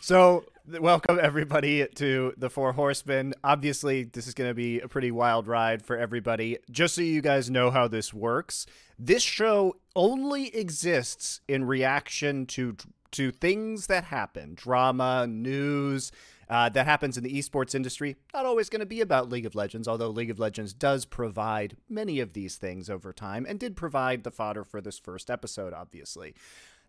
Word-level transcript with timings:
So, 0.00 0.44
welcome 0.80 1.18
everybody 1.20 1.86
to 1.96 2.32
the 2.36 2.48
Four 2.48 2.72
Horsemen. 2.72 3.34
Obviously, 3.42 4.04
this 4.04 4.28
is 4.28 4.34
going 4.34 4.48
to 4.48 4.54
be 4.54 4.80
a 4.80 4.86
pretty 4.86 5.10
wild 5.10 5.48
ride 5.48 5.84
for 5.84 5.96
everybody. 5.96 6.58
Just 6.70 6.94
so 6.94 7.00
you 7.00 7.20
guys 7.20 7.50
know 7.50 7.70
how 7.70 7.88
this 7.88 8.14
works, 8.14 8.66
this 8.96 9.22
show 9.22 9.76
only 9.96 10.54
exists 10.54 11.40
in 11.48 11.64
reaction 11.64 12.46
to 12.46 12.76
to 13.12 13.30
things 13.32 13.86
that 13.88 14.04
happen, 14.04 14.54
drama, 14.54 15.26
news, 15.26 16.12
uh, 16.48 16.68
that 16.68 16.86
happens 16.86 17.16
in 17.16 17.24
the 17.24 17.36
esports 17.36 17.74
industry. 17.74 18.16
Not 18.32 18.46
always 18.46 18.68
going 18.68 18.80
to 18.80 18.86
be 18.86 19.00
about 19.00 19.30
League 19.30 19.46
of 19.46 19.54
Legends, 19.54 19.88
although 19.88 20.10
League 20.10 20.30
of 20.30 20.38
Legends 20.38 20.74
does 20.74 21.06
provide 21.06 21.76
many 21.88 22.20
of 22.20 22.34
these 22.34 22.56
things 22.56 22.88
over 22.88 23.12
time 23.12 23.46
and 23.48 23.58
did 23.58 23.76
provide 23.76 24.22
the 24.22 24.30
fodder 24.30 24.62
for 24.62 24.80
this 24.80 24.98
first 24.98 25.30
episode, 25.30 25.72
obviously. 25.72 26.34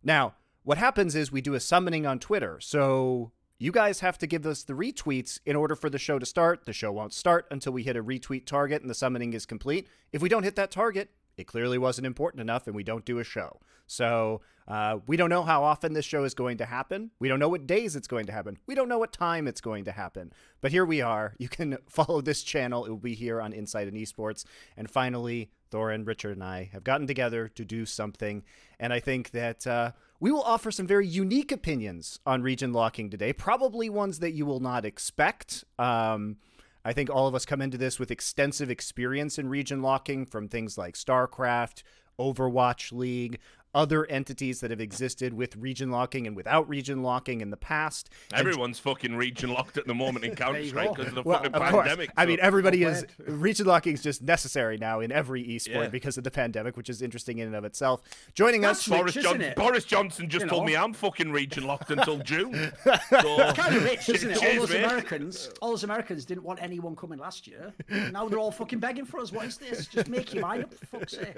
Now, 0.03 0.35
what 0.63 0.77
happens 0.77 1.15
is 1.15 1.31
we 1.31 1.41
do 1.41 1.53
a 1.53 1.59
summoning 1.59 2.05
on 2.05 2.19
Twitter. 2.19 2.59
So 2.61 3.31
you 3.57 3.71
guys 3.71 3.99
have 3.99 4.17
to 4.19 4.27
give 4.27 4.45
us 4.45 4.63
the 4.63 4.73
retweets 4.73 5.39
in 5.45 5.55
order 5.55 5.75
for 5.75 5.89
the 5.89 5.99
show 5.99 6.19
to 6.19 6.25
start. 6.25 6.65
The 6.65 6.73
show 6.73 6.91
won't 6.91 7.13
start 7.13 7.45
until 7.51 7.73
we 7.73 7.83
hit 7.83 7.97
a 7.97 8.03
retweet 8.03 8.45
target 8.45 8.81
and 8.81 8.89
the 8.89 8.95
summoning 8.95 9.33
is 9.33 9.45
complete. 9.45 9.87
If 10.13 10.21
we 10.21 10.29
don't 10.29 10.43
hit 10.43 10.55
that 10.55 10.71
target, 10.71 11.11
it 11.37 11.47
clearly 11.47 11.77
wasn't 11.77 12.07
important 12.07 12.41
enough 12.41 12.67
and 12.67 12.75
we 12.75 12.83
don't 12.83 13.05
do 13.05 13.19
a 13.19 13.23
show. 13.23 13.59
So 13.87 14.41
uh, 14.67 14.99
we 15.07 15.17
don't 15.17 15.29
know 15.29 15.43
how 15.43 15.63
often 15.63 15.93
this 15.93 16.05
show 16.05 16.23
is 16.23 16.33
going 16.33 16.57
to 16.57 16.65
happen. 16.65 17.11
We 17.19 17.27
don't 17.27 17.39
know 17.39 17.49
what 17.49 17.65
days 17.65 17.95
it's 17.95 18.07
going 18.07 18.27
to 18.27 18.31
happen. 18.31 18.59
We 18.67 18.75
don't 18.75 18.87
know 18.87 18.99
what 18.99 19.11
time 19.11 19.47
it's 19.47 19.61
going 19.61 19.85
to 19.85 19.91
happen. 19.91 20.31
But 20.61 20.71
here 20.71 20.85
we 20.85 21.01
are. 21.01 21.33
You 21.39 21.49
can 21.49 21.77
follow 21.89 22.21
this 22.21 22.43
channel. 22.43 22.85
It 22.85 22.89
will 22.89 22.97
be 22.97 23.15
here 23.15 23.41
on 23.41 23.51
Inside 23.51 23.87
and 23.87 23.97
Esports. 23.97 24.45
And 24.77 24.89
finally, 24.89 25.49
Thorin, 25.69 26.05
Richard, 26.05 26.37
and 26.37 26.43
I 26.43 26.69
have 26.73 26.83
gotten 26.83 27.07
together 27.07 27.47
to 27.49 27.65
do 27.65 27.85
something. 27.85 28.43
And 28.79 28.93
I 28.93 28.99
think 28.99 29.31
that 29.31 29.65
uh, 29.67 29.91
we 30.19 30.31
will 30.31 30.43
offer 30.43 30.71
some 30.71 30.87
very 30.87 31.07
unique 31.07 31.51
opinions 31.51 32.19
on 32.25 32.41
region 32.41 32.73
locking 32.73 33.09
today, 33.09 33.33
probably 33.33 33.89
ones 33.89 34.19
that 34.19 34.31
you 34.31 34.45
will 34.45 34.59
not 34.59 34.85
expect. 34.85 35.63
Um, 35.77 36.37
I 36.83 36.93
think 36.93 37.09
all 37.09 37.27
of 37.27 37.35
us 37.35 37.45
come 37.45 37.61
into 37.61 37.77
this 37.77 37.99
with 37.99 38.11
extensive 38.11 38.69
experience 38.69 39.37
in 39.37 39.49
region 39.49 39.81
locking 39.81 40.25
from 40.25 40.47
things 40.47 40.77
like 40.77 40.95
StarCraft, 40.95 41.83
Overwatch 42.19 42.91
League, 42.91 43.39
other 43.73 44.05
entities 44.07 44.61
that 44.61 44.71
have 44.71 44.81
existed 44.81 45.33
with 45.33 45.55
region 45.55 45.91
locking 45.91 46.25
and 46.25 46.35
without 46.35 46.67
region 46.67 47.03
locking 47.03 47.41
in 47.41 47.49
the 47.49 47.57
past. 47.57 48.09
Everyone's 48.33 48.77
and... 48.77 48.83
fucking 48.83 49.15
region 49.15 49.53
locked 49.53 49.77
at 49.77 49.85
the 49.85 49.93
moment 49.93 50.25
in 50.25 50.35
Counter 50.35 50.65
Strike 50.65 50.95
because 50.95 51.07
of 51.09 51.15
the 51.15 51.21
well, 51.23 51.39
fucking 51.39 51.53
of 51.53 51.61
pandemic. 51.61 52.09
So. 52.09 52.13
I 52.17 52.25
mean, 52.25 52.39
everybody 52.41 52.83
is 52.83 53.05
region 53.27 53.67
locking 53.67 53.93
is 53.93 54.01
just 54.01 54.21
necessary 54.21 54.77
now 54.77 54.99
in 54.99 55.11
every 55.11 55.43
esport 55.43 55.67
yeah. 55.67 55.87
because 55.87 56.17
of 56.17 56.23
the 56.23 56.31
pandemic, 56.31 56.77
which 56.77 56.89
is 56.89 57.01
interesting 57.01 57.37
in 57.39 57.47
and 57.47 57.55
of 57.55 57.63
itself. 57.63 58.01
Joining 58.33 58.61
That's 58.61 58.79
us, 58.79 58.87
Boris, 58.87 59.15
rich, 59.15 59.25
Johnson, 59.25 59.53
Boris 59.55 59.85
Johnson 59.85 60.29
just 60.29 60.45
you 60.45 60.49
told 60.49 60.63
know. 60.63 60.67
me 60.67 60.75
I'm 60.75 60.93
fucking 60.93 61.31
region 61.31 61.65
locked 61.65 61.91
until 61.91 62.17
June. 62.23 62.71
So, 63.09 63.53
kind 63.53 63.75
of 63.75 63.83
rich, 63.83 64.07
isn't 64.09 64.31
it? 64.31 64.37
All 64.37 64.59
those 64.59 64.73
Americans, 64.73 65.49
all 65.61 65.69
those 65.71 65.83
Americans 65.83 66.25
didn't 66.25 66.43
want 66.43 66.61
anyone 66.61 66.95
coming 66.95 67.17
last 67.17 67.47
year. 67.47 67.73
Now 68.11 68.27
they're 68.27 68.39
all 68.39 68.51
fucking 68.51 68.79
begging 68.79 69.05
for 69.05 69.19
us. 69.19 69.31
What 69.31 69.45
is 69.45 69.57
this? 69.57 69.87
Just 69.87 70.09
make 70.09 70.33
your 70.33 70.41
mind 70.41 70.65
up, 70.65 70.73
for 70.73 70.85
fuck's 70.85 71.13
sake. 71.13 71.37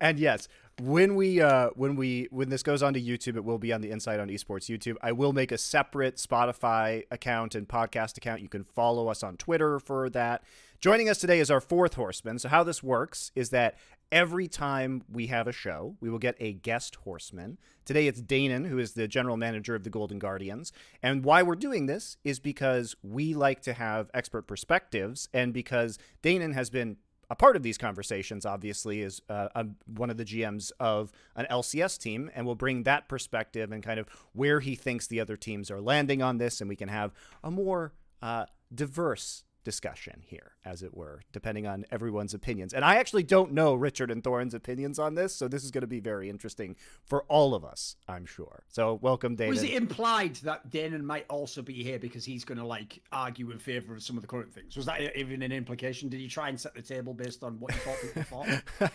And 0.00 0.18
yes, 0.18 0.48
when 0.80 1.14
we 1.14 1.40
uh, 1.40 1.70
when 1.74 1.96
we 1.96 2.28
when 2.30 2.48
this 2.48 2.62
goes 2.62 2.82
onto 2.82 3.00
YouTube, 3.00 3.36
it 3.36 3.44
will 3.44 3.58
be 3.58 3.72
on 3.72 3.80
the 3.80 3.90
Insight 3.90 4.18
on 4.18 4.28
Esports 4.28 4.68
YouTube. 4.68 4.96
I 5.02 5.12
will 5.12 5.32
make 5.32 5.52
a 5.52 5.58
separate 5.58 6.16
Spotify 6.16 7.04
account 7.10 7.54
and 7.54 7.68
podcast 7.68 8.16
account. 8.16 8.40
You 8.40 8.48
can 8.48 8.64
follow 8.64 9.08
us 9.08 9.22
on 9.22 9.36
Twitter 9.36 9.78
for 9.78 10.10
that. 10.10 10.42
Joining 10.80 11.08
us 11.08 11.18
today 11.18 11.40
is 11.40 11.50
our 11.50 11.60
fourth 11.60 11.94
horseman. 11.94 12.38
So 12.38 12.48
how 12.48 12.62
this 12.62 12.82
works 12.82 13.30
is 13.34 13.50
that 13.50 13.76
every 14.12 14.48
time 14.48 15.02
we 15.10 15.28
have 15.28 15.46
a 15.46 15.52
show, 15.52 15.96
we 16.00 16.10
will 16.10 16.18
get 16.18 16.36
a 16.40 16.52
guest 16.52 16.96
horseman. 16.96 17.58
Today 17.84 18.06
it's 18.06 18.20
Danan, 18.20 18.66
who 18.68 18.78
is 18.78 18.92
the 18.92 19.08
general 19.08 19.36
manager 19.36 19.74
of 19.74 19.84
the 19.84 19.90
Golden 19.90 20.18
Guardians. 20.18 20.72
And 21.02 21.24
why 21.24 21.42
we're 21.42 21.54
doing 21.54 21.86
this 21.86 22.16
is 22.24 22.38
because 22.38 22.96
we 23.02 23.32
like 23.32 23.62
to 23.62 23.72
have 23.72 24.10
expert 24.12 24.46
perspectives 24.46 25.28
and 25.32 25.54
because 25.54 25.98
Danan 26.22 26.54
has 26.54 26.68
been 26.68 26.96
a 27.30 27.34
part 27.34 27.56
of 27.56 27.62
these 27.62 27.78
conversations, 27.78 28.44
obviously, 28.46 29.00
is 29.00 29.22
uh, 29.28 29.48
a, 29.54 29.66
one 29.86 30.10
of 30.10 30.16
the 30.16 30.24
GMs 30.24 30.72
of 30.80 31.12
an 31.36 31.46
LCS 31.50 31.98
team, 31.98 32.30
and 32.34 32.46
we'll 32.46 32.54
bring 32.54 32.82
that 32.84 33.08
perspective 33.08 33.72
and 33.72 33.82
kind 33.82 33.98
of 34.00 34.08
where 34.32 34.60
he 34.60 34.74
thinks 34.74 35.06
the 35.06 35.20
other 35.20 35.36
teams 35.36 35.70
are 35.70 35.80
landing 35.80 36.22
on 36.22 36.38
this, 36.38 36.60
and 36.60 36.68
we 36.68 36.76
can 36.76 36.88
have 36.88 37.12
a 37.42 37.50
more 37.50 37.92
uh, 38.22 38.46
diverse 38.74 39.44
discussion 39.64 40.22
here, 40.26 40.52
as 40.64 40.82
it 40.82 40.94
were, 40.94 41.22
depending 41.32 41.66
on 41.66 41.84
everyone's 41.90 42.34
opinions. 42.34 42.72
And 42.72 42.84
I 42.84 42.96
actually 42.96 43.22
don't 43.22 43.52
know 43.52 43.74
Richard 43.74 44.10
and 44.10 44.22
Thorin's 44.22 44.54
opinions 44.54 44.98
on 44.98 45.14
this, 45.14 45.34
so 45.34 45.48
this 45.48 45.64
is 45.64 45.70
going 45.70 45.82
to 45.82 45.88
be 45.88 46.00
very 46.00 46.28
interesting 46.30 46.76
for 47.04 47.24
all 47.24 47.54
of 47.54 47.64
us, 47.64 47.96
I'm 48.06 48.26
sure. 48.26 48.64
So 48.68 48.98
welcome, 49.02 49.36
Danan. 49.36 49.48
Was 49.48 49.62
it 49.62 49.72
implied 49.72 50.36
that 50.36 50.70
Danan 50.70 51.02
might 51.02 51.26
also 51.28 51.62
be 51.62 51.82
here 51.82 51.98
because 51.98 52.24
he's 52.24 52.44
going 52.44 52.58
to 52.58 52.66
like 52.66 53.02
argue 53.10 53.50
in 53.50 53.58
favor 53.58 53.94
of 53.94 54.02
some 54.02 54.16
of 54.16 54.22
the 54.22 54.28
current 54.28 54.52
things? 54.52 54.76
Was 54.76 54.86
that 54.86 55.16
even 55.16 55.42
an 55.42 55.52
implication? 55.52 56.08
Did 56.08 56.20
he 56.20 56.28
try 56.28 56.48
and 56.48 56.60
set 56.60 56.74
the 56.74 56.82
table 56.82 57.14
based 57.14 57.42
on 57.42 57.58
what 57.58 57.72
he 57.72 57.78
thought 57.78 57.96
people 58.02 58.22
thought? 58.78 58.92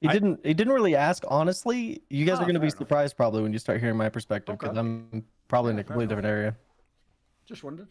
He 0.00 0.08
I, 0.08 0.12
didn't. 0.14 0.44
He 0.44 0.52
didn't 0.52 0.72
really 0.72 0.96
ask. 0.96 1.22
Honestly, 1.28 2.02
you 2.10 2.26
guys 2.26 2.38
oh, 2.38 2.40
are 2.40 2.44
going 2.44 2.54
to 2.54 2.60
be 2.60 2.66
enough. 2.66 2.78
surprised 2.78 3.16
probably 3.16 3.40
when 3.40 3.52
you 3.52 3.60
start 3.60 3.78
hearing 3.78 3.96
my 3.96 4.08
perspective 4.08 4.58
because 4.58 4.76
okay. 4.76 4.80
I'm 4.80 5.24
probably 5.46 5.70
yeah, 5.70 5.74
in 5.74 5.78
a 5.78 5.84
completely 5.84 6.08
different 6.08 6.26
area. 6.26 6.56
Just 7.46 7.62
wondered. 7.62 7.86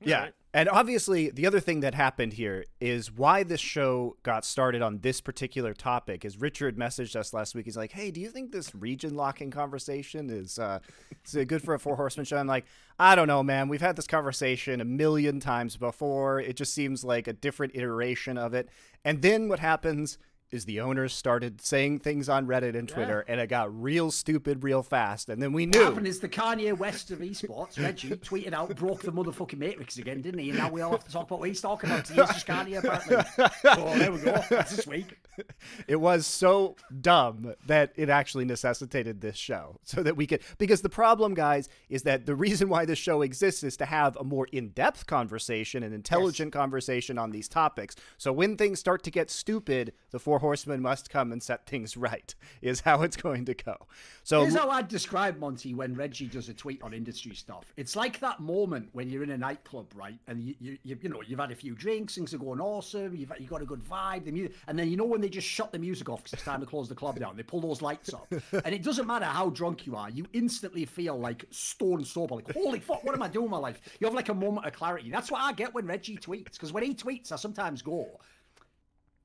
Yeah. 0.00 0.20
Right. 0.22 0.32
And 0.52 0.68
obviously, 0.68 1.30
the 1.30 1.46
other 1.46 1.60
thing 1.60 1.78
that 1.80 1.94
happened 1.94 2.32
here 2.32 2.64
is 2.80 3.12
why 3.12 3.44
this 3.44 3.60
show 3.60 4.16
got 4.24 4.44
started 4.44 4.82
on 4.82 4.98
this 4.98 5.20
particular 5.20 5.74
topic. 5.74 6.24
Is 6.24 6.40
Richard 6.40 6.76
messaged 6.76 7.14
us 7.14 7.32
last 7.32 7.54
week? 7.54 7.66
He's 7.66 7.76
like, 7.76 7.92
"Hey, 7.92 8.10
do 8.10 8.20
you 8.20 8.30
think 8.30 8.50
this 8.50 8.74
region 8.74 9.14
locking 9.14 9.52
conversation 9.52 10.28
is 10.28 10.58
uh, 10.58 10.80
is 11.24 11.36
it 11.36 11.44
good 11.46 11.62
for 11.62 11.74
a 11.74 11.78
four 11.78 11.94
horseman 11.94 12.24
show?" 12.24 12.36
I'm 12.36 12.48
like, 12.48 12.64
"I 12.98 13.14
don't 13.14 13.28
know, 13.28 13.44
man. 13.44 13.68
We've 13.68 13.80
had 13.80 13.94
this 13.94 14.08
conversation 14.08 14.80
a 14.80 14.84
million 14.84 15.38
times 15.38 15.76
before. 15.76 16.40
It 16.40 16.56
just 16.56 16.74
seems 16.74 17.04
like 17.04 17.28
a 17.28 17.32
different 17.32 17.76
iteration 17.76 18.36
of 18.36 18.52
it." 18.52 18.68
And 19.04 19.22
then 19.22 19.48
what 19.48 19.60
happens? 19.60 20.18
Is 20.50 20.64
the 20.64 20.80
owners 20.80 21.14
started 21.14 21.60
saying 21.60 22.00
things 22.00 22.28
on 22.28 22.46
Reddit 22.46 22.76
and 22.76 22.88
Twitter, 22.88 23.24
yeah. 23.26 23.32
and 23.32 23.40
it 23.40 23.48
got 23.48 23.74
real 23.80 24.10
stupid 24.10 24.64
real 24.64 24.82
fast. 24.82 25.28
And 25.28 25.42
then 25.42 25.52
we 25.52 25.66
knew. 25.66 25.78
What 25.78 25.88
happened 25.88 26.06
is 26.06 26.20
the 26.20 26.28
Kanye 26.28 26.76
West 26.76 27.10
of 27.10 27.20
esports, 27.20 27.80
Reggie, 27.80 28.10
tweeted 28.10 28.52
out, 28.52 28.74
broke 28.76 29.02
the 29.02 29.12
motherfucking 29.12 29.58
Matrix 29.58 29.98
again, 29.98 30.22
didn't 30.22 30.40
he? 30.40 30.50
And 30.50 30.58
now 30.58 30.70
we 30.70 30.80
all 30.80 30.90
have 30.90 31.04
to 31.04 31.10
talk 31.10 31.26
about 31.26 31.40
what 31.40 31.48
he's 31.48 31.60
talking 31.60 31.90
about. 31.90 32.08
He's 32.08 32.16
just 32.16 32.46
Kanye, 32.46 32.78
apparently. 32.78 33.16
so 33.36 33.48
oh, 33.64 33.98
there 33.98 34.12
we 34.12 34.18
go. 34.18 34.42
That's 34.50 34.76
this 34.76 34.86
week. 34.86 35.18
It 35.86 35.96
was 35.96 36.26
so 36.26 36.76
dumb 37.00 37.54
that 37.66 37.92
it 37.96 38.08
actually 38.08 38.44
necessitated 38.44 39.20
this 39.20 39.36
show 39.36 39.78
so 39.84 40.02
that 40.02 40.16
we 40.16 40.26
could. 40.26 40.42
Because 40.58 40.82
the 40.82 40.88
problem, 40.88 41.34
guys, 41.34 41.68
is 41.88 42.02
that 42.02 42.26
the 42.26 42.34
reason 42.34 42.68
why 42.68 42.84
this 42.84 42.98
show 42.98 43.22
exists 43.22 43.62
is 43.62 43.76
to 43.78 43.86
have 43.86 44.16
a 44.16 44.24
more 44.24 44.46
in 44.52 44.68
depth 44.70 45.06
conversation, 45.06 45.82
an 45.82 45.92
intelligent 45.92 46.54
yes. 46.54 46.60
conversation 46.60 47.18
on 47.18 47.30
these 47.30 47.48
topics. 47.48 47.96
So 48.18 48.32
when 48.32 48.56
things 48.56 48.78
start 48.78 49.02
to 49.04 49.10
get 49.10 49.30
stupid, 49.30 49.92
the 50.10 50.18
four 50.18 50.38
horsemen 50.38 50.82
must 50.82 51.10
come 51.10 51.32
and 51.32 51.42
set 51.42 51.66
things 51.66 51.96
right 51.96 52.34
is 52.62 52.80
how 52.80 53.02
it's 53.02 53.16
going 53.16 53.44
to 53.44 53.54
go 53.54 53.76
so 54.22 54.42
here's 54.42 54.54
how 54.54 54.68
i'd 54.70 54.88
describe 54.88 55.38
monte 55.38 55.74
when 55.74 55.94
reggie 55.94 56.26
does 56.26 56.48
a 56.48 56.54
tweet 56.54 56.82
on 56.82 56.92
industry 56.92 57.34
stuff 57.34 57.72
it's 57.76 57.96
like 57.96 58.20
that 58.20 58.40
moment 58.40 58.88
when 58.92 59.08
you're 59.08 59.22
in 59.22 59.30
a 59.30 59.38
nightclub 59.38 59.86
right 59.94 60.18
and 60.26 60.40
you 60.42 60.54
you, 60.60 60.78
you, 60.82 60.98
you 61.00 61.08
know 61.08 61.22
you've 61.26 61.38
had 61.38 61.50
a 61.50 61.54
few 61.54 61.74
drinks 61.74 62.14
things 62.14 62.34
are 62.34 62.38
going 62.38 62.60
awesome 62.60 63.14
you've, 63.14 63.32
you 63.38 63.46
got 63.46 63.62
a 63.62 63.66
good 63.66 63.82
vibe 63.82 64.24
the 64.24 64.32
music 64.32 64.54
and 64.66 64.78
then 64.78 64.88
you 64.88 64.96
know 64.96 65.04
when 65.04 65.20
they 65.20 65.28
just 65.30 65.46
shut 65.46 65.72
the 65.72 65.78
music 65.78 66.08
off 66.08 66.18
because 66.18 66.34
it's 66.34 66.44
time 66.44 66.60
to 66.60 66.66
close 66.66 66.88
the 66.88 66.94
club 66.94 67.18
down. 67.18 67.36
They 67.36 67.42
pull 67.42 67.60
those 67.60 67.82
lights 67.82 68.12
up. 68.12 68.32
And 68.64 68.74
it 68.74 68.82
doesn't 68.82 69.06
matter 69.06 69.24
how 69.24 69.50
drunk 69.50 69.86
you 69.86 69.96
are 69.96 70.10
you 70.10 70.26
instantly 70.32 70.84
feel 70.84 71.18
like 71.18 71.44
stone 71.50 72.04
sober 72.04 72.36
like 72.36 72.52
holy 72.52 72.80
fuck 72.80 73.04
what 73.04 73.14
am 73.14 73.22
i 73.22 73.28
doing 73.28 73.44
with 73.44 73.52
my 73.52 73.58
life? 73.58 73.80
You 73.98 74.06
have 74.06 74.14
like 74.14 74.28
a 74.28 74.34
moment 74.34 74.66
of 74.66 74.72
clarity. 74.72 75.10
That's 75.10 75.30
what 75.30 75.40
i 75.40 75.52
get 75.52 75.74
when 75.74 75.86
reggie 75.86 76.16
tweets 76.16 76.52
because 76.52 76.72
when 76.72 76.82
he 76.82 76.94
tweets 76.94 77.32
i 77.32 77.36
sometimes 77.36 77.82
go 77.82 78.08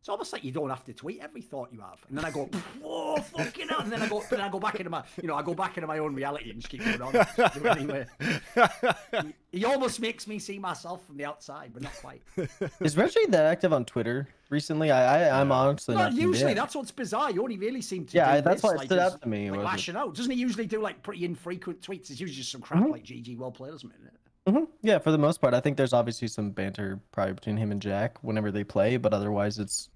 it's 0.05 0.09
almost 0.11 0.33
like 0.33 0.43
you 0.43 0.51
don't 0.51 0.69
have 0.69 0.83
to 0.83 0.93
tweet 0.93 1.19
every 1.19 1.41
thought 1.41 1.69
you 1.73 1.79
have. 1.79 1.97
And 2.09 2.15
then 2.15 2.25
I 2.25 2.29
go, 2.29 2.47
whoa, 2.79 3.15
fucking 3.15 3.69
hell. 3.69 3.79
And 3.79 3.91
then 3.91 4.03
I 4.03 4.07
go, 4.07 4.23
then 4.29 4.39
I 4.39 4.49
go 4.49 4.59
back 4.59 4.75
into 4.75 4.91
my, 4.91 5.01
you 5.19 5.27
know, 5.27 5.33
I 5.33 5.41
go 5.41 5.55
back 5.55 5.77
into 5.77 5.87
my 5.87 5.97
own 5.97 6.13
reality 6.13 6.51
and 6.51 6.61
just 6.61 6.69
keep 6.69 6.83
going 6.83 7.01
on. 7.01 7.65
anyway. 7.65 8.05
he, 9.23 9.33
he, 9.51 9.65
almost 9.65 9.99
makes 9.99 10.27
me 10.27 10.37
see 10.37 10.59
myself 10.59 11.03
from 11.07 11.17
the 11.17 11.25
outside, 11.25 11.71
but 11.73 11.81
not 11.81 11.93
quite. 11.95 12.21
Is 12.81 12.95
Reggie 12.95 13.25
that 13.29 13.47
active 13.47 13.73
on 13.73 13.83
Twitter 13.83 14.27
recently? 14.51 14.91
I, 14.91 15.27
I 15.27 15.41
I'm 15.41 15.51
honestly 15.51 15.95
not. 15.95 16.13
not 16.13 16.21
usually, 16.21 16.53
that's 16.53 16.75
what's 16.75 16.91
bizarre. 16.91 17.31
You 17.31 17.41
only 17.41 17.57
really 17.57 17.81
seem 17.81 18.05
to. 18.05 18.15
Yeah, 18.15 18.41
that's 18.41 18.61
this, 18.61 18.63
why 18.63 18.83
it 18.83 18.85
stood 18.85 18.99
out 18.99 19.19
to 19.23 19.27
me. 19.27 19.49
Like 19.49 19.61
lashing 19.61 19.95
out. 19.95 20.13
Doesn't 20.13 20.31
he 20.31 20.37
usually 20.37 20.67
do 20.67 20.83
like 20.83 21.01
pretty 21.01 21.25
infrequent 21.25 21.81
tweets? 21.81 22.11
It's 22.11 22.19
usually 22.19 22.37
just 22.37 22.51
some 22.51 22.61
crap 22.61 22.83
mm-hmm. 22.83 22.91
like 22.91 23.05
GG 23.05 23.39
well 23.39 23.49
played, 23.49 23.73
isn't 23.73 23.91
it? 23.91 24.51
Mm-hmm. 24.51 24.65
Yeah, 24.83 24.99
for 24.99 25.09
the 25.09 25.17
most 25.17 25.41
part, 25.41 25.55
I 25.55 25.59
think 25.59 25.77
there's 25.77 25.93
obviously 25.93 26.27
some 26.27 26.51
banter 26.51 26.99
probably 27.11 27.33
between 27.33 27.57
him 27.57 27.71
and 27.71 27.81
Jack 27.81 28.19
whenever 28.21 28.51
they 28.51 28.63
play, 28.63 28.97
but 28.97 29.11
otherwise 29.11 29.57
it's 29.57 29.89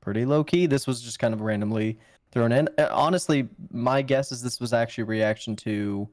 pretty 0.00 0.24
low 0.24 0.44
key. 0.44 0.66
This 0.66 0.86
was 0.86 1.00
just 1.02 1.18
kind 1.18 1.34
of 1.34 1.40
randomly 1.40 1.98
thrown 2.32 2.52
in. 2.52 2.68
Uh, 2.78 2.88
honestly, 2.90 3.48
my 3.70 4.02
guess 4.02 4.32
is 4.32 4.42
this 4.42 4.60
was 4.60 4.72
actually 4.72 5.02
a 5.02 5.06
reaction 5.06 5.56
to 5.56 6.08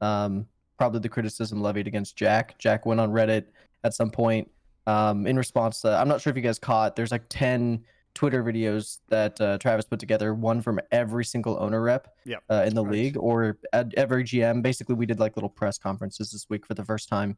um, 0.00 0.46
probably 0.78 1.00
the 1.00 1.08
criticism 1.08 1.60
levied 1.62 1.86
against 1.86 2.16
Jack. 2.16 2.58
Jack 2.58 2.86
went 2.86 3.00
on 3.00 3.10
Reddit 3.12 3.44
at 3.84 3.94
some 3.94 4.10
point 4.10 4.50
um, 4.86 5.26
in 5.26 5.36
response 5.36 5.80
to, 5.82 5.88
I'm 5.90 6.08
not 6.08 6.20
sure 6.20 6.30
if 6.30 6.36
you 6.36 6.42
guys 6.42 6.58
caught, 6.58 6.96
there's 6.96 7.12
like 7.12 7.24
10 7.28 7.84
Twitter 8.14 8.42
videos 8.42 8.98
that 9.08 9.40
uh, 9.40 9.56
Travis 9.58 9.84
put 9.84 10.00
together, 10.00 10.34
one 10.34 10.60
from 10.60 10.80
every 10.90 11.24
single 11.24 11.56
owner 11.62 11.80
rep 11.80 12.08
Yep. 12.24 12.42
uh, 12.50 12.64
in 12.66 12.74
the 12.74 12.82
Nice. 12.82 12.92
league, 12.92 13.16
or 13.16 13.58
at 13.72 13.94
every 13.94 14.24
GM. 14.24 14.62
Basically, 14.62 14.94
we 14.96 15.06
did 15.06 15.20
like 15.20 15.36
little 15.36 15.48
press 15.50 15.78
conferences 15.78 16.32
this 16.32 16.46
week 16.50 16.66
for 16.66 16.74
the 16.74 16.84
first 16.84 17.08
time. 17.08 17.36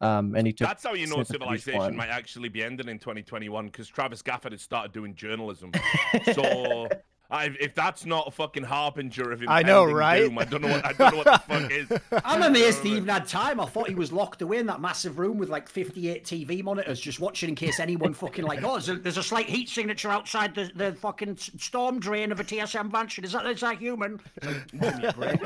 Um, 0.00 0.34
and 0.34 0.46
he 0.46 0.52
took 0.52 0.68
That's 0.68 0.84
how 0.84 0.92
you 0.92 1.06
know 1.06 1.22
snippets 1.22 1.30
of 1.32 1.54
each 1.54 1.62
civilization 1.62 1.96
might 1.96 2.10
actually 2.10 2.50
be 2.50 2.62
ending 2.62 2.88
in 2.88 2.98
2021 2.98 3.66
because 3.66 3.88
Travis 3.88 4.22
Gafford 4.22 4.52
has 4.52 4.60
started 4.60 4.92
doing 4.92 5.14
journalism. 5.14 5.72
So 6.34 6.88
I, 7.30 7.56
if 7.60 7.74
that's 7.74 8.06
not 8.06 8.28
a 8.28 8.30
fucking 8.30 8.62
harbinger 8.62 9.32
of 9.32 9.42
I 9.48 9.62
know, 9.62 9.84
right? 9.84 10.20
doom, 10.20 10.38
I 10.38 10.44
don't 10.44 10.62
know 10.62 10.68
what 10.68 10.84
I 10.84 10.92
don't 10.92 11.12
know 11.12 11.18
what 11.18 11.24
the 11.24 11.38
fuck 11.38 11.70
is. 11.70 12.22
I'm 12.24 12.42
amazed 12.42 12.82
he 12.82 12.90
even 12.96 13.08
had 13.08 13.26
time. 13.26 13.60
I 13.60 13.66
thought 13.66 13.88
he 13.88 13.94
was 13.94 14.12
locked 14.12 14.42
away 14.42 14.58
in 14.58 14.66
that 14.66 14.80
massive 14.80 15.18
room 15.18 15.38
with 15.38 15.48
like 15.48 15.68
58 15.68 16.24
TV 16.24 16.62
monitors, 16.62 17.00
just 17.00 17.18
watching 17.18 17.48
in 17.48 17.54
case 17.54 17.80
anyone 17.80 18.14
fucking 18.14 18.44
like, 18.44 18.62
oh, 18.62 18.72
there's 18.72 18.88
a, 18.88 18.96
there's 18.96 19.16
a 19.16 19.22
slight 19.22 19.46
heat 19.48 19.68
signature 19.68 20.08
outside 20.08 20.54
the, 20.54 20.70
the 20.74 20.92
fucking 20.94 21.36
storm 21.36 21.98
drain 21.98 22.30
of 22.30 22.38
a 22.38 22.44
TSM 22.44 22.92
mansion. 22.92 23.24
Is 23.24 23.32
that 23.32 23.46
is 23.46 23.60
that 23.60 23.78
human? 23.78 24.20
It's 24.36 24.46
like, 24.46 24.70
"Give 24.70 24.80
me 24.98 25.06
a 25.06 25.38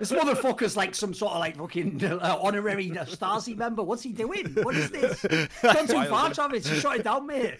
this 0.00 0.12
motherfucker's 0.12 0.76
like 0.76 0.94
some 0.94 1.14
sort 1.14 1.32
of 1.32 1.38
like 1.38 1.56
fucking 1.56 2.04
uh, 2.04 2.38
honorary 2.40 2.90
Stasi 2.90 3.56
member. 3.56 3.82
What's 3.82 4.02
he 4.02 4.12
doing? 4.12 4.54
What 4.62 4.76
is 4.76 4.90
this? 4.90 5.24
It's 5.34 5.62
gone 5.62 5.86
too 5.86 6.04
far, 6.10 6.32
Travis. 6.32 6.66
Shut 6.80 6.96
it 6.96 7.04
down, 7.04 7.26
mate. 7.26 7.54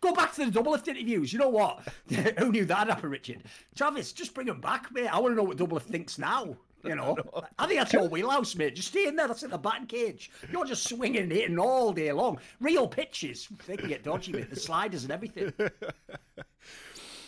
Go 0.00 0.12
back 0.12 0.34
to 0.34 0.46
the 0.46 0.50
Doublelift 0.50 0.88
interviews. 0.88 1.32
You 1.32 1.38
know 1.38 1.50
what? 1.50 1.86
Who 2.38 2.52
knew 2.52 2.64
that 2.64 2.88
happened, 2.88 3.12
Richard? 3.12 3.42
Travis, 3.74 4.12
just 4.12 4.34
bring 4.34 4.48
him 4.48 4.60
back, 4.60 4.90
mate. 4.92 5.08
I 5.08 5.18
want 5.18 5.32
to 5.32 5.36
know 5.36 5.42
what 5.42 5.58
Doublelift 5.58 5.82
thinks 5.82 6.18
now. 6.18 6.56
You 6.84 6.94
know, 6.96 7.16
I 7.58 7.66
think 7.66 7.78
that's 7.78 7.92
your 7.92 8.08
wheelhouse, 8.08 8.54
mate. 8.54 8.74
Just 8.74 8.88
stay 8.88 9.06
in 9.06 9.16
there. 9.16 9.28
That's 9.28 9.42
in 9.42 9.50
the 9.50 9.58
batting 9.58 9.86
cage. 9.86 10.30
You're 10.50 10.64
just 10.64 10.88
swinging 10.88 11.22
and 11.24 11.32
hitting 11.32 11.58
all 11.58 11.92
day 11.92 12.10
long. 12.12 12.38
Real 12.60 12.88
pitches. 12.88 13.48
They 13.66 13.76
can 13.76 13.88
get 13.88 14.02
dodgy, 14.02 14.32
mate. 14.32 14.50
The 14.50 14.56
sliders 14.56 15.04
and 15.04 15.12
everything. 15.12 15.52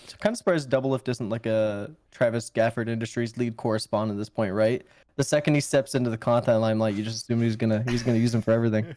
So 0.08 0.18
kind 0.18 0.34
of 0.34 0.38
surprised 0.38 0.68
Doublelift 0.68 1.08
isn't 1.08 1.30
like 1.30 1.46
a 1.46 1.90
Travis 2.10 2.50
Gafford 2.50 2.88
Industries 2.88 3.38
lead 3.38 3.56
correspondent 3.56 4.18
at 4.18 4.20
this 4.20 4.28
point, 4.28 4.52
right? 4.52 4.84
The 5.16 5.24
second 5.24 5.54
he 5.54 5.60
steps 5.62 5.94
into 5.94 6.10
the 6.10 6.18
content 6.18 6.60
limelight, 6.60 6.94
you 6.96 7.02
just 7.02 7.22
assume 7.22 7.40
he's 7.40 7.56
gonna 7.56 7.82
he's 7.88 8.02
gonna 8.02 8.18
use 8.18 8.34
him 8.34 8.42
for 8.42 8.50
everything. 8.50 8.94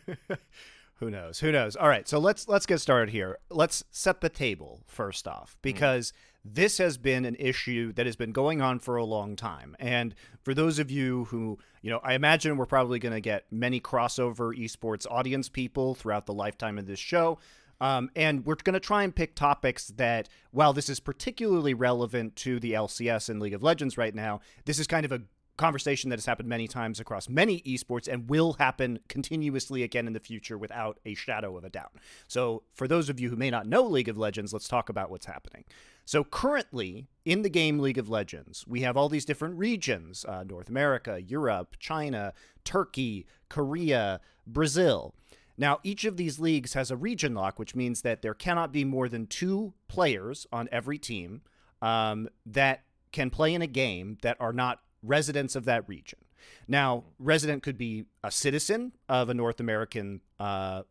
Who 1.00 1.12
knows? 1.12 1.39
Who 1.39 1.51
knows? 1.51 1.75
All 1.75 1.89
right, 1.89 2.07
so 2.07 2.19
let's 2.19 2.47
let's 2.47 2.65
get 2.65 2.80
started 2.80 3.12
here. 3.12 3.38
Let's 3.50 3.83
set 3.92 4.21
the 4.21 4.30
table 4.30 4.81
first 4.88 5.27
off 5.27 5.57
because 5.62 6.13
this 6.45 6.77
has 6.77 6.97
been 6.97 7.25
an 7.25 7.36
issue 7.39 7.92
that 7.94 8.06
has 8.06 8.15
been 8.15 8.31
going 8.31 8.62
on 8.62 8.80
for 8.80 8.95
a 8.95 9.03
long 9.03 9.36
time. 9.36 9.75
And 9.80 10.13
for 10.44 10.53
those 10.53 10.77
of 10.77 10.92
you 10.92 11.25
who, 11.25 11.57
you 11.81 11.89
know, 11.89 12.00
I 12.03 12.13
imagine 12.13 12.56
we're 12.56 12.68
probably 12.68 13.00
going 13.00 13.15
to 13.15 13.19
get 13.19 13.45
many 13.51 13.81
crossover 13.81 14.56
esports 14.56 15.07
audience 15.09 15.50
people 15.50 15.95
throughout 15.95 16.27
the 16.27 16.33
lifetime 16.33 16.77
of 16.77 16.86
this 16.86 17.00
show. 17.00 17.39
Um, 17.81 18.09
and 18.15 18.45
we're 18.45 18.56
going 18.56 18.75
to 18.75 18.80
try 18.80 19.03
and 19.03 19.13
pick 19.13 19.36
topics 19.36 19.88
that, 19.98 20.30
while 20.51 20.71
this 20.71 20.88
is 20.88 21.00
particularly 21.00 21.74
relevant 21.74 22.36
to 22.38 22.59
the 22.59 22.71
LCS 22.71 23.27
and 23.27 23.41
League 23.41 23.53
of 23.53 23.63
Legends 23.63 23.98
right 23.98 24.15
now, 24.15 24.39
this 24.63 24.80
is 24.80 24.88
kind 24.88 25.03
of 25.03 25.12
a 25.12 25.24
conversation 25.57 26.10
that 26.10 26.18
has 26.18 26.25
happened 26.25 26.50
many 26.50 26.68
times 26.68 27.00
across 27.00 27.30
many 27.30 27.62
esports 27.62 28.07
and 28.07 28.30
will 28.30 28.54
happen 28.54 29.00
continuously 29.07 29.84
again 29.84 30.07
in 30.07 30.13
the 30.13 30.19
future 30.19 30.57
without 30.57 31.00
a 31.06 31.13
shadow 31.13 31.57
of 31.57 31.63
a 31.63 31.69
doubt. 31.69 31.94
So, 32.28 32.63
for 32.74 32.88
those 32.88 33.10
of 33.10 33.19
you 33.19 33.30
who 33.30 33.36
may 33.36 33.50
not 33.50 33.68
know 33.68 33.84
League 33.84 34.10
of 34.10 34.18
Legends, 34.18 34.54
let's 34.54 34.68
talk 34.68 34.90
about 34.90 35.10
what's 35.10 35.25
happening. 35.25 35.63
So, 36.06 36.24
currently 36.24 37.07
in 37.24 37.42
the 37.42 37.50
game 37.50 37.80
League 37.80 37.98
of 37.98 38.10
Legends, 38.10 38.66
we 38.68 38.81
have 38.81 38.98
all 38.98 39.10
these 39.10 39.25
different 39.25 39.57
regions 39.57 40.25
uh, 40.25 40.44
North 40.44 40.69
America, 40.69 41.22
Europe, 41.22 41.78
China, 41.80 42.34
Turkey, 42.63 43.25
Korea, 43.50 44.19
Brazil. 44.46 45.16
Now, 45.58 45.80
each 45.84 46.04
of 46.04 46.18
these 46.18 46.40
leagues 46.40 46.74
has 46.74 46.92
a 46.92 46.98
region 46.98 47.34
lock, 47.34 47.58
which 47.58 47.75
means 47.75 48.01
that 48.01 48.22
there 48.22 48.34
cannot 48.34 48.74
be 48.74 48.84
more 48.84 49.08
than 49.08 49.25
two 49.25 49.74
players 49.88 50.46
on 50.51 50.68
every 50.72 50.98
team 50.98 51.42
um, 51.81 52.28
that 52.46 52.84
can 53.12 53.30
play 53.30 53.54
in 53.54 53.62
a 53.62 53.68
game 53.68 54.18
that 54.22 54.36
are 54.42 54.51
not 54.51 54.81
residents 55.06 55.56
of 55.56 55.66
that 55.66 55.88
region. 55.88 56.19
Now, 56.68 57.06
resident 57.19 57.63
could 57.63 57.78
be 57.78 58.06
a 58.24 58.31
citizen 58.31 58.94
of 59.10 59.30
a 59.30 59.34
North 59.34 59.60
American, 59.60 60.22
uh, 60.40 60.84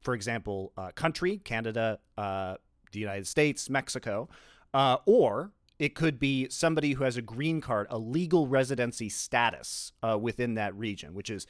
for 0.00 0.14
example, 0.14 0.72
uh, 0.76 0.90
country, 0.92 1.38
Canada, 1.38 1.98
uh, 2.16 2.56
the 2.92 3.00
United 3.00 3.26
States, 3.26 3.68
Mexico, 3.68 4.28
uh, 4.72 4.98
or 5.06 5.50
it 5.78 5.94
could 5.94 6.18
be 6.18 6.48
somebody 6.48 6.92
who 6.92 7.04
has 7.04 7.16
a 7.16 7.22
green 7.22 7.60
card, 7.60 7.86
a 7.90 7.98
legal 7.98 8.46
residency 8.46 9.08
status 9.08 9.92
uh, 10.02 10.16
within 10.18 10.54
that 10.54 10.74
region, 10.76 11.14
which 11.14 11.30
is 11.30 11.46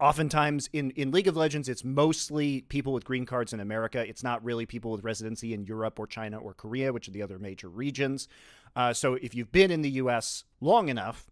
oftentimes 0.00 0.68
in, 0.72 0.90
in 0.92 1.10
League 1.10 1.26
of 1.26 1.36
Legends, 1.36 1.68
it's 1.68 1.84
mostly 1.84 2.62
people 2.68 2.92
with 2.92 3.04
green 3.04 3.26
cards 3.26 3.52
in 3.52 3.60
America. 3.60 4.06
It's 4.06 4.22
not 4.22 4.44
really 4.44 4.66
people 4.66 4.92
with 4.92 5.02
residency 5.02 5.52
in 5.54 5.64
Europe 5.64 5.98
or 5.98 6.06
China 6.06 6.38
or 6.38 6.54
Korea, 6.54 6.92
which 6.92 7.08
are 7.08 7.10
the 7.10 7.22
other 7.22 7.38
major 7.38 7.68
regions. 7.68 8.28
Uh, 8.78 8.92
so 8.92 9.14
if 9.14 9.34
you've 9.34 9.50
been 9.50 9.72
in 9.72 9.82
the 9.82 9.90
U.S. 9.90 10.44
long 10.60 10.88
enough, 10.88 11.28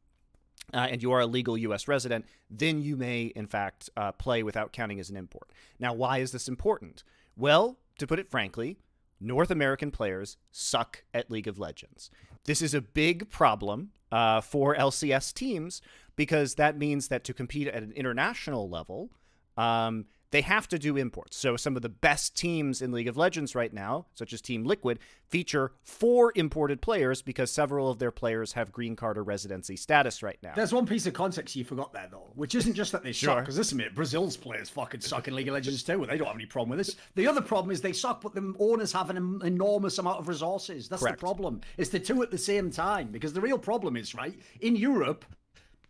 uh, 0.74 0.88
and 0.90 1.00
you 1.00 1.12
are 1.12 1.20
a 1.20 1.26
legal 1.26 1.56
U.S. 1.56 1.86
resident, 1.86 2.26
then 2.50 2.82
you 2.82 2.96
may, 2.96 3.26
in 3.36 3.46
fact, 3.46 3.88
uh, 3.96 4.10
play 4.10 4.42
without 4.42 4.72
counting 4.72 4.98
as 4.98 5.10
an 5.10 5.16
import. 5.16 5.52
Now, 5.78 5.94
why 5.94 6.18
is 6.18 6.32
this 6.32 6.48
important? 6.48 7.04
Well, 7.36 7.78
to 7.98 8.06
put 8.06 8.18
it 8.18 8.28
frankly, 8.28 8.78
North 9.20 9.52
American 9.52 9.92
players 9.92 10.38
suck 10.50 11.04
at 11.14 11.30
League 11.30 11.46
of 11.46 11.56
Legends. 11.56 12.10
This 12.46 12.60
is 12.60 12.74
a 12.74 12.80
big 12.80 13.30
problem 13.30 13.92
uh, 14.10 14.40
for 14.40 14.74
LCS 14.74 15.32
teams 15.32 15.80
because 16.16 16.56
that 16.56 16.76
means 16.76 17.06
that 17.08 17.22
to 17.24 17.32
compete 17.32 17.68
at 17.68 17.84
an 17.84 17.92
international 17.92 18.68
level, 18.68 19.10
um, 19.56 20.06
they 20.30 20.42
have 20.42 20.68
to 20.68 20.78
do 20.78 20.96
imports. 20.96 21.36
So 21.36 21.56
some 21.56 21.76
of 21.76 21.82
the 21.82 21.88
best 21.88 22.36
teams 22.36 22.82
in 22.82 22.92
League 22.92 23.08
of 23.08 23.16
Legends 23.16 23.54
right 23.54 23.72
now, 23.72 24.06
such 24.14 24.32
as 24.32 24.40
Team 24.40 24.64
Liquid, 24.64 24.98
feature 25.28 25.72
four 25.82 26.32
imported 26.34 26.80
players 26.80 27.22
because 27.22 27.50
several 27.50 27.90
of 27.90 27.98
their 27.98 28.10
players 28.10 28.52
have 28.52 28.72
green 28.72 28.96
card 28.96 29.18
or 29.18 29.22
residency 29.22 29.76
status 29.76 30.22
right 30.22 30.38
now. 30.42 30.52
There's 30.54 30.72
one 30.72 30.86
piece 30.86 31.06
of 31.06 31.14
context 31.14 31.56
you 31.56 31.64
forgot 31.64 31.92
there, 31.92 32.08
though, 32.10 32.30
which 32.34 32.54
isn't 32.54 32.74
just 32.74 32.92
that 32.92 33.02
they 33.02 33.12
suck. 33.12 33.40
Because 33.40 33.58
listen, 33.58 33.78
mate, 33.78 33.94
Brazil's 33.94 34.36
players 34.36 34.68
fucking 34.68 35.00
suck 35.00 35.28
in 35.28 35.34
League 35.34 35.48
of 35.48 35.54
Legends 35.54 35.82
too. 35.82 36.04
They 36.06 36.16
don't 36.16 36.26
have 36.26 36.36
any 36.36 36.46
problem 36.46 36.76
with 36.76 36.86
this. 36.86 36.96
The 37.14 37.26
other 37.26 37.40
problem 37.40 37.70
is 37.70 37.80
they 37.80 37.92
suck, 37.92 38.20
but 38.20 38.34
the 38.34 38.54
owners 38.58 38.92
have 38.92 39.10
an 39.10 39.40
enormous 39.44 39.98
amount 39.98 40.20
of 40.20 40.28
resources. 40.28 40.88
That's 40.88 41.02
Correct. 41.02 41.18
the 41.18 41.20
problem. 41.20 41.60
It's 41.76 41.90
the 41.90 42.00
two 42.00 42.22
at 42.22 42.30
the 42.30 42.38
same 42.38 42.70
time. 42.70 43.08
Because 43.08 43.32
the 43.32 43.40
real 43.40 43.58
problem 43.58 43.96
is, 43.96 44.14
right, 44.14 44.38
in 44.60 44.76
Europe, 44.76 45.24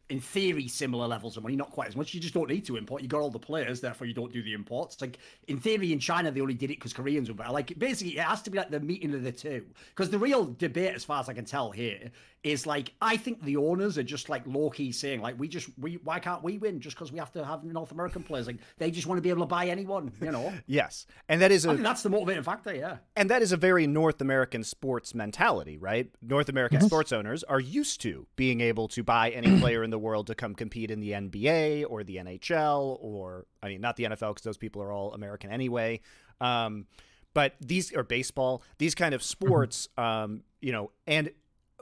in 0.08 0.20
theory, 0.20 0.68
similar 0.68 1.06
levels 1.08 1.36
of 1.36 1.42
money, 1.42 1.56
not 1.56 1.70
quite 1.70 1.88
as 1.88 1.96
much. 1.96 2.14
You 2.14 2.20
just 2.20 2.34
don't 2.34 2.48
need 2.48 2.64
to 2.66 2.76
import. 2.76 3.02
You 3.02 3.08
got 3.08 3.20
all 3.20 3.30
the 3.30 3.38
players, 3.38 3.80
therefore 3.80 4.06
you 4.06 4.14
don't 4.14 4.32
do 4.32 4.42
the 4.42 4.52
imports. 4.52 5.00
Like 5.00 5.18
in 5.48 5.58
theory, 5.58 5.92
in 5.92 5.98
China 5.98 6.30
they 6.30 6.40
only 6.40 6.54
did 6.54 6.70
it 6.70 6.78
because 6.78 6.92
Koreans 6.92 7.28
were 7.28 7.34
better. 7.34 7.52
Like 7.52 7.76
basically, 7.78 8.18
it 8.18 8.22
has 8.22 8.42
to 8.42 8.50
be 8.50 8.58
like 8.58 8.70
the 8.70 8.80
meeting 8.80 9.14
of 9.14 9.22
the 9.22 9.32
two. 9.32 9.66
Because 9.90 10.10
the 10.10 10.18
real 10.18 10.44
debate, 10.58 10.94
as 10.94 11.04
far 11.04 11.20
as 11.20 11.28
I 11.28 11.32
can 11.32 11.44
tell 11.44 11.70
here, 11.70 12.10
is 12.42 12.66
like 12.66 12.92
I 13.02 13.16
think 13.16 13.42
the 13.42 13.56
owners 13.56 13.98
are 13.98 14.04
just 14.04 14.28
like 14.28 14.46
low 14.46 14.70
key 14.70 14.92
saying 14.92 15.20
like 15.20 15.36
we 15.38 15.48
just 15.48 15.68
we 15.78 15.94
why 16.04 16.20
can't 16.20 16.44
we 16.44 16.58
win 16.58 16.80
just 16.80 16.94
because 16.96 17.10
we 17.10 17.18
have 17.18 17.32
to 17.32 17.44
have 17.44 17.64
North 17.64 17.90
American 17.90 18.22
players? 18.22 18.46
Like 18.46 18.58
they 18.78 18.90
just 18.92 19.06
want 19.08 19.18
to 19.18 19.22
be 19.22 19.30
able 19.30 19.42
to 19.42 19.46
buy 19.46 19.66
anyone, 19.66 20.12
you 20.20 20.30
know. 20.30 20.52
yes, 20.66 21.06
and 21.28 21.40
that 21.40 21.50
is 21.50 21.66
I 21.66 21.70
a 21.70 21.74
think 21.74 21.84
that's 21.84 22.02
the 22.02 22.10
motivating 22.10 22.44
factor. 22.44 22.74
Yeah. 22.74 22.98
and 23.16 23.30
that 23.30 23.42
is 23.42 23.50
a 23.52 23.56
very 23.56 23.86
North 23.86 24.20
American 24.20 24.62
sports 24.62 25.14
mentality, 25.14 25.76
right? 25.76 26.08
North 26.22 26.48
American 26.48 26.80
sports 26.82 27.12
owners 27.12 27.42
are 27.44 27.60
used 27.60 28.00
to 28.02 28.26
being 28.36 28.60
able 28.60 28.86
to 28.88 29.02
buy 29.02 29.30
any 29.30 29.58
player 29.58 29.82
in 29.82 29.90
the 29.90 29.95
world 29.98 30.26
to 30.28 30.34
come 30.34 30.54
compete 30.54 30.90
in 30.90 31.00
the 31.00 31.12
NBA 31.12 31.84
or 31.88 32.04
the 32.04 32.16
NHL 32.16 32.98
or 33.00 33.46
I 33.62 33.68
mean 33.68 33.80
not 33.80 33.96
the 33.96 34.04
NFL 34.04 34.30
because 34.30 34.42
those 34.42 34.56
people 34.56 34.82
are 34.82 34.92
all 34.92 35.12
American 35.14 35.50
anyway. 35.50 36.00
Um, 36.40 36.86
but 37.34 37.54
these 37.60 37.94
are 37.94 38.02
baseball, 38.02 38.62
these 38.78 38.94
kind 38.94 39.14
of 39.14 39.22
sports, 39.22 39.90
um, 39.98 40.42
you 40.62 40.72
know, 40.72 40.90
and 41.06 41.30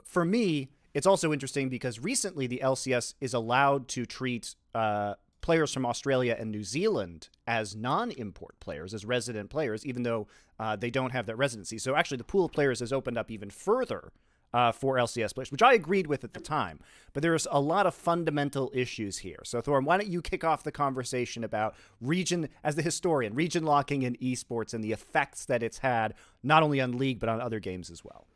for 0.02 0.24
me, 0.24 0.68
it's 0.94 1.06
also 1.06 1.32
interesting 1.32 1.68
because 1.68 2.00
recently 2.00 2.46
the 2.46 2.60
LCS 2.62 3.14
is 3.20 3.34
allowed 3.34 3.86
to 3.88 4.04
treat 4.04 4.56
uh, 4.74 5.14
players 5.42 5.72
from 5.72 5.86
Australia 5.86 6.36
and 6.38 6.50
New 6.50 6.64
Zealand 6.64 7.28
as 7.46 7.76
non-import 7.76 8.58
players, 8.60 8.94
as 8.94 9.04
resident 9.04 9.50
players, 9.50 9.84
even 9.84 10.02
though 10.02 10.26
uh, 10.58 10.74
they 10.74 10.90
don't 10.90 11.10
have 11.10 11.26
that 11.26 11.36
residency. 11.36 11.78
So 11.78 11.94
actually, 11.94 12.16
the 12.16 12.24
pool 12.24 12.46
of 12.46 12.52
players 12.52 12.80
has 12.80 12.92
opened 12.92 13.18
up 13.18 13.30
even 13.30 13.50
further 13.50 14.10
uh, 14.54 14.70
for 14.70 14.94
LCS 14.94 15.34
players, 15.34 15.50
which 15.50 15.62
I 15.62 15.74
agreed 15.74 16.06
with 16.06 16.22
at 16.22 16.32
the 16.32 16.40
time. 16.40 16.78
But 17.12 17.22
there's 17.22 17.46
a 17.50 17.60
lot 17.60 17.86
of 17.86 17.94
fundamental 17.94 18.70
issues 18.72 19.18
here. 19.18 19.40
So 19.42 19.60
Thorin, 19.60 19.84
why 19.84 19.98
don't 19.98 20.08
you 20.08 20.22
kick 20.22 20.44
off 20.44 20.62
the 20.62 20.72
conversation 20.72 21.42
about 21.42 21.74
region 22.00 22.48
as 22.62 22.76
the 22.76 22.82
historian, 22.82 23.34
region 23.34 23.64
locking 23.64 24.02
in 24.02 24.14
esports 24.16 24.72
and 24.72 24.82
the 24.82 24.92
effects 24.92 25.44
that 25.46 25.62
it's 25.62 25.78
had 25.78 26.14
not 26.42 26.62
only 26.62 26.80
on 26.80 26.96
League 26.96 27.18
but 27.18 27.28
on 27.28 27.40
other 27.40 27.58
games 27.58 27.90
as 27.90 28.04
well. 28.04 28.26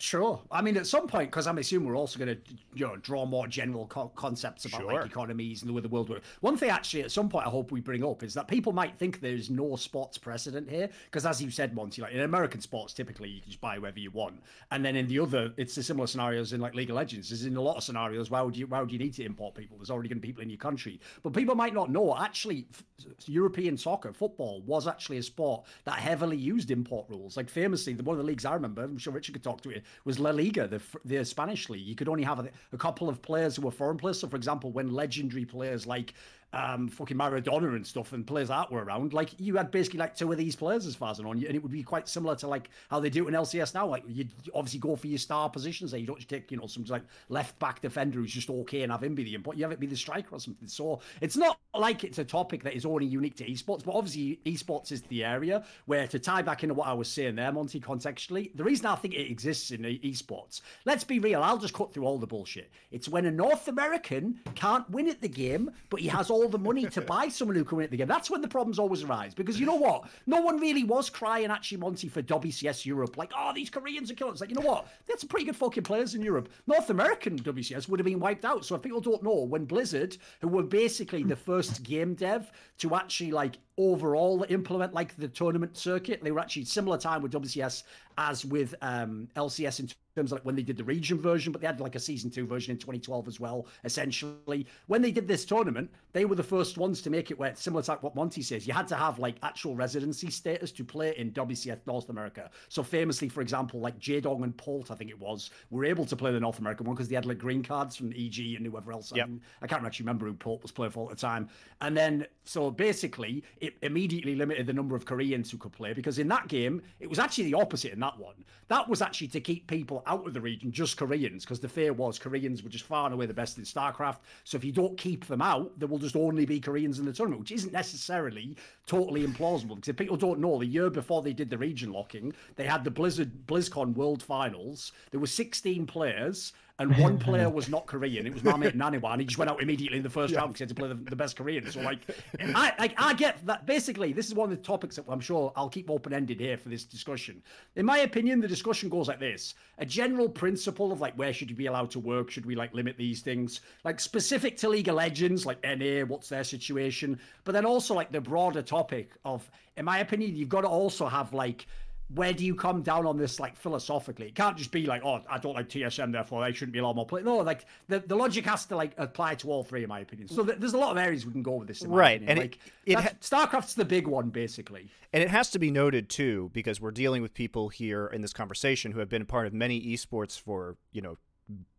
Sure. 0.00 0.40
I 0.50 0.62
mean, 0.62 0.76
at 0.76 0.86
some 0.86 1.08
point, 1.08 1.30
because 1.30 1.46
I'm 1.48 1.58
assuming 1.58 1.88
we're 1.88 1.96
also 1.96 2.18
going 2.18 2.28
to, 2.36 2.40
you 2.74 2.86
know, 2.86 2.96
draw 2.96 3.26
more 3.26 3.48
general 3.48 3.86
co- 3.86 4.12
concepts 4.14 4.64
about 4.64 4.82
Sure. 4.82 4.92
like 4.94 5.06
economies 5.06 5.62
and 5.62 5.68
the 5.68 5.72
way 5.72 5.80
the 5.80 5.88
world 5.88 6.08
works. 6.08 6.24
One 6.40 6.56
thing, 6.56 6.70
actually, 6.70 7.02
at 7.02 7.10
some 7.10 7.28
point, 7.28 7.46
I 7.46 7.50
hope 7.50 7.72
we 7.72 7.80
bring 7.80 8.04
up 8.04 8.22
is 8.22 8.32
that 8.34 8.46
people 8.46 8.72
might 8.72 8.96
think 8.96 9.20
there's 9.20 9.50
no 9.50 9.74
sports 9.76 10.16
precedent 10.16 10.70
here, 10.70 10.88
because 11.06 11.26
as 11.26 11.42
you 11.42 11.50
said, 11.50 11.74
Monte, 11.74 12.00
like 12.00 12.12
in 12.12 12.20
American 12.20 12.60
sports, 12.60 12.94
typically 12.94 13.28
you 13.28 13.40
can 13.40 13.50
just 13.50 13.60
buy 13.60 13.76
wherever 13.78 13.98
you 13.98 14.10
want, 14.12 14.40
and 14.70 14.84
then 14.84 14.94
in 14.94 15.08
the 15.08 15.18
other, 15.18 15.52
it's 15.56 15.74
the 15.74 15.82
similar 15.82 16.06
scenarios 16.06 16.52
in 16.52 16.60
like 16.60 16.74
League 16.74 16.90
of 16.90 16.96
Legends. 16.96 17.32
Is 17.32 17.44
in 17.44 17.56
a 17.56 17.60
lot 17.60 17.76
of 17.76 17.82
scenarios, 17.82 18.30
why 18.30 18.40
would 18.40 18.56
you 18.56 18.66
why 18.68 18.80
would 18.80 18.92
you 18.92 18.98
need 18.98 19.14
to 19.14 19.24
import 19.24 19.54
people? 19.56 19.76
There's 19.78 19.90
already 19.90 20.08
going 20.08 20.18
to 20.18 20.22
be 20.22 20.28
people 20.28 20.42
in 20.42 20.50
your 20.50 20.58
country, 20.58 21.00
but 21.24 21.32
people 21.32 21.56
might 21.56 21.74
not 21.74 21.90
know. 21.90 22.16
Actually, 22.16 22.66
f- 22.72 22.84
European 23.26 23.76
soccer, 23.76 24.12
football, 24.12 24.62
was 24.62 24.86
actually 24.86 25.18
a 25.18 25.22
sport 25.22 25.64
that 25.84 25.98
heavily 25.98 26.36
used 26.36 26.70
import 26.70 27.06
rules. 27.08 27.36
Like 27.36 27.48
famously, 27.50 27.94
the 27.94 28.04
one 28.04 28.14
of 28.14 28.18
the 28.18 28.26
leagues 28.26 28.44
I 28.44 28.54
remember, 28.54 28.84
I'm 28.84 28.96
sure 28.98 29.12
Richard 29.12 29.32
could 29.32 29.42
talk 29.42 29.60
to 29.62 29.70
it, 29.70 29.82
was 30.04 30.18
La 30.18 30.30
Liga, 30.30 30.66
the 30.68 30.80
the 31.04 31.24
Spanish 31.24 31.68
league. 31.68 31.86
You 31.86 31.94
could 31.94 32.08
only 32.08 32.24
have 32.24 32.38
a, 32.40 32.48
a 32.72 32.78
couple 32.78 33.08
of 33.08 33.20
players 33.22 33.56
who 33.56 33.62
were 33.62 33.70
foreign 33.70 33.96
players. 33.96 34.20
So, 34.20 34.28
for 34.28 34.36
example, 34.36 34.70
when 34.70 34.92
legendary 34.92 35.44
players 35.44 35.86
like 35.86 36.14
um, 36.52 36.88
fucking 36.88 37.16
Maradona 37.16 37.76
and 37.76 37.86
stuff 37.86 38.12
and 38.12 38.26
players 38.26 38.48
that 38.48 38.70
were 38.72 38.82
around, 38.82 39.12
like 39.12 39.30
you 39.38 39.56
had 39.56 39.70
basically 39.70 39.98
like 39.98 40.16
two 40.16 40.30
of 40.32 40.38
these 40.38 40.56
players 40.56 40.86
as 40.86 40.94
far 40.94 41.10
as 41.10 41.20
I 41.20 41.22
know, 41.22 41.32
and 41.32 41.42
it 41.42 41.62
would 41.62 41.72
be 41.72 41.82
quite 41.82 42.08
similar 42.08 42.36
to 42.36 42.48
like 42.48 42.70
how 42.90 43.00
they 43.00 43.10
do 43.10 43.24
it 43.26 43.28
in 43.28 43.34
LCS 43.34 43.74
now. 43.74 43.86
Like 43.86 44.04
you 44.08 44.26
obviously 44.54 44.80
go 44.80 44.96
for 44.96 45.06
your 45.06 45.18
star 45.18 45.50
positions 45.50 45.90
there. 45.90 46.00
You 46.00 46.06
don't 46.06 46.26
take, 46.28 46.50
you 46.50 46.56
know, 46.56 46.66
some 46.66 46.84
like 46.84 47.02
left 47.28 47.58
back 47.58 47.80
defender 47.80 48.18
who's 48.18 48.32
just 48.32 48.48
okay 48.48 48.82
and 48.82 48.92
have 48.92 49.02
him 49.02 49.14
be 49.14 49.24
the 49.24 49.34
import. 49.34 49.56
You 49.56 49.64
have 49.64 49.72
it 49.72 49.80
be 49.80 49.86
the 49.86 49.96
striker 49.96 50.34
or 50.34 50.40
something. 50.40 50.68
So 50.68 51.00
it's 51.20 51.36
not 51.36 51.58
like 51.74 52.04
it's 52.04 52.18
a 52.18 52.24
topic 52.24 52.62
that 52.64 52.74
is 52.74 52.84
only 52.84 53.06
unique 53.06 53.36
to 53.36 53.44
esports, 53.44 53.84
but 53.84 53.94
obviously 53.94 54.40
esports 54.46 54.90
is 54.90 55.02
the 55.02 55.24
area 55.24 55.64
where 55.86 56.06
to 56.08 56.18
tie 56.18 56.42
back 56.42 56.62
into 56.62 56.74
what 56.74 56.88
I 56.88 56.92
was 56.92 57.08
saying 57.08 57.36
there, 57.36 57.52
Monte, 57.52 57.80
contextually, 57.80 58.56
the 58.56 58.64
reason 58.64 58.86
I 58.86 58.94
think 58.96 59.14
it 59.14 59.30
exists 59.30 59.70
in 59.70 59.82
esports, 59.82 60.62
let's 60.84 61.04
be 61.04 61.18
real, 61.18 61.42
I'll 61.42 61.58
just 61.58 61.74
cut 61.74 61.92
through 61.92 62.04
all 62.04 62.18
the 62.18 62.26
bullshit. 62.26 62.70
It's 62.90 63.08
when 63.08 63.26
a 63.26 63.30
North 63.30 63.68
American 63.68 64.40
can't 64.54 64.88
win 64.90 65.08
at 65.08 65.20
the 65.20 65.28
game, 65.28 65.70
but 65.90 66.00
he 66.00 66.08
has 66.08 66.30
all 66.30 66.37
the 66.46 66.58
money 66.58 66.86
to 66.86 67.00
buy 67.00 67.28
someone 67.28 67.56
who 67.56 67.64
can 67.64 67.78
win 67.78 67.84
at 67.84 67.90
the 67.90 67.96
game. 67.96 68.06
That's 68.06 68.30
when 68.30 68.40
the 68.40 68.48
problems 68.48 68.78
always 68.78 69.02
arise. 69.02 69.34
Because 69.34 69.58
you 69.58 69.66
know 69.66 69.74
what? 69.74 70.04
No 70.26 70.40
one 70.40 70.60
really 70.60 70.84
was 70.84 71.10
crying 71.10 71.50
actually, 71.50 71.78
Monte, 71.78 72.08
for 72.08 72.22
WCS 72.22 72.84
Europe. 72.84 73.16
Like, 73.16 73.32
oh, 73.36 73.52
these 73.54 73.70
Koreans 73.70 74.10
are 74.10 74.14
killing 74.14 74.34
us. 74.34 74.40
Like, 74.40 74.50
you 74.50 74.56
know 74.56 74.66
what? 74.66 74.86
That's 75.08 75.24
pretty 75.24 75.46
good 75.46 75.56
fucking 75.56 75.82
players 75.82 76.14
in 76.14 76.22
Europe. 76.22 76.48
North 76.66 76.90
American 76.90 77.38
WCS 77.38 77.88
would 77.88 77.98
have 77.98 78.06
been 78.06 78.20
wiped 78.20 78.44
out. 78.44 78.64
So 78.64 78.74
if 78.76 78.82
people 78.82 79.00
don't 79.00 79.22
know, 79.22 79.42
when 79.42 79.64
Blizzard, 79.64 80.16
who 80.40 80.48
were 80.48 80.62
basically 80.62 81.22
the 81.22 81.36
first 81.36 81.82
game 81.82 82.14
dev 82.14 82.50
to 82.78 82.94
actually 82.94 83.32
like 83.32 83.58
overall 83.76 84.44
implement 84.48 84.92
like 84.92 85.16
the 85.16 85.28
tournament 85.28 85.76
circuit, 85.76 86.22
they 86.22 86.32
were 86.32 86.40
actually 86.40 86.64
similar 86.64 86.98
time 86.98 87.22
with 87.22 87.32
WCS 87.32 87.84
as 88.18 88.44
with 88.44 88.74
um, 88.82 89.28
LCS 89.36 89.78
in 89.78 89.88
terms 90.16 90.32
of 90.32 90.38
like 90.38 90.44
when 90.44 90.56
they 90.56 90.62
did 90.62 90.76
the 90.76 90.82
region 90.82 91.20
version, 91.20 91.52
but 91.52 91.60
they 91.60 91.66
had 91.66 91.80
like 91.80 91.94
a 91.94 92.00
season 92.00 92.28
two 92.28 92.44
version 92.44 92.72
in 92.72 92.78
2012 92.78 93.28
as 93.28 93.38
well. 93.38 93.66
Essentially, 93.84 94.66
when 94.88 95.00
they 95.00 95.12
did 95.12 95.28
this 95.28 95.44
tournament, 95.44 95.88
they 96.12 96.24
were 96.24 96.34
the 96.34 96.42
first 96.42 96.76
ones 96.76 97.00
to 97.02 97.10
make 97.10 97.30
it 97.30 97.38
where 97.38 97.54
similar 97.54 97.82
to 97.82 97.92
like 97.92 98.02
what 98.02 98.16
Monte 98.16 98.42
says, 98.42 98.66
you 98.66 98.72
had 98.72 98.88
to 98.88 98.96
have 98.96 99.20
like 99.20 99.36
actual 99.44 99.76
residency 99.76 100.30
status 100.30 100.72
to 100.72 100.84
play 100.84 101.16
in 101.16 101.30
WCS 101.30 101.78
North 101.86 102.08
America. 102.08 102.50
So 102.68 102.82
famously, 102.82 103.28
for 103.28 103.40
example, 103.40 103.78
like 103.78 103.98
Jaedong 104.00 104.42
and 104.42 104.56
Polt, 104.56 104.90
I 104.90 104.96
think 104.96 105.10
it 105.10 105.18
was, 105.20 105.50
were 105.70 105.84
able 105.84 106.04
to 106.06 106.16
play 106.16 106.32
the 106.32 106.40
North 106.40 106.58
American 106.58 106.86
one 106.86 106.96
because 106.96 107.08
they 107.08 107.14
had 107.14 107.26
like 107.26 107.38
green 107.38 107.62
cards 107.62 107.94
from 107.94 108.12
EG 108.12 108.56
and 108.56 108.66
whoever 108.66 108.92
else. 108.92 109.12
Yep. 109.14 109.24
I, 109.24 109.28
mean, 109.28 109.40
I 109.62 109.66
can't 109.68 109.86
actually 109.86 110.04
remember 110.04 110.26
who 110.26 110.34
Polt 110.34 110.62
was 110.62 110.72
playing 110.72 110.90
for 110.90 111.08
at 111.08 111.16
the 111.16 111.20
time. 111.20 111.48
And 111.80 111.96
then 111.96 112.26
so 112.44 112.67
basically, 112.70 113.44
it 113.60 113.76
immediately 113.82 114.34
limited 114.34 114.66
the 114.66 114.72
number 114.72 114.96
of 114.96 115.04
Koreans 115.04 115.50
who 115.50 115.58
could 115.58 115.72
play 115.72 115.92
because 115.92 116.18
in 116.18 116.28
that 116.28 116.48
game, 116.48 116.82
it 117.00 117.08
was 117.08 117.18
actually 117.18 117.44
the 117.44 117.54
opposite 117.54 117.92
in 117.92 118.00
that 118.00 118.18
one. 118.18 118.34
That 118.68 118.88
was 118.88 119.00
actually 119.00 119.28
to 119.28 119.40
keep 119.40 119.66
people 119.66 120.02
out 120.06 120.26
of 120.26 120.34
the 120.34 120.40
region, 120.40 120.70
just 120.70 120.96
Koreans, 120.96 121.44
because 121.44 121.60
the 121.60 121.68
fear 121.68 121.92
was 121.92 122.18
Koreans 122.18 122.62
were 122.62 122.68
just 122.68 122.84
far 122.84 123.06
and 123.06 123.14
away 123.14 123.26
the 123.26 123.34
best 123.34 123.56
in 123.56 123.64
StarCraft. 123.64 124.18
So 124.44 124.56
if 124.56 124.64
you 124.64 124.72
don't 124.72 124.96
keep 124.98 125.26
them 125.26 125.40
out, 125.40 125.78
there 125.78 125.88
will 125.88 125.98
just 125.98 126.16
only 126.16 126.44
be 126.44 126.60
Koreans 126.60 126.98
in 126.98 127.06
the 127.06 127.12
tournament, 127.12 127.40
which 127.40 127.52
isn't 127.52 127.72
necessarily 127.72 128.56
totally 128.86 129.26
implausible. 129.26 129.76
Because 129.76 129.88
if 129.88 129.96
people 129.96 130.16
don't 130.16 130.40
know, 130.40 130.58
the 130.58 130.66
year 130.66 130.90
before 130.90 131.22
they 131.22 131.32
did 131.32 131.48
the 131.48 131.58
region 131.58 131.92
locking, 131.92 132.34
they 132.56 132.64
had 132.64 132.84
the 132.84 132.90
Blizzard 132.90 133.46
BlizzCon 133.46 133.94
World 133.94 134.22
Finals. 134.22 134.92
There 135.10 135.20
were 135.20 135.26
16 135.26 135.86
players. 135.86 136.52
And 136.78 136.96
one 136.96 137.18
player 137.28 137.50
was 137.50 137.68
not 137.68 137.86
Korean. 137.86 138.26
It 138.26 138.32
was 138.32 138.44
my 138.44 138.56
mate 138.56 138.76
Naniwa, 138.76 139.12
and 139.12 139.20
he 139.20 139.26
just 139.26 139.38
went 139.38 139.50
out 139.50 139.60
immediately 139.60 139.98
in 139.98 140.04
the 140.04 140.10
first 140.10 140.34
round 140.34 140.52
because 140.52 140.58
he 140.58 140.62
had 140.62 140.68
to 140.68 140.74
play 140.74 140.88
the, 140.88 140.94
the 140.94 141.16
best 141.16 141.36
Korean. 141.36 141.68
So 141.70 141.80
like, 141.80 141.98
I 142.40 142.72
like 142.78 142.94
I 142.96 143.14
get 143.14 143.44
that. 143.46 143.66
Basically, 143.66 144.12
this 144.12 144.26
is 144.26 144.34
one 144.34 144.50
of 144.50 144.56
the 144.56 144.62
topics 144.62 144.96
that 144.96 145.04
I'm 145.08 145.20
sure 145.20 145.52
I'll 145.56 145.68
keep 145.68 145.90
open 145.90 146.12
ended 146.12 146.40
here 146.40 146.56
for 146.56 146.68
this 146.68 146.84
discussion. 146.84 147.42
In 147.76 147.84
my 147.84 147.98
opinion, 147.98 148.40
the 148.40 148.48
discussion 148.48 148.88
goes 148.88 149.08
like 149.08 149.18
this: 149.18 149.54
a 149.78 149.86
general 149.86 150.28
principle 150.28 150.92
of 150.92 151.00
like 151.00 151.14
where 151.14 151.32
should 151.32 151.50
you 151.50 151.56
be 151.56 151.66
allowed 151.66 151.90
to 151.92 152.00
work? 152.00 152.30
Should 152.30 152.46
we 152.46 152.54
like 152.54 152.72
limit 152.74 152.96
these 152.96 153.22
things? 153.22 153.60
Like 153.84 153.98
specific 153.98 154.56
to 154.58 154.68
League 154.68 154.88
of 154.88 154.94
Legends, 154.94 155.46
like 155.46 155.62
NA, 155.64 156.04
what's 156.04 156.28
their 156.28 156.44
situation? 156.44 157.18
But 157.44 157.52
then 157.52 157.66
also 157.66 157.94
like 157.94 158.12
the 158.12 158.20
broader 158.20 158.62
topic 158.62 159.12
of, 159.24 159.50
in 159.76 159.84
my 159.84 159.98
opinion, 159.98 160.36
you've 160.36 160.48
got 160.48 160.62
to 160.62 160.68
also 160.68 161.06
have 161.06 161.32
like 161.32 161.66
where 162.14 162.32
do 162.32 162.44
you 162.44 162.54
come 162.54 162.80
down 162.82 163.04
on 163.06 163.18
this 163.18 163.38
like 163.38 163.54
philosophically? 163.56 164.28
It 164.28 164.34
can't 164.34 164.56
just 164.56 164.70
be 164.70 164.86
like, 164.86 165.04
oh, 165.04 165.20
I 165.28 165.38
don't 165.38 165.54
like 165.54 165.68
TSM, 165.68 166.10
therefore 166.12 166.42
they 166.42 166.52
shouldn't 166.52 166.72
be 166.72 166.78
allowed 166.78 166.96
more 166.96 167.04
play. 167.06 167.22
No, 167.22 167.36
like 167.38 167.66
the, 167.88 168.00
the 168.00 168.16
logic 168.16 168.46
has 168.46 168.64
to 168.66 168.76
like 168.76 168.92
apply 168.96 169.34
to 169.36 169.50
all 169.50 169.62
three, 169.62 169.82
in 169.82 169.88
my 169.88 170.00
opinion. 170.00 170.28
So 170.28 170.42
th- 170.44 170.58
there's 170.58 170.72
a 170.72 170.78
lot 170.78 170.90
of 170.92 170.96
areas 170.96 171.26
we 171.26 171.32
can 171.32 171.42
go 171.42 171.52
with 171.56 171.68
this. 171.68 171.82
in 171.82 171.90
Right, 171.90 172.16
opinion. 172.22 172.30
and 172.30 172.38
like 172.38 172.58
it 172.86 172.94
that's- 172.96 173.28
StarCraft's 173.28 173.74
the 173.74 173.84
big 173.84 174.06
one, 174.06 174.30
basically. 174.30 174.88
And 175.12 175.22
it 175.22 175.30
has 175.30 175.50
to 175.50 175.58
be 175.58 175.70
noted 175.70 176.08
too, 176.08 176.50
because 176.54 176.80
we're 176.80 176.90
dealing 176.92 177.20
with 177.20 177.34
people 177.34 177.68
here 177.68 178.06
in 178.06 178.22
this 178.22 178.32
conversation 178.32 178.92
who 178.92 179.00
have 179.00 179.08
been 179.10 179.22
a 179.22 179.26
part 179.26 179.46
of 179.46 179.52
many 179.52 179.80
esports 179.94 180.38
for, 180.40 180.76
you 180.92 181.02
know, 181.02 181.18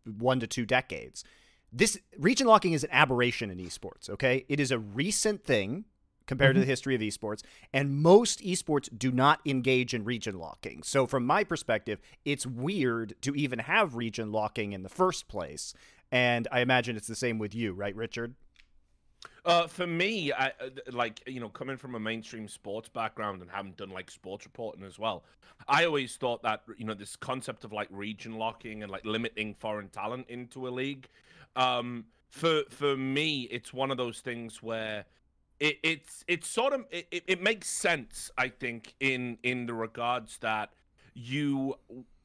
one 0.04 0.38
to 0.40 0.46
two 0.46 0.64
decades. 0.66 1.24
This 1.72 1.98
region 2.18 2.46
locking 2.48 2.72
is 2.72 2.82
an 2.84 2.90
aberration 2.92 3.50
in 3.50 3.58
esports, 3.58 4.10
okay? 4.10 4.44
It 4.48 4.58
is 4.58 4.72
a 4.72 4.78
recent 4.78 5.44
thing 5.44 5.84
compared 6.26 6.54
to 6.54 6.60
the 6.60 6.66
history 6.66 6.94
of 6.94 7.00
esports, 7.00 7.42
and 7.72 7.94
most 8.02 8.40
esports 8.40 8.88
do 8.96 9.10
not 9.10 9.40
engage 9.44 9.94
in 9.94 10.04
region 10.04 10.38
locking. 10.38 10.82
So 10.82 11.06
from 11.06 11.26
my 11.26 11.44
perspective, 11.44 12.00
it's 12.24 12.46
weird 12.46 13.14
to 13.22 13.34
even 13.34 13.58
have 13.60 13.96
region 13.96 14.32
locking 14.32 14.72
in 14.72 14.82
the 14.82 14.88
first 14.88 15.28
place. 15.28 15.74
And 16.12 16.48
I 16.50 16.60
imagine 16.60 16.96
it's 16.96 17.06
the 17.06 17.14
same 17.14 17.38
with 17.38 17.54
you, 17.54 17.72
right, 17.72 17.94
Richard? 17.94 18.34
Uh, 19.44 19.66
for 19.66 19.86
me, 19.86 20.32
I, 20.32 20.48
uh, 20.48 20.68
like 20.92 21.22
you 21.26 21.40
know, 21.40 21.48
coming 21.48 21.76
from 21.76 21.94
a 21.94 22.00
mainstream 22.00 22.48
sports 22.48 22.88
background 22.88 23.40
and 23.40 23.50
having 23.50 23.72
done 23.72 23.90
like 23.90 24.10
sports 24.10 24.44
reporting 24.44 24.84
as 24.84 24.98
well, 24.98 25.24
I 25.68 25.84
always 25.84 26.16
thought 26.16 26.42
that 26.42 26.62
you 26.76 26.84
know 26.84 26.94
this 26.94 27.16
concept 27.16 27.64
of 27.64 27.72
like 27.72 27.88
region 27.90 28.36
locking 28.36 28.82
and 28.82 28.90
like 28.92 29.04
limiting 29.04 29.54
foreign 29.54 29.88
talent 29.88 30.26
into 30.28 30.68
a 30.68 30.70
league, 30.70 31.08
um, 31.56 32.04
for 32.30 32.62
for 32.70 32.96
me, 32.96 33.42
it's 33.50 33.72
one 33.72 33.90
of 33.90 33.96
those 33.96 34.20
things 34.20 34.62
where 34.62 35.04
it, 35.60 35.78
it's 35.82 36.24
it's 36.26 36.48
sort 36.48 36.72
of 36.72 36.84
it, 36.90 37.06
it- 37.26 37.42
makes 37.42 37.68
sense. 37.68 38.30
I 38.36 38.48
think 38.48 38.94
in 39.00 39.38
in 39.42 39.66
the 39.66 39.74
regards 39.74 40.38
that 40.38 40.70
you 41.14 41.74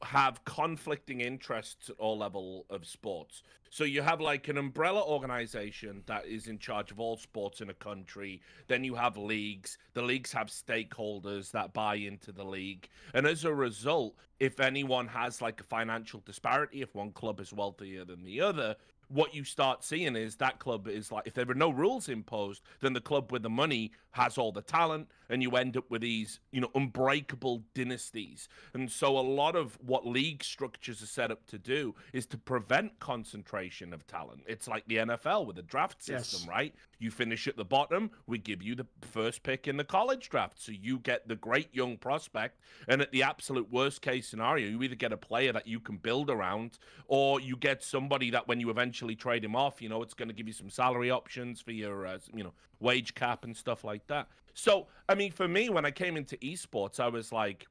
have 0.04 0.44
conflicting 0.46 1.22
interests 1.22 1.90
at 1.90 1.96
all 1.98 2.18
level 2.18 2.66
of 2.70 2.86
sports. 2.86 3.42
So 3.72 3.84
you 3.84 4.04
have 4.04 4.22
like 4.22 4.48
an 4.48 4.58
umbrella 4.58 5.04
organization 5.04 6.04
that 6.06 6.26
is 6.28 6.48
in 6.48 6.60
charge 6.60 6.92
of 6.92 7.00
all 7.00 7.18
sports 7.18 7.60
in 7.60 7.70
a 7.70 7.74
country. 7.74 8.42
Then 8.68 8.84
you 8.84 8.96
have 8.96 9.18
leagues. 9.18 9.78
The 9.94 10.04
leagues 10.04 10.32
have 10.34 10.48
stakeholders 10.48 11.52
that 11.52 11.74
buy 11.74 11.96
into 11.96 12.32
the 12.32 12.44
league. 12.46 12.88
And 13.14 13.26
as 13.26 13.44
a 13.44 13.54
result, 13.54 14.16
if 14.40 14.60
anyone 14.60 15.08
has 15.08 15.42
like 15.42 15.60
a 15.60 15.64
financial 15.64 16.22
disparity, 16.26 16.82
if 16.82 16.94
one 16.94 17.12
club 17.12 17.40
is 17.40 17.52
wealthier 17.52 18.06
than 18.06 18.24
the 18.24 18.40
other, 18.42 18.76
what 19.08 19.34
you 19.34 19.44
start 19.44 19.84
seeing 19.84 20.16
is 20.16 20.36
that 20.38 20.60
club 20.60 20.88
is 20.88 21.12
like 21.12 21.28
if 21.28 21.34
there 21.34 21.46
were 21.46 21.56
no 21.56 21.70
rules 21.70 22.10
imposed, 22.10 22.62
then 22.82 22.94
the 22.94 23.02
club 23.02 23.32
with 23.32 23.44
the 23.44 23.50
money 23.50 23.92
has 24.16 24.38
all 24.38 24.54
the 24.54 24.62
talent, 24.62 25.10
and 25.28 25.44
you 25.44 25.52
end 25.58 25.76
up 25.76 25.84
with 25.92 26.02
these, 26.02 26.40
you 26.54 26.62
know, 26.62 26.70
unbreakable 26.74 27.62
dynasties. 27.74 28.48
And 28.74 28.90
so 28.90 29.18
a 29.18 29.20
lot 29.20 29.58
of 29.58 29.78
what 29.86 30.08
league 30.08 30.42
structures 30.42 31.04
are 31.04 31.06
set 31.08 31.32
up 31.32 31.46
to 31.48 31.58
do 31.58 31.94
is 32.14 32.26
to 32.28 32.38
prevent 32.38 32.98
concentration 33.00 33.94
of 33.94 34.08
talent. 34.08 34.44
It's 34.48 34.70
like 34.70 34.86
the 34.88 34.98
NFL 34.98 35.46
with 35.46 35.58
the 35.58 35.64
draft 35.64 36.02
system, 36.02 36.40
Yes. 36.44 36.48
right? 36.48 36.76
You 36.98 37.12
finish 37.12 37.46
at 37.46 37.58
the 37.58 37.66
bottom, 37.66 38.10
we 38.26 38.38
give 38.38 38.64
you 38.64 38.74
the 38.74 38.86
first 39.02 39.44
pick 39.44 39.68
in 39.68 39.76
the 39.76 39.84
college 39.84 40.30
draft. 40.30 40.62
So 40.62 40.72
you 40.72 41.00
get 41.00 41.28
the 41.28 41.36
great 41.36 41.76
young 41.76 41.98
prospect. 41.98 42.62
And 42.88 43.02
at 43.02 43.12
the 43.12 43.22
absolute 43.24 43.70
worst 43.70 44.02
case 44.02 44.30
scenario, 44.30 44.70
you 44.70 44.82
either 44.82 44.96
get 44.96 45.12
a 45.12 45.18
player 45.18 45.52
that 45.52 45.68
you 45.68 45.82
can 45.82 45.98
build 45.98 46.30
around 46.30 46.78
or 47.10 47.42
you 47.42 47.58
get 47.58 47.84
somebody 47.84 48.30
that 48.30 48.48
when 48.48 48.62
you 48.62 48.70
eventually 48.70 49.16
trade 49.16 49.44
him 49.44 49.58
off, 49.58 49.82
you 49.82 49.90
know, 49.90 50.02
it's 50.02 50.14
going 50.14 50.30
to 50.30 50.34
give 50.34 50.48
you 50.48 50.54
some 50.54 50.70
salary 50.70 51.12
options 51.12 51.60
for 51.60 51.72
your, 51.74 52.08
uh, 52.08 52.18
you 52.34 52.46
know, 52.46 52.54
wage 52.80 53.14
cap 53.16 53.44
and 53.44 53.56
stuff 53.56 53.84
like 53.84 54.06
that. 54.08 54.28
So, 54.54 54.88
I 55.10 55.16
mean, 55.16 55.32
for 55.32 55.48
me, 55.48 55.70
when 55.70 55.86
I 55.86 55.92
came 55.92 56.16
into 56.16 56.38
esports, 56.38 57.00
I 57.00 57.10
was 57.10 57.32
like, 57.32 57.68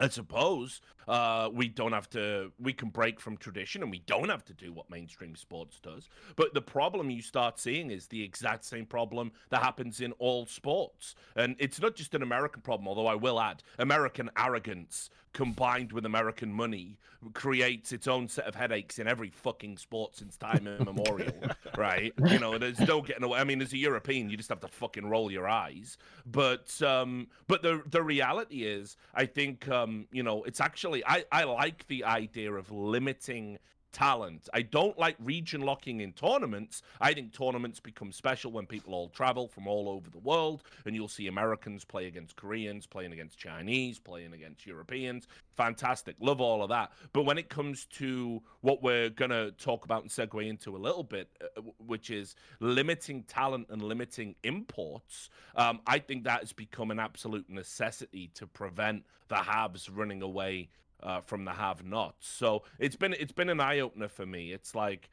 I 0.00 0.08
suppose 0.08 0.80
uh, 1.08 1.48
we 1.52 1.68
don't 1.68 1.92
have 1.92 2.08
to, 2.10 2.52
we 2.60 2.72
can 2.72 2.90
break 2.90 3.18
from 3.18 3.36
tradition 3.36 3.82
and 3.82 3.90
we 3.90 4.00
don't 4.00 4.28
have 4.28 4.44
to 4.44 4.52
do 4.52 4.72
what 4.72 4.90
mainstream 4.90 5.34
sports 5.34 5.80
does. 5.80 6.08
But 6.36 6.54
the 6.54 6.62
problem 6.62 7.10
you 7.10 7.22
start 7.22 7.58
seeing 7.58 7.90
is 7.90 8.06
the 8.06 8.22
exact 8.22 8.64
same 8.64 8.86
problem 8.86 9.32
that 9.50 9.62
happens 9.62 10.00
in 10.00 10.12
all 10.12 10.46
sports. 10.46 11.14
And 11.34 11.56
it's 11.58 11.80
not 11.80 11.96
just 11.96 12.14
an 12.14 12.22
American 12.22 12.62
problem, 12.62 12.86
although 12.86 13.06
I 13.06 13.16
will 13.16 13.40
add 13.40 13.62
American 13.78 14.30
arrogance 14.36 15.10
combined 15.38 15.92
with 15.92 16.04
American 16.04 16.52
money 16.52 16.98
creates 17.32 17.92
its 17.92 18.08
own 18.08 18.28
set 18.28 18.44
of 18.46 18.54
headaches 18.54 18.98
in 18.98 19.06
every 19.06 19.30
fucking 19.30 19.76
sport 19.76 20.16
since 20.16 20.36
time 20.36 20.66
immemorial, 20.80 21.32
right? 21.76 22.12
You 22.26 22.38
know, 22.38 22.58
there's 22.58 22.80
no 22.80 23.02
getting 23.02 23.24
away. 23.24 23.38
I 23.38 23.44
mean, 23.44 23.60
as 23.60 23.72
a 23.72 23.76
European, 23.76 24.30
you 24.30 24.36
just 24.36 24.48
have 24.48 24.60
to 24.60 24.68
fucking 24.68 25.06
roll 25.06 25.30
your 25.30 25.48
eyes. 25.48 25.96
But 26.26 26.80
um, 26.82 27.28
but 27.46 27.62
the 27.62 27.82
the 27.88 28.02
reality 28.02 28.64
is, 28.64 28.96
I 29.14 29.26
think 29.26 29.68
um, 29.68 29.87
Um, 29.88 30.06
you 30.12 30.22
know, 30.22 30.44
it's 30.44 30.60
actually 30.60 31.04
I 31.06 31.24
I 31.32 31.44
like 31.44 31.86
the 31.88 32.04
idea 32.04 32.52
of 32.52 32.70
limiting 32.70 33.58
talent. 33.92 34.48
I 34.52 34.62
don't 34.62 34.98
like 34.98 35.16
region 35.18 35.62
locking 35.62 36.00
in 36.00 36.12
tournaments. 36.12 36.82
I 37.00 37.14
think 37.14 37.32
tournaments 37.32 37.80
become 37.80 38.12
special 38.12 38.52
when 38.52 38.66
people 38.66 38.94
all 38.94 39.08
travel 39.08 39.48
from 39.48 39.66
all 39.66 39.88
over 39.88 40.10
the 40.10 40.18
world 40.18 40.62
and 40.84 40.94
you'll 40.94 41.08
see 41.08 41.26
Americans 41.26 41.84
play 41.84 42.06
against 42.06 42.36
Koreans, 42.36 42.86
playing 42.86 43.12
against 43.12 43.38
Chinese, 43.38 43.98
playing 43.98 44.32
against 44.32 44.66
Europeans. 44.66 45.26
Fantastic. 45.56 46.16
Love 46.20 46.40
all 46.40 46.62
of 46.62 46.68
that. 46.68 46.92
But 47.12 47.24
when 47.24 47.38
it 47.38 47.48
comes 47.48 47.86
to 47.96 48.42
what 48.60 48.82
we're 48.82 49.10
going 49.10 49.30
to 49.30 49.52
talk 49.52 49.84
about 49.84 50.02
and 50.02 50.10
segue 50.10 50.46
into 50.46 50.76
a 50.76 50.78
little 50.78 51.02
bit, 51.02 51.28
uh, 51.42 51.62
which 51.84 52.10
is 52.10 52.34
limiting 52.60 53.22
talent 53.24 53.66
and 53.70 53.82
limiting 53.82 54.34
imports, 54.44 55.30
um, 55.56 55.80
I 55.86 55.98
think 55.98 56.24
that 56.24 56.40
has 56.40 56.52
become 56.52 56.90
an 56.90 56.98
absolute 56.98 57.48
necessity 57.48 58.30
to 58.34 58.46
prevent 58.46 59.04
the 59.28 59.36
haves 59.36 59.88
running 59.88 60.22
away 60.22 60.68
uh, 61.02 61.20
from 61.20 61.44
the 61.44 61.52
have-nots. 61.52 62.28
So 62.28 62.64
it's 62.78 62.96
been 62.96 63.14
it's 63.14 63.32
been 63.32 63.48
an 63.48 63.60
eye 63.60 63.80
opener 63.80 64.08
for 64.08 64.26
me. 64.26 64.52
It's 64.52 64.74
like 64.74 65.10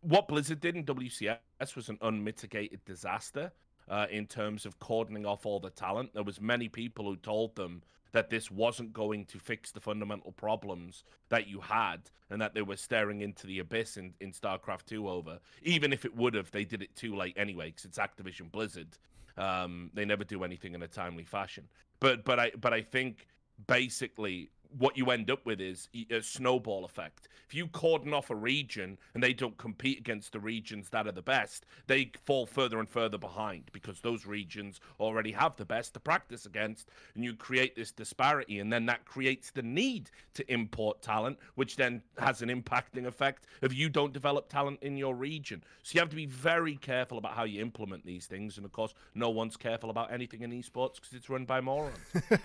what 0.00 0.28
Blizzard 0.28 0.60
did 0.60 0.76
in 0.76 0.84
WCS 0.84 1.76
was 1.76 1.88
an 1.88 1.98
unmitigated 2.02 2.84
disaster 2.84 3.52
uh, 3.88 4.06
in 4.10 4.26
terms 4.26 4.66
of 4.66 4.78
cordoning 4.80 5.26
off 5.26 5.46
all 5.46 5.60
the 5.60 5.70
talent. 5.70 6.14
There 6.14 6.22
was 6.22 6.40
many 6.40 6.68
people 6.68 7.04
who 7.04 7.16
told 7.16 7.54
them 7.56 7.82
that 8.12 8.28
this 8.28 8.50
wasn't 8.50 8.92
going 8.92 9.24
to 9.26 9.38
fix 9.38 9.70
the 9.70 9.80
fundamental 9.80 10.32
problems 10.32 11.04
that 11.30 11.48
you 11.48 11.60
had 11.60 12.10
and 12.30 12.40
that 12.40 12.54
they 12.54 12.62
were 12.62 12.76
staring 12.76 13.22
into 13.22 13.46
the 13.46 13.58
abyss 13.58 13.96
in, 13.96 14.12
in 14.20 14.32
StarCraft 14.32 14.84
2 14.86 15.08
over. 15.08 15.38
Even 15.62 15.92
if 15.92 16.04
it 16.04 16.14
would 16.14 16.34
have, 16.34 16.50
they 16.50 16.64
did 16.64 16.82
it 16.82 16.94
too 16.94 17.16
late 17.16 17.34
anyway 17.38 17.66
because 17.66 17.84
it's 17.84 17.98
Activision 17.98 18.50
Blizzard. 18.50 18.98
Um, 19.38 19.90
they 19.94 20.04
never 20.04 20.24
do 20.24 20.44
anything 20.44 20.74
in 20.74 20.82
a 20.82 20.88
timely 20.88 21.24
fashion. 21.24 21.68
But 22.00 22.24
but 22.24 22.38
I 22.38 22.52
but 22.60 22.74
I 22.74 22.82
think 22.82 23.26
basically 23.66 24.50
what 24.78 24.96
you 24.96 25.10
end 25.10 25.30
up 25.30 25.44
with 25.44 25.60
is 25.60 25.88
a 26.10 26.20
snowball 26.20 26.84
effect. 26.84 27.28
If 27.48 27.54
you 27.54 27.66
cordon 27.66 28.14
off 28.14 28.30
a 28.30 28.34
region 28.34 28.96
and 29.12 29.22
they 29.22 29.34
don't 29.34 29.58
compete 29.58 29.98
against 29.98 30.32
the 30.32 30.40
regions 30.40 30.88
that 30.88 31.06
are 31.06 31.12
the 31.12 31.20
best, 31.20 31.66
they 31.86 32.10
fall 32.24 32.46
further 32.46 32.78
and 32.78 32.88
further 32.88 33.18
behind 33.18 33.64
because 33.72 34.00
those 34.00 34.24
regions 34.24 34.80
already 34.98 35.32
have 35.32 35.56
the 35.56 35.64
best 35.66 35.92
to 35.94 36.00
practice 36.00 36.46
against, 36.46 36.88
and 37.14 37.24
you 37.24 37.34
create 37.34 37.76
this 37.76 37.92
disparity, 37.92 38.60
and 38.60 38.72
then 38.72 38.86
that 38.86 39.04
creates 39.04 39.50
the 39.50 39.62
need 39.62 40.10
to 40.32 40.50
import 40.50 41.02
talent, 41.02 41.38
which 41.54 41.76
then 41.76 42.00
has 42.16 42.40
an 42.40 42.48
impacting 42.48 43.06
effect 43.06 43.46
if 43.60 43.74
you 43.74 43.90
don't 43.90 44.14
develop 44.14 44.48
talent 44.48 44.78
in 44.80 44.96
your 44.96 45.14
region. 45.14 45.62
So 45.82 45.96
you 45.96 46.00
have 46.00 46.08
to 46.10 46.16
be 46.16 46.26
very 46.26 46.76
careful 46.76 47.18
about 47.18 47.34
how 47.34 47.44
you 47.44 47.60
implement 47.60 48.06
these 48.06 48.24
things, 48.24 48.56
and 48.56 48.64
of 48.64 48.72
course, 48.72 48.94
no 49.14 49.28
one's 49.28 49.58
careful 49.58 49.90
about 49.90 50.10
anything 50.10 50.40
in 50.40 50.50
esports 50.52 50.94
because 50.94 51.12
it's 51.12 51.28
run 51.28 51.44
by 51.44 51.60
morons. 51.60 51.98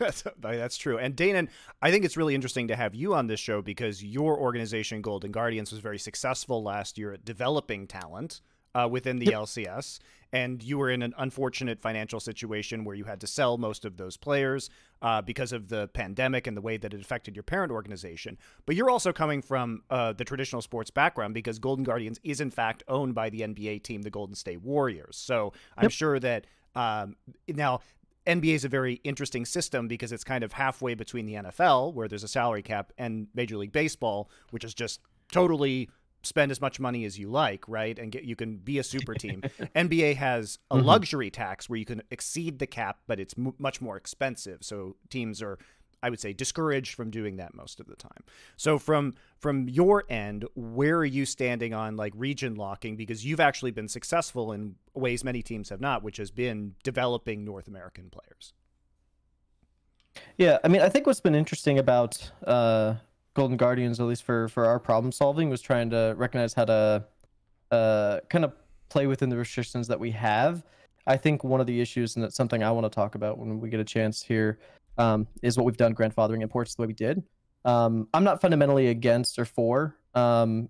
That's 0.58 0.78
true. 0.78 0.98
And 0.98 1.16
Danan, 1.16 1.48
I 1.82 1.92
think 1.92 2.04
it's 2.04 2.17
really 2.18 2.36
interesting 2.36 2.68
to 2.68 2.76
have 2.76 2.96
you 2.96 3.14
on 3.14 3.28
this 3.28 3.40
show 3.40 3.62
because 3.62 4.04
your 4.04 4.38
organization, 4.38 5.02
Golden 5.02 5.32
Guardians, 5.32 5.72
was 5.72 5.80
very 5.80 6.00
successful 6.00 6.64
last 6.64 6.98
year 6.98 7.14
at 7.14 7.24
developing 7.24 7.88
talent 7.88 8.42
uh, 8.76 8.88
within 8.90 9.18
the 9.20 9.28
yep. 9.28 9.36
LCS. 9.36 10.00
And 10.34 10.62
you 10.62 10.78
were 10.78 10.90
in 10.90 11.02
an 11.02 11.14
unfortunate 11.18 11.80
financial 11.80 12.20
situation 12.20 12.84
where 12.84 12.96
you 12.96 13.06
had 13.06 13.22
to 13.22 13.28
sell 13.28 13.58
most 13.58 13.86
of 13.86 13.96
those 13.96 14.18
players 14.18 14.70
uh, 15.02 15.22
because 15.22 15.54
of 15.54 15.70
the 15.70 15.88
pandemic 15.90 16.48
and 16.48 16.58
the 16.58 16.62
way 16.62 16.76
that 16.76 16.94
it 16.94 17.00
affected 17.00 17.36
your 17.36 17.44
parent 17.44 17.72
organization. 17.72 18.38
But 18.66 18.76
you're 18.76 18.90
also 18.90 19.14
coming 19.14 19.42
from 19.42 19.84
uh, 19.90 20.14
the 20.14 20.26
traditional 20.26 20.62
sports 20.62 20.92
background 20.92 21.34
because 21.34 21.60
Golden 21.60 21.86
Guardians 21.86 22.20
is, 22.24 22.42
in 22.42 22.52
fact, 22.52 22.84
owned 22.90 23.16
by 23.16 23.30
the 23.30 23.42
NBA 23.42 23.84
team, 23.84 24.02
the 24.02 24.10
Golden 24.10 24.36
State 24.36 24.62
Warriors. 24.62 25.16
So 25.16 25.54
I'm 25.78 25.86
yep. 25.86 25.92
sure 25.92 26.20
that 26.20 26.46
um, 26.76 27.16
now 27.48 27.80
NBA 28.28 28.54
is 28.54 28.66
a 28.66 28.70
very 28.70 28.96
interesting 29.04 29.46
system 29.46 29.88
because 29.88 30.12
it's 30.12 30.24
kind 30.24 30.44
of 30.44 30.54
halfway 30.54 30.94
between 30.94 31.26
the 31.26 31.36
NFL, 31.36 31.94
where 31.94 32.08
there's 32.08 32.24
a 32.24 32.28
salary 32.28 32.62
cap, 32.62 32.92
and 32.98 33.28
Major 33.34 33.58
League 33.58 33.72
Baseball, 33.72 34.30
which 34.52 34.64
is 34.64 34.74
just 34.74 35.00
totally 35.32 35.90
spend 36.24 36.52
as 36.52 36.60
much 36.60 36.80
money 36.80 37.06
as 37.06 37.18
you 37.18 37.30
like, 37.30 37.64
right? 37.68 37.98
And 37.98 38.12
get 38.12 38.24
you 38.24 38.36
can 38.36 38.58
be 38.58 38.80
a 38.80 38.84
super 38.84 39.14
team. 39.14 39.42
NBA 39.76 40.16
has 40.18 40.60
a 40.70 40.76
mm-hmm. 40.76 40.86
luxury 40.86 41.30
tax 41.30 41.70
where 41.70 41.78
you 41.78 41.86
can 41.86 42.02
exceed 42.12 42.60
the 42.60 42.68
cap, 42.68 43.00
but 43.08 43.20
it's 43.20 43.34
m- 43.38 43.54
much 43.58 43.82
more 43.82 43.96
expensive. 43.96 44.60
So 44.62 44.98
teams 45.10 45.42
are 45.42 45.58
I 46.04 46.10
would 46.10 46.20
say 46.20 46.34
discouraged 46.34 46.94
from 46.96 47.10
doing 47.10 47.38
that 47.38 47.56
most 47.56 47.80
of 47.80 47.88
the 47.88 47.96
time. 47.96 48.24
So 48.56 48.78
from 48.78 49.16
from 49.40 49.68
your 49.68 50.04
end, 50.10 50.46
where 50.56 50.98
are 50.98 51.06
you 51.06 51.26
standing 51.26 51.74
on 51.74 51.96
like 51.96 52.14
region 52.16 52.56
locking 52.56 52.96
because 52.96 53.26
you've 53.26 53.40
actually 53.40 53.72
been 53.72 53.88
successful 53.88 54.52
in 54.52 54.76
ways 54.94 55.24
many 55.24 55.42
teams 55.42 55.70
have 55.70 55.82
not, 55.82 56.04
which 56.04 56.18
has 56.18 56.32
been 56.32 56.76
developing 56.84 57.44
North 57.44 57.68
American 57.68 58.10
players. 58.10 58.54
Yeah, 60.38 60.58
I 60.64 60.68
mean, 60.68 60.82
I 60.82 60.90
think 60.90 61.06
what's 61.06 61.20
been 61.20 61.36
interesting 61.36 61.80
about 61.80 62.32
uh, 62.46 62.96
Golden 63.34 63.58
Guardians, 63.58 64.00
at 64.00 64.06
least 64.06 64.24
for 64.24 64.48
for 64.50 64.66
our 64.66 64.80
problem 64.80 65.12
solving, 65.12 65.50
was 65.50 65.62
trying 65.62 65.90
to 65.92 66.14
recognize 66.18 66.54
how 66.54 66.66
to 66.66 67.06
uh, 67.72 68.20
kind 68.30 68.46
of 68.46 68.54
play 68.90 69.08
within 69.08 69.30
the 69.30 69.38
restrictions 69.38 69.88
that 69.88 70.00
we 70.00 70.12
have. 70.12 70.64
I 71.06 71.18
think 71.18 71.44
one 71.44 71.62
of 71.62 71.68
the 71.68 71.80
issues, 71.80 72.16
and 72.16 72.24
that's 72.24 72.36
something 72.36 72.64
I 72.64 72.72
want 72.72 72.86
to 72.86 72.90
talk 72.90 73.16
about 73.16 73.38
when 73.38 73.60
we 73.60 73.70
get 73.70 73.80
a 73.80 73.86
chance 73.86 74.22
here, 74.22 74.60
um, 74.98 75.28
is 75.42 75.58
what 75.58 75.66
we've 75.66 75.78
done 75.78 75.94
grandfathering 75.94 76.42
imports 76.42 76.76
the 76.76 76.82
way 76.82 76.88
we 76.88 76.94
did. 76.94 77.24
Um, 77.66 78.08
I'm 78.14 78.24
not 78.24 78.42
fundamentally 78.42 78.88
against 78.88 79.38
or 79.40 79.46
for 79.46 79.96
um, 80.14 80.70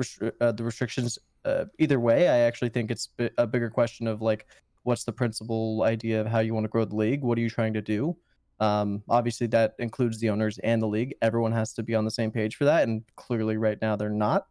restri- 0.00 0.32
uh, 0.40 0.52
the 0.52 0.64
restrictions 0.64 1.18
uh, 1.44 1.66
either 1.78 2.00
way. 2.00 2.28
I 2.28 2.38
actually 2.40 2.70
think 2.70 2.90
it's 2.90 3.08
a 3.38 3.46
bigger 3.46 3.70
question 3.70 4.06
of 4.06 4.22
like, 4.22 4.46
what's 4.82 5.04
the 5.04 5.12
principal 5.12 5.82
idea 5.82 6.20
of 6.20 6.26
how 6.26 6.40
you 6.40 6.54
want 6.54 6.64
to 6.64 6.68
grow 6.68 6.84
the 6.84 6.96
league? 6.96 7.22
What 7.22 7.36
are 7.38 7.42
you 7.42 7.50
trying 7.50 7.74
to 7.74 7.82
do? 7.82 8.16
Um, 8.60 9.02
obviously, 9.08 9.46
that 9.48 9.74
includes 9.78 10.18
the 10.20 10.30
owners 10.30 10.58
and 10.58 10.82
the 10.82 10.86
league. 10.86 11.14
Everyone 11.22 11.52
has 11.52 11.72
to 11.74 11.82
be 11.82 11.94
on 11.94 12.04
the 12.04 12.10
same 12.10 12.30
page 12.30 12.56
for 12.56 12.66
that, 12.66 12.86
and 12.86 13.02
clearly, 13.16 13.56
right 13.56 13.80
now, 13.80 13.96
they're 13.96 14.10
not. 14.10 14.46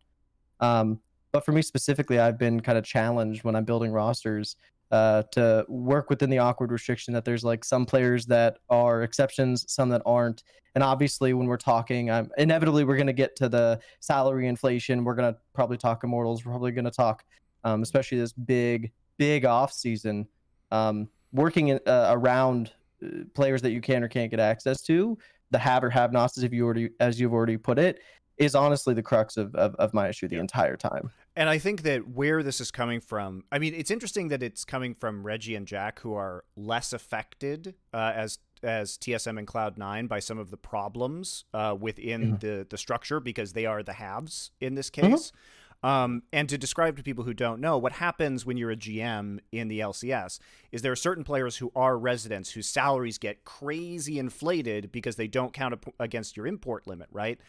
Um, 0.60 1.00
but 1.32 1.46
for 1.46 1.52
me 1.52 1.62
specifically, 1.62 2.18
I've 2.20 2.40
been 2.40 2.60
kind 2.60 2.78
of 2.78 2.84
challenged 2.84 3.44
when 3.44 3.56
I'm 3.56 3.66
building 3.66 3.92
rosters 3.92 4.56
uh, 4.92 5.24
to 5.32 5.66
work 5.68 6.10
within 6.10 6.30
the 6.30 6.40
awkward 6.40 6.72
restriction 6.72 7.14
that 7.14 7.26
there's 7.26 7.44
like 7.44 7.64
some 7.64 7.86
players 7.86 8.26
that 8.26 8.58
are 8.70 9.04
exceptions, 9.04 9.72
some 9.72 9.90
that 9.90 10.02
aren't. 10.06 10.44
And 10.76 10.84
obviously, 10.84 11.34
when 11.34 11.48
we're 11.48 11.58
talking, 11.58 12.10
um, 12.10 12.30
inevitably 12.38 12.84
we're 12.84 12.96
going 12.96 13.08
to 13.08 13.14
get 13.14 13.36
to 13.38 13.50
the 13.50 13.80
salary 14.00 14.48
inflation. 14.48 15.04
We're 15.04 15.16
going 15.16 15.34
to 15.34 15.40
probably 15.54 15.78
talk 15.78 16.04
immortals. 16.04 16.46
We're 16.46 16.52
probably 16.52 16.72
going 16.72 16.86
to 16.86 16.92
talk, 16.92 17.24
um, 17.64 17.82
especially 17.82 18.20
this 18.20 18.34
big, 18.34 18.92
big 19.18 19.46
off 19.46 19.72
season, 19.74 20.28
um, 20.72 21.10
working 21.34 21.70
in, 21.70 21.80
uh, 21.86 22.10
around 22.12 22.72
uh, 23.04 23.24
players 23.34 23.62
that 23.64 23.72
you 23.72 23.82
can 23.82 24.04
or 24.04 24.08
can't 24.08 24.32
get 24.32 24.40
access 24.40 24.82
to. 24.84 25.18
The 25.52 25.58
have 25.58 25.84
or 25.84 25.90
have 25.90 26.12
nots, 26.12 26.38
if 26.38 26.54
you 26.54 26.64
already, 26.64 26.92
as 27.00 27.20
you've 27.20 27.34
already 27.34 27.58
put 27.58 27.80
it, 27.80 28.00
is 28.38 28.56
honestly 28.56 28.94
the 28.94 29.04
crux 29.04 29.36
of, 29.36 29.54
of, 29.56 29.76
of 29.76 29.94
my 29.94 30.08
issue 30.08 30.28
the 30.28 30.36
yeah. 30.36 30.42
entire 30.42 30.78
time. 30.78 31.12
And 31.40 31.48
I 31.48 31.58
think 31.58 31.84
that 31.84 32.06
where 32.06 32.44
this 32.44 32.60
is 32.60 32.70
coming 32.70 33.00
from, 33.00 33.46
I 33.50 33.60
mean, 33.60 33.74
it's 33.74 33.90
interesting 33.90 34.28
that 34.28 34.44
it's 34.44 34.66
coming 34.66 34.94
from 34.94 35.26
Reggie 35.26 35.56
and 35.56 35.66
Jack, 35.66 36.02
who 36.02 36.14
are 36.14 36.44
less 36.58 36.92
affected 36.92 37.76
uh, 37.94 38.12
as 38.14 38.40
as 38.62 38.98
TSM 38.98 39.38
and 39.38 39.48
Cloud 39.48 39.78
Nine 39.78 40.08
by 40.08 40.20
some 40.20 40.38
of 40.38 40.52
the 40.52 40.58
problems 40.58 41.46
uh, 41.54 41.78
within 41.80 42.22
mm-hmm. 42.22 42.36
the 42.40 42.68
the 42.70 42.78
structure 42.78 43.22
because 43.22 43.54
they 43.54 43.66
are 43.66 43.82
the 43.82 43.94
haves 43.94 44.52
in 44.60 44.76
this 44.76 44.90
mm-hmm. 44.90 45.14
case. 45.14 45.28
Mm-hmm. 45.28 45.38
Um, 45.82 46.24
and 46.34 46.50
to 46.50 46.58
describe 46.58 46.98
to 46.98 47.04
people 47.04 47.24
who 47.24 47.34
don't 47.34 47.62
know, 47.62 47.78
what 47.78 47.94
happens 47.94 48.46
when 48.46 48.58
you're 48.58 48.72
a 48.72 48.76
GM 48.76 49.40
in 49.54 49.70
the 49.70 49.80
LCS 49.80 50.40
is 50.74 50.82
there 50.82 50.92
are 50.92 50.98
certain 50.98 51.24
players 51.24 51.56
who 51.56 51.72
are 51.74 51.98
residents 51.98 52.52
whose 52.52 52.68
salaries 52.68 53.18
get 53.18 53.46
crazy 53.46 54.20
inflated 54.20 54.92
because 54.92 55.16
they 55.16 55.30
don't 55.30 55.54
count 55.54 55.82
against 55.98 56.36
your 56.36 56.48
import 56.48 56.86
limit, 56.86 57.08
right? 57.14 57.40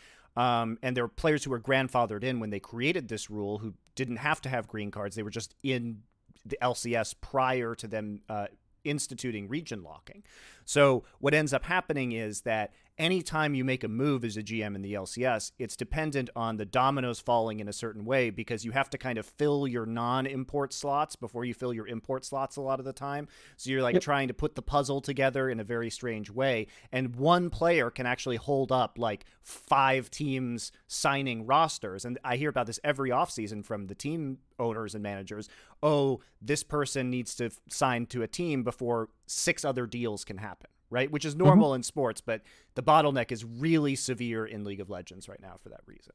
Um, 0.41 0.79
and 0.83 0.97
there 0.97 1.05
were 1.05 1.09
players 1.09 1.45
who 1.45 1.51
were 1.51 1.61
grandfathered 1.61 2.25
in 2.25 2.41
when 2.41 2.49
they 2.49 2.61
created 2.61 3.09
this 3.09 3.29
rule 3.29 3.59
who 3.59 3.75
didn't 3.95 4.17
have 4.17 4.41
to 4.41 4.49
have 4.49 4.67
green 4.67 4.91
cards. 4.91 5.15
They 5.15 5.23
were 5.23 5.29
just 5.29 5.55
in 5.63 6.01
the 6.47 6.57
LCS 6.63 7.15
prior 7.21 7.75
to 7.75 7.87
them 7.87 8.23
uh, 8.27 8.47
instituting 8.83 9.49
region 9.49 9.83
locking. 9.83 10.23
So 10.65 11.05
what 11.19 11.35
ends 11.35 11.53
up 11.53 11.67
happening 11.67 12.13
is 12.13 12.41
that 12.43 12.73
anytime 13.01 13.55
you 13.55 13.65
make 13.65 13.83
a 13.83 13.89
move 13.89 14.25
as 14.25 14.37
a 14.37 14.43
GM 14.43 14.75
in 14.77 14.83
the 14.83 14.93
LCS, 14.93 15.53
it's 15.59 15.75
dependent 15.75 16.29
on 16.37 16.59
the 16.59 16.67
dominoes 16.67 17.19
falling 17.19 17.59
in 17.59 17.67
a 17.67 17.73
certain 17.73 18.05
way 18.05 18.29
because 18.29 18.63
you 18.63 18.73
have 18.73 18.91
to 18.91 18.99
kind 18.99 19.19
of 19.19 19.25
fill 19.25 19.67
your 19.67 19.87
non-import 19.87 20.75
slots 20.75 21.17
before 21.17 21.47
you 21.47 21.55
fill 21.55 21.73
your 21.73 21.87
import 21.89 22.27
slots 22.27 22.57
a 22.57 22.61
lot 22.61 22.79
of 22.79 22.85
the 22.85 22.93
time. 22.93 23.27
So 23.57 23.71
you're 23.71 23.83
like 23.83 23.95
Yep. 23.95 24.03
trying 24.03 24.29
to 24.29 24.35
put 24.35 24.55
the 24.55 24.63
puzzle 24.63 25.01
together 25.01 25.49
in 25.49 25.59
a 25.59 25.65
very 25.65 25.89
strange 25.89 26.31
way, 26.31 26.67
and 26.93 27.17
one 27.17 27.49
player 27.49 27.91
can 27.91 28.05
actually 28.05 28.37
hold 28.37 28.71
up 28.71 28.99
like 28.99 29.25
five 29.41 30.11
teams 30.11 30.71
signing 30.87 31.47
rosters. 31.47 32.05
And 32.05 32.19
I 32.23 32.37
hear 32.37 32.51
about 32.51 32.67
this 32.67 32.79
every 32.85 33.09
offseason 33.11 33.65
from 33.65 33.87
the 33.87 33.95
team 33.95 34.39
owners 34.59 34.95
and 34.95 35.03
managers. 35.03 35.49
Oh, 35.83 36.21
this 36.43 36.63
person 36.63 37.09
needs 37.09 37.35
to 37.37 37.51
sign 37.71 38.05
to 38.07 38.23
a 38.23 38.29
team 38.29 38.63
before 38.63 39.09
six 39.27 39.65
other 39.65 39.87
deals 39.87 40.23
can 40.23 40.37
happen 40.37 40.69
right? 40.91 41.11
Which 41.11 41.25
is 41.25 41.35
normal 41.35 41.75
in 41.75 41.83
sports, 41.83 42.21
but 42.21 42.43
the 42.75 42.83
bottleneck 42.83 43.33
is 43.33 43.45
really 43.45 43.95
severe 43.95 44.47
in 44.47 44.65
League 44.65 44.81
of 44.81 44.91
Legends 44.91 45.29
right 45.29 45.41
now 45.41 45.55
for 45.63 45.69
that 45.71 45.81
reason. 45.87 46.13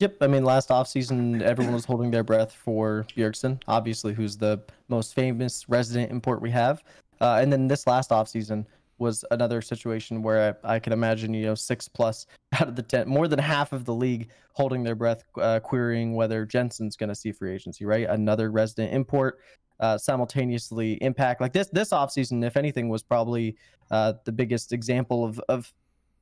Yep. 0.00 0.18
I 0.20 0.28
mean, 0.28 0.44
last 0.44 0.68
offseason, 0.68 1.42
everyone 1.42 1.74
was 1.74 1.84
holding 1.84 2.10
their 2.12 2.22
breath 2.22 2.52
for 2.52 3.04
Bjergsen, 3.16 3.60
obviously, 3.66 4.14
who's 4.14 4.36
the 4.36 4.62
most 4.88 5.14
famous 5.14 5.68
resident 5.68 6.12
import 6.12 6.40
we 6.40 6.50
have. 6.52 6.84
Uh, 7.20 7.38
and 7.42 7.52
then 7.52 7.66
this 7.66 7.86
last 7.86 8.10
offseason 8.10 8.64
was 8.98 9.24
another 9.32 9.60
situation 9.60 10.22
where 10.22 10.56
I, 10.64 10.74
I 10.74 10.78
can 10.78 10.92
imagine, 10.92 11.34
you 11.34 11.46
know, 11.46 11.54
six 11.54 11.88
plus 11.88 12.26
out 12.60 12.68
of 12.68 12.76
the 12.76 12.82
10, 12.82 13.08
more 13.08 13.26
than 13.26 13.40
half 13.40 13.72
of 13.72 13.84
the 13.84 13.94
league 13.94 14.28
holding 14.52 14.84
their 14.84 14.94
breath, 14.94 15.24
uh, 15.40 15.58
querying 15.60 16.14
whether 16.14 16.46
Jensen's 16.46 16.96
going 16.96 17.08
to 17.08 17.14
see 17.14 17.32
free 17.32 17.52
agency, 17.52 17.84
right? 17.84 18.08
Another 18.08 18.50
resident 18.50 18.92
import. 18.92 19.40
Uh, 19.80 19.96
simultaneously 19.96 20.94
impact. 20.94 21.40
Like 21.40 21.52
this 21.52 21.68
this 21.68 21.90
offseason 21.90 22.44
if 22.44 22.56
anything 22.56 22.88
was 22.88 23.04
probably 23.04 23.56
uh, 23.92 24.14
the 24.24 24.32
biggest 24.32 24.72
example 24.72 25.24
of 25.24 25.40
of 25.48 25.72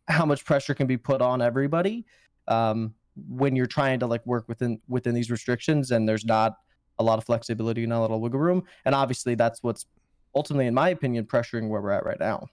how 0.09 0.27
much 0.27 0.45
pressure 0.45 0.75
can 0.75 0.87
be 0.87 0.99
put 0.99 1.23
on 1.23 1.41
everybody 1.41 2.05
um, 2.49 2.95
when 3.29 3.57
you're 3.57 3.67
trying 3.67 3.99
to 4.01 4.07
like 4.07 4.25
work 4.27 4.47
within 4.47 4.79
within 4.89 5.15
these 5.15 5.31
restrictions 5.31 5.91
and 5.91 6.07
there's 6.07 6.27
not 6.27 6.59
a 6.99 7.03
lot 7.03 7.19
of 7.19 7.25
flexibility 7.25 7.83
and 7.83 7.93
a 7.93 7.99
lot 7.99 8.11
of 8.11 8.21
wiggle 8.21 8.41
room. 8.41 8.63
And 8.85 8.95
obviously 8.95 9.35
that's 9.35 9.63
what's 9.63 9.87
ultimately 10.35 10.67
in 10.67 10.75
my 10.75 10.91
opinion 10.91 11.25
pressuring 11.25 11.69
where 11.69 11.81
we're 11.81 11.93
at 11.93 12.05
right 12.05 12.21
now 12.21 12.47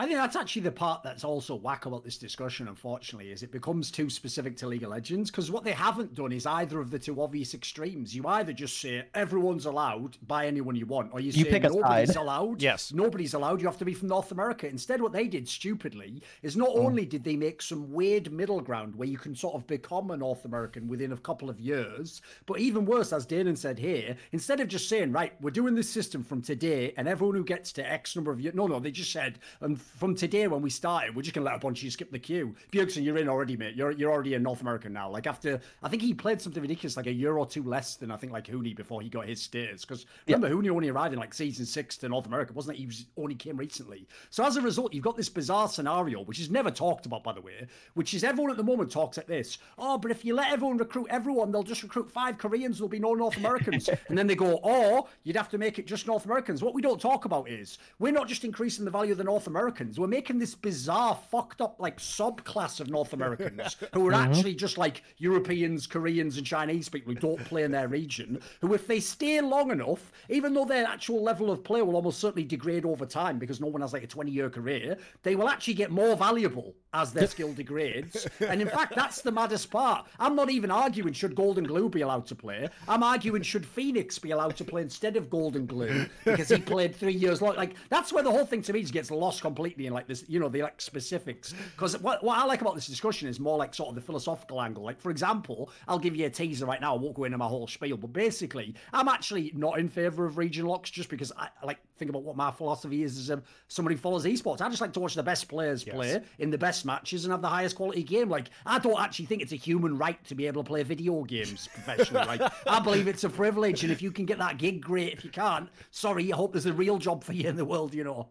I 0.00 0.06
think 0.06 0.16
that's 0.16 0.34
actually 0.34 0.62
the 0.62 0.72
part 0.72 1.02
that's 1.02 1.24
also 1.24 1.56
whack 1.56 1.84
about 1.84 2.04
this 2.04 2.16
discussion, 2.16 2.68
unfortunately, 2.68 3.32
is 3.32 3.42
it 3.42 3.52
becomes 3.52 3.90
too 3.90 4.08
specific 4.08 4.56
to 4.56 4.66
League 4.66 4.82
of 4.82 4.88
Legends. 4.88 5.30
Because 5.30 5.50
what 5.50 5.62
they 5.62 5.72
haven't 5.72 6.14
done 6.14 6.32
is 6.32 6.46
either 6.46 6.80
of 6.80 6.90
the 6.90 6.98
two 6.98 7.20
obvious 7.20 7.52
extremes. 7.52 8.16
You 8.16 8.26
either 8.26 8.54
just 8.54 8.80
say 8.80 9.04
everyone's 9.14 9.66
allowed, 9.66 10.16
buy 10.26 10.46
anyone 10.46 10.74
you 10.74 10.86
want, 10.86 11.12
or 11.12 11.20
you, 11.20 11.32
You 11.32 11.44
say 11.44 11.58
nobody's 11.58 12.16
allowed. 12.16 12.62
Yes. 12.62 12.94
Nobody's 12.94 13.34
allowed. 13.34 13.60
You 13.60 13.66
have 13.66 13.76
to 13.76 13.84
be 13.84 13.92
from 13.92 14.08
North 14.08 14.32
America. 14.32 14.66
Instead, 14.66 15.02
what 15.02 15.12
they 15.12 15.28
did 15.28 15.46
stupidly 15.46 16.22
is 16.40 16.56
not 16.56 16.70
Mm. 16.70 16.86
only 16.86 17.04
did 17.04 17.22
they 17.22 17.36
make 17.36 17.60
some 17.60 17.92
weird 17.92 18.32
middle 18.32 18.62
ground 18.62 18.96
where 18.96 19.06
you 19.06 19.18
can 19.18 19.34
sort 19.34 19.54
of 19.54 19.66
become 19.66 20.10
a 20.12 20.16
North 20.16 20.46
American 20.46 20.88
within 20.88 21.12
a 21.12 21.16
couple 21.18 21.50
of 21.50 21.60
years, 21.60 22.22
but 22.46 22.58
even 22.58 22.86
worse, 22.86 23.12
as 23.12 23.26
Danan 23.26 23.58
said 23.58 23.78
here, 23.78 24.16
instead 24.32 24.60
of 24.60 24.68
just 24.68 24.88
saying, 24.88 25.12
right, 25.12 25.34
we're 25.42 25.50
doing 25.50 25.74
this 25.74 25.90
system 25.90 26.24
from 26.24 26.40
today, 26.40 26.94
and 26.96 27.06
everyone 27.06 27.36
who 27.36 27.44
gets 27.44 27.70
to 27.72 27.86
X 27.86 28.16
number 28.16 28.30
of 28.32 28.40
years, 28.40 28.54
no, 28.54 28.66
no, 28.66 28.80
they 28.80 28.90
just 28.90 29.12
said, 29.12 29.38
and 29.60 29.78
from 29.96 30.14
today 30.14 30.46
when 30.46 30.62
we 30.62 30.70
started, 30.70 31.14
we're 31.14 31.22
just 31.22 31.34
gonna 31.34 31.46
let 31.46 31.56
a 31.56 31.58
bunch 31.58 31.78
of 31.78 31.84
you 31.84 31.90
skip 31.90 32.10
the 32.10 32.18
queue. 32.18 32.54
Bjergsen, 32.72 33.04
you're 33.04 33.18
in 33.18 33.28
already, 33.28 33.56
mate. 33.56 33.74
You're 33.74 33.92
you're 33.92 34.10
already 34.10 34.34
a 34.34 34.38
North 34.38 34.60
American 34.60 34.92
now. 34.92 35.10
Like 35.10 35.26
after, 35.26 35.60
I 35.82 35.88
think 35.88 36.02
he 36.02 36.14
played 36.14 36.40
something 36.40 36.62
ridiculous, 36.62 36.96
like 36.96 37.06
a 37.06 37.12
year 37.12 37.36
or 37.36 37.46
two 37.46 37.62
less 37.62 37.96
than 37.96 38.10
I 38.10 38.16
think 38.16 38.32
like 38.32 38.46
Huni 38.46 38.74
before 38.74 39.02
he 39.02 39.08
got 39.08 39.26
his 39.26 39.42
status. 39.42 39.84
Because 39.84 40.06
remember, 40.26 40.50
Huni 40.50 40.70
only 40.70 40.88
arrived 40.88 41.12
in 41.12 41.20
like 41.20 41.34
season 41.34 41.66
six 41.66 41.96
to 41.98 42.08
North 42.08 42.26
America, 42.26 42.52
wasn't 42.52 42.76
it? 42.76 42.80
He 42.80 42.86
was 42.86 43.06
only 43.16 43.34
came 43.34 43.56
recently. 43.56 44.06
So 44.30 44.44
as 44.44 44.56
a 44.56 44.62
result, 44.62 44.94
you've 44.94 45.04
got 45.04 45.16
this 45.16 45.28
bizarre 45.28 45.68
scenario, 45.68 46.22
which 46.22 46.40
is 46.40 46.50
never 46.50 46.70
talked 46.70 47.06
about, 47.06 47.22
by 47.22 47.32
the 47.32 47.40
way, 47.40 47.66
which 47.94 48.14
is 48.14 48.24
everyone 48.24 48.50
at 48.50 48.56
the 48.56 48.64
moment 48.64 48.90
talks 48.90 49.16
like 49.16 49.26
this. 49.26 49.58
Oh, 49.78 49.98
but 49.98 50.10
if 50.10 50.24
you 50.24 50.34
let 50.34 50.52
everyone 50.52 50.78
recruit 50.78 51.08
everyone, 51.10 51.52
they'll 51.52 51.62
just 51.62 51.82
recruit 51.82 52.10
five 52.10 52.38
Koreans. 52.38 52.78
There'll 52.78 52.88
be 52.88 52.98
no 52.98 53.14
North 53.14 53.36
Americans. 53.36 53.88
and 54.08 54.16
then 54.16 54.26
they 54.26 54.34
go, 54.34 54.54
or 54.62 55.06
you'd 55.24 55.36
have 55.36 55.48
to 55.50 55.58
make 55.58 55.78
it 55.78 55.86
just 55.86 56.06
North 56.06 56.24
Americans. 56.24 56.62
What 56.62 56.74
we 56.74 56.82
don't 56.82 57.00
talk 57.00 57.24
about 57.24 57.48
is 57.48 57.78
we're 57.98 58.12
not 58.12 58.28
just 58.28 58.44
increasing 58.44 58.84
the 58.84 58.90
value 58.90 59.12
of 59.12 59.18
the 59.18 59.24
North 59.24 59.46
Americans. 59.80 59.98
We're 59.98 60.06
making 60.06 60.38
this 60.38 60.54
bizarre, 60.54 61.18
fucked 61.30 61.60
up 61.60 61.76
like 61.78 61.98
subclass 61.98 62.80
of 62.80 62.90
North 62.90 63.12
Americans 63.12 63.76
who 63.94 64.06
are 64.06 64.12
mm-hmm. 64.12 64.32
actually 64.32 64.54
just 64.54 64.78
like 64.78 65.02
Europeans, 65.18 65.86
Koreans, 65.86 66.36
and 66.36 66.46
Chinese 66.46 66.88
people 66.88 67.12
who 67.14 67.20
don't 67.20 67.44
play 67.44 67.62
in 67.62 67.70
their 67.70 67.88
region. 67.88 68.40
Who, 68.60 68.74
if 68.74 68.86
they 68.86 69.00
stay 69.00 69.40
long 69.40 69.70
enough, 69.70 70.12
even 70.28 70.52
though 70.54 70.64
their 70.64 70.86
actual 70.86 71.22
level 71.22 71.50
of 71.50 71.64
play 71.64 71.82
will 71.82 71.96
almost 71.96 72.20
certainly 72.20 72.44
degrade 72.44 72.84
over 72.84 73.06
time 73.06 73.38
because 73.38 73.60
no 73.60 73.68
one 73.68 73.80
has 73.80 73.92
like 73.92 74.02
a 74.02 74.06
20 74.06 74.30
year 74.30 74.50
career, 74.50 74.96
they 75.22 75.36
will 75.36 75.48
actually 75.48 75.74
get 75.74 75.90
more 75.90 76.16
valuable 76.16 76.74
as 76.92 77.12
their 77.12 77.26
skill 77.34 77.52
degrades. 77.52 78.26
And 78.40 78.60
in 78.60 78.68
fact, 78.68 78.94
that's 78.94 79.22
the 79.22 79.32
maddest 79.32 79.70
part. 79.70 80.06
I'm 80.18 80.36
not 80.36 80.50
even 80.50 80.70
arguing 80.70 81.14
should 81.14 81.34
Golden 81.34 81.64
Glue 81.64 81.88
be 81.88 82.02
allowed 82.02 82.26
to 82.26 82.34
play. 82.34 82.68
I'm 82.88 83.02
arguing 83.02 83.42
should 83.42 83.64
Phoenix 83.64 84.18
be 84.18 84.32
allowed 84.32 84.56
to 84.56 84.64
play 84.64 84.82
instead 84.82 85.16
of 85.16 85.30
Golden 85.30 85.66
Glue 85.66 86.06
because 86.24 86.48
he 86.48 86.58
played 86.58 86.94
three 86.94 87.14
years 87.14 87.40
long. 87.40 87.56
Like 87.56 87.74
that's 87.88 88.12
where 88.12 88.22
the 88.22 88.30
whole 88.30 88.46
thing 88.46 88.62
to 88.62 88.72
me 88.72 88.82
just 88.82 88.92
gets 88.92 89.10
lost 89.10 89.40
completely 89.40 89.69
in 89.78 89.92
like 89.92 90.06
this, 90.06 90.24
you 90.28 90.40
know, 90.40 90.48
the 90.48 90.62
like 90.62 90.80
specifics. 90.80 91.54
Because 91.72 91.98
what, 91.98 92.22
what 92.22 92.38
I 92.38 92.44
like 92.44 92.60
about 92.60 92.74
this 92.74 92.86
discussion 92.86 93.28
is 93.28 93.40
more 93.40 93.58
like 93.58 93.74
sort 93.74 93.90
of 93.90 93.94
the 93.94 94.00
philosophical 94.00 94.60
angle. 94.60 94.84
Like 94.84 95.00
for 95.00 95.10
example, 95.10 95.70
I'll 95.88 95.98
give 95.98 96.16
you 96.16 96.26
a 96.26 96.30
teaser 96.30 96.66
right 96.66 96.80
now. 96.80 96.94
I 96.94 96.98
won't 96.98 97.14
go 97.14 97.24
into 97.24 97.38
my 97.38 97.46
whole 97.46 97.66
spiel, 97.66 97.96
but 97.96 98.12
basically, 98.12 98.74
I'm 98.92 99.08
actually 99.08 99.52
not 99.54 99.78
in 99.78 99.88
favor 99.88 100.24
of 100.24 100.38
region 100.38 100.66
locks 100.66 100.90
just 100.90 101.08
because 101.08 101.32
I 101.36 101.48
like 101.64 101.78
think 101.96 102.08
about 102.08 102.22
what 102.22 102.36
my 102.36 102.50
philosophy 102.50 103.02
is 103.02 103.18
as 103.18 103.30
a, 103.30 103.42
somebody 103.68 103.94
who 103.94 104.00
follows 104.00 104.24
esports. 104.24 104.60
I 104.60 104.68
just 104.68 104.80
like 104.80 104.92
to 104.94 105.00
watch 105.00 105.14
the 105.14 105.22
best 105.22 105.48
players 105.48 105.84
play 105.84 106.20
in 106.38 106.50
the 106.50 106.58
best 106.58 106.84
matches 106.84 107.24
and 107.24 107.32
have 107.32 107.42
the 107.42 107.48
highest 107.48 107.76
quality 107.76 108.02
game. 108.02 108.28
Like 108.28 108.48
I 108.66 108.78
don't 108.78 109.00
actually 109.00 109.26
think 109.26 109.42
it's 109.42 109.52
a 109.52 109.56
human 109.56 109.96
right 109.98 110.22
to 110.24 110.34
be 110.34 110.46
able 110.46 110.62
to 110.62 110.68
play 110.68 110.82
video 110.82 111.22
games 111.24 111.68
professionally. 111.68 112.26
like 112.26 112.52
I 112.66 112.80
believe 112.80 113.08
it's 113.08 113.24
a 113.24 113.30
privilege, 113.30 113.82
and 113.82 113.92
if 113.92 114.02
you 114.02 114.10
can 114.10 114.24
get 114.24 114.38
that 114.38 114.58
gig, 114.58 114.82
great. 114.82 115.12
If 115.12 115.24
you 115.24 115.30
can't, 115.30 115.68
sorry. 115.90 116.32
I 116.32 116.36
hope 116.36 116.52
there's 116.52 116.66
a 116.66 116.72
real 116.72 116.98
job 116.98 117.24
for 117.24 117.32
you 117.32 117.48
in 117.48 117.56
the 117.56 117.64
world. 117.64 117.94
You 117.94 118.04
know. 118.04 118.28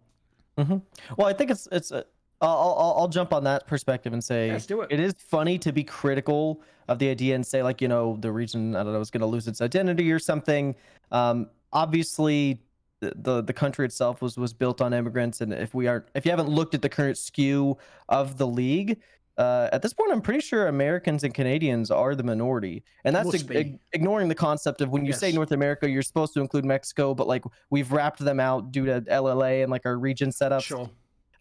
Well, 1.18 1.28
I 1.28 1.34
think 1.34 1.52
it's 1.52 1.68
it's. 1.72 1.92
Uh, 1.92 2.04
I'll, 2.42 2.76
I'll 2.80 2.96
I'll 3.00 3.08
jump 3.10 3.34
on 3.34 3.44
that 3.44 3.68
perspective 3.68 4.14
and 4.14 4.24
say 4.24 4.52
Let's 4.52 4.66
do 4.66 4.82
it. 4.82 4.92
it 4.92 5.00
is 5.00 5.14
funny 5.18 5.58
to 5.60 5.72
be 5.74 5.84
critical 5.84 6.62
of 6.88 6.98
the 6.98 7.10
idea 7.10 7.36
and 7.36 7.46
say 7.46 7.62
like 7.64 7.82
you 7.82 7.88
know 7.88 8.18
the 8.22 8.32
region 8.32 8.76
I 8.76 8.84
don't 8.84 8.94
know 8.94 9.02
is 9.02 9.12
going 9.12 9.22
to 9.22 9.28
lose 9.28 9.48
its 9.48 9.62
identity 9.62 10.10
or 10.12 10.20
something. 10.20 10.76
Um, 11.12 11.50
obviously, 11.74 12.62
the, 13.02 13.14
the 13.16 13.42
the 13.44 13.54
country 13.54 13.86
itself 13.86 14.22
was 14.22 14.38
was 14.38 14.54
built 14.54 14.80
on 14.80 14.94
immigrants, 14.94 15.42
and 15.42 15.54
if 15.54 15.74
we 15.74 15.88
aren't 15.88 16.06
if 16.16 16.26
you 16.26 16.32
haven't 16.32 16.50
looked 16.50 16.74
at 16.76 16.82
the 16.82 16.90
current 16.90 17.18
skew 17.18 17.78
of 18.08 18.38
the 18.38 18.48
league. 18.48 19.00
Uh, 19.40 19.70
at 19.72 19.82
this 19.82 19.94
point, 19.94 20.12
I'm 20.12 20.22
pretty 20.22 20.42
sure 20.42 20.68
Americans 20.68 21.24
and 21.24 21.34
Canadians 21.34 21.92
are 21.92 22.14
the 22.14 22.24
minority, 22.24 22.84
and 23.06 23.16
that's 23.16 23.34
ig- 23.34 23.52
ig- 23.56 23.80
ignoring 23.94 24.28
the 24.28 24.36
concept 24.36 24.82
of 24.82 24.90
when 24.90 25.06
you 25.06 25.14
say 25.14 25.32
North 25.32 25.54
America, 25.54 25.90
you're 25.90 26.02
supposed 26.02 26.34
to 26.34 26.42
include 26.42 26.66
Mexico, 26.66 27.14
but 27.14 27.26
like 27.26 27.46
we've 27.70 27.90
wrapped 27.94 28.20
them 28.20 28.42
out 28.42 28.74
due 28.74 28.86
to 28.86 29.00
LLA 29.00 29.64
and 29.64 29.72
like 29.72 29.86
our 29.86 29.98
region 29.98 30.34
setup. 30.34 30.62
Sure. 30.62 30.90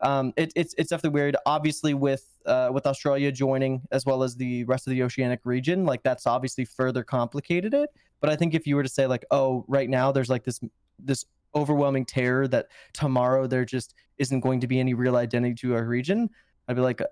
um, 0.00 0.32
it, 0.37 0.52
it's 0.54 0.76
it's 0.78 0.90
definitely 0.90 1.18
weird. 1.18 1.34
Obviously, 1.44 1.92
with 1.92 2.24
uh, 2.46 2.70
with 2.72 2.87
Australia 2.87 3.32
joining 3.32 3.82
as 3.90 4.06
well 4.06 4.22
as 4.22 4.37
the 4.37 4.62
rest 4.64 4.87
of 4.87 4.92
the 4.92 5.02
oceanic 5.02 5.40
region, 5.42 5.84
like 5.84 6.04
that's 6.04 6.24
obviously 6.24 6.64
further 6.64 7.02
complicated 7.02 7.74
it. 7.74 7.90
But 8.20 8.30
I 8.30 8.37
think 8.37 8.54
if 8.54 8.64
you 8.64 8.76
were 8.76 8.84
to 8.84 8.88
say 8.88 9.08
like, 9.08 9.24
oh, 9.32 9.64
right 9.66 9.90
now 9.90 10.12
there's 10.12 10.30
like 10.30 10.44
this 10.44 10.61
this 11.00 11.24
overwhelming 11.56 12.04
terror 12.04 12.46
that 12.46 12.68
tomorrow 12.92 13.48
there 13.48 13.64
just 13.64 13.94
isn't 14.18 14.38
going 14.38 14.61
to 14.61 14.68
be 14.68 14.78
any 14.78 14.94
real 14.94 15.16
identity 15.16 15.56
to 15.56 15.74
our 15.74 15.84
region, 15.84 16.30
I'd 16.68 16.76
be 16.76 16.82
like, 16.82 17.02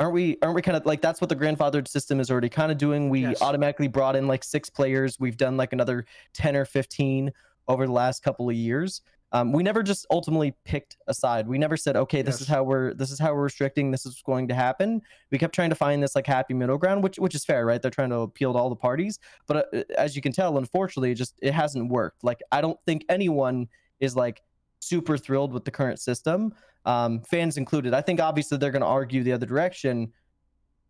aren't 0.00 0.14
we 0.14 0.38
aren't 0.42 0.54
we 0.54 0.62
kind 0.62 0.76
of 0.76 0.86
like 0.86 1.00
that's 1.00 1.20
what 1.20 1.28
the 1.28 1.36
grandfathered 1.36 1.88
system 1.88 2.20
is 2.20 2.30
already 2.30 2.48
kind 2.48 2.70
of 2.72 2.78
doing? 2.78 3.08
We 3.08 3.22
Yes. 3.22 3.42
automatically 3.42 3.88
brought 3.88 4.16
in 4.16 4.26
like 4.26 4.44
six 4.44 4.70
players. 4.70 5.18
We've 5.18 5.36
done 5.36 5.56
like 5.56 5.72
another 5.72 6.04
ten 6.34 6.56
or 6.56 6.64
fifteen 6.64 7.32
over 7.66 7.86
the 7.86 7.92
last 7.92 8.22
couple 8.22 8.48
of 8.48 8.54
years. 8.54 9.02
Um, 9.30 9.52
we 9.52 9.62
never 9.62 9.82
just 9.82 10.06
ultimately 10.10 10.54
picked 10.64 10.96
a 11.06 11.12
side. 11.12 11.46
We 11.46 11.58
never 11.58 11.76
said, 11.76 11.96
okay, 11.96 12.22
this 12.22 12.40
is 12.40 12.48
how 12.48 12.62
we're 12.62 12.94
this 12.94 13.10
is 13.10 13.18
how 13.18 13.34
we're 13.34 13.42
restricting. 13.42 13.90
This 13.90 14.06
is 14.06 14.22
going 14.24 14.48
to 14.48 14.54
happen. 14.54 15.02
We 15.30 15.36
kept 15.36 15.54
trying 15.54 15.68
to 15.68 15.76
find 15.76 16.02
this 16.02 16.14
like 16.14 16.26
happy 16.26 16.54
middle 16.54 16.78
ground, 16.78 17.02
which 17.02 17.18
which 17.18 17.34
is 17.34 17.44
fair, 17.44 17.66
right? 17.66 17.82
They're 17.82 17.90
trying 17.90 18.08
to 18.10 18.20
appeal 18.20 18.54
to 18.54 18.58
all 18.58 18.70
the 18.70 18.76
parties, 18.76 19.18
but 19.46 19.74
uh, 19.74 19.82
as 19.98 20.16
you 20.16 20.22
can 20.22 20.32
tell, 20.32 20.56
unfortunately, 20.56 21.10
it 21.10 21.16
just 21.16 21.34
it 21.42 21.52
hasn't 21.52 21.90
worked. 21.90 22.24
Like 22.24 22.40
I 22.52 22.62
don't 22.62 22.78
think 22.86 23.04
anyone 23.10 23.68
is 24.00 24.16
like 24.16 24.40
super 24.80 25.16
thrilled 25.16 25.52
with 25.52 25.64
the 25.64 25.70
current 25.70 26.00
system, 26.00 26.54
um, 26.84 27.20
fans 27.22 27.56
included. 27.56 27.94
I 27.94 28.00
think 28.00 28.20
obviously 28.20 28.58
they're 28.58 28.70
going 28.70 28.82
to 28.82 28.88
argue 28.88 29.22
the 29.22 29.32
other 29.32 29.46
direction, 29.46 30.12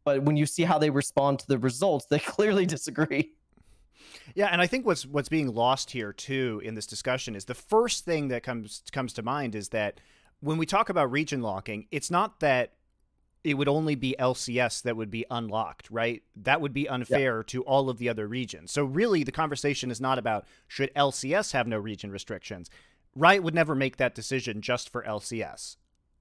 but 0.04 0.22
when 0.22 0.36
you 0.36 0.46
see 0.46 0.62
how 0.62 0.78
they 0.78 0.90
respond 0.90 1.38
to 1.40 1.46
the 1.48 1.58
results, 1.58 2.06
they 2.06 2.18
clearly 2.18 2.66
disagree. 2.66 3.32
Yeah, 4.34 4.46
and 4.46 4.60
I 4.60 4.66
think 4.66 4.86
what's 4.86 5.04
what's 5.04 5.28
being 5.28 5.52
lost 5.52 5.90
here 5.90 6.12
too 6.12 6.62
in 6.64 6.74
this 6.74 6.86
discussion 6.86 7.34
is 7.34 7.44
the 7.44 7.54
first 7.54 8.04
thing 8.04 8.28
that 8.28 8.42
comes 8.42 8.82
comes 8.92 9.12
to 9.14 9.22
mind 9.22 9.54
is 9.54 9.70
that 9.70 10.00
when 10.40 10.58
we 10.58 10.66
talk 10.66 10.88
about 10.88 11.10
region 11.10 11.42
locking, 11.42 11.86
it's 11.90 12.10
not 12.10 12.40
that 12.40 12.74
it 13.44 13.54
would 13.54 13.68
only 13.68 13.94
be 13.94 14.14
LCS 14.18 14.82
that 14.82 14.96
would 14.96 15.10
be 15.10 15.24
unlocked, 15.30 15.90
right? 15.90 16.22
That 16.36 16.60
would 16.60 16.72
be 16.72 16.88
unfair 16.88 17.42
to 17.44 17.62
all 17.62 17.88
of 17.88 17.98
the 17.98 18.08
other 18.08 18.26
regions. 18.26 18.72
So 18.72 18.84
really 18.84 19.22
the 19.22 19.32
conversation 19.32 19.90
is 19.90 20.00
not 20.00 20.18
about 20.18 20.46
should 20.66 20.92
LCS 20.94 21.52
have 21.52 21.66
no 21.66 21.78
region 21.78 22.10
restrictions. 22.10 22.68
Riot 23.18 23.42
would 23.42 23.54
never 23.54 23.74
make 23.74 23.96
that 23.96 24.14
decision 24.14 24.60
just 24.62 24.88
for 24.88 25.02
LCS. 25.02 25.76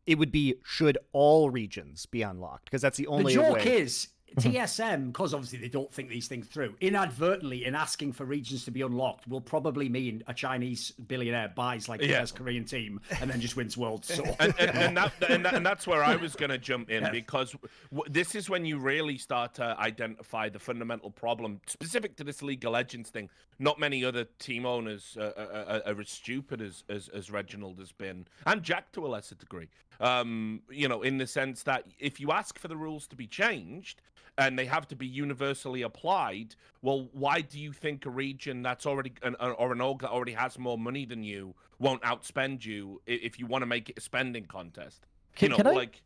it 0.05 0.17
would 0.17 0.31
be 0.31 0.55
should 0.63 0.97
all 1.12 1.49
regions 1.49 2.05
be 2.05 2.21
unlocked 2.21 2.65
because 2.65 2.81
that's 2.81 2.97
the 2.97 3.07
only 3.07 3.36
The 3.36 3.41
joke 3.41 3.55
way. 3.57 3.79
is 3.81 4.07
TSM, 4.36 5.08
because 5.08 5.34
obviously 5.34 5.60
they 5.60 5.70
don't 5.70 5.92
think 5.92 6.10
these 6.10 6.28
things 6.28 6.48
through, 6.48 6.76
inadvertently 6.82 7.66
in 7.66 7.76
asking 7.76 8.13
for 8.13 8.26
regions 8.26 8.66
to 8.66 8.72
be 8.72 8.82
unlocked 8.82 9.28
will 9.28 9.42
probably 9.42 9.90
mean 9.90 10.24
a 10.28 10.34
Chinese 10.34 10.92
billionaire 11.08 11.50
buys 11.56 11.90
like 11.90 12.00
the 12.00 12.08
Yeah. 12.08 12.20
best 12.20 12.36
Korean 12.36 12.66
team 12.66 13.00
and 13.22 13.30
then 13.30 13.40
just 13.42 13.56
wins 13.56 13.78
world. 13.78 14.06
So 14.18 14.24
and, 14.40 14.54
and, 14.60 14.78
and, 14.78 14.98
that, 14.98 15.13
and, 15.30 15.46
that, 15.46 15.54
and 15.56 15.66
that's 15.66 15.86
where 15.86 16.04
I 16.04 16.16
was 16.16 16.36
going 16.36 16.50
to 16.50 16.58
jump 16.58 16.90
in 16.90 17.08
because 17.12 17.56
w- 17.92 18.12
this 18.12 18.36
is 18.36 18.50
when 18.50 18.66
you 18.66 18.78
really 18.80 19.18
start 19.18 19.54
to 19.56 19.78
identify 19.80 20.50
the 20.50 20.60
fundamental 20.60 21.12
problem 21.12 21.62
specific 21.68 22.16
to 22.18 22.24
this 22.24 22.42
League 22.42 22.66
of 22.66 22.72
Legends 22.74 23.10
thing. 23.10 23.30
Not 23.60 23.80
many 23.80 24.04
other 24.06 24.26
team 24.40 24.66
owners 24.66 25.18
uh, 25.20 25.32
are, 25.38 25.82
are, 25.88 25.94
are 25.96 26.02
as 26.02 26.10
stupid 26.10 26.62
as, 26.62 26.84
as 26.90 27.10
as 27.10 27.32
Reginald 27.32 27.80
has 27.80 27.92
been, 27.92 28.28
and 28.46 28.62
Jack 28.62 28.92
to 28.94 29.06
a 29.06 29.08
lesser 29.08 29.34
degree. 29.36 29.68
Um, 30.00 30.62
you 30.70 30.88
know, 30.88 31.02
in 31.02 31.18
the 31.18 31.26
sense 31.26 31.63
that 31.63 31.86
if 31.98 32.20
you 32.20 32.32
ask 32.32 32.60
for 32.60 32.68
the 32.68 32.78
rules 32.78 33.08
to 33.08 33.16
be 33.16 33.26
changed 33.26 34.02
and 34.38 34.58
they 34.58 34.65
have 34.65 34.88
to 34.89 34.95
be 34.95 35.08
universally 35.08 35.82
applied, 35.82 36.56
well, 36.82 37.10
why 37.13 37.41
do 37.41 37.60
you 37.60 37.71
think 37.73 38.06
a 38.06 38.10
region 38.10 38.62
that's 38.62 38.86
already 38.86 39.13
an, 39.23 39.36
or 39.36 39.71
an 39.71 39.82
org 39.82 39.99
that 40.01 40.10
already 40.12 40.34
has 40.34 40.58
more 40.60 40.77
money 40.77 41.06
than 41.06 41.23
you 41.23 41.56
won't 41.80 42.01
outspend 42.03 42.65
you 42.65 43.01
if 43.08 43.39
you 43.39 43.45
want 43.47 43.62
to 43.62 43.65
make 43.65 43.89
it 43.89 43.97
a 43.97 44.01
spending 44.01 44.45
contest? 44.45 45.06
Can- 45.36 45.47
you 45.47 45.49
know, 45.51 45.58
can 45.58 45.67
I- 45.67 45.71
like 45.71 46.01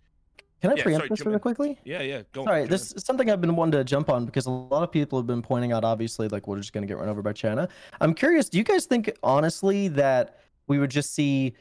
Can 0.62 0.70
I 0.70 0.76
Yeah, 0.76 0.84
preempt 0.84 1.02
sorry, 1.02 1.10
this 1.10 1.20
really 1.26 1.34
in. 1.34 1.40
quickly? 1.40 1.80
yeah, 1.86 2.02
yeah. 2.04 2.22
Go, 2.34 2.46
Sorry, 2.46 2.62
jump 2.62 2.70
this 2.70 2.92
in. 2.92 2.98
is 2.98 3.04
something 3.04 3.32
I've 3.32 3.42
been 3.42 3.56
wanting 3.56 3.80
to 3.80 3.84
jump 3.84 4.10
on 4.12 4.26
because 4.28 4.46
a 4.46 4.52
lot 4.52 4.84
of 4.84 4.92
people 4.92 5.18
have 5.18 5.26
been 5.26 5.42
pointing 5.42 5.72
out, 5.72 5.84
obviously, 5.84 6.28
like 6.28 6.46
we're 6.48 6.58
just 6.60 6.72
going 6.72 6.84
to 6.84 6.88
get 6.88 6.98
run 7.00 7.10
over 7.10 7.24
by 7.24 7.34
China. 7.34 7.68
I'm 8.00 8.14
curious, 8.14 8.48
do 8.48 8.60
you 8.60 8.64
guys 8.64 8.86
think, 8.86 9.12
honestly, 9.24 9.88
that 9.88 10.40
we 10.68 10.78
would 10.78 10.92
just 10.92 11.16
see 11.16 11.56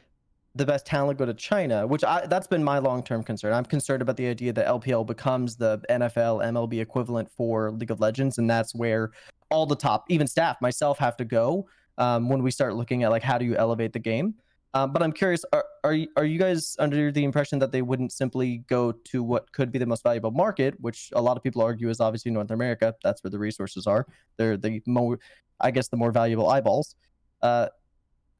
the 0.55 0.65
best 0.65 0.85
talent 0.85 1.17
go 1.17 1.25
to 1.25 1.33
China? 1.33 1.87
Which 1.87 2.03
I, 2.03 2.25
that's 2.25 2.47
been 2.47 2.63
my 2.63 2.79
long 2.79 3.03
term 3.03 3.23
concern. 3.23 3.53
I'm 3.53 3.65
concerned 3.65 4.01
about 4.01 4.17
the 4.17 4.27
idea 4.27 4.53
that 4.53 4.67
LPL 4.67 5.05
becomes 5.05 5.55
the 5.55 5.81
NFL, 5.89 6.43
MLB 6.43 6.81
equivalent 6.81 7.29
for 7.31 7.71
League 7.71 7.91
of 7.91 7.99
Legends, 7.99 8.37
and 8.37 8.49
that's 8.49 8.75
where 8.75 9.11
all 9.49 9.65
the 9.65 9.75
top, 9.75 10.05
even 10.09 10.27
staff, 10.27 10.57
myself, 10.61 10.97
have 10.97 11.17
to 11.17 11.25
go 11.25 11.67
um, 11.97 12.29
when 12.29 12.41
we 12.41 12.51
start 12.51 12.75
looking 12.75 13.03
at 13.03 13.11
like 13.11 13.23
how 13.23 13.37
do 13.37 13.45
you 13.45 13.55
elevate 13.55 13.93
the 13.93 13.99
game. 13.99 14.35
Um, 14.73 14.93
but 14.93 15.03
I'm 15.03 15.11
curious, 15.11 15.43
are, 15.51 15.65
are 15.83 15.93
you, 15.93 16.07
are 16.15 16.23
you 16.23 16.39
guys 16.39 16.77
under 16.79 17.11
the 17.11 17.25
impression 17.25 17.59
that 17.59 17.73
they 17.73 17.81
wouldn't 17.81 18.13
simply 18.13 18.59
go 18.69 18.93
to 18.93 19.21
what 19.21 19.51
could 19.51 19.69
be 19.69 19.79
the 19.79 19.85
most 19.85 20.01
valuable 20.01 20.31
market, 20.31 20.75
which 20.79 21.09
a 21.13 21.21
lot 21.21 21.35
of 21.35 21.43
people 21.43 21.61
argue 21.61 21.89
is 21.89 21.99
obviously 21.99 22.31
North 22.31 22.51
America? 22.51 22.95
That's 23.03 23.21
where 23.21 23.31
the 23.31 23.39
resources 23.39 23.85
are. 23.85 24.07
They're 24.37 24.55
the 24.55 24.81
more, 24.85 25.19
I 25.59 25.71
guess, 25.71 25.89
the 25.89 25.97
more 25.97 26.11
valuable 26.11 26.49
eyeballs. 26.49 26.95
Uh, 27.41 27.67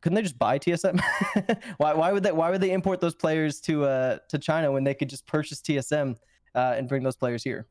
couldn't 0.01 0.15
they 0.15 0.21
just 0.23 0.39
buy 0.39 0.59
TSM? 0.59 0.99
why, 1.77 1.93
why 1.93 2.11
would 2.11 2.23
they? 2.23 2.31
Why 2.31 2.49
would 2.49 2.61
they 2.61 2.71
import 2.71 2.99
those 2.99 3.15
players 3.15 3.61
to 3.61 3.85
uh, 3.85 4.17
to 4.29 4.39
China 4.39 4.71
when 4.71 4.83
they 4.83 4.93
could 4.93 5.09
just 5.09 5.27
purchase 5.27 5.61
TSM 5.61 6.15
uh, 6.55 6.73
and 6.75 6.89
bring 6.89 7.03
those 7.03 7.15
players 7.15 7.43
here? 7.43 7.67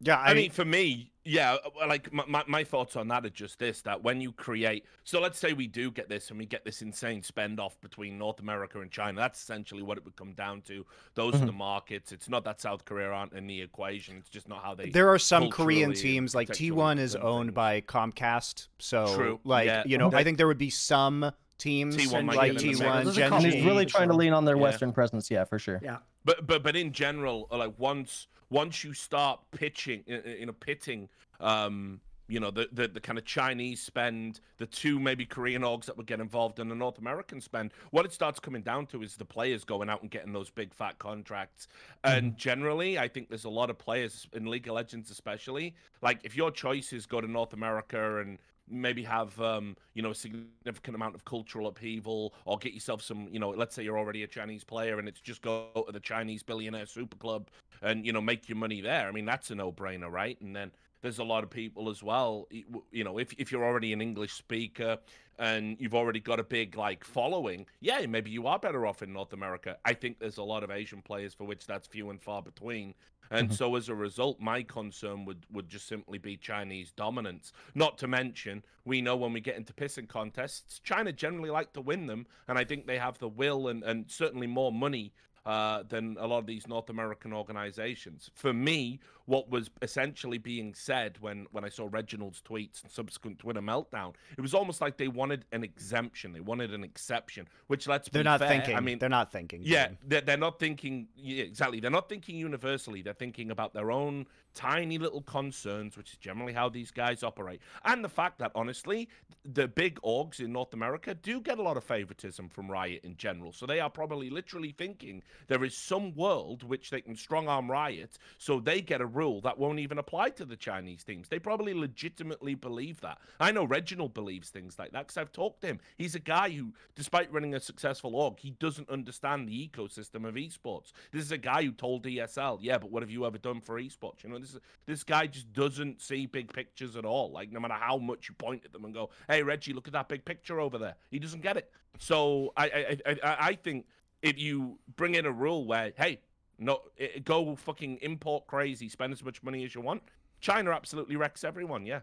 Yeah, 0.00 0.18
I, 0.18 0.32
mean, 0.32 0.50
for 0.50 0.64
me, 0.64 1.09
yeah, 1.32 1.56
uh, 1.80 1.86
like 1.86 2.12
my, 2.12 2.24
my, 2.26 2.44
my 2.46 2.64
thoughts 2.64 2.96
on 2.96 3.08
that 3.08 3.24
are 3.24 3.30
just 3.30 3.58
this 3.58 3.82
that 3.82 4.02
when 4.02 4.20
you 4.20 4.32
create, 4.32 4.84
so 5.04 5.20
let's 5.20 5.38
say 5.38 5.52
we 5.52 5.66
do 5.66 5.90
get 5.90 6.08
this 6.08 6.30
and 6.30 6.38
we 6.38 6.46
get 6.46 6.64
this 6.64 6.82
insane 6.82 7.22
spend 7.22 7.60
off 7.60 7.80
between 7.80 8.18
North 8.18 8.40
America 8.40 8.80
and 8.80 8.90
China, 8.90 9.20
that's 9.20 9.40
essentially 9.40 9.82
what 9.82 9.96
it 9.98 10.04
would 10.04 10.16
come 10.16 10.32
down 10.32 10.62
to. 10.62 10.84
Those 11.14 11.34
Mm-hmm. 11.34 11.42
are 11.44 11.46
the 11.46 11.52
markets. 11.52 12.12
It's 12.12 12.28
not 12.28 12.44
that 12.44 12.60
South 12.60 12.84
Korea 12.84 13.10
aren't 13.10 13.32
in 13.34 13.46
the 13.46 13.60
equation, 13.60 14.16
it's 14.16 14.28
just 14.28 14.48
not 14.48 14.62
how 14.64 14.74
they. 14.74 14.90
there 14.90 15.08
are 15.08 15.18
some 15.18 15.50
Korean 15.50 15.92
teams 15.94 16.34
like 16.34 16.48
T1 16.48 16.98
is 16.98 17.12
done 17.14 17.22
owned 17.22 17.46
things. 17.48 17.54
by 17.54 17.80
Comcast, 17.82 18.68
so 18.78 19.14
True, 19.14 19.40
like 19.44 19.66
yeah. 19.66 19.82
you 19.86 19.98
know, 19.98 20.10
Mhm. 20.10 20.14
I 20.14 20.24
think 20.24 20.36
there 20.38 20.48
would 20.48 20.58
be 20.58 20.70
some 20.70 21.30
teams 21.58 21.96
T1 21.96 22.26
like 22.34 22.52
get 22.54 22.62
in 22.64 22.72
the 22.72 22.78
T1, 22.84 23.04
mix. 23.04 23.16
Gen 23.16 23.40
G. 23.42 23.64
really 23.66 23.86
trying 23.86 24.08
to 24.08 24.14
lean 24.14 24.32
on 24.32 24.44
their 24.46 24.56
Yeah. 24.56 24.62
Western 24.62 24.92
presence, 24.92 25.30
yeah, 25.30 25.44
for 25.44 25.58
sure. 25.58 25.78
yeah. 25.82 25.98
But 26.24 26.46
but 26.46 26.62
but 26.62 26.76
in 26.76 26.92
general, 26.92 27.48
uh, 27.50 27.58
like 27.58 27.74
once 27.78 28.28
once 28.50 28.84
you 28.84 28.92
start 28.92 29.40
pitching, 29.52 30.02
you 30.06 30.46
know, 30.46 30.52
pitting, 30.52 31.08
um, 31.40 32.00
you 32.28 32.40
know, 32.40 32.50
the 32.50 32.68
the, 32.72 32.88
the 32.88 33.00
kind 33.00 33.18
of 33.18 33.24
Chinese 33.24 33.80
spend, 33.80 34.40
the 34.58 34.66
two 34.66 35.00
maybe 35.00 35.24
Korean 35.24 35.62
orgs 35.62 35.86
that 35.86 35.96
would 35.96 36.06
get 36.06 36.20
involved 36.20 36.58
in 36.58 36.68
the 36.68 36.74
North 36.74 36.98
American 36.98 37.40
spend, 37.40 37.72
what 37.90 38.04
it 38.04 38.12
starts 38.12 38.38
coming 38.38 38.62
down 38.62 38.86
to 38.86 39.02
is 39.02 39.16
the 39.16 39.24
players 39.24 39.64
going 39.64 39.88
out 39.88 40.02
and 40.02 40.10
getting 40.10 40.32
those 40.32 40.50
big 40.50 40.74
fat 40.74 40.98
contracts. 40.98 41.68
And 42.04 42.36
generally, 42.36 42.98
I 42.98 43.08
think 43.08 43.28
there's 43.28 43.44
a 43.44 43.50
lot 43.50 43.70
of 43.70 43.78
players 43.78 44.28
in 44.32 44.46
League 44.46 44.68
of 44.68 44.74
Legends, 44.74 45.10
especially, 45.10 45.74
like 46.02 46.20
if 46.22 46.36
your 46.36 46.50
choice 46.50 46.92
is 46.92 47.06
go 47.06 47.20
to 47.20 47.30
North 47.30 47.52
America 47.52 48.20
and 48.20 48.38
maybe 48.70 49.02
have 49.02 49.38
um, 49.40 49.76
you 49.94 50.02
know 50.02 50.10
a 50.10 50.14
significant 50.14 50.94
amount 50.94 51.14
of 51.14 51.24
cultural 51.24 51.66
upheaval 51.66 52.34
or 52.44 52.58
get 52.58 52.72
yourself 52.72 53.02
some 53.02 53.28
you 53.30 53.38
know 53.38 53.50
let's 53.50 53.74
say 53.74 53.82
you're 53.82 53.98
already 53.98 54.22
a 54.22 54.26
chinese 54.26 54.64
player 54.64 54.98
and 54.98 55.08
it's 55.08 55.20
just 55.20 55.42
go 55.42 55.68
to 55.86 55.92
the 55.92 56.00
chinese 56.00 56.42
billionaire 56.42 56.86
super 56.86 57.16
club 57.16 57.48
and 57.82 58.04
you 58.06 58.12
know 58.12 58.20
make 58.20 58.48
your 58.48 58.56
money 58.56 58.80
there. 58.80 59.08
I 59.08 59.12
mean 59.12 59.24
that's 59.24 59.50
a 59.50 59.54
no-brainer 59.54 60.10
right? 60.10 60.40
And 60.40 60.54
then 60.54 60.70
there's 61.02 61.18
a 61.18 61.24
lot 61.24 61.42
of 61.42 61.50
people 61.50 61.88
as 61.88 62.02
well 62.02 62.46
you 62.90 63.04
know 63.04 63.18
if, 63.18 63.32
if 63.38 63.50
you're 63.50 63.64
already 63.64 63.92
an 63.92 64.02
english 64.02 64.34
speaker 64.34 64.98
and 65.38 65.76
you've 65.80 65.94
already 65.94 66.20
got 66.20 66.38
a 66.38 66.44
big 66.44 66.76
like 66.76 67.04
following 67.04 67.66
yeah 67.80 68.04
maybe 68.06 68.30
you 68.30 68.46
are 68.46 68.58
better 68.58 68.86
off 68.86 69.02
in 69.02 69.12
north 69.12 69.32
america. 69.32 69.78
I 69.84 69.94
think 69.94 70.18
there's 70.18 70.36
a 70.36 70.42
lot 70.42 70.62
of 70.62 70.70
asian 70.70 71.00
players 71.00 71.32
for 71.32 71.44
which 71.44 71.66
that's 71.66 71.86
few 71.86 72.10
and 72.10 72.20
far 72.20 72.42
between 72.42 72.94
and 73.30 73.48
mm-hmm. 73.48 73.54
so 73.54 73.76
as 73.76 73.88
a 73.88 73.94
result, 73.94 74.40
my 74.40 74.62
concern 74.62 75.24
would, 75.24 75.46
would 75.52 75.68
just 75.68 75.86
simply 75.86 76.18
be 76.18 76.36
Chinese 76.36 76.92
dominance. 76.92 77.52
Not 77.74 77.98
to 77.98 78.08
mention, 78.08 78.64
we 78.84 79.00
know 79.00 79.16
when 79.16 79.32
we 79.32 79.40
get 79.40 79.56
into 79.56 79.72
pissing 79.72 80.08
contests, 80.08 80.80
China 80.80 81.12
generally 81.12 81.50
like 81.50 81.72
to 81.74 81.80
win 81.80 82.06
them, 82.06 82.26
and 82.48 82.58
I 82.58 82.64
think 82.64 82.86
they 82.86 82.98
have 82.98 83.18
the 83.18 83.28
will 83.28 83.68
and, 83.68 83.82
and 83.82 84.10
certainly 84.10 84.46
more 84.46 84.72
money 84.72 85.12
uh, 85.46 85.82
than 85.88 86.16
a 86.20 86.26
lot 86.26 86.38
of 86.38 86.46
these 86.46 86.66
North 86.66 86.90
American 86.90 87.32
organizations. 87.32 88.30
For 88.34 88.52
me, 88.52 89.00
what 89.26 89.48
was 89.48 89.70
essentially 89.80 90.38
being 90.38 90.74
said 90.74 91.16
when, 91.20 91.46
when 91.52 91.64
I 91.64 91.68
saw 91.68 91.88
Reginald's 91.90 92.42
tweets 92.42 92.82
and 92.82 92.90
subsequent 92.90 93.38
Twitter 93.38 93.60
meltdown, 93.60 94.14
it 94.36 94.40
was 94.40 94.54
almost 94.54 94.80
like 94.80 94.96
they 94.96 95.08
wanted 95.08 95.44
an 95.52 95.64
exemption. 95.64 96.32
They 96.32 96.40
wanted 96.40 96.74
an 96.74 96.84
exception, 96.84 97.48
which 97.68 97.86
let's 97.86 98.08
They're 98.08 98.22
be 98.22 98.28
not 98.28 98.40
fair, 98.40 98.48
thinking. 98.48 98.76
I 98.76 98.80
mean, 98.80 98.98
they're 98.98 99.08
not 99.08 99.32
thinking. 99.32 99.62
yeah, 99.64 99.88
they're, 100.06 100.20
they're 100.20 100.36
not 100.36 100.58
thinking 100.58 101.08
yeah, 101.16 101.44
exactly. 101.44 101.80
They're 101.80 101.90
not 101.90 102.08
thinking 102.08 102.36
universally. 102.36 103.02
They're 103.02 103.14
thinking 103.14 103.50
about 103.50 103.72
their 103.72 103.90
own 103.90 104.26
tiny 104.54 104.98
little 104.98 105.22
concerns, 105.22 105.96
which 105.96 106.12
is 106.12 106.18
generally 106.18 106.52
how 106.52 106.68
these 106.68 106.90
guys 106.90 107.22
operate. 107.22 107.60
And 107.84 108.04
the 108.04 108.08
fact 108.08 108.38
that, 108.38 108.52
honestly, 108.54 109.08
the 109.44 109.68
big 109.68 110.00
orgs 110.02 110.40
in 110.40 110.52
North 110.52 110.74
America 110.74 111.14
do 111.14 111.40
get 111.40 111.58
a 111.58 111.62
lot 111.62 111.76
of 111.76 111.84
favoritism 111.84 112.48
from 112.48 112.70
Riot 112.70 113.04
in 113.04 113.16
general. 113.16 113.52
So 113.52 113.66
they 113.66 113.80
are 113.80 113.90
probably 113.90 114.28
literally 114.28 114.72
thinking 114.76 115.22
there 115.48 115.64
is 115.64 115.76
some 115.76 116.14
world 116.14 116.62
which 116.62 116.90
they 116.90 117.00
can 117.00 117.16
strong 117.16 117.48
arm 117.48 117.70
Riot, 117.70 118.18
so 118.38 118.60
they 118.60 118.80
get 118.80 119.00
a 119.00 119.06
rule 119.06 119.40
that 119.42 119.58
won't 119.58 119.78
even 119.78 119.98
apply 119.98 120.30
to 120.30 120.44
the 120.44 120.56
Chinese 120.56 121.04
teams. 121.04 121.28
They 121.28 121.38
probably 121.38 121.74
legitimately 121.74 122.54
believe 122.54 123.00
that. 123.00 123.18
I 123.38 123.52
know 123.52 123.64
Reginald 123.64 124.14
believes 124.14 124.50
things 124.50 124.78
like 124.78 124.92
that 124.92 125.06
because 125.06 125.16
I've 125.16 125.32
talked 125.32 125.62
to 125.62 125.68
him. 125.68 125.80
He's 125.96 126.14
a 126.14 126.20
guy 126.20 126.50
who, 126.50 126.74
despite 126.94 127.32
running 127.32 127.54
a 127.54 127.60
successful 127.60 128.16
org, 128.16 128.38
he 128.38 128.50
doesn't 128.50 128.90
understand 128.90 129.48
the 129.48 129.68
ecosystem 129.68 130.26
of 130.26 130.34
esports. 130.34 130.92
This 131.12 131.22
is 131.22 131.32
a 131.32 131.38
guy 131.38 131.62
who 131.64 131.72
told 131.72 132.04
ESL, 132.04 132.58
"Yeah, 132.60 132.78
but 132.78 132.90
what 132.90 133.02
have 133.02 133.10
you 133.10 133.24
ever 133.24 133.38
done 133.38 133.60
for 133.60 133.80
esports?" 133.80 134.22
You 134.22 134.30
know, 134.30 134.39
this 134.40 134.56
this 134.86 135.04
guy 135.04 135.26
just 135.26 135.52
doesn't 135.52 136.00
see 136.00 136.26
big 136.26 136.52
pictures 136.52 136.96
at 136.96 137.04
all. 137.04 137.30
Like 137.32 137.50
no 137.52 137.60
matter 137.60 137.74
how 137.74 137.96
much 137.98 138.28
you 138.28 138.34
point 138.34 138.64
at 138.64 138.72
them 138.72 138.84
and 138.84 138.94
go, 138.94 139.10
"Hey, 139.28 139.42
Reggie, 139.42 139.72
look 139.72 139.86
at 139.86 139.92
that 139.92 140.08
big 140.08 140.24
picture 140.24 140.60
over 140.60 140.78
there," 140.78 140.96
he 141.10 141.18
doesn't 141.18 141.42
get 141.42 141.56
it. 141.56 141.70
So 141.98 142.52
I 142.56 142.64
I 142.66 142.96
I, 143.06 143.36
I 143.48 143.54
think 143.54 143.86
if 144.22 144.38
you 144.38 144.78
bring 144.96 145.14
in 145.14 145.26
a 145.26 145.32
rule 145.32 145.64
where, 145.66 145.92
hey, 145.96 146.20
no, 146.58 146.80
i- 147.00 147.18
go 147.24 147.56
fucking 147.56 147.98
import 148.02 148.46
crazy, 148.46 148.88
spend 148.88 149.12
as 149.12 149.24
much 149.24 149.42
money 149.42 149.64
as 149.64 149.74
you 149.74 149.80
want. 149.80 150.02
China 150.40 150.70
absolutely 150.72 151.16
wrecks 151.16 151.44
everyone. 151.44 151.86
Yeah. 151.86 152.00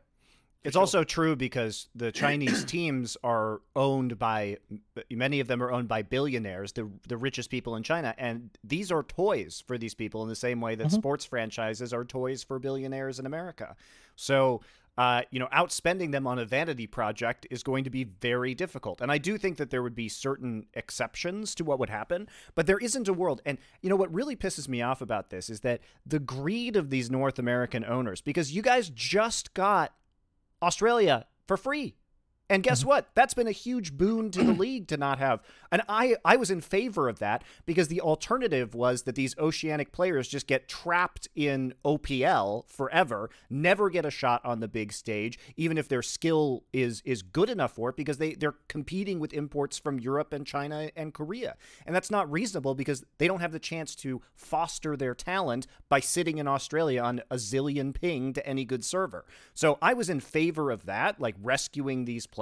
It's 0.64 0.76
also 0.76 1.04
true 1.04 1.36
because 1.36 1.88
the 1.96 2.12
Chinese 2.24 2.66
teams 2.66 3.18
are 3.24 3.62
owned 3.76 4.20
by 4.20 4.58
many 5.10 5.40
of 5.40 5.48
them 5.48 5.64
are 5.64 5.72
owned 5.72 5.88
by 5.88 6.02
billionaires, 6.02 6.74
the 6.74 6.90
the 7.08 7.18
richest 7.18 7.50
people 7.50 7.76
in 7.76 7.84
China, 7.84 8.14
and 8.18 8.50
these 8.64 8.92
are 8.92 9.04
toys 9.04 9.64
for 9.66 9.78
these 9.78 9.94
people 9.94 10.24
in 10.24 10.30
the 10.30 10.36
same 10.36 10.60
way 10.60 10.76
that 10.76 10.92
sports 10.92 11.26
franchises 11.26 11.94
are 11.94 12.04
toys 12.04 12.44
for 12.44 12.60
billionaires 12.60 13.20
in 13.20 13.26
America. 13.26 13.76
So, 14.16 14.62
uh, 14.98 15.22
you 15.30 15.40
know, 15.40 15.48
outspending 15.54 16.12
them 16.12 16.26
on 16.26 16.40
a 16.40 16.46
vanity 16.46 16.88
project 16.88 17.46
is 17.52 17.62
going 17.62 17.84
to 17.84 17.90
be 17.90 18.04
very 18.04 18.56
difficult. 18.56 19.00
And 19.00 19.12
I 19.12 19.20
do 19.20 19.38
think 19.38 19.58
that 19.58 19.70
there 19.70 19.84
would 19.84 19.96
be 19.96 20.10
certain 20.10 20.66
exceptions 20.74 21.54
to 21.56 21.64
what 21.64 21.78
would 21.78 21.90
happen, 21.90 22.28
but 22.56 22.66
there 22.66 22.80
isn't 22.80 23.08
a 23.08 23.14
world. 23.14 23.42
And 23.46 23.60
you 23.82 23.90
know 23.90 23.96
what 23.96 24.12
really 24.12 24.36
pisses 24.36 24.68
me 24.68 24.82
off 24.82 25.02
about 25.02 25.30
this 25.30 25.50
is 25.50 25.60
that 25.62 25.82
the 26.06 26.20
greed 26.20 26.76
of 26.76 26.90
these 26.90 27.12
North 27.12 27.38
American 27.38 27.86
owners, 27.86 28.22
because 28.22 28.52
you 28.52 28.64
guys 28.64 28.90
just 28.90 29.54
got 29.54 29.94
Australia 30.62 31.28
for 31.48 31.58
free. 31.58 31.96
And 32.50 32.64
guess 32.64 32.80
mm-hmm. 32.80 32.90
what? 32.90 33.10
That's 33.14 33.34
been 33.34 33.48
a 33.48 33.52
huge 33.52 33.94
boon 33.94 34.32
to 34.32 34.44
the 34.44 34.54
league 34.58 34.88
to 34.88 34.98
not 34.98 35.20
have. 35.20 35.42
And 35.72 35.82
I 35.90 36.16
I 36.24 36.38
was 36.38 36.50
in 36.50 36.62
favor 36.62 37.10
of 37.10 37.20
that 37.20 37.44
because 37.66 37.90
the 37.90 38.02
alternative 38.02 38.74
was 38.74 39.04
that 39.04 39.16
these 39.16 39.38
oceanic 39.38 39.92
players 39.92 40.28
just 40.28 40.48
get 40.48 40.70
trapped 40.70 41.28
in 41.36 41.74
OPL 41.84 42.68
forever, 42.70 43.30
never 43.50 43.90
get 43.90 44.06
a 44.06 44.12
shot 44.12 44.44
on 44.46 44.62
the 44.62 44.68
big 44.68 44.94
stage, 44.94 45.38
even 45.58 45.78
if 45.78 45.90
their 45.90 46.02
skill 46.02 46.64
is 46.72 47.02
is 47.04 47.22
good 47.22 47.50
enough 47.50 47.74
for 47.74 47.90
it 47.90 47.98
because 47.98 48.18
they 48.18 48.34
they're 48.34 48.56
competing 48.70 49.20
with 49.20 49.34
imports 49.34 49.78
from 49.78 50.00
Europe 50.00 50.32
and 50.32 50.46
China 50.46 50.90
and 50.96 51.14
Korea. 51.14 51.56
And 51.86 51.94
that's 51.94 52.12
not 52.12 52.32
reasonable 52.32 52.76
because 52.76 53.04
they 53.18 53.28
don't 53.28 53.42
have 53.42 53.52
the 53.52 53.60
chance 53.60 53.94
to 53.96 54.22
foster 54.36 54.96
their 54.96 55.14
talent 55.14 55.68
by 55.90 56.00
sitting 56.00 56.38
in 56.38 56.48
Australia 56.48 57.02
on 57.02 57.22
a 57.30 57.36
zillion 57.36 57.94
ping 57.94 58.32
to 58.34 58.48
any 58.48 58.64
good 58.64 58.86
server. 58.86 59.26
So 59.54 59.78
I 59.82 59.94
was 59.94 60.10
in 60.10 60.22
favor 60.22 60.72
of 60.72 60.86
that, 60.86 61.20
like 61.20 61.36
rescuing 61.42 62.06
these 62.06 62.26
players 62.26 62.37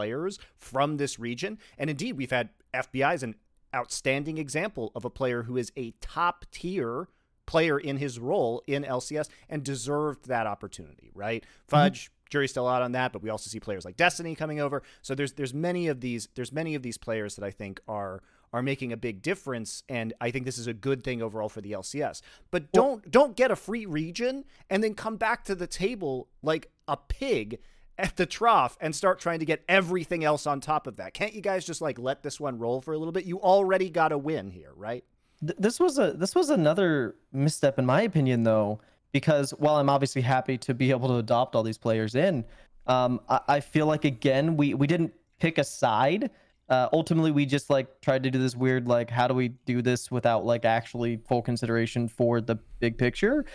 from 0.58 0.98
this 0.98 1.20
region. 1.20 1.58
And 1.78 1.90
indeed, 1.90 2.18
we've 2.18 2.32
had 2.32 2.50
FBI 2.74 3.14
as 3.14 3.24
an 3.24 3.36
outstanding 3.74 4.38
example 4.38 4.92
of 4.96 5.06
a 5.06 5.10
player 5.10 5.44
who 5.44 5.58
is 5.58 5.72
a 5.76 5.92
top 6.02 6.46
tier 6.52 7.10
player 7.46 7.78
in 7.78 7.98
his 7.98 8.20
role 8.20 8.64
in 8.68 8.84
LCS 8.84 9.28
and 9.50 9.64
deserved 9.64 10.28
that 10.28 10.48
opportunity, 10.48 11.12
right? 11.14 11.44
Fudge, 11.68 12.06
mm-hmm. 12.06 12.26
jury's 12.30 12.52
still 12.52 12.68
out 12.68 12.82
on 12.82 12.94
that, 12.94 13.14
but 13.14 13.22
we 13.22 13.30
also 13.30 13.50
see 13.50 13.60
players 13.60 13.86
like 13.86 13.98
Destiny 13.98 14.36
coming 14.36 14.60
over. 14.60 14.82
So 15.02 15.16
there's 15.16 15.34
there's 15.34 15.54
many 15.54 15.88
of 15.88 16.02
these 16.02 16.28
there's 16.36 16.52
many 16.52 16.76
of 16.76 16.82
these 16.82 16.98
players 16.98 17.36
that 17.36 17.46
I 17.46 17.52
think 17.52 17.80
are 17.88 18.24
are 18.54 18.62
making 18.62 18.94
a 18.94 18.98
big 18.98 19.22
difference 19.22 19.84
and 19.90 20.14
I 20.22 20.32
think 20.32 20.46
this 20.46 20.58
is 20.58 20.68
a 20.68 20.74
good 20.74 21.04
thing 21.04 21.22
overall 21.22 21.50
for 21.50 21.62
the 21.62 21.74
LCS. 21.74 22.22
But 22.52 22.72
don't 22.72 22.88
well, 22.88 23.02
don't 23.10 23.36
get 23.36 23.52
a 23.52 23.56
free 23.56 23.86
region 23.86 24.46
and 24.70 24.84
then 24.84 24.96
come 24.96 25.18
back 25.18 25.44
to 25.46 25.56
the 25.56 25.68
table 25.68 26.30
like 26.42 26.72
a 26.88 26.98
pig 26.98 27.60
at 27.98 28.16
the 28.16 28.26
trough 28.26 28.78
and 28.82 28.94
start 28.96 29.20
trying 29.20 29.40
to 29.40 29.46
get 29.46 29.64
everything 29.68 30.24
else 30.24 30.46
on 30.46 30.60
top 30.60 30.88
of 30.88 30.98
that. 30.98 31.14
Can't 31.14 31.34
you 31.34 31.42
guys 31.42 31.66
just 31.66 31.82
like 31.82 31.98
let 31.98 32.24
this 32.24 32.40
one 32.40 32.60
roll 32.60 32.82
for 32.82 32.94
a 32.94 32.98
little 32.98 33.12
bit? 33.12 33.26
You 33.26 33.40
already 33.40 33.90
got 33.90 34.12
a 34.12 34.18
win 34.18 34.52
here, 34.52 34.72
right? 34.76 35.04
This 35.42 35.80
was 35.80 36.00
a 36.00 36.14
this 36.14 36.34
was 36.34 36.50
another 36.50 37.16
misstep 37.32 37.78
in 37.78 37.86
my 37.86 38.02
opinion 38.02 38.44
though, 38.44 38.80
because 39.12 39.52
while 39.52 39.76
I'm 39.76 39.90
obviously 39.90 40.22
happy 40.22 40.58
to 40.60 40.74
be 40.74 40.92
able 40.92 41.08
to 41.10 41.16
adopt 41.16 41.56
all 41.56 41.64
these 41.64 41.78
players 41.78 42.16
in, 42.16 42.46
um, 42.88 43.20
I, 43.30 43.40
I 43.48 43.60
feel 43.60 43.86
like 43.86 44.06
again 44.06 44.58
we 44.58 44.74
we 44.74 44.88
didn't 44.88 45.14
pick 45.40 45.58
a 45.58 45.64
side. 45.64 46.32
Uh, 46.68 46.90
ultimately, 46.94 47.32
we 47.32 47.46
just 47.46 47.70
like 47.70 48.02
tried 48.02 48.24
to 48.24 48.32
do 48.32 48.40
this 48.40 48.56
weird 48.56 48.88
like 48.88 49.10
how 49.10 49.28
do 49.28 49.34
we 49.34 49.50
do 49.66 49.82
this 49.82 50.10
without 50.10 50.46
like 50.46 50.66
actually 50.66 51.18
full 51.18 51.42
consideration 51.42 52.08
for 52.08 52.42
the 52.42 52.56
big 52.80 52.98
picture. 52.98 53.46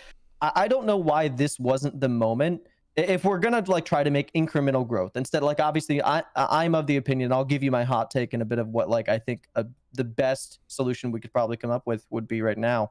I, 0.40 0.53
I 0.55 0.68
don't 0.68 0.87
know 0.87 0.98
why 0.98 1.29
this 1.29 1.59
wasn't 1.59 1.98
the 1.98 2.09
moment 2.09 2.62
if 2.96 3.24
we're 3.24 3.38
gonna 3.38 3.62
like 3.66 3.85
try 3.85 4.03
to 4.03 4.11
make 4.11 4.33
incremental 4.33 4.87
growth 4.87 5.12
instead 5.16 5.42
like 5.42 5.61
obviously 5.61 6.03
i 6.03 6.22
i'm 6.37 6.74
of 6.74 6.87
the 6.87 6.96
opinion 6.96 7.33
i'll 7.33 7.44
give 7.44 7.62
you 7.62 7.70
my 7.70 7.85
hot 7.85 8.11
take 8.11 8.33
and 8.33 8.42
a 8.42 8.44
bit 8.44 8.59
of 8.59 8.68
what 8.68 8.88
like 8.88 9.09
i 9.09 9.18
think 9.18 9.48
a, 9.55 9.64
the 9.94 10.05
best 10.05 10.61
solution 10.66 11.11
we 11.11 11.20
could 11.20 11.33
probably 11.33 11.57
come 11.57 11.70
up 11.70 11.87
with 11.87 12.07
would 12.11 12.26
be 12.26 12.42
right 12.42 12.59
now 12.59 12.90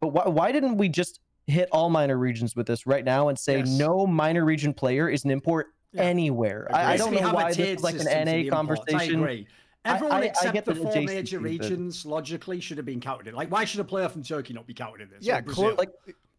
but 0.00 0.08
why, 0.08 0.28
why 0.28 0.52
didn't 0.52 0.76
we 0.76 0.88
just 0.88 1.20
hit 1.46 1.68
all 1.72 1.90
minor 1.90 2.18
regions 2.18 2.54
with 2.54 2.66
this 2.66 2.86
right 2.86 3.04
now 3.04 3.28
and 3.28 3.38
say 3.38 3.58
yes. 3.58 3.68
no 3.68 4.06
minor 4.06 4.44
region 4.44 4.72
player 4.72 5.08
is 5.08 5.24
an 5.24 5.30
import 5.30 5.68
yeah. 5.92 6.02
anywhere 6.02 6.68
I, 6.72 6.94
I, 6.94 6.96
don't 6.96 7.14
know 7.14 7.32
why 7.32 7.52
this 7.52 7.58
is 7.58 7.82
like 7.82 7.96
an 8.00 8.26
na 8.26 8.50
conversation 8.50 9.46
Everyone 9.86 10.22
I, 10.22 10.26
except 10.26 10.56
I 10.56 10.60
the 10.60 10.74
four 10.74 11.02
major 11.02 11.40
regions 11.40 12.06
logically 12.06 12.58
should 12.58 12.78
have 12.78 12.86
been 12.86 13.00
counted 13.00 13.26
in. 13.26 13.34
Like, 13.34 13.50
why 13.50 13.66
should 13.66 13.80
a 13.80 13.84
player 13.84 14.08
from 14.08 14.22
Turkey 14.22 14.54
not 14.54 14.66
be 14.66 14.72
counted 14.72 15.02
in 15.02 15.10
this? 15.10 15.18
Yeah, 15.20 15.42
cl- 15.46 15.74
like 15.74 15.90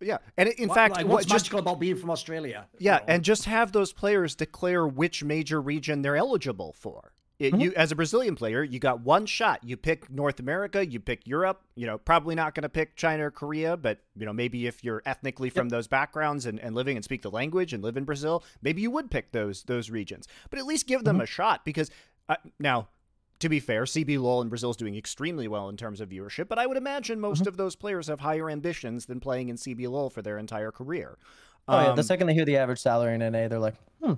yeah, 0.05 0.17
and 0.37 0.49
in 0.49 0.69
what, 0.69 0.75
fact, 0.75 0.95
like, 0.95 1.07
what's 1.07 1.27
what, 1.27 1.33
magical 1.33 1.59
about 1.59 1.79
being 1.79 1.95
from 1.95 2.09
Australia? 2.09 2.67
Yeah, 2.77 2.95
you 2.95 2.99
know? 2.99 3.05
and 3.07 3.23
just 3.23 3.45
have 3.45 3.71
those 3.71 3.91
players 3.91 4.35
declare 4.35 4.87
which 4.87 5.23
major 5.23 5.61
region 5.61 6.01
they're 6.01 6.15
eligible 6.15 6.73
for. 6.73 7.13
It, 7.37 7.51
mm-hmm. 7.51 7.61
You, 7.61 7.73
as 7.75 7.91
a 7.91 7.95
Brazilian 7.95 8.35
player, 8.35 8.63
you 8.63 8.79
got 8.79 9.01
one 9.01 9.25
shot. 9.25 9.61
You 9.61 9.75
pick 9.75 10.09
North 10.09 10.39
America, 10.39 10.85
you 10.85 11.01
pick 11.01 11.27
Europe. 11.27 11.61
You 11.75 11.85
know, 11.85 11.97
probably 11.97 12.33
not 12.33 12.55
going 12.55 12.63
to 12.63 12.69
pick 12.69 12.95
China 12.95 13.25
or 13.27 13.31
Korea, 13.31 13.75
but 13.75 13.99
you 14.15 14.25
know, 14.25 14.31
maybe 14.31 14.67
if 14.67 14.83
you're 14.85 15.01
ethnically 15.05 15.49
from 15.49 15.67
yep. 15.67 15.71
those 15.71 15.87
backgrounds 15.87 16.45
and, 16.45 16.59
and 16.59 16.75
living 16.75 16.95
and 16.95 17.03
speak 17.03 17.23
the 17.23 17.31
language 17.31 17.73
and 17.73 17.83
live 17.83 17.97
in 17.97 18.05
Brazil, 18.05 18.43
maybe 18.61 18.81
you 18.81 18.91
would 18.91 19.11
pick 19.11 19.33
those 19.33 19.63
those 19.63 19.89
regions. 19.89 20.27
But 20.49 20.59
at 20.59 20.65
least 20.65 20.87
give 20.87 21.03
them 21.03 21.17
mm-hmm. 21.17 21.23
a 21.23 21.27
shot 21.27 21.65
because 21.65 21.91
uh, 22.29 22.37
now 22.57 22.87
to 23.39 23.49
be 23.49 23.59
fair, 23.59 23.83
CBLOL 23.83 24.41
in 24.41 24.49
Brazil 24.49 24.71
is 24.71 24.77
doing 24.77 24.95
extremely 24.95 25.47
well 25.47 25.69
in 25.69 25.77
terms 25.77 26.01
of 26.01 26.09
viewership, 26.09 26.47
but 26.47 26.57
I 26.57 26.65
would 26.65 26.77
imagine 26.77 27.19
most 27.19 27.41
mm-hmm. 27.41 27.49
of 27.49 27.57
those 27.57 27.75
players 27.75 28.07
have 28.07 28.21
higher 28.21 28.49
ambitions 28.49 29.05
than 29.05 29.19
playing 29.19 29.49
in 29.49 29.55
CBLOL 29.55 30.11
for 30.11 30.21
their 30.21 30.37
entire 30.37 30.71
career. 30.71 31.17
Oh 31.67 31.79
yeah, 31.79 31.85
the 31.93 32.01
um, 32.01 32.03
second 32.03 32.27
they 32.27 32.33
hear 32.33 32.45
the 32.45 32.57
average 32.57 32.79
salary 32.79 33.15
in 33.15 33.19
NA, 33.19 33.47
they're 33.47 33.57
like, 33.57 33.73
"Hmm, 34.01 34.13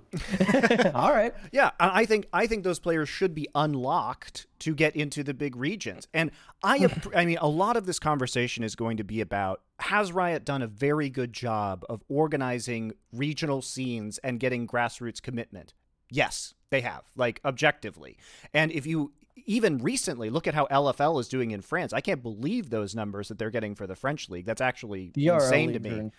all 0.93 1.13
right." 1.13 1.33
Yeah, 1.53 1.71
I 1.79 2.05
think 2.05 2.27
I 2.33 2.45
think 2.45 2.65
those 2.65 2.79
players 2.79 3.07
should 3.07 3.33
be 3.33 3.47
unlocked 3.55 4.47
to 4.59 4.75
get 4.75 4.97
into 4.97 5.23
the 5.23 5.33
big 5.33 5.55
regions. 5.55 6.09
And 6.13 6.31
I, 6.61 6.89
I 7.15 7.23
mean, 7.23 7.37
a 7.39 7.47
lot 7.47 7.77
of 7.77 7.85
this 7.85 7.99
conversation 7.99 8.65
is 8.65 8.75
going 8.75 8.97
to 8.97 9.05
be 9.05 9.21
about 9.21 9.61
has 9.79 10.11
Riot 10.11 10.43
done 10.43 10.61
a 10.61 10.67
very 10.67 11.09
good 11.09 11.31
job 11.31 11.85
of 11.87 12.03
organizing 12.09 12.93
regional 13.13 13.61
scenes 13.61 14.17
and 14.19 14.41
getting 14.41 14.67
grassroots 14.67 15.21
commitment? 15.21 15.73
Yes, 16.09 16.53
they 16.69 16.81
have, 16.81 17.03
like 17.15 17.39
objectively. 17.45 18.17
And 18.53 18.71
if 18.71 18.85
you 18.85 19.11
even 19.45 19.77
recently 19.77 20.29
look 20.29 20.47
at 20.47 20.53
how 20.53 20.65
LFL 20.67 21.19
is 21.21 21.27
doing 21.27 21.51
in 21.51 21.61
France, 21.61 21.93
I 21.93 22.01
can't 22.01 22.21
believe 22.21 22.69
those 22.69 22.95
numbers 22.95 23.29
that 23.29 23.37
they're 23.37 23.51
getting 23.51 23.75
for 23.75 23.87
the 23.87 23.95
French 23.95 24.29
league. 24.29 24.45
That's 24.45 24.61
actually 24.61 25.11
the 25.13 25.21
insane 25.35 25.73
to 25.73 25.79
me. 25.79 26.11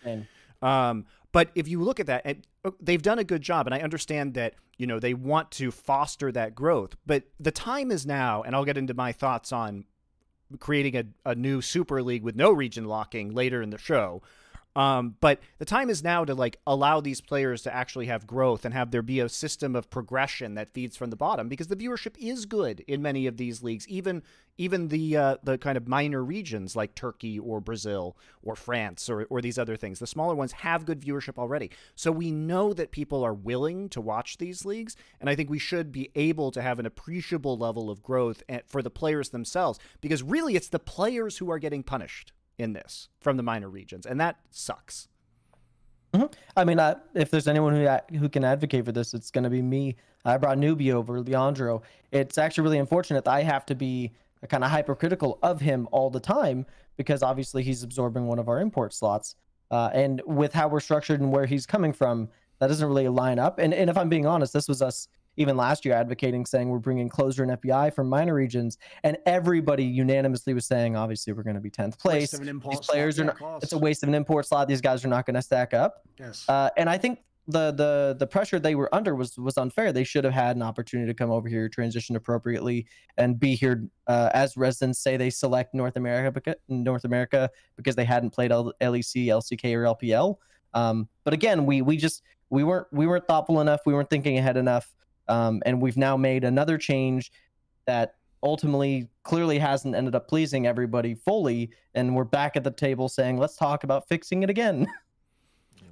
Um, 0.62 1.06
but 1.32 1.50
if 1.54 1.68
you 1.68 1.82
look 1.82 2.00
at 2.00 2.06
that, 2.06 2.22
and 2.24 2.46
uh, 2.64 2.70
they've 2.80 3.02
done 3.02 3.18
a 3.18 3.24
good 3.24 3.42
job, 3.42 3.66
and 3.66 3.74
I 3.74 3.80
understand 3.80 4.34
that 4.34 4.54
you 4.78 4.86
know 4.86 4.98
they 4.98 5.14
want 5.14 5.50
to 5.52 5.70
foster 5.70 6.32
that 6.32 6.54
growth. 6.54 6.96
But 7.06 7.24
the 7.38 7.50
time 7.52 7.90
is 7.90 8.06
now, 8.06 8.42
and 8.42 8.56
I'll 8.56 8.64
get 8.64 8.78
into 8.78 8.94
my 8.94 9.12
thoughts 9.12 9.52
on 9.52 9.84
creating 10.58 10.96
a, 10.96 11.30
a 11.30 11.34
new 11.34 11.60
super 11.60 12.02
league 12.02 12.22
with 12.22 12.34
no 12.34 12.50
region 12.50 12.86
locking 12.86 13.34
later 13.34 13.60
in 13.60 13.70
the 13.70 13.78
show. 13.78 14.22
Um, 14.78 15.16
but 15.20 15.40
the 15.58 15.64
time 15.64 15.90
is 15.90 16.04
now 16.04 16.24
to 16.24 16.36
like 16.36 16.60
allow 16.64 17.00
these 17.00 17.20
players 17.20 17.62
to 17.62 17.74
actually 17.74 18.06
have 18.06 18.28
growth 18.28 18.64
and 18.64 18.72
have 18.72 18.92
there 18.92 19.02
be 19.02 19.18
a 19.18 19.28
system 19.28 19.74
of 19.74 19.90
progression 19.90 20.54
that 20.54 20.72
feeds 20.72 20.96
from 20.96 21.10
the 21.10 21.16
bottom 21.16 21.48
because 21.48 21.66
the 21.66 21.74
viewership 21.74 22.16
is 22.16 22.46
good 22.46 22.84
in 22.86 23.02
many 23.02 23.26
of 23.26 23.38
these 23.38 23.60
leagues, 23.60 23.88
even 23.88 24.22
even 24.56 24.86
the 24.86 25.16
uh, 25.16 25.36
the 25.42 25.58
kind 25.58 25.76
of 25.76 25.88
minor 25.88 26.22
regions 26.22 26.76
like 26.76 26.94
Turkey 26.94 27.40
or 27.40 27.60
Brazil 27.60 28.16
or 28.40 28.54
France 28.54 29.10
or 29.10 29.24
or 29.30 29.40
these 29.40 29.58
other 29.58 29.74
things. 29.74 29.98
The 29.98 30.06
smaller 30.06 30.36
ones 30.36 30.52
have 30.52 30.86
good 30.86 31.00
viewership 31.00 31.38
already, 31.38 31.72
so 31.96 32.12
we 32.12 32.30
know 32.30 32.72
that 32.72 32.92
people 32.92 33.24
are 33.24 33.34
willing 33.34 33.88
to 33.88 34.00
watch 34.00 34.38
these 34.38 34.64
leagues, 34.64 34.94
and 35.20 35.28
I 35.28 35.34
think 35.34 35.50
we 35.50 35.58
should 35.58 35.90
be 35.90 36.12
able 36.14 36.52
to 36.52 36.62
have 36.62 36.78
an 36.78 36.86
appreciable 36.86 37.58
level 37.58 37.90
of 37.90 38.00
growth 38.00 38.44
eh, 38.48 38.60
for 38.64 38.80
the 38.80 38.90
players 38.90 39.30
themselves 39.30 39.80
because 40.00 40.22
really 40.22 40.54
it's 40.54 40.68
the 40.68 40.78
players 40.78 41.38
who 41.38 41.50
are 41.50 41.58
getting 41.58 41.82
punished 41.82 42.32
in 42.58 42.72
this 42.72 43.08
from 43.20 43.36
the 43.36 43.42
minor 43.42 43.68
regions, 43.68 44.06
and 44.06 44.20
that 44.20 44.36
sucks. 44.50 45.08
Mm-hmm. 46.12 46.26
I 46.56 46.64
mean, 46.64 46.78
uh, 46.78 46.98
if 47.14 47.30
there's 47.30 47.48
anyone 47.48 47.74
who 47.74 48.18
who 48.18 48.28
can 48.28 48.44
advocate 48.44 48.84
for 48.84 48.92
this, 48.92 49.14
it's 49.14 49.30
going 49.30 49.44
to 49.44 49.50
be 49.50 49.62
me. 49.62 49.96
I 50.24 50.36
brought 50.36 50.58
Newbie 50.58 50.92
over, 50.92 51.20
Leandro. 51.20 51.82
It's 52.12 52.38
actually 52.38 52.64
really 52.64 52.78
unfortunate 52.78 53.24
that 53.24 53.30
I 53.32 53.42
have 53.42 53.64
to 53.66 53.74
be 53.74 54.12
kind 54.48 54.64
of 54.64 54.70
hypercritical 54.70 55.38
of 55.42 55.60
him 55.60 55.88
all 55.90 56.10
the 56.10 56.20
time 56.20 56.66
because 56.96 57.22
obviously 57.22 57.62
he's 57.62 57.82
absorbing 57.82 58.26
one 58.26 58.38
of 58.38 58.48
our 58.48 58.60
import 58.60 58.94
slots. 58.94 59.34
Uh, 59.70 59.90
and 59.92 60.22
with 60.26 60.52
how 60.52 60.68
we're 60.68 60.80
structured 60.80 61.20
and 61.20 61.30
where 61.30 61.46
he's 61.46 61.66
coming 61.66 61.92
from, 61.92 62.28
that 62.58 62.68
doesn't 62.68 62.88
really 62.88 63.08
line 63.08 63.38
up. 63.38 63.58
And 63.58 63.72
and 63.74 63.90
if 63.90 63.96
I'm 63.96 64.08
being 64.08 64.26
honest, 64.26 64.52
this 64.52 64.68
was 64.68 64.82
us 64.82 65.08
even 65.38 65.56
last 65.56 65.84
year 65.84 65.94
advocating 65.94 66.44
saying 66.44 66.68
we're 66.68 66.78
bringing 66.78 67.08
closer 67.08 67.42
and 67.42 67.52
FBI 67.52 67.94
from 67.94 68.08
minor 68.08 68.34
regions, 68.34 68.76
and 69.04 69.16
everybody 69.24 69.84
unanimously 69.84 70.52
was 70.52 70.66
saying 70.66 70.96
obviously 70.96 71.32
we're 71.32 71.44
going 71.44 71.56
to 71.56 71.62
be 71.62 71.70
tenth 71.70 71.98
place. 71.98 72.32
These 72.32 72.80
players 72.80 73.18
are 73.18 73.24
not, 73.24 73.62
it's 73.62 73.72
a 73.72 73.78
waste 73.78 74.02
of 74.02 74.08
an 74.08 74.14
import 74.14 74.46
slot. 74.46 74.68
These 74.68 74.80
guys 74.80 75.04
are 75.04 75.08
not 75.08 75.24
going 75.24 75.36
to 75.36 75.42
stack 75.42 75.72
up. 75.72 76.02
Yes. 76.18 76.44
Uh, 76.48 76.70
and 76.76 76.90
I 76.90 76.98
think 76.98 77.20
the 77.48 77.72
the 77.72 78.16
the 78.18 78.26
pressure 78.26 78.58
they 78.58 78.74
were 78.74 78.94
under 78.94 79.14
was 79.14 79.38
was 79.38 79.56
unfair. 79.56 79.90
They 79.90 80.04
should 80.04 80.24
have 80.24 80.34
had 80.34 80.56
an 80.56 80.62
opportunity 80.62 81.10
to 81.10 81.14
come 81.14 81.30
over 81.30 81.48
here, 81.48 81.68
transition 81.68 82.14
appropriately, 82.14 82.86
and 83.16 83.40
be 83.40 83.54
here 83.54 83.88
uh, 84.06 84.28
as 84.34 84.56
residents. 84.56 84.98
Say 84.98 85.16
they 85.16 85.30
select 85.30 85.74
North 85.74 85.96
America 85.96 86.30
because 86.30 86.56
North 86.68 87.04
America 87.04 87.48
because 87.76 87.96
they 87.96 88.04
hadn't 88.04 88.30
played 88.30 88.52
L- 88.52 88.74
LEC, 88.82 89.26
LCK, 89.26 89.74
or 89.74 89.84
LPL. 89.94 90.36
Um, 90.74 91.08
but 91.24 91.32
again, 91.32 91.64
we 91.64 91.80
we 91.80 91.96
just 91.96 92.22
we 92.50 92.64
weren't 92.64 92.86
we 92.92 93.06
weren't 93.06 93.26
thoughtful 93.26 93.62
enough. 93.62 93.80
We 93.86 93.94
weren't 93.94 94.10
thinking 94.10 94.36
ahead 94.36 94.58
enough. 94.58 94.94
Um, 95.28 95.62
and 95.66 95.80
we've 95.80 95.96
now 95.96 96.16
made 96.16 96.44
another 96.44 96.78
change 96.78 97.30
that 97.86 98.14
ultimately 98.42 99.08
clearly 99.24 99.58
hasn't 99.58 99.94
ended 99.94 100.14
up 100.14 100.28
pleasing 100.28 100.66
everybody 100.66 101.14
fully. 101.14 101.70
And 101.94 102.14
we're 102.14 102.24
back 102.24 102.56
at 102.56 102.64
the 102.64 102.70
table 102.70 103.08
saying, 103.08 103.38
let's 103.38 103.56
talk 103.56 103.84
about 103.84 104.08
fixing 104.08 104.42
it 104.42 104.50
again. 104.50 104.86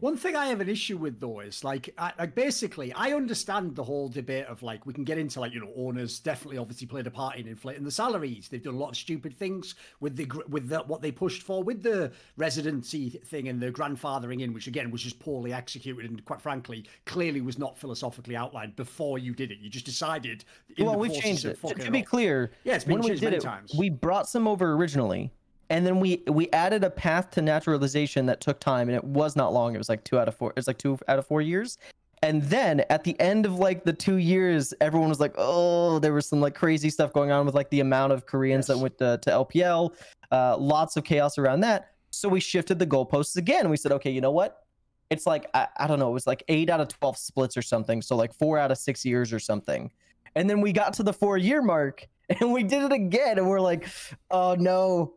One 0.00 0.16
thing 0.16 0.36
I 0.36 0.46
have 0.46 0.60
an 0.60 0.68
issue 0.68 0.96
with 0.96 1.20
though 1.20 1.40
is 1.40 1.64
like, 1.64 1.92
I, 1.96 2.12
like 2.18 2.34
basically, 2.34 2.92
I 2.92 3.12
understand 3.12 3.74
the 3.74 3.84
whole 3.84 4.08
debate 4.08 4.46
of 4.46 4.62
like 4.62 4.84
we 4.86 4.92
can 4.92 5.04
get 5.04 5.18
into 5.18 5.40
like 5.40 5.52
you 5.52 5.60
know 5.60 5.72
owners 5.76 6.18
definitely 6.18 6.58
obviously 6.58 6.86
played 6.86 7.06
a 7.06 7.10
part 7.10 7.36
in 7.36 7.46
inflating 7.46 7.84
the 7.84 7.90
salaries. 7.90 8.48
They've 8.48 8.62
done 8.62 8.74
a 8.74 8.78
lot 8.78 8.90
of 8.90 8.96
stupid 8.96 9.34
things 9.36 9.74
with 10.00 10.16
the 10.16 10.30
with 10.48 10.68
the, 10.68 10.80
what 10.80 11.02
they 11.02 11.10
pushed 11.10 11.42
for 11.42 11.62
with 11.62 11.82
the 11.82 12.12
residency 12.36 13.10
thing 13.10 13.48
and 13.48 13.60
the 13.60 13.70
grandfathering 13.70 14.42
in, 14.42 14.52
which 14.52 14.66
again 14.66 14.90
was 14.90 15.02
just 15.02 15.18
poorly 15.18 15.52
executed 15.52 16.10
and 16.10 16.24
quite 16.24 16.40
frankly 16.40 16.86
clearly 17.04 17.40
was 17.40 17.58
not 17.58 17.78
philosophically 17.78 18.36
outlined 18.36 18.76
before 18.76 19.18
you 19.18 19.34
did 19.34 19.50
it. 19.50 19.58
You 19.60 19.70
just 19.70 19.86
decided. 19.86 20.44
well, 20.78 20.96
we've 20.96 21.14
changed 21.14 21.44
it. 21.44 21.60
To, 21.62 21.74
to 21.74 21.90
be 21.90 22.02
clear, 22.02 22.52
yeah, 22.64 22.74
it's 22.74 22.84
been 22.84 22.98
when 23.00 23.12
we 23.12 23.18
did 23.18 23.32
it, 23.32 23.40
times. 23.40 23.74
we 23.76 23.90
brought 23.90 24.28
some 24.28 24.46
over 24.46 24.72
originally 24.72 25.32
and 25.70 25.86
then 25.86 26.00
we 26.00 26.22
we 26.28 26.50
added 26.50 26.84
a 26.84 26.90
path 26.90 27.30
to 27.32 27.42
naturalization 27.42 28.26
that 28.26 28.40
took 28.40 28.60
time 28.60 28.88
and 28.88 28.96
it 28.96 29.04
was 29.04 29.36
not 29.36 29.52
long. 29.52 29.74
It 29.74 29.78
was 29.78 29.88
like 29.88 30.04
two 30.04 30.18
out 30.18 30.28
of 30.28 30.36
four 30.36 30.52
it's 30.56 30.66
like 30.66 30.78
two 30.78 30.98
out 31.08 31.18
of 31.18 31.26
four 31.26 31.40
years. 31.40 31.78
And 32.22 32.42
then 32.44 32.80
at 32.88 33.04
the 33.04 33.18
end 33.20 33.46
of 33.46 33.58
like 33.58 33.84
the 33.84 33.92
two 33.92 34.16
years 34.16 34.72
everyone 34.80 35.08
was 35.08 35.20
like 35.20 35.34
oh 35.36 35.98
there 35.98 36.12
was 36.12 36.26
some 36.26 36.40
like 36.40 36.54
crazy 36.54 36.90
stuff 36.90 37.12
going 37.12 37.30
on 37.30 37.46
with 37.46 37.54
like 37.54 37.70
the 37.70 37.80
amount 37.80 38.12
of 38.12 38.26
koreans 38.26 38.68
yes. 38.68 38.76
that 38.76 38.82
went 38.82 38.98
to, 38.98 39.18
to 39.22 39.30
lpl 39.30 39.94
uh, 40.32 40.56
lots 40.56 40.96
of 40.96 41.04
chaos 41.04 41.38
around 41.38 41.60
that. 41.60 41.92
So 42.10 42.28
we 42.28 42.40
shifted 42.40 42.78
the 42.80 42.86
goalposts 42.86 43.36
again. 43.36 43.68
We 43.68 43.76
said 43.76 43.92
okay 43.92 44.10
you 44.10 44.20
know 44.20 44.32
what? 44.32 44.62
It's 45.10 45.26
like 45.26 45.48
I, 45.54 45.68
I 45.76 45.86
don't 45.86 45.98
know 45.98 46.08
it 46.08 46.14
was 46.14 46.26
like 46.26 46.42
eight 46.48 46.70
out 46.70 46.80
of 46.80 46.88
12 46.88 47.16
splits 47.16 47.56
or 47.56 47.62
something 47.62 48.02
so 48.02 48.16
like 48.16 48.32
four 48.34 48.58
out 48.58 48.70
of 48.70 48.78
six 48.78 49.04
years 49.04 49.32
or 49.32 49.40
something. 49.40 49.90
And 50.34 50.50
then 50.50 50.60
we 50.60 50.72
got 50.72 50.92
to 50.94 51.02
the 51.02 51.12
four 51.12 51.38
year 51.38 51.62
mark 51.62 52.06
and 52.40 52.52
we 52.52 52.62
did 52.62 52.82
it 52.82 52.92
again 52.92 53.38
and 53.38 53.48
we're 53.48 53.60
like 53.60 53.88
oh 54.30 54.54
no 54.58 55.14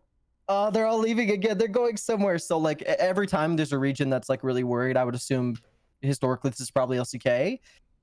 uh, 0.50 0.72
they're 0.72 0.88
all 0.88 0.98
leaving 0.98 1.30
again. 1.30 1.58
They're 1.58 1.68
going 1.68 1.96
somewhere. 1.96 2.40
So 2.40 2.58
like 2.58 2.82
every 2.82 3.28
time 3.28 3.56
there's 3.56 3.72
a 3.72 3.78
region 3.78 4.10
that's 4.10 4.30
like 4.30 4.44
really 4.44 4.64
worried, 4.64 4.98
I 4.98 5.06
would 5.06 5.14
assume 5.14 5.56
historically 6.02 6.50
this 6.50 6.60
is 6.60 6.72
probably 6.72 6.98
LCK, 6.98 7.60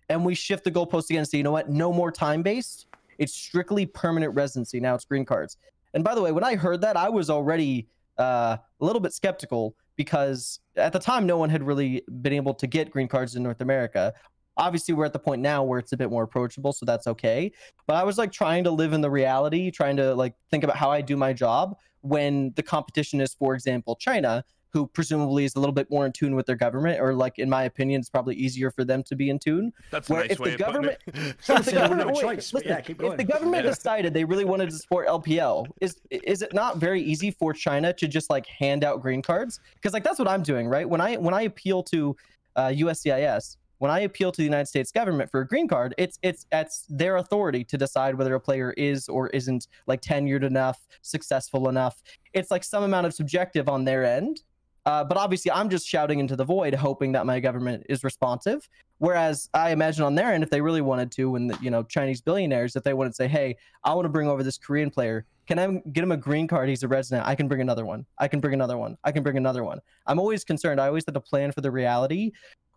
and 0.08 0.24
we 0.24 0.34
shift 0.36 0.62
the 0.62 0.70
goalpost 0.70 1.10
again 1.10 1.18
and 1.18 1.28
say, 1.28 1.38
you 1.38 1.44
know 1.44 1.50
what, 1.50 1.68
no 1.68 1.92
more 1.92 2.12
time 2.12 2.42
based. 2.42 2.86
It's 3.18 3.34
strictly 3.34 3.84
permanent 3.84 4.34
residency. 4.34 4.78
Now 4.78 4.94
it's 4.94 5.04
green 5.04 5.24
cards. 5.24 5.56
And 5.92 6.04
by 6.04 6.14
the 6.14 6.22
way, 6.22 6.30
when 6.30 6.44
I 6.44 6.54
heard 6.54 6.80
that, 6.82 6.96
I 6.96 7.08
was 7.08 7.30
already 7.30 7.88
uh, 8.18 8.56
a 8.80 8.84
little 8.84 9.00
bit 9.00 9.12
skeptical 9.12 9.74
because 9.96 10.60
at 10.76 10.92
the 10.92 10.98
time 11.00 11.26
no 11.26 11.38
one 11.38 11.50
had 11.50 11.64
really 11.64 12.02
been 12.22 12.34
able 12.34 12.54
to 12.54 12.66
get 12.68 12.90
green 12.90 13.08
cards 13.08 13.34
in 13.34 13.42
North 13.42 13.60
America. 13.60 14.14
Obviously, 14.58 14.94
we're 14.94 15.04
at 15.04 15.12
the 15.12 15.18
point 15.18 15.42
now 15.42 15.64
where 15.64 15.78
it's 15.78 15.92
a 15.92 15.96
bit 15.96 16.10
more 16.10 16.22
approachable, 16.22 16.72
so 16.72 16.86
that's 16.86 17.06
okay. 17.06 17.50
But 17.86 17.96
I 17.96 18.04
was 18.04 18.18
like 18.18 18.30
trying 18.30 18.62
to 18.64 18.70
live 18.70 18.92
in 18.92 19.00
the 19.00 19.10
reality, 19.10 19.70
trying 19.70 19.96
to 19.96 20.14
like 20.14 20.34
think 20.50 20.62
about 20.62 20.76
how 20.76 20.90
I 20.90 21.00
do 21.00 21.16
my 21.16 21.32
job 21.32 21.76
when 22.06 22.52
the 22.56 22.62
competition 22.62 23.20
is, 23.20 23.34
for 23.34 23.54
example, 23.54 23.96
China, 23.96 24.44
who 24.72 24.86
presumably 24.86 25.44
is 25.44 25.54
a 25.54 25.58
little 25.60 25.72
bit 25.72 25.90
more 25.90 26.04
in 26.04 26.12
tune 26.12 26.34
with 26.34 26.44
their 26.44 26.56
government, 26.56 27.00
or 27.00 27.14
like 27.14 27.38
in 27.38 27.48
my 27.48 27.64
opinion, 27.64 28.00
it's 28.00 28.10
probably 28.10 28.34
easier 28.34 28.70
for 28.70 28.84
them 28.84 29.02
to 29.04 29.16
be 29.16 29.30
in 29.30 29.38
tune. 29.38 29.72
That's 29.90 30.08
where 30.08 30.20
nice 30.20 30.32
if 30.32 30.38
way 30.38 30.50
the 30.50 30.58
government, 30.58 30.98
if 31.06 31.46
the 31.46 31.72
government, 31.72 32.10
wait, 32.14 32.36
listen, 32.36 32.62
yeah, 32.64 32.78
if 32.86 33.16
the 33.16 33.24
government 33.24 33.64
Yeah. 33.64 33.70
decided 33.70 34.12
they 34.12 34.24
really 34.24 34.44
wanted 34.44 34.68
to 34.70 34.76
support 34.76 35.08
LPL, 35.08 35.66
is 35.80 35.98
is 36.10 36.42
it 36.42 36.52
not 36.52 36.76
very 36.76 37.00
easy 37.00 37.30
for 37.30 37.52
China 37.54 37.92
to 37.94 38.06
just 38.06 38.28
like 38.28 38.46
hand 38.46 38.84
out 38.84 39.00
green 39.00 39.22
cards? 39.22 39.60
Because 39.74 39.94
like 39.94 40.04
that's 40.04 40.18
what 40.18 40.28
I'm 40.28 40.42
doing, 40.42 40.68
right? 40.68 40.88
When 40.88 41.00
I 41.00 41.16
when 41.16 41.32
I 41.32 41.42
appeal 41.42 41.82
to 41.84 42.14
uh, 42.56 42.68
USCIS, 42.68 43.56
when 43.78 43.90
I 43.90 44.00
appeal 44.00 44.32
to 44.32 44.36
the 44.36 44.44
United 44.44 44.66
States 44.66 44.90
government 44.90 45.30
for 45.30 45.40
a 45.40 45.46
green 45.46 45.68
card, 45.68 45.94
it's 45.98 46.18
it's 46.22 46.46
that's 46.50 46.84
their 46.88 47.16
authority 47.16 47.64
to 47.64 47.76
decide 47.76 48.14
whether 48.14 48.34
a 48.34 48.40
player 48.40 48.72
is 48.76 49.08
or 49.08 49.28
isn't 49.28 49.68
like 49.86 50.00
tenured 50.00 50.44
enough, 50.44 50.86
successful 51.02 51.68
enough. 51.68 52.02
It's 52.32 52.50
like 52.50 52.64
some 52.64 52.82
amount 52.82 53.06
of 53.06 53.14
subjective 53.14 53.68
on 53.68 53.84
their 53.84 54.04
end. 54.04 54.42
Uh, 54.86 55.02
but 55.02 55.18
obviously, 55.18 55.50
I'm 55.50 55.68
just 55.68 55.88
shouting 55.88 56.20
into 56.20 56.36
the 56.36 56.44
void, 56.44 56.72
hoping 56.72 57.10
that 57.12 57.26
my 57.26 57.40
government 57.40 57.84
is 57.88 58.04
responsive. 58.04 58.68
Whereas 58.98 59.50
I 59.52 59.70
imagine 59.70 60.04
on 60.04 60.14
their 60.14 60.32
end, 60.32 60.44
if 60.44 60.50
they 60.50 60.60
really 60.60 60.80
wanted 60.80 61.10
to, 61.12 61.28
when 61.28 61.48
the, 61.48 61.58
you 61.60 61.70
know 61.70 61.82
Chinese 61.82 62.20
billionaires, 62.20 62.76
if 62.76 62.84
they 62.84 62.94
wanted 62.94 63.10
to 63.10 63.16
say, 63.16 63.26
"Hey, 63.28 63.56
I 63.82 63.92
want 63.94 64.04
to 64.04 64.10
bring 64.10 64.28
over 64.28 64.44
this 64.44 64.56
Korean 64.56 64.90
player," 64.90 65.26
can 65.48 65.58
I 65.58 65.82
get 65.92 66.04
him 66.04 66.12
a 66.12 66.16
green 66.16 66.46
card? 66.46 66.68
He's 66.68 66.84
a 66.84 66.88
resident. 66.88 67.26
I 67.26 67.34
can 67.34 67.48
bring 67.48 67.60
another 67.60 67.84
one. 67.84 68.06
I 68.18 68.28
can 68.28 68.40
bring 68.40 68.54
another 68.54 68.78
one. 68.78 68.96
I 69.02 69.10
can 69.12 69.24
bring 69.24 69.36
another 69.36 69.64
one. 69.64 69.80
I'm 70.06 70.20
always 70.20 70.44
concerned. 70.44 70.80
I 70.80 70.86
always 70.86 71.04
have 71.06 71.14
to 71.14 71.20
plan 71.20 71.50
for 71.52 71.60
the 71.60 71.70
reality 71.70 72.32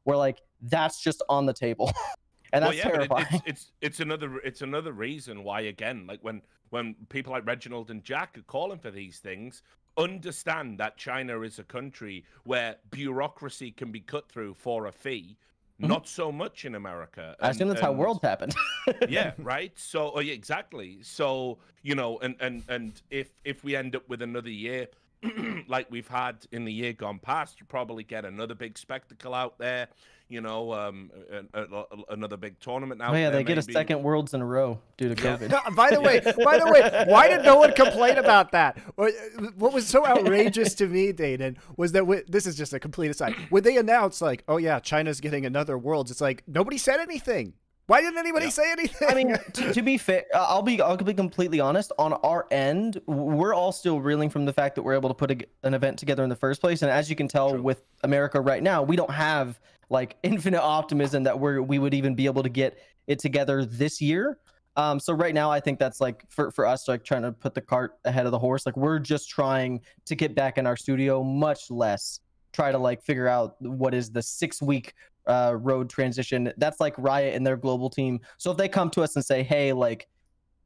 where 0.10 0.18
like 0.18 0.41
that's 0.62 1.01
just 1.01 1.24
on 1.30 1.45
the 1.45 1.53
table. 1.53 1.91
and 2.53 2.64
that's 2.64 2.76
well, 2.76 2.78
yeah, 2.78 2.97
terrifying. 2.97 3.26
It, 3.32 3.36
it's, 3.36 3.43
it's 3.45 3.72
it's 3.82 3.99
another 3.99 4.38
it's 4.39 4.62
another 4.62 4.91
reason 4.91 5.43
why 5.43 5.62
again, 5.62 6.05
like 6.07 6.20
when 6.22 6.41
when 6.70 6.95
people 7.10 7.32
like 7.32 7.45
Reginald 7.45 7.89
and 7.89 8.03
Jack 8.03 8.38
are 8.38 8.43
calling 8.43 8.80
for 8.80 8.91
these 8.91 9.20
things, 9.20 9.64
understand 9.97 10.80
that 10.80 10.97
China 10.97 11.41
is 11.41 11.60
a 11.60 11.64
country 11.64 12.26
where 12.43 12.76
bureaucracy 12.91 13.72
can 13.72 13.91
be 13.91 13.99
cut 13.99 14.30
through 14.30 14.53
for 14.53 14.88
a 14.88 14.91
fee. 14.91 15.38
Mm-hmm. 15.82 15.91
Not 15.91 16.07
so 16.07 16.30
much 16.30 16.66
in 16.66 16.76
America. 16.76 17.38
I 17.39 17.49
assume 17.49 17.70
And- 17.70 17.72
that's 17.72 17.82
how 17.82 17.93
worlds 17.93 18.20
happened. 18.22 18.53
yeah 19.07 19.32
right 19.38 19.72
so 19.76 20.12
oh, 20.16 20.20
yeah, 20.20 20.34
exactly 20.34 20.97
so 21.01 21.57
you 21.84 21.95
know 21.95 22.18
and 22.20 22.36
and 22.39 22.64
and 22.68 23.01
if 23.10 23.30
if 23.43 23.64
we 23.64 23.76
end 23.76 23.95
up 23.95 24.07
with 24.10 24.22
another 24.22 24.49
year 24.49 24.88
like 25.67 25.88
we've 25.89 26.07
had 26.07 26.38
in 26.51 26.65
the 26.65 26.72
year 26.72 26.93
gone 26.93 27.20
past 27.20 27.59
you 27.59 27.65
probably 27.67 28.03
get 28.03 28.26
another 28.26 28.55
big 28.55 28.78
spectacle 28.78 29.34
out 29.34 29.57
there 29.57 29.88
you 30.30 30.39
know 30.39 30.72
um 30.74 31.11
a, 31.53 31.61
a- 31.61 31.65
a- 31.82 31.86
another 32.13 32.38
big 32.38 32.57
tournament 32.59 33.01
out 33.01 33.11
oh 33.13 33.17
yeah, 33.17 33.30
there 33.30 33.39
they 33.39 33.43
get 33.43 33.57
a 33.57 33.61
second 33.63 34.01
worlds 34.03 34.34
in 34.34 34.41
a 34.41 34.45
row 34.45 34.80
due 34.97 35.13
to 35.13 35.22
Yeah. 35.22 35.38
COVID. 35.38 35.76
by 35.76 35.89
the 35.91 35.99
way, 36.01 36.20
by 36.43 36.57
the 36.59 36.67
way, 36.72 37.03
why 37.07 37.28
did 37.28 37.43
no 37.43 37.57
one 37.57 37.74
complain 37.74 38.17
about 38.17 38.51
that? 38.51 38.78
What 38.95 39.13
what 39.57 39.74
was 39.74 39.88
so 39.88 40.05
outrageous 40.05 40.74
to 40.76 40.88
me, 40.88 41.11
Danan, 41.13 41.57
was 41.78 41.91
that 41.93 42.05
wh- 42.05 42.30
this 42.30 42.45
is 42.45 42.55
just 42.55 42.74
a 42.74 42.80
complete 42.80 43.09
aside. 43.09 43.36
When 43.49 43.63
they 43.63 43.78
announced 43.78 44.22
like, 44.22 44.43
"Oh 44.47 44.57
yeah, 44.57 44.80
China's 44.80 45.20
getting 45.20 45.45
another 45.47 45.78
Worlds," 45.78 46.11
it's 46.11 46.22
like 46.22 46.43
nobody 46.47 46.78
said 46.78 46.99
anything. 46.99 47.53
Why 47.89 48.01
didn't 48.01 48.19
anybody 48.19 48.45
Yeah. 48.45 48.51
say 48.51 48.71
anything? 48.71 49.07
I 49.09 49.13
mean, 49.15 49.35
to, 49.53 49.73
to 49.73 49.81
be 49.81 49.97
fair, 49.97 50.25
I'll 50.35 50.61
be 50.61 50.79
I'll 50.79 50.95
be 50.95 51.11
completely 51.11 51.59
honest. 51.59 51.91
On 51.97 52.13
our 52.13 52.45
end, 52.51 53.01
we're 53.07 53.55
all 53.55 53.71
still 53.71 53.99
reeling 53.99 54.29
from 54.29 54.45
the 54.45 54.53
fact 54.53 54.75
that 54.75 54.83
we're 54.83 54.93
able 54.93 55.09
to 55.09 55.15
put 55.15 55.31
a, 55.31 55.37
an 55.63 55.73
event 55.73 55.97
together 55.97 56.21
in 56.23 56.29
the 56.29 56.35
first 56.35 56.61
place. 56.61 56.83
And 56.83 56.91
as 56.91 57.09
you 57.09 57.15
can 57.15 57.27
tell 57.27 57.49
True. 57.49 57.63
with 57.63 57.81
America 58.03 58.39
right 58.39 58.61
now, 58.61 58.83
we 58.83 58.95
don't 58.95 59.09
have 59.09 59.59
like 59.89 60.17
infinite 60.23 60.61
optimism 60.61 61.23
that 61.23 61.39
we're 61.39 61.63
we 61.63 61.79
would 61.79 61.95
even 61.95 62.13
be 62.13 62.27
able 62.27 62.43
to 62.43 62.49
get 62.49 62.77
it 63.07 63.17
together 63.17 63.65
this 63.65 63.99
year. 63.99 64.37
Um, 64.75 64.99
so 64.99 65.11
right 65.11 65.33
now, 65.33 65.49
I 65.49 65.59
think 65.59 65.79
that's 65.79 65.99
like 65.99 66.23
for 66.29 66.51
for 66.51 66.67
us, 66.67 66.87
like 66.87 67.03
trying 67.03 67.23
to 67.23 67.31
put 67.31 67.55
the 67.55 67.61
cart 67.61 67.97
ahead 68.05 68.27
of 68.27 68.31
the 68.31 68.39
horse. 68.39 68.67
Like 68.67 68.77
we're 68.77 68.99
just 68.99 69.31
trying 69.31 69.81
to 70.05 70.13
get 70.13 70.35
back 70.35 70.59
in 70.59 70.67
our 70.67 70.77
studio, 70.77 71.23
much 71.23 71.71
less 71.71 72.19
try 72.51 72.71
to 72.71 72.77
like 72.77 73.03
figure 73.03 73.27
out 73.27 73.59
what 73.61 73.93
is 73.93 74.11
the 74.11 74.21
six 74.21 74.61
week 74.61 74.93
uh, 75.30 75.55
road 75.55 75.89
transition. 75.89 76.51
That's 76.57 76.80
like 76.80 76.97
Riot 76.97 77.36
and 77.36 77.45
their 77.45 77.55
global 77.55 77.89
team. 77.89 78.19
So 78.38 78.51
if 78.51 78.57
they 78.57 78.67
come 78.67 78.89
to 78.91 79.03
us 79.03 79.15
and 79.15 79.23
say, 79.23 79.43
hey, 79.43 79.71
like 79.71 80.07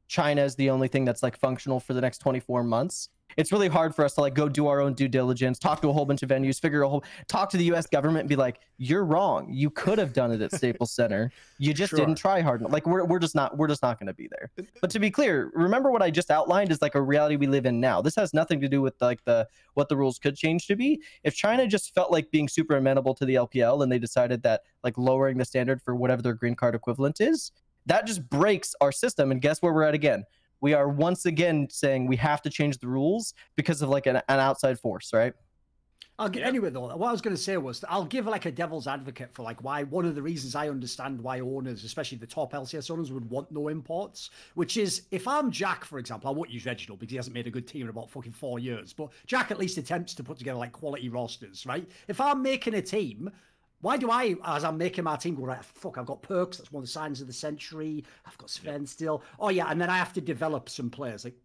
China 0.08 0.42
is 0.42 0.56
the 0.56 0.70
only 0.70 0.88
thing 0.88 1.04
that's 1.04 1.22
like 1.22 1.38
functional 1.38 1.78
for 1.78 1.94
the 1.94 2.00
next 2.00 2.18
24 2.18 2.64
months, 2.64 3.10
it's 3.36 3.52
really 3.52 3.68
hard 3.68 3.94
for 3.94 4.04
us 4.04 4.14
to 4.14 4.20
like 4.20 4.34
go 4.34 4.48
do 4.48 4.66
our 4.66 4.80
own 4.80 4.94
due 4.94 5.08
diligence, 5.08 5.58
talk 5.58 5.80
to 5.82 5.88
a 5.88 5.92
whole 5.92 6.04
bunch 6.04 6.22
of 6.22 6.28
venues, 6.28 6.60
figure 6.60 6.82
a 6.82 6.88
whole, 6.88 7.04
talk 7.28 7.50
to 7.50 7.56
the 7.56 7.64
U.S. 7.64 7.86
government, 7.86 8.20
and 8.20 8.28
be 8.28 8.36
like, 8.36 8.60
you're 8.78 9.04
wrong. 9.04 9.48
You 9.52 9.70
could 9.70 9.98
have 9.98 10.12
done 10.12 10.32
it 10.32 10.40
at 10.40 10.52
Staples 10.52 10.90
Center. 10.92 11.30
You 11.58 11.72
just 11.74 11.90
Sure. 11.90 11.98
didn't 11.98 12.16
try 12.16 12.40
hard 12.40 12.60
enough. 12.60 12.72
Like 12.72 12.86
we're 12.86 13.04
we're 13.04 13.18
just 13.18 13.34
not 13.34 13.56
we're 13.56 13.68
just 13.68 13.82
not 13.82 13.98
going 13.98 14.06
to 14.08 14.14
be 14.14 14.28
there. 14.28 14.50
But 14.80 14.90
to 14.90 14.98
be 14.98 15.10
clear, 15.10 15.50
remember 15.54 15.90
what 15.90 16.02
I 16.02 16.10
just 16.10 16.30
outlined 16.30 16.70
is 16.72 16.82
like 16.82 16.94
a 16.94 17.02
reality 17.02 17.36
we 17.36 17.46
live 17.46 17.66
in 17.66 17.80
now. 17.80 18.00
This 18.02 18.16
has 18.16 18.34
nothing 18.34 18.60
to 18.60 18.68
do 18.68 18.80
with 18.82 18.94
like 19.00 19.24
the 19.24 19.46
what 19.74 19.88
the 19.88 19.96
rules 19.96 20.18
could 20.18 20.36
change 20.36 20.66
to 20.66 20.76
be. 20.76 21.00
If 21.22 21.34
China 21.34 21.66
just 21.66 21.94
felt 21.94 22.10
like 22.10 22.30
being 22.30 22.48
super 22.48 22.76
amenable 22.76 23.14
to 23.14 23.24
the 23.24 23.34
LPL 23.36 23.82
and 23.82 23.90
they 23.92 23.98
decided 23.98 24.42
that 24.42 24.62
like 24.82 24.96
lowering 24.98 25.38
the 25.38 25.44
standard 25.44 25.82
for 25.82 25.94
whatever 25.94 26.22
their 26.22 26.34
green 26.34 26.54
card 26.54 26.74
equivalent 26.74 27.20
is, 27.20 27.52
that 27.86 28.06
just 28.06 28.28
breaks 28.28 28.74
our 28.80 28.92
system. 28.92 29.30
And 29.30 29.40
guess 29.40 29.60
where 29.62 29.72
we're 29.72 29.82
at 29.82 29.94
again? 29.94 30.24
We 30.64 30.72
are 30.72 30.88
once 30.88 31.26
again 31.26 31.66
saying 31.68 32.06
we 32.06 32.16
have 32.16 32.40
to 32.40 32.48
change 32.48 32.78
the 32.78 32.88
rules 32.88 33.34
because 33.54 33.82
of 33.82 33.90
like 33.90 34.06
an, 34.06 34.16
an 34.16 34.40
outside 34.40 34.80
force, 34.80 35.10
right? 35.12 35.34
I'll 36.18 36.30
get 36.30 36.40
Yeah. 36.40 36.48
anyway 36.48 36.70
though. 36.70 36.96
What 36.96 37.06
I 37.06 37.12
was 37.12 37.20
going 37.20 37.36
to 37.36 37.42
say 37.42 37.58
was 37.58 37.80
that 37.80 37.92
I'll 37.92 38.06
give 38.06 38.24
like 38.24 38.46
a 38.46 38.50
devil's 38.50 38.86
advocate 38.86 39.30
for 39.34 39.42
like 39.42 39.62
why 39.62 39.82
one 39.82 40.06
of 40.06 40.14
the 40.14 40.22
reasons 40.22 40.54
I 40.54 40.70
understand 40.70 41.20
why 41.20 41.40
owners, 41.40 41.84
especially 41.84 42.16
the 42.16 42.26
top 42.26 42.54
LCS 42.54 42.90
owners, 42.90 43.12
would 43.12 43.28
want 43.28 43.52
no 43.52 43.68
imports. 43.68 44.30
Which 44.54 44.78
is 44.78 45.02
if 45.10 45.28
I'm 45.28 45.50
Jack, 45.50 45.84
for 45.84 45.98
example, 45.98 46.30
I 46.30 46.32
won't 46.32 46.48
use 46.48 46.64
Reginald 46.64 46.98
because 46.98 47.10
he 47.10 47.16
hasn't 47.16 47.34
made 47.34 47.46
a 47.46 47.50
good 47.50 47.66
team 47.66 47.82
in 47.82 47.90
about 47.90 48.08
fucking 48.08 48.32
four 48.32 48.58
years. 48.58 48.94
But 48.94 49.10
Jack 49.26 49.50
at 49.50 49.58
least 49.58 49.76
attempts 49.76 50.14
to 50.14 50.24
put 50.24 50.38
together 50.38 50.58
like 50.58 50.72
quality 50.72 51.10
rosters, 51.10 51.66
right? 51.66 51.86
If 52.08 52.22
I'm 52.22 52.40
making 52.40 52.72
a 52.72 52.80
team. 52.80 53.30
Why 53.84 53.98
do 53.98 54.10
I, 54.10 54.34
as 54.46 54.64
I'm 54.64 54.78
making 54.78 55.04
my 55.04 55.16
team, 55.16 55.34
go 55.34 55.44
right? 55.44 55.62
Fuck! 55.62 55.98
I've 55.98 56.06
got 56.06 56.22
Perkz. 56.22 56.56
That's 56.56 56.72
one 56.72 56.80
of 56.80 56.86
the 56.86 56.90
signs 56.90 57.20
of 57.20 57.26
the 57.26 57.34
century. 57.34 58.02
I've 58.24 58.38
got 58.38 58.48
Sven 58.48 58.86
still. 58.86 59.22
Oh 59.38 59.50
yeah, 59.50 59.66
and 59.70 59.78
then 59.78 59.90
I 59.90 59.98
have 59.98 60.14
to 60.14 60.22
develop 60.22 60.70
some 60.70 60.88
players. 60.88 61.22
Like, 61.22 61.36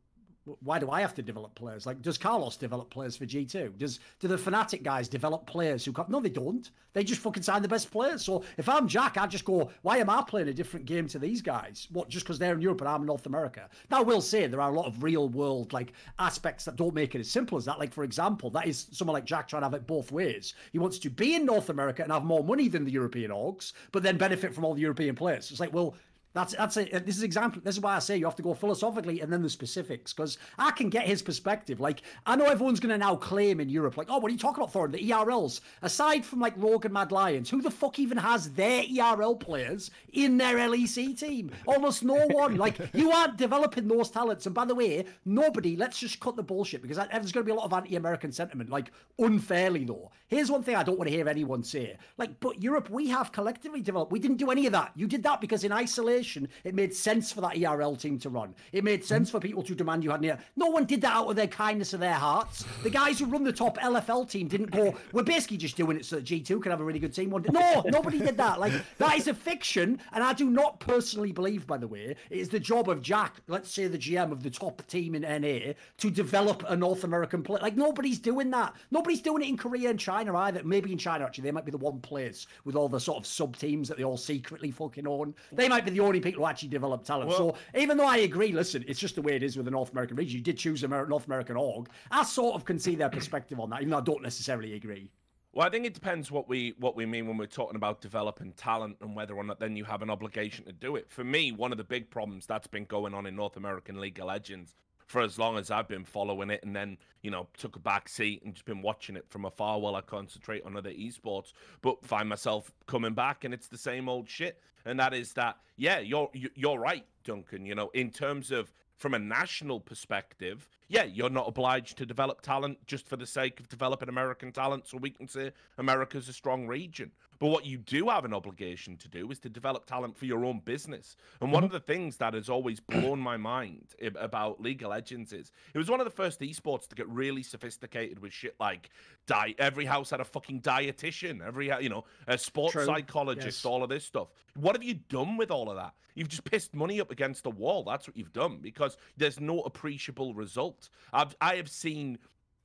why 0.62 0.80
do 0.80 0.90
I 0.90 1.02
have 1.02 1.14
to 1.16 1.22
develop 1.22 1.54
players? 1.56 1.86
Like, 1.86 2.02
does 2.02 2.18
Carlos 2.18 2.56
develop 2.56 2.90
players 2.90 3.16
for 3.16 3.26
G2? 3.26 3.78
Does 3.78 4.00
do 4.20 4.28
the 4.28 4.36
Fnatic 4.36 4.84
guys 4.84 5.08
develop 5.08 5.46
players 5.46 5.86
who 5.86 5.92
come? 5.92 6.08
No, 6.10 6.20
they 6.20 6.30
don't. 6.30 6.70
They 6.94 7.04
just 7.04 7.22
fucking 7.22 7.44
sign 7.44 7.62
the 7.62 7.68
best 7.68 7.92
players. 7.92 8.24
So 8.24 8.44
if 8.58 8.68
I'm 8.68 8.88
Jack, 8.88 9.18
I 9.18 9.28
just 9.28 9.46
go, 9.46 9.70
why 9.84 9.98
am 9.98 10.10
I 10.10 10.24
playing 10.24 10.48
a 10.48 10.54
different 10.54 10.86
game 10.86 11.08
to 11.10 11.20
these 11.20 11.42
guys? 11.42 11.88
What, 11.92 12.10
just 12.10 12.26
because 12.26 12.40
they're 12.40 12.54
in 12.54 12.62
Europe 12.62 12.82
and 12.82 12.90
I'm 12.90 13.02
in 13.02 13.08
North 13.08 13.28
America? 13.28 13.70
Now, 13.92 14.00
I 14.00 14.04
will 14.04 14.22
say 14.22 14.48
there 14.48 14.62
are 14.62 14.72
a 14.72 14.76
lot 14.76 14.88
of 14.88 15.04
real 15.04 15.30
world 15.30 15.72
like 15.72 15.94
aspects 16.18 16.66
that 16.66 16.78
don't 16.78 16.96
make 16.96 17.14
it 17.14 17.20
as 17.20 17.30
simple 17.30 17.58
as 17.58 17.66
that. 17.66 17.80
Like, 17.80 17.94
for 17.94 18.04
example, 18.04 18.50
that 18.52 18.68
is 18.68 18.88
someone 18.92 19.14
like 19.14 19.26
Jack 19.26 19.48
trying 19.48 19.62
to 19.62 19.68
have 19.68 19.74
it 19.74 19.86
both 19.86 20.12
ways. 20.12 20.56
He 20.72 20.80
wants 20.80 20.98
to 21.00 21.10
be 21.10 21.36
in 21.36 21.46
North 21.46 21.70
America 21.70 22.02
and 22.02 22.12
have 22.12 22.24
more 22.24 22.44
money 22.44 22.68
than 22.70 22.86
the 22.86 22.92
European 22.92 23.32
orgs, 23.32 23.74
but 23.92 24.02
then 24.02 24.18
benefit 24.18 24.54
from 24.54 24.66
all 24.66 24.74
the 24.74 24.82
European 24.82 25.16
players. 25.16 25.52
It's 25.52 25.60
like, 25.60 25.74
well, 25.74 25.96
that's 26.34 26.54
that's 26.54 26.78
a, 26.78 26.86
this 26.86 27.18
is 27.18 27.24
example. 27.24 27.60
This 27.64 27.76
is 27.76 27.82
why 27.82 27.96
I 27.96 28.00
say 28.00 28.16
you 28.16 28.26
have 28.26 28.36
to 28.36 28.44
go 28.44 28.54
philosophically 28.54 29.20
and 29.22 29.34
then 29.34 29.42
the 29.42 29.50
specifics 29.50 30.14
because 30.14 30.38
I 30.60 30.70
can 30.72 30.90
get 30.90 31.08
his 31.08 31.24
perspective. 31.24 31.80
Like 31.80 32.04
I 32.26 32.36
know 32.36 32.46
everyone's 32.46 32.80
going 32.80 32.92
to 32.92 33.00
now 33.00 33.16
claim 33.16 33.60
in 33.60 33.68
Europe, 33.68 33.98
like, 33.98 34.08
oh, 34.10 34.20
what 34.20 34.30
are 34.30 34.34
you 34.34 34.38
talking 34.38 34.64
about, 34.64 34.72
Thorin? 34.72 34.92
The 34.92 35.10
ERLs, 35.10 35.62
aside 35.82 36.24
from 36.24 36.40
like 36.40 36.54
Rogue 36.56 36.86
and 36.86 36.94
Mad 36.94 37.12
Lions, 37.12 37.50
who 37.50 37.62
the 37.62 37.72
fuck 37.72 37.98
even 37.98 38.18
has 38.18 38.52
their 38.52 38.84
ERL 39.00 39.36
players 39.38 39.90
in 40.14 40.38
their 40.38 40.58
LEC 40.58 41.20
team? 41.20 41.50
Almost 41.66 42.04
no 42.04 42.28
one. 42.28 42.58
like 42.58 42.78
you 42.94 43.12
aren't 43.12 43.38
developing 43.38 43.88
those 43.88 44.12
talents. 44.12 44.46
And 44.46 44.54
by 44.54 44.66
the 44.66 44.76
way, 44.76 45.06
nobody. 45.26 45.76
Let's 45.76 46.00
just 46.00 46.20
cut 46.20 46.36
the 46.36 46.44
bullshit 46.44 46.84
because 46.84 46.98
there's 46.98 47.32
going 47.32 47.44
to 47.44 47.52
be 47.52 47.52
a 47.52 47.56
lot 47.56 47.66
of 47.66 47.74
anti-American 47.74 48.32
sentiment, 48.32 48.70
like 48.70 48.92
unfairly 49.18 49.84
though. 49.84 50.12
Here's 50.28 50.52
one 50.52 50.62
thing 50.62 50.76
I 50.76 50.84
don't 50.84 51.00
want 51.00 51.10
to 51.10 51.16
hear 51.16 51.28
anyone 51.28 51.64
say. 51.64 51.98
Like, 52.20 52.40
but 52.40 52.62
Europe, 52.62 52.92
we 52.92 53.08
have 53.08 53.32
collectively 53.32 53.82
developed. 53.82 54.12
We 54.12 54.20
didn't 54.20 54.38
do 54.38 54.52
any 54.52 54.68
of 54.68 54.74
that. 54.74 54.92
You 54.96 55.08
did 55.08 55.24
that 55.24 55.42
because 55.42 55.64
in 55.64 55.72
isolation 55.72 56.19
it 56.64 56.76
made 56.76 56.94
sense 56.94 57.32
for 57.32 57.42
that 57.42 57.58
ERL 57.58 57.96
team 57.96 58.20
to 58.20 58.30
run. 58.30 58.54
It 58.72 58.84
made 58.84 59.04
sense 59.04 59.30
hmm? 59.30 59.38
for 59.38 59.40
people 59.40 59.64
to 59.64 59.76
demand 59.76 60.04
you 60.04 60.12
had 60.12 60.22
an 60.22 60.32
ERL. 60.32 60.38
No 60.56 60.68
one 60.68 60.86
did 60.86 61.02
that 61.02 61.14
out 61.14 61.30
of 61.30 61.36
their 61.36 61.48
kindness 61.48 61.94
of 61.94 62.00
their 62.00 62.14
hearts. 62.14 62.66
The 62.84 62.90
guys 62.90 63.20
who 63.20 63.26
run 63.26 63.44
the 63.44 63.52
top 63.52 63.78
LFL 63.78 64.30
team 64.30 64.48
didn't 64.48 64.72
go, 64.72 64.96
we're 65.14 65.24
basically 65.24 65.58
just 65.58 65.78
doing 65.78 65.98
it 65.98 66.06
so 66.06 66.18
that 66.18 66.26
G2 66.26 66.62
can 66.62 66.72
have 66.72 66.82
a 66.82 66.84
really 66.84 67.00
good 67.00 67.14
team. 67.14 67.30
No, 67.30 67.84
nobody 67.86 68.20
did 68.20 68.38
that. 68.38 68.60
Like, 68.60 68.74
that 68.98 69.18
is 69.18 69.28
a 69.28 69.34
fiction. 69.34 70.00
And 70.14 70.24
I 70.24 70.34
do 70.34 70.50
not 70.50 70.80
personally 70.80 71.32
believe, 71.32 71.68
by 71.68 71.78
the 71.78 71.88
way, 71.88 72.16
it 72.30 72.38
is 72.38 72.50
the 72.50 72.60
job 72.60 72.90
of 72.90 73.02
Jack, 73.02 73.36
let's 73.48 73.72
say 73.72 73.88
the 73.88 73.98
GM 73.98 74.32
of 74.32 74.44
the 74.44 74.50
top 74.50 74.86
team 74.88 75.16
in 75.16 75.22
NA, 75.22 75.74
to 75.98 76.10
develop 76.10 76.64
a 76.68 76.76
North 76.76 77.04
American 77.04 77.44
player. 77.44 77.62
Like, 77.62 77.78
nobody's 77.78 78.20
doing 78.20 78.50
that. 78.52 78.74
Nobody's 78.92 79.22
doing 79.22 79.44
it 79.44 79.50
in 79.50 79.58
Korea 79.58 79.90
and 79.90 80.00
China 80.00 80.36
either. 80.38 80.64
Maybe 80.64 80.92
in 80.92 80.98
China, 80.98 81.26
actually, 81.26 81.44
they 81.44 81.52
might 81.52 81.66
be 81.66 81.72
the 81.72 81.78
one 81.78 82.00
place 82.00 82.48
with 82.66 82.76
all 82.76 82.90
the 82.90 83.00
sort 83.00 83.18
of 83.18 83.26
sub 83.26 83.58
teams 83.58 83.88
that 83.88 83.98
they 83.98 84.04
all 84.04 84.18
secretly 84.18 84.72
fucking 84.72 85.08
own. 85.08 85.34
They 85.52 85.70
might 85.70 85.86
be 85.86 85.92
the 85.92 86.00
only 86.10 86.20
people 86.20 86.44
who 86.44 86.50
actually 86.50 86.70
develop 86.70 87.04
talent. 87.04 87.30
Well, 87.30 87.38
so 87.38 87.56
even 87.80 87.98
though 87.98 88.06
I 88.06 88.18
agree, 88.18 88.52
listen, 88.52 88.84
it's 88.88 89.00
just 89.00 89.16
the 89.16 89.22
way 89.22 89.36
it 89.36 89.44
is 89.44 89.56
with 89.56 89.66
the 89.66 89.72
North 89.72 89.92
American 89.92 90.18
region. 90.18 90.38
You 90.38 90.44
did 90.44 90.58
choose 90.58 90.84
a 90.84 90.88
North 90.88 91.26
American 91.26 91.56
org. 91.56 91.90
I 92.12 92.24
sort 92.24 92.56
of 92.56 92.66
can 92.66 92.78
see 92.80 92.96
their 92.96 93.10
perspective 93.10 93.60
on 93.60 93.70
that, 93.70 93.82
even 93.82 93.92
though 93.92 94.00
I 94.00 94.02
don't 94.02 94.22
necessarily 94.22 94.74
agree. 94.74 95.10
Well, 95.54 95.66
I 95.66 95.72
think 95.72 95.86
it 95.86 95.96
depends 95.96 96.30
what 96.30 96.48
we 96.48 96.76
what 96.78 96.96
we 96.96 97.06
mean 97.06 97.28
when 97.28 97.38
we're 97.38 97.48
talking 97.48 97.76
about 97.76 98.02
developing 98.02 98.52
talent 98.54 98.98
and 99.02 99.16
whether 99.16 99.34
or 99.34 99.44
not 99.44 99.60
then 99.60 99.76
you 99.76 99.84
have 99.86 100.04
an 100.04 100.10
obligation 100.10 100.66
to 100.66 100.72
do 100.72 100.96
it. 100.96 101.10
For 101.10 101.24
me, 101.24 101.52
one 101.52 101.72
of 101.72 101.78
the 101.78 101.84
big 101.84 102.12
problems 102.12 102.46
that's 102.46 102.68
been 102.68 102.86
going 102.86 103.16
on 103.16 103.26
in 103.26 103.36
North 103.36 103.58
American 103.58 104.00
League 104.00 104.20
of 104.20 104.26
Legends 104.26 104.76
for 105.10 105.22
as 105.22 105.40
long 105.40 105.58
as 105.58 105.72
I've 105.72 105.88
been 105.88 106.06
following 106.06 106.52
it, 106.52 106.64
and 106.64 106.74
then 106.74 106.98
you 107.24 107.32
know 107.32 107.48
took 107.58 107.76
a 107.76 107.80
back 107.80 108.08
seat 108.08 108.44
and 108.44 108.54
just 108.54 108.66
been 108.66 108.82
watching 108.82 109.18
it 109.18 109.26
from 109.28 109.44
afar 109.44 109.80
while 109.80 109.96
I 109.96 110.02
concentrate 110.02 110.64
on 110.64 110.78
other 110.78 110.92
esports. 110.92 111.52
But 111.82 112.06
find 112.06 112.30
myself 112.30 112.72
coming 112.86 113.14
back, 113.14 113.44
and 113.44 113.54
it's 113.54 113.68
the 113.68 113.78
same 113.78 114.08
old 114.08 114.30
shit. 114.30 114.62
And 114.86 115.00
that 115.00 115.14
is 115.14 115.34
that, 115.34 115.58
yeah, 115.76 116.00
you're 116.00 116.30
you're 116.34 116.80
right, 116.80 117.06
Duncan. 117.26 117.66
You 117.66 117.76
know, 117.76 117.90
in 117.94 118.12
terms 118.12 118.52
of 118.52 118.72
from 118.96 119.16
a 119.16 119.20
national 119.20 119.80
perspective, 119.80 120.70
yeah, 120.90 121.04
you're 121.04 121.30
not 121.30 121.48
obliged 121.48 121.98
to 122.00 122.06
develop 122.06 122.42
talent 122.42 122.80
just 122.88 123.08
for 123.08 123.16
the 123.16 123.28
sake 123.28 123.60
of 123.60 123.70
developing 123.70 124.10
American 124.10 124.52
talent 124.52 124.88
so 124.88 124.98
we 124.98 125.12
can 125.12 125.28
say 125.28 125.52
America's 125.78 126.28
a 126.28 126.34
strong 126.34 126.68
region. 126.68 127.12
But 127.40 127.48
what 127.48 127.66
you 127.66 127.78
do 127.78 128.10
have 128.10 128.26
an 128.26 128.34
obligation 128.34 128.98
to 128.98 129.08
do 129.08 129.30
is 129.32 129.40
to 129.40 129.50
develop 129.50 129.86
talent 129.86 130.18
for 130.18 130.26
your 130.26 130.44
own 130.44 130.60
business. 130.60 131.16
And 131.40 131.52
one 131.52 131.64
mm-hmm. 131.64 131.68
of 131.68 131.72
the 131.72 131.80
things 131.80 132.18
that 132.18 132.34
has 132.34 132.50
always 132.50 132.80
blown 132.82 133.20
my 133.20 133.38
mind 133.38 133.96
about 134.20 134.62
League 134.62 134.84
of 134.84 134.90
Legends 134.90 135.32
is 135.32 135.52
it 135.74 135.78
was 135.78 135.90
one 135.90 136.02
of 136.02 136.06
the 136.06 136.12
first 136.12 136.42
esports 136.42 136.88
to 136.90 136.96
get 136.96 137.08
really 137.08 137.44
sophisticated 137.44 138.20
with 138.20 138.34
shit 138.34 138.56
like 138.60 138.90
diet. 139.26 139.56
Every 139.60 139.86
house 139.86 140.10
had 140.10 140.20
a 140.20 140.26
fucking 140.26 140.62
dietitian, 140.62 141.46
every 141.46 141.72
you 141.82 141.90
know 141.90 142.04
a 142.28 142.38
sports 142.38 142.74
True. 142.74 142.86
psychologist, 142.86 143.60
yes. 143.60 143.66
all 143.66 143.84
of 143.84 143.90
this 143.90 144.04
stuff. 144.04 144.30
What 144.56 144.76
have 144.76 144.84
you 144.84 144.96
done 144.96 145.38
with 145.38 145.52
all 145.52 145.70
of 145.70 145.78
that? 145.78 145.94
You've 146.16 146.28
just 146.28 146.44
pissed 146.44 146.76
money 146.76 147.00
up 147.00 147.12
against 147.12 147.44
the 147.44 147.52
wall. 147.52 147.84
That's 147.84 148.08
what 148.08 148.18
you've 148.18 148.34
done 148.34 148.60
because 148.62 148.98
there's 149.16 149.40
no 149.40 149.62
appreciable 149.62 150.34
result. 150.34 150.79
I've 151.12 151.36
I 151.42 151.56
have 151.56 151.70
seen 151.70 152.20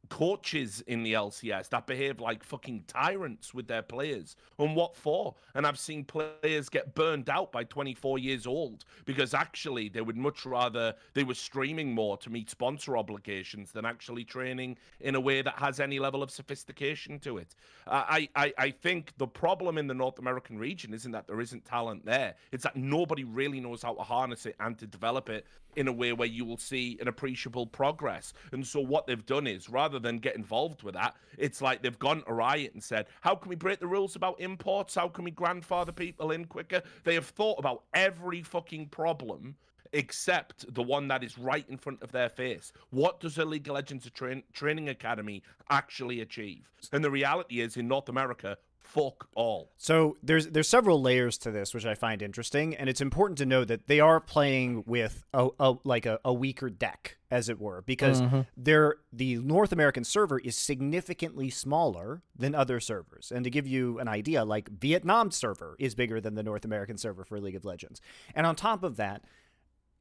coaches 0.08 0.82
in 0.86 1.02
the 1.02 1.14
LCS 1.14 1.68
that 1.70 1.86
behave 1.86 2.20
like 2.20 2.44
fucking 2.44 2.84
tyrants 2.86 3.54
with 3.54 3.66
their 3.66 3.82
players. 3.82 4.36
And 4.58 4.76
what 4.76 4.96
for? 4.96 5.34
And 5.54 5.66
I've 5.66 5.78
seen 5.78 6.04
players 6.04 6.68
get 6.68 6.94
burned 6.94 7.28
out 7.28 7.52
by 7.52 7.64
24 7.64 8.18
years 8.18 8.46
old 8.46 8.84
because 9.04 9.34
actually 9.34 9.88
they 9.88 10.00
would 10.00 10.16
much 10.16 10.46
rather 10.46 10.94
they 11.14 11.24
were 11.24 11.34
streaming 11.34 11.94
more 11.94 12.16
to 12.18 12.30
meet 12.30 12.50
sponsor 12.50 12.96
obligations 12.96 13.72
than 13.72 13.84
actually 13.84 14.24
training 14.24 14.78
in 15.00 15.14
a 15.14 15.20
way 15.20 15.42
that 15.42 15.58
has 15.58 15.80
any 15.80 15.98
level 15.98 16.22
of 16.22 16.30
sophistication 16.30 17.18
to 17.20 17.38
it. 17.38 17.54
I, 17.86 18.28
I, 18.34 18.52
I 18.58 18.70
think 18.70 19.12
the 19.18 19.26
problem 19.26 19.78
in 19.78 19.86
the 19.86 19.94
North 19.94 20.18
American 20.18 20.58
region 20.58 20.94
isn't 20.94 21.12
that 21.12 21.26
there 21.26 21.40
isn't 21.40 21.64
talent 21.64 22.04
there. 22.04 22.34
It's 22.52 22.64
that 22.64 22.76
nobody 22.76 23.24
really 23.24 23.60
knows 23.60 23.82
how 23.82 23.94
to 23.94 24.02
harness 24.02 24.46
it 24.46 24.56
and 24.60 24.78
to 24.78 24.86
develop 24.86 25.28
it 25.28 25.46
in 25.76 25.88
a 25.88 25.92
way 25.92 26.12
where 26.12 26.28
you 26.28 26.44
will 26.44 26.56
see 26.56 26.98
an 27.00 27.08
appreciable 27.08 27.66
progress. 27.66 28.32
And 28.52 28.66
so 28.66 28.80
what 28.80 29.06
they've 29.06 29.26
done 29.26 29.46
is 29.46 29.68
rather 29.68 29.98
than 29.98 30.18
get 30.18 30.36
involved 30.36 30.82
with 30.82 30.94
that, 30.94 31.16
it's 31.38 31.60
like 31.60 31.82
they've 31.82 31.98
gone 31.98 32.22
to 32.22 32.32
riot 32.32 32.74
and 32.74 32.82
said, 32.82 33.06
How 33.20 33.34
can 33.34 33.48
we 33.48 33.56
break 33.56 33.80
the 33.80 33.86
rules 33.86 34.16
about 34.16 34.40
imports? 34.40 34.94
How 34.94 35.08
can 35.08 35.24
we 35.24 35.30
grandfather 35.30 35.92
people 35.92 36.30
in 36.30 36.44
quicker? 36.44 36.82
They 37.04 37.14
have 37.14 37.26
thought 37.26 37.58
about 37.58 37.82
every 37.92 38.42
fucking 38.42 38.88
problem 38.88 39.56
except 39.94 40.72
the 40.74 40.82
one 40.82 41.08
that 41.08 41.22
is 41.22 41.38
right 41.38 41.64
in 41.68 41.78
front 41.78 42.02
of 42.02 42.10
their 42.12 42.28
face. 42.28 42.72
What 42.90 43.20
does 43.20 43.38
a 43.38 43.44
League 43.44 43.68
of 43.68 43.74
Legends 43.74 44.10
train- 44.10 44.42
training 44.52 44.88
academy 44.88 45.42
actually 45.70 46.20
achieve? 46.20 46.68
And 46.92 47.02
the 47.02 47.10
reality 47.10 47.60
is, 47.60 47.76
in 47.76 47.88
North 47.88 48.08
America, 48.08 48.58
fuck 48.84 49.28
all. 49.34 49.72
So 49.76 50.16
there's 50.22 50.48
there's 50.48 50.68
several 50.68 51.00
layers 51.00 51.38
to 51.38 51.50
this, 51.50 51.74
which 51.74 51.86
I 51.86 51.94
find 51.94 52.22
interesting, 52.22 52.74
and 52.76 52.88
it's 52.88 53.00
important 53.00 53.38
to 53.38 53.46
know 53.46 53.64
that 53.64 53.86
they 53.86 53.98
are 53.98 54.20
playing 54.20 54.84
with 54.86 55.24
a, 55.32 55.48
a 55.58 55.74
like 55.84 56.06
a, 56.06 56.20
a, 56.24 56.32
weaker 56.32 56.70
deck, 56.70 57.16
as 57.30 57.48
it 57.48 57.58
were, 57.58 57.82
because 57.82 58.22
mm-hmm. 58.22 58.42
they're 58.56 58.96
the 59.12 59.36
North 59.36 59.72
American 59.72 60.04
server 60.04 60.38
is 60.38 60.56
significantly 60.56 61.50
smaller 61.50 62.22
than 62.36 62.54
other 62.54 62.78
servers. 62.78 63.32
And 63.34 63.44
to 63.44 63.50
give 63.50 63.66
you 63.66 63.98
an 63.98 64.06
idea, 64.08 64.44
like 64.44 64.68
Vietnam 64.68 65.30
server 65.30 65.74
is 65.78 65.94
bigger 65.94 66.20
than 66.20 66.34
the 66.34 66.42
North 66.42 66.64
American 66.64 66.96
server 66.98 67.24
for 67.24 67.40
League 67.40 67.56
of 67.56 67.64
Legends, 67.64 68.00
and 68.34 68.46
on 68.46 68.54
top 68.54 68.84
of 68.84 68.96
that 68.96 69.22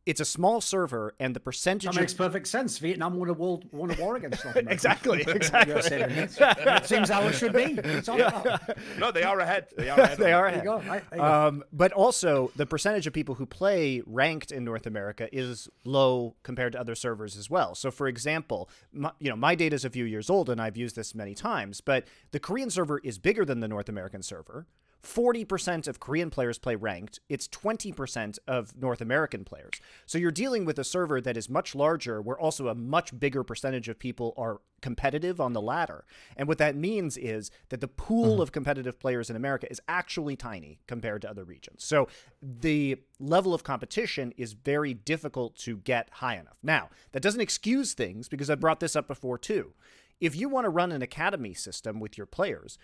it's 0.06 0.20
a 0.20 0.26
small 0.26 0.60
server, 0.60 1.16
and 1.20 1.36
the 1.36 1.40
percentage 1.40 1.94
that 1.94 2.00
makes 2.00 2.12
of... 2.12 2.18
perfect 2.18 2.48
sense. 2.48 2.78
Vietnam 2.78 3.16
won 3.16 3.30
a 3.30 3.34
world 3.34 3.66
won 3.72 3.92
a 3.92 3.96
war 3.96 4.16
against 4.18 4.44
North 4.44 4.56
America. 4.58 4.74
exactly, 4.74 5.22
exactly. 5.28 5.74
it 5.74 6.86
seems 6.86 7.10
how 7.10 7.24
it 7.24 7.34
should 7.34 7.54
be. 7.54 7.80
Yeah. 8.08 8.58
No, 8.98 9.12
they 9.12 9.24
are 9.24 9.40
ahead. 9.40 9.68
They 9.76 9.90
are 9.90 10.00
ahead. 10.00 10.18
they 10.18 10.34
are 10.34 10.46
ahead. 10.48 11.20
Um, 11.20 11.64
but 11.72 11.92
also, 11.92 12.52
the 12.56 12.66
percentage 12.66 13.08
of 13.08 13.14
people 13.14 13.36
who 13.36 13.46
play 13.46 14.02
ranked 14.06 14.52
in 14.52 14.64
North 14.64 14.86
America 14.86 15.28
is 15.32 15.70
low 15.84 16.36
compared 16.44 16.74
to 16.74 16.80
other 16.80 16.96
servers 16.96 17.38
as 17.38 17.50
well. 17.50 17.76
So, 17.76 17.92
for 17.92 18.08
example, 18.08 18.70
my, 18.92 19.12
you 19.20 19.30
know, 19.30 19.36
my 19.36 19.56
data 19.56 19.76
is 19.76 19.86
a 19.86 19.90
few 19.90 20.06
years 20.06 20.30
old, 20.30 20.50
and 20.50 20.62
I've 20.62 20.78
used 20.78 20.96
this 20.96 21.16
many 21.16 21.34
times. 21.34 21.82
But 21.82 22.06
the 22.32 22.40
Korean 22.40 22.70
server 22.70 23.00
is 23.00 23.18
bigger 23.18 23.46
than 23.46 23.60
the 23.60 23.68
North 23.68 23.90
American 23.90 24.22
server. 24.22 24.68
40% 25.04 25.88
of 25.88 26.00
Korean 26.00 26.30
players 26.30 26.58
play 26.58 26.76
ranked. 26.76 27.20
It's 27.28 27.48
20% 27.50 28.40
of 28.48 28.76
North 28.78 29.02
American 29.02 29.44
players. 29.44 29.74
So 30.06 30.18
you're 30.18 30.32
dealing 30.32 30.64
with 30.64 30.80
a 30.80 30.84
server 30.84 31.20
that 31.20 31.36
is 31.36 31.50
much 31.50 31.76
larger, 31.76 32.22
where 32.22 32.40
also 32.40 32.70
a 32.70 32.76
much 32.76 33.18
bigger 33.20 33.44
percentage 33.44 33.90
of 33.90 34.00
people 34.00 34.34
are 34.38 34.62
competitive 34.82 35.42
on 35.42 35.54
the 35.54 35.62
ladder. 35.62 36.06
And 36.38 36.48
what 36.48 36.58
that 36.60 36.76
means 36.76 37.18
is 37.18 37.52
that 37.70 37.82
the 37.82 37.88
pool 37.88 38.34
mm-hmm. 38.34 38.42
of 38.42 38.52
competitive 38.54 39.00
players 39.00 39.30
in 39.30 39.36
America 39.36 39.68
is 39.70 39.82
actually 39.88 40.38
tiny 40.38 40.80
compared 40.88 41.22
to 41.24 41.30
other 41.30 41.44
regions. 41.44 41.84
So 41.84 42.08
the 42.42 42.98
level 43.20 43.54
of 43.54 43.64
competition 43.64 44.34
is 44.38 44.54
very 44.54 44.94
difficult 44.94 45.56
to 45.60 45.78
get 45.78 46.10
high 46.12 46.36
enough. 46.36 46.58
Now, 46.64 46.90
that 47.12 47.24
doesn't 47.24 47.42
excuse 47.42 47.94
things 47.94 48.30
because 48.30 48.50
I 48.50 48.56
brought 48.56 48.80
this 48.80 48.96
up 48.96 49.08
before 49.08 49.38
too. 49.38 49.74
If 50.22 50.36
you 50.36 50.48
want 50.48 50.66
to 50.66 50.70
run 50.70 50.94
an 50.94 51.02
academy 51.02 51.54
system 51.54 52.00
with 52.00 52.18
your 52.18 52.28
players, 52.28 52.78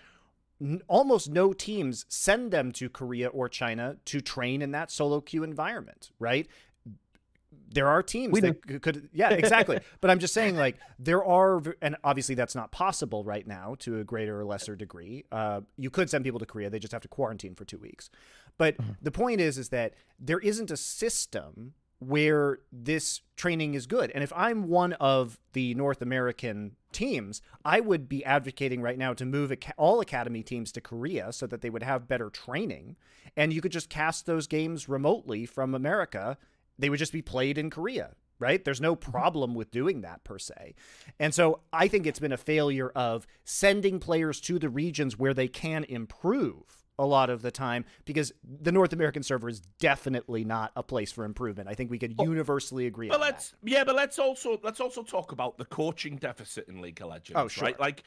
almost 0.88 1.30
no 1.30 1.54
teams 1.54 2.06
send 2.10 2.52
them 2.52 2.72
to 2.74 2.90
Korea 2.90 3.28
or 3.28 3.48
China 3.48 3.98
to 4.06 4.22
train 4.22 4.62
in 4.62 4.72
that 4.72 4.92
solo 4.92 5.22
queue 5.22 5.44
environment, 5.44 6.12
right? 6.20 6.48
There 7.72 7.88
are 7.88 8.02
teams 8.02 8.34
we 8.34 8.42
that 8.42 8.66
do. 8.66 8.80
could, 8.80 9.10
yeah, 9.14 9.30
exactly. 9.30 9.80
but 10.02 10.10
I'm 10.10 10.20
just 10.20 10.34
saying, 10.34 10.58
like, 10.58 10.78
there 10.98 11.24
are, 11.24 11.62
and 11.82 11.96
obviously 12.04 12.36
that's 12.36 12.56
not 12.56 12.72
possible 12.72 13.24
right 13.24 13.46
now 13.46 13.76
to 13.80 14.00
a 14.00 14.04
greater 14.04 14.40
or 14.40 14.46
lesser 14.46 14.76
degree. 14.76 15.24
Uh, 15.32 15.62
you 15.78 15.90
could 15.90 16.10
send 16.10 16.24
people 16.24 16.40
to 16.40 16.46
Korea; 16.46 16.70
they 16.70 16.80
just 16.80 16.94
have 16.94 17.04
to 17.04 17.08
quarantine 17.08 17.54
for 17.56 17.66
two 17.66 17.78
weeks. 17.78 18.10
But 18.58 18.78
mm-hmm. 18.78 18.94
the 19.02 19.12
point 19.12 19.40
is, 19.40 19.58
is 19.58 19.70
that 19.70 19.94
there 20.20 20.40
isn't 20.40 20.72
a 20.72 20.78
system 20.78 21.74
where 22.00 22.60
this 22.72 23.22
training 23.36 23.74
is 23.74 23.86
good. 23.86 24.12
And 24.12 24.24
if 24.24 24.32
I'm 24.36 24.68
one 24.68 24.94
of 24.94 25.38
the 25.54 25.74
North 25.76 26.02
American 26.02 26.76
teams, 26.92 27.42
I 27.64 27.80
would 27.80 28.10
be 28.10 28.26
advocating 28.26 28.82
right 28.82 28.98
now 28.98 29.14
to 29.14 29.26
move 29.26 29.54
all 29.78 30.00
academy 30.00 30.44
teams 30.44 30.72
to 30.74 30.82
Korea 30.82 31.32
so 31.32 31.48
that 31.48 31.62
they 31.62 31.70
would 31.70 31.84
have 31.84 32.08
better 32.08 32.30
training 32.30 32.96
and 33.36 33.54
you 33.54 33.62
could 33.62 33.72
just 33.72 33.90
cast 33.90 34.26
those 34.26 34.48
games 34.48 34.90
remotely 34.90 35.46
from 35.46 35.76
America. 35.76 36.38
They 36.78 36.90
would 36.90 37.00
just 37.00 37.14
be 37.14 37.22
played 37.22 37.58
in 37.58 37.70
Korea 37.70 38.16
right? 38.40 38.64
There's 38.64 38.82
no 38.82 38.96
mm-hmm. 38.96 39.12
problem 39.12 39.54
with 39.54 39.70
doing 39.70 40.02
that 40.02 40.24
per 40.24 40.40
se. 40.40 40.74
And 41.20 41.34
so 41.34 41.60
I 41.72 41.88
think 41.88 42.08
it's 42.08 42.20
been 42.20 42.32
a 42.32 42.38
failure 42.38 42.90
of 42.96 43.28
sending 43.44 44.00
players 44.00 44.40
to 44.42 44.58
the 44.58 44.70
regions 44.70 45.20
where 45.20 45.34
they 45.34 45.48
can 45.48 45.84
improve 45.84 46.79
a 47.00 47.06
lot 47.06 47.30
of 47.30 47.42
the 47.42 47.50
time 47.50 47.86
because 48.06 48.32
the 48.44 48.72
North 48.72 48.94
American 48.94 49.24
server 49.24 49.50
is 49.50 49.62
definitely 49.80 50.44
not 50.44 50.72
a 50.76 50.84
place 50.84 51.12
for 51.12 51.24
improvement. 51.24 51.70
I 51.70 51.74
think 51.74 51.90
we 51.90 51.98
could 51.98 52.14
universally 52.20 52.86
agree 52.86 53.08
but 53.08 53.16
on 53.16 53.22
let's, 53.22 53.52
that. 53.52 53.58
Yeah, 53.64 53.84
but 53.86 53.96
let's 53.96 54.20
also 54.20 54.60
let's 54.62 54.82
also 54.82 55.02
talk 55.02 55.32
about 55.32 55.58
the 55.58 55.66
coaching 55.66 56.18
deficit 56.18 56.68
in 56.68 56.82
League 56.82 57.02
of 57.02 57.08
Legends, 57.08 57.40
oh, 57.40 57.48
sure. 57.48 57.64
right? 57.64 57.80
Like 57.80 58.04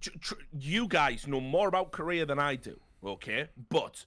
tr- 0.00 0.34
you 0.58 0.86
guys 0.86 1.26
know 1.26 1.40
more 1.40 1.68
about 1.68 1.90
Korea 1.90 2.24
than 2.24 2.38
I 2.38 2.54
do, 2.54 2.78
okay? 3.04 3.48
But 3.68 4.06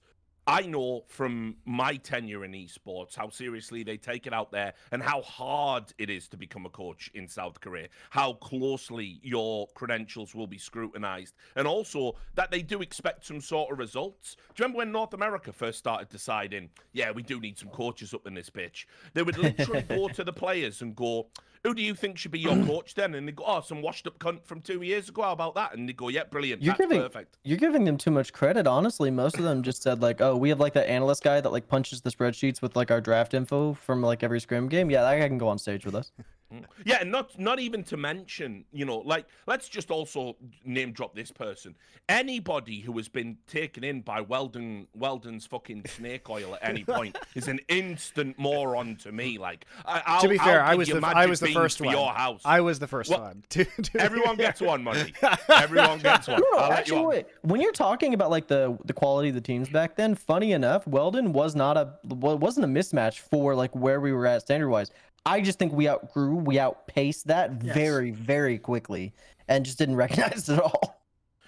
I 0.50 0.62
know 0.62 1.04
from 1.06 1.58
my 1.64 1.94
tenure 1.94 2.44
in 2.44 2.50
esports 2.50 3.14
how 3.14 3.28
seriously 3.28 3.84
they 3.84 3.96
take 3.96 4.26
it 4.26 4.32
out 4.32 4.50
there 4.50 4.74
and 4.90 5.00
how 5.00 5.22
hard 5.22 5.92
it 5.96 6.10
is 6.10 6.26
to 6.26 6.36
become 6.36 6.66
a 6.66 6.70
coach 6.70 7.08
in 7.14 7.28
South 7.28 7.60
Korea, 7.60 7.86
how 8.10 8.32
closely 8.32 9.20
your 9.22 9.68
credentials 9.74 10.34
will 10.34 10.48
be 10.48 10.58
scrutinized, 10.58 11.36
and 11.54 11.68
also 11.68 12.16
that 12.34 12.50
they 12.50 12.62
do 12.62 12.82
expect 12.82 13.26
some 13.26 13.40
sort 13.40 13.70
of 13.70 13.78
results. 13.78 14.34
Do 14.34 14.40
you 14.40 14.64
remember 14.64 14.78
when 14.78 14.90
North 14.90 15.14
America 15.14 15.52
first 15.52 15.78
started 15.78 16.08
deciding, 16.08 16.70
yeah, 16.92 17.12
we 17.12 17.22
do 17.22 17.38
need 17.38 17.56
some 17.56 17.68
coaches 17.68 18.12
up 18.12 18.26
in 18.26 18.34
this 18.34 18.50
bitch? 18.50 18.86
They 19.14 19.22
would 19.22 19.38
literally 19.38 19.82
go 19.82 20.08
to 20.14 20.24
the 20.24 20.32
players 20.32 20.82
and 20.82 20.96
go, 20.96 21.28
who 21.64 21.74
do 21.74 21.82
you 21.82 21.94
think 21.94 22.18
should 22.18 22.30
be 22.30 22.38
your 22.38 22.56
coach 22.66 22.94
then? 22.94 23.14
And 23.14 23.26
they 23.28 23.32
go, 23.32 23.44
oh, 23.46 23.60
some 23.60 23.82
washed 23.82 24.06
up 24.06 24.18
cunt 24.18 24.44
from 24.44 24.60
two 24.60 24.82
years 24.82 25.08
ago. 25.08 25.22
How 25.22 25.32
about 25.32 25.54
that? 25.54 25.74
And 25.74 25.88
they 25.88 25.92
go, 25.92 26.08
yeah, 26.08 26.24
brilliant. 26.24 26.62
You're 26.62 26.72
That's 26.72 26.80
giving, 26.80 27.02
perfect. 27.02 27.38
You're 27.44 27.58
giving 27.58 27.84
them 27.84 27.96
too 27.96 28.10
much 28.10 28.32
credit. 28.32 28.66
Honestly, 28.66 29.10
most 29.10 29.36
of 29.36 29.44
them 29.44 29.62
just 29.62 29.82
said 29.82 30.00
like, 30.00 30.20
oh, 30.20 30.36
we 30.36 30.48
have 30.48 30.60
like 30.60 30.72
that 30.74 30.88
analyst 30.88 31.22
guy 31.22 31.40
that 31.40 31.50
like 31.50 31.68
punches 31.68 32.00
the 32.00 32.10
spreadsheets 32.10 32.62
with 32.62 32.76
like 32.76 32.90
our 32.90 33.00
draft 33.00 33.34
info 33.34 33.74
from 33.74 34.02
like 34.02 34.22
every 34.22 34.40
scrim 34.40 34.68
game. 34.68 34.90
Yeah, 34.90 35.02
that 35.02 35.18
guy 35.18 35.28
can 35.28 35.38
go 35.38 35.48
on 35.48 35.58
stage 35.58 35.84
with 35.84 35.94
us. 35.94 36.12
Mm. 36.52 36.64
Yeah, 36.84 36.98
and 37.00 37.12
not 37.12 37.38
not 37.38 37.60
even 37.60 37.84
to 37.84 37.96
mention, 37.96 38.64
you 38.72 38.84
know, 38.84 38.98
like 38.98 39.26
let's 39.46 39.68
just 39.68 39.90
also 39.90 40.36
name 40.64 40.92
drop 40.92 41.14
this 41.14 41.30
person. 41.30 41.76
Anybody 42.08 42.80
who 42.80 42.96
has 42.96 43.08
been 43.08 43.38
taken 43.46 43.84
in 43.84 44.00
by 44.00 44.20
Weldon 44.20 44.88
Weldon's 44.94 45.46
fucking 45.46 45.84
snake 45.86 46.28
oil 46.28 46.56
at 46.56 46.68
any 46.68 46.84
point 46.84 47.16
is 47.36 47.46
an 47.46 47.60
instant 47.68 48.36
moron 48.36 48.96
to 48.96 49.12
me. 49.12 49.38
Like, 49.38 49.64
I, 49.84 50.18
to 50.20 50.28
be 50.28 50.38
fair, 50.38 50.62
I'll 50.62 50.72
I 50.72 50.74
was 50.74 50.88
the 50.88 51.00
I 51.04 51.26
was 51.26 51.38
the 51.38 51.52
first 51.52 51.80
one. 51.80 51.94
Your 51.94 52.10
house. 52.10 52.42
I 52.44 52.60
was 52.60 52.80
the 52.80 52.88
first 52.88 53.10
well, 53.10 53.20
one. 53.20 53.44
everyone 53.98 54.36
gets 54.36 54.60
one, 54.60 54.82
money. 54.82 55.12
Everyone 55.48 56.00
gets 56.00 56.26
one. 56.26 56.42
No, 56.52 56.58
no, 56.58 56.72
actually, 56.72 57.06
wait. 57.06 57.26
When 57.42 57.60
you're 57.60 57.70
talking 57.72 58.12
about 58.14 58.30
like 58.30 58.48
the 58.48 58.76
the 58.86 58.92
quality 58.92 59.28
of 59.28 59.36
the 59.36 59.40
teams 59.40 59.68
back 59.68 59.94
then, 59.94 60.16
funny 60.16 60.50
enough, 60.50 60.84
Weldon 60.88 61.32
was 61.32 61.54
not 61.54 61.76
a 61.76 61.94
wasn't 62.04 62.64
a 62.64 62.68
mismatch 62.68 63.20
for 63.20 63.54
like 63.54 63.74
where 63.76 64.00
we 64.00 64.12
were 64.12 64.26
at 64.26 64.42
standard 64.42 64.68
wise. 64.68 64.90
I 65.26 65.40
just 65.40 65.58
think 65.58 65.72
we 65.72 65.88
outgrew, 65.88 66.34
we 66.34 66.58
outpaced 66.58 67.26
that 67.26 67.62
yes. 67.62 67.74
very, 67.74 68.10
very 68.10 68.58
quickly 68.58 69.12
and 69.48 69.64
just 69.64 69.78
didn't 69.78 69.96
recognize 70.04 70.48
it 70.48 70.54
at 70.54 70.60
all. 70.60 71.00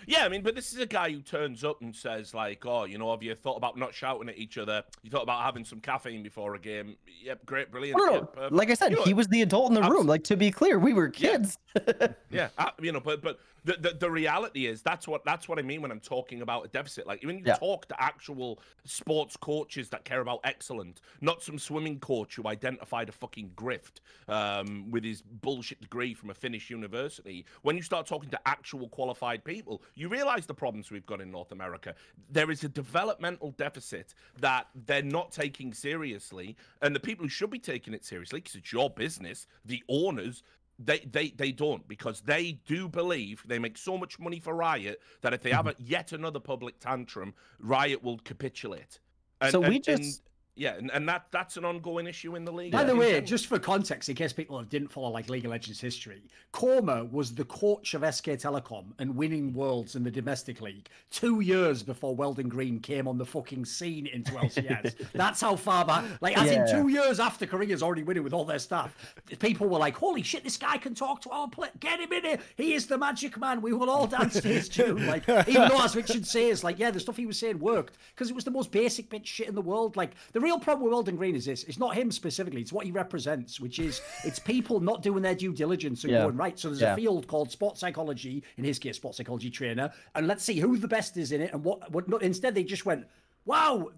Yeah, 0.06 0.24
I 0.24 0.28
mean, 0.28 0.42
but 0.42 0.54
this 0.54 0.72
is 0.72 0.80
a 0.80 0.86
guy 0.86 1.10
who 1.10 1.20
turns 1.20 1.62
up 1.62 1.80
and 1.80 1.94
says, 1.94 2.34
like, 2.34 2.66
oh, 2.66 2.84
you 2.84 2.98
know, 2.98 3.10
have 3.12 3.22
you 3.22 3.34
thought 3.34 3.56
about 3.56 3.78
not 3.78 3.94
shouting 3.94 4.28
at 4.28 4.36
each 4.36 4.58
other? 4.58 4.82
You 5.02 5.10
thought 5.10 5.22
about 5.22 5.42
having 5.42 5.64
some 5.64 5.80
caffeine 5.80 6.22
before 6.22 6.54
a 6.54 6.58
game? 6.58 6.96
Yep, 7.22 7.46
great, 7.46 7.70
brilliant. 7.70 7.98
No, 7.98 8.06
no, 8.06 8.28
yeah, 8.36 8.48
like 8.50 8.70
I 8.70 8.74
said, 8.74 8.90
you 8.90 8.96
know, 8.96 9.04
he 9.04 9.14
was 9.14 9.28
the 9.28 9.42
adult 9.42 9.68
in 9.68 9.80
the 9.80 9.88
room. 9.88 10.06
Like, 10.06 10.24
to 10.24 10.36
be 10.36 10.50
clear, 10.50 10.78
we 10.78 10.92
were 10.92 11.08
kids. 11.08 11.58
Yeah, 11.74 12.08
yeah 12.30 12.48
uh, 12.58 12.70
you 12.80 12.92
know, 12.92 13.00
but 13.00 13.22
but 13.22 13.38
the, 13.64 13.76
the, 13.78 13.96
the 13.98 14.10
reality 14.10 14.66
is 14.66 14.82
that's 14.82 15.06
what 15.06 15.24
that's 15.24 15.48
what 15.48 15.58
I 15.58 15.62
mean 15.62 15.82
when 15.82 15.90
I'm 15.90 16.00
talking 16.00 16.42
about 16.42 16.64
a 16.64 16.68
deficit. 16.68 17.06
Like 17.06 17.22
when 17.22 17.38
you 17.38 17.44
yeah. 17.46 17.54
talk 17.54 17.86
to 17.88 18.02
actual 18.02 18.60
sports 18.84 19.36
coaches 19.36 19.88
that 19.90 20.04
care 20.04 20.20
about 20.20 20.40
excellence, 20.44 21.00
not 21.20 21.42
some 21.42 21.58
swimming 21.58 22.00
coach 22.00 22.36
who 22.36 22.46
identified 22.48 23.08
a 23.08 23.12
fucking 23.12 23.52
grift 23.54 24.00
um, 24.28 24.90
with 24.90 25.04
his 25.04 25.22
bullshit 25.22 25.80
degree 25.80 26.14
from 26.14 26.30
a 26.30 26.34
Finnish 26.34 26.70
university. 26.70 27.44
When 27.62 27.76
you 27.76 27.82
start 27.82 28.06
talking 28.06 28.30
to 28.30 28.40
actual 28.46 28.88
qualified 28.88 29.44
people, 29.44 29.82
you 29.94 30.08
realize 30.08 30.46
the 30.46 30.54
problems 30.54 30.90
we've 30.90 31.06
got 31.06 31.20
in 31.20 31.30
North 31.30 31.52
America. 31.52 31.94
There 32.30 32.50
is 32.50 32.64
a 32.64 32.68
developmental 32.68 33.52
deficit 33.52 34.14
that 34.40 34.66
they're 34.86 35.02
not 35.02 35.30
taking 35.30 35.72
seriously, 35.72 36.56
and 36.80 36.94
the 36.94 37.00
people 37.00 37.24
who 37.24 37.28
should 37.28 37.50
be 37.50 37.58
taking 37.58 37.94
it 37.94 38.04
seriously, 38.04 38.40
because 38.40 38.56
it's 38.56 38.72
your 38.72 38.90
business, 38.90 39.46
the 39.64 39.82
owners, 39.88 40.42
they, 40.78 41.00
they 41.00 41.30
they 41.30 41.52
don't 41.52 41.86
because 41.86 42.20
they 42.22 42.58
do 42.66 42.88
believe 42.88 43.42
they 43.46 43.58
make 43.58 43.78
so 43.78 43.96
much 43.96 44.18
money 44.18 44.40
for 44.40 44.54
Riot 44.54 45.00
that 45.20 45.32
if 45.32 45.42
they 45.42 45.50
have 45.50 45.66
mm-hmm. 45.66 45.82
a, 45.82 45.86
yet 45.86 46.12
another 46.12 46.40
public 46.40 46.78
tantrum, 46.80 47.34
Riot 47.58 48.02
will 48.02 48.18
capitulate. 48.18 48.98
And, 49.40 49.52
so 49.52 49.60
we 49.60 49.76
and, 49.76 49.84
just 49.84 50.22
yeah, 50.55 50.74
and, 50.74 50.90
and 50.90 51.09
that 51.09 51.26
that's 51.30 51.57
an 51.57 51.64
ongoing 51.64 52.07
issue 52.07 52.36
in 52.36 52.44
the 52.44 52.53
league. 52.53 52.72
By 52.72 52.84
the 52.84 52.94
way, 52.94 53.18
just 53.22 53.46
for 53.46 53.59
context, 53.59 54.11
in 54.11 54.16
case 54.16 54.34
people 54.34 54.62
didn't 54.62 54.88
follow 54.88 55.09
like 55.09 55.30
League 55.30 55.46
of 55.46 55.50
Legends 55.50 55.80
history, 55.80 56.22
kkOma 56.53 57.11
was 57.11 57.34
the 57.34 57.44
coach 57.44 57.94
of 57.94 58.03
SK 58.14 58.26
Telecom 58.32 58.92
and 58.98 59.16
winning 59.16 59.55
worlds 59.55 59.96
in 59.96 60.05
the 60.05 60.11
domestic 60.11 60.61
league 60.61 60.90
two 61.11 61.40
years 61.40 61.82
before 61.82 62.14
Weldon 62.14 62.50
Green 62.50 62.80
came 62.80 63.09
on 63.09 63.16
the 63.16 63.24
fucking 63.24 63.64
scene 63.64 64.07
into 64.07 64.32
LCS. 64.32 65.07
that's 65.14 65.40
how 65.40 65.57
far 65.57 65.86
back, 65.86 66.05
like 66.20 66.36
as 66.36 66.50
yeah. 66.50 66.66
in 66.66 66.70
two 66.70 66.88
years 66.88 67.18
after 67.18 67.46
Korea's 67.46 67.82
already 67.82 68.03
winning 68.03 68.22
with 68.22 68.34
all 68.34 68.44
their 68.44 68.59
stuff. 68.59 68.94
People 69.38 69.68
were 69.68 69.78
like, 69.78 69.96
"Holy 69.96 70.22
shit, 70.22 70.44
this 70.44 70.59
guy 70.59 70.76
can 70.76 70.94
talk 70.94 71.22
to 71.22 71.30
our 71.30 71.48
play. 71.48 71.70
Get 71.80 71.98
him 71.98 72.12
in 72.12 72.24
here. 72.24 72.38
He 72.57 72.74
is 72.74 72.86
the 72.86 72.98
magic 72.98 73.38
man. 73.38 73.62
We 73.62 73.72
will 73.72 73.88
all 73.88 74.07
dance 74.07 74.38
to 74.38 74.48
his 74.48 74.68
tune." 74.68 75.07
Like 75.07 75.26
even 75.48 75.68
though, 75.68 75.82
as 75.82 75.96
Richard 75.96 76.26
says, 76.26 76.62
like 76.62 76.78
yeah, 76.78 76.90
the 76.90 77.00
stuff 77.00 77.16
he 77.16 77.24
was 77.24 77.38
saying 77.38 77.59
worked 77.59 77.96
because 78.14 78.28
it 78.28 78.34
was 78.34 78.44
the 78.44 78.50
most 78.50 78.70
basic 78.70 79.09
bitch 79.09 79.24
shit 79.24 79.48
in 79.48 79.55
the 79.55 79.62
world. 79.62 79.96
Like 79.96 80.11
the 80.32 80.41
real 80.43 80.59
problem 80.59 80.84
with 80.84 80.93
Weldon 80.93 81.16
Green 81.16 81.34
is 81.34 81.45
this: 81.45 81.64
it's 81.64 81.78
not 81.78 81.95
him 81.95 82.11
specifically; 82.11 82.61
it's 82.61 82.72
what 82.72 82.84
he 82.84 82.93
represents, 82.93 83.61
which 83.61 83.78
is 83.78 84.01
it's 84.24 84.38
people 84.38 84.80
not 84.80 85.03
doing 85.03 85.22
their 85.22 85.34
due 85.34 85.53
diligence 85.53 86.05
and 86.05 86.12
yeah. 86.12 86.22
going 86.22 86.36
right. 86.36 86.59
So 86.59 86.68
there's 86.68 86.80
yeah. 86.80 86.93
a 86.93 86.97
field 86.97 87.26
called 87.26 87.51
sports 87.51 87.80
psychology, 87.80 88.43
in 88.57 88.64
his 88.64 88.78
case, 88.78 88.97
sports 88.97 89.16
psychology 89.16 89.51
trainer, 89.51 89.93
and 90.14 90.26
let's 90.26 90.45
see 90.45 90.59
who 90.59 90.76
the 90.76 90.88
best 90.88 91.16
is 91.16 91.32
in 91.32 91.40
it 91.40 91.53
and 91.53 91.64
what. 91.64 91.90
What 91.90 92.09
not, 92.09 92.22
instead 92.22 92.55
they 92.55 92.64
just 92.64 92.84
went, 92.84 93.07
wow, 93.45 93.90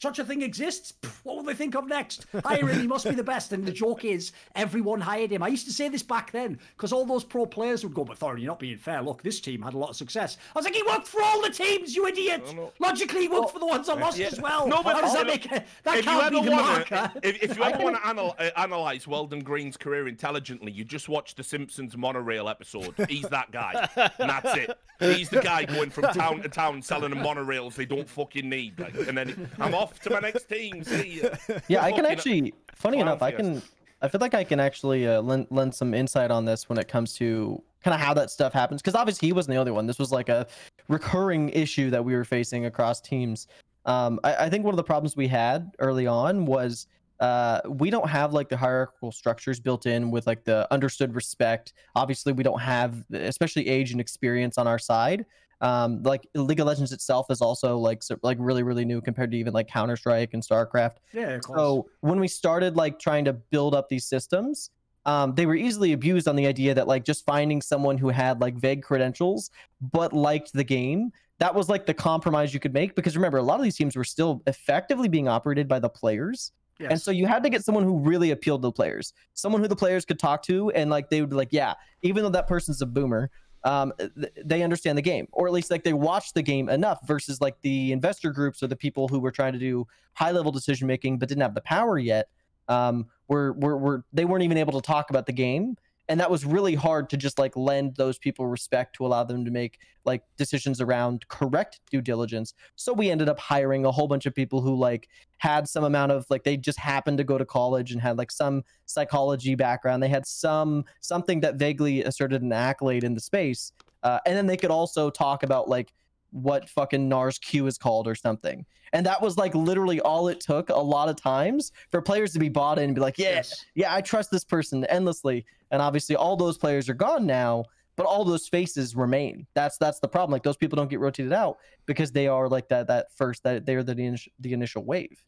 such 0.00 0.18
a 0.18 0.24
thing 0.24 0.42
exists. 0.42 0.94
What 1.24 1.36
will 1.36 1.42
they 1.42 1.54
think 1.54 1.74
of 1.74 1.86
next? 1.86 2.26
Hire 2.44 2.66
him. 2.66 2.80
He 2.80 2.86
must 2.86 3.08
be 3.08 3.14
the 3.14 3.22
best. 3.22 3.52
And 3.52 3.64
the 3.64 3.72
joke 3.72 4.04
is, 4.04 4.32
everyone 4.54 5.00
hired 5.00 5.32
him. 5.32 5.42
I 5.42 5.48
used 5.48 5.66
to 5.66 5.72
say 5.72 5.88
this 5.88 6.02
back 6.02 6.30
then 6.30 6.58
because 6.76 6.92
all 6.92 7.04
those 7.04 7.24
pro 7.24 7.46
players 7.46 7.82
would 7.84 7.94
go, 7.94 8.04
but 8.04 8.18
Thorin, 8.18 8.38
you're 8.38 8.46
not 8.48 8.58
being 8.58 8.78
fair. 8.78 9.02
Look, 9.02 9.22
this 9.22 9.40
team 9.40 9.62
had 9.62 9.74
a 9.74 9.78
lot 9.78 9.90
of 9.90 9.96
success. 9.96 10.38
I 10.54 10.58
was 10.58 10.64
like, 10.64 10.74
he 10.74 10.82
worked 10.84 11.08
for 11.08 11.22
all 11.22 11.42
the 11.42 11.50
teams, 11.50 11.96
you 11.96 12.06
idiot. 12.06 12.42
Logically, 12.78 13.22
he 13.22 13.28
worked 13.28 13.40
well, 13.40 13.48
for 13.48 13.58
the 13.58 13.66
ones 13.66 13.88
I 13.88 13.94
lost 13.94 14.18
yeah. 14.18 14.28
as 14.28 14.40
well. 14.40 14.66
No, 14.68 14.82
but 14.82 14.94
How 14.94 15.00
does 15.00 15.14
that 15.14 15.26
make 15.26 15.46
a, 15.46 15.64
that 15.84 16.04
can't 16.04 16.30
be 16.32 16.42
the 16.42 16.50
marker? 16.50 17.12
If, 17.22 17.42
if 17.42 17.56
you 17.56 17.64
ever 17.64 17.82
want 17.82 17.96
to 17.96 18.08
anal- 18.08 18.36
uh, 18.38 18.50
analyze 18.56 19.06
Weldon 19.06 19.40
Green's 19.40 19.76
career 19.76 20.08
intelligently, 20.08 20.72
you 20.72 20.84
just 20.84 21.08
watch 21.08 21.34
the 21.34 21.42
Simpsons 21.42 21.96
monorail 21.96 22.48
episode. 22.48 22.94
He's 23.08 23.28
that 23.28 23.50
guy, 23.50 23.88
and 23.96 24.30
that's 24.30 24.56
it. 24.56 24.78
He's 25.00 25.28
the 25.28 25.40
guy 25.40 25.64
going 25.64 25.90
from 25.90 26.04
town 26.12 26.42
to 26.42 26.48
town 26.48 26.82
selling 26.82 27.10
them 27.10 27.20
monorails 27.20 27.74
they 27.74 27.86
don't 27.86 28.08
fucking 28.08 28.48
need. 28.48 28.78
Like, 28.78 28.94
and 28.94 29.16
then 29.16 29.50
I'm 29.58 29.74
off 29.74 29.87
to 30.02 30.10
my 30.10 30.20
next 30.20 30.48
team. 30.48 30.84
See 30.84 31.22
Yeah, 31.68 31.82
I 31.82 31.92
can 31.92 32.06
actually. 32.06 32.54
Funny 32.74 32.98
enough, 32.98 33.22
I 33.22 33.32
can. 33.32 33.62
I 34.00 34.08
feel 34.08 34.20
like 34.20 34.34
I 34.34 34.44
can 34.44 34.60
actually 34.60 35.08
uh, 35.08 35.20
lend 35.20 35.48
lend 35.50 35.74
some 35.74 35.94
insight 35.94 36.30
on 36.30 36.44
this 36.44 36.68
when 36.68 36.78
it 36.78 36.88
comes 36.88 37.14
to 37.14 37.62
kind 37.82 37.94
of 37.94 38.00
how 38.00 38.14
that 38.14 38.30
stuff 38.30 38.52
happens. 38.52 38.80
Because 38.80 38.94
obviously 38.94 39.28
he 39.28 39.32
wasn't 39.32 39.54
the 39.54 39.58
only 39.58 39.72
one. 39.72 39.86
This 39.86 39.98
was 39.98 40.12
like 40.12 40.28
a 40.28 40.46
recurring 40.88 41.50
issue 41.50 41.90
that 41.90 42.04
we 42.04 42.14
were 42.14 42.24
facing 42.24 42.66
across 42.66 43.00
teams. 43.00 43.48
Um, 43.86 44.20
I, 44.22 44.46
I 44.46 44.50
think 44.50 44.64
one 44.64 44.72
of 44.72 44.76
the 44.76 44.84
problems 44.84 45.16
we 45.16 45.28
had 45.28 45.72
early 45.78 46.06
on 46.06 46.44
was 46.44 46.86
uh, 47.20 47.60
we 47.66 47.90
don't 47.90 48.08
have 48.08 48.32
like 48.32 48.48
the 48.48 48.56
hierarchical 48.56 49.10
structures 49.10 49.58
built 49.58 49.86
in 49.86 50.10
with 50.10 50.26
like 50.26 50.44
the 50.44 50.72
understood 50.72 51.14
respect. 51.14 51.72
Obviously, 51.96 52.32
we 52.32 52.42
don't 52.42 52.60
have, 52.60 53.04
especially 53.12 53.68
age 53.68 53.92
and 53.92 54.00
experience 54.00 54.58
on 54.58 54.66
our 54.66 54.78
side. 54.78 55.26
Um, 55.60 56.02
like 56.02 56.26
League 56.34 56.60
of 56.60 56.66
Legends 56.66 56.92
itself 56.92 57.26
is 57.30 57.40
also 57.40 57.78
like 57.78 58.02
so, 58.02 58.16
like 58.22 58.36
really 58.40 58.62
really 58.62 58.84
new 58.84 59.00
compared 59.00 59.30
to 59.32 59.36
even 59.36 59.52
like 59.52 59.68
Counter 59.68 59.96
Strike 59.96 60.34
and 60.34 60.42
StarCraft. 60.42 60.96
Yeah. 61.12 61.38
So 61.54 61.88
when 62.00 62.20
we 62.20 62.28
started 62.28 62.76
like 62.76 62.98
trying 62.98 63.24
to 63.24 63.32
build 63.32 63.74
up 63.74 63.88
these 63.88 64.06
systems, 64.06 64.70
um, 65.04 65.34
they 65.34 65.46
were 65.46 65.56
easily 65.56 65.92
abused 65.92 66.28
on 66.28 66.36
the 66.36 66.46
idea 66.46 66.74
that 66.74 66.86
like 66.86 67.04
just 67.04 67.24
finding 67.24 67.60
someone 67.60 67.98
who 67.98 68.08
had 68.08 68.40
like 68.40 68.54
vague 68.54 68.82
credentials 68.82 69.50
but 69.80 70.12
liked 70.12 70.52
the 70.52 70.64
game 70.64 71.10
that 71.38 71.54
was 71.54 71.68
like 71.68 71.86
the 71.86 71.94
compromise 71.94 72.52
you 72.52 72.58
could 72.58 72.74
make 72.74 72.94
because 72.94 73.16
remember 73.16 73.38
a 73.38 73.42
lot 73.42 73.58
of 73.58 73.62
these 73.62 73.76
teams 73.76 73.94
were 73.94 74.04
still 74.04 74.42
effectively 74.46 75.08
being 75.08 75.28
operated 75.28 75.68
by 75.68 75.78
the 75.78 75.88
players 75.88 76.52
Yes. 76.78 76.92
And 76.92 77.00
so 77.00 77.10
you 77.10 77.26
had 77.26 77.42
to 77.42 77.50
get 77.50 77.64
someone 77.64 77.82
who 77.82 77.98
really 77.98 78.30
appealed 78.30 78.62
to 78.62 78.68
the 78.68 78.72
players, 78.72 79.12
someone 79.34 79.60
who 79.60 79.68
the 79.68 79.76
players 79.76 80.04
could 80.04 80.18
talk 80.18 80.42
to, 80.44 80.70
and 80.70 80.90
like 80.90 81.10
they 81.10 81.20
would 81.20 81.30
be 81.30 81.36
like, 81.36 81.48
yeah, 81.50 81.74
even 82.02 82.22
though 82.22 82.30
that 82.30 82.46
person's 82.46 82.80
a 82.82 82.86
boomer, 82.86 83.30
um, 83.64 83.92
th- 83.98 84.32
they 84.44 84.62
understand 84.62 84.96
the 84.96 85.02
game, 85.02 85.26
or 85.32 85.46
at 85.46 85.52
least 85.52 85.70
like 85.70 85.84
they 85.84 85.92
watch 85.92 86.32
the 86.32 86.42
game 86.42 86.68
enough. 86.68 86.98
Versus 87.06 87.40
like 87.40 87.60
the 87.62 87.92
investor 87.92 88.30
groups 88.30 88.62
or 88.62 88.66
the 88.68 88.76
people 88.76 89.08
who 89.08 89.20
were 89.20 89.32
trying 89.32 89.52
to 89.52 89.58
do 89.58 89.86
high 90.14 90.30
level 90.32 90.52
decision 90.52 90.86
making 90.86 91.18
but 91.18 91.28
didn't 91.28 91.42
have 91.42 91.54
the 91.54 91.60
power 91.60 91.98
yet. 91.98 92.28
um, 92.68 93.06
were, 93.28 93.52
were 93.54 93.76
were 93.76 94.04
they 94.12 94.24
weren't 94.24 94.42
even 94.44 94.56
able 94.56 94.72
to 94.72 94.80
talk 94.80 95.10
about 95.10 95.26
the 95.26 95.32
game, 95.32 95.76
and 96.08 96.18
that 96.20 96.30
was 96.30 96.44
really 96.44 96.74
hard 96.74 97.10
to 97.10 97.16
just 97.16 97.38
like 97.38 97.56
lend 97.56 97.96
those 97.96 98.18
people 98.18 98.46
respect 98.46 98.96
to 98.96 99.06
allow 99.06 99.24
them 99.24 99.44
to 99.44 99.50
make 99.50 99.78
like 100.04 100.22
decisions 100.36 100.80
around 100.80 101.28
correct 101.28 101.80
due 101.90 102.00
diligence. 102.00 102.54
So 102.76 102.92
we 102.92 103.10
ended 103.10 103.28
up 103.28 103.38
hiring 103.38 103.84
a 103.84 103.92
whole 103.92 104.08
bunch 104.08 104.24
of 104.24 104.34
people 104.34 104.62
who 104.62 104.74
like 104.74 105.08
had 105.36 105.68
some 105.68 105.84
amount 105.84 106.12
of 106.12 106.24
like 106.30 106.44
they 106.44 106.56
just 106.56 106.78
happened 106.78 107.18
to 107.18 107.24
go 107.24 107.36
to 107.36 107.44
college 107.44 107.92
and 107.92 108.00
had 108.00 108.16
like 108.16 108.30
some 108.30 108.64
psychology 108.86 109.54
background. 109.54 110.02
They 110.02 110.08
had 110.08 110.26
some 110.26 110.84
something 111.00 111.40
that 111.40 111.56
vaguely 111.56 112.02
asserted 112.04 112.42
an 112.42 112.52
accolade 112.52 113.04
in 113.04 113.14
the 113.14 113.20
space, 113.20 113.72
uh, 114.02 114.18
and 114.24 114.36
then 114.36 114.46
they 114.46 114.56
could 114.56 114.70
also 114.70 115.10
talk 115.10 115.42
about 115.42 115.68
like 115.68 115.92
what 116.30 116.68
fucking 116.68 117.08
NARS 117.08 117.40
Q 117.40 117.66
is 117.66 117.78
called 117.78 118.06
or 118.06 118.14
something. 118.14 118.64
And 118.92 119.04
that 119.06 119.20
was 119.20 119.36
like 119.36 119.54
literally 119.54 120.00
all 120.00 120.28
it 120.28 120.40
took 120.40 120.68
a 120.70 120.76
lot 120.76 121.08
of 121.08 121.16
times 121.16 121.72
for 121.90 122.00
players 122.00 122.32
to 122.32 122.38
be 122.38 122.48
bought 122.48 122.78
in 122.78 122.84
and 122.84 122.94
be 122.94 123.00
like, 123.00 123.18
yeah, 123.18 123.30
Yes. 123.34 123.64
yeah, 123.74 123.94
I 123.94 124.00
trust 124.00 124.30
this 124.30 124.44
person 124.44 124.84
endlessly. 124.86 125.44
And 125.70 125.82
obviously 125.82 126.16
all 126.16 126.36
those 126.36 126.56
players 126.56 126.88
are 126.88 126.94
gone 126.94 127.26
now, 127.26 127.64
but 127.96 128.06
all 128.06 128.24
those 128.24 128.48
faces 128.48 128.94
remain. 128.96 129.46
That's 129.54 129.76
that's 129.78 130.00
the 130.00 130.08
problem. 130.08 130.32
Like 130.32 130.42
those 130.42 130.56
people 130.56 130.76
don't 130.76 130.88
get 130.88 131.00
rotated 131.00 131.32
out 131.32 131.58
because 131.86 132.12
they 132.12 132.28
are 132.28 132.48
like 132.48 132.68
that 132.68 132.86
that 132.86 133.12
first 133.14 133.42
that 133.42 133.66
they're 133.66 133.82
the 133.82 133.92
initial, 133.92 134.32
the 134.40 134.52
initial 134.52 134.84
wave. 134.84 135.22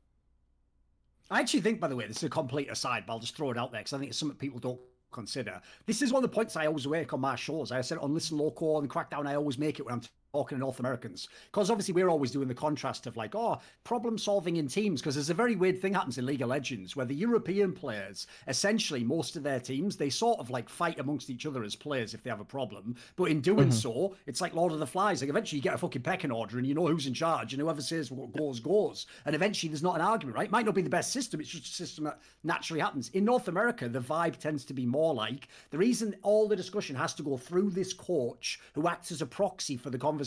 I 1.31 1.41
actually 1.41 1.61
think, 1.61 1.81
by 1.81 1.89
the 1.89 1.97
way, 1.97 2.07
this 2.07 2.17
is 2.19 2.25
a 2.25 2.29
complete 2.29 2.71
aside, 2.71 3.05
but 3.07 3.13
I'll 3.13 3.19
just 3.21 3.37
throw 3.37 3.51
it 3.51 3.59
out 3.59 3.71
there 3.73 3.81
because 3.81 3.93
I 3.93 3.99
think 3.99 4.11
it's 4.11 4.19
something 4.19 4.37
people 4.37 4.59
don't 4.59 4.81
consider. 5.13 5.61
This 5.87 6.03
is 6.03 6.13
one 6.13 6.25
of 6.25 6.31
the 6.31 6.35
points 6.35 6.57
I 6.57 6.67
always 6.67 6.87
make 6.87 7.13
on 7.13 7.21
my 7.21 7.37
shows. 7.37 7.71
I 7.71 7.81
said 7.83 7.99
on 7.99 8.15
Listen 8.15 8.39
Local 8.39 8.81
and 8.81 8.91
Crackdown, 8.91 9.27
I 9.27 9.35
always 9.37 9.59
make 9.59 9.79
it 9.79 9.85
when 9.85 9.95
I'm 9.95 10.03
talking 10.33 10.57
to 10.57 10.61
North 10.61 10.81
Americans. 10.81 11.29
Because 11.51 11.71
obviously 11.71 11.95
we're 11.95 12.09
always 12.09 12.31
doing 12.31 12.49
the 12.49 12.55
contrast 12.55 13.07
of 13.07 13.17
like, 13.17 13.35
oh, 13.35 13.59
problem 13.85 14.17
solving 14.17 14.57
in 14.57 14.69
teams. 14.69 15.01
Because 15.01 15.15
there's 15.15 15.31
a 15.31 15.35
very 15.35 15.57
weird 15.57 15.81
thing 15.81 15.95
happens 15.95 16.19
in 16.19 16.27
League 16.27 16.43
of 16.43 16.49
Legends 16.49 16.95
where 16.95 17.07
the 17.07 17.15
European 17.15 17.73
players, 17.73 18.27
essentially 18.47 19.03
most 19.03 19.37
of 19.37 19.43
their 19.43 19.61
teams, 19.61 19.97
they 19.97 20.11
sort 20.11 20.39
of 20.39 20.51
like 20.51 20.69
fight 20.69 20.99
amongst 20.99 21.31
each 21.31 21.47
other 21.47 21.65
as 21.65 21.75
players 21.75 22.15
if 22.15 22.23
they 22.23 22.31
have 22.31 22.41
a 22.41 22.45
problem. 22.45 22.95
But 23.17 23.25
in 23.25 23.41
doing 23.41 23.69
mm-hmm. 23.69 23.71
so, 23.71 24.17
it's 24.27 24.41
like 24.41 24.55
Lord 24.55 24.73
of 24.73 24.79
the 24.79 24.87
Flies. 24.87 25.21
Like 25.21 25.31
eventually 25.31 25.59
you 25.59 25.63
get 25.63 25.75
a 25.75 25.79
fucking 25.79 26.03
pecking 26.03 26.31
order 26.31 26.59
and 26.59 26.67
you 26.67 26.75
know 26.75 26.87
who's 26.87 27.07
in 27.07 27.15
charge 27.15 27.53
and 27.53 27.61
whoever 27.61 27.83
says 27.83 28.11
what 28.11 28.33
goes, 28.37 28.61
goes. 28.61 29.07
And 29.27 29.35
eventually 29.35 29.71
there's 29.71 29.83
not 29.83 29.97
an 29.97 30.03
argument, 30.03 30.37
right? 30.37 30.47
It 30.47 30.53
Might 30.53 30.67
not 30.67 30.75
be 30.75 30.83
the 30.83 30.91
best 30.91 31.13
system, 31.13 31.41
it's 31.41 31.51
just 31.51 31.67
a 31.67 31.69
system 31.71 32.05
that 32.05 32.21
naturally 32.45 32.81
happens. 32.81 33.09
In 33.11 33.25
North 33.25 33.49
America, 33.49 33.89
the 33.89 34.01
vibe 34.01 34.37
tends 34.37 34.65
to 34.67 34.75
be 34.75 34.87
more 34.87 35.15
like 35.15 35.49
the 35.71 35.79
reason 35.79 36.15
all 36.23 36.47
the 36.47 36.57
discussion 36.57 36.95
has 36.95 37.15
to 37.15 37.23
go 37.23 37.37
through 37.37 37.71
this 37.71 37.93
coach 37.93 38.61
who 38.75 38.87
acts 38.87 39.11
as 39.11 39.23
a 39.23 39.27
proxy 39.27 39.77
for 39.77 39.91
the 39.91 39.99
conversation 39.99 40.20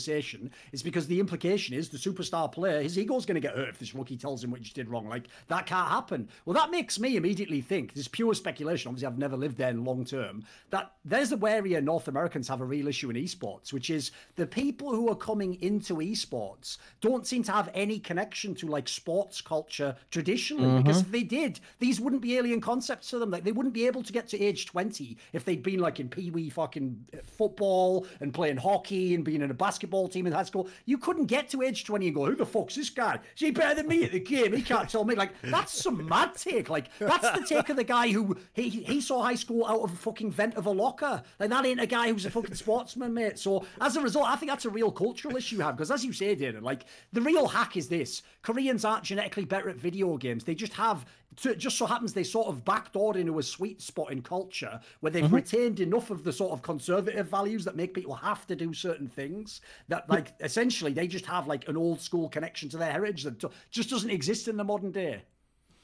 is 0.72 0.82
because 0.82 1.06
the 1.06 1.20
implication 1.20 1.74
is 1.74 1.88
the 1.88 1.98
superstar 1.98 2.50
player, 2.50 2.82
his 2.82 2.98
ego's 2.98 3.26
going 3.26 3.36
to 3.36 3.40
get 3.40 3.56
hurt 3.56 3.68
if 3.68 3.78
this 3.78 3.94
rookie 3.94 4.16
tells 4.16 4.42
him 4.42 4.50
what 4.50 4.60
you 4.60 4.72
did 4.74 4.88
wrong. 4.88 5.08
Like, 5.08 5.28
that 5.48 5.66
can't 5.66 5.88
happen. 5.88 6.28
Well, 6.44 6.54
that 6.54 6.70
makes 6.70 6.98
me 6.98 7.16
immediately 7.16 7.60
think, 7.60 7.94
this 7.94 8.02
is 8.02 8.08
pure 8.08 8.34
speculation, 8.34 8.88
obviously 8.88 9.06
I've 9.06 9.18
never 9.18 9.36
lived 9.36 9.56
there 9.56 9.70
in 9.70 9.84
long 9.84 10.04
term, 10.04 10.44
that 10.70 10.92
there's 11.04 11.32
a 11.32 11.38
area 11.44 11.80
North 11.80 12.08
Americans 12.08 12.48
have 12.48 12.60
a 12.60 12.64
real 12.64 12.88
issue 12.88 13.10
in 13.10 13.16
esports, 13.16 13.72
which 13.72 13.90
is 13.90 14.10
the 14.36 14.46
people 14.46 14.90
who 14.90 15.08
are 15.08 15.14
coming 15.14 15.60
into 15.62 15.96
esports 15.96 16.78
don't 17.00 17.26
seem 17.26 17.42
to 17.44 17.52
have 17.52 17.70
any 17.74 17.98
connection 17.98 18.54
to 18.54 18.66
like 18.66 18.88
sports 18.88 19.40
culture 19.40 19.96
traditionally. 20.10 20.82
Because 20.82 21.00
if 21.00 21.10
they 21.10 21.22
did, 21.22 21.60
these 21.78 22.00
wouldn't 22.00 22.22
be 22.22 22.36
alien 22.36 22.60
concepts 22.60 23.10
to 23.10 23.18
them. 23.18 23.30
Like 23.30 23.44
they 23.44 23.52
wouldn't 23.52 23.74
be 23.74 23.86
able 23.86 24.02
to 24.02 24.12
get 24.12 24.28
to 24.28 24.40
age 24.40 24.66
20 24.66 25.16
if 25.32 25.44
they'd 25.44 25.62
been 25.62 25.80
like 25.80 26.00
in 26.00 26.08
pee 26.08 26.30
wee 26.30 26.50
fucking 26.50 27.04
uh, 27.12 27.18
football 27.24 28.06
and 28.20 28.32
playing 28.32 28.56
hockey 28.56 29.14
and 29.14 29.24
being 29.24 29.42
in 29.42 29.50
a 29.50 29.54
basketball 29.54 29.83
team 30.08 30.26
in 30.26 30.32
high 30.32 30.42
school. 30.44 30.68
You 30.84 30.98
couldn't 30.98 31.26
get 31.26 31.48
to 31.50 31.62
age 31.62 31.84
20 31.84 32.06
and 32.06 32.14
go, 32.14 32.26
who 32.26 32.34
the 32.34 32.46
fuck's 32.46 32.74
this 32.74 32.90
guy? 32.90 33.14
Is 33.14 33.40
he 33.40 33.50
better 33.50 33.74
than 33.74 33.88
me 33.88 34.04
at 34.04 34.12
the 34.12 34.20
game? 34.20 34.52
He 34.52 34.62
can't 34.62 34.88
tell 34.88 35.04
me. 35.04 35.14
Like, 35.14 35.32
that's 35.42 35.80
some 35.80 36.06
mad 36.08 36.34
take. 36.34 36.68
Like, 36.68 36.86
that's 36.98 37.30
the 37.30 37.44
take 37.46 37.68
of 37.68 37.76
the 37.76 37.84
guy 37.84 38.10
who 38.10 38.36
he, 38.52 38.68
he 38.68 39.00
saw 39.00 39.22
high 39.22 39.34
school 39.34 39.66
out 39.66 39.80
of 39.80 39.92
a 39.92 39.96
fucking 39.96 40.30
vent 40.30 40.54
of 40.56 40.66
a 40.66 40.70
locker. 40.70 41.22
Like, 41.38 41.50
that 41.50 41.66
ain't 41.66 41.80
a 41.80 41.86
guy 41.86 42.12
who's 42.12 42.26
a 42.26 42.30
fucking 42.30 42.54
sportsman, 42.54 43.14
mate. 43.14 43.38
So, 43.38 43.66
as 43.80 43.96
a 43.96 44.00
result, 44.00 44.26
I 44.28 44.36
think 44.36 44.50
that's 44.50 44.64
a 44.64 44.70
real 44.70 44.90
cultural 44.90 45.36
issue 45.36 45.56
you 45.56 45.62
have. 45.62 45.76
Because, 45.76 45.90
as 45.90 46.04
you 46.04 46.12
say, 46.12 46.34
Danan, 46.34 46.62
like, 46.62 46.84
the 47.12 47.20
real 47.20 47.46
hack 47.46 47.76
is 47.76 47.88
this 47.88 48.22
Koreans 48.42 48.84
aren't 48.84 49.04
genetically 49.04 49.44
better 49.44 49.68
at 49.68 49.76
video 49.76 50.16
games. 50.16 50.44
They 50.44 50.54
just 50.54 50.72
have 50.74 51.06
so 51.36 51.50
it 51.50 51.58
just 51.58 51.76
so 51.76 51.86
happens 51.86 52.12
they 52.12 52.22
sort 52.22 52.48
of 52.48 52.64
backdoored 52.64 53.16
into 53.16 53.38
a 53.38 53.42
sweet 53.42 53.80
spot 53.80 54.12
in 54.12 54.22
culture 54.22 54.80
where 55.00 55.10
they've 55.10 55.32
retained 55.32 55.80
enough 55.80 56.10
of 56.10 56.24
the 56.24 56.32
sort 56.32 56.52
of 56.52 56.62
conservative 56.62 57.28
values 57.28 57.64
that 57.64 57.76
make 57.76 57.94
people 57.94 58.14
have 58.14 58.46
to 58.46 58.56
do 58.56 58.72
certain 58.72 59.08
things 59.08 59.60
that 59.88 60.08
like 60.08 60.32
essentially 60.40 60.92
they 60.92 61.06
just 61.06 61.26
have 61.26 61.46
like 61.46 61.68
an 61.68 61.76
old 61.76 62.00
school 62.00 62.28
connection 62.28 62.68
to 62.68 62.76
their 62.76 62.92
heritage 62.92 63.22
that 63.24 63.42
just 63.70 63.90
doesn't 63.90 64.10
exist 64.10 64.48
in 64.48 64.56
the 64.56 64.64
modern 64.64 64.90
day 64.90 65.22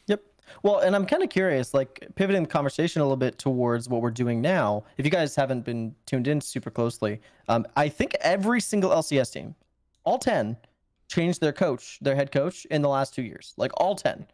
Yep. 0.06 0.22
Well, 0.64 0.80
and 0.80 0.96
I'm 0.96 1.06
kind 1.06 1.22
of 1.22 1.28
curious, 1.28 1.72
like 1.72 2.04
pivoting 2.16 2.42
the 2.42 2.48
conversation 2.48 3.00
a 3.00 3.04
little 3.04 3.16
bit 3.16 3.38
towards 3.38 3.88
what 3.88 4.02
we're 4.02 4.10
doing 4.10 4.40
now. 4.40 4.82
If 4.96 5.04
you 5.04 5.10
guys 5.10 5.36
haven't 5.36 5.64
been 5.64 5.94
tuned 6.04 6.26
in 6.26 6.40
super 6.40 6.70
closely, 6.70 7.20
um, 7.48 7.64
I 7.76 7.88
think 7.88 8.16
every 8.20 8.60
single 8.60 8.90
LCS 8.90 9.32
team, 9.32 9.54
all 10.02 10.18
10, 10.18 10.56
changed 11.06 11.40
their 11.40 11.52
coach, 11.52 11.98
their 12.00 12.16
head 12.16 12.32
coach 12.32 12.64
in 12.66 12.82
the 12.82 12.88
last 12.88 13.14
two 13.14 13.22
years. 13.22 13.54
Like 13.56 13.70
all 13.76 13.94
10. 13.94 14.26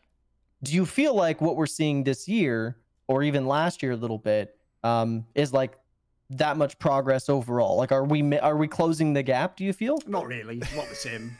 Do 0.62 0.72
you 0.72 0.86
feel 0.86 1.14
like 1.14 1.40
what 1.40 1.56
we're 1.56 1.66
seeing 1.66 2.04
this 2.04 2.28
year, 2.28 2.76
or 3.08 3.22
even 3.22 3.46
last 3.46 3.82
year 3.82 3.92
a 3.92 3.96
little 3.96 4.18
bit, 4.18 4.56
um, 4.82 5.26
is 5.34 5.52
like 5.52 5.78
that 6.30 6.56
much 6.56 6.78
progress 6.78 7.28
overall? 7.28 7.76
Like, 7.76 7.92
are 7.92 8.04
we 8.04 8.38
are 8.38 8.56
we 8.56 8.66
closing 8.66 9.12
the 9.12 9.22
gap? 9.22 9.56
Do 9.56 9.64
you 9.64 9.72
feel? 9.72 9.98
not 10.06 10.26
really 10.26 10.56
not 10.74 10.88
the 10.88 10.94
same 10.94 11.36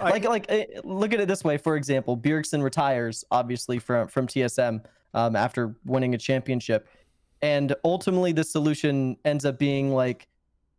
like 0.00 0.24
like 0.24 0.46
eh, 0.48 0.64
look 0.82 1.12
at 1.12 1.20
it 1.20 1.28
this 1.28 1.44
way 1.44 1.56
for 1.56 1.76
example 1.76 2.16
bjergsen 2.16 2.62
retires 2.62 3.24
obviously 3.30 3.78
from 3.78 4.08
from 4.08 4.26
tsm 4.26 4.82
um, 5.14 5.36
after 5.36 5.74
winning 5.84 6.14
a 6.14 6.18
championship 6.18 6.88
and 7.42 7.74
ultimately 7.84 8.32
the 8.32 8.44
solution 8.44 9.16
ends 9.24 9.44
up 9.44 9.58
being 9.58 9.92
like 9.92 10.28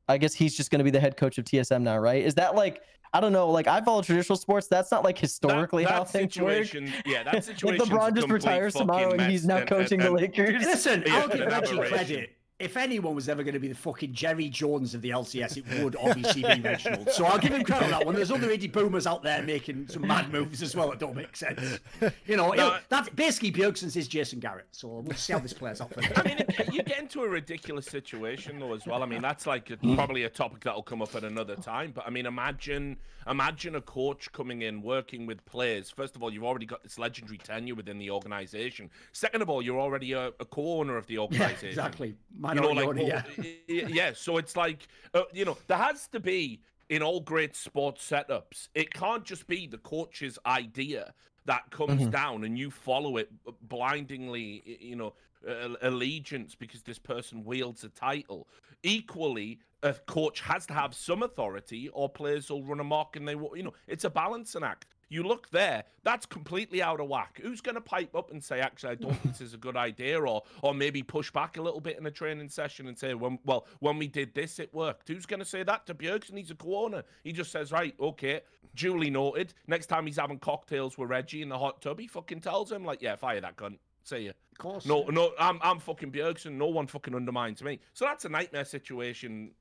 i 0.07 0.17
guess 0.17 0.33
he's 0.33 0.55
just 0.55 0.71
going 0.71 0.79
to 0.79 0.83
be 0.83 0.91
the 0.91 0.99
head 0.99 1.17
coach 1.17 1.37
of 1.37 1.45
tsm 1.45 1.81
now 1.81 1.97
right 1.97 2.23
is 2.23 2.35
that 2.35 2.55
like 2.55 2.81
i 3.15 3.19
don't 3.21 3.31
know 3.31 3.49
like 3.49 3.67
i 3.67 3.81
follow 3.81 4.01
traditional 4.01 4.35
sports. 4.35 4.67
That's 4.67 4.91
not 4.91 5.03
like 5.03 5.17
historically 5.17 5.85
that, 5.85 5.91
how 5.91 6.03
that 6.03 6.11
things 6.11 6.39
work. 6.39 6.67
yeah, 7.05 7.23
that 7.23 7.33
like 7.33 7.43
situation. 7.43 7.85
lebron 7.85 8.15
just 8.15 8.29
retires 8.29 8.73
tomorrow 8.73 9.11
and 9.11 9.21
he's 9.31 9.45
now 9.45 9.63
coaching 9.63 9.99
the 9.99 10.11
lakers. 10.11 10.63
Listen 10.63 11.03
Yeah, 11.05 11.21
i'll 11.21 11.27
give 11.29 11.41
an 11.41 11.49
reggie 11.49 11.77
credit 11.77 12.34
if 12.57 12.77
anyone 12.77 13.13
was 13.15 13.27
ever 13.27 13.43
going 13.43 13.53
to 13.53 13.59
be 13.59 13.67
the 13.67 13.75
fucking 13.75 14.13
Jerry 14.13 14.47
Jones 14.47 14.95
of 14.95 15.01
the 15.01 15.09
LCS, 15.09 15.57
it 15.57 15.83
would 15.83 15.95
obviously 15.97 16.41
be 16.41 16.61
Reginald. 16.61 17.09
So 17.11 17.25
I'll 17.25 17.37
give 17.37 17.51
him 17.53 17.63
credit 17.63 17.85
on 17.85 17.91
that 17.91 18.05
one. 18.05 18.15
There's 18.15 18.31
other 18.31 18.47
indie 18.47 18.71
boomers 18.71 19.05
out 19.05 19.23
there 19.23 19.41
making 19.43 19.89
some 19.89 20.07
mad 20.07 20.31
moves 20.31 20.61
as 20.61 20.73
well 20.75 20.89
that 20.89 20.99
don't 20.99 21.15
make 21.15 21.35
sense. 21.35 21.79
You 22.25 22.37
know, 22.37 22.51
No, 22.53 22.77
that's 22.87 23.09
basically 23.09 23.51
Bjergsen's 23.51 23.97
is 23.97 24.07
Jason 24.07 24.39
Garrett. 24.39 24.67
So 24.71 24.87
we'll 24.87 25.17
see 25.17 25.33
how 25.33 25.39
this 25.39 25.51
plays 25.51 25.81
out. 25.81 25.91
I 26.17 26.23
mean, 26.23 26.37
it, 26.39 26.73
you 26.73 26.81
get 26.83 26.99
into 26.99 27.23
a 27.23 27.27
ridiculous 27.29 27.87
situation 27.87 28.59
though 28.59 28.73
as 28.73 28.85
well. 28.85 29.03
I 29.03 29.05
mean, 29.05 29.21
that's 29.21 29.45
like 29.45 29.69
a, 29.71 29.77
probably 29.77 30.23
a 30.23 30.29
topic 30.29 30.63
that'll 30.63 30.81
come 30.83 31.01
up 31.01 31.13
at 31.13 31.23
another 31.25 31.55
time. 31.57 31.91
But 31.93 32.07
I 32.07 32.09
mean, 32.09 32.25
imagine 32.25 32.97
imagine 33.27 33.75
a 33.75 33.81
coach 33.81 34.31
coming 34.31 34.61
in 34.61 34.81
working 34.81 35.25
with 35.25 35.43
players. 35.45 35.89
First 35.89 36.15
of 36.15 36.21
all, 36.23 36.31
you've 36.31 36.43
already 36.43 36.67
got 36.67 36.83
this 36.83 36.97
legendary 36.99 37.39
tenure 37.39 37.75
within 37.75 37.97
the 37.97 38.11
organization. 38.11 38.89
Second 39.13 39.41
of 39.41 39.49
all, 39.49 39.61
you're 39.63 39.79
already 39.79 40.13
a, 40.13 40.27
a 40.39 40.45
co-owner 40.45 40.95
of 40.95 41.07
the 41.07 41.15
Yeah, 41.15 41.21
organization. 41.21 41.69
exactly. 41.69 42.15
You 42.53 42.61
know, 42.61 42.69
like 42.71 42.97
yeah. 43.07 43.23
yeah. 43.67 44.11
So 44.13 44.37
it's 44.37 44.55
like 44.55 44.87
uh, 45.13 45.23
you 45.33 45.45
know, 45.45 45.57
there 45.67 45.77
has 45.77 46.07
to 46.09 46.19
be 46.19 46.61
in 46.89 47.01
all 47.01 47.19
great 47.19 47.55
sports 47.55 48.07
setups. 48.09 48.69
It 48.75 48.93
can't 48.93 49.23
just 49.25 49.47
be 49.47 49.67
the 49.67 49.77
coach's 49.79 50.37
idea 50.45 51.13
that 51.45 51.69
comes 51.71 52.01
Mm-hmm. 52.01 52.09
down 52.11 52.43
and 52.43 52.57
you 52.57 52.71
follow 52.71 53.17
it 53.17 53.29
blindingly. 53.67 54.63
You 54.79 54.95
know, 54.95 55.13
uh, 55.47 55.69
allegiance 55.81 56.55
because 56.55 56.81
this 56.83 56.99
person 56.99 57.43
wields 57.43 57.83
a 57.83 57.89
title. 57.89 58.47
Equally, 58.83 59.59
a 59.85 59.93
coach 59.93 60.41
has 60.41 60.65
to 60.65 60.73
have 60.73 60.95
some 60.95 61.23
authority, 61.23 61.89
or 61.89 62.09
players 62.09 62.49
will 62.49 62.63
run 62.63 62.79
amok 62.79 63.15
and 63.15 63.27
they 63.27 63.35
will. 63.35 63.55
You 63.55 63.63
know, 63.63 63.73
it's 63.87 64.03
a 64.03 64.09
balancing 64.09 64.63
act. 64.63 64.87
You 65.07 65.21
look 65.21 65.51
there, 65.51 65.83
that's 66.03 66.25
completely 66.25 66.81
out 66.81 66.99
of 66.99 67.07
whack. 67.07 67.39
Who's 67.41 67.61
going 67.61 67.75
to 67.75 67.81
pipe 67.81 68.15
up 68.15 68.31
and 68.31 68.43
say, 68.43 68.59
actually, 68.59 68.89
I 68.93 68.95
don't 68.95 69.13
think 69.13 69.35
this 69.35 69.41
is 69.41 69.53
a 69.53 69.57
good 69.57 69.77
idea, 69.77 70.19
or 70.19 70.41
or 70.63 70.73
maybe 70.73 71.03
push 71.03 71.29
back 71.31 71.57
a 71.57 71.61
little 71.61 71.79
bit 71.79 71.99
in 71.99 72.05
a 72.07 72.11
training 72.11 72.49
session 72.49 72.87
and 72.87 72.97
say, 72.97 73.13
when, 73.13 73.37
well, 73.45 73.67
when 73.79 73.99
we 73.99 74.07
did 74.07 74.33
this, 74.33 74.57
it 74.57 74.73
worked. 74.73 75.07
Who's 75.07 75.27
going 75.27 75.39
to 75.39 75.45
say 75.45 75.61
that 75.61 75.85
to 75.85 75.93
Bjergsen? 75.93 76.35
He's 76.35 76.49
a 76.49 76.55
co-owner. 76.55 77.03
He 77.23 77.31
just 77.31 77.51
says, 77.51 77.71
right, 77.71 77.93
okay, 77.99 78.41
duly 78.75 79.11
noted. 79.11 79.53
Next 79.67 79.85
time 79.85 80.07
he's 80.07 80.17
having 80.17 80.39
cocktails 80.39 80.97
with 80.97 81.11
Reggie 81.11 81.43
in 81.43 81.49
the 81.49 81.59
hot 81.59 81.83
tub, 81.83 81.99
he 81.99 82.07
fucking 82.07 82.41
tells 82.41 82.71
him, 82.71 82.83
like, 82.83 83.03
yeah, 83.03 83.15
fire 83.15 83.39
that 83.39 83.55
gun. 83.55 83.77
See 84.03 84.19
you. 84.19 84.33
Of 84.51 84.57
course. 84.57 84.85
No, 84.85 85.03
no, 85.05 85.33
I'm 85.39 85.59
I'm 85.61 85.79
fucking 85.79 86.11
Bjergsen. 86.11 86.53
No 86.53 86.67
one 86.67 86.87
fucking 86.87 87.13
undermines 87.15 87.63
me. 87.63 87.79
So 87.93 88.05
that's 88.05 88.23
a 88.25 88.29
nightmare 88.29 88.65
situation 88.65 89.51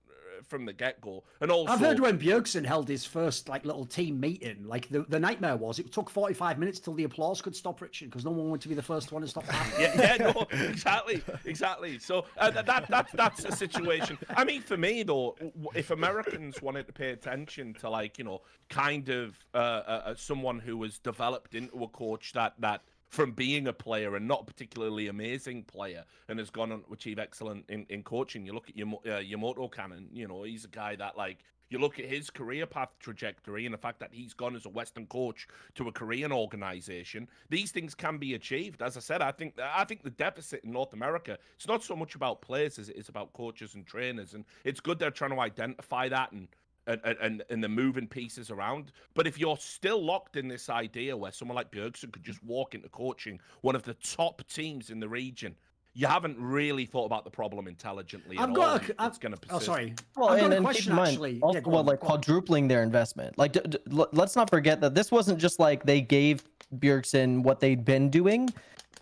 from 0.42 0.64
the 0.64 0.72
get 0.72 1.00
go. 1.00 1.24
And 1.40 1.50
also, 1.50 1.72
I've 1.72 1.80
heard 1.80 2.00
when 2.00 2.18
Bjergsen 2.18 2.64
held 2.64 2.88
his 2.88 3.04
first 3.04 3.48
like 3.48 3.64
little 3.64 3.84
team 3.84 4.20
meeting, 4.20 4.64
like 4.64 4.88
the, 4.88 5.02
the 5.08 5.18
nightmare 5.18 5.56
was 5.56 5.78
it 5.78 5.92
took 5.92 6.10
45 6.10 6.58
minutes 6.58 6.80
till 6.80 6.94
the 6.94 7.04
applause 7.04 7.40
could 7.40 7.56
stop 7.56 7.80
Richard 7.80 8.10
because 8.10 8.24
no 8.24 8.30
one 8.30 8.48
wanted 8.48 8.62
to 8.62 8.68
be 8.68 8.74
the 8.74 8.82
first 8.82 9.12
one 9.12 9.22
to 9.22 9.28
stop 9.28 9.44
yeah, 9.78 9.92
yeah, 9.96 10.32
no, 10.32 10.46
exactly, 10.50 11.22
exactly. 11.44 11.98
So 11.98 12.24
uh, 12.38 12.50
that, 12.50 12.66
that 12.66 12.88
that 12.88 13.08
that's 13.14 13.44
a 13.44 13.52
situation. 13.52 14.18
I 14.30 14.44
mean, 14.44 14.62
for 14.62 14.76
me 14.76 15.02
though, 15.02 15.36
if 15.74 15.90
Americans 15.90 16.62
wanted 16.62 16.86
to 16.86 16.92
pay 16.92 17.10
attention 17.10 17.74
to 17.74 17.90
like 17.90 18.18
you 18.18 18.24
know, 18.24 18.42
kind 18.68 19.08
of 19.08 19.38
uh, 19.54 19.56
uh, 19.56 20.02
uh, 20.06 20.14
someone 20.16 20.58
who 20.58 20.76
was 20.76 20.98
developed 20.98 21.54
into 21.54 21.82
a 21.84 21.88
coach 21.88 22.32
that 22.32 22.54
that 22.58 22.82
from 23.14 23.30
being 23.30 23.68
a 23.68 23.72
player 23.72 24.16
and 24.16 24.26
not 24.26 24.44
particularly 24.44 25.06
amazing 25.06 25.62
player 25.62 26.04
and 26.28 26.38
has 26.40 26.50
gone 26.50 26.72
on 26.72 26.82
to 26.82 26.92
achieve 26.92 27.20
excellent 27.20 27.64
in, 27.68 27.86
in 27.88 28.02
coaching. 28.02 28.44
You 28.44 28.52
look 28.52 28.68
at 28.68 28.76
your 28.76 28.88
uh, 29.06 29.20
Yamato 29.20 29.68
Cannon, 29.68 30.08
you 30.12 30.26
know, 30.26 30.42
he's 30.42 30.64
a 30.64 30.68
guy 30.68 30.96
that 30.96 31.16
like 31.16 31.38
you 31.70 31.78
look 31.78 32.00
at 32.00 32.06
his 32.06 32.28
career 32.28 32.66
path 32.66 32.90
trajectory 32.98 33.66
and 33.66 33.72
the 33.72 33.78
fact 33.78 34.00
that 34.00 34.10
he's 34.12 34.34
gone 34.34 34.56
as 34.56 34.66
a 34.66 34.68
Western 34.68 35.06
coach 35.06 35.46
to 35.76 35.86
a 35.86 35.92
Korean 35.92 36.32
organization. 36.32 37.28
These 37.50 37.70
things 37.70 37.94
can 37.94 38.18
be 38.18 38.34
achieved. 38.34 38.82
As 38.82 38.96
I 38.96 39.00
said, 39.00 39.22
I 39.22 39.30
think 39.30 39.54
I 39.62 39.84
think 39.84 40.02
the 40.02 40.10
deficit 40.10 40.64
in 40.64 40.72
North 40.72 40.92
America 40.92 41.38
it's 41.54 41.68
not 41.68 41.84
so 41.84 41.94
much 41.94 42.16
about 42.16 42.42
players 42.42 42.80
as 42.80 42.88
it 42.88 42.96
is 42.96 43.08
about 43.08 43.32
coaches 43.32 43.76
and 43.76 43.86
trainers, 43.86 44.34
and 44.34 44.44
it's 44.64 44.80
good 44.80 44.98
they're 44.98 45.12
trying 45.12 45.30
to 45.30 45.40
identify 45.40 46.08
that 46.08 46.32
and 46.32 46.48
and, 46.86 47.00
and, 47.04 47.42
and 47.50 47.64
the 47.64 47.68
moving 47.68 48.06
pieces 48.06 48.50
around. 48.50 48.92
But 49.14 49.26
if 49.26 49.38
you're 49.38 49.56
still 49.56 50.04
locked 50.04 50.36
in 50.36 50.48
this 50.48 50.68
idea 50.68 51.16
where 51.16 51.32
someone 51.32 51.56
like 51.56 51.70
Bjergsen 51.70 52.12
could 52.12 52.24
just 52.24 52.42
walk 52.44 52.74
into 52.74 52.88
coaching 52.88 53.40
one 53.62 53.74
of 53.74 53.82
the 53.82 53.94
top 53.94 54.46
teams 54.48 54.90
in 54.90 55.00
the 55.00 55.08
region, 55.08 55.54
you 55.96 56.08
haven't 56.08 56.36
really 56.40 56.86
thought 56.86 57.04
about 57.06 57.24
the 57.24 57.30
problem 57.30 57.68
intelligently. 57.68 58.36
I've 58.36 58.50
at 58.50 58.54
got. 58.54 58.68
all, 58.68 58.76
A, 58.76 59.02
I've, 59.02 59.08
it's 59.10 59.18
going 59.18 59.32
to 59.32 59.38
oh, 59.50 59.60
sorry. 59.60 59.94
Well, 60.16 60.30
I've 60.30 60.40
got 60.40 60.52
a 60.52 60.60
question 60.60 60.84
keep 60.90 60.96
mind, 60.96 61.08
actually. 61.10 61.40
also, 61.40 61.58
yeah, 61.58 61.64
well, 61.66 61.78
on, 61.78 61.86
like 61.86 62.00
go 62.00 62.06
on. 62.08 62.10
quadrupling 62.10 62.68
their 62.68 62.82
investment. 62.82 63.38
Like, 63.38 63.52
d- 63.52 63.60
d- 63.68 63.78
l- 63.92 64.08
let's 64.12 64.34
not 64.34 64.50
forget 64.50 64.80
that 64.80 64.94
this 64.94 65.12
wasn't 65.12 65.38
just 65.38 65.60
like 65.60 65.84
they 65.84 66.00
gave 66.00 66.42
Bjergsen 66.78 67.44
what 67.44 67.60
they'd 67.60 67.84
been 67.84 68.10
doing. 68.10 68.52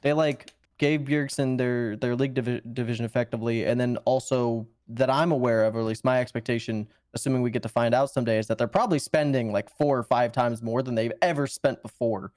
They 0.03 0.13
like 0.13 0.53
gave 0.77 1.01
Bjergsen 1.03 1.57
their 1.57 1.97
their 1.97 2.15
league 2.15 2.35
divi- 2.35 2.61
division 2.75 3.07
effectively, 3.07 3.65
and 3.65 3.81
then 3.81 3.97
also 4.05 4.67
that 4.89 5.11
I'm 5.11 5.33
aware 5.33 5.65
of, 5.65 5.77
or 5.77 5.81
at 5.81 5.87
least 5.87 6.05
my 6.05 6.21
expectation, 6.21 6.89
assuming 7.15 7.43
we 7.43 7.51
get 7.51 7.63
to 7.63 7.69
find 7.69 7.95
out 7.95 8.11
someday, 8.11 8.39
is 8.39 8.47
that 8.49 8.59
they're 8.59 8.67
probably 8.67 8.99
spending 8.99 9.53
like 9.53 9.71
four 9.71 9.99
or 9.99 10.03
five 10.03 10.33
times 10.33 10.63
more 10.63 10.83
than 10.83 10.95
they've 10.95 11.13
ever 11.23 11.47
spent 11.47 11.83
before, 11.83 12.33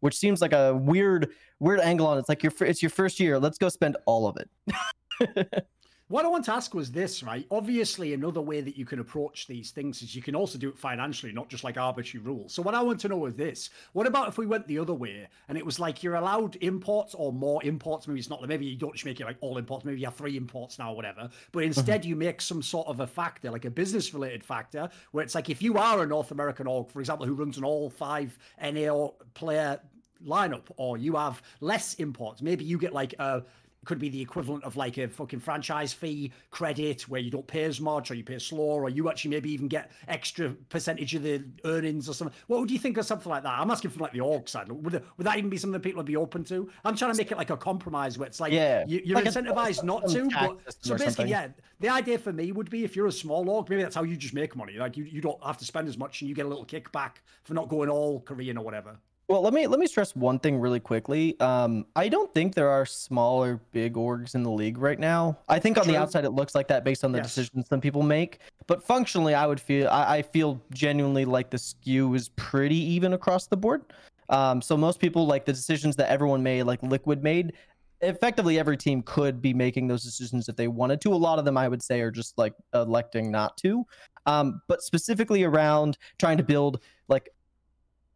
which 0.00 0.16
seems 0.16 0.40
like 0.40 0.52
a 0.52 0.74
weird 0.74 1.30
weird 1.58 1.80
angle 1.80 2.06
on 2.06 2.16
it. 2.16 2.20
It's 2.20 2.28
like 2.28 2.42
your 2.42 2.52
it's 2.60 2.82
your 2.82 2.90
first 2.90 3.20
year. 3.20 3.38
Let's 3.38 3.58
go 3.58 3.68
spend 3.68 3.96
all 4.06 4.26
of 4.26 4.36
it. 4.36 5.64
What 6.10 6.24
I 6.24 6.28
want 6.28 6.44
to 6.46 6.52
ask 6.52 6.74
was 6.74 6.90
this, 6.90 7.22
right? 7.22 7.46
Obviously, 7.52 8.14
another 8.14 8.40
way 8.40 8.60
that 8.62 8.76
you 8.76 8.84
can 8.84 8.98
approach 8.98 9.46
these 9.46 9.70
things 9.70 10.02
is 10.02 10.12
you 10.12 10.22
can 10.22 10.34
also 10.34 10.58
do 10.58 10.68
it 10.68 10.76
financially, 10.76 11.30
not 11.30 11.48
just 11.48 11.62
like 11.62 11.78
arbitrary 11.78 12.26
rules. 12.26 12.52
So, 12.52 12.62
what 12.62 12.74
I 12.74 12.82
want 12.82 12.98
to 13.02 13.08
know 13.08 13.26
is 13.26 13.36
this: 13.36 13.70
What 13.92 14.08
about 14.08 14.26
if 14.26 14.36
we 14.36 14.44
went 14.44 14.66
the 14.66 14.80
other 14.80 14.92
way 14.92 15.28
and 15.48 15.56
it 15.56 15.64
was 15.64 15.78
like 15.78 16.02
you're 16.02 16.16
allowed 16.16 16.56
imports 16.62 17.14
or 17.14 17.32
more 17.32 17.62
imports? 17.62 18.08
Maybe 18.08 18.18
it's 18.18 18.28
not. 18.28 18.44
Maybe 18.44 18.66
you 18.66 18.74
don't 18.74 18.92
just 18.92 19.04
make 19.04 19.20
it 19.20 19.24
like 19.24 19.36
all 19.40 19.56
imports. 19.56 19.84
Maybe 19.84 20.00
you 20.00 20.06
have 20.06 20.16
three 20.16 20.36
imports 20.36 20.80
now, 20.80 20.90
or 20.90 20.96
whatever. 20.96 21.30
But 21.52 21.60
uh-huh. 21.60 21.66
instead, 21.66 22.04
you 22.04 22.16
make 22.16 22.40
some 22.40 22.60
sort 22.60 22.88
of 22.88 22.98
a 22.98 23.06
factor, 23.06 23.48
like 23.48 23.64
a 23.64 23.70
business-related 23.70 24.42
factor, 24.42 24.90
where 25.12 25.22
it's 25.22 25.36
like 25.36 25.48
if 25.48 25.62
you 25.62 25.78
are 25.78 26.02
a 26.02 26.06
North 26.08 26.32
American 26.32 26.66
org, 26.66 26.90
for 26.90 26.98
example, 26.98 27.24
who 27.24 27.34
runs 27.34 27.56
an 27.56 27.62
all 27.62 27.88
five 27.88 28.36
NA 28.60 29.10
player 29.34 29.78
lineup, 30.26 30.64
or 30.76 30.96
you 30.98 31.14
have 31.14 31.40
less 31.60 31.94
imports, 31.94 32.42
maybe 32.42 32.64
you 32.64 32.78
get 32.78 32.92
like 32.92 33.14
a 33.20 33.44
could 33.84 33.98
be 33.98 34.08
the 34.08 34.20
equivalent 34.20 34.62
of 34.64 34.76
like 34.76 34.98
a 34.98 35.08
fucking 35.08 35.40
franchise 35.40 35.92
fee 35.92 36.32
credit 36.50 37.02
where 37.08 37.20
you 37.20 37.30
don't 37.30 37.46
pay 37.46 37.64
as 37.64 37.80
much 37.80 38.10
or 38.10 38.14
you 38.14 38.22
pay 38.22 38.38
slower 38.38 38.84
or 38.84 38.90
you 38.90 39.08
actually 39.08 39.30
maybe 39.30 39.50
even 39.50 39.68
get 39.68 39.90
extra 40.08 40.50
percentage 40.68 41.14
of 41.14 41.22
the 41.22 41.42
earnings 41.64 42.08
or 42.08 42.14
something. 42.14 42.36
What 42.46 42.60
would 42.60 42.70
you 42.70 42.78
think 42.78 42.98
of 42.98 43.06
something 43.06 43.30
like 43.30 43.42
that? 43.42 43.58
I'm 43.58 43.70
asking 43.70 43.90
from 43.92 44.02
like 44.02 44.12
the 44.12 44.20
org 44.20 44.48
side. 44.48 44.70
Would, 44.70 44.92
would 44.92 45.26
that 45.26 45.38
even 45.38 45.50
be 45.50 45.56
something 45.56 45.80
people 45.80 45.98
would 46.00 46.06
be 46.06 46.16
open 46.16 46.44
to? 46.44 46.70
I'm 46.84 46.94
trying 46.96 47.12
to 47.12 47.16
make 47.16 47.32
it 47.32 47.38
like 47.38 47.50
a 47.50 47.56
compromise 47.56 48.18
where 48.18 48.26
it's 48.26 48.40
like 48.40 48.52
Yeah, 48.52 48.84
you, 48.86 49.00
you're 49.04 49.16
like 49.16 49.26
a- 49.26 49.30
incentivized 49.30 49.82
not 49.82 50.08
to. 50.08 50.28
But, 50.30 50.58
so 50.80 50.96
basically, 50.96 51.30
yeah, 51.30 51.48
the 51.80 51.88
idea 51.88 52.18
for 52.18 52.32
me 52.32 52.52
would 52.52 52.68
be 52.68 52.84
if 52.84 52.94
you're 52.94 53.06
a 53.06 53.12
small 53.12 53.48
org, 53.48 53.68
maybe 53.70 53.82
that's 53.82 53.94
how 53.94 54.02
you 54.02 54.16
just 54.16 54.34
make 54.34 54.54
money. 54.56 54.74
Like 54.74 54.96
you, 54.96 55.04
you 55.04 55.20
don't 55.20 55.42
have 55.42 55.58
to 55.58 55.64
spend 55.64 55.88
as 55.88 55.96
much 55.96 56.20
and 56.20 56.28
you 56.28 56.34
get 56.34 56.46
a 56.46 56.48
little 56.48 56.66
kickback 56.66 57.12
for 57.44 57.54
not 57.54 57.68
going 57.68 57.88
all 57.88 58.20
Korean 58.20 58.58
or 58.58 58.64
whatever. 58.64 58.98
Well, 59.30 59.42
let 59.42 59.54
me 59.54 59.68
let 59.68 59.78
me 59.78 59.86
stress 59.86 60.16
one 60.16 60.40
thing 60.40 60.58
really 60.58 60.80
quickly. 60.80 61.38
Um, 61.38 61.86
I 61.94 62.08
don't 62.08 62.34
think 62.34 62.56
there 62.56 62.68
are 62.68 62.84
smaller 62.84 63.60
big 63.70 63.94
orgs 63.94 64.34
in 64.34 64.42
the 64.42 64.50
league 64.50 64.76
right 64.76 64.98
now. 64.98 65.38
I 65.48 65.60
think 65.60 65.78
on 65.78 65.86
the 65.86 65.96
outside 65.96 66.24
it 66.24 66.30
looks 66.30 66.52
like 66.52 66.66
that 66.66 66.82
based 66.82 67.04
on 67.04 67.12
the 67.12 67.18
Yes. 67.18 67.28
decisions 67.28 67.68
some 67.68 67.80
people 67.80 68.02
make. 68.02 68.40
But 68.66 68.82
functionally, 68.82 69.34
I 69.34 69.46
would 69.46 69.60
feel 69.60 69.86
I, 69.86 70.16
I 70.16 70.22
feel 70.22 70.60
genuinely 70.74 71.24
like 71.24 71.48
the 71.48 71.58
skew 71.58 72.14
is 72.14 72.30
pretty 72.30 72.74
even 72.74 73.12
across 73.12 73.46
the 73.46 73.56
board. 73.56 73.84
Um, 74.30 74.60
so 74.60 74.76
most 74.76 74.98
people 74.98 75.28
like 75.28 75.44
the 75.44 75.52
decisions 75.52 75.94
that 75.94 76.10
everyone 76.10 76.42
made, 76.42 76.64
like 76.64 76.82
Liquid 76.82 77.22
made. 77.22 77.52
Effectively, 78.00 78.58
every 78.58 78.76
team 78.76 79.00
could 79.00 79.40
be 79.40 79.54
making 79.54 79.86
those 79.86 80.02
decisions 80.02 80.48
if 80.48 80.56
they 80.56 80.66
wanted 80.66 81.00
to. 81.02 81.12
A 81.12 81.14
lot 81.14 81.38
of 81.38 81.44
them, 81.44 81.56
I 81.56 81.68
would 81.68 81.84
say, 81.84 82.00
are 82.00 82.10
just 82.10 82.36
like 82.36 82.54
electing 82.74 83.30
not 83.30 83.56
to. 83.58 83.86
Um, 84.26 84.60
but 84.66 84.82
specifically 84.82 85.44
around 85.44 85.98
trying 86.18 86.38
to 86.38 86.42
build 86.42 86.80
like 87.08 87.28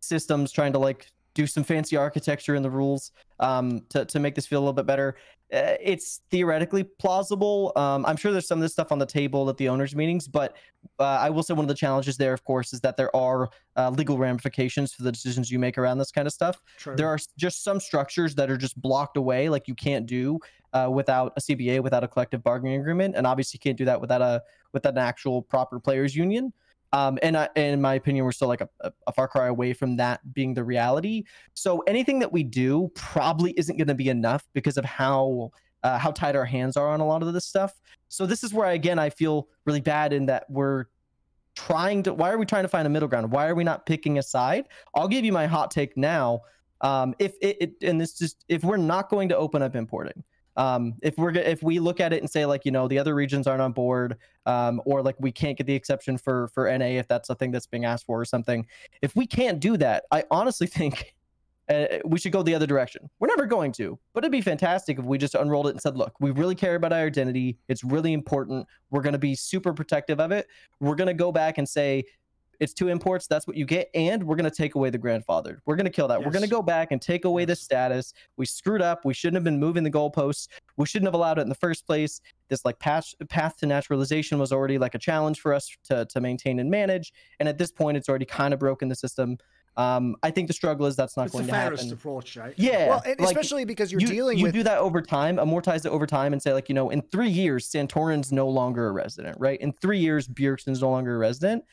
systems 0.04 0.52
trying 0.52 0.72
to 0.72 0.78
like 0.78 1.10
do 1.34 1.46
some 1.46 1.64
fancy 1.64 1.96
architecture 1.96 2.54
in 2.54 2.62
the 2.62 2.70
rules 2.70 3.10
um, 3.40 3.82
to, 3.88 4.04
to 4.04 4.20
make 4.20 4.34
this 4.34 4.46
feel 4.46 4.60
a 4.60 4.62
little 4.62 4.72
bit 4.72 4.86
better. 4.86 5.16
Uh, 5.52 5.76
it's 5.80 6.22
theoretically 6.30 6.82
plausible. 6.82 7.72
Um, 7.76 8.06
I'm 8.06 8.16
sure 8.16 8.32
there's 8.32 8.48
some 8.48 8.58
of 8.58 8.62
this 8.62 8.72
stuff 8.72 8.90
on 8.90 8.98
the 8.98 9.06
table 9.06 9.48
at 9.50 9.56
the 9.56 9.68
owners' 9.68 9.94
meetings, 9.94 10.26
but 10.26 10.56
uh, 10.98 11.04
I 11.04 11.30
will 11.30 11.42
say 11.42 11.54
one 11.54 11.64
of 11.64 11.68
the 11.68 11.74
challenges 11.74 12.16
there, 12.16 12.32
of 12.32 12.42
course, 12.44 12.72
is 12.72 12.80
that 12.80 12.96
there 12.96 13.14
are 13.14 13.50
uh, 13.76 13.90
legal 13.90 14.16
ramifications 14.16 14.94
for 14.94 15.02
the 15.02 15.12
decisions 15.12 15.50
you 15.50 15.58
make 15.58 15.76
around 15.76 15.98
this 15.98 16.10
kind 16.10 16.26
of 16.26 16.32
stuff. 16.32 16.60
True. 16.78 16.96
There 16.96 17.08
are 17.08 17.18
just 17.36 17.62
some 17.62 17.78
structures 17.78 18.34
that 18.36 18.50
are 18.50 18.56
just 18.56 18.80
blocked 18.80 19.16
away, 19.16 19.48
like 19.48 19.68
you 19.68 19.74
can't 19.74 20.06
do 20.06 20.40
uh, 20.72 20.88
without 20.90 21.32
a 21.36 21.40
CBA, 21.40 21.82
without 21.82 22.02
a 22.02 22.08
collective 22.08 22.42
bargaining 22.42 22.80
agreement, 22.80 23.14
and 23.16 23.26
obviously 23.26 23.58
you 23.58 23.60
can't 23.60 23.78
do 23.78 23.84
that 23.84 24.00
without 24.00 24.22
a 24.22 24.42
without 24.72 24.94
an 24.94 24.98
actual 24.98 25.42
proper 25.42 25.78
players 25.78 26.16
union. 26.16 26.52
Um, 26.94 27.18
and 27.22 27.36
I, 27.36 27.48
in 27.56 27.80
my 27.80 27.94
opinion, 27.94 28.24
we're 28.24 28.30
still 28.30 28.46
like 28.46 28.60
a, 28.60 28.68
a, 28.82 28.92
a 29.08 29.12
far 29.12 29.26
cry 29.26 29.48
away 29.48 29.72
from 29.72 29.96
that 29.96 30.32
being 30.32 30.54
the 30.54 30.62
reality. 30.62 31.24
So 31.52 31.80
anything 31.88 32.20
that 32.20 32.32
we 32.32 32.44
do 32.44 32.88
probably 32.94 33.50
isn't 33.56 33.76
going 33.76 33.88
to 33.88 33.96
be 33.96 34.10
enough 34.10 34.46
because 34.54 34.76
of 34.76 34.84
how 34.84 35.50
uh, 35.82 35.98
how 35.98 36.12
tight 36.12 36.36
our 36.36 36.44
hands 36.44 36.76
are 36.76 36.88
on 36.88 37.00
a 37.00 37.06
lot 37.06 37.22
of 37.22 37.34
this 37.34 37.46
stuff. 37.46 37.72
So 38.08 38.26
this 38.26 38.44
is 38.44 38.54
where 38.54 38.70
again 38.70 39.00
I 39.00 39.10
feel 39.10 39.48
really 39.64 39.80
bad 39.80 40.12
in 40.12 40.26
that 40.26 40.46
we're 40.48 40.84
trying 41.56 42.04
to. 42.04 42.14
Why 42.14 42.30
are 42.30 42.38
we 42.38 42.46
trying 42.46 42.62
to 42.62 42.68
find 42.68 42.86
a 42.86 42.90
middle 42.90 43.08
ground? 43.08 43.32
Why 43.32 43.48
are 43.48 43.56
we 43.56 43.64
not 43.64 43.86
picking 43.86 44.18
a 44.18 44.22
side? 44.22 44.66
I'll 44.94 45.08
give 45.08 45.24
you 45.24 45.32
my 45.32 45.48
hot 45.48 45.72
take 45.72 45.96
now. 45.96 46.42
Um, 46.80 47.16
if 47.18 47.34
it, 47.42 47.56
it 47.60 47.74
and 47.82 48.00
this 48.00 48.16
just 48.16 48.44
if 48.48 48.62
we're 48.62 48.76
not 48.76 49.10
going 49.10 49.28
to 49.30 49.36
open 49.36 49.62
up 49.62 49.74
importing, 49.74 50.22
um, 50.56 50.94
if 51.02 51.16
we're 51.16 51.30
if 51.30 51.62
we 51.62 51.78
look 51.78 52.00
at 52.00 52.12
it 52.12 52.22
and 52.22 52.30
say 52.30 52.46
like 52.46 52.64
you 52.64 52.70
know 52.70 52.88
the 52.88 52.98
other 52.98 53.14
regions 53.14 53.46
aren't 53.46 53.62
on 53.62 53.72
board, 53.72 54.16
um, 54.46 54.80
or 54.84 55.02
like 55.02 55.16
we 55.18 55.32
can't 55.32 55.58
get 55.58 55.66
the 55.66 55.74
exception 55.74 56.18
for 56.18 56.48
for 56.48 56.66
NA 56.76 56.86
if 56.86 57.08
that's 57.08 57.30
a 57.30 57.34
thing 57.34 57.50
that's 57.50 57.66
being 57.66 57.84
asked 57.84 58.06
for 58.06 58.20
or 58.20 58.24
something. 58.24 58.66
If 59.02 59.16
we 59.16 59.26
can't 59.26 59.60
do 59.60 59.76
that, 59.78 60.04
I 60.10 60.24
honestly 60.30 60.66
think 60.68 61.14
uh, 61.68 61.86
we 62.04 62.18
should 62.18 62.32
go 62.32 62.42
the 62.42 62.54
other 62.54 62.66
direction. 62.66 63.08
We're 63.18 63.28
never 63.28 63.46
going 63.46 63.72
to, 63.72 63.98
but 64.12 64.22
it'd 64.22 64.32
be 64.32 64.40
fantastic 64.40 64.98
if 64.98 65.04
we 65.04 65.18
just 65.18 65.34
unrolled 65.34 65.66
it 65.66 65.70
and 65.70 65.80
said, 65.80 65.96
look, 65.96 66.12
we 66.20 66.30
really 66.30 66.54
care 66.54 66.74
about 66.74 66.92
our 66.92 67.06
identity. 67.06 67.58
It's 67.68 67.82
really 67.82 68.12
important. 68.12 68.66
We're 68.90 69.02
going 69.02 69.14
to 69.14 69.18
be 69.18 69.34
super 69.34 69.72
protective 69.72 70.20
of 70.20 70.30
it. 70.30 70.46
We're 70.80 70.94
going 70.94 71.08
to 71.08 71.14
go 71.14 71.32
back 71.32 71.58
and 71.58 71.68
say, 71.68 72.04
it's 72.64 72.74
two 72.74 72.88
imports. 72.88 73.28
That's 73.28 73.46
what 73.46 73.56
you 73.56 73.64
get. 73.64 73.88
And 73.94 74.24
we're 74.24 74.34
going 74.34 74.50
to 74.50 74.56
take 74.56 74.74
away 74.74 74.90
the 74.90 74.98
grandfather. 74.98 75.62
We're 75.66 75.76
going 75.76 75.84
to 75.84 75.92
kill 75.92 76.08
that. 76.08 76.24
We're 76.24 76.32
going 76.32 76.44
to 76.44 76.50
go 76.50 76.62
back 76.62 76.90
and 76.90 77.00
take 77.00 77.24
away 77.24 77.44
the 77.44 77.54
status. 77.54 78.12
We 78.36 78.46
screwed 78.46 78.82
up. 78.82 79.04
We 79.04 79.14
shouldn't 79.14 79.36
have 79.36 79.44
been 79.44 79.60
moving 79.60 79.84
the 79.84 79.90
goalposts. 79.90 80.48
We 80.76 80.86
shouldn't 80.86 81.06
have 81.06 81.14
allowed 81.14 81.38
it 81.38 81.42
in 81.42 81.48
the 81.48 81.54
first 81.54 81.86
place. 81.86 82.20
This 82.48 82.64
like 82.64 82.80
path, 82.80 83.14
path 83.28 83.56
to 83.58 83.66
naturalization 83.66 84.38
was 84.38 84.50
already 84.50 84.78
like 84.78 84.96
a 84.96 84.98
challenge 84.98 85.40
for 85.40 85.54
us 85.54 85.70
to, 85.84 86.06
to 86.06 86.20
maintain 86.20 86.58
and 86.58 86.70
manage. 86.70 87.12
And 87.38 87.48
at 87.48 87.58
this 87.58 87.70
point, 87.70 87.96
it's 87.96 88.08
already 88.08 88.26
kind 88.26 88.52
of 88.52 88.58
broken 88.58 88.88
the 88.88 88.96
system. 88.96 89.38
Um, 89.76 90.14
I 90.22 90.30
think 90.30 90.46
the 90.46 90.54
struggle 90.54 90.86
is 90.86 90.94
that's 90.94 91.16
not 91.16 91.26
it's 91.26 91.32
the 91.32 91.38
going 91.38 91.46
to 91.48 91.52
fairest 91.52 91.82
happen. 91.84 91.98
approach, 91.98 92.36
right? 92.36 92.54
Yeah. 92.56 92.90
Well, 92.90 93.02
like, 93.04 93.18
especially 93.18 93.64
because 93.64 93.90
you're 93.90 94.00
you, 94.00 94.06
dealing 94.06 94.38
you 94.38 94.44
with 94.44 94.54
do 94.54 94.62
that 94.62 94.78
over 94.78 95.02
time, 95.02 95.36
amortize 95.38 95.84
it 95.84 95.88
over 95.88 96.06
time, 96.06 96.32
and 96.32 96.40
say 96.40 96.52
like, 96.52 96.68
you 96.68 96.76
know, 96.76 96.90
in 96.90 97.02
three 97.10 97.28
years, 97.28 97.68
Santorin's 97.68 98.30
no 98.30 98.48
longer 98.48 98.86
a 98.86 98.92
resident, 98.92 99.36
right? 99.40 99.60
In 99.60 99.72
three 99.72 99.98
years, 99.98 100.28
Bjergsen's 100.28 100.80
no 100.80 100.90
longer 100.90 101.16
a 101.16 101.18
resident, 101.18 101.64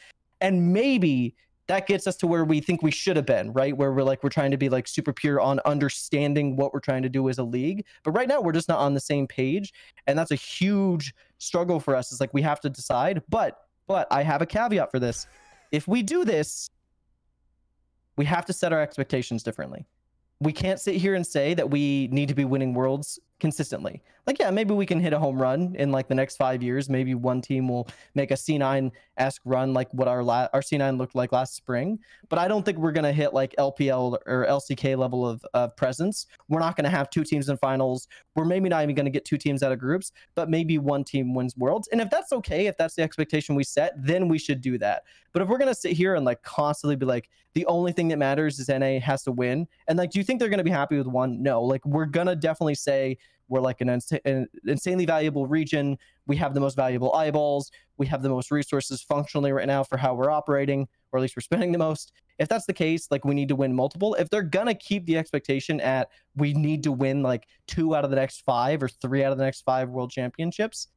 and 0.41 0.73
maybe 0.73 1.35
that 1.67 1.87
gets 1.87 2.05
us 2.05 2.17
to 2.17 2.27
where 2.27 2.43
we 2.43 2.59
think 2.59 2.81
we 2.81 2.91
should 2.91 3.15
have 3.15 3.25
been, 3.25 3.53
right? 3.53 3.75
Where 3.75 3.93
we're 3.93 4.03
like 4.03 4.23
we're 4.23 4.29
trying 4.29 4.51
to 4.51 4.57
be 4.57 4.67
like 4.67 4.87
super 4.87 5.13
pure 5.13 5.39
on 5.39 5.61
understanding 5.65 6.57
what 6.57 6.73
we're 6.73 6.81
trying 6.81 7.03
to 7.03 7.09
do 7.09 7.29
as 7.29 7.37
a 7.37 7.43
league, 7.43 7.85
but 8.03 8.11
right 8.11 8.27
now 8.27 8.41
we're 8.41 8.51
just 8.51 8.67
not 8.67 8.79
on 8.79 8.93
the 8.93 8.99
same 8.99 9.27
page, 9.27 9.71
and 10.07 10.19
that's 10.19 10.31
a 10.31 10.35
huge 10.35 11.13
struggle 11.37 11.79
for 11.79 11.95
us. 11.95 12.11
It's 12.11 12.19
like 12.19 12.33
we 12.33 12.41
have 12.41 12.59
to 12.61 12.69
decide, 12.69 13.21
but 13.29 13.57
but 13.87 14.07
I 14.11 14.23
have 14.23 14.41
a 14.41 14.45
caveat 14.45 14.91
for 14.91 14.99
this: 14.99 15.27
if 15.71 15.87
we 15.87 16.03
do 16.03 16.25
this, 16.25 16.69
we 18.17 18.25
have 18.25 18.45
to 18.47 18.53
set 18.53 18.73
our 18.73 18.81
expectations 18.81 19.43
differently. 19.43 19.85
We 20.41 20.51
can't 20.51 20.79
sit 20.79 20.95
here 20.95 21.13
and 21.13 21.25
say 21.25 21.53
that 21.53 21.69
we 21.69 22.07
need 22.11 22.27
to 22.29 22.35
be 22.35 22.45
winning 22.45 22.73
worlds 22.73 23.19
consistently. 23.41 24.01
Like, 24.27 24.37
yeah, 24.39 24.51
maybe 24.51 24.73
we 24.73 24.85
can 24.85 24.99
hit 24.99 25.13
a 25.13 25.19
home 25.19 25.41
run 25.41 25.75
in 25.75 25.91
like 25.91 26.07
the 26.07 26.13
next 26.15 26.37
five 26.37 26.61
years. 26.61 26.89
Maybe 26.89 27.15
one 27.15 27.41
team 27.41 27.67
will 27.67 27.89
make 28.13 28.29
a 28.29 28.35
C9 28.35 28.91
esque 29.17 29.41
run 29.45 29.73
like 29.73 29.91
what 29.93 30.07
our 30.07 30.23
la- 30.23 30.47
our 30.53 30.61
C9 30.61 30.97
looked 30.97 31.15
like 31.15 31.31
last 31.31 31.55
spring. 31.55 31.99
But 32.29 32.37
I 32.37 32.47
don't 32.47 32.63
think 32.63 32.77
we're 32.77 32.91
gonna 32.91 33.11
hit 33.11 33.33
like 33.33 33.55
LPL 33.57 34.19
or 34.27 34.45
LCK 34.45 34.95
level 34.95 35.27
of, 35.27 35.43
of 35.55 35.75
presence. 35.75 36.27
We're 36.49 36.59
not 36.59 36.75
gonna 36.75 36.89
have 36.89 37.09
two 37.09 37.23
teams 37.23 37.49
in 37.49 37.57
finals. 37.57 38.07
We're 38.35 38.45
maybe 38.45 38.69
not 38.69 38.83
even 38.83 38.95
gonna 38.95 39.09
get 39.09 39.25
two 39.25 39.37
teams 39.37 39.63
out 39.63 39.71
of 39.71 39.79
groups, 39.79 40.11
but 40.35 40.49
maybe 40.49 40.77
one 40.77 41.03
team 41.03 41.33
wins 41.33 41.57
worlds. 41.57 41.89
And 41.91 41.99
if 41.99 42.11
that's 42.11 42.31
okay, 42.31 42.67
if 42.67 42.77
that's 42.77 42.93
the 42.93 43.01
expectation 43.01 43.55
we 43.55 43.63
set, 43.63 43.93
then 43.97 44.27
we 44.27 44.37
should 44.37 44.61
do 44.61 44.77
that. 44.77 45.03
But 45.33 45.41
if 45.41 45.47
we're 45.47 45.57
gonna 45.57 45.73
sit 45.73 45.93
here 45.93 46.13
and 46.13 46.23
like 46.25 46.43
constantly 46.43 46.95
be 46.95 47.07
like, 47.07 47.27
the 47.53 47.65
only 47.65 47.91
thing 47.91 48.07
that 48.09 48.17
matters 48.17 48.59
is 48.59 48.69
NA 48.69 48.99
has 48.99 49.23
to 49.23 49.31
win, 49.31 49.67
and 49.87 49.97
like, 49.97 50.11
do 50.11 50.19
you 50.19 50.23
think 50.23 50.39
they're 50.39 50.49
gonna 50.49 50.63
be 50.63 50.69
happy 50.69 50.97
with 50.97 51.07
one? 51.07 51.41
No. 51.41 51.63
Like, 51.63 51.85
we're 51.85 52.05
gonna 52.05 52.35
definitely 52.35 52.75
say 52.75 53.17
we're 53.51 53.59
like 53.59 53.81
an, 53.81 53.89
ins- 53.89 54.13
an 54.23 54.47
insanely 54.65 55.05
valuable 55.05 55.45
region. 55.45 55.97
We 56.25 56.37
have 56.37 56.53
the 56.53 56.61
most 56.61 56.75
valuable 56.75 57.13
eyeballs. 57.13 57.69
We 57.97 58.07
have 58.07 58.23
the 58.23 58.29
most 58.29 58.49
resources 58.49 59.01
functionally 59.03 59.51
right 59.51 59.67
now 59.67 59.83
for 59.83 59.97
how 59.97 60.15
we're 60.15 60.31
operating, 60.31 60.87
or 61.11 61.19
at 61.19 61.21
least 61.21 61.35
we're 61.35 61.41
spending 61.41 61.73
the 61.73 61.77
most. 61.77 62.13
If 62.39 62.47
that's 62.47 62.65
the 62.65 62.73
case, 62.73 63.09
like 63.11 63.25
we 63.25 63.35
need 63.35 63.49
to 63.49 63.55
win 63.55 63.75
multiple. 63.75 64.15
If 64.15 64.29
they're 64.29 64.41
gonna 64.41 64.73
keep 64.73 65.05
the 65.05 65.17
expectation 65.17 65.81
at 65.81 66.09
we 66.37 66.53
need 66.53 66.81
to 66.83 66.93
win 66.93 67.21
like 67.21 67.45
two 67.67 67.93
out 67.93 68.05
of 68.05 68.09
the 68.09 68.15
next 68.15 68.43
five 68.45 68.81
or 68.81 68.87
three 68.87 69.23
out 69.23 69.33
of 69.33 69.37
the 69.37 69.43
next 69.43 69.63
five 69.63 69.89
world 69.89 70.11
championships, 70.11 70.87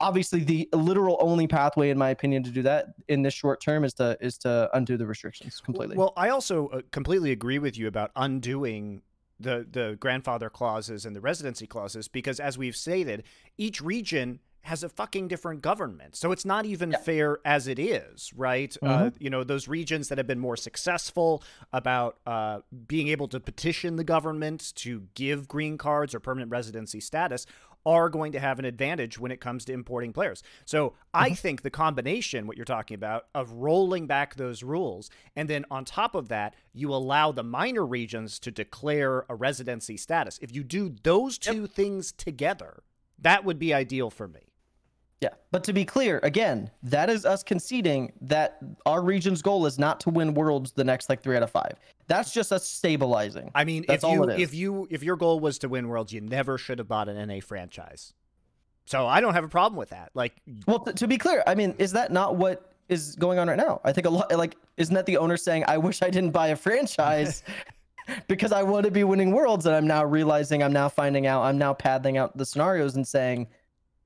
obviously 0.00 0.42
the 0.42 0.68
literal 0.72 1.18
only 1.20 1.46
pathway, 1.46 1.90
in 1.90 1.98
my 1.98 2.08
opinion, 2.08 2.42
to 2.44 2.50
do 2.50 2.62
that 2.62 2.86
in 3.08 3.20
this 3.20 3.34
short 3.34 3.60
term 3.60 3.84
is 3.84 3.92
to 3.94 4.16
is 4.22 4.38
to 4.38 4.70
undo 4.72 4.96
the 4.96 5.06
restrictions 5.06 5.60
completely. 5.62 5.96
Well, 5.98 6.14
I 6.16 6.30
also 6.30 6.68
uh, 6.68 6.80
completely 6.90 7.32
agree 7.32 7.58
with 7.58 7.76
you 7.76 7.86
about 7.86 8.12
undoing 8.16 9.02
the 9.42 9.66
the 9.70 9.96
grandfather 10.00 10.48
clauses 10.50 11.04
and 11.06 11.14
the 11.16 11.20
residency 11.20 11.66
clauses 11.66 12.08
because 12.08 12.40
as 12.40 12.56
we've 12.58 12.76
stated, 12.76 13.24
each 13.58 13.80
region 13.80 14.38
has 14.64 14.84
a 14.84 14.88
fucking 14.88 15.26
different 15.26 15.60
government. 15.60 16.14
So 16.14 16.30
it's 16.30 16.44
not 16.44 16.64
even 16.66 16.92
Yeah. 16.92 16.98
fair 16.98 17.38
as 17.44 17.66
it 17.66 17.80
is, 17.80 18.32
right? 18.36 18.76
Uh, 18.80 19.10
you 19.18 19.28
know, 19.28 19.42
those 19.42 19.66
regions 19.66 20.08
that 20.08 20.18
have 20.18 20.26
been 20.28 20.38
more 20.38 20.56
successful 20.56 21.42
about 21.72 22.18
uh, 22.26 22.60
being 22.86 23.08
able 23.08 23.26
to 23.28 23.40
petition 23.40 23.96
the 23.96 24.04
government 24.04 24.72
to 24.76 25.08
give 25.14 25.48
green 25.48 25.76
cards 25.78 26.14
or 26.14 26.20
permanent 26.20 26.52
residency 26.52 27.00
status 27.00 27.44
are 27.84 28.08
going 28.08 28.32
to 28.32 28.40
have 28.40 28.58
an 28.58 28.64
advantage 28.64 29.18
when 29.18 29.32
it 29.32 29.40
comes 29.40 29.64
to 29.64 29.72
importing 29.72 30.12
players. 30.12 30.42
So 30.64 30.94
I 31.12 31.28
mm-hmm. 31.28 31.34
think 31.34 31.62
the 31.62 31.70
combination, 31.70 32.46
what 32.46 32.56
you're 32.56 32.64
talking 32.64 32.94
about, 32.94 33.26
of 33.34 33.50
rolling 33.52 34.06
back 34.06 34.34
those 34.34 34.62
rules, 34.62 35.10
and 35.36 35.48
then 35.48 35.64
on 35.70 35.84
top 35.84 36.14
of 36.14 36.28
that, 36.28 36.54
you 36.72 36.92
allow 36.94 37.32
the 37.32 37.42
minor 37.42 37.84
regions 37.84 38.38
to 38.40 38.50
declare 38.50 39.24
a 39.28 39.34
residency 39.34 39.96
status. 39.96 40.38
If 40.40 40.54
you 40.54 40.62
do 40.62 40.94
those 41.02 41.38
two 41.38 41.66
things 41.66 42.12
together, 42.12 42.82
that 43.18 43.44
would 43.44 43.58
be 43.58 43.74
ideal 43.74 44.10
for 44.10 44.28
me. 44.28 44.51
Yeah, 45.22 45.34
but 45.52 45.62
to 45.64 45.72
be 45.72 45.84
clear, 45.84 46.18
again, 46.24 46.68
that 46.82 47.08
is 47.08 47.24
us 47.24 47.44
conceding 47.44 48.12
that 48.22 48.58
our 48.84 49.00
region's 49.00 49.40
goal 49.40 49.66
is 49.66 49.78
not 49.78 50.00
to 50.00 50.10
win 50.10 50.34
worlds 50.34 50.72
the 50.72 50.82
next 50.82 51.08
like 51.08 51.22
three 51.22 51.36
out 51.36 51.44
of 51.44 51.50
five. 51.50 51.74
That's 52.08 52.32
just 52.32 52.50
us 52.50 52.66
stabilizing. 52.66 53.52
I 53.54 53.62
mean, 53.62 53.84
That's 53.86 54.02
if 54.02 54.04
all 54.04 54.16
you 54.16 54.30
if 54.30 54.52
you 54.52 54.88
if 54.90 55.04
your 55.04 55.14
goal 55.14 55.38
was 55.38 55.60
to 55.60 55.68
win 55.68 55.86
worlds, 55.86 56.12
you 56.12 56.20
never 56.20 56.58
should 56.58 56.80
have 56.80 56.88
bought 56.88 57.08
an 57.08 57.24
NA 57.28 57.38
franchise. 57.38 58.14
So 58.86 59.06
I 59.06 59.20
don't 59.20 59.34
have 59.34 59.44
a 59.44 59.48
problem 59.48 59.78
with 59.78 59.90
that. 59.90 60.10
Like 60.14 60.42
Well, 60.66 60.80
t- 60.80 60.92
to 60.92 61.06
be 61.06 61.18
clear, 61.18 61.44
I 61.46 61.54
mean, 61.54 61.76
is 61.78 61.92
that 61.92 62.10
not 62.10 62.34
what 62.34 62.72
is 62.88 63.14
going 63.14 63.38
on 63.38 63.46
right 63.46 63.56
now? 63.56 63.80
I 63.84 63.92
think 63.92 64.08
a 64.08 64.10
lot 64.10 64.36
like 64.36 64.56
isn't 64.76 64.94
that 64.94 65.06
the 65.06 65.18
owner 65.18 65.36
saying, 65.36 65.64
"I 65.68 65.78
wish 65.78 66.02
I 66.02 66.10
didn't 66.10 66.32
buy 66.32 66.48
a 66.48 66.56
franchise." 66.56 67.44
Because 68.26 68.50
I 68.50 68.64
want 68.64 68.84
to 68.84 68.90
be 68.90 69.04
winning 69.04 69.30
worlds, 69.30 69.64
and 69.64 69.76
I'm 69.76 69.86
now 69.86 70.04
realizing, 70.04 70.60
I'm 70.60 70.72
now 70.72 70.88
finding 70.88 71.28
out, 71.28 71.42
I'm 71.42 71.56
now 71.56 71.72
padding 71.72 72.16
out 72.18 72.36
the 72.36 72.44
scenarios 72.44 72.96
and 72.96 73.06
saying, 73.06 73.46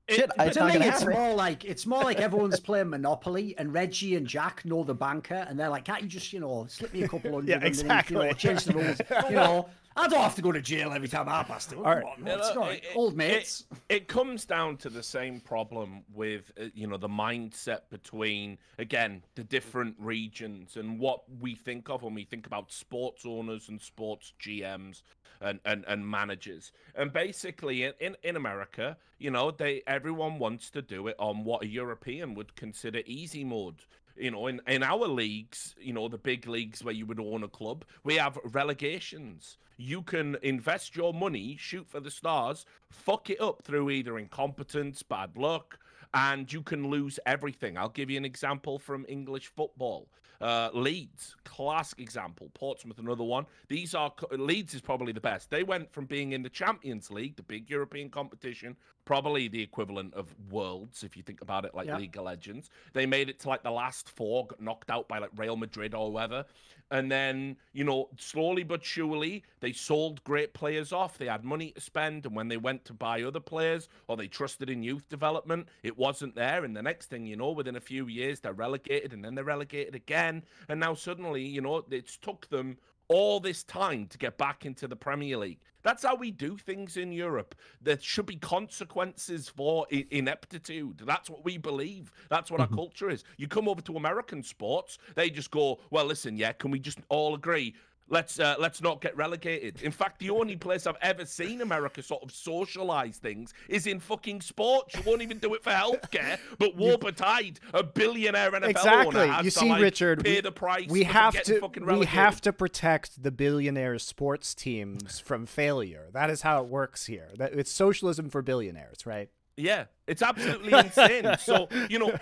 "Shit, 0.09 0.29
I, 0.31 0.33
But 0.37 0.47
it's 0.47 0.57
to 0.57 0.63
not 0.63 0.73
me, 0.79 0.85
it's 0.87 0.99
happen." 1.01 1.13
more 1.13 1.33
like 1.33 1.65
it's 1.65 1.85
more 1.85 2.03
like 2.03 2.19
everyone's 2.19 2.59
playing 2.69 2.89
Monopoly, 2.89 3.55
and 3.57 3.73
Reggie 3.73 4.15
and 4.15 4.25
Jack 4.27 4.63
know 4.65 4.83
the 4.83 4.95
banker, 4.95 5.45
and 5.49 5.59
they're 5.59 5.69
like, 5.69 5.85
"Can't 5.85 6.01
you 6.01 6.07
just, 6.07 6.31
you 6.33 6.39
know, 6.39 6.65
slip 6.69 6.93
me 6.93 7.03
a 7.03 7.07
couple 7.07 7.31
hundred 7.33 7.49
Yeah, 7.49 7.55
underneath, 7.67 8.09
you 8.11 8.17
know, 8.17 8.31
change 8.33 8.63
the 8.65 8.73
rules? 8.73 8.99
You 9.29 9.35
know, 9.35 9.69
I 9.99 10.07
don't 10.07 10.21
have 10.21 10.35
to 10.35 10.43
go 10.43 10.51
to 10.51 10.61
jail 10.61 10.91
every 10.93 11.07
time 11.07 11.27
I 11.27 11.41
pass 11.43 11.65
through. 11.65 11.81
Come 11.83 11.91
right. 11.91 12.03
on, 12.05 12.23
Yeah, 12.25 12.35
it's 12.37 12.47
look, 12.49 12.55
not 12.55 12.71
it- 12.73 12.83
old 12.95 13.17
mates." 13.17 13.65
It, 13.89 14.07
comes 14.07 14.45
down 14.45 14.77
to 14.77 14.89
the 14.89 15.03
same 15.03 15.39
problem 15.41 16.03
with 16.13 16.51
uh, 16.59 16.65
you 16.73 16.87
know 16.87 16.97
the 16.97 17.09
mindset 17.09 17.81
between 17.89 18.57
again 18.77 19.23
the 19.35 19.43
different 19.43 19.95
regions 19.99 20.77
and 20.77 20.99
what 20.99 21.23
we 21.41 21.55
think 21.55 21.89
of 21.89 22.03
when 22.03 22.13
we 22.13 22.23
think 22.23 22.45
about 22.47 22.71
sports 22.71 23.25
owners 23.25 23.69
and 23.69 23.81
sports 23.81 24.33
GMs 24.39 25.01
and 25.41 25.59
and, 25.65 25.85
and 25.87 26.09
managers. 26.09 26.71
And 26.95 27.11
basically 27.11 27.83
in, 27.83 27.93
in 27.99 28.15
in 28.23 28.35
America, 28.35 28.97
you 29.19 29.31
know, 29.31 29.51
they 29.51 29.83
everyone 29.87 30.39
wants 30.39 30.69
to 30.71 30.81
do 30.81 31.07
it 31.07 31.15
on 31.19 31.43
what 31.43 31.63
a 31.63 31.67
European 31.67 32.33
would 32.35 32.55
consider 32.55 33.01
easy 33.05 33.43
mode. 33.43 33.85
You 34.15 34.31
know, 34.31 34.47
in, 34.47 34.61
in 34.67 34.81
our 34.81 35.07
leagues, 35.07 35.75
you 35.79 35.93
know, 35.93 36.07
the 36.07 36.17
big 36.17 36.47
leagues 36.47 36.83
where 36.83 36.93
you 36.93 37.05
would 37.05 37.19
own 37.19 37.43
a 37.43 37.47
club, 37.47 37.85
we 38.03 38.15
have 38.15 38.39
relegations. 38.45 39.57
You 39.77 40.01
can 40.01 40.37
invest 40.41 40.95
your 40.95 41.13
money, 41.13 41.55
shoot 41.59 41.87
for 41.87 41.99
the 41.99 42.09
stars, 42.09 42.65
fuck 42.89 43.29
it 43.29 43.39
up 43.39 43.61
through 43.61 43.91
either 43.91 44.17
incompetence, 44.17 45.03
bad 45.03 45.37
luck, 45.37 45.77
and 46.15 46.51
you 46.51 46.63
can 46.63 46.89
lose 46.89 47.19
everything. 47.27 47.77
I'll 47.77 47.89
give 47.89 48.09
you 48.09 48.17
an 48.17 48.25
example 48.25 48.79
from 48.79 49.05
English 49.07 49.51
football. 49.55 50.07
Uh, 50.39 50.69
Leeds, 50.73 51.35
classic 51.43 51.99
example. 51.99 52.49
Portsmouth, 52.53 52.99
another 52.99 53.23
one. 53.23 53.45
These 53.67 53.95
are 53.95 54.13
Leeds 54.31 54.73
is 54.73 54.81
probably 54.81 55.11
the 55.11 55.21
best. 55.21 55.49
They 55.49 55.63
went 55.63 55.91
from 55.91 56.05
being 56.05 56.33
in 56.33 56.43
the 56.43 56.49
Champions 56.49 57.09
League, 57.09 57.35
the 57.35 57.43
big 57.43 57.69
European 57.69 58.09
competition, 58.09 58.75
probably 59.07 59.47
the 59.47 59.61
equivalent 59.61 60.13
of 60.15 60.35
Worlds 60.51 61.01
if 61.01 61.15
you 61.15 61.23
think 61.23 61.39
about 61.41 61.63
it 61.63 61.73
like 61.73 61.87
Yeah. 61.87 61.97
League 61.97 62.17
of 62.17 62.25
Legends. 62.25 62.69
They 62.91 63.05
made 63.05 63.29
it 63.29 63.39
to 63.39 63.47
like 63.47 63.63
the 63.63 63.71
last 63.71 64.09
four, 64.09 64.45
got 64.47 64.59
knocked 64.59 64.89
out 64.91 65.07
by 65.07 65.19
like 65.19 65.29
Real 65.37 65.55
Madrid 65.55 65.95
or 65.95 66.11
whoever. 66.11 66.43
And 66.91 67.09
then, 67.09 67.55
you 67.71 67.85
know, 67.85 68.09
slowly 68.17 68.63
but 68.63 68.83
surely, 68.83 69.43
they 69.61 69.71
sold 69.71 70.21
great 70.25 70.53
players 70.53 70.91
off. 70.91 71.17
They 71.17 71.27
had 71.27 71.45
money 71.45 71.71
to 71.71 71.79
spend. 71.79 72.25
And 72.25 72.35
when 72.35 72.49
they 72.49 72.57
went 72.57 72.83
to 72.85 72.93
buy 72.93 73.23
other 73.23 73.39
players 73.39 73.87
or 74.07 74.17
they 74.17 74.27
trusted 74.27 74.69
in 74.69 74.83
youth 74.83 75.07
development, 75.07 75.69
it 75.83 75.97
wasn't 75.97 76.35
there. 76.35 76.65
And 76.65 76.75
the 76.75 76.83
next 76.83 77.05
thing 77.05 77.25
you 77.25 77.37
know, 77.37 77.51
within 77.51 77.77
a 77.77 77.81
few 77.81 78.07
years, 78.07 78.41
they're 78.41 78.51
relegated 78.51 79.13
and 79.13 79.23
then 79.23 79.35
they're 79.35 79.45
relegated 79.45 79.95
again. 79.95 80.43
And 80.67 80.81
now 80.81 80.95
suddenly, 80.95 81.43
you 81.45 81.61
know, 81.61 81.85
it's 81.89 82.17
took 82.17 82.49
them 82.49 82.77
all 83.09 83.39
this 83.39 83.63
time 83.63 84.07
to 84.07 84.17
get 84.17 84.37
back 84.37 84.65
into 84.65 84.87
the 84.87 84.95
Premier 84.95 85.37
League. 85.37 85.59
That's 85.83 86.03
how 86.03 86.15
we 86.15 86.31
do 86.31 86.57
things 86.57 86.97
in 86.97 87.13
Europe. 87.13 87.55
There 87.81 87.97
should 87.99 88.25
be 88.25 88.35
consequences 88.35 89.47
for 89.47 89.87
ineptitude. 89.89 91.01
That's 91.05 91.29
what 91.29 91.45
we 91.45 91.57
believe. 91.57 92.11
That's 92.29 92.51
what 92.51 92.59
our 92.59 92.67
mm-hmm. 92.67 92.75
culture 92.75 93.09
is. 93.09 93.23
You 93.37 93.47
come 93.47 93.69
over 93.69 93.81
to 93.83 93.95
American 93.95 94.43
sports, 94.43 94.97
they 95.15 95.29
just 95.29 95.49
go, 95.49 95.79
"Well, 95.89 96.05
listen, 96.05 96.35
yeah, 96.35 96.51
can 96.51 96.71
we 96.71 96.79
just 96.79 96.99
all 97.07 97.35
agree 97.35 97.75
Let's 98.09 98.39
uh, 98.39 98.55
let's 98.57 98.81
not 98.81 99.01
get 99.01 99.15
relegated. 99.17 99.81
In 99.81 99.91
fact, 99.91 100.19
the 100.19 100.29
only 100.29 100.55
place 100.55 100.87
I've 100.87 100.97
ever 101.01 101.25
seen 101.25 101.61
America 101.61 102.01
sort 102.01 102.23
of 102.23 102.31
socialize 102.31 103.17
things 103.17 103.53
is 103.67 103.85
in 103.85 103.99
fucking 103.99 104.41
sports. 104.41 104.95
You 104.95 105.01
won't 105.05 105.21
even 105.21 105.39
do 105.39 105.53
it 105.55 105.63
for 105.63 105.71
healthcare. 105.71 106.39
But 106.57 106.75
Warper 106.75 107.11
Tide, 107.11 107.59
a 107.73 107.83
billionaire 107.83 108.51
NFL 108.51 108.69
exactly. 108.69 109.21
owner, 109.21 109.37
You 109.37 109.43
to, 109.43 109.51
see, 109.51 109.69
like, 109.69 109.81
Richard, 109.81 110.23
pay 110.23 110.35
we, 110.35 110.41
the 110.41 110.51
price. 110.51 110.89
we 110.89 111.03
have 111.03 111.41
to 111.43 111.59
fucking 111.59 111.85
we 111.85 112.05
have 112.05 112.39
to 112.41 112.53
protect 112.53 113.21
the 113.21 113.31
billionaire 113.31 113.99
sports 113.99 114.55
teams 114.55 115.19
from 115.19 115.45
failure. 115.45 116.07
That 116.13 116.29
is 116.29 116.41
how 116.41 116.63
it 116.63 116.69
works 116.69 117.05
here. 117.07 117.29
That 117.37 117.53
it's 117.53 117.71
socialism 117.71 118.29
for 118.29 118.41
billionaires, 118.41 119.05
right? 119.05 119.29
Yeah, 119.57 119.85
it's 120.05 120.21
absolutely 120.21 120.71
insane. 120.77 121.35
So 121.39 121.67
you 121.89 121.97
know, 121.99 122.13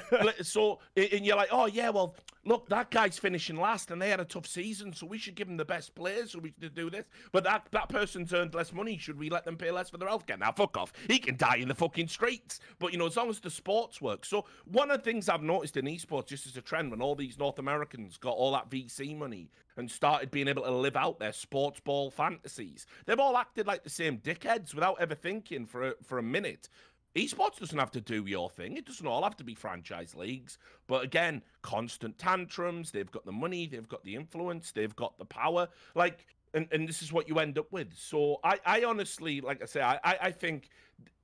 so 0.42 0.80
and 0.96 1.26
you're 1.26 1.36
like, 1.36 1.50
oh 1.52 1.66
yeah, 1.66 1.90
well, 1.90 2.16
look, 2.46 2.70
that 2.70 2.92
guy's 2.92 3.20
finishing 3.20 3.58
last, 3.58 3.92
and 3.92 4.02
they 4.02 4.10
had 4.10 4.22
a 4.22 4.26
tough 4.26 4.48
season, 4.48 4.94
so 4.94 5.06
we 5.06 5.18
should 5.18 5.36
give 5.36 5.48
them 5.48 5.58
the 5.58 5.66
best 5.66 5.96
players, 5.96 6.32
so 6.32 6.40
we 6.40 6.54
should 6.62 6.74
do 6.74 6.90
this. 6.90 7.06
But 7.34 7.44
that 7.44 7.68
that 7.72 7.90
person's 7.90 8.34
earned 8.34 8.54
less 8.54 8.72
money. 8.72 8.98
Should 8.98 9.20
we 9.20 9.30
let 9.30 9.44
them 9.44 9.58
pay 9.58 9.72
less 9.72 9.90
for 9.90 9.98
their 9.98 10.08
healthcare? 10.08 10.40
Now, 10.40 10.54
fuck 10.54 10.78
off. 10.78 10.94
He 11.10 11.20
can 11.20 11.36
die 11.36 11.58
in 11.58 11.68
the 11.68 11.76
fucking 11.76 12.08
streets. 12.08 12.60
But 12.80 12.94
you 12.94 12.98
know, 12.98 13.08
as 13.08 13.18
long 13.18 13.30
as 13.30 13.42
the 13.42 13.50
sports 13.50 14.02
work. 14.02 14.26
So 14.26 14.46
one 14.66 14.90
of 14.90 15.00
the 15.00 15.04
things 15.04 15.28
I've 15.28 15.44
noticed 15.44 15.76
in 15.76 15.86
esports, 15.86 16.28
just 16.28 16.48
as 16.48 16.56
a 16.56 16.62
trend, 16.62 16.92
when 16.92 17.02
all 17.02 17.16
these 17.16 17.38
North 17.38 17.60
Americans 17.60 18.18
got 18.18 18.32
all 18.32 18.54
that 18.54 18.70
VC 18.70 19.18
money 19.18 19.52
and 19.78 19.92
started 19.92 20.32
being 20.32 20.48
able 20.48 20.64
to 20.64 20.72
live 20.72 20.96
out 20.96 21.20
their 21.20 21.34
sports 21.34 21.82
ball 21.82 22.10
fantasies, 22.10 22.86
they've 23.06 23.20
all 23.20 23.36
acted 23.36 23.68
like 23.68 23.84
the 23.84 23.90
same 23.90 24.20
dickheads 24.20 24.74
without 24.74 24.96
ever 25.02 25.16
thinking 25.16 25.66
for 25.66 25.90
a, 25.90 25.94
for 26.02 26.18
a 26.18 26.24
minute. 26.24 26.70
Esports 27.16 27.60
doesn't 27.60 27.78
have 27.78 27.92
to 27.92 28.02
do 28.02 28.26
your 28.26 28.50
thing. 28.50 28.76
It 28.76 28.86
doesn't 28.86 29.08
all 29.08 29.24
have 29.24 29.38
to 29.38 29.44
be 29.44 29.56
franchise 29.56 30.16
leagues. 30.16 30.58
But 30.88 31.04
again, 31.04 31.42
constant 31.62 32.18
tantrums. 32.18 32.92
They've 32.92 33.12
got 33.12 33.26
the 33.26 33.32
money, 33.32 33.68
they've 33.68 33.88
got 33.88 34.04
the 34.04 34.16
influence, 34.16 34.72
they've 34.72 34.96
got 34.96 35.18
the 35.18 35.26
power. 35.26 35.70
Like, 35.96 36.28
and, 36.54 36.68
and 36.72 36.88
this 36.88 37.02
is 37.02 37.14
what 37.14 37.28
you 37.28 37.40
end 37.40 37.58
up 37.58 37.72
with. 37.72 37.94
So 37.98 38.40
I, 38.44 38.60
I 38.66 38.84
honestly, 38.84 39.42
like 39.42 39.62
I 39.62 39.66
say, 39.66 39.82
I, 39.82 40.00
I, 40.04 40.32
think 40.32 40.70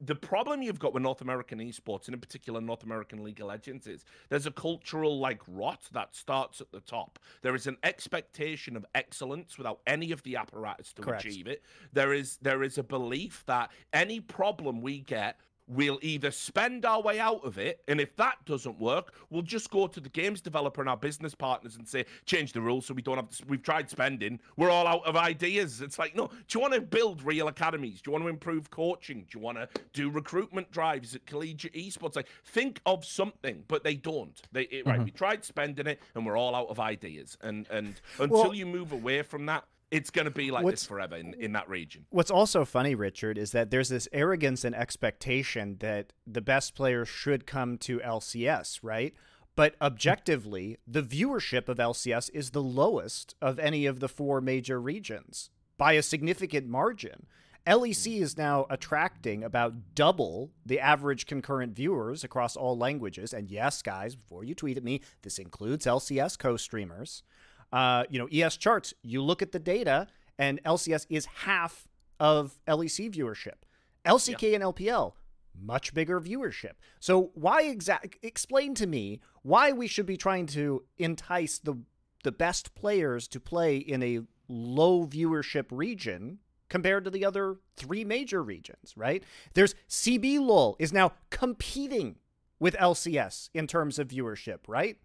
the 0.01 0.15
problem 0.15 0.61
you've 0.61 0.79
got 0.79 0.93
with 0.93 1.03
North 1.03 1.21
American 1.21 1.59
esports, 1.59 2.07
and 2.07 2.13
in 2.13 2.19
particular 2.19 2.59
North 2.59 2.83
American 2.83 3.23
League 3.23 3.39
of 3.39 3.47
Legends, 3.47 3.87
is 3.87 4.03
there's 4.29 4.45
a 4.45 4.51
cultural 4.51 5.19
like 5.19 5.41
rot 5.47 5.83
that 5.93 6.15
starts 6.15 6.59
at 6.59 6.71
the 6.71 6.81
top. 6.81 7.17
There 7.41 7.55
is 7.55 7.67
an 7.67 7.77
expectation 7.83 8.75
of 8.75 8.85
excellence 8.93 9.57
without 9.57 9.79
any 9.87 10.11
of 10.11 10.21
the 10.23 10.35
apparatus 10.35 10.91
to 10.93 11.01
Correct. 11.01 11.25
achieve 11.25 11.47
it. 11.47 11.63
There 11.93 12.13
is 12.13 12.37
there 12.41 12.63
is 12.63 12.77
a 12.77 12.83
belief 12.83 13.43
that 13.47 13.71
any 13.93 14.19
problem 14.19 14.81
we 14.81 14.99
get 14.99 15.37
we'll 15.71 15.99
either 16.01 16.31
spend 16.31 16.85
our 16.85 17.01
way 17.01 17.19
out 17.19 17.43
of 17.45 17.57
it, 17.57 17.81
and 17.87 18.01
if 18.01 18.15
that 18.17 18.43
doesn't 18.45 18.79
work, 18.79 19.13
we'll 19.29 19.41
just 19.41 19.69
go 19.71 19.87
to 19.87 19.99
the 19.99 20.09
games 20.09 20.41
developer 20.41 20.81
and 20.81 20.89
our 20.89 20.97
business 20.97 21.33
partners 21.33 21.77
and 21.77 21.87
say, 21.87 22.05
change 22.25 22.53
the 22.53 22.61
rules 22.61 22.85
so 22.85 22.93
we 22.93 23.01
don't 23.01 23.15
have 23.15 23.29
to. 23.29 23.43
We've 23.47 23.63
tried 23.63 23.89
spending, 23.89 24.39
we're 24.57 24.69
all 24.69 24.87
out 24.87 25.05
of 25.05 25.15
ideas. 25.15 25.81
It's 25.81 25.97
like, 25.97 26.15
no, 26.15 26.27
do 26.27 26.33
you 26.49 26.59
want 26.59 26.73
to 26.73 26.81
build 26.81 27.23
real 27.23 27.47
academies? 27.47 28.01
Do 28.01 28.09
you 28.09 28.13
want 28.13 28.23
to 28.25 28.29
improve 28.29 28.69
coaching? 28.69 29.25
Do 29.29 29.37
you 29.37 29.43
want 29.43 29.57
to 29.57 29.69
do 29.93 30.09
recruitment 30.09 30.71
drives 30.71 31.15
at 31.15 31.25
collegiate 31.25 31.73
esports? 31.73 32.15
Like, 32.15 32.27
think 32.45 32.81
of 32.85 33.05
something, 33.05 33.63
but 33.67 33.83
they 33.83 33.95
don't. 33.95 34.39
They 34.51 34.63
it, 34.63 34.85
right. 34.85 34.95
Mm-hmm. 34.95 35.05
We 35.05 35.11
tried 35.11 35.43
spending 35.43 35.87
it, 35.87 35.99
and 36.15 36.25
we're 36.25 36.37
all 36.37 36.55
out 36.55 36.67
of 36.67 36.79
ideas. 36.79 37.37
And 37.41 37.67
and 37.69 37.99
until 38.19 38.43
Well- 38.43 38.53
you 38.53 38.65
move 38.65 38.91
away 38.91 39.21
from 39.21 39.45
that. 39.47 39.63
It's 39.91 40.09
going 40.09 40.25
to 40.25 40.31
be 40.31 40.51
like 40.51 40.63
What's- 40.63 40.81
this 40.81 40.87
forever 40.87 41.17
in, 41.17 41.33
in 41.35 41.51
that 41.51 41.69
region. 41.69 42.05
What's 42.09 42.31
also 42.31 42.65
funny, 42.65 42.95
Richard, 42.95 43.37
is 43.37 43.51
that 43.51 43.69
there's 43.69 43.89
this 43.89 44.07
arrogance 44.13 44.63
and 44.63 44.73
expectation 44.73 45.77
that 45.79 46.13
the 46.25 46.41
best 46.41 46.75
players 46.75 47.09
should 47.09 47.45
come 47.45 47.77
to 47.79 47.99
LCS, 47.99 48.79
right? 48.81 49.13
But 49.55 49.75
objectively, 49.81 50.77
the 50.87 51.03
viewership 51.03 51.67
of 51.67 51.77
LCS 51.77 52.29
is 52.33 52.51
the 52.51 52.63
lowest 52.63 53.35
of 53.41 53.59
any 53.59 53.85
of 53.85 53.99
the 53.99 54.07
four 54.07 54.39
major 54.39 54.79
regions 54.79 55.49
by 55.77 55.93
a 55.93 56.01
significant 56.01 56.67
margin. 56.67 57.25
LEC 57.67 58.17
hmm. 58.17 58.23
is 58.23 58.37
now 58.37 58.65
attracting 58.69 59.43
about 59.43 59.93
double 59.93 60.51
the 60.65 60.79
average 60.79 61.25
concurrent 61.25 61.75
viewers 61.75 62.23
across 62.23 62.55
all 62.55 62.77
languages. 62.77 63.33
And 63.33 63.49
yes, 63.49 63.81
guys, 63.81 64.15
before 64.15 64.43
you 64.43 64.55
tweet 64.55 64.77
at 64.77 64.83
me, 64.83 65.01
this 65.21 65.37
includes 65.37 65.85
LCS 65.85 66.39
co 66.39 66.57
streamers. 66.57 67.23
Uh, 67.71 68.03
you 68.09 68.19
know, 68.19 68.27
ES 68.31 68.57
charts, 68.57 68.93
you 69.01 69.21
look 69.21 69.41
at 69.41 69.51
the 69.51 69.59
data, 69.59 70.07
and 70.37 70.61
LCS 70.63 71.05
is 71.09 71.25
half 71.25 71.87
of 72.19 72.59
LEC 72.67 73.13
viewership. 73.13 73.63
LCK 74.05 74.55
and 74.55 74.63
LPL, 74.63 75.13
much 75.59 75.93
bigger 75.93 76.19
viewership. 76.19 76.73
So 76.99 77.31
why 77.33 77.63
exact 77.63 78.17
explain 78.21 78.73
to 78.75 78.87
me 78.87 79.21
why 79.43 79.71
we 79.71 79.87
should 79.87 80.05
be 80.05 80.17
trying 80.17 80.47
to 80.47 80.83
entice 80.97 81.59
the 81.59 81.75
the 82.23 82.31
best 82.31 82.75
players 82.75 83.27
to 83.27 83.39
play 83.39 83.77
in 83.77 84.03
a 84.03 84.21
low 84.47 85.07
viewership 85.07 85.65
region 85.71 86.37
compared 86.69 87.03
to 87.03 87.09
the 87.09 87.25
other 87.25 87.57
three 87.75 88.05
major 88.05 88.43
regions, 88.43 88.93
right? 88.95 89.23
There's 89.55 89.75
CB 89.89 90.39
LOL 90.39 90.75
is 90.79 90.93
now 90.93 91.13
competing 91.29 92.17
with 92.59 92.75
LCS 92.75 93.49
in 93.53 93.67
terms 93.67 93.97
of 93.97 94.07
viewership, 94.07 94.59
right? 94.67 94.97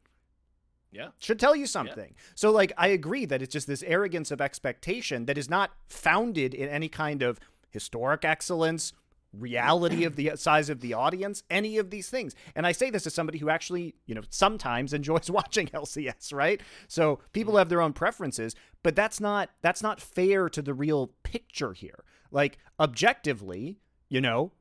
Yeah. 0.97 1.09
should 1.19 1.39
tell 1.39 1.55
you 1.55 1.67
something. 1.67 2.15
So, 2.35 2.51
like, 2.51 2.73
I 2.77 2.89
agree 2.89 3.27
that 3.27 3.43
it's 3.43 3.53
just 3.53 3.67
this 3.67 3.83
arrogance 3.83 4.31
of 4.31 4.41
expectation 4.41 5.27
that 5.27 5.37
is 5.37 5.51
not 5.51 5.73
founded 5.89 6.55
in 6.55 6.69
any 6.69 6.89
kind 6.89 7.23
of 7.23 7.39
historic 7.71 8.25
excellence, 8.25 8.93
reality 9.33 10.05
of 10.05 10.17
the 10.17 10.33
size 10.37 10.71
of 10.71 10.81
the 10.81 10.95
audience, 10.95 11.43
any 11.51 11.79
of 11.79 11.91
these 11.91 12.09
things. 12.09 12.35
And 12.55 12.67
I 12.67 12.73
say 12.73 12.91
this 12.91 13.07
as 13.07 13.15
somebody 13.15 13.39
who 13.39 13.51
actually, 13.51 13.95
you 14.07 14.15
know, 14.15 14.23
sometimes 14.31 14.93
enjoys 14.95 15.31
watching 15.31 15.69
LCS, 15.69 16.33
right? 16.33 16.61
So 16.89 17.21
people 17.33 17.55
mm. 17.55 17.59
have 17.59 17.69
their 17.69 17.83
own 17.83 17.93
preferences, 17.93 18.55
but 18.83 18.97
that's 18.97 19.21
not 19.21 19.51
that's 19.63 19.83
not 19.83 20.01
fair 20.01 20.49
to 20.49 20.63
the 20.63 20.75
real 20.75 21.13
picture 21.23 21.73
here. 21.73 22.05
Like 22.31 22.59
objectively, 22.81 23.79
you 24.09 24.21
know, 24.21 24.53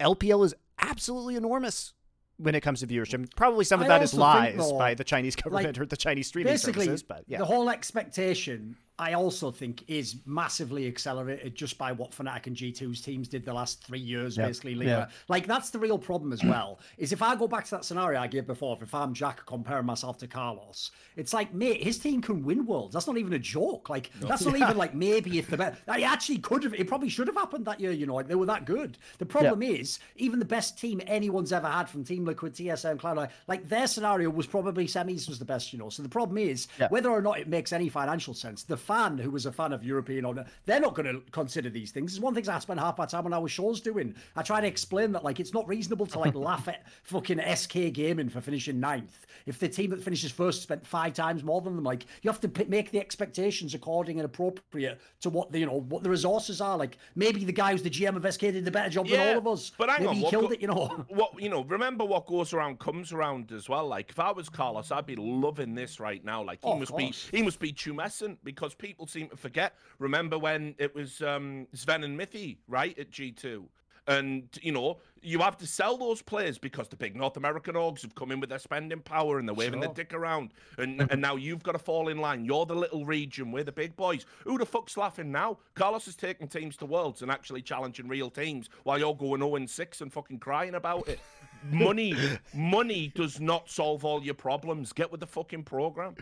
LPL 0.00 0.44
is 0.44 0.54
absolutely 0.80 1.36
enormous 1.36 1.94
when 2.38 2.54
it 2.54 2.60
comes 2.60 2.80
to 2.80 2.86
viewership. 2.86 3.34
Probably 3.36 3.64
some 3.64 3.80
of 3.80 3.86
I 3.86 3.88
that 3.88 4.02
is 4.02 4.14
lies 4.14 4.56
though, 4.56 4.78
by 4.78 4.94
the 4.94 5.04
Chinese 5.04 5.36
government 5.36 5.78
or 5.78 5.86
the 5.86 5.96
Chinese 5.96 6.28
streaming 6.28 6.56
services, 6.56 7.02
but 7.02 7.24
yeah. 7.26 7.38
the 7.38 7.44
whole 7.44 7.68
expectation 7.68 8.76
I 9.00 9.12
also 9.12 9.50
think 9.52 9.84
is 9.86 10.16
massively 10.26 10.86
accelerated 10.88 11.54
just 11.54 11.78
by 11.78 11.92
what 11.92 12.10
Fnatic 12.10 12.48
and 12.48 12.56
G2's 12.56 13.00
teams 13.00 13.28
did 13.28 13.44
the 13.44 13.52
last 13.52 13.84
three 13.84 14.00
years, 14.00 14.36
Yeah. 14.36 14.46
basically. 14.46 14.86
Yeah. 14.86 15.08
Like 15.28 15.46
that's 15.46 15.70
the 15.70 15.78
real 15.78 15.98
problem 15.98 16.32
as 16.32 16.42
well. 16.42 16.80
is 16.96 17.12
if 17.12 17.22
I 17.22 17.36
go 17.36 17.46
back 17.46 17.64
to 17.66 17.70
that 17.72 17.84
scenario 17.84 18.20
I 18.20 18.26
gave 18.26 18.46
before, 18.46 18.76
if 18.82 18.92
I'm 18.94 19.14
Jack 19.14 19.46
comparing 19.46 19.86
myself 19.86 20.18
to 20.18 20.26
Carlos, 20.26 20.90
it's 21.16 21.32
like, 21.32 21.54
mate, 21.54 21.82
his 21.82 21.98
team 21.98 22.20
can 22.20 22.42
win 22.44 22.66
worlds. 22.66 22.92
That's 22.94 23.06
not 23.06 23.18
even 23.18 23.32
a 23.34 23.38
joke. 23.38 23.88
Like 23.88 24.10
that's 24.20 24.44
not 24.44 24.56
even 24.56 24.76
like 24.84 24.94
maybe 24.94 25.38
if 25.38 25.48
the 25.48 25.56
best. 25.56 25.80
It 25.86 26.02
actually 26.02 26.38
could 26.38 26.64
have. 26.64 26.74
It 26.74 26.88
probably 26.88 27.08
should 27.08 27.26
have 27.28 27.36
happened 27.36 27.64
that 27.66 27.80
year. 27.80 27.92
You 27.92 28.06
know, 28.06 28.14
like 28.16 28.26
they 28.28 28.34
were 28.34 28.46
that 28.46 28.64
good. 28.64 28.98
The 29.18 29.26
problem 29.26 29.62
is 29.62 30.00
even 30.16 30.38
the 30.38 30.44
best 30.44 30.78
team 30.78 31.00
anyone's 31.06 31.52
ever 31.52 31.68
had 31.68 31.88
from 31.88 32.04
Team 32.04 32.24
Liquid, 32.24 32.54
TSM, 32.54 32.96
Cloud9, 32.98 33.30
like 33.46 33.68
their 33.68 33.86
scenario 33.86 34.28
was 34.30 34.46
probably 34.46 34.86
semis 34.86 35.28
was 35.28 35.38
the 35.38 35.44
best. 35.44 35.72
You 35.72 35.78
know, 35.78 35.88
so 35.88 36.02
the 36.02 36.08
problem 36.08 36.38
is 36.38 36.66
Yeah. 36.80 36.88
whether 36.88 37.10
or 37.10 37.22
not 37.22 37.38
it 37.38 37.46
makes 37.48 37.72
any 37.72 37.88
financial 37.88 38.34
sense. 38.34 38.62
The 38.64 38.76
fan 38.88 39.18
who 39.18 39.30
was 39.30 39.44
a 39.46 39.52
fan 39.52 39.72
of 39.72 39.84
European 39.84 40.24
or 40.24 40.34
they're 40.64 40.80
not 40.80 40.94
going 40.94 41.06
to 41.14 41.20
consider 41.30 41.68
these 41.68 41.90
things. 41.90 42.12
It's 42.14 42.22
one 42.22 42.34
thing 42.34 42.48
I 42.48 42.58
spent 42.58 42.80
half 42.80 42.96
my 42.96 43.04
time 43.06 43.26
on 43.26 43.34
our 43.34 43.46
shows 43.48 43.80
doing. 43.80 44.14
I 44.34 44.42
try 44.42 44.60
to 44.62 44.66
explain 44.66 45.12
that 45.12 45.24
like 45.24 45.40
it's 45.40 45.52
not 45.52 45.68
reasonable 45.68 46.06
to 46.06 46.18
like 46.18 46.34
laugh 46.48 46.68
at 46.68 46.86
fucking 47.02 47.40
SK 47.54 47.92
Gaming 47.92 48.28
for 48.30 48.40
finishing 48.40 48.80
ninth. 48.80 49.26
If 49.46 49.58
the 49.58 49.68
team 49.68 49.90
that 49.90 50.02
finishes 50.02 50.30
first 50.32 50.62
spent 50.62 50.86
five 50.86 51.12
times 51.12 51.44
more 51.44 51.60
than 51.60 51.76
them, 51.76 51.84
like 51.84 52.06
you 52.22 52.30
have 52.30 52.40
to 52.40 52.48
p- 52.48 52.64
make 52.64 52.90
the 52.90 53.00
expectations 53.00 53.74
according 53.74 54.18
and 54.18 54.24
appropriate 54.24 55.00
to 55.20 55.30
what 55.30 55.52
the 55.52 55.58
you 55.58 55.66
know 55.66 55.80
what 55.88 56.02
the 56.02 56.10
resources 56.10 56.60
are. 56.60 56.78
Like 56.78 56.96
maybe 57.14 57.44
the 57.44 57.52
guy 57.52 57.72
who's 57.72 57.82
the 57.82 57.90
GM 57.90 58.16
of 58.16 58.32
SK 58.32 58.40
did 58.40 58.66
a 58.66 58.70
better 58.70 58.90
job 58.90 59.08
than 59.08 59.20
all 59.20 59.38
of 59.38 59.46
us. 59.46 59.70
But 59.76 59.90
hang 59.90 60.00
maybe 60.00 60.08
on, 60.08 60.14
he 60.16 60.22
what 60.22 60.30
killed 60.30 60.52
it. 60.52 60.60
You 60.62 60.68
know. 60.68 61.04
What 61.18 61.40
you 61.42 61.48
know, 61.48 61.64
remember 61.64 62.04
what 62.04 62.26
goes 62.26 62.52
around 62.52 62.78
comes 62.78 63.12
around 63.12 63.52
as 63.52 63.68
well. 63.68 63.86
Like 63.86 64.10
if 64.10 64.18
I 64.18 64.30
was 64.32 64.48
Carlos, 64.48 64.90
I'd 64.92 65.06
be 65.06 65.16
loving 65.16 65.74
this 65.74 66.00
right 66.00 66.24
now. 66.24 66.42
Like 66.42 66.60
he 66.62 66.68
Oh, 66.70 66.76
must 66.78 66.96
be 66.96 67.12
he 67.32 67.42
must 67.42 67.58
be 67.60 67.72
tumescent 67.72 68.36
because 68.44 68.74
people 68.78 69.06
seem 69.06 69.28
to 69.28 69.36
forget. 69.36 69.74
Remember 69.98 70.38
when 70.38 70.74
it 70.78 70.94
was 70.94 71.20
um 71.22 71.66
Sven 71.72 72.04
and 72.04 72.18
Mithy, 72.18 72.58
right, 72.68 72.98
at 72.98 73.10
G 73.10 73.32
two? 73.32 73.68
And 74.06 74.48
you 74.62 74.72
know, 74.72 74.96
you 75.20 75.40
have 75.40 75.58
to 75.58 75.66
sell 75.66 75.98
those 75.98 76.22
players 76.22 76.56
because 76.56 76.88
the 76.88 76.96
big 76.96 77.14
North 77.14 77.36
American 77.36 77.74
orgs 77.74 78.00
have 78.00 78.14
come 78.14 78.32
in 78.32 78.40
with 78.40 78.48
their 78.48 78.58
spending 78.58 79.00
power 79.00 79.38
and 79.38 79.46
they're 79.46 79.54
waving 79.54 79.80
their 79.80 79.92
dick 79.92 80.14
around. 80.14 80.54
And 80.78 81.06
and 81.12 81.20
now 81.20 81.36
you've 81.36 81.62
got 81.62 81.72
to 81.72 81.78
fall 81.78 82.08
in 82.08 82.16
line. 82.16 82.46
You're 82.46 82.64
the 82.64 82.74
little 82.74 83.04
region, 83.04 83.52
we're 83.52 83.64
the 83.64 83.72
big 83.72 83.96
boys. 83.96 84.24
Who 84.44 84.56
the 84.56 84.64
fuck's 84.64 84.96
laughing 84.96 85.30
now? 85.30 85.58
Carlos 85.74 86.08
is 86.08 86.16
taking 86.16 86.48
teams 86.48 86.74
to 86.78 86.86
worlds 86.86 87.20
and 87.20 87.30
actually 87.30 87.60
challenging 87.60 88.08
real 88.08 88.30
teams 88.30 88.70
while 88.84 88.98
you're 88.98 89.14
going 89.14 89.42
0 89.42 89.56
and 89.56 89.68
6 89.68 90.00
and 90.00 90.10
fucking 90.10 90.38
crying 90.38 90.74
about 90.74 91.06
it. 91.06 91.20
Money, 91.70 92.14
money 92.54 93.12
does 93.16 93.40
not 93.40 93.68
solve 93.68 94.04
all 94.04 94.22
your 94.22 94.34
problems. 94.34 94.92
Get 94.92 95.10
with 95.10 95.18
the 95.18 95.26
fucking 95.26 95.64
program. 95.64 96.14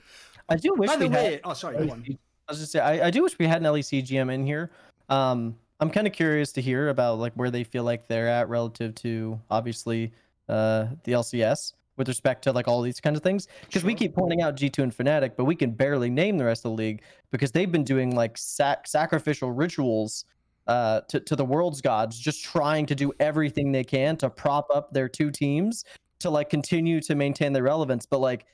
I 0.48 0.56
do 0.56 0.72
wish 0.74 0.88
By 0.88 0.96
the 0.96 1.08
way, 1.08 1.32
had. 1.32 1.40
oh 1.44 1.52
sorry, 1.52 1.86
go 1.86 1.92
on. 1.92 2.18
I 2.48 2.52
was 2.52 2.60
just 2.60 2.72
say 2.72 2.80
I, 2.80 3.06
I 3.06 3.10
do 3.10 3.22
wish 3.22 3.38
we 3.38 3.46
had 3.46 3.62
an 3.62 3.68
LEC 3.72 4.04
GM 4.04 4.32
in 4.32 4.46
here. 4.46 4.70
Um, 5.08 5.56
I'm 5.80 5.90
kind 5.90 6.06
of 6.06 6.12
curious 6.12 6.52
to 6.52 6.62
hear 6.62 6.88
about 6.88 7.18
like 7.18 7.32
where 7.34 7.50
they 7.50 7.64
feel 7.64 7.84
like 7.84 8.08
they're 8.08 8.28
at 8.28 8.48
relative 8.48 8.94
to 8.96 9.40
obviously 9.50 10.12
uh 10.48 10.86
the 11.04 11.12
LCS 11.12 11.72
with 11.96 12.08
respect 12.08 12.44
to 12.44 12.52
like 12.52 12.68
all 12.68 12.82
these 12.82 13.00
kinds 13.00 13.16
of 13.16 13.22
things 13.22 13.48
because 13.62 13.82
we 13.82 13.94
keep 13.94 14.14
pointing 14.14 14.42
out 14.42 14.56
G2 14.56 14.82
and 14.82 14.96
Fnatic, 14.96 15.32
but 15.36 15.44
we 15.44 15.54
can 15.54 15.70
barely 15.70 16.10
name 16.10 16.38
the 16.38 16.44
rest 16.44 16.64
of 16.64 16.72
the 16.72 16.76
league 16.76 17.02
because 17.30 17.50
they've 17.50 17.72
been 17.72 17.84
doing 17.84 18.14
like 18.14 18.36
sac- 18.36 18.86
sacrificial 18.86 19.50
rituals 19.50 20.24
uh, 20.66 21.00
to, 21.08 21.20
to 21.20 21.36
the 21.36 21.44
world's 21.44 21.80
gods, 21.80 22.18
just 22.18 22.44
trying 22.44 22.86
to 22.86 22.94
do 22.94 23.12
everything 23.20 23.72
they 23.72 23.84
can 23.84 24.16
to 24.18 24.28
prop 24.28 24.66
up 24.74 24.92
their 24.92 25.08
two 25.08 25.30
teams 25.30 25.84
to 26.18 26.28
like 26.30 26.50
continue 26.50 27.00
to 27.00 27.14
maintain 27.14 27.52
their 27.52 27.62
relevance. 27.62 28.04
But 28.04 28.18
like, 28.18 28.46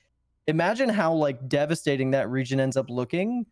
imagine 0.47 0.89
how 0.89 1.13
like 1.13 1.49
devastating 1.49 2.11
that 2.13 2.29
region 2.31 2.61
ends 2.61 2.77
up 2.77 2.91
looking 2.91 3.47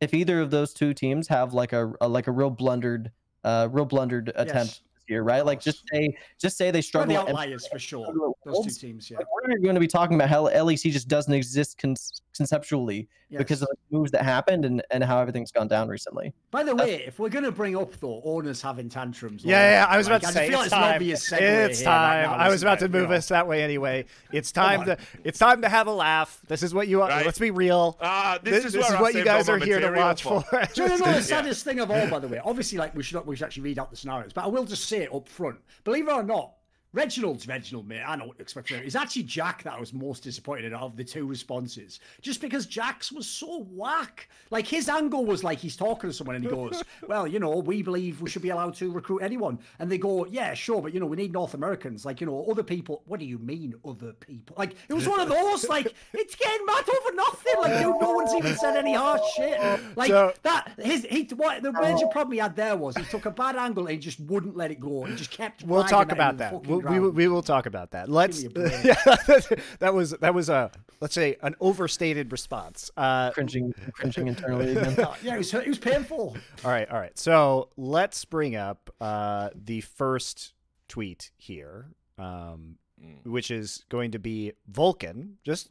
if 0.00 0.14
either 0.14 0.40
of 0.40 0.50
those 0.50 0.72
two 0.72 0.94
teams 0.94 1.28
have 1.28 1.54
like 1.54 1.72
a, 1.72 1.92
a 2.00 2.08
like 2.08 2.26
a 2.26 2.32
real 2.32 2.50
blundered, 2.50 3.10
uh, 3.44 3.68
real 3.70 3.84
blundered 3.84 4.32
attempt 4.34 4.82
this 4.94 5.04
year, 5.08 5.22
right? 5.22 5.44
Like, 5.44 5.60
just 5.60 5.84
say 5.92 6.16
just 6.38 6.56
say 6.56 6.70
they 6.70 6.80
struggle. 6.80 7.14
the 7.14 7.20
at- 7.20 7.28
outliers 7.28 7.66
for 7.66 7.78
sure. 7.78 8.06
Those 8.44 8.64
two 8.64 8.88
teams, 8.88 9.10
yeah. 9.10 9.18
Like, 9.18 9.26
we're 9.32 9.58
going 9.58 9.74
to 9.74 9.80
be 9.80 9.86
talking 9.86 10.16
about 10.16 10.28
how 10.28 10.48
LEC 10.48 10.90
just 10.90 11.08
doesn't 11.08 11.32
exist 11.32 11.78
con- 11.78 11.94
conceptually 12.36 13.08
Yes. 13.34 13.38
because 13.38 13.62
of 13.62 13.68
the 13.68 13.96
moves 13.98 14.10
that 14.12 14.22
happened 14.24 14.64
and, 14.64 14.82
and 14.90 15.02
how 15.04 15.18
everything's 15.18 15.50
gone 15.52 15.68
down 15.68 15.88
recently. 15.88 16.32
By 16.50 16.62
the 16.62 16.74
way, 16.74 17.04
if 17.06 17.18
we're 17.18 17.28
going 17.28 17.44
to 17.44 17.52
bring 17.52 17.76
up 17.76 17.92
though 18.00 18.22
owners 18.24 18.62
having 18.62 18.88
tantrums, 18.88 19.44
Yeah, 19.44 19.80
yeah, 19.82 19.86
I 19.88 19.96
was 19.98 20.08
like, 20.08 20.22
about 20.22 20.32
to 20.32 20.40
I 20.40 20.44
say 20.44 20.48
feel 20.50 20.58
it's 20.60 20.66
it's 20.66 20.74
time. 20.74 20.94
obvious 20.94 21.32
It's 21.32 21.38
here 21.40 21.66
right 21.66 21.84
time. 21.84 22.22
now, 22.30 22.34
I 22.34 22.46
was 22.48 22.56
isn't 22.56 22.68
about 22.68 22.78
to 22.78 22.84
it? 22.86 22.92
You 22.92 23.00
move 23.00 23.10
know. 23.10 23.16
us 23.16 23.28
that 23.28 23.46
way 23.46 23.62
anyway. 23.62 24.04
It's 24.32 24.52
time 24.52 24.84
to 24.86 24.96
it's 25.24 25.38
time 25.38 25.62
to 25.62 25.68
have 25.68 25.86
a 25.86 25.92
laugh. 25.92 26.40
This 26.48 26.62
is 26.62 26.72
what 26.72 26.88
you 26.88 27.02
are. 27.02 27.08
Right. 27.08 27.26
Let's 27.26 27.38
be 27.38 27.50
real. 27.50 27.96
Ah, 28.00 28.38
This, 28.42 28.54
this, 28.54 28.64
is, 28.66 28.72
this 28.74 28.82
where 28.82 28.90
is 28.94 28.98
I 28.98 29.02
what 29.02 29.14
you 29.14 29.24
guys 29.24 29.48
are 29.48 29.58
here 29.58 29.80
to 29.80 29.90
watch 29.90 30.22
for. 30.22 30.44
Do 30.74 30.82
you 30.82 30.88
know 30.88 30.96
the 30.98 31.20
saddest 31.34 31.64
thing 31.64 31.80
of 31.80 31.90
all, 31.90 32.06
by 32.08 32.18
the 32.20 32.28
way? 32.28 32.40
Obviously, 32.44 32.78
like 32.78 32.94
we 32.94 33.02
should 33.02 33.26
we 33.26 33.36
should 33.36 33.44
actually 33.46 33.62
read 33.64 33.78
out 33.78 33.90
the 33.90 33.96
scenarios, 33.96 34.32
but 34.32 34.44
I 34.44 34.46
will 34.48 34.64
just 34.64 34.88
say 34.88 35.02
it 35.02 35.14
up 35.14 35.28
front. 35.28 35.58
Believe 35.84 36.08
it 36.08 36.12
or 36.12 36.22
not, 36.22 36.52
Reginald's 36.94 37.48
Reginald, 37.48 37.88
mate. 37.88 38.02
I 38.06 38.14
know 38.14 38.26
what 38.26 38.36
to 38.36 38.42
expect 38.42 38.68
from 38.68 38.78
him. 38.78 38.86
It's 38.86 38.94
actually 38.94 39.24
Jack 39.24 39.64
that 39.64 39.74
I 39.74 39.80
was 39.80 39.92
most 39.92 40.22
disappointed 40.22 40.66
in 40.66 40.74
of 40.74 40.96
the 40.96 41.02
two 41.02 41.26
responses. 41.26 41.98
Just 42.22 42.40
because 42.40 42.66
Jack's 42.66 43.10
was 43.10 43.26
so 43.26 43.64
whack. 43.70 44.28
Like 44.50 44.66
his 44.68 44.88
angle 44.88 45.26
was 45.26 45.42
like 45.42 45.58
he's 45.58 45.76
talking 45.76 46.08
to 46.08 46.14
someone 46.14 46.36
and 46.36 46.44
he 46.44 46.50
goes, 46.50 46.84
Well, 47.08 47.26
you 47.26 47.40
know, 47.40 47.58
we 47.58 47.82
believe 47.82 48.20
we 48.20 48.30
should 48.30 48.42
be 48.42 48.50
allowed 48.50 48.74
to 48.76 48.92
recruit 48.92 49.18
anyone. 49.18 49.58
And 49.80 49.90
they 49.90 49.98
go, 49.98 50.24
Yeah, 50.26 50.54
sure, 50.54 50.80
but 50.80 50.94
you 50.94 51.00
know, 51.00 51.06
we 51.06 51.16
need 51.16 51.32
North 51.32 51.54
Americans. 51.54 52.04
Like, 52.06 52.20
you 52.20 52.28
know, 52.28 52.46
other 52.48 52.62
people. 52.62 53.02
What 53.06 53.18
do 53.18 53.26
you 53.26 53.38
mean, 53.38 53.74
other 53.84 54.12
people? 54.12 54.54
Like, 54.56 54.76
it 54.88 54.94
was 54.94 55.08
one 55.08 55.18
of 55.18 55.28
those, 55.28 55.68
like, 55.68 55.92
it's 56.12 56.36
getting 56.36 56.64
mad 56.64 56.88
over 56.88 57.16
nothing. 57.16 57.54
Like, 57.60 57.82
dude, 57.82 57.96
no 58.00 58.12
one's 58.12 58.34
even 58.34 58.54
said 58.56 58.76
any 58.76 58.94
harsh 58.94 59.20
shit. 59.34 59.60
Like 59.96 60.10
So- 60.10 60.32
that 60.44 60.72
his 60.78 61.04
he 61.10 61.24
what 61.34 61.62
the 61.62 61.72
major 61.72 62.06
oh. 62.06 62.08
problem 62.08 62.32
he 62.32 62.38
had 62.38 62.54
there 62.54 62.76
was 62.76 62.96
he 62.96 63.04
took 63.04 63.26
a 63.26 63.30
bad 63.30 63.56
angle 63.56 63.86
and 63.86 63.92
he 63.92 63.98
just 63.98 64.20
wouldn't 64.20 64.56
let 64.56 64.70
it 64.70 64.78
go. 64.78 65.04
He 65.04 65.16
just 65.16 65.30
kept 65.30 65.64
We'll 65.64 65.84
talk 65.84 66.12
about 66.12 66.38
that. 66.38 66.64
We'll, 66.66 66.83
we, 66.90 67.00
will- 67.00 67.10
we 67.10 67.28
will 67.28 67.42
talk 67.42 67.66
about 67.66 67.90
that. 67.92 68.08
Let's. 68.08 68.40
me 68.40 68.46
a 68.46 68.50
break. 68.50 68.84
Yeah, 68.84 68.94
that 69.78 69.92
was 69.94 70.10
that 70.20 70.34
was 70.34 70.48
a 70.48 70.70
let's 71.00 71.14
say 71.14 71.36
an 71.42 71.54
overstated 71.60 72.32
response. 72.32 72.90
Uh, 72.96 73.30
Cringing, 73.32 73.74
cringing 73.92 74.28
internally 74.28 74.76
again. 74.76 74.96
Yeah, 75.22 75.34
it 75.34 75.38
was, 75.38 75.52
it 75.54 75.66
was 75.68 75.78
painful. 75.78 76.36
all 76.64 76.70
right, 76.70 76.88
all 76.90 76.98
right. 76.98 77.18
So 77.18 77.68
let's 77.76 78.24
bring 78.24 78.56
up 78.56 78.90
uh, 79.00 79.50
the 79.54 79.80
first 79.82 80.52
tweet 80.88 81.30
here, 81.36 81.86
um, 82.18 82.76
which 83.24 83.50
is 83.50 83.84
going 83.88 84.10
to 84.12 84.18
be 84.18 84.52
Vulcan 84.68 85.38
just 85.44 85.70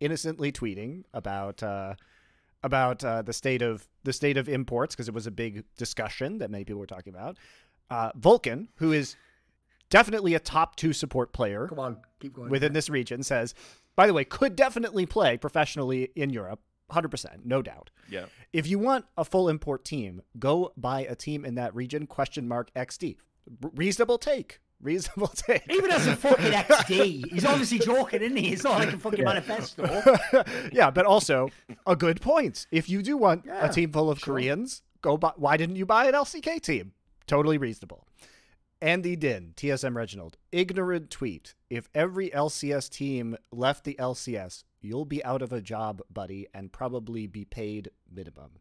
innocently 0.00 0.50
tweeting 0.52 1.04
about 1.12 1.62
uh, 1.62 1.94
about 2.62 3.04
uh, 3.04 3.22
the 3.22 3.32
state 3.32 3.62
of 3.62 3.86
the 4.04 4.12
state 4.12 4.36
of 4.36 4.48
imports 4.48 4.94
because 4.94 5.08
it 5.08 5.14
was 5.14 5.26
a 5.26 5.30
big 5.30 5.64
discussion 5.76 6.38
that 6.38 6.50
many 6.50 6.64
people 6.64 6.80
were 6.80 6.86
talking 6.86 7.14
about. 7.14 7.36
Uh, 7.90 8.10
Vulcan, 8.14 8.68
who 8.76 8.92
is 8.92 9.16
definitely 9.90 10.34
a 10.34 10.40
top 10.40 10.76
two 10.76 10.92
support 10.92 11.32
player 11.32 11.66
Come 11.68 11.78
on, 11.78 11.96
keep 12.20 12.32
going. 12.32 12.48
within 12.50 12.72
this 12.72 12.88
region, 12.88 13.22
says, 13.22 13.54
by 13.96 14.06
the 14.06 14.14
way, 14.14 14.24
could 14.24 14.56
definitely 14.56 15.04
play 15.06 15.36
professionally 15.36 16.10
in 16.16 16.30
Europe, 16.30 16.60
hundred 16.90 17.08
percent, 17.10 17.44
no 17.44 17.60
doubt. 17.62 17.90
Yeah. 18.08 18.26
If 18.52 18.66
you 18.66 18.78
want 18.78 19.04
a 19.16 19.24
full 19.24 19.48
import 19.48 19.84
team, 19.84 20.22
go 20.38 20.72
buy 20.76 21.02
a 21.02 21.14
team 21.14 21.44
in 21.44 21.54
that 21.56 21.74
region. 21.74 22.06
Question 22.06 22.48
mark 22.48 22.72
XD. 22.74 23.16
R- 23.62 23.70
reasonable 23.74 24.18
take. 24.18 24.60
Reasonable 24.80 25.28
take. 25.36 25.62
Even 25.70 25.90
as 25.90 26.06
a 26.06 26.16
fucking 26.16 26.52
XD, 26.52 27.32
he's 27.32 27.44
obviously 27.44 27.78
joking, 27.80 28.22
isn't 28.22 28.36
he? 28.36 28.52
It's 28.54 28.64
not 28.64 28.78
like 28.78 28.92
a 28.94 28.98
fucking 28.98 29.24
manifesto. 29.24 29.84
yeah, 30.72 30.90
but 30.90 31.04
also 31.04 31.50
a 31.86 31.94
good 31.94 32.20
point. 32.20 32.66
If 32.72 32.88
you 32.88 33.02
do 33.02 33.16
want 33.18 33.44
Yeah, 33.44 33.66
a 33.66 33.72
team 33.72 33.92
full 33.92 34.10
of 34.10 34.20
Koreans, 34.22 34.82
go 35.02 35.16
buy. 35.18 35.32
Why 35.36 35.56
didn't 35.58 35.76
you 35.76 35.84
buy 35.84 36.06
an 36.06 36.14
LCK 36.14 36.60
team? 36.62 36.92
Totally 37.26 37.58
reasonable. 37.58 38.06
Andy 38.82 39.14
Dinh, 39.14 39.54
TSM 39.56 39.94
Reginald, 39.94 40.38
ignorant 40.52 41.10
tweet. 41.10 41.54
If 41.68 41.90
every 41.94 42.30
LCS 42.30 42.88
team 42.88 43.36
left 43.52 43.84
the 43.84 43.94
LCS, 43.98 44.64
you'll 44.80 45.04
be 45.04 45.22
out 45.22 45.42
of 45.42 45.52
a 45.52 45.60
job, 45.60 46.00
buddy, 46.10 46.46
and 46.54 46.72
probably 46.72 47.26
be 47.26 47.44
paid 47.44 47.90
minimum. 48.10 48.52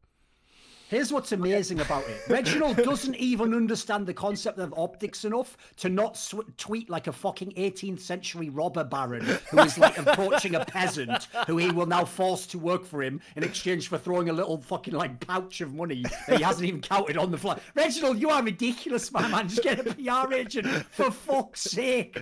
Here's 0.90 1.14
what's 1.14 1.32
amazing 1.34 1.82
about 1.82 2.03
it. 2.10 2.20
Reginald 2.28 2.78
doesn't 2.78 3.16
even 3.18 3.53
understand 3.53 4.07
the 4.07 4.14
concept 4.14 4.57
of 4.57 4.74
optics 4.76 5.24
enough 5.24 5.56
to 5.78 5.88
not 5.88 6.18
sw- 6.18 6.38
tweet 6.57 6.90
like 6.90 7.06
a 7.06 7.11
fucking 7.11 7.52
18th 7.52 7.99
century 7.99 8.49
robber 8.49 8.84
baron 8.84 9.24
who 9.52 9.60
is 9.60 9.78
like 9.78 9.99
approaching 9.99 10.56
a 10.56 10.66
peasant 10.66 11.26
who 11.45 11.57
he 11.57 11.70
will 11.70 11.86
now 11.86 12.03
force 12.03 12.48
to 12.48 12.57
work 12.57 12.84
for 12.84 13.03
him 13.03 13.22
in 13.36 13.44
exchange 13.44 13.88
for 13.88 13.99
throwing 13.99 14.30
a 14.30 14.34
little 14.34 14.57
fucking 14.57 14.95
like 14.95 15.20
pouch 15.20 15.61
of 15.61 15.76
money 15.76 16.03
that 16.28 16.38
he 16.38 16.44
hasn't 16.44 16.68
even 16.68 16.82
counted 16.82 17.18
on 17.18 17.30
the 17.30 17.38
fly. 17.38 17.60
Reginald, 17.76 18.18
you 18.18 18.32
are 18.32 18.41
ridiculous, 18.41 19.11
my 19.11 19.28
man. 19.28 19.48
Just 19.48 19.61
get 19.61 19.80
a 19.86 19.94
PR 19.94 20.34
agent 20.34 20.66
for 20.90 21.11
fuck's 21.11 21.61
sake. 21.61 22.20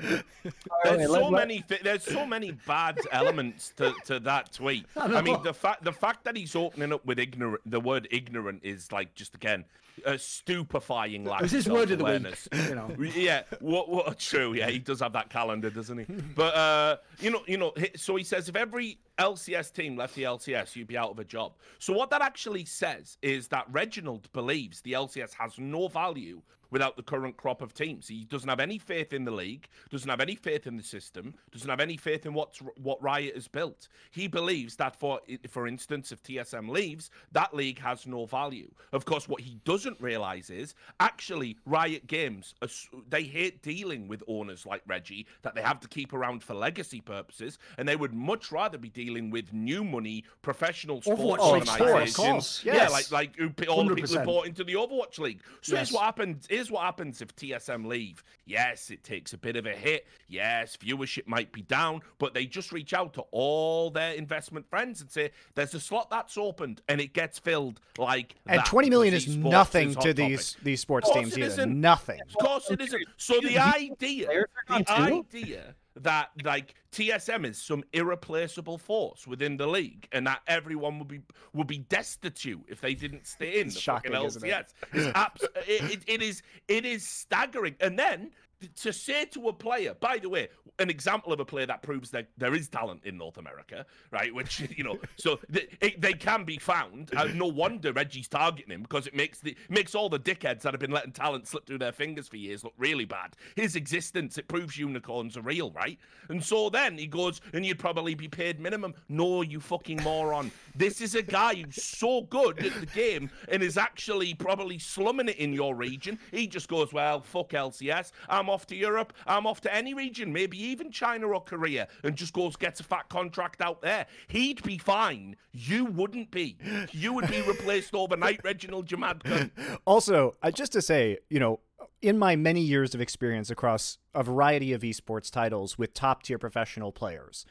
There's 0.83 1.05
so 1.05 1.11
let- 1.11 1.31
let- 1.31 1.31
many. 1.31 1.63
There's 1.83 2.03
so 2.03 2.25
many 2.25 2.51
bad 2.51 2.99
elements 3.13 3.71
to, 3.77 3.93
to 4.07 4.19
that 4.19 4.51
tweet. 4.51 4.85
I, 4.97 5.21
mean, 5.21 5.41
the 5.43 5.53
fact 5.53 5.85
the 5.85 5.93
fact 5.93 6.25
that 6.25 6.35
he's 6.35 6.53
opening 6.53 6.91
up 6.91 7.05
with 7.05 7.17
ignorant, 7.17 7.61
the 7.65 7.79
word 7.79 8.09
ignorant 8.11 8.56
is 8.63 8.91
like 8.91 9.15
just 9.15 9.35
again 9.35 9.65
a 10.05 10.17
stupefying 10.17 11.25
lack. 11.25 11.43
Of 11.43 11.51
his 11.51 11.67
word 11.67 11.91
of 11.91 11.99
the 11.99 12.05
week, 12.05 12.37
you 12.69 12.75
know. 12.75 12.95
Yeah, 13.15 13.43
what? 13.59 13.89
What? 13.89 14.19
True. 14.19 14.53
Yeah, 14.53 14.69
he 14.69 14.79
does 14.79 14.99
have 14.99 15.13
that 15.13 15.29
calendar, 15.29 15.69
doesn't 15.69 15.97
he? 15.97 16.05
But 16.35 16.55
uh, 16.55 16.97
you 17.19 17.31
know, 17.31 17.41
you 17.47 17.57
know. 17.57 17.73
So 17.95 18.15
he 18.15 18.23
says 18.23 18.49
if 18.49 18.55
every 18.55 18.99
LCS 19.17 19.73
team 19.73 19.95
left 19.95 20.15
the 20.15 20.23
LCS, 20.23 20.75
you'd 20.75 20.87
be 20.87 20.97
out 20.97 21.11
of 21.11 21.19
a 21.19 21.23
job. 21.23 21.53
So 21.79 21.93
what 21.93 22.09
that 22.11 22.21
actually 22.21 22.65
says 22.65 23.17
is 23.21 23.47
that 23.49 23.65
Reginald 23.71 24.31
believes 24.33 24.81
the 24.81 24.93
LCS 24.93 25.33
has 25.33 25.57
no 25.57 25.87
value 25.87 26.41
without 26.69 26.97
the 26.97 27.03
current 27.03 27.37
crop 27.37 27.61
of 27.61 27.73
teams. 27.73 28.07
He 28.07 28.25
doesn't 28.25 28.49
have 28.49 28.59
any 28.59 28.77
faith 28.77 29.13
in 29.13 29.23
the 29.23 29.31
league, 29.31 29.67
doesn't 29.89 30.09
have 30.09 30.19
any 30.19 30.35
faith 30.35 30.67
in 30.67 30.75
the 30.75 30.83
system, 30.83 31.33
doesn't 31.51 31.69
have 31.69 31.79
any 31.79 31.97
faith 31.97 32.25
in 32.25 32.33
what's 32.33 32.59
what 32.77 33.01
Riot 33.01 33.35
has 33.35 33.47
built. 33.47 33.87
He 34.11 34.27
believes 34.27 34.75
that 34.75 34.95
for 34.99 35.21
for 35.49 35.67
instance, 35.67 36.11
if 36.11 36.21
TSM 36.23 36.69
leaves, 36.69 37.09
that 37.31 37.53
league 37.53 37.79
has 37.79 38.05
no 38.05 38.25
value. 38.25 38.69
Of 38.91 39.05
course, 39.05 39.27
what 39.27 39.41
he 39.41 39.59
doesn't 39.63 39.86
realize 39.99 40.49
is 40.49 40.75
actually 40.99 41.57
Riot 41.65 42.07
Games 42.07 42.55
are 42.61 42.67
they 43.09 43.23
hate 43.23 43.61
dealing 43.61 44.07
with 44.07 44.23
owners 44.27 44.65
like 44.65 44.81
Reggie 44.87 45.27
that 45.41 45.55
they 45.55 45.61
have 45.61 45.79
to 45.81 45.87
keep 45.87 46.13
around 46.13 46.43
for 46.43 46.53
legacy 46.53 47.01
purposes, 47.01 47.57
and 47.77 47.87
they 47.87 47.95
would 47.95 48.13
much 48.13 48.51
rather 48.51 48.77
be 48.77 48.89
dealing 48.89 49.29
with 49.29 49.53
new 49.53 49.83
money 49.83 50.23
professional 50.41 51.01
sports 51.01 51.21
Overwatch 51.21 51.53
League 51.53 51.61
of 51.63 51.67
stars, 51.67 51.79
course, 51.79 52.17
of 52.17 52.25
organizations. 52.25 52.61
Yeah, 52.65 52.73
yes. 52.75 52.91
like 52.91 53.11
like 53.11 53.35
who, 53.35 53.51
all 53.67 53.85
the 53.85 53.95
people 53.95 54.19
who 54.19 54.25
bought 54.25 54.47
into 54.47 54.63
the 54.63 54.73
Overwatch 54.73 55.19
League. 55.19 55.41
So 55.61 55.75
here's 55.75 55.91
what 55.91 56.03
happens. 56.03 56.47
Here's 56.49 56.71
what 56.71 56.83
happens 56.83 57.21
if 57.21 57.35
TSM 57.35 57.85
leave. 57.85 58.23
Yes, 58.47 58.89
it 58.89 59.03
takes 59.03 59.33
a 59.33 59.37
bit 59.37 59.57
of 59.57 59.65
a 59.65 59.73
hit. 59.73 60.07
Yes, 60.29 60.77
viewership 60.77 61.27
might 61.27 61.51
be 61.51 61.61
down, 61.61 62.01
but 62.17 62.33
they 62.33 62.45
just 62.45 62.71
reach 62.71 62.93
out 62.93 63.13
to 63.15 63.21
all 63.31 63.91
their 63.91 64.13
investment 64.13 64.69
friends 64.69 65.01
and 65.01 65.11
say, 65.11 65.31
"There's 65.53 65.73
a 65.73 65.79
slot 65.81 66.09
that's 66.09 66.37
opened, 66.37 66.81
and 66.87 67.01
it 67.01 67.13
gets 67.13 67.37
filled 67.37 67.81
like 67.97 68.35
And 68.47 68.59
that." 68.59 68.65
twenty 68.65 68.89
million 68.89 69.13
is 69.13 69.27
nothing 69.35 69.89
is 69.89 69.95
to 69.97 70.07
hot 70.07 70.15
these 70.15 70.55
these 70.63 70.79
sports 70.79 71.11
teams 71.11 71.37
either. 71.37 71.47
isn't. 71.47 71.81
Nothing. 71.81 72.21
Of 72.21 72.35
course 72.37 72.71
it 72.71 72.79
isn't. 72.79 73.05
So 73.17 73.39
the 73.41 73.59
idea, 73.59 74.27
players 74.27 74.45
the 74.69 74.91
idea 74.91 75.75
that 76.03 76.29
like 76.43 76.75
TSM 76.91 77.45
is 77.45 77.61
some 77.61 77.83
irreplaceable 77.93 78.77
force 78.77 79.27
within 79.27 79.57
the 79.57 79.67
league, 79.67 80.07
and 80.11 80.25
that 80.27 80.41
everyone 80.47 80.99
would 80.99 81.07
be 81.07 81.21
would 81.53 81.67
be 81.67 81.79
destitute 81.79 82.63
if 82.67 82.81
they 82.81 82.93
didn't 82.93 83.27
stay 83.27 83.59
in 83.59 83.67
It's 83.67 83.75
the 83.75 83.81
shocking, 83.81 84.11
fucking 84.11 84.27
isn't 84.27 84.43
it? 84.45 84.51
LCS. 84.51 84.73
It's 84.93 85.17
abs- 85.17 85.43
it, 85.67 85.91
it, 85.91 85.99
it 86.07 86.21
is 86.21 86.41
it 86.67 86.85
is 86.85 87.05
staggering. 87.07 87.75
And 87.79 87.97
then 87.97 88.31
to 88.75 88.93
say 88.93 89.25
to 89.25 89.47
a 89.47 89.53
player, 89.53 89.93
by 89.99 90.17
the 90.17 90.29
way, 90.29 90.49
an 90.79 90.89
example 90.89 91.33
of 91.33 91.39
a 91.39 91.45
player 91.45 91.65
that 91.65 91.81
proves 91.81 92.11
that 92.11 92.27
there 92.37 92.53
is 92.53 92.69
talent 92.69 93.01
in 93.03 93.17
North 93.17 93.37
America, 93.37 93.85
right? 94.11 94.33
Which 94.33 94.59
you 94.77 94.83
know, 94.83 94.97
so 95.15 95.39
th- 95.51 95.69
it, 95.81 96.01
they 96.01 96.13
can 96.13 96.43
be 96.43 96.57
found. 96.57 97.11
Uh, 97.15 97.25
no 97.33 97.47
wonder 97.47 97.93
Reggie's 97.93 98.27
targeting 98.27 98.71
him 98.71 98.81
because 98.81 99.07
it 99.07 99.15
makes 99.15 99.39
the 99.39 99.55
makes 99.69 99.95
all 99.95 100.09
the 100.09 100.19
dickheads 100.19 100.61
that 100.61 100.73
have 100.73 100.79
been 100.79 100.91
letting 100.91 101.11
talent 101.11 101.47
slip 101.47 101.65
through 101.65 101.79
their 101.79 101.91
fingers 101.91 102.27
for 102.27 102.37
years 102.37 102.63
look 102.63 102.73
really 102.77 103.05
bad. 103.05 103.35
His 103.55 103.75
existence 103.75 104.37
it 104.37 104.47
proves 104.47 104.77
unicorns 104.77 105.37
are 105.37 105.41
real, 105.41 105.71
right? 105.71 105.97
And 106.29 106.43
so 106.43 106.69
then 106.69 106.97
he 106.97 107.07
goes, 107.07 107.41
and 107.53 107.65
you'd 107.65 107.79
probably 107.79 108.15
be 108.15 108.27
paid 108.27 108.59
minimum. 108.59 108.93
No, 109.09 109.41
you 109.41 109.59
fucking 109.59 110.01
moron. 110.03 110.51
This 110.77 111.01
is 111.01 111.15
a 111.15 111.23
guy 111.23 111.55
who's 111.55 111.83
so 111.83 112.21
good 112.21 112.59
at 112.63 112.79
the 112.79 112.85
game 112.85 113.31
and 113.49 113.63
is 113.63 113.77
actually 113.77 114.35
probably 114.35 114.77
slumming 114.77 115.29
it 115.29 115.37
in 115.37 115.51
your 115.51 115.75
region. 115.75 116.19
He 116.31 116.45
just 116.45 116.67
goes, 116.67 116.93
well, 116.93 117.21
fuck 117.21 117.49
LCS. 117.49 118.11
I'm 118.29 118.47
off 118.47 118.67
to 118.67 118.75
Europe. 118.75 119.13
I'm 119.25 119.47
off 119.47 119.59
to 119.61 119.73
any 119.73 119.95
region, 119.95 120.31
maybe 120.31 120.61
even 120.61 120.91
China 120.91 121.27
or 121.27 121.41
Korea, 121.41 121.87
and 122.03 122.15
just 122.15 122.33
goes 122.33 122.55
gets 122.55 122.79
a 122.79 122.83
fat 122.83 123.09
contract 123.09 123.59
out 123.59 123.81
there. 123.81 124.05
He'd 124.27 124.61
be 124.61 124.77
fine. 124.77 125.35
You 125.51 125.85
wouldn't 125.85 126.29
be. 126.29 126.57
You 126.91 127.13
would 127.13 127.27
be 127.27 127.41
replaced 127.41 127.95
overnight, 127.95 128.41
Reginald 128.43 128.87
Jamadka. 128.87 129.49
Also, 129.85 130.35
uh, 130.43 130.51
just 130.51 130.73
to 130.73 130.81
say, 130.81 131.17
you 131.29 131.39
know, 131.39 131.59
in 132.01 132.19
my 132.19 132.35
many 132.35 132.61
years 132.61 132.93
of 132.93 133.01
experience 133.01 133.49
across 133.49 133.97
a 134.13 134.21
variety 134.21 134.73
of 134.73 134.81
esports 134.81 135.31
titles 135.31 135.77
with 135.77 135.93
top 135.93 136.23
tier 136.23 136.37
professional 136.37 136.91
players, 136.91 137.45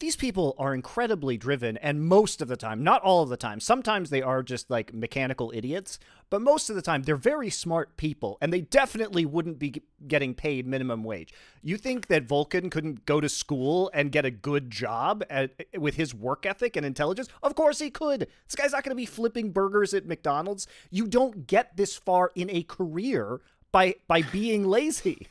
these 0.00 0.16
people 0.16 0.54
are 0.58 0.74
incredibly 0.74 1.36
driven, 1.36 1.76
and 1.78 2.04
most 2.04 2.40
of 2.40 2.46
the 2.48 2.56
time, 2.56 2.84
not 2.84 3.02
all 3.02 3.22
of 3.22 3.28
the 3.28 3.36
time, 3.36 3.58
sometimes 3.58 4.10
they 4.10 4.22
are 4.22 4.42
just 4.44 4.70
like 4.70 4.94
mechanical 4.94 5.50
idiots, 5.54 5.98
but 6.30 6.40
most 6.40 6.70
of 6.70 6.76
the 6.76 6.82
time, 6.82 7.02
they're 7.02 7.16
very 7.16 7.50
smart 7.50 7.96
people, 7.96 8.38
and 8.40 8.52
they 8.52 8.60
definitely 8.60 9.26
wouldn't 9.26 9.58
be 9.58 9.82
getting 10.06 10.34
paid 10.34 10.66
minimum 10.66 11.02
wage. 11.02 11.32
You 11.62 11.76
think 11.76 12.06
that 12.08 12.28
Vulcan 12.28 12.70
couldn't 12.70 13.06
go 13.06 13.20
to 13.20 13.28
school 13.28 13.90
and 13.92 14.12
get 14.12 14.24
a 14.24 14.30
good 14.30 14.70
job 14.70 15.24
at, 15.28 15.52
eh, 15.58 15.78
with 15.78 15.96
his 15.96 16.14
work 16.14 16.46
ethic 16.46 16.76
and 16.76 16.86
intelligence? 16.86 17.28
Of 17.42 17.56
course 17.56 17.80
he 17.80 17.90
could. 17.90 18.28
This 18.46 18.54
guy's 18.54 18.72
not 18.72 18.84
going 18.84 18.90
to 18.90 19.00
be 19.00 19.06
flipping 19.06 19.50
burgers 19.50 19.94
at 19.94 20.06
McDonald's. 20.06 20.68
You 20.90 21.08
don't 21.08 21.46
get 21.46 21.76
this 21.76 21.96
far 21.96 22.30
in 22.36 22.48
a 22.50 22.62
career 22.62 23.40
by 23.70 23.94
by 24.06 24.22
being 24.22 24.64
lazy. 24.66 25.26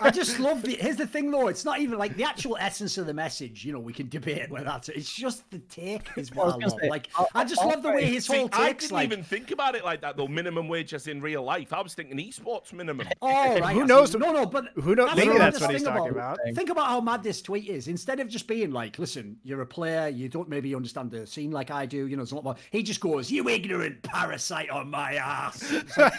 I 0.00 0.10
just 0.10 0.40
love 0.40 0.62
the. 0.62 0.74
Here's 0.74 0.96
the 0.96 1.06
thing, 1.06 1.30
though. 1.30 1.48
It's 1.48 1.64
not 1.64 1.78
even 1.80 1.98
like 1.98 2.16
the 2.16 2.24
actual 2.24 2.56
essence 2.58 2.98
of 2.98 3.06
the 3.06 3.14
message. 3.14 3.64
You 3.64 3.72
know, 3.72 3.78
we 3.78 3.92
can 3.92 4.08
debate 4.08 4.50
whether 4.50 4.64
that's. 4.64 4.88
It's 4.88 5.12
just 5.12 5.48
the 5.50 5.58
take 5.60 6.08
is 6.16 6.34
what 6.34 6.48
I 6.48 6.50
I, 6.50 6.56
love. 6.68 6.80
say, 6.80 6.88
like, 6.90 7.08
I'll- 7.16 7.28
I 7.34 7.44
just 7.44 7.60
I'll 7.62 7.68
love 7.68 7.82
the 7.82 7.92
way 7.92 8.04
his 8.06 8.26
See, 8.26 8.36
whole 8.38 8.48
I 8.52 8.68
takes 8.68 8.84
didn't 8.84 8.94
like. 8.96 9.04
even 9.06 9.22
think 9.22 9.50
about 9.52 9.74
it 9.76 9.84
like 9.84 10.00
that 10.00 10.16
though. 10.16 10.26
Minimum 10.26 10.66
wage 10.68 10.94
as 10.94 11.06
in 11.06 11.20
real 11.20 11.42
life. 11.44 11.72
I 11.72 11.80
was 11.80 11.94
thinking 11.94 12.16
esports 12.18 12.72
minimum. 12.72 13.06
Oh, 13.22 13.58
right. 13.60 13.74
Who 13.74 13.84
knows- 13.86 14.14
No, 14.16 14.32
no, 14.32 14.46
but 14.46 14.66
who 14.74 14.94
knows- 14.94 15.14
maybe 15.14 15.36
that's 15.38 15.60
what 15.60 15.70
he's 15.70 15.82
thing 15.82 15.92
talking 15.92 16.12
about. 16.12 16.38
Think 16.54 16.70
about 16.70 16.86
how 16.86 17.00
mad 17.00 17.22
this 17.22 17.40
tweet 17.42 17.68
is. 17.68 17.86
Instead 17.88 18.18
of 18.20 18.28
just 18.28 18.46
being 18.48 18.70
like, 18.72 18.98
"Listen, 18.98 19.36
you're 19.44 19.60
a 19.62 19.66
player. 19.66 20.08
You 20.08 20.28
don't 20.28 20.48
maybe 20.48 20.74
understand 20.74 21.10
the 21.10 21.26
scene 21.26 21.50
like 21.52 21.70
I 21.70 21.86
do. 21.86 22.06
You 22.06 22.16
know, 22.16 22.22
there's 22.22 22.32
a 22.32 22.34
lot 22.34 22.44
more." 22.44 22.56
He 22.72 22.82
just 22.82 23.00
goes, 23.00 23.30
"You 23.30 23.48
ignorant 23.48 24.02
parasite 24.02 24.70
on 24.70 24.90
my 24.90 25.14
ass." 25.14 25.72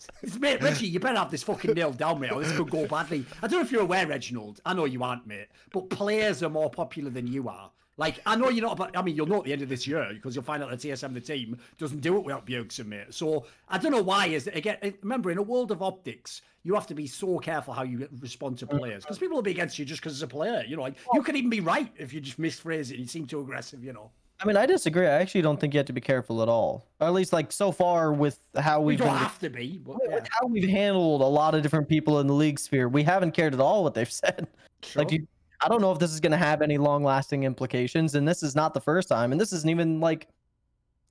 It's 0.00 0.08
like, 0.08 0.22
it's- 0.24 0.40
mate, 0.40 0.62
Reggie, 0.62 0.86
you 0.86 0.98
better 0.98 1.18
have 1.18 1.30
this 1.30 1.42
fucking 1.42 1.74
nailed 1.74 1.98
down, 1.98 2.20
mate, 2.20 2.32
or 2.32 2.42
this 2.42 2.56
could 2.56 2.70
go 2.70 2.86
badly. 2.86 3.24
I 3.42 3.46
don't 3.48 3.60
know 3.60 3.64
if 3.64 3.70
you're 3.70 3.82
aware, 3.82 4.06
Reginald. 4.06 4.60
I 4.64 4.72
know 4.72 4.86
you 4.86 5.02
aren't, 5.02 5.26
mate, 5.26 5.48
but 5.72 5.90
players 5.90 6.42
are 6.42 6.48
more 6.48 6.70
popular 6.70 7.10
than 7.10 7.26
you 7.26 7.48
are. 7.48 7.70
Like, 7.98 8.18
I 8.24 8.34
know 8.34 8.48
you're 8.48 8.64
not, 8.64 8.78
but 8.78 8.96
I 8.96 9.02
mean, 9.02 9.14
you'll 9.14 9.26
know 9.26 9.40
at 9.40 9.44
the 9.44 9.52
end 9.52 9.60
of 9.60 9.68
this 9.68 9.86
year 9.86 10.08
because 10.14 10.34
you'll 10.34 10.44
find 10.44 10.62
out 10.62 10.70
that 10.70 10.78
TSM, 10.80 11.12
the 11.12 11.20
team, 11.20 11.58
doesn't 11.76 12.00
do 12.00 12.16
it 12.16 12.24
without 12.24 12.46
Bjergsen, 12.46 12.86
mate. 12.86 13.12
So 13.12 13.44
I 13.68 13.76
don't 13.76 13.92
know 13.92 14.00
why. 14.00 14.28
Is 14.28 14.46
again, 14.46 14.78
eh, 14.80 14.92
remember, 15.02 15.30
in 15.30 15.36
a 15.36 15.42
world 15.42 15.70
of 15.70 15.82
optics, 15.82 16.40
you 16.62 16.72
have 16.74 16.86
to 16.86 16.94
be 16.94 17.06
so 17.06 17.38
careful 17.40 17.74
how 17.74 17.82
you 17.82 18.08
respond 18.20 18.56
to 18.58 18.66
players 18.66 19.04
because 19.04 19.18
people 19.18 19.36
will 19.36 19.42
be 19.42 19.50
against 19.50 19.78
you 19.78 19.84
just 19.84 20.00
because 20.00 20.14
it's 20.14 20.22
a 20.22 20.26
player. 20.26 20.64
You 20.66 20.76
know, 20.76 20.82
like 20.82 20.94
you 21.12 21.22
could 21.22 21.36
even 21.36 21.50
be 21.50 21.60
right 21.60 21.92
if 21.98 22.14
you 22.14 22.22
just 22.22 22.40
misphrase 22.40 22.90
it. 22.90 22.96
You 22.96 23.06
seem 23.06 23.26
too 23.26 23.40
aggressive. 23.40 23.84
You 23.84 23.92
know, 23.92 24.10
I 24.42 24.46
mean, 24.46 24.56
I 24.56 24.64
disagree. 24.64 25.06
I 25.06 25.20
actually 25.20 25.42
don't 25.42 25.60
think 25.60 25.74
you 25.74 25.78
have 25.78 25.86
to 25.86 25.92
be 25.92 26.00
careful 26.00 26.42
at 26.42 26.48
all. 26.48 26.86
Or 26.98 27.06
at 27.06 27.12
least, 27.12 27.32
like 27.32 27.52
so 27.52 27.70
far 27.70 28.12
with 28.12 28.38
how 28.56 28.80
we 28.80 28.86
we've 28.86 28.98
don't 28.98 29.08
been, 29.08 29.16
have 29.16 29.38
to 29.40 29.50
be, 29.50 29.78
but 29.84 29.96
with 30.00 30.10
yeah. 30.10 30.26
how 30.30 30.46
we've 30.46 30.68
handled 30.68 31.20
a 31.20 31.26
lot 31.26 31.54
of 31.54 31.62
different 31.62 31.88
people 31.88 32.20
in 32.20 32.26
the 32.26 32.32
league 32.32 32.58
sphere, 32.58 32.88
we 32.88 33.02
haven't 33.02 33.32
cared 33.32 33.52
at 33.52 33.60
all 33.60 33.82
what 33.82 33.92
they've 33.92 34.10
said. 34.12 34.46
Like 34.94 35.12
you, 35.12 35.26
I 35.60 35.68
don't 35.68 35.82
know 35.82 35.92
if 35.92 35.98
this 35.98 36.10
is 36.10 36.20
going 36.20 36.32
to 36.32 36.38
have 36.38 36.62
any 36.62 36.78
long-lasting 36.78 37.44
implications, 37.44 38.14
and 38.14 38.26
this 38.26 38.42
is 38.42 38.56
not 38.56 38.72
the 38.72 38.80
first 38.80 39.08
time, 39.08 39.32
and 39.32 39.40
this 39.40 39.52
isn't 39.52 39.68
even 39.68 40.00
like 40.00 40.28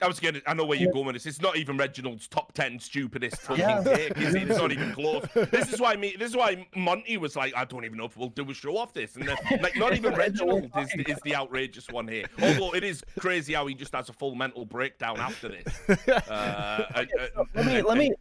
I 0.01 0.07
was 0.07 0.19
gonna. 0.19 0.39
I 0.47 0.53
know 0.53 0.65
where 0.65 0.77
you're 0.77 0.91
going 0.91 1.05
with 1.07 1.15
this. 1.15 1.25
It's 1.25 1.41
not 1.41 1.57
even 1.57 1.77
Reginald's 1.77 2.27
top 2.27 2.53
ten 2.53 2.79
stupidest 2.79 3.37
fucking 3.41 3.59
Yeah. 3.63 3.83
take. 3.83 4.17
Is 4.17 4.33
it? 4.35 4.49
It's 4.49 4.59
not 4.59 4.71
even 4.71 4.93
close. 4.93 5.25
This 5.33 5.73
is 5.73 5.81
why 5.81 5.95
me. 5.95 6.15
This 6.17 6.29
is 6.29 6.37
why 6.37 6.65
Monte 6.75 7.17
was 7.17 7.35
like, 7.35 7.53
I 7.55 7.65
don't 7.65 7.83
even 7.85 7.97
know 7.97 8.05
if 8.05 8.15
we'll 8.15 8.29
do 8.29 8.49
a 8.49 8.53
show 8.53 8.77
off 8.77 8.93
this. 8.93 9.15
And 9.15 9.27
then, 9.27 9.37
like, 9.61 9.75
not 9.75 9.93
even 9.95 10.13
Reginald 10.15 10.69
is, 10.77 10.89
is 11.07 11.17
the 11.23 11.35
outrageous 11.35 11.87
one 11.89 12.07
here. 12.07 12.25
Although 12.41 12.73
it 12.75 12.83
is 12.83 13.03
crazy 13.19 13.53
how 13.53 13.67
he 13.67 13.73
just 13.75 13.93
has 13.93 14.09
a 14.09 14.13
full 14.13 14.35
mental 14.35 14.65
breakdown 14.65 15.17
after 15.19 15.49
this. 15.49 15.99
Uh, 16.29 16.85
I- 16.95 17.07
I- 17.19 17.29
let 17.55 17.65
me 17.65 17.81
let 17.81 17.97
me 17.97 18.11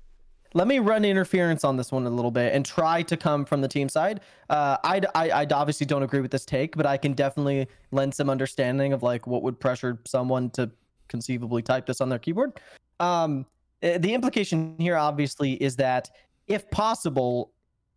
let 0.55 0.67
me 0.67 0.79
run 0.79 1.05
interference 1.05 1.63
on 1.63 1.77
this 1.77 1.93
one 1.93 2.07
a 2.07 2.11
little 2.11 2.31
bit 2.31 2.55
and 2.55 2.65
try 2.65 3.03
to 3.03 3.17
come 3.17 3.45
from 3.45 3.61
the 3.61 3.69
team 3.69 3.89
side. 3.89 4.21
Uh, 4.49 4.79
I'd, 4.83 5.07
I 5.15 5.31
I 5.31 5.47
obviously 5.53 5.87
don't 5.87 6.03
agree 6.03 6.21
with 6.21 6.31
this 6.31 6.45
take, 6.47 6.75
but 6.77 6.87
I 6.87 6.97
can 6.97 7.13
definitely 7.13 7.69
lend 7.93 8.15
some 8.15 8.31
understanding 8.31 8.93
of 8.93 9.03
like 9.03 9.27
what 9.27 9.43
would 9.43 9.61
pressure 9.61 10.01
someone 10.07 10.51
to 10.51 10.71
conceivably 11.09 11.63
type 11.63 11.87
this 11.87 12.01
on 12.01 12.09
their 12.09 12.19
keyboard. 12.19 12.61
Um, 13.01 13.47
eh, 13.83 13.99
the 13.99 14.15
implication 14.15 14.77
here 14.79 14.97
obviously 14.97 15.55
is 15.55 15.77
that 15.77 16.11
if 16.47 16.71
possible, 16.71 17.53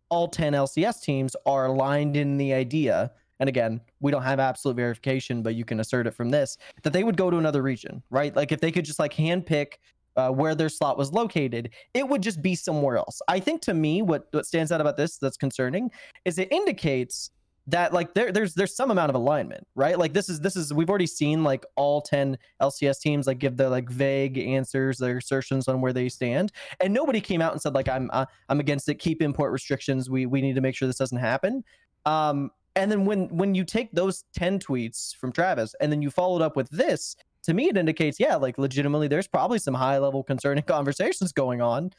all 0.08 0.28
10 0.28 0.52
LCS 0.52 1.00
teams 1.00 1.34
are 1.46 1.66
aligned 1.66 2.16
in 2.16 2.36
the 2.36 2.52
idea. 2.52 3.10
And 3.40 3.48
again, 3.48 3.80
we 4.00 4.12
don't 4.12 4.22
have 4.22 4.38
absolute 4.38 4.76
verification, 4.76 5.42
but 5.42 5.54
you 5.54 5.64
can 5.64 5.80
assert 5.80 6.06
it 6.06 6.14
from 6.14 6.28
this 6.28 6.58
that 6.82 6.92
they 6.92 7.02
would 7.02 7.16
go 7.16 7.30
to 7.30 7.38
another 7.38 7.62
region, 7.62 8.02
right? 8.10 8.36
Like 8.36 8.52
if 8.52 8.60
they 8.60 8.70
could 8.70 8.84
just 8.84 8.98
like 8.98 9.14
handpick 9.14 9.74
uh, 10.16 10.28
where 10.30 10.54
their 10.54 10.68
slot 10.68 10.98
was 10.98 11.12
located, 11.12 11.70
it 11.94 12.06
would 12.06 12.22
just 12.22 12.42
be 12.42 12.54
somewhere 12.54 12.98
else. 12.98 13.22
I 13.28 13.40
think 13.40 13.62
to 13.62 13.74
me, 13.74 14.02
what 14.02 14.26
what 14.32 14.46
stands 14.46 14.70
out 14.70 14.80
about 14.80 14.96
this 14.96 15.16
that's 15.16 15.36
concerning 15.36 15.90
is 16.24 16.38
it 16.38 16.52
indicates 16.52 17.30
that 17.68 17.92
like 17.92 18.14
there 18.14 18.32
there's 18.32 18.54
there's 18.54 18.74
some 18.74 18.90
amount 18.90 19.10
of 19.10 19.14
alignment, 19.14 19.66
right? 19.74 19.98
Like 19.98 20.12
this 20.12 20.28
is 20.28 20.40
this 20.40 20.56
is 20.56 20.72
we've 20.74 20.90
already 20.90 21.06
seen 21.06 21.44
like 21.44 21.64
all 21.76 22.00
10 22.00 22.36
LCS 22.60 23.00
teams 23.00 23.26
like 23.26 23.38
give 23.38 23.56
their 23.56 23.68
like 23.68 23.88
vague 23.88 24.38
answers, 24.38 24.98
their 24.98 25.18
assertions 25.18 25.68
on 25.68 25.80
where 25.80 25.92
they 25.92 26.08
stand, 26.08 26.52
and 26.80 26.92
nobody 26.92 27.20
came 27.20 27.40
out 27.40 27.52
and 27.52 27.62
said 27.62 27.74
like 27.74 27.88
I'm 27.88 28.10
uh, 28.12 28.26
I'm 28.48 28.60
against 28.60 28.88
it. 28.88 28.96
Keep 28.96 29.22
import 29.22 29.52
restrictions. 29.52 30.10
We 30.10 30.26
we 30.26 30.40
need 30.40 30.54
to 30.54 30.60
make 30.60 30.74
sure 30.74 30.88
this 30.88 30.98
doesn't 30.98 31.18
happen. 31.18 31.62
Um, 32.04 32.50
and 32.74 32.90
then 32.90 33.04
when 33.04 33.28
when 33.28 33.54
you 33.54 33.64
take 33.64 33.92
those 33.92 34.24
10 34.34 34.58
tweets 34.58 35.14
from 35.14 35.30
Travis 35.30 35.74
and 35.80 35.92
then 35.92 36.02
you 36.02 36.10
followed 36.10 36.42
up 36.42 36.56
with 36.56 36.68
this, 36.70 37.16
to 37.42 37.54
me 37.54 37.68
it 37.68 37.76
indicates 37.76 38.18
yeah 38.18 38.36
like 38.36 38.56
legitimately 38.58 39.08
there's 39.08 39.26
probably 39.26 39.58
some 39.58 39.74
high 39.74 39.98
level 39.98 40.22
concerning 40.22 40.62
conversations 40.66 41.32
going 41.32 41.60
on 41.60 41.92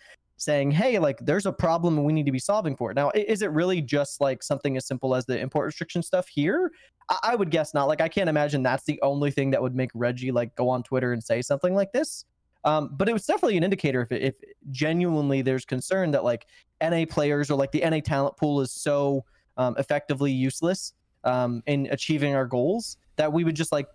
saying 0.43 0.71
hey 0.71 0.99
like 0.99 1.17
there's 1.19 1.45
a 1.45 1.51
problem 1.51 1.97
and 1.97 2.05
we 2.05 2.13
need 2.13 2.25
to 2.25 2.31
be 2.31 2.39
solving 2.39 2.75
for 2.75 2.91
it. 2.91 2.95
Now 2.95 3.11
is 3.15 3.41
it 3.41 3.51
really 3.51 3.81
just 3.81 4.21
like 4.21 4.43
something 4.43 4.77
as 4.77 4.85
simple 4.85 5.15
as 5.15 5.25
the 5.25 5.39
import 5.39 5.65
restriction 5.65 6.03
stuff 6.03 6.27
here? 6.27 6.71
I, 7.09 7.17
I 7.23 7.35
would 7.35 7.49
guess 7.51 7.73
not. 7.73 7.87
Like 7.87 8.01
i 8.01 8.09
can't 8.09 8.29
imagine 8.29 8.63
that's 8.63 8.83
the 8.85 8.99
only 9.01 9.31
thing 9.31 9.51
that 9.51 9.61
would 9.61 9.75
make 9.75 9.91
reggie 9.93 10.31
like 10.31 10.55
go 10.55 10.69
on 10.69 10.83
twitter 10.83 11.13
and 11.13 11.23
say 11.23 11.41
something 11.41 11.73
like 11.73 11.91
this. 11.91 12.25
Um, 12.65 12.91
but 12.93 13.09
it 13.09 13.13
was 13.13 13.25
definitely 13.25 13.57
an 13.57 13.63
indicator 13.63 14.07
if, 14.09 14.11
if 14.11 14.35
genuinely 14.71 15.41
there's 15.41 15.65
concern 15.65 16.11
that 16.11 16.23
like 16.23 16.45
na 16.81 17.05
players 17.09 17.51
or 17.51 17.55
like 17.55 17.71
the 17.71 17.81
na 17.81 17.99
talent 17.99 18.37
pool 18.37 18.61
is 18.61 18.71
so 18.71 19.25
um, 19.57 19.75
effectively 19.77 20.31
useless 20.31 20.93
um, 21.23 21.61
in 21.65 21.87
achieving 21.91 22.35
our 22.35 22.45
goals 22.45 22.97
that 23.17 23.31
we 23.31 23.43
would 23.43 23.55
just 23.55 23.71
like 23.71 23.87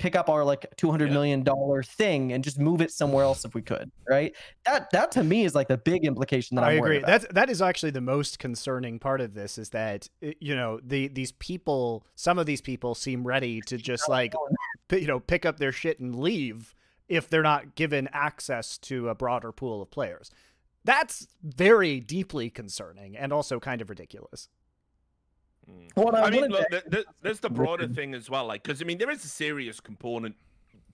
pick 0.00 0.16
up 0.16 0.30
our 0.30 0.42
like 0.44 0.66
two 0.76 0.90
hundred 0.90 1.08
Yeah. 1.08 1.14
million 1.14 1.42
dollar 1.44 1.82
thing 1.82 2.32
and 2.32 2.42
just 2.42 2.58
move 2.58 2.80
it 2.80 2.90
somewhere 2.90 3.22
else 3.22 3.44
if 3.44 3.54
we 3.54 3.60
could, 3.60 3.92
right? 4.08 4.34
That 4.64 4.90
that 4.92 5.12
to 5.12 5.22
me 5.22 5.44
is 5.44 5.54
like 5.54 5.68
the 5.68 5.76
big 5.76 6.04
implication 6.04 6.56
that 6.56 6.64
I 6.64 6.72
I'm 6.72 6.78
agree. 6.78 6.98
That's 7.06 7.26
that 7.30 7.50
is 7.50 7.60
actually 7.60 7.90
the 7.90 8.00
most 8.00 8.38
concerning 8.38 8.98
part 8.98 9.20
of 9.20 9.34
this 9.34 9.58
is 9.58 9.70
that 9.70 10.08
you 10.20 10.56
know 10.56 10.80
the 10.82 11.08
these 11.08 11.32
people, 11.32 12.04
some 12.16 12.38
of 12.38 12.46
these 12.46 12.62
people 12.62 12.94
seem 12.94 13.26
ready 13.26 13.60
to 13.66 13.76
just 13.76 14.08
like 14.08 14.32
you 14.90 15.06
know 15.06 15.20
pick 15.20 15.44
up 15.44 15.58
their 15.58 15.72
shit 15.72 16.00
and 16.00 16.18
leave 16.18 16.74
if 17.08 17.28
they're 17.28 17.42
not 17.42 17.74
given 17.74 18.08
access 18.12 18.78
to 18.78 19.08
a 19.10 19.14
broader 19.14 19.52
pool 19.52 19.82
of 19.82 19.90
players. 19.90 20.30
That's 20.82 21.28
very 21.42 22.00
deeply 22.00 22.48
concerning 22.48 23.16
and 23.18 23.34
also 23.34 23.60
kind 23.60 23.82
of 23.82 23.90
ridiculous. 23.90 24.48
What 25.94 26.14
I 26.14 26.22
I 26.24 26.30
mean, 26.30 26.48
look, 26.48 26.68
to- 26.68 26.80
th- 26.80 26.90
th- 26.90 27.06
there's 27.22 27.40
the 27.40 27.50
broader 27.50 27.88
thing 27.88 28.14
as 28.14 28.30
well, 28.30 28.46
like 28.46 28.62
because 28.62 28.80
I 28.80 28.84
mean, 28.84 28.98
there 28.98 29.10
is 29.10 29.24
a 29.24 29.28
serious 29.28 29.80
component 29.80 30.36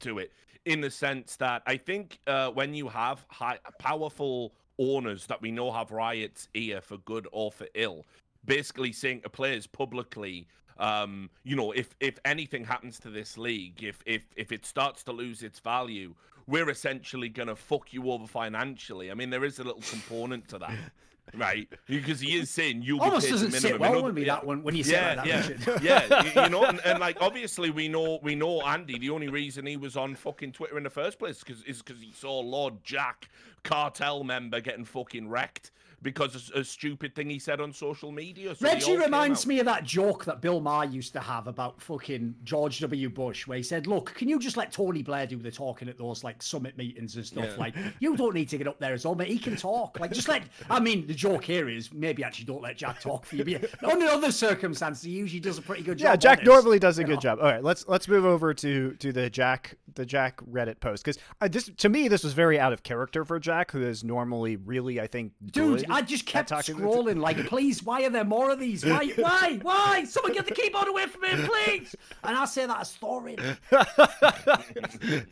to 0.00 0.18
it 0.18 0.32
in 0.64 0.80
the 0.80 0.90
sense 0.90 1.36
that 1.36 1.62
I 1.66 1.76
think 1.76 2.18
uh, 2.26 2.50
when 2.50 2.74
you 2.74 2.88
have 2.88 3.24
high, 3.28 3.58
powerful 3.78 4.52
owners 4.78 5.26
that 5.26 5.40
we 5.40 5.50
know 5.50 5.72
have 5.72 5.90
riots 5.90 6.48
here 6.52 6.80
for 6.80 6.98
good 6.98 7.26
or 7.32 7.50
for 7.52 7.66
ill, 7.74 8.04
basically 8.44 8.92
saying 8.92 9.22
to 9.22 9.30
players 9.30 9.66
publicly, 9.66 10.46
um, 10.78 11.30
you 11.44 11.56
know, 11.56 11.72
if 11.72 11.94
if 12.00 12.18
anything 12.24 12.64
happens 12.64 12.98
to 13.00 13.10
this 13.10 13.38
league, 13.38 13.82
if 13.82 14.02
if 14.06 14.24
if 14.36 14.52
it 14.52 14.66
starts 14.66 15.02
to 15.04 15.12
lose 15.12 15.42
its 15.42 15.58
value, 15.60 16.14
we're 16.46 16.68
essentially 16.68 17.28
gonna 17.28 17.56
fuck 17.56 17.92
you 17.92 18.10
over 18.10 18.26
financially. 18.26 19.10
I 19.10 19.14
mean, 19.14 19.30
there 19.30 19.44
is 19.44 19.58
a 19.58 19.64
little 19.64 19.82
component 19.82 20.48
to 20.48 20.58
that. 20.58 20.74
Right, 21.34 21.68
because 21.86 22.20
he 22.20 22.36
is 22.36 22.50
saying 22.50 22.82
you'll 22.82 23.00
Almost 23.00 23.28
doesn't 23.28 23.50
sit 23.52 23.78
well 23.78 24.02
with 24.02 24.14
me 24.14 24.24
yeah. 24.24 24.36
that 24.36 24.46
one 24.46 24.62
when 24.62 24.76
you 24.76 24.84
say 24.84 24.92
Yeah, 24.92 25.14
like 25.14 25.26
yeah, 25.26 25.40
that. 25.40 25.66
Richard. 25.66 25.82
yeah. 25.82 26.22
You, 26.22 26.42
you 26.42 26.48
know, 26.48 26.64
and, 26.64 26.80
and 26.84 26.98
like 27.00 27.18
obviously 27.20 27.70
we 27.70 27.88
know 27.88 28.20
we 28.22 28.34
know 28.34 28.62
Andy. 28.62 28.98
The 28.98 29.10
only 29.10 29.28
reason 29.28 29.66
he 29.66 29.76
was 29.76 29.96
on 29.96 30.14
fucking 30.14 30.52
Twitter 30.52 30.78
in 30.78 30.84
the 30.84 30.90
first 30.90 31.18
place 31.18 31.42
is 31.66 31.82
because 31.82 32.00
he 32.00 32.12
saw 32.12 32.38
Lord 32.38 32.82
Jack, 32.84 33.28
cartel 33.64 34.24
member, 34.24 34.60
getting 34.60 34.84
fucking 34.84 35.28
wrecked 35.28 35.72
because 36.02 36.34
of 36.34 36.60
a 36.60 36.64
stupid 36.64 37.14
thing 37.14 37.30
he 37.30 37.38
said 37.38 37.60
on 37.60 37.72
social 37.72 38.12
media. 38.12 38.54
So 38.54 38.66
Reggie 38.66 38.96
reminds 38.96 39.46
me 39.46 39.58
of 39.60 39.66
that 39.66 39.84
joke 39.84 40.24
that 40.24 40.40
Bill 40.40 40.60
Maher 40.60 40.84
used 40.84 41.12
to 41.14 41.20
have 41.20 41.46
about 41.46 41.80
fucking 41.80 42.34
George 42.44 42.80
W. 42.80 43.08
Bush, 43.08 43.46
where 43.46 43.56
he 43.56 43.62
said, 43.62 43.86
"Look, 43.86 44.14
can 44.14 44.28
you 44.28 44.38
just 44.38 44.56
let 44.56 44.72
Tony 44.72 45.02
Blair 45.02 45.26
do 45.26 45.36
the 45.38 45.50
talking 45.50 45.88
at 45.88 45.98
those 45.98 46.22
like 46.24 46.42
summit 46.42 46.76
meetings 46.76 47.16
and 47.16 47.26
stuff? 47.26 47.46
Yeah. 47.46 47.56
Like, 47.56 47.74
you 48.00 48.16
don't 48.16 48.34
need 48.34 48.48
to 48.50 48.58
get 48.58 48.68
up 48.68 48.78
there 48.78 48.92
as 48.92 49.04
well, 49.04 49.14
mate. 49.14 49.28
He 49.28 49.38
can 49.38 49.56
talk. 49.56 49.98
Like, 50.00 50.12
just 50.12 50.28
let. 50.28 50.42
I 50.70 50.80
mean, 50.80 51.06
the 51.06 51.14
joke 51.14 51.44
here 51.44 51.68
is 51.68 51.92
maybe 51.92 52.22
actually 52.22 52.46
don't 52.46 52.62
let 52.62 52.76
Jack 52.76 53.00
talk 53.00 53.24
for 53.24 53.36
you. 53.36 53.58
But 53.58 53.84
under 53.90 54.06
other 54.06 54.30
circumstances, 54.32 55.02
he 55.04 55.12
usually 55.12 55.40
does 55.40 55.58
a 55.58 55.62
pretty 55.62 55.82
good 55.82 55.98
job. 55.98 56.06
Yeah, 56.06 56.16
Jack 56.16 56.38
on 56.38 56.44
this, 56.44 56.54
normally 56.54 56.78
does 56.78 56.98
a 56.98 57.02
you 57.02 57.06
good 57.06 57.14
know. 57.16 57.20
job. 57.20 57.38
All 57.40 57.46
right, 57.46 57.62
let's 57.62 57.86
let's 57.88 58.08
move 58.08 58.24
over 58.24 58.54
to 58.54 58.92
to 58.92 59.12
the 59.12 59.30
Jack 59.30 59.76
the 59.94 60.06
Jack 60.06 60.40
Reddit 60.42 60.80
post 60.80 61.04
because 61.04 61.18
uh, 61.40 61.48
this 61.48 61.70
to 61.78 61.88
me 61.88 62.08
this 62.08 62.22
was 62.22 62.32
very 62.32 62.60
out 62.60 62.72
of 62.72 62.82
character 62.82 63.24
for 63.24 63.38
Jack, 63.40 63.72
who 63.72 63.82
is 63.82 64.04
normally 64.04 64.56
really 64.56 65.00
I 65.00 65.06
think 65.06 65.32
Dude, 65.50 65.80
good 65.80 65.85
I 65.90 66.02
just 66.02 66.26
kept 66.26 66.50
scrolling 66.50 67.20
like, 67.20 67.46
please, 67.48 67.82
why 67.82 68.04
are 68.04 68.10
there 68.10 68.24
more 68.24 68.50
of 68.50 68.58
these? 68.58 68.84
Why, 68.84 69.06
why, 69.16 69.58
why? 69.62 70.04
Someone 70.04 70.32
get 70.32 70.46
the 70.46 70.54
keyboard 70.54 70.88
away 70.88 71.06
from 71.06 71.22
me, 71.22 71.46
please! 71.46 71.94
And 72.22 72.36
I 72.36 72.44
say 72.44 72.66
that 72.66 72.80
as 72.80 72.96
Thorin. 72.96 73.56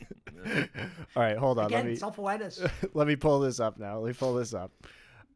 All 1.16 1.22
right, 1.22 1.36
hold 1.36 1.58
on. 1.58 1.66
Again, 1.66 1.84
let 1.84 1.86
me 1.86 1.96
self-awareness. 1.96 2.62
let 2.94 3.06
me 3.06 3.16
pull 3.16 3.40
this 3.40 3.60
up 3.60 3.78
now. 3.78 3.98
Let 3.98 4.08
me 4.08 4.14
pull 4.14 4.34
this 4.34 4.54
up. 4.54 4.70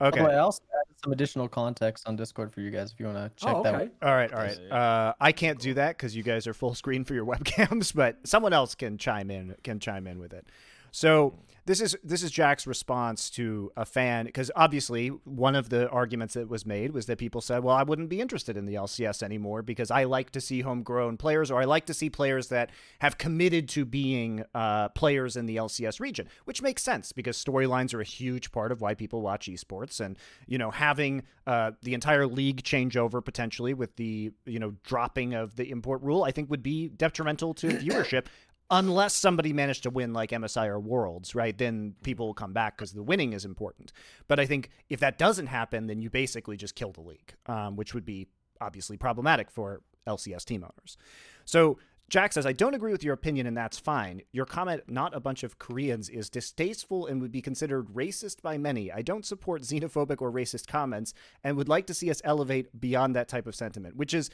Okay. 0.01 0.23
way, 0.23 0.35
I 0.35 0.39
also 0.39 0.63
added 0.73 0.95
some 1.03 1.13
additional 1.13 1.49
context 1.49 2.07
on 2.07 2.15
Discord 2.15 2.53
for 2.53 2.61
you 2.61 2.71
guys 2.71 2.93
if 2.93 3.01
you 3.01 3.07
want 3.07 3.19
to 3.19 3.45
check 3.45 3.55
oh, 3.55 3.63
that. 3.65 3.75
okay. 3.75 3.85
out. 3.85 4.09
All 4.09 4.15
right, 4.15 4.33
all 4.33 4.39
right. 4.39 4.59
Uh, 4.71 5.15
I 5.21 5.33
can't 5.33 5.59
do 5.59 5.75
that 5.75 5.97
because 5.97 6.15
you 6.15 6.23
guys 6.23 6.47
are 6.47 6.55
full 6.55 6.75
screen 6.75 7.05
for 7.05 7.15
your 7.15 7.27
webcams, 7.27 7.95
but 7.95 8.17
someone 8.25 8.53
else 8.53 8.75
can 8.75 8.97
chime 8.99 9.31
in. 9.31 9.57
Can 9.65 9.81
chime 9.81 10.07
in 10.07 10.19
with 10.19 10.33
it. 10.33 10.47
So 10.93 11.35
this 11.69 11.83
is 11.83 11.95
this 12.03 12.23
is 12.23 12.31
Jack's 12.31 12.67
response 12.67 13.29
to 13.29 13.71
a 13.77 13.85
fan 13.85 14.25
because 14.25 14.51
obviously 14.57 15.09
one 15.09 15.55
of 15.55 15.69
the 15.69 15.87
arguments 15.91 16.33
that 16.33 16.49
was 16.49 16.65
made 16.65 16.93
was 16.93 17.05
that 17.07 17.19
people 17.19 17.43
said, 17.43 17.63
"Well, 17.63 17.77
I 17.77 17.83
wouldn't 17.83 18.09
be 18.09 18.23
interested 18.23 18.57
in 18.57 18.65
the 18.65 18.75
LCS 18.75 19.23
anymore 19.23 19.61
because 19.61 19.91
I 19.91 20.05
like 20.05 20.31
to 20.31 20.41
see 20.41 20.63
homegrown 20.63 21.19
players, 21.19 21.51
or 21.51 21.61
I 21.61 21.67
like 21.67 21.85
to 21.87 21.95
see 21.95 22.09
players 22.09 22.49
that 22.49 22.71
have 23.01 23.19
committed 23.19 23.69
to 23.71 23.85
being 23.85 24.45
uh, 24.55 24.89
players 24.89 25.37
in 25.37 25.45
the 25.45 25.57
LCS 25.57 26.01
region," 26.01 26.27
which 26.47 26.63
makes 26.63 26.83
sense 26.83 27.13
because 27.13 27.37
storylines 27.37 27.93
are 27.93 28.01
a 28.01 28.05
huge 28.05 28.51
part 28.51 28.73
of 28.73 28.81
why 28.81 28.95
people 28.95 29.21
watch 29.21 29.47
esports, 29.47 30.01
and 30.01 30.17
you 30.47 30.57
know 30.57 30.71
having 30.71 31.23
uh, 31.47 31.73
the 31.83 31.93
entire 31.93 32.27
league 32.27 32.63
change 32.63 32.97
over 32.97 33.21
potentially 33.21 33.75
with 33.75 33.95
the 33.97 34.33
you 34.47 34.59
know 34.59 34.73
dropping 34.85 35.35
of 35.35 35.57
the 35.57 35.71
import 35.71 36.01
rule, 36.01 36.25
I 36.25 36.31
think 36.31 36.49
would 36.49 36.63
be 36.63 36.89
detrimental 36.89 37.53
to 37.55 37.69
viewership 37.85 38.25
unless 38.71 39.15
somebody 39.15 39.53
managed 39.53 39.83
to 39.85 39.91
win 39.91 40.13
like 40.13 40.31
MSI 40.31 40.67
or 40.67 40.79
Worlds, 40.79 41.35
right? 41.35 41.57
Then 41.57 41.95
people 42.03 42.27
will 42.27 42.35
come 42.35 42.53
back 42.53 42.77
because 42.77 42.93
the 42.93 43.03
winning 43.03 43.33
is 43.33 43.45
important. 43.45 43.93
But 44.27 44.39
I 44.39 44.47
think 44.47 44.71
if 44.91 45.01
that 45.01 45.19
doesn't 45.19 45.47
happen, 45.47 45.87
then 45.87 46.03
you 46.03 46.11
basically 46.11 46.57
just 46.57 46.75
kill 46.75 46.93
the 46.93 47.01
league, 47.01 47.35
um, 47.47 47.77
which 47.77 47.95
would 47.95 48.05
be 48.05 48.29
obviously 48.61 48.97
problematic 48.97 49.51
for 49.51 49.81
LCS 50.07 50.45
team 50.45 50.65
owners. 50.65 50.97
So 51.45 51.79
Jack 52.09 52.33
says, 52.33 52.47
I 52.47 52.53
don't 52.53 52.75
agree 52.75 52.93
with 52.93 53.05
your 53.05 53.13
opinion, 53.13 53.47
and 53.47 53.57
that's 53.57 53.79
fine. 53.79 54.23
Your 54.33 54.47
comment, 54.47 54.85
not 54.89 55.15
a 55.15 55.21
bunch 55.21 55.43
of 55.43 55.59
Koreans, 55.59 56.09
is 56.09 56.31
distasteful 56.31 57.07
and 57.07 57.21
would 57.21 57.33
be 57.33 57.43
considered 57.43 57.89
racist 57.89 58.41
by 58.41 58.57
many. 58.57 58.91
I 58.91 59.03
don't 59.03 59.27
support 59.27 59.61
xenophobic 59.61 60.23
or 60.23 60.33
racist 60.33 60.67
comments 60.67 61.13
and 61.45 61.57
would 61.59 61.69
like 61.69 61.87
to 61.87 61.95
see 61.95 62.11
us 62.11 62.23
elevate 62.25 62.81
beyond 62.81 63.15
that 63.15 63.29
type 63.29 63.47
of 63.47 63.55
sentiment, 63.55 63.97
which 63.97 64.15
is 64.15 64.31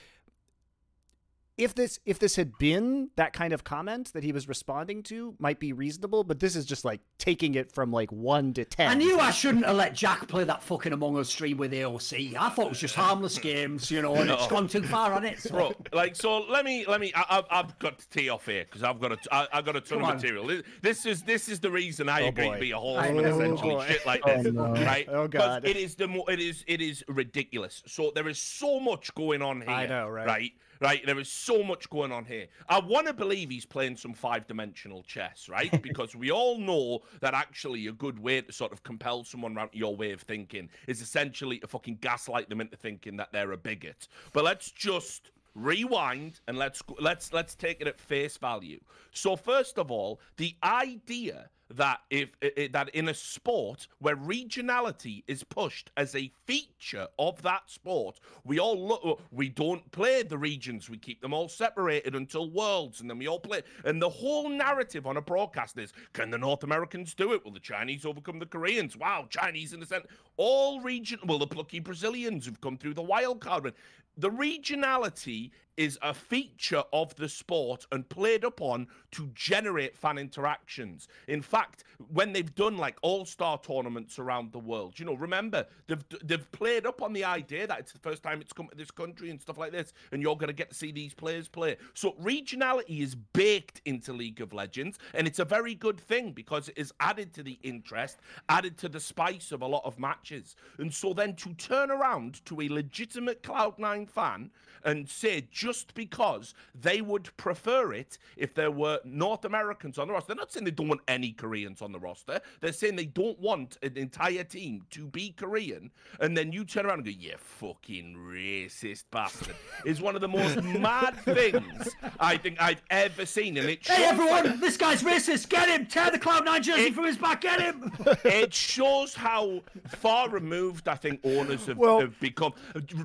if 1.56 1.72
this 1.74 2.00
if 2.04 2.18
this 2.18 2.34
had 2.34 2.50
been 2.58 3.10
that 3.16 3.32
kind 3.32 3.52
of 3.52 3.62
comment 3.62 4.12
that 4.12 4.24
he 4.24 4.32
was 4.32 4.48
responding 4.48 5.02
to 5.04 5.36
might 5.38 5.60
be 5.60 5.72
reasonable 5.72 6.24
but 6.24 6.40
this 6.40 6.56
is 6.56 6.64
just 6.64 6.84
like 6.84 7.00
taking 7.18 7.54
it 7.54 7.70
from 7.70 7.92
like 7.92 8.10
1 8.10 8.54
to 8.54 8.64
10 8.64 8.88
I 8.90 8.94
knew 8.94 9.18
I 9.20 9.30
shouldn't 9.30 9.64
have 9.64 9.76
let 9.76 9.94
Jack 9.94 10.26
play 10.26 10.42
that 10.44 10.62
fucking 10.64 10.92
Among 10.92 11.16
Us 11.16 11.28
stream 11.28 11.56
with 11.58 11.70
AOC. 11.72 12.34
I 12.36 12.48
thought 12.48 12.66
it 12.66 12.68
was 12.70 12.80
just 12.80 12.96
harmless 12.96 13.38
games, 13.38 13.88
you 13.90 14.02
know, 14.02 14.14
and 14.16 14.30
it's 14.30 14.46
gone 14.48 14.66
too 14.66 14.82
far 14.82 15.12
on 15.12 15.24
it. 15.24 15.38
So. 15.38 15.50
Bro, 15.50 15.72
like 15.92 16.16
so, 16.16 16.40
let 16.40 16.64
me 16.64 16.84
let 16.88 17.00
me. 17.00 17.12
I, 17.14 17.24
I, 17.50 17.60
I've 17.60 17.78
got 17.78 17.98
to 18.00 18.08
tee 18.10 18.28
off 18.28 18.46
here 18.46 18.64
because 18.64 18.82
I've 18.82 19.00
got 19.00 19.12
a 19.12 19.18
I, 19.32 19.46
I've 19.52 19.64
got 19.64 19.76
a 19.76 19.80
ton 19.80 20.00
Come 20.00 20.04
of 20.04 20.10
on. 20.10 20.16
material. 20.16 20.46
This- 20.48 20.62
This 20.82 21.06
is 21.06 21.22
this 21.22 21.48
is 21.48 21.60
the 21.60 21.70
reason 21.70 22.08
I 22.08 22.22
Oh, 22.22 22.28
agree 22.28 22.48
boy. 22.48 22.54
to 22.54 22.60
be 22.60 22.70
a 22.72 22.78
horseman 22.78 23.04
I 23.24 23.28
and 23.28 23.38
know. 23.38 23.44
essentially 23.44 23.74
Oh, 23.74 23.78
boy. 23.78 23.86
shit 23.86 24.06
like 24.06 24.20
Oh, 24.24 24.42
this, 24.42 24.52
no. 24.52 24.72
right? 24.72 25.08
Oh, 25.08 25.28
'Cause 25.28 25.40
God. 25.40 25.64
it 25.64 25.76
is 25.76 25.94
the 25.94 26.08
mo- 26.08 26.24
it 26.28 26.40
is 26.40 26.64
it 26.66 26.80
is 26.80 27.04
ridiculous. 27.08 27.82
So 27.86 28.10
there 28.14 28.28
is 28.28 28.38
so 28.40 28.80
much 28.80 29.14
going 29.14 29.40
on 29.42 29.60
here. 29.60 29.70
I 29.70 29.86
know, 29.86 30.08
right? 30.08 30.26
Right. 30.26 30.52
Right, 30.84 31.00
there 31.06 31.18
is 31.18 31.32
so 31.32 31.62
much 31.62 31.88
going 31.88 32.12
on 32.12 32.26
here. 32.26 32.46
I 32.68 32.78
want 32.78 33.06
to 33.06 33.14
believe 33.14 33.48
he's 33.48 33.64
playing 33.64 33.96
some 33.96 34.12
five-dimensional 34.12 35.02
chess, 35.04 35.48
right? 35.48 35.80
because 35.82 36.14
we 36.14 36.30
all 36.30 36.58
know 36.58 37.00
that 37.20 37.32
actually 37.32 37.86
a 37.86 37.92
good 37.92 38.18
way 38.18 38.42
to 38.42 38.52
sort 38.52 38.70
of 38.70 38.82
compel 38.82 39.24
someone 39.24 39.56
around 39.56 39.70
your 39.72 39.96
way 39.96 40.12
of 40.12 40.20
thinking 40.20 40.68
is 40.86 41.00
essentially 41.00 41.58
to 41.60 41.66
fucking 41.66 41.96
gaslight 42.02 42.50
them 42.50 42.60
into 42.60 42.76
thinking 42.76 43.16
that 43.16 43.32
they're 43.32 43.52
a 43.52 43.56
bigot. 43.56 44.08
But 44.34 44.44
let's 44.44 44.70
just 44.70 45.30
rewind 45.54 46.40
and 46.48 46.58
let's 46.58 46.82
go- 46.82 46.96
let's 47.00 47.32
let's 47.32 47.54
take 47.54 47.80
it 47.80 47.86
at 47.86 47.98
face 47.98 48.36
value. 48.36 48.80
So 49.10 49.36
first 49.36 49.78
of 49.78 49.90
all, 49.90 50.20
the 50.36 50.54
idea 50.62 51.48
that 51.70 52.00
if 52.10 52.30
that 52.72 52.88
in 52.90 53.08
a 53.08 53.14
sport 53.14 53.86
where 53.98 54.16
regionality 54.16 55.22
is 55.26 55.42
pushed 55.42 55.90
as 55.96 56.14
a 56.14 56.30
feature 56.46 57.08
of 57.18 57.40
that 57.42 57.70
sport, 57.70 58.20
we 58.44 58.58
all 58.58 58.88
look 58.88 59.20
we 59.30 59.48
don't 59.48 59.90
play 59.90 60.22
the 60.22 60.38
regions, 60.38 60.90
we 60.90 60.98
keep 60.98 61.20
them 61.20 61.32
all 61.34 61.48
separated 61.48 62.14
until 62.14 62.50
worlds 62.50 63.00
and 63.00 63.08
then 63.08 63.18
we 63.18 63.28
all 63.28 63.40
play 63.40 63.62
and 63.84 64.00
the 64.00 64.08
whole 64.08 64.48
narrative 64.48 65.06
on 65.06 65.16
a 65.16 65.22
broadcast 65.22 65.78
is 65.78 65.92
can 66.12 66.30
the 66.30 66.38
North 66.38 66.62
Americans 66.62 67.14
do 67.14 67.32
it? 67.32 67.44
Will 67.44 67.52
the 67.52 67.60
Chinese 67.60 68.04
overcome 68.04 68.38
the 68.38 68.46
Koreans? 68.46 68.96
Wow, 68.96 69.26
Chinese 69.30 69.72
in 69.72 69.80
the 69.80 69.86
center. 69.86 70.08
All 70.36 70.80
region 70.80 71.18
well 71.26 71.38
the 71.38 71.46
plucky 71.46 71.80
Brazilians 71.80 72.46
who've 72.46 72.60
come 72.60 72.76
through 72.76 72.94
the 72.94 73.02
wild 73.02 73.40
card. 73.40 73.72
The 74.16 74.30
regionality 74.30 75.50
is 75.76 75.98
a 76.02 76.14
feature 76.14 76.82
of 76.92 77.14
the 77.16 77.28
sport 77.28 77.86
and 77.90 78.08
played 78.08 78.44
upon 78.44 78.86
to 79.12 79.30
generate 79.34 79.96
fan 79.96 80.18
interactions. 80.18 81.08
In 81.28 81.42
fact, 81.42 81.84
when 82.12 82.32
they've 82.32 82.54
done 82.54 82.76
like 82.76 82.96
all-star 83.02 83.58
tournaments 83.58 84.18
around 84.18 84.52
the 84.52 84.58
world, 84.58 84.98
you 84.98 85.04
know, 85.04 85.14
remember 85.14 85.66
they've 85.86 86.04
they've 86.22 86.52
played 86.52 86.86
up 86.86 87.02
on 87.02 87.12
the 87.12 87.24
idea 87.24 87.66
that 87.66 87.80
it's 87.80 87.92
the 87.92 87.98
first 87.98 88.22
time 88.22 88.40
it's 88.40 88.52
come 88.52 88.68
to 88.68 88.76
this 88.76 88.90
country 88.90 89.30
and 89.30 89.40
stuff 89.40 89.58
like 89.58 89.72
this, 89.72 89.92
and 90.12 90.22
you're 90.22 90.36
going 90.36 90.48
to 90.48 90.54
get 90.54 90.70
to 90.70 90.76
see 90.76 90.92
these 90.92 91.14
players 91.14 91.48
play. 91.48 91.76
So 91.94 92.12
regionality 92.22 93.00
is 93.00 93.14
baked 93.14 93.80
into 93.84 94.12
League 94.12 94.40
of 94.40 94.52
Legends, 94.52 94.98
and 95.14 95.26
it's 95.26 95.38
a 95.38 95.44
very 95.44 95.74
good 95.74 96.00
thing 96.00 96.32
because 96.32 96.68
it 96.68 96.78
is 96.78 96.92
added 97.00 97.32
to 97.34 97.42
the 97.42 97.58
interest, 97.62 98.18
added 98.48 98.78
to 98.78 98.88
the 98.88 99.00
spice 99.00 99.52
of 99.52 99.62
a 99.62 99.66
lot 99.66 99.84
of 99.84 99.98
matches. 99.98 100.56
And 100.78 100.92
so 100.92 101.12
then 101.12 101.34
to 101.36 101.54
turn 101.54 101.90
around 101.90 102.44
to 102.46 102.60
a 102.60 102.68
legitimate 102.68 103.42
Cloud9 103.42 104.08
fan 104.08 104.50
and 104.84 105.08
say 105.08 105.48
just 105.64 105.94
because 105.94 106.52
they 106.78 107.00
would 107.00 107.34
prefer 107.38 107.94
it 107.94 108.18
if 108.36 108.52
there 108.54 108.70
were 108.70 109.00
North 109.02 109.46
Americans 109.46 109.96
on 109.98 110.08
the 110.08 110.12
roster. 110.12 110.28
They're 110.34 110.36
not 110.36 110.52
saying 110.52 110.64
they 110.66 110.70
don't 110.70 110.88
want 110.88 111.00
any 111.08 111.32
Koreans 111.32 111.80
on 111.80 111.90
the 111.90 111.98
roster. 111.98 112.38
They're 112.60 112.72
saying 112.72 112.96
they 112.96 113.06
don't 113.06 113.38
want 113.40 113.78
an 113.82 113.96
entire 113.96 114.44
team 114.44 114.82
to 114.90 115.06
be 115.06 115.30
Korean. 115.30 115.90
And 116.20 116.36
then 116.36 116.52
you 116.52 116.66
turn 116.66 116.84
around 116.84 116.98
and 116.98 117.04
go, 117.06 117.10
"You 117.18 117.32
fucking 117.38 118.14
racist 118.14 119.04
bastard," 119.10 119.54
is 119.86 120.02
one 120.02 120.14
of 120.14 120.20
the 120.20 120.28
most 120.28 120.62
mad 120.62 121.16
things 121.24 121.96
I 122.20 122.36
think 122.36 122.60
I've 122.60 122.82
ever 122.90 123.24
seen. 123.24 123.56
And 123.56 123.70
it 123.70 123.86
Hey 123.86 123.96
shows- 123.96 124.04
everyone, 124.12 124.60
this 124.60 124.76
guy's 124.76 125.02
racist. 125.02 125.48
Get 125.48 125.68
him! 125.70 125.86
Tear 125.86 126.10
the 126.10 126.18
Cloud9 126.18 126.60
jersey 126.60 126.82
It- 126.88 126.94
from 126.94 127.04
his 127.06 127.16
back. 127.16 127.40
Get 127.40 127.60
him! 127.62 127.90
it 128.24 128.52
shows 128.52 129.14
how 129.14 129.62
far 129.88 130.28
removed 130.28 130.88
I 130.88 130.96
think 130.96 131.20
owners 131.24 131.64
have, 131.66 131.78
Well- 131.78 132.00
have 132.00 132.20
become. 132.20 132.52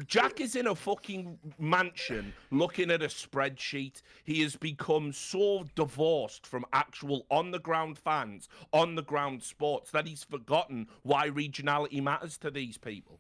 Jack 0.08 0.42
is 0.42 0.58
in 0.58 0.68
a 0.68 0.76
fucking 0.76 1.40
mansion 1.58 2.34
looking 2.52 2.92
at 2.92 3.02
a 3.02 3.08
spreadsheet. 3.08 4.02
He 4.24 4.42
has 4.42 4.56
become 4.56 5.14
so 5.14 5.66
divorced 5.76 6.46
from 6.48 6.66
actual 6.74 7.26
on 7.30 7.52
the 7.52 7.60
ground 7.60 7.98
fans, 7.98 8.50
on 8.74 8.96
the 8.96 9.04
ground 9.04 9.44
sports, 9.44 9.92
that 9.92 10.08
he's 10.08 10.24
forgotten 10.24 10.88
why 11.04 11.30
regionality 11.30 12.02
matters 12.02 12.38
to 12.40 12.52
these 12.52 12.78
people. 12.78 13.20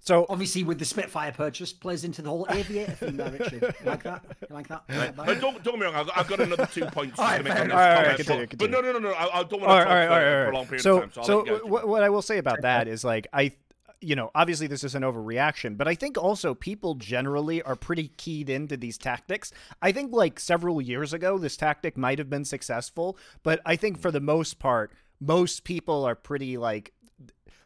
so 0.00 0.26
Obviously, 0.28 0.64
with 0.64 0.78
the 0.78 0.84
Spitfire 0.84 1.32
purchase, 1.32 1.72
plays 1.72 2.04
into 2.04 2.22
the 2.22 2.28
whole 2.30 2.46
aviator 2.50 2.92
theme 2.92 3.16
there, 3.16 3.30
Richard. 3.30 3.62
You 3.62 3.86
like 3.90 4.02
that? 4.04 4.24
You 4.48 4.54
like 4.54 4.68
that? 4.68 4.82
You 4.88 4.98
like 4.98 5.18
uh, 5.18 5.24
don't, 5.34 5.40
don't 5.40 5.64
get 5.64 5.78
me 5.78 5.84
wrong, 5.86 5.94
I've 5.94 6.06
got, 6.06 6.18
I've 6.18 6.28
got 6.28 6.40
another 6.40 6.66
two 6.66 6.84
points 6.86 7.18
All 7.18 7.26
right, 7.26 7.38
to 7.38 7.44
make 7.44 7.52
fair 7.52 7.62
on 7.62 7.68
this 7.68 7.74
enough. 7.74 7.78
All 7.78 7.86
right, 7.86 7.96
all 7.96 7.96
right, 7.96 8.04
comment, 8.04 8.16
continue, 8.16 8.42
but, 8.42 8.50
continue. 8.50 8.72
but 8.72 8.82
no, 8.82 8.92
no, 8.92 8.98
no, 8.98 9.10
no, 9.10 9.14
I, 9.14 9.40
I 9.40 9.42
don't 9.44 9.60
want 9.60 9.64
all 9.72 9.78
to 9.78 9.84
right, 9.84 9.84
talk 9.84 9.88
all 9.88 9.94
right, 9.94 10.06
for, 10.06 10.12
all 10.12 10.18
right, 10.18 10.22
for 10.22 10.42
a 10.42 10.44
right. 10.44 10.54
long 10.54 10.66
period 10.66 10.82
So, 10.82 11.02
of 11.02 11.14
time. 11.14 11.24
So, 11.24 11.26
so 11.26 11.38
let 11.38 11.46
you 11.46 11.58
go. 11.60 11.66
what, 11.66 11.88
what 11.88 12.02
I 12.02 12.08
will 12.08 12.22
say 12.22 12.38
about 12.38 12.62
that 12.62 12.88
is 12.88 13.04
like 13.04 13.26
I, 13.32 13.52
you 14.00 14.14
know, 14.14 14.30
obviously 14.34 14.66
this 14.66 14.84
is 14.84 14.94
an 14.94 15.02
overreaction, 15.02 15.76
but 15.76 15.88
I 15.88 15.94
think 15.94 16.16
also 16.16 16.54
people 16.54 16.94
generally 16.94 17.62
are 17.62 17.76
pretty 17.76 18.08
keyed 18.16 18.48
into 18.48 18.76
these 18.76 18.98
tactics. 18.98 19.52
I 19.82 19.92
think 19.92 20.12
like 20.12 20.38
several 20.38 20.80
years 20.80 21.12
ago, 21.12 21.38
this 21.38 21.56
tactic 21.56 21.96
might 21.96 22.18
have 22.18 22.30
been 22.30 22.44
successful, 22.44 23.18
but 23.42 23.60
I 23.66 23.76
think 23.76 24.00
for 24.00 24.10
the 24.10 24.20
most 24.20 24.58
part, 24.58 24.92
most 25.20 25.64
people 25.64 26.04
are 26.04 26.14
pretty 26.14 26.56
like 26.56 26.92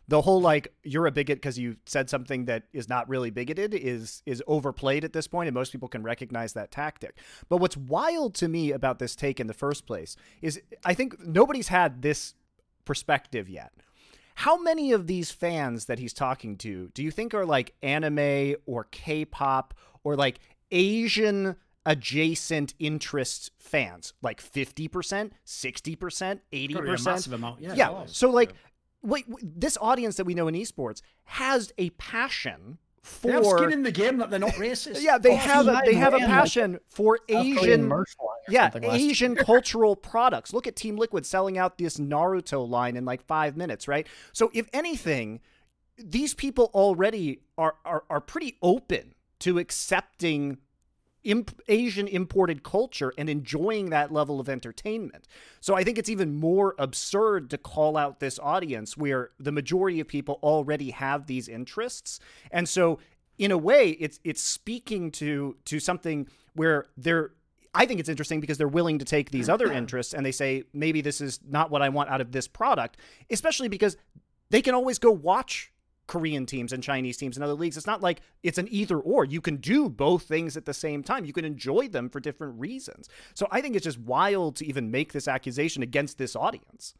the 0.09 0.21
whole 0.21 0.41
like 0.41 0.73
you're 0.83 1.07
a 1.07 1.13
bigot 1.13 1.37
because 1.37 1.59
you 1.59 1.77
said 1.87 2.11
something 2.11 2.47
that 2.47 2.65
is 2.73 2.89
not 2.89 3.09
really 3.09 3.31
bigoted 3.31 3.73
is 3.73 4.23
is 4.27 4.43
overplayed 4.47 5.05
at 5.05 5.13
this 5.13 5.27
point 5.27 5.49
and 5.49 5.55
most 5.55 5.71
people 5.71 5.89
can 5.89 6.03
recognize 6.03 6.53
that 6.55 6.71
tactic 6.71 7.17
but 7.49 7.59
what's 7.59 7.77
wild 7.77 8.35
to 8.35 8.49
me 8.49 8.73
about 8.73 8.99
this 8.99 9.15
take 9.15 9.39
in 9.39 9.47
the 9.47 9.55
first 9.55 9.87
place 9.87 10.17
is 10.41 10.61
i 10.85 10.93
think 10.93 11.19
nobody's 11.25 11.69
had 11.69 12.03
this 12.03 12.35
perspective 12.85 13.49
yet 13.49 13.73
how 14.35 14.61
many 14.61 14.93
of 14.93 15.07
these 15.07 15.31
fans 15.31 15.87
that 15.87 15.99
he's 15.99 16.13
talking 16.13 16.57
to 16.59 16.91
do 16.95 17.03
you 17.03 17.11
think 17.11 17.35
are 17.35 17.47
like 17.47 17.75
anime 17.83 18.55
or 18.67 18.85
k-pop 18.91 19.75
or 20.05 20.17
like 20.17 20.39
asian 20.71 21.57
adjacent 21.85 22.75
interest 22.79 23.51
fans? 23.59 24.13
Like 24.23 24.43
50% 24.43 24.89
60% 24.89 25.31
80% 26.53 26.73
Gotta 26.73 26.83
be 26.83 26.89
a 26.89 27.05
massive 27.05 27.33
amount, 27.33 27.61
yeah, 27.61 27.75
yeah 27.75 28.03
so 28.07 28.31
like 28.31 28.55
wait, 29.03 29.27
this 29.43 29.77
audience 29.81 30.17
that 30.17 30.25
we 30.25 30.35
know 30.35 30.49
in 30.49 30.55
esports 30.55 31.03
has 31.25 31.73
a 31.79 31.91
passion 31.91 32.79
for 33.03 33.27
They 33.29 33.33
have 33.35 33.47
skin 33.47 33.73
in 33.73 33.83
the 33.83 33.91
game 33.93 34.19
that 34.19 34.31
they're 34.31 34.39
not 34.39 34.53
racist. 34.53 35.01
yeah 35.03 35.19
they 35.19 35.33
Oh, 35.33 35.37
have 35.37 35.67
a, 35.67 35.73
not 35.73 35.85
they 35.85 35.95
have 35.95 36.15
a 36.15 36.19
even 36.19 36.29
like 36.31 36.39
passion 36.39 36.79
for 36.89 37.19
South 37.29 37.41
asian 37.47 37.85
merch 37.85 38.11
yeah 38.49 38.71
something 38.71 38.89
last 38.91 39.01
year. 39.01 39.11
asian 39.11 39.35
cultural 39.51 39.97
products 39.97 40.53
look 40.53 40.67
at 40.67 40.77
team 40.77 40.97
liquid 40.97 41.27
selling 41.27 41.59
out 41.59 41.79
this 41.79 41.97
naruto 41.99 42.69
line 42.69 42.97
in 42.97 43.05
like 43.05 43.23
five 43.27 43.57
minutes 43.57 43.89
right 43.89 44.07
so 44.33 44.51
if 44.55 44.69
anything 44.73 45.41
these 45.99 46.33
people 46.35 46.71
already 46.75 47.41
are 47.59 47.75
are, 47.85 48.05
are 48.09 48.21
pretty 48.21 48.57
open 48.63 49.15
to 49.41 49.59
accepting 49.59 50.59
imp- 51.25 51.61
Asian 51.69 52.09
imported 52.09 52.63
culture 52.63 53.13
and 53.17 53.29
enjoying 53.29 53.91
that 53.91 54.13
level 54.13 54.41
of 54.41 54.49
entertainment. 54.49 55.27
So 55.61 55.75
I 55.75 55.85
think 55.85 55.99
it's 55.99 56.09
even 56.09 56.35
more 56.35 56.75
absurd 56.79 57.51
to 57.51 57.59
call 57.59 57.97
out 57.97 58.21
this 58.21 58.39
audience 58.39 58.97
where 58.97 59.31
the 59.39 59.53
majority 59.53 60.01
of 60.01 60.09
people 60.09 60.39
already 60.43 60.91
have 60.91 61.27
these 61.27 61.49
interests. 61.49 62.21
And 62.51 62.69
so 62.69 62.99
in 63.39 63.51
a 63.51 63.59
way 63.59 63.91
it's 63.91 64.21
it's 64.25 64.43
speaking 64.43 65.11
to 65.11 65.57
to 65.65 65.81
something 65.81 66.29
where 66.55 66.87
they're 66.97 67.31
I 67.75 67.87
think 67.87 68.01
it's 68.01 68.11
interesting 68.11 68.41
because 68.41 68.59
they're 68.59 68.69
willing 68.69 68.99
to 68.99 69.05
take 69.05 69.31
these 69.31 69.49
other 69.49 69.73
interests 69.81 70.13
and 70.13 70.25
they 70.25 70.33
say 70.33 70.65
maybe 70.73 71.01
this 71.01 71.21
is 71.21 71.41
not 71.49 71.71
what 71.71 71.83
I 71.83 71.89
want 71.89 72.11
out 72.11 72.21
of 72.21 72.33
this 72.33 72.47
product, 72.47 72.99
especially 73.31 73.69
because 73.69 73.97
they 74.51 74.61
can 74.61 74.75
always 74.75 74.99
go 74.99 75.11
watch 75.11 75.72
Korean 76.13 76.45
teams 76.45 76.75
and 76.75 76.83
Chinese 76.83 77.17
teams 77.17 77.39
and 77.39 77.43
other 77.43 77.55
leagues. 77.55 77.79
It's 77.79 77.87
not 77.87 78.03
like 78.03 78.21
it's 78.43 78.59
an 78.59 78.69
either 78.71 78.99
or. 78.99 79.25
You 79.25 79.41
can 79.41 79.57
do 79.57 79.89
both 79.89 80.25
things 80.25 80.59
at 80.59 80.67
the 80.67 80.75
same 80.75 81.03
time. 81.03 81.25
You 81.25 81.33
can 81.33 81.47
enjoy 81.47 81.89
them 81.89 82.11
for 82.11 82.21
different 82.21 82.61
reasons. 82.61 83.09
So 83.33 83.49
I 83.51 83.63
think 83.63 83.77
it's 83.77 83.85
just 83.85 83.99
wild 83.99 84.57
to 84.57 84.67
even 84.67 84.91
make 84.91 85.15
this 85.15 85.27
accusation 85.27 85.83
against 85.83 86.19
this 86.19 86.37
audience. 86.37 86.93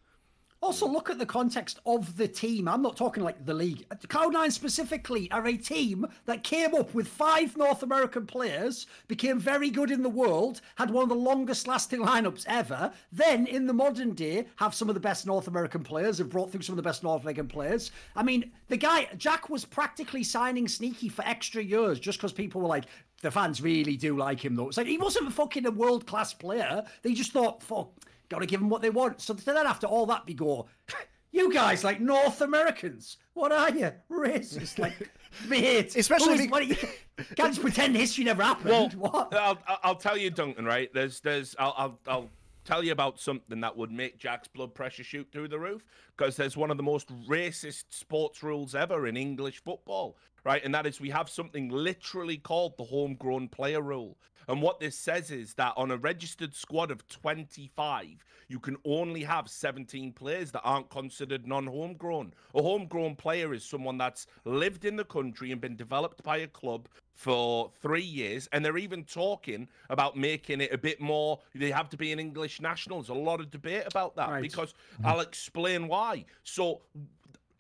Also, 0.63 0.87
look 0.87 1.11
at 1.11 1.19
the 1.19 1.27
context 1.27 1.81
of 1.87 2.17
the 2.17 2.29
team. 2.29 2.69
I'm 2.69 2.83
not 2.83 2.97
talking 2.97 3.25
like 3.25 3.45
the 3.45 3.53
league. 3.53 3.85
Cloud9 4.07 4.53
specifically 4.53 5.29
are 5.33 5.45
a 5.49 5.57
team 5.57 6.07
that 6.27 6.45
came 6.45 6.73
up 6.77 6.95
with 6.95 7.09
five 7.09 7.57
North 7.57 7.83
American 7.83 8.27
players, 8.27 8.87
became 9.09 9.41
very 9.41 9.71
good 9.71 9.91
in 9.91 10.05
the 10.05 10.09
world, 10.09 10.61
had 10.77 10.89
one 10.89 11.03
of 11.03 11.09
the 11.09 11.17
longest 11.17 11.67
lasting 11.67 12.01
lineups 12.07 12.45
ever. 12.47 12.93
Then, 13.11 13.49
in 13.49 13.67
the 13.67 13.73
modern 13.73 14.15
day, 14.15 14.47
have 14.55 14.73
some 14.73 14.89
of 14.89 14.95
the 14.95 15.01
best 15.01 15.27
North 15.27 15.49
American 15.49 15.83
players, 15.83 16.19
have 16.19 16.31
brought 16.31 16.53
through 16.53 16.63
some 16.63 16.75
of 16.75 16.77
the 16.77 16.89
best 16.89 17.03
North 17.03 17.23
American 17.23 17.49
players. 17.49 17.91
I 18.15 18.23
mean, 18.23 18.53
the 18.69 18.77
guy, 18.77 19.09
Jack, 19.17 19.51
was 19.51 19.65
practically 19.65 20.23
signing 20.23 20.69
Sneaky 20.69 21.09
for 21.09 21.25
extra 21.27 21.61
years 21.61 21.99
just 21.99 22.19
because 22.19 22.33
people 22.33 22.61
were 22.61 22.69
like, 22.69 22.85
the 23.21 23.33
fans 23.33 23.61
really 23.61 23.97
do 23.97 24.17
like 24.17 24.45
him, 24.45 24.55
though. 24.55 24.69
It's 24.69 24.77
like 24.77 24.87
he 24.87 24.99
wasn't 24.99 25.33
fucking 25.33 25.67
a 25.67 25.73
world 25.73 26.07
class 26.07 26.33
player. 26.33 26.85
They 27.03 27.15
just 27.15 27.33
thought, 27.33 27.65
fuck 27.65 27.91
Got 28.33 28.39
to 28.39 28.47
give 28.47 28.61
them 28.61 28.71
what 28.71 28.81
they 28.81 28.89
want. 28.89 29.21
So 29.21 29.35
then 29.35 29.59
after 29.59 29.87
all 29.87 30.07
that, 30.07 30.23
we 30.27 30.33
go, 30.33 30.67
you 31.33 31.53
guys 31.53 31.85
like 31.85 32.01
North 32.01 32.41
Americans. 32.41 33.19
What 33.35 33.53
are 33.53 33.69
you? 33.69 33.93
Racist. 34.11 34.79
Like, 34.79 34.95
mate. 35.49 35.95
Especially. 35.95 36.49
What 36.49 36.67
you, 36.67 36.75
can't 37.37 37.51
just 37.51 37.61
pretend 37.61 37.95
history 37.95 38.25
never 38.25 38.43
happened. 38.43 38.95
Well, 38.95 39.11
what? 39.11 39.35
I'll, 39.35 39.59
I'll 39.85 39.97
tell 39.97 40.17
you, 40.17 40.31
Duncan, 40.31 40.65
right? 40.65 40.89
There's, 40.95 41.21
there's, 41.21 41.55
I'll, 41.59 41.75
I'll, 41.77 41.99
I'll 42.07 42.31
tell 42.65 42.83
you 42.83 42.93
about 42.93 43.21
something 43.21 43.61
that 43.61 43.77
would 43.77 43.93
make 43.93 44.17
Jack's 44.17 44.49
blood 44.49 44.75
pressure 44.75 45.05
shoot 45.05 45.29
through 45.31 45.49
the 45.49 45.59
roof 45.59 45.85
because 46.17 46.35
there's 46.35 46.57
one 46.57 46.71
of 46.71 46.79
the 46.79 46.83
most 46.83 47.09
racist 47.27 47.85
sports 47.91 48.43
rules 48.43 48.75
ever 48.75 49.07
in 49.09 49.19
English 49.19 49.63
football, 49.63 50.17
right? 50.43 50.65
And 50.65 50.75
that 50.75 50.87
is 50.87 51.03
we 51.03 51.11
have 51.11 51.29
something 51.29 51.69
literally 51.69 52.39
called 52.39 52.79
the 52.79 52.85
homegrown 52.85 53.49
player 53.49 53.83
rule. 53.83 54.17
And 54.49 54.63
what 54.63 54.81
this 54.81 54.97
says 54.97 55.31
is 55.31 55.55
that 55.55 55.75
on 55.77 55.91
a 55.91 55.97
registered 55.97 56.55
squad 56.55 56.91
of 56.91 57.07
25, 57.09 58.25
you 58.49 58.59
can 58.59 58.77
only 58.85 59.23
have 59.23 59.49
17 59.49 60.13
players 60.13 60.51
that 60.53 60.63
aren't 60.63 60.91
considered 60.91 61.47
non 61.47 61.67
homegrown. 61.67 62.35
A 62.55 62.63
homegrown 62.63 63.17
player 63.17 63.55
is 63.55 63.65
someone 63.65 63.99
that's 63.99 64.27
lived 64.45 64.85
in 64.85 64.97
the 64.97 65.05
country 65.05 65.53
and 65.53 65.61
been 65.61 65.77
developed 65.77 66.23
by 66.23 66.39
a 66.39 66.47
club 66.47 66.89
for 67.15 67.71
three 67.81 68.03
years. 68.03 68.49
And 68.53 68.65
they're 68.65 68.79
even 68.79 69.05
talking 69.05 69.69
about 69.89 70.17
making 70.17 70.61
it 70.61 70.73
a 70.73 70.79
bit 70.79 71.01
more, 71.01 71.41
they 71.55 71.71
have 71.71 71.89
to 71.91 71.97
be 71.97 72.13
an 72.13 72.19
English 72.19 72.61
national. 72.61 73.01
There's 73.01 73.09
a 73.09 73.15
lot 73.15 73.41
of 73.41 73.51
debate 73.51 73.85
about 73.87 74.17
that 74.17 74.29
right. 74.29 74.43
because 74.43 74.73
mm-hmm. 74.73 75.07
I'll 75.07 75.21
explain 75.21 75.89
why. 75.89 76.25
So, 76.43 76.83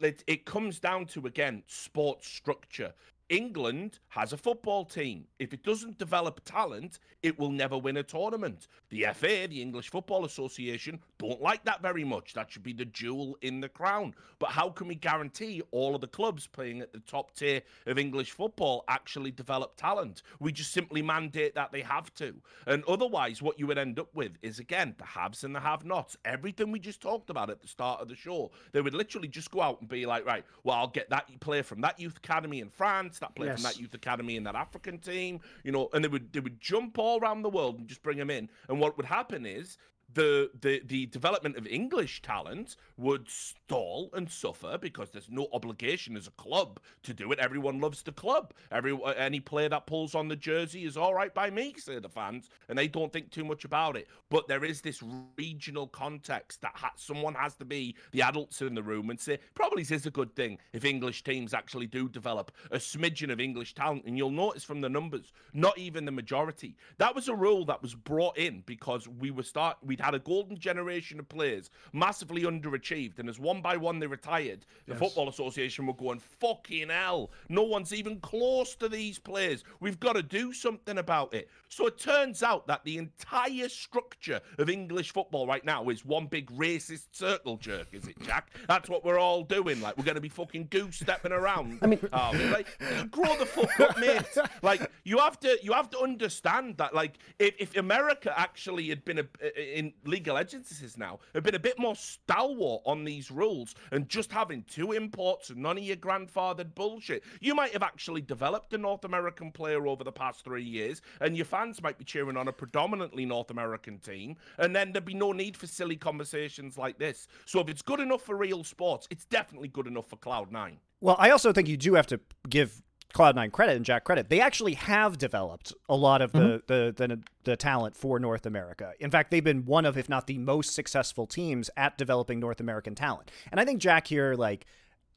it, 0.00 0.24
it 0.26 0.44
comes 0.44 0.80
down 0.80 1.06
to 1.06 1.26
again 1.26 1.62
sports 1.68 2.26
structure 2.26 2.92
England 3.32 3.98
has 4.09 4.34
a 4.34 4.36
football 4.36 4.84
team. 4.84 5.24
If 5.38 5.54
it 5.54 5.64
doesn't 5.64 5.96
develop 5.96 6.44
talent, 6.44 6.98
it 7.22 7.38
will 7.38 7.50
never 7.50 7.78
win 7.78 7.96
a 7.96 8.02
tournament. 8.02 8.68
The 8.90 9.06
FA, 9.14 9.48
the 9.48 9.62
English 9.62 9.88
Football 9.88 10.26
Association, 10.26 11.00
don't 11.16 11.40
like 11.40 11.64
that 11.64 11.80
very 11.80 12.04
much. 12.04 12.34
That 12.34 12.52
should 12.52 12.62
be 12.62 12.74
the 12.74 12.84
jewel 12.84 13.38
in 13.40 13.60
the 13.60 13.70
crown. 13.70 14.14
But 14.38 14.50
how 14.50 14.68
can 14.68 14.86
we 14.86 14.96
guarantee 14.96 15.62
all 15.70 15.94
of 15.94 16.02
the 16.02 16.09
clubs 16.09 16.46
playing 16.46 16.82
at 16.82 16.92
the 16.92 17.00
top 17.00 17.34
tier 17.34 17.62
of 17.86 17.98
English 17.98 18.32
football 18.32 18.84
actually 18.86 19.30
develop 19.30 19.76
talent? 19.76 20.20
We 20.38 20.52
just 20.52 20.74
simply 20.74 21.00
mandate 21.00 21.54
that 21.54 21.72
they 21.72 21.80
have 21.80 22.12
to. 22.16 22.34
And 22.66 22.84
otherwise, 22.84 23.40
what 23.40 23.59
you 23.59 23.66
would 23.66 23.78
end 23.78 23.98
up 23.98 24.14
with 24.14 24.32
is, 24.42 24.59
again, 24.59 24.94
the 24.98 25.06
haves 25.06 25.42
and 25.42 25.54
the 25.54 25.60
have 25.60 25.86
nots. 25.86 26.18
Everything 26.26 26.70
we 26.70 26.80
just 26.80 27.00
talked 27.00 27.30
about 27.30 27.48
at 27.48 27.62
the 27.62 27.68
start 27.68 28.02
of 28.02 28.09
the 28.09 28.14
show. 28.14 28.50
They 28.72 28.82
would 28.82 28.92
literally 28.92 29.28
just 29.28 29.50
go 29.50 29.62
out 29.62 29.80
and 29.80 29.88
be 29.88 30.04
like, 30.04 30.26
right, 30.26 30.44
well, 30.64 30.76
I'll 30.76 30.88
get 30.88 31.09
that 31.09 31.40
player 31.40 31.62
from 31.62 31.80
that 31.80 31.98
youth 31.98 32.18
academy 32.18 32.60
in 32.60 32.68
France 32.68 33.20
that 33.23 33.35
player 33.35 33.51
yes. 33.51 33.61
from 33.61 33.65
that 33.65 33.78
youth 33.78 33.94
academy 33.94 34.36
in 34.36 34.44
that 34.44 34.55
African 34.55 34.99
team, 34.99 35.40
you 35.65 35.73
know, 35.73 35.89
and 35.93 36.05
they 36.05 36.09
would 36.09 36.32
they 36.32 36.40
would 36.40 36.61
jump 36.61 36.99
all 36.99 37.19
around 37.20 37.43
the 37.43 37.51
world 37.51 37.78
and 37.78 37.89
just 37.89 38.03
bring 38.03 38.19
them 38.19 38.31
in. 38.31 38.49
And 38.69 38.78
what 38.78 38.97
would 38.97 39.07
happen 39.07 39.47
is 39.47 39.78
the, 40.14 40.51
the 40.60 40.82
the 40.84 41.06
development 41.06 41.56
of 41.56 41.66
English 41.66 42.22
talent 42.22 42.76
would 42.97 43.28
stall 43.28 44.10
and 44.14 44.30
suffer 44.30 44.78
because 44.78 45.10
there's 45.10 45.30
no 45.30 45.48
obligation 45.52 46.16
as 46.16 46.26
a 46.26 46.32
club 46.32 46.80
to 47.02 47.14
do 47.14 47.32
it. 47.32 47.39
Everyone 47.39 47.80
loves 47.80 48.02
the 48.02 48.12
club. 48.12 48.52
Every 48.70 48.93
uh, 48.93 49.10
any 49.10 49.40
player 49.40 49.68
that 49.68 49.86
pulls 49.86 50.14
on 50.14 50.28
the 50.28 50.36
jersey 50.36 50.84
is 50.84 50.97
all 50.97 51.14
right 51.14 51.32
by 51.32 51.51
me, 51.51 51.74
say 51.78 51.98
the 51.98 52.09
fans, 52.09 52.48
and 52.68 52.78
they 52.78 52.89
don't 52.89 53.12
think 53.12 53.30
too 53.30 53.44
much 53.44 53.64
about 53.64 53.97
it. 53.97 54.09
But 54.30 54.48
there 54.48 54.64
is 54.64 54.80
this 54.80 55.02
regional 55.39 55.86
context 55.86 56.60
that 56.62 56.72
ha- 56.74 56.93
someone 56.97 57.34
has 57.34 57.55
to 57.56 57.64
be 57.64 57.97
the 58.12 58.22
adults 58.22 58.62
in 58.62 58.74
the 58.74 58.82
room 58.82 59.10
and 59.10 59.18
say 59.18 59.39
probably 59.55 59.82
this 59.82 59.90
is 59.90 60.06
a 60.06 60.10
good 60.10 60.34
thing 60.34 60.59
if 60.72 60.84
English 60.84 61.24
teams 61.24 61.55
actually 61.55 61.86
do 61.86 62.09
develop 62.09 62.52
a 62.70 62.76
smidgen 62.76 63.32
of 63.32 63.40
English 63.40 63.74
talent. 63.74 64.05
And 64.05 64.16
you'll 64.18 64.30
notice 64.30 64.64
from 64.64 64.80
the 64.80 64.89
numbers, 64.89 65.32
not 65.52 65.78
even 65.78 66.05
the 66.05 66.12
majority. 66.12 66.76
That 66.98 67.14
was 67.14 67.28
a 67.28 67.34
rule 67.34 67.64
that 67.66 67.82
was 67.82 67.94
brought 67.94 68.36
in 68.36 68.62
because 68.66 69.09
we 69.09 69.30
were 69.30 69.43
start 69.43 69.78
we'd 69.82 70.01
had 70.03 70.15
a 70.15 70.19
golden 70.19 70.59
generation 70.59 71.19
of 71.19 71.29
players, 71.29 71.70
massively 71.93 72.43
underachieved, 72.43 73.19
and 73.19 73.29
as 73.29 73.39
one 73.39 73.62
by 73.62 73.77
one 73.77 73.99
they 73.99 74.07
retired, 74.07 74.66
the 74.87 74.93
yes. 74.93 74.99
Football 74.99 75.29
Association 75.29 75.87
were 75.87 75.95
going, 75.95 76.19
fucking 76.19 76.89
hell, 76.89 77.31
no 77.49 77.62
one's 77.62 77.95
even 77.95 78.20
close 78.20 78.74
to 78.74 78.89
these 78.89 79.19
players. 79.19 79.65
We've 79.81 80.01
got 80.01 80.15
to 80.15 80.23
do 80.23 80.53
something 80.53 80.99
about 80.99 81.33
it. 81.33 81.49
So 81.69 81.87
it 81.87 81.99
turns 81.99 82.43
out 82.43 82.66
that 82.66 82.85
the 82.85 82.99
entire 82.99 83.69
structure 83.69 84.41
of 84.59 84.69
English 84.69 85.12
football 85.12 85.47
right 85.47 85.65
now 85.65 85.89
is 85.89 86.05
one 86.05 86.27
big 86.27 86.51
racist 86.51 87.07
circle 87.12 87.57
jerk, 87.57 87.89
is 87.93 88.07
it, 88.07 88.20
Jack? 88.23 88.51
That's 88.69 88.91
what 88.91 89.05
we're 89.05 89.19
all 89.19 89.43
doing. 89.43 89.81
Like, 89.81 89.97
we're 89.97 90.05
going 90.05 90.16
to 90.16 90.20
be 90.20 90.29
fucking 90.29 90.69
goose 90.70 90.97
stepping 90.97 91.33
around. 91.33 91.79
I 91.83 91.87
mean, 91.87 92.01
oh, 92.12 92.31
like, 92.53 92.66
grow 93.11 93.37
the 93.39 93.47
fuck 93.47 93.81
up, 93.81 93.99
mate. 93.99 94.23
Like, 94.62 94.91
you 95.05 95.19
have 95.19 95.39
to, 95.41 95.59
you 95.62 95.73
have 95.73 95.89
to 95.91 95.99
understand 96.01 96.77
that, 96.77 96.95
like, 96.95 97.19
if, 97.39 97.55
if 97.59 97.77
America 97.77 98.35
actually 98.37 98.89
had 98.89 99.05
been 99.05 99.20
a, 99.20 99.79
in 99.79 99.91
League 100.05 100.28
of 100.28 100.35
Legends 100.35 100.82
is 100.82 100.97
now, 100.97 101.19
have 101.35 101.43
been 101.43 101.55
a 101.55 101.60
bit 101.60 101.78
more 101.78 101.94
stalwart 101.94 102.82
on 102.85 103.05
these 103.05 103.31
rules 103.31 103.74
and 103.90 104.09
just 104.09 104.32
having 104.32 104.64
two 104.64 104.93
imports 104.93 105.51
and 105.51 105.59
none 105.59 105.78
of 105.78 105.85
your 105.85 105.97
grandfathered 105.97 106.74
bullshit, 106.74 107.23
you 107.40 107.55
might 107.55 107.73
have 107.73 107.82
actually 107.82 108.20
developed 108.20 108.73
a 108.74 108.78
North 108.78 109.05
American 109.05 109.51
player 109.51 109.86
over 109.86 110.05
the 110.05 110.12
past 110.12 110.44
three 110.44 110.64
years, 110.64 111.02
and 111.20 111.36
your 111.36 111.47
fans 111.47 111.82
might 111.82 111.98
be 111.98 112.05
cheering 112.05 112.36
on 112.36 112.48
a 112.48 112.52
predominantly 112.52 113.27
North 113.27 113.51
American 113.51 113.98
team, 113.98 114.36
and 114.59 114.74
then 114.74 114.93
there'd 114.93 115.05
be 115.05 115.14
no 115.14 115.32
need 115.32 115.56
for 115.56 115.66
silly 115.66 115.97
conversations 115.97 116.78
like 116.78 116.98
this. 116.98 117.28
So 117.44 117.60
if 117.60 117.69
it's 117.69 117.82
good 117.82 118.01
enough 118.01 118.23
for 118.23 118.36
real 118.36 118.64
sports, 118.64 119.06
it's 119.10 119.24
definitely 119.24 119.69
good 119.69 119.86
enough 119.86 120.09
for 120.09 120.16
Cloud9. 120.16 120.77
Well, 121.01 121.16
I 121.19 121.31
also 121.31 121.52
think 121.52 121.69
you 121.69 121.77
do 121.77 121.94
have 121.94 122.06
to 122.09 122.20
give 122.48 122.81
Cloud9 123.12 123.52
credit 123.52 123.76
and 123.76 123.84
Jack 123.84 124.05
credit, 124.05 124.28
they 124.28 124.40
actually 124.40 124.74
have 124.74 125.18
developed 125.18 125.72
a 125.89 125.97
lot 125.97 126.22
of 126.22 126.32
the, 126.32 126.39
mm-hmm. 126.39 126.66
the, 126.66 126.94
the, 126.97 127.20
the 127.44 127.56
talent 127.56 127.97
for 127.97 128.18
North 128.18 128.47
America. 128.47 128.93
In 129.01 129.10
fact, 129.10 129.30
they've 129.30 129.44
been 129.44 129.64
one 129.64 129.84
of, 129.84 129.98
if 129.98 130.09
not 130.09 130.26
the 130.26 130.39
most 130.39 130.74
successful 130.74 131.26
teams 131.26 131.70
at 131.76 131.98
developing 131.98 132.40
North 132.40 132.60
American 132.60 132.94
talent. 132.94 133.30
And 133.51 133.60
I 133.60 133.64
think 133.64 133.80
Jack 133.80 134.06
here, 134.06 134.34
like, 134.34 134.66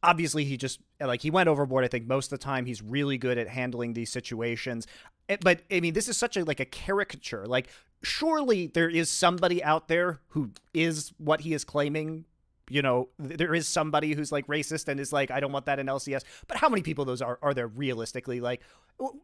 obviously 0.04 0.46
he 0.46 0.56
just 0.56 0.80
like 1.00 1.22
he 1.22 1.32
went 1.32 1.50
overboard. 1.50 1.84
I 1.84 1.88
think 1.88 2.08
most 2.08 2.32
of 2.32 2.40
the 2.40 2.44
time 2.44 2.66
he's 2.66 2.82
really 2.82 3.18
good 3.18 3.38
at 3.38 3.48
handling 3.48 3.94
these 3.94 4.12
situations. 4.12 4.88
Eh, 5.30 5.38
but 5.42 5.62
I 5.72 5.80
mean, 5.80 5.94
this 5.94 6.08
is 6.08 6.18
such 6.18 6.38
a 6.38 6.46
like 6.46 6.60
a 6.60 6.66
caricature. 6.66 7.46
Like, 7.46 7.68
surely 8.04 8.68
there 8.68 8.90
is 8.90 9.10
somebody 9.10 9.64
out 9.64 9.88
there 9.88 10.20
who 10.30 10.52
is 10.74 11.12
what 11.18 11.42
he 11.42 11.54
is 11.54 11.64
claiming 11.64 12.26
you 12.70 12.82
know, 12.82 13.10
there 13.20 13.54
is 13.54 13.68
somebody 13.68 14.14
who's 14.14 14.32
like 14.32 14.48
racist 14.48 14.88
and 14.88 15.00
is 15.00 15.14
like, 15.14 15.32
I 15.32 15.40
don't 15.40 15.52
want 15.52 15.66
that 15.66 15.80
in 15.80 15.88
LCS. 15.88 16.24
But 16.48 16.58
how 16.58 16.70
many 16.70 16.82
people 16.82 17.06
those 17.06 17.22
are 17.22 17.38
are 17.42 17.54
there 17.54 17.68
realistically? 17.68 18.42
Like, 18.42 18.62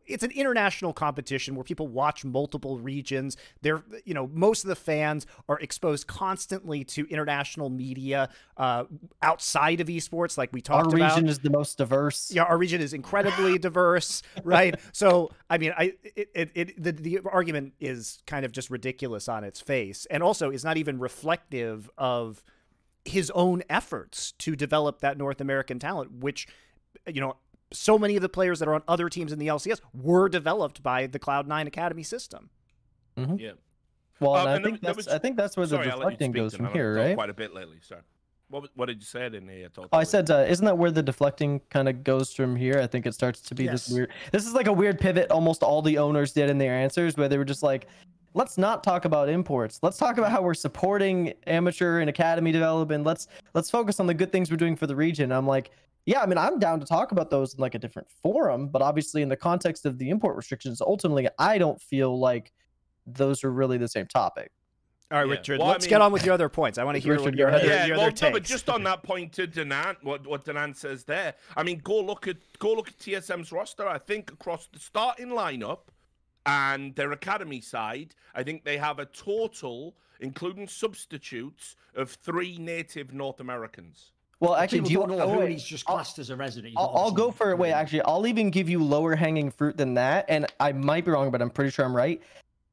it's 0.05 0.23
an 0.23 0.31
international 0.31 0.93
competition 0.93 1.55
where 1.55 1.63
people 1.63 1.87
watch 1.87 2.25
multiple 2.25 2.77
regions. 2.79 3.37
They're, 3.61 3.83
you 4.03 4.13
know, 4.13 4.29
most 4.33 4.63
of 4.63 4.67
the 4.67 4.75
fans 4.75 5.25
are 5.47 5.59
exposed 5.59 6.07
constantly 6.07 6.83
to 6.85 7.07
international 7.09 7.69
media 7.69 8.29
uh, 8.57 8.83
outside 9.21 9.79
of 9.79 9.87
esports, 9.87 10.37
like 10.37 10.51
we 10.51 10.61
talked 10.61 10.93
about. 10.93 11.01
Our 11.01 11.15
region 11.15 11.29
is 11.29 11.39
the 11.39 11.49
most 11.49 11.77
diverse. 11.77 12.31
Yeah, 12.31 12.43
our 12.43 12.57
region 12.57 12.81
is 12.81 12.93
incredibly 12.93 13.57
diverse, 13.59 14.23
right? 14.43 14.75
So, 14.91 15.31
I 15.49 15.57
mean, 15.57 15.73
I 15.77 15.93
it, 16.03 16.29
it, 16.35 16.51
it 16.53 16.83
the 16.83 16.91
the 16.91 17.19
argument 17.31 17.73
is 17.79 18.21
kind 18.27 18.45
of 18.45 18.51
just 18.51 18.69
ridiculous 18.69 19.29
on 19.29 19.43
its 19.43 19.61
face, 19.61 20.05
and 20.11 20.21
also 20.21 20.51
is 20.51 20.63
not 20.63 20.77
even 20.77 20.99
reflective 20.99 21.89
of 21.97 22.43
his 23.05 23.31
own 23.31 23.63
efforts 23.69 24.33
to 24.33 24.55
develop 24.55 24.99
that 25.01 25.17
North 25.17 25.41
American 25.41 25.79
talent, 25.79 26.11
which, 26.11 26.47
you 27.07 27.21
know, 27.21 27.35
so 27.73 27.97
many 27.97 28.15
of 28.15 28.21
the 28.21 28.29
players 28.29 28.59
that 28.59 28.67
are 28.67 28.73
on 28.75 28.83
other 28.87 29.09
teams 29.09 29.31
in 29.31 29.39
the 29.39 29.47
LCS 29.47 29.79
were 29.93 30.29
developed 30.29 30.83
by 30.83 31.07
the 31.07 31.19
Cloud9 31.19 31.67
Academy 31.67 32.03
system. 32.03 32.49
Mm-hmm. 33.17 33.35
Yeah. 33.37 33.51
Well, 34.19 34.35
uh, 34.35 34.55
I 34.55 34.61
think 34.61 34.81
that's 34.81 34.97
was, 34.97 35.07
I 35.07 35.17
think 35.17 35.35
that's 35.35 35.57
where 35.57 35.65
sorry, 35.65 35.85
the 35.85 35.91
deflecting 35.91 36.31
goes 36.31 36.55
from 36.55 36.67
here, 36.67 36.95
right? 36.95 37.15
Quite 37.15 37.31
a 37.31 37.33
bit 37.33 37.53
lately. 37.53 37.77
Sorry. 37.81 38.01
What, 38.49 38.69
what 38.75 38.87
did 38.87 38.99
you 38.99 39.05
say 39.05 39.27
in 39.27 39.47
here? 39.47 39.69
Oh, 39.77 39.87
I 39.93 40.03
said, 40.03 40.29
uh, 40.29 40.45
isn't 40.47 40.65
that 40.65 40.77
where 40.77 40.91
the 40.91 41.01
deflecting 41.01 41.61
kind 41.69 41.87
of 41.87 42.03
goes 42.03 42.33
from 42.33 42.55
here? 42.55 42.79
I 42.81 42.87
think 42.87 43.05
it 43.05 43.13
starts 43.13 43.39
to 43.41 43.55
be 43.55 43.63
yes. 43.63 43.85
this 43.85 43.95
weird. 43.95 44.11
This 44.33 44.45
is 44.45 44.53
like 44.53 44.67
a 44.67 44.73
weird 44.73 44.99
pivot. 44.99 45.31
Almost 45.31 45.63
all 45.63 45.81
the 45.81 45.97
owners 45.97 46.33
did 46.33 46.49
in 46.49 46.57
their 46.57 46.73
answers, 46.73 47.15
where 47.15 47.29
they 47.29 47.37
were 47.37 47.45
just 47.45 47.63
like, 47.63 47.87
let's 48.33 48.57
not 48.57 48.83
talk 48.83 49.05
about 49.05 49.29
imports. 49.29 49.79
Let's 49.81 49.97
talk 49.97 50.17
about 50.17 50.31
how 50.31 50.41
we're 50.41 50.53
supporting 50.53 51.33
amateur 51.47 51.99
and 51.99 52.09
academy 52.09 52.51
development. 52.51 53.03
Let's 53.05 53.27
let's 53.53 53.69
focus 53.69 53.99
on 53.99 54.07
the 54.07 54.13
good 54.13 54.31
things 54.31 54.49
we're 54.51 54.57
doing 54.57 54.75
for 54.75 54.87
the 54.87 54.95
region. 54.95 55.31
I'm 55.31 55.47
like, 55.47 55.71
yeah, 56.05 56.21
I 56.21 56.25
mean, 56.25 56.37
I'm 56.37 56.59
down 56.59 56.79
to 56.79 56.85
talk 56.85 57.11
about 57.11 57.29
those 57.29 57.53
in 57.53 57.59
like 57.59 57.75
a 57.75 57.79
different 57.79 58.09
forum, 58.09 58.67
but 58.67 58.81
obviously 58.81 59.21
in 59.21 59.29
the 59.29 59.35
context 59.37 59.85
of 59.85 59.97
the 59.97 60.09
import 60.09 60.35
restrictions, 60.35 60.81
ultimately, 60.81 61.27
I 61.37 61.57
don't 61.57 61.81
feel 61.81 62.17
like 62.19 62.51
those 63.05 63.43
are 63.43 63.51
really 63.51 63.77
the 63.77 63.87
same 63.87 64.07
topic. 64.07 64.51
All 65.11 65.17
right, 65.19 65.27
Yeah. 65.27 65.33
Richard, 65.33 65.59
Well, 65.59 65.67
let's 65.67 65.85
mean- 65.85 65.89
get 65.89 66.01
on 66.01 66.13
with 66.13 66.23
your 66.23 66.33
other 66.33 66.47
points. 66.47 66.77
I 66.77 66.85
want 66.85 66.95
to 66.95 67.01
hear 67.03 67.17
Richard, 67.17 67.37
your 67.37 67.49
other, 67.49 67.65
Yeah, 67.65 67.85
your 67.85 67.97
well, 67.97 68.07
other 68.07 68.25
no, 68.27 68.31
but 68.31 68.43
just 68.43 68.69
on 68.69 68.81
that 68.85 69.03
point 69.03 69.33
to 69.33 69.45
Danan, 69.45 69.97
what 70.03 70.25
what 70.25 70.45
Danan 70.45 70.73
says 70.75 71.03
there. 71.03 71.35
I 71.57 71.63
mean, 71.63 71.81
go 71.83 71.99
look 71.99 72.27
at 72.27 72.37
go 72.59 72.71
look 72.73 72.87
at 72.87 72.97
TSM's 72.97 73.51
roster. 73.51 73.85
I 73.87 73.97
think 73.97 74.31
across 74.31 74.67
the 74.71 74.79
starting 74.79 75.27
lineup 75.27 75.79
and 76.45 76.95
their 76.95 77.11
academy 77.11 77.61
side, 77.61 78.15
I 78.33 78.43
think 78.43 78.63
they 78.63 78.77
have 78.77 78.99
a 78.99 79.05
total, 79.05 79.95
including 80.19 80.67
substitutes, 80.67 81.75
of 81.95 82.11
three 82.11 82.57
native 82.57 83.13
North 83.13 83.39
Americans. 83.39 84.11
Well, 84.39 84.55
actually, 84.55 84.81
People 84.81 84.87
do 84.87 85.13
you 85.13 85.19
don't 85.19 85.29
know 85.29 85.35
oh, 85.35 85.41
who 85.41 85.45
he's 85.47 85.63
just 85.63 85.87
I'll- 85.87 85.97
classed 85.97 86.17
as 86.17 86.31
a 86.31 86.35
resident. 86.35 86.73
I'll, 86.75 86.91
I'll 86.95 87.11
go 87.11 87.29
for 87.29 87.51
it. 87.51 87.57
Wait, 87.57 87.71
actually, 87.71 88.01
I'll 88.01 88.25
even 88.25 88.49
give 88.49 88.69
you 88.69 88.83
lower 88.83 89.15
hanging 89.15 89.51
fruit 89.51 89.77
than 89.77 89.93
that, 89.95 90.25
and 90.29 90.47
I 90.59 90.71
might 90.71 91.05
be 91.05 91.11
wrong, 91.11 91.29
but 91.29 91.41
I'm 91.41 91.51
pretty 91.51 91.69
sure 91.69 91.85
I'm 91.85 91.95
right. 91.95 92.19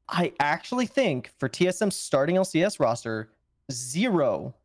I 0.07 0.33
actually 0.39 0.87
think 0.87 1.31
for 1.37 1.47
TSM's 1.47 1.95
starting 1.95 2.37
LCS 2.37 2.79
roster, 2.79 3.29
zero 3.71 4.55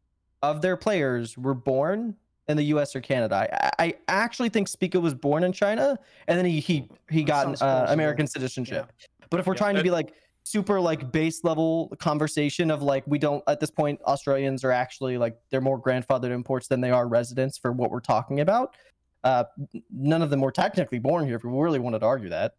of 0.43 0.62
their 0.62 0.78
players 0.78 1.36
were 1.36 1.52
born 1.52 2.16
in 2.49 2.57
the 2.57 2.65
U.S. 2.65 2.95
or 2.95 3.01
Canada. 3.01 3.49
I, 3.79 3.87
I 3.87 3.95
actually 4.09 4.49
think 4.49 4.69
Spica 4.69 5.01
was 5.01 5.15
born 5.15 5.45
in 5.45 5.53
China, 5.53 5.99
and 6.29 6.39
then 6.39 6.45
he 6.45 6.61
he 6.61 6.89
he 7.11 7.25
That 7.25 7.59
got 7.59 7.62
uh. 7.62 7.87
American 7.89 8.27
citizenship. 8.27 8.93
But 9.31 9.41
if 9.41 9.47
we're 9.47 9.55
Yeah, 9.55 9.59
trying 9.59 9.77
to 9.77 9.83
be 9.83 9.91
like 9.91 10.15
super 10.45 10.79
like 10.79 11.11
base 11.11 11.43
level 11.43 11.91
conversation 11.99 12.71
of 12.71 12.83
like 12.83 13.03
we 13.07 13.19
don't 13.19 13.43
at 13.49 13.61
this 13.61 13.71
point 13.71 14.01
Australians 14.03 14.62
are 14.62 14.71
actually 14.73 15.16
like 15.16 15.37
they're 15.51 15.62
more 15.62 15.81
grandfathered 15.81 16.31
imports 16.31 16.69
than 16.69 16.81
they 16.81 16.91
are 16.91 17.09
residents 17.09 17.57
for 17.57 17.73
what 17.73 17.91
we're 17.91 18.01
talking 18.01 18.41
about. 18.41 18.77
Uh, 19.25 19.45
none 19.91 20.21
of 20.21 20.29
them 20.29 20.41
were 20.41 20.53
technically 20.53 20.99
born 20.99 21.25
here. 21.25 21.37
If 21.37 21.45
we 21.45 21.51
really 21.51 21.79
wanted 21.79 22.01
to 22.01 22.07
argue 22.07 22.29
that, 22.29 22.57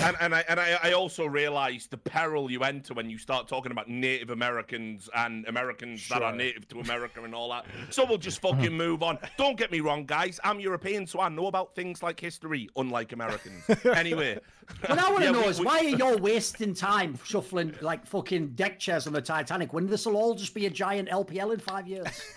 And 0.00 0.16
and 0.20 0.34
I 0.34 0.44
and 0.48 0.60
I, 0.60 0.78
I 0.82 0.92
also 0.92 1.26
realised 1.26 1.90
the 1.90 1.96
peril 1.96 2.50
you 2.50 2.60
enter 2.60 2.94
when 2.94 3.08
you 3.10 3.18
start 3.18 3.48
talking 3.48 3.72
about 3.72 3.88
Native 3.88 4.30
Americans 4.30 5.08
and 5.14 5.46
Americans 5.46 6.08
that 6.08 6.22
are 6.22 6.34
native 6.34 6.68
to 6.68 6.80
America 6.80 7.22
and 7.22 7.34
all 7.34 7.50
that. 7.50 7.66
So 7.90 8.04
we'll 8.04 8.18
just 8.18 8.40
fucking 8.40 8.60
uh-huh. 8.60 8.70
move 8.70 9.02
on. 9.02 9.18
Don't 9.36 9.56
get 9.56 9.70
me 9.70 9.80
wrong, 9.80 10.04
guys. 10.04 10.38
I'm 10.44 10.60
European, 10.60 11.06
so 11.06 11.20
I 11.20 11.28
know 11.28 11.46
about 11.46 11.74
things 11.74 12.02
like 12.02 12.20
history, 12.20 12.68
unlike 12.76 13.12
Americans. 13.12 13.64
anyway, 13.84 14.38
What 14.86 14.98
I 14.98 15.08
want 15.10 15.18
to 15.18 15.24
yeah, 15.24 15.30
know 15.32 15.40
we- 15.42 15.46
is 15.48 15.58
we- 15.60 15.66
why 15.66 15.78
are 15.78 15.84
you 15.84 16.16
wasting 16.18 16.74
time 16.74 17.18
shuffling 17.24 17.74
like 17.80 18.06
fucking 18.06 18.48
deck 18.50 18.78
chairs 18.78 19.06
on 19.06 19.12
the 19.12 19.22
Titanic 19.22 19.72
when 19.72 19.86
this 19.86 20.06
will 20.06 20.16
all 20.16 20.34
just 20.34 20.54
be 20.54 20.66
a 20.66 20.70
giant 20.70 21.08
LPL 21.08 21.52
in 21.54 21.60
five 21.60 21.86
years? 21.88 22.06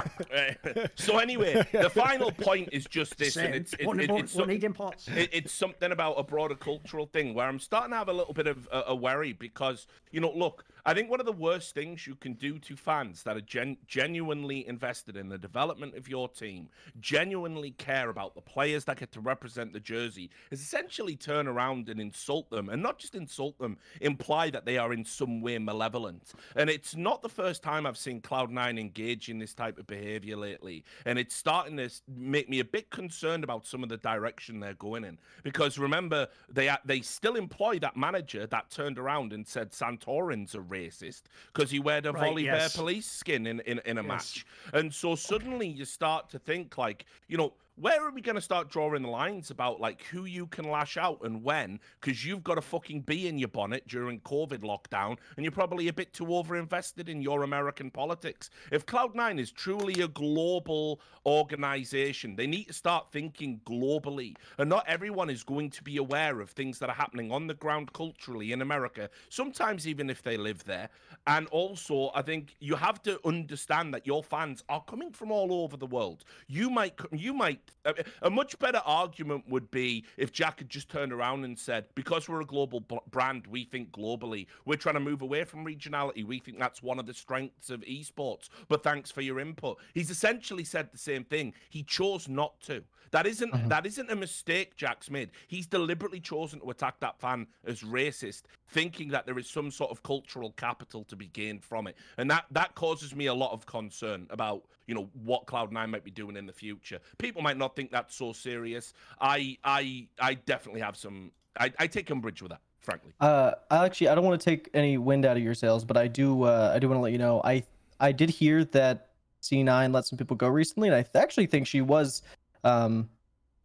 So 0.95 1.17
anyway, 1.17 1.65
the 1.71 1.89
final 1.89 2.31
point 2.31 2.69
is 2.71 2.85
just 2.85 3.17
this, 3.17 3.35
and 3.37 3.45
Same. 3.47 3.53
it's 3.61 3.73
it, 3.73 3.85
Won't- 3.85 4.01
it- 4.01 4.09
won't- 4.09 4.23
it's 4.51 4.63
imports. 4.63 5.07
it, 5.07 5.29
it's 5.31 5.51
something 5.53 5.91
about 5.91 6.13
a 6.13 6.23
broader 6.23 6.55
cultural 6.55 7.05
thing 7.07 7.33
where 7.33 7.47
I'm 7.47 7.59
starting 7.59 7.91
to 7.91 7.97
have 7.97 8.09
a 8.09 8.13
little 8.13 8.33
bit 8.33 8.47
of 8.47 8.67
a, 8.71 8.83
a 8.87 8.95
worry 8.95 9.33
because 9.33 9.87
you 10.11 10.19
know, 10.19 10.31
look, 10.31 10.65
I 10.85 10.93
think 10.93 11.09
one 11.09 11.19
of 11.19 11.25
the 11.25 11.31
worst 11.31 11.73
things 11.73 12.05
you 12.07 12.15
can 12.15 12.33
do 12.33 12.57
to 12.59 12.75
fans 12.75 13.23
that 13.23 13.37
are 13.37 13.41
gen- 13.41 13.77
genuinely 13.87 14.67
invested 14.67 15.15
in 15.17 15.29
the 15.29 15.37
development 15.37 15.95
of 15.95 16.07
your 16.07 16.27
team, 16.29 16.69
genuinely 16.99 17.71
care 17.71 18.09
about 18.09 18.33
the 18.35 18.41
players 18.41 18.85
that 18.85 18.97
get 18.97 19.11
to 19.13 19.19
represent 19.19 19.73
the 19.73 19.79
jersey, 19.79 20.29
is 20.51 20.61
essentially 20.61 21.15
turn 21.15 21.47
around 21.47 21.89
and 21.89 21.99
insult 21.99 22.18
them, 22.25 22.69
and 22.69 22.81
not 22.81 22.99
just 22.99 23.15
insult 23.15 23.57
them, 23.59 23.77
imply 24.01 24.49
that 24.49 24.65
they 24.65 24.77
are 24.77 24.93
in 24.93 25.05
some 25.05 25.41
way 25.41 25.57
malevolent. 25.57 26.33
And 26.55 26.69
it's 26.69 26.95
not 26.95 27.21
the 27.21 27.29
first 27.29 27.63
time 27.63 27.85
I've 27.85 27.97
seen 27.97 28.21
Cloud9 28.21 28.79
engage 28.79 29.29
in 29.29 29.39
this 29.39 29.53
type 29.53 29.77
of 29.79 29.87
behavior 29.87 30.35
lately, 30.35 30.83
and 31.05 31.17
it's 31.19 31.35
starting 31.35 31.77
to 31.77 31.89
make 32.07 32.49
me 32.49 32.59
a 32.59 32.65
bit 32.65 32.89
concerned 32.89 33.43
about 33.43 33.65
some 33.65 33.83
of 33.83 33.89
the 33.89 33.97
direction 33.97 34.59
they're 34.59 34.73
going 34.73 35.03
in. 35.03 35.17
Because 35.43 35.77
remember, 35.79 36.27
they 36.49 36.69
they 36.85 37.01
still 37.01 37.35
employ 37.35 37.79
that 37.79 37.95
manager 37.95 38.45
that 38.47 38.69
turned 38.69 38.97
around 38.99 39.33
and 39.33 39.47
said 39.47 39.71
Santorin's 39.71 40.55
a 40.55 40.59
racist 40.59 41.23
because 41.53 41.71
he 41.71 41.79
wear 41.79 41.99
a 42.03 42.11
Right, 42.11 42.29
Volley 42.29 42.45
yes. 42.45 42.73
Bear 42.73 42.83
police 42.83 43.05
skin 43.09 43.45
in, 43.47 43.59
in, 43.61 43.79
in 43.85 43.97
a 43.97 44.01
Yes. 44.03 44.07
match. 44.07 44.45
And 44.73 44.93
so 44.93 45.15
suddenly 45.15 45.67
you 45.67 45.85
start 45.85 46.29
to 46.29 46.39
think 46.39 46.77
like, 46.77 47.05
you 47.27 47.37
know, 47.37 47.53
where 47.79 48.05
are 48.05 48.11
we 48.11 48.21
going 48.21 48.35
to 48.35 48.41
start 48.41 48.69
drawing 48.69 49.03
the 49.03 49.09
lines 49.09 49.51
about 49.51 49.79
like 49.79 50.03
who 50.03 50.25
you 50.25 50.47
can 50.47 50.69
lash 50.69 50.97
out 50.97 51.19
and 51.23 51.41
when? 51.41 51.79
Because 52.01 52.25
you've 52.25 52.43
got 52.43 52.57
a 52.57 52.61
fucking 52.61 53.01
bee 53.01 53.27
in 53.27 53.39
your 53.39 53.47
bonnet 53.47 53.87
during 53.87 54.19
COVID 54.21 54.59
lockdown, 54.59 55.17
and 55.37 55.45
you're 55.45 55.51
probably 55.51 55.87
a 55.87 55.93
bit 55.93 56.11
too 56.11 56.35
over 56.35 56.57
invested 56.57 57.07
in 57.07 57.21
your 57.21 57.43
American 57.43 57.89
politics. 57.89 58.49
If 58.71 58.85
Cloud9 58.85 59.39
is 59.39 59.51
truly 59.51 60.01
a 60.01 60.09
global 60.09 60.99
organization, 61.25 62.35
they 62.35 62.47
need 62.47 62.65
to 62.65 62.73
start 62.73 63.07
thinking 63.13 63.61
globally. 63.65 64.35
And 64.57 64.69
not 64.69 64.83
everyone 64.85 65.29
is 65.29 65.43
going 65.43 65.69
to 65.71 65.83
be 65.83 65.97
aware 65.97 66.41
of 66.41 66.49
things 66.49 66.79
that 66.79 66.89
are 66.89 66.95
happening 66.95 67.31
on 67.31 67.47
the 67.47 67.53
ground 67.53 67.93
culturally 67.93 68.51
in 68.51 68.61
America, 68.61 69.09
sometimes 69.29 69.87
even 69.87 70.09
if 70.09 70.21
they 70.21 70.35
live 70.35 70.65
there. 70.65 70.89
And 71.27 71.47
also, 71.47 72.11
I 72.13 72.23
think 72.23 72.55
you 72.59 72.75
have 72.75 73.01
to 73.03 73.19
understand 73.25 73.93
that 73.93 74.05
your 74.05 74.23
fans 74.23 74.63
are 74.67 74.83
coming 74.83 75.11
from 75.11 75.31
all 75.31 75.63
over 75.63 75.77
the 75.77 75.85
world. 75.85 76.25
You 76.47 76.69
might, 76.69 76.99
you 77.11 77.33
might, 77.33 77.68
a 77.85 77.93
a 78.21 78.29
much 78.29 78.57
better 78.59 78.81
argument 78.85 79.45
would 79.49 79.69
be 79.71 80.05
if 80.17 80.31
Jack 80.31 80.59
had 80.59 80.69
just 80.69 80.89
turned 80.89 81.13
around 81.13 81.43
and 81.45 81.57
said, 81.57 81.85
because 81.95 82.27
we're 82.27 82.41
a 82.41 82.45
global 82.45 82.81
b- 82.81 82.99
brand, 83.11 83.47
we 83.47 83.63
think 83.63 83.91
globally. 83.91 84.47
We're 84.65 84.75
trying 84.75 84.95
to 84.95 84.99
move 84.99 85.21
away 85.21 85.43
from 85.43 85.65
regionality. 85.65 86.25
We 86.25 86.39
think 86.39 86.59
that's 86.59 86.83
one 86.83 86.99
of 86.99 87.05
the 87.05 87.13
strengths 87.13 87.69
of 87.69 87.81
esports. 87.81 88.49
But 88.67 88.83
thanks 88.83 89.11
for 89.11 89.21
your 89.21 89.39
input. 89.39 89.77
He's 89.93 90.09
essentially 90.09 90.63
said 90.63 90.91
the 90.91 90.97
same 90.97 91.23
thing. 91.23 91.53
He 91.69 91.83
chose 91.83 92.27
not 92.27 92.59
to. 92.61 92.83
That 93.11 93.25
isn't 93.25 93.69
that 93.69 93.85
isn't 93.85 94.11
a 94.11 94.15
mistake 94.15 94.75
Jack's 94.75 95.09
made. 95.09 95.31
He's 95.47 95.67
deliberately 95.67 96.19
chosen 96.19 96.59
to 96.59 96.69
attack 96.69 96.99
that 96.99 97.19
fan 97.19 97.47
as 97.65 97.81
racist, 97.81 98.43
thinking 98.67 99.09
that 99.09 99.25
there 99.25 99.37
is 99.37 99.47
some 99.49 99.71
sort 99.71 99.91
of 99.91 100.03
cultural 100.03 100.51
capital 100.51 101.03
to 101.05 101.15
be 101.15 101.27
gained 101.27 101.63
from 101.63 101.87
it. 101.87 101.95
And 102.17 102.29
that 102.31 102.45
that 102.51 102.75
causes 102.75 103.15
me 103.15 103.27
a 103.27 103.33
lot 103.33 103.51
of 103.51 103.65
concern 103.65 104.27
about, 104.29 104.63
you 104.87 104.95
know, 104.95 105.09
what 105.23 105.45
Cloud9 105.45 105.89
might 105.89 106.03
be 106.03 106.11
doing 106.11 106.35
in 106.35 106.45
the 106.45 106.53
future. 106.53 106.99
People 107.17 107.41
might 107.41 107.57
not 107.57 107.75
think 107.75 107.91
that's 107.91 108.15
so 108.15 108.33
serious. 108.33 108.93
I 109.19 109.57
I 109.63 110.07
I 110.19 110.35
definitely 110.35 110.81
have 110.81 110.95
some 110.95 111.31
I, 111.59 111.71
I 111.79 111.87
take 111.87 112.09
umbrage 112.09 112.41
with 112.41 112.51
that, 112.51 112.61
frankly. 112.79 113.13
Uh, 113.19 113.51
I 113.69 113.85
actually 113.85 114.09
I 114.09 114.15
don't 114.15 114.25
want 114.25 114.39
to 114.39 114.45
take 114.45 114.69
any 114.73 114.97
wind 114.97 115.25
out 115.25 115.37
of 115.37 115.43
your 115.43 115.55
sails, 115.55 115.83
but 115.83 115.97
I 115.97 116.07
do 116.07 116.43
uh, 116.43 116.71
I 116.73 116.79
do 116.79 116.87
want 116.87 116.97
to 116.97 117.01
let 117.01 117.11
you 117.11 117.17
know 117.17 117.41
I 117.43 117.63
I 117.99 118.11
did 118.11 118.29
hear 118.29 118.63
that 118.65 119.09
C9 119.41 119.93
let 119.93 120.05
some 120.05 120.17
people 120.17 120.35
go 120.35 120.47
recently, 120.47 120.89
and 120.89 120.95
I 120.95 121.03
th- 121.03 121.21
actually 121.21 121.47
think 121.47 121.67
she 121.67 121.81
was 121.81 122.21
um 122.63 123.09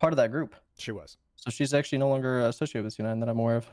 part 0.00 0.12
of 0.12 0.16
that 0.18 0.30
group. 0.30 0.54
She 0.78 0.92
was. 0.92 1.16
So 1.36 1.50
she's 1.50 1.74
actually 1.74 1.98
no 1.98 2.08
longer 2.08 2.40
associated 2.46 2.84
with 2.84 2.96
C9 2.96 3.20
that 3.20 3.28
I'm 3.28 3.38
aware 3.38 3.56
of. 3.56 3.66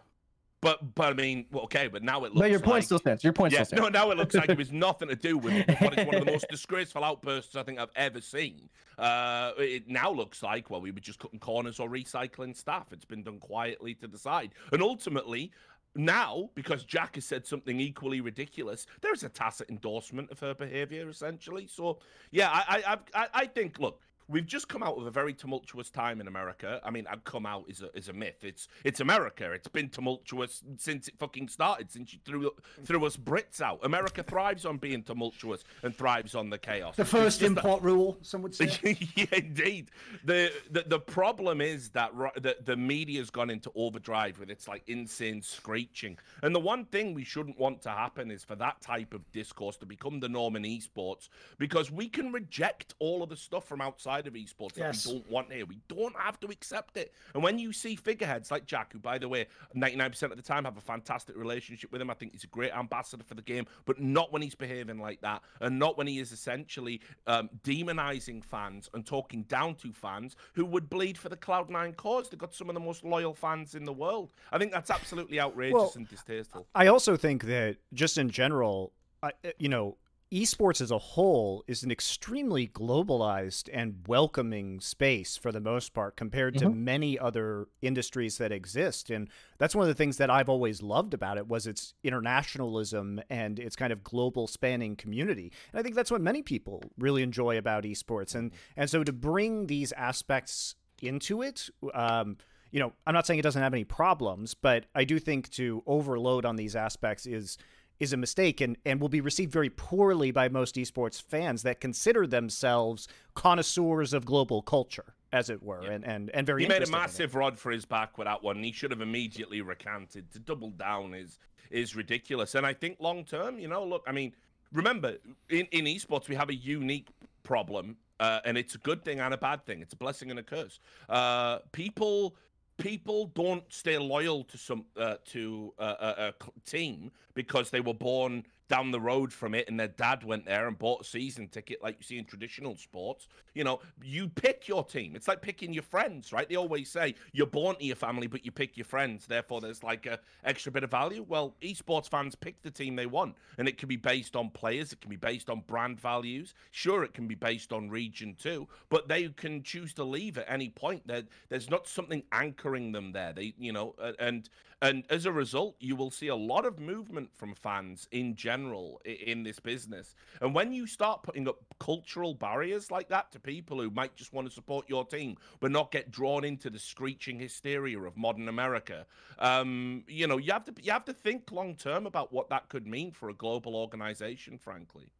But 0.61 0.93
but 0.93 1.09
I 1.09 1.13
mean, 1.13 1.47
well, 1.51 1.63
okay, 1.63 1.87
but 1.87 2.03
now 2.03 2.19
it 2.19 2.33
looks 2.33 2.39
But 2.41 2.51
your 2.51 2.59
point 2.59 2.73
like... 2.75 2.83
still 2.83 2.99
stands. 2.99 3.23
Your 3.23 3.33
point 3.33 3.51
Yeah, 3.53 3.63
still 3.63 3.77
stands. 3.79 3.93
no, 3.93 3.99
now 4.05 4.11
it 4.11 4.17
looks 4.17 4.35
like 4.35 4.49
it 4.49 4.57
was 4.57 4.71
nothing 4.71 5.07
to 5.07 5.15
do 5.15 5.37
with 5.37 5.53
it. 5.53 5.65
But 5.79 5.97
it's 5.97 6.05
one 6.05 6.15
of 6.15 6.25
the 6.25 6.31
most 6.31 6.45
disgraceful 6.51 7.03
outbursts 7.03 7.55
I 7.55 7.63
think 7.63 7.79
I've 7.79 7.89
ever 7.95 8.21
seen. 8.21 8.69
Uh, 8.97 9.53
it 9.57 9.87
now 9.87 10.11
looks 10.11 10.43
like, 10.43 10.69
well, 10.69 10.79
we 10.79 10.91
were 10.91 10.99
just 10.99 11.17
cutting 11.17 11.39
corners 11.39 11.79
or 11.79 11.89
recycling 11.89 12.55
staff. 12.55 12.87
It's 12.91 13.05
been 13.05 13.23
done 13.23 13.39
quietly 13.39 13.95
to 13.95 14.07
the 14.07 14.19
side. 14.19 14.51
And 14.71 14.83
ultimately, 14.83 15.51
now, 15.95 16.51
because 16.53 16.83
Jack 16.83 17.15
has 17.15 17.25
said 17.25 17.47
something 17.47 17.79
equally 17.79 18.21
ridiculous, 18.21 18.85
there's 19.01 19.23
a 19.23 19.29
tacit 19.29 19.67
endorsement 19.71 20.29
of 20.29 20.39
her 20.41 20.53
behavior, 20.53 21.09
essentially. 21.09 21.65
So, 21.65 21.97
yeah, 22.29 22.49
I, 22.51 22.63
I, 22.85 22.91
I've- 22.91 23.01
I, 23.15 23.27
I 23.33 23.45
think, 23.47 23.79
look, 23.79 23.99
we've 24.31 24.47
just 24.47 24.67
come 24.67 24.81
out 24.81 24.97
of 24.97 25.05
a 25.05 25.11
very 25.11 25.33
tumultuous 25.33 25.89
time 25.89 26.21
in 26.21 26.27
America. 26.27 26.79
I 26.83 26.89
mean, 26.89 27.05
I've 27.07 27.23
come 27.23 27.45
out 27.45 27.65
is 27.67 27.81
a 27.81 27.95
is 27.95 28.09
a 28.09 28.13
myth. 28.13 28.43
It's 28.43 28.67
it's 28.83 28.99
America. 28.99 29.51
It's 29.51 29.67
been 29.67 29.89
tumultuous 29.89 30.63
since 30.77 31.07
it 31.07 31.15
fucking 31.19 31.49
started. 31.49 31.91
Since 31.91 32.13
you 32.13 32.19
threw 32.25 32.51
threw 32.85 33.05
us 33.05 33.17
Brits 33.17 33.61
out. 33.61 33.79
America 33.83 34.23
thrives 34.23 34.65
on 34.65 34.77
being 34.77 35.03
tumultuous 35.03 35.63
and 35.83 35.95
thrives 35.95 36.33
on 36.33 36.49
the 36.49 36.57
chaos. 36.57 36.95
The 36.95 37.05
first 37.05 37.41
just 37.41 37.55
that- 37.55 37.63
import 37.63 37.83
rule, 37.83 38.17
some 38.21 38.41
would 38.41 38.55
say. 38.55 38.71
yeah, 39.15 39.25
indeed. 39.33 39.91
The, 40.23 40.51
the 40.71 40.83
the 40.87 40.99
problem 40.99 41.61
is 41.61 41.89
that 41.89 42.11
the, 42.35 42.57
the 42.63 42.77
media's 42.77 43.29
gone 43.29 43.49
into 43.49 43.71
overdrive 43.75 44.39
with 44.39 44.49
its 44.49 44.67
like 44.67 44.83
insane 44.87 45.41
screeching. 45.41 46.17
And 46.41 46.55
the 46.55 46.59
one 46.59 46.85
thing 46.85 47.13
we 47.13 47.23
shouldn't 47.23 47.59
want 47.59 47.81
to 47.83 47.89
happen 47.89 48.31
is 48.31 48.43
for 48.43 48.55
that 48.55 48.81
type 48.81 49.13
of 49.13 49.29
discourse 49.31 49.77
to 49.77 49.85
become 49.85 50.19
the 50.19 50.29
norm 50.29 50.55
in 50.55 50.63
esports 50.63 51.29
because 51.57 51.91
we 51.91 52.07
can 52.07 52.31
reject 52.31 52.93
all 52.99 53.23
of 53.23 53.29
the 53.29 53.35
stuff 53.35 53.67
from 53.67 53.81
outside 53.81 54.20
side 54.21 54.27
of 54.27 54.33
esports 54.33 54.77
Yes. 54.77 55.03
that 55.03 55.09
we 55.13 55.19
don't 55.19 55.29
want 55.29 55.51
here. 55.51 55.65
We 55.65 55.79
don't 55.87 56.15
have 56.17 56.39
to 56.41 56.47
accept 56.47 56.97
it. 56.97 57.13
And 57.33 57.43
when 57.43 57.59
you 57.59 57.73
see 57.73 57.95
figureheads 57.95 58.51
like 58.51 58.65
Jack, 58.65 58.93
who, 58.93 58.99
by 58.99 59.17
the 59.17 59.27
way, 59.27 59.47
99% 59.75 60.31
of 60.31 60.37
the 60.37 60.43
time 60.43 60.65
have 60.65 60.77
a 60.77 60.81
fantastic 60.81 61.35
relationship 61.35 61.91
with 61.91 62.01
him, 62.01 62.09
I 62.09 62.13
think 62.13 62.33
he's 62.33 62.43
a 62.43 62.47
great 62.47 62.71
ambassador 62.75 63.23
for 63.23 63.35
the 63.35 63.41
game, 63.41 63.65
but 63.85 63.99
not 63.99 64.31
when 64.31 64.41
he's 64.41 64.55
behaving 64.55 64.99
like 64.99 65.21
that, 65.21 65.41
and 65.59 65.79
not 65.79 65.97
when 65.97 66.07
he 66.07 66.19
is 66.19 66.31
essentially 66.31 67.01
um, 67.27 67.49
demonizing 67.63 68.43
fans 68.43 68.89
and 68.93 69.05
talking 69.05 69.43
down 69.43 69.75
to 69.75 69.91
fans 69.91 70.35
who 70.53 70.65
would 70.65 70.89
bleed 70.89 71.17
for 71.17 71.29
the 71.29 71.37
Cloud9 71.37 71.95
cause. 71.95 72.29
They've 72.29 72.39
got 72.39 72.53
some 72.53 72.69
of 72.69 72.75
the 72.75 72.79
most 72.81 73.03
loyal 73.03 73.33
fans 73.33 73.75
in 73.75 73.85
the 73.85 73.93
world. 73.93 74.31
I 74.51 74.57
think 74.57 74.71
that's 74.71 74.89
absolutely 74.91 75.39
outrageous 75.39 75.73
Well, 75.73 75.93
and 75.95 76.07
distasteful. 76.07 76.67
I 76.75 76.87
also 76.87 77.15
think 77.17 77.45
that 77.45 77.77
just 77.93 78.17
in 78.17 78.29
general, 78.29 78.93
I, 79.23 79.31
you 79.59 79.69
know, 79.69 79.97
esports 80.31 80.79
as 80.79 80.91
a 80.91 80.97
whole 80.97 81.63
is 81.67 81.83
an 81.83 81.91
extremely 81.91 82.67
globalized 82.67 83.69
and 83.73 83.95
welcoming 84.07 84.79
space 84.79 85.35
for 85.35 85.51
the 85.51 85.59
most 85.59 85.93
part 85.93 86.15
compared 86.15 86.57
to 86.57 86.69
many 86.69 87.19
other 87.19 87.67
industries 87.81 88.37
that 88.37 88.51
exist. 88.51 89.09
And 89.09 89.29
that's 89.57 89.75
one 89.75 89.83
of 89.83 89.89
the 89.89 89.95
things 89.95 90.17
that 90.17 90.29
I've 90.29 90.47
always 90.47 90.81
loved 90.81 91.13
about 91.13 91.37
it 91.37 91.47
was 91.47 91.67
its 91.67 91.93
internationalism 92.03 93.21
and 93.29 93.59
its 93.59 93.75
kind 93.75 93.91
of 93.91 94.03
global 94.03 94.47
spanning 94.47 94.95
community. 94.95 95.51
And 95.73 95.79
I 95.79 95.83
think 95.83 95.95
that's 95.95 96.11
what 96.11 96.21
many 96.21 96.41
people 96.41 96.81
really 96.97 97.23
enjoy 97.23 97.57
about 97.57 97.83
esports. 97.83 98.33
And 98.33 98.51
and 98.77 98.89
so 98.89 99.03
to 99.03 99.11
bring 99.11 99.67
these 99.67 99.91
aspects 99.91 100.75
into 101.01 101.41
it 101.41 101.69
um 101.93 102.37
you 102.71 102.79
know, 102.79 102.93
I'm 103.05 103.13
not 103.13 103.27
saying 103.27 103.37
it 103.37 103.43
doesn't 103.43 103.61
have 103.61 103.73
any 103.73 103.83
problems, 103.83 104.53
but 104.53 104.85
I 104.95 105.03
do 105.03 105.19
think 105.19 105.49
to 105.51 105.83
overload 105.85 106.45
on 106.45 106.55
these 106.55 106.73
aspects 106.73 107.25
is 107.25 107.57
is 108.01 108.11
a 108.11 108.17
mistake 108.17 108.59
and, 108.59 108.75
and 108.83 108.99
will 108.99 109.09
be 109.09 109.21
received 109.21 109.51
very 109.51 109.69
poorly 109.69 110.31
by 110.31 110.49
most 110.49 110.73
esports 110.73 111.21
fans 111.21 111.61
that 111.61 111.79
consider 111.79 112.25
themselves 112.25 113.07
connoisseurs 113.35 114.11
of 114.11 114.25
global 114.25 114.63
culture, 114.63 115.13
as 115.31 115.51
it 115.51 115.61
were, 115.61 115.81
and, 115.81 116.03
and, 116.03 116.31
and 116.31 116.47
very 116.47 116.63
He 116.63 116.67
made 116.67 116.77
a 116.77 116.77
interested 116.77 116.95
in 116.95 116.99
it. 116.99 117.01
massive 117.03 117.35
rod 117.35 117.59
for 117.59 117.71
his 117.71 117.85
back 117.85 118.17
with 118.17 118.25
that 118.25 118.41
one. 118.41 118.63
He 118.63 118.71
should 118.71 118.89
have 118.89 119.01
immediately 119.01 119.61
recanted. 119.61 120.31
To 120.31 120.39
double 120.39 120.71
down 120.71 121.13
is 121.13 121.37
is 121.69 121.95
ridiculous. 121.95 122.55
And 122.55 122.65
I 122.65 122.73
think 122.73 122.97
long 122.99 123.23
term, 123.23 123.59
you 123.59 123.67
know, 123.67 123.85
look, 123.85 124.03
I 124.07 124.11
mean, 124.11 124.33
remember 124.73 125.17
in, 125.49 125.67
in 125.71 125.85
esports 125.85 126.27
we 126.27 126.35
have 126.35 126.49
a 126.49 126.55
unique 126.55 127.09
problem, 127.43 127.97
uh, 128.19 128.39
and 128.45 128.57
it's 128.57 128.73
a 128.73 128.79
good 128.79 129.05
thing 129.05 129.19
and 129.19 129.31
a 129.31 129.37
bad 129.37 129.63
thing. 129.63 129.81
It's 129.81 129.93
a 129.93 129.97
blessing 129.97 130.31
and 130.31 130.39
a 130.39 130.43
curse. 130.43 130.79
Uh, 131.07 131.59
people 131.71 132.35
people 132.77 133.27
don't 133.27 133.63
stay 133.71 133.97
loyal 133.97 134.43
to 134.45 134.57
some 134.57 134.85
uh, 134.97 135.15
to 135.25 135.73
uh, 135.79 135.95
a, 135.99 136.07
a 136.27 136.33
c- 136.43 136.51
team 136.65 137.11
because 137.33 137.69
they 137.69 137.81
were 137.81 137.93
born 137.93 138.43
down 138.71 138.89
the 138.89 139.01
road 139.01 139.33
from 139.33 139.53
it 139.53 139.67
and 139.67 139.77
their 139.77 139.89
dad 139.89 140.23
went 140.23 140.45
there 140.45 140.65
and 140.65 140.79
bought 140.79 141.01
a 141.01 141.03
season 141.03 141.45
ticket 141.49 141.83
like 141.83 141.97
you 141.99 142.03
see 142.05 142.17
in 142.17 142.23
traditional 142.23 142.77
sports. 142.77 143.27
You 143.53 143.65
know 143.65 143.81
you 144.01 144.29
pick 144.29 144.69
your 144.69 144.85
team. 144.85 145.13
It's 145.13 145.27
like 145.27 145.41
picking 145.41 145.73
your 145.73 145.83
friends 145.83 146.31
right? 146.31 146.47
They 146.47 146.55
always 146.55 146.89
say 146.89 147.15
you're 147.33 147.47
born 147.47 147.75
to 147.75 147.83
your 147.83 147.97
family 147.97 148.27
but 148.27 148.45
you 148.45 148.51
pick 148.53 148.77
your 148.77 148.85
friends. 148.85 149.25
Therefore 149.25 149.59
there's 149.59 149.83
like 149.83 150.05
a 150.05 150.19
extra 150.45 150.71
bit 150.71 150.85
of 150.85 150.89
value. 150.89 151.25
Well 151.27 151.53
esports 151.61 152.09
fans 152.09 152.33
pick 152.33 152.61
the 152.61 152.71
team 152.71 152.95
they 152.95 153.07
want 153.07 153.35
and 153.57 153.67
it 153.67 153.77
can 153.77 153.89
be 153.89 153.97
based 153.97 154.37
on 154.37 154.49
players 154.49 154.93
it 154.93 155.01
can 155.01 155.09
be 155.09 155.17
based 155.17 155.49
on 155.49 155.63
brand 155.67 155.99
values. 155.99 156.53
Sure 156.71 157.03
it 157.03 157.13
can 157.13 157.27
be 157.27 157.35
based 157.35 157.73
on 157.73 157.89
region 157.89 158.37
too 158.41 158.69
but 158.87 159.09
they 159.09 159.27
can 159.27 159.63
choose 159.63 159.93
to 159.95 160.05
leave 160.05 160.37
at 160.37 160.45
any 160.47 160.69
point. 160.69 161.05
There 161.05 161.23
there's 161.49 161.69
not 161.69 161.89
something 161.89 162.23
anchoring 162.31 162.93
them 162.93 163.11
there. 163.11 163.33
They 163.33 163.53
you 163.59 163.73
know 163.73 163.95
and 164.17 164.49
and 164.81 165.03
as 165.09 165.25
a 165.25 165.31
result 165.31 165.75
you 165.79 165.95
will 165.95 166.11
see 166.11 166.27
a 166.27 166.35
lot 166.35 166.65
of 166.65 166.79
movement 166.79 167.29
from 167.35 167.53
fans 167.53 168.07
in 168.11 168.35
general 168.35 169.01
in 169.05 169.43
this 169.43 169.59
business. 169.59 170.15
And 170.41 170.55
when 170.55 170.73
you 170.73 170.87
start 170.87 171.23
putting 171.23 171.47
up 171.47 171.57
cultural 171.79 172.33
barriers 172.33 172.91
like 172.91 173.09
that 173.09 173.31
to 173.31 173.39
people 173.39 173.79
who 173.79 173.89
might 173.89 174.15
just 174.15 174.33
want 174.33 174.47
to 174.47 174.53
support 174.53 174.89
your 174.89 175.05
team 175.05 175.37
but 175.59 175.71
not 175.71 175.91
get 175.91 176.11
drawn 176.11 176.43
into 176.43 176.69
the 176.69 176.79
screeching 176.79 177.39
hysteria 177.39 177.99
of 177.99 178.17
modern 178.17 178.47
america 178.47 179.05
um 179.39 180.03
you 180.07 180.27
know 180.27 180.37
you 180.37 180.51
have 180.51 180.63
to 180.63 180.73
you 180.81 180.91
have 180.91 181.05
to 181.05 181.13
think 181.13 181.51
long 181.51 181.75
term 181.75 182.05
about 182.05 182.31
what 182.31 182.49
that 182.49 182.69
could 182.69 182.87
mean 182.87 183.11
for 183.11 183.29
a 183.29 183.33
global 183.33 183.75
organization 183.75 184.57
frankly. 184.57 185.11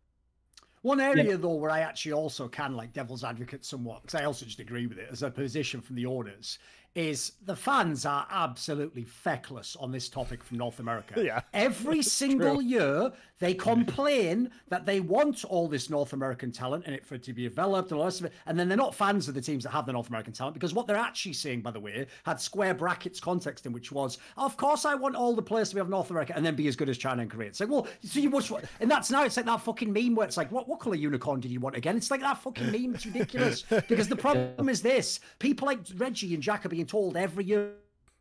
One 0.83 0.99
area 0.99 1.37
though 1.37 1.53
where 1.53 1.69
I 1.69 1.81
actually 1.81 2.13
also 2.13 2.47
can 2.47 2.75
like 2.75 2.91
devil's 2.91 3.23
advocate 3.23 3.63
somewhat, 3.63 4.01
because 4.01 4.19
I 4.19 4.25
also 4.25 4.45
just 4.45 4.59
agree 4.59 4.87
with 4.87 4.97
it 4.97 5.09
as 5.11 5.21
a 5.21 5.29
position 5.29 5.79
from 5.79 5.95
the 5.95 6.07
owners, 6.07 6.57
is 6.93 7.33
the 7.45 7.55
fans 7.55 8.05
are 8.05 8.27
absolutely 8.29 9.05
feckless 9.05 9.77
on 9.77 9.91
this 9.91 10.09
topic 10.09 10.43
from 10.43 10.57
North 10.57 10.79
America. 10.79 11.23
Yeah. 11.23 11.41
Every 11.53 12.01
single 12.01 12.61
year 12.61 13.13
they 13.39 13.53
complain 13.53 14.51
that 14.67 14.85
they 14.85 14.99
want 14.99 15.45
all 15.45 15.67
this 15.67 15.89
North 15.89 16.13
American 16.13 16.51
talent 16.51 16.83
and 16.85 16.93
it 16.93 17.05
for 17.05 17.15
it 17.15 17.23
to 17.23 17.33
be 17.33 17.43
developed 17.43 17.91
and 17.91 17.97
all 17.97 18.03
the 18.03 18.07
rest 18.07 18.19
of 18.19 18.25
it. 18.27 18.33
And 18.45 18.59
then 18.59 18.67
they're 18.67 18.77
not 18.77 18.93
fans 18.93 19.27
of 19.27 19.35
the 19.35 19.41
teams 19.41 19.63
that 19.63 19.69
have 19.71 19.85
the 19.85 19.93
North 19.93 20.09
American 20.09 20.33
talent 20.33 20.53
because 20.53 20.73
what 20.73 20.85
they're 20.85 20.97
actually 20.97 21.33
saying, 21.33 21.61
by 21.61 21.71
the 21.71 21.79
way, 21.79 22.07
had 22.25 22.41
square 22.41 22.73
brackets 22.73 23.19
context 23.19 23.65
in 23.65 23.71
which 23.71 23.91
was, 23.91 24.17
of 24.37 24.57
course 24.57 24.83
I 24.83 24.93
want 24.95 25.15
all 25.15 25.33
the 25.33 25.41
players 25.41 25.69
to 25.69 25.75
be 25.75 25.81
of 25.81 25.89
North 25.89 26.11
America 26.11 26.33
and 26.35 26.45
then 26.45 26.55
be 26.55 26.67
as 26.67 26.75
good 26.75 26.89
as 26.89 26.97
China 26.97 27.21
and 27.21 27.31
Korea. 27.31 27.47
It's 27.47 27.61
like, 27.61 27.69
well, 27.69 27.87
so 28.03 28.19
you 28.19 28.29
watch 28.29 28.51
what 28.51 28.65
and 28.81 28.91
that's 28.91 29.09
now 29.09 29.23
it's 29.23 29.37
like 29.37 29.45
that 29.45 29.61
fucking 29.61 29.91
meme 29.91 30.15
where 30.15 30.27
it's 30.27 30.37
like, 30.37 30.51
what, 30.51 30.67
what 30.67 30.79
color 30.79 30.95
unicorn 30.95 31.39
did 31.39 31.51
you 31.51 31.61
want 31.61 31.77
again? 31.77 31.95
It's 31.95 32.11
like 32.11 32.21
that 32.21 32.37
fucking 32.39 32.69
meme. 32.69 32.95
It's 32.95 33.05
ridiculous. 33.05 33.61
because 33.87 34.09
the 34.09 34.15
problem 34.15 34.67
is 34.67 34.81
this 34.81 35.21
people 35.39 35.65
like 35.65 35.79
Reggie 35.95 36.33
and 36.35 36.43
are 36.47 36.80
being 36.81 36.87
told 36.87 37.15
every 37.15 37.45
year 37.45 37.73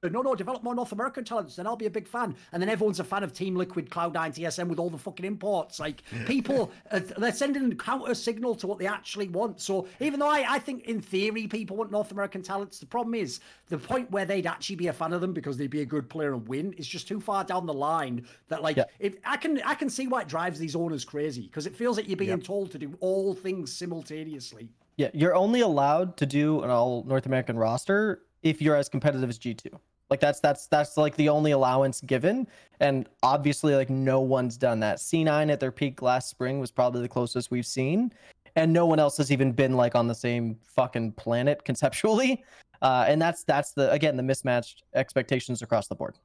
no, 0.03 0.23
no, 0.23 0.35
develop 0.35 0.62
more 0.62 0.74
North 0.74 0.93
American 0.93 1.24
talents, 1.24 1.57
then 1.57 1.66
I'll 1.66 1.77
be 1.77 1.85
a 1.85 1.91
big 1.91 2.09
fan. 2.09 2.35
And 2.53 2.62
then 2.62 2.70
everyone's 2.70 3.01
a 3.01 3.05
fan 3.05 3.23
of 3.23 3.35
Team 3.35 3.55
Liquid, 3.55 3.91
Cloud9, 3.91 4.35
TSM 4.35 4.69
with 4.69 4.78
all 4.78 4.89
the 4.89 4.97
fucking 4.97 5.27
imports. 5.27 5.78
Like, 5.78 6.03
people, 6.27 6.73
uh, 6.91 7.01
they're 7.19 7.32
sending 7.32 7.70
a 7.70 7.74
counter 7.74 8.15
signal 8.15 8.55
to 8.57 8.66
what 8.66 8.78
they 8.78 8.87
actually 8.87 9.28
want. 9.28 9.61
So, 9.61 9.89
even 10.01 10.19
though 10.19 10.31
I, 10.31 10.55
I 10.55 10.59
think 10.59 10.85
in 10.85 11.03
theory 11.03 11.47
people 11.47 11.77
want 11.77 11.91
North 11.91 12.12
American 12.12 12.41
talents, 12.41 12.78
the 12.78 12.87
problem 12.87 13.15
is 13.15 13.41
the 13.69 13.77
point 13.77 14.11
where 14.11 14.24
they'd 14.24 14.47
actually 14.47 14.77
be 14.77 14.87
a 14.87 14.93
fan 14.95 15.12
of 15.12 15.20
them 15.20 15.35
because 15.35 15.59
they'd 15.59 15.69
be 15.69 15.82
a 15.82 15.87
good 15.87 16.09
player 16.09 16.32
and 16.32 16.49
win 16.49 16.73
is 16.78 16.89
just 16.89 17.07
too 17.07 17.20
far 17.20 17.45
down 17.45 17.66
the 17.66 17.74
line 17.74 18.24
that, 18.49 18.62
like, 18.62 18.78
Yeah. 18.78 18.85
if 19.01 19.16
I 19.27 19.37
can 19.37 19.61
I 19.66 19.74
can 19.74 19.91
see 19.91 20.09
why 20.09 20.23
it 20.23 20.28
drives 20.28 20.59
these 20.59 20.74
owners 20.74 21.05
crazy 21.05 21.43
because 21.43 21.66
it 21.66 21.77
feels 21.77 21.99
like 21.99 22.09
you're 22.09 22.16
being 22.16 22.41
told 22.41 22.70
to 22.70 22.78
do 22.78 22.97
all 23.01 23.35
things 23.35 23.70
simultaneously. 23.70 24.70
Yeah, 24.97 25.11
you're 25.15 25.35
only 25.35 25.61
allowed 25.61 26.16
to 26.19 26.27
do 26.27 26.62
an 26.62 26.70
all 26.70 27.05
North 27.05 27.27
American 27.27 27.59
roster 27.59 28.23
if 28.43 28.61
you're 28.62 28.77
as 28.77 28.89
competitive 28.89 29.29
as 29.29 29.39
G2. 29.39 29.73
Like 30.11 30.21
that's 30.21 30.41
that's 30.41 30.67
that's 30.67 30.97
like 30.97 31.15
the 31.17 31.29
only 31.29 31.53
allowance 31.53 32.01
given. 32.01 32.47
And 32.81 33.09
obviously 33.23 33.77
like 33.77 33.91
no 33.91 34.21
one's 34.21 34.57
done 34.57 34.81
that. 34.81 34.99
C9 34.99 35.51
at 35.51 35.61
their 35.61 35.71
peak 35.71 36.03
last 36.03 36.29
spring 36.29 36.59
was 36.59 36.71
probably 36.71 37.01
the 37.01 37.09
closest 37.09 37.51
we've 37.51 37.67
seen. 37.67 38.12
And 38.57 38.73
no 38.73 38.87
one 38.87 38.99
else 38.99 39.17
has 39.19 39.31
even 39.31 39.53
been 39.53 39.77
like 39.77 39.95
on 39.95 40.09
the 40.09 40.15
same 40.15 40.59
fucking 40.65 41.12
planet 41.12 41.65
conceptually. 41.65 42.45
Uh, 42.83 43.05
and 43.07 43.23
that's 43.23 43.45
that's 43.45 43.73
the 43.73 43.91
again 43.93 44.17
the 44.17 44.23
mismatched 44.23 44.83
expectations 44.95 45.62
across 45.62 45.87
the 45.87 45.95
board. 45.95 46.17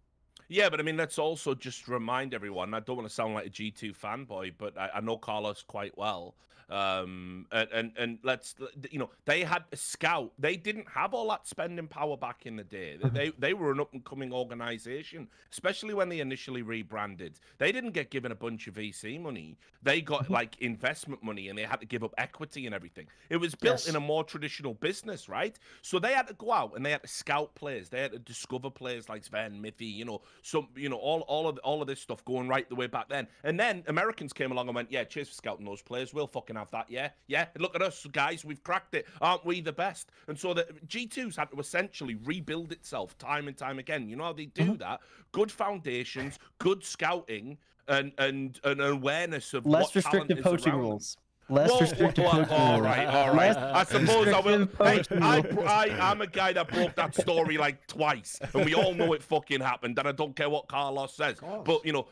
Yeah, 0.47 0.69
but 0.69 0.79
I 0.79 0.83
mean, 0.83 0.97
let's 0.97 1.17
also 1.17 1.55
just 1.55 1.87
remind 1.87 2.33
everyone. 2.33 2.73
I 2.73 2.79
don't 2.79 2.97
want 2.97 3.07
to 3.07 3.13
sound 3.13 3.33
like 3.33 3.47
a 3.47 3.49
G2 3.49 3.95
fanboy, 3.97 4.53
but 4.57 4.77
I, 4.77 4.89
I 4.95 5.01
know 5.01 5.17
Carlos 5.17 5.63
quite 5.63 5.97
well. 5.97 6.35
Um, 6.67 7.45
and, 7.51 7.69
and 7.71 7.91
and 7.95 8.17
let's 8.23 8.55
you 8.89 8.97
know 8.97 9.11
they 9.25 9.43
had 9.43 9.65
a 9.71 9.77
scout. 9.77 10.31
They 10.39 10.57
didn't 10.57 10.87
have 10.89 11.13
all 11.13 11.29
that 11.29 11.45
spending 11.47 11.87
power 11.87 12.17
back 12.17 12.47
in 12.47 12.55
the 12.55 12.63
day. 12.63 12.97
They 13.13 13.31
they 13.37 13.53
were 13.53 13.71
an 13.71 13.79
up 13.79 13.93
and 13.93 14.03
coming 14.03 14.33
organization, 14.33 15.27
especially 15.51 15.93
when 15.93 16.09
they 16.09 16.21
initially 16.21 16.63
rebranded. 16.63 17.39
They 17.59 17.71
didn't 17.71 17.91
get 17.91 18.09
given 18.09 18.31
a 18.31 18.35
bunch 18.35 18.65
of 18.67 18.73
VC 18.73 19.21
money. 19.21 19.57
They 19.83 20.01
got 20.01 20.31
like 20.31 20.59
investment 20.59 21.21
money, 21.23 21.49
and 21.49 21.57
they 21.57 21.63
had 21.65 21.81
to 21.81 21.85
give 21.85 22.03
up 22.03 22.15
equity 22.17 22.65
and 22.65 22.73
everything. 22.73 23.05
It 23.29 23.37
was 23.37 23.53
built 23.53 23.81
Yes. 23.81 23.87
in 23.87 23.95
a 23.95 23.99
more 23.99 24.23
traditional 24.23 24.73
business, 24.73 25.29
right? 25.29 25.59
So 25.83 25.99
they 25.99 26.13
had 26.13 26.27
to 26.29 26.33
go 26.33 26.51
out 26.51 26.75
and 26.75 26.83
they 26.83 26.91
had 26.91 27.03
to 27.03 27.07
scout 27.07 27.53
players. 27.53 27.89
They 27.89 28.01
had 28.01 28.11
to 28.13 28.19
discover 28.19 28.71
players 28.71 29.07
like 29.07 29.23
Zven, 29.23 29.61
Mithy, 29.61 29.85
you 29.85 30.05
know, 30.05 30.21
some, 30.45 30.67
you 30.75 30.89
know, 30.89 30.97
all, 30.97 31.21
all 31.21 31.47
of 31.47 31.57
all 31.63 31.81
of 31.81 31.87
this 31.87 31.99
stuff 31.99 32.23
going 32.23 32.47
right 32.47 32.69
the 32.69 32.75
way 32.75 32.85
back 32.85 33.09
then. 33.09 33.27
And 33.43 33.59
then 33.59 33.83
Americans 33.87 34.31
came 34.31 34.51
along 34.51 34.67
and 34.67 34.75
went, 34.75 34.91
"Yeah, 34.91 35.03
cheers 35.03 35.27
for 35.29 35.33
scouting 35.33 35.65
those 35.65 35.81
players. 35.81 36.13
We'll 36.13 36.27
fucking 36.27 36.55
have 36.55 36.69
that. 36.71 36.85
Yeah, 36.87 37.09
yeah. 37.27 37.47
Look 37.57 37.75
at 37.75 37.81
us, 37.81 38.05
guys. 38.11 38.45
We've 38.45 38.63
cracked 38.63 38.93
it. 38.93 39.07
Aren't 39.21 39.43
we 39.43 39.59
the 39.61 39.73
best?" 39.73 40.11
And 40.27 40.37
so 40.37 40.53
the 40.53 40.67
G2's 40.87 41.35
had 41.35 41.49
to 41.51 41.59
essentially 41.59 42.15
rebuild 42.23 42.71
itself 42.71 43.17
time 43.17 43.47
and 43.47 43.57
time 43.57 43.79
again. 43.79 44.07
You 44.07 44.17
know 44.17 44.25
how 44.25 44.33
they 44.33 44.45
do 44.45 44.63
mm-hmm. 44.63 44.75
that? 44.77 45.01
Good 45.31 45.51
foundations, 45.51 46.37
good 46.59 46.83
scouting. 46.83 47.57
And, 47.87 48.13
and 48.17 48.59
an 48.63 48.81
awareness 48.81 49.53
of 49.53 49.67
Less 49.67 49.95
restrictive 49.95 50.39
is 50.39 50.43
poaching 50.43 50.73
rules. 50.73 51.17
Less 51.47 51.69
Whoa, 51.69 51.79
restrictive 51.79 52.25
whoa, 52.25 52.31
poaching 52.31 52.53
all 52.53 52.81
right, 52.81 53.05
all 53.05 53.33
right. 53.33 53.55
I 53.55 53.83
suppose 53.83 54.29
I 54.29 54.39
will. 54.39 54.67
Hey, 54.79 55.03
I, 55.21 55.43
I, 55.67 56.09
I'm 56.09 56.21
a 56.21 56.27
guy 56.27 56.53
that 56.53 56.67
broke 56.69 56.95
that 56.95 57.13
story 57.13 57.57
like 57.57 57.85
twice, 57.85 58.39
and 58.53 58.65
we 58.65 58.73
all 58.73 58.95
know 58.95 59.13
it 59.13 59.21
fucking 59.21 59.61
happened. 59.61 59.99
And 59.99 60.07
I 60.07 60.11
don't 60.11 60.35
care 60.35 60.49
what 60.49 60.67
Carlos 60.67 61.13
says, 61.13 61.37
but 61.63 61.85
you 61.85 61.93
know, 61.93 62.07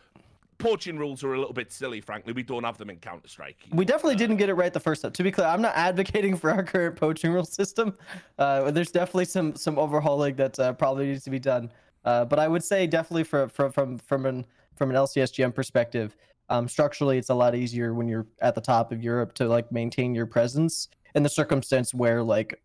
poaching 0.59 0.97
rules 0.99 1.23
are 1.23 1.33
a 1.33 1.39
little 1.39 1.53
bit 1.53 1.71
silly. 1.71 1.99
Frankly, 1.99 2.31
we 2.33 2.43
don't 2.43 2.63
have 2.63 2.77
them 2.77 2.91
in 2.91 2.97
Counter 2.97 3.27
Strike. 3.27 3.57
We 3.71 3.85
definitely 3.85 4.17
didn't 4.17 4.37
get 4.37 4.49
it 4.49 4.53
right 4.53 4.71
the 4.71 4.79
first 4.79 5.01
time. 5.01 5.11
To 5.11 5.23
be 5.23 5.31
clear, 5.31 5.47
I'm 5.47 5.61
not 5.61 5.75
advocating 5.75 6.37
for 6.37 6.51
our 6.51 6.63
current 6.63 6.95
poaching 6.95 7.31
rule 7.31 7.45
system. 7.45 7.97
Uh, 8.37 8.69
there's 8.69 8.91
definitely 8.91 9.25
some 9.25 9.55
some 9.55 9.79
overhauling 9.79 10.35
that 10.35 10.59
uh, 10.59 10.73
probably 10.73 11.07
needs 11.07 11.23
to 11.23 11.31
be 11.31 11.39
done. 11.39 11.71
Uh, 12.05 12.25
but 12.25 12.37
I 12.37 12.47
would 12.47 12.63
say 12.63 12.85
definitely 12.85 13.23
from 13.23 13.49
from 13.49 13.71
from 13.71 13.97
from 13.97 14.25
an 14.25 14.45
from 14.75 14.89
an 14.89 14.95
LCSGM 14.95 15.53
perspective, 15.53 16.15
um, 16.49 16.67
structurally 16.67 17.17
it's 17.17 17.29
a 17.29 17.33
lot 17.33 17.55
easier 17.55 17.93
when 17.93 18.07
you're 18.07 18.27
at 18.41 18.55
the 18.55 18.61
top 18.61 18.91
of 18.91 19.03
Europe 19.03 19.33
to 19.35 19.47
like 19.47 19.71
maintain 19.71 20.13
your 20.13 20.25
presence. 20.25 20.89
in 21.15 21.23
the 21.23 21.29
circumstance 21.29 21.93
where 21.93 22.23
like 22.23 22.59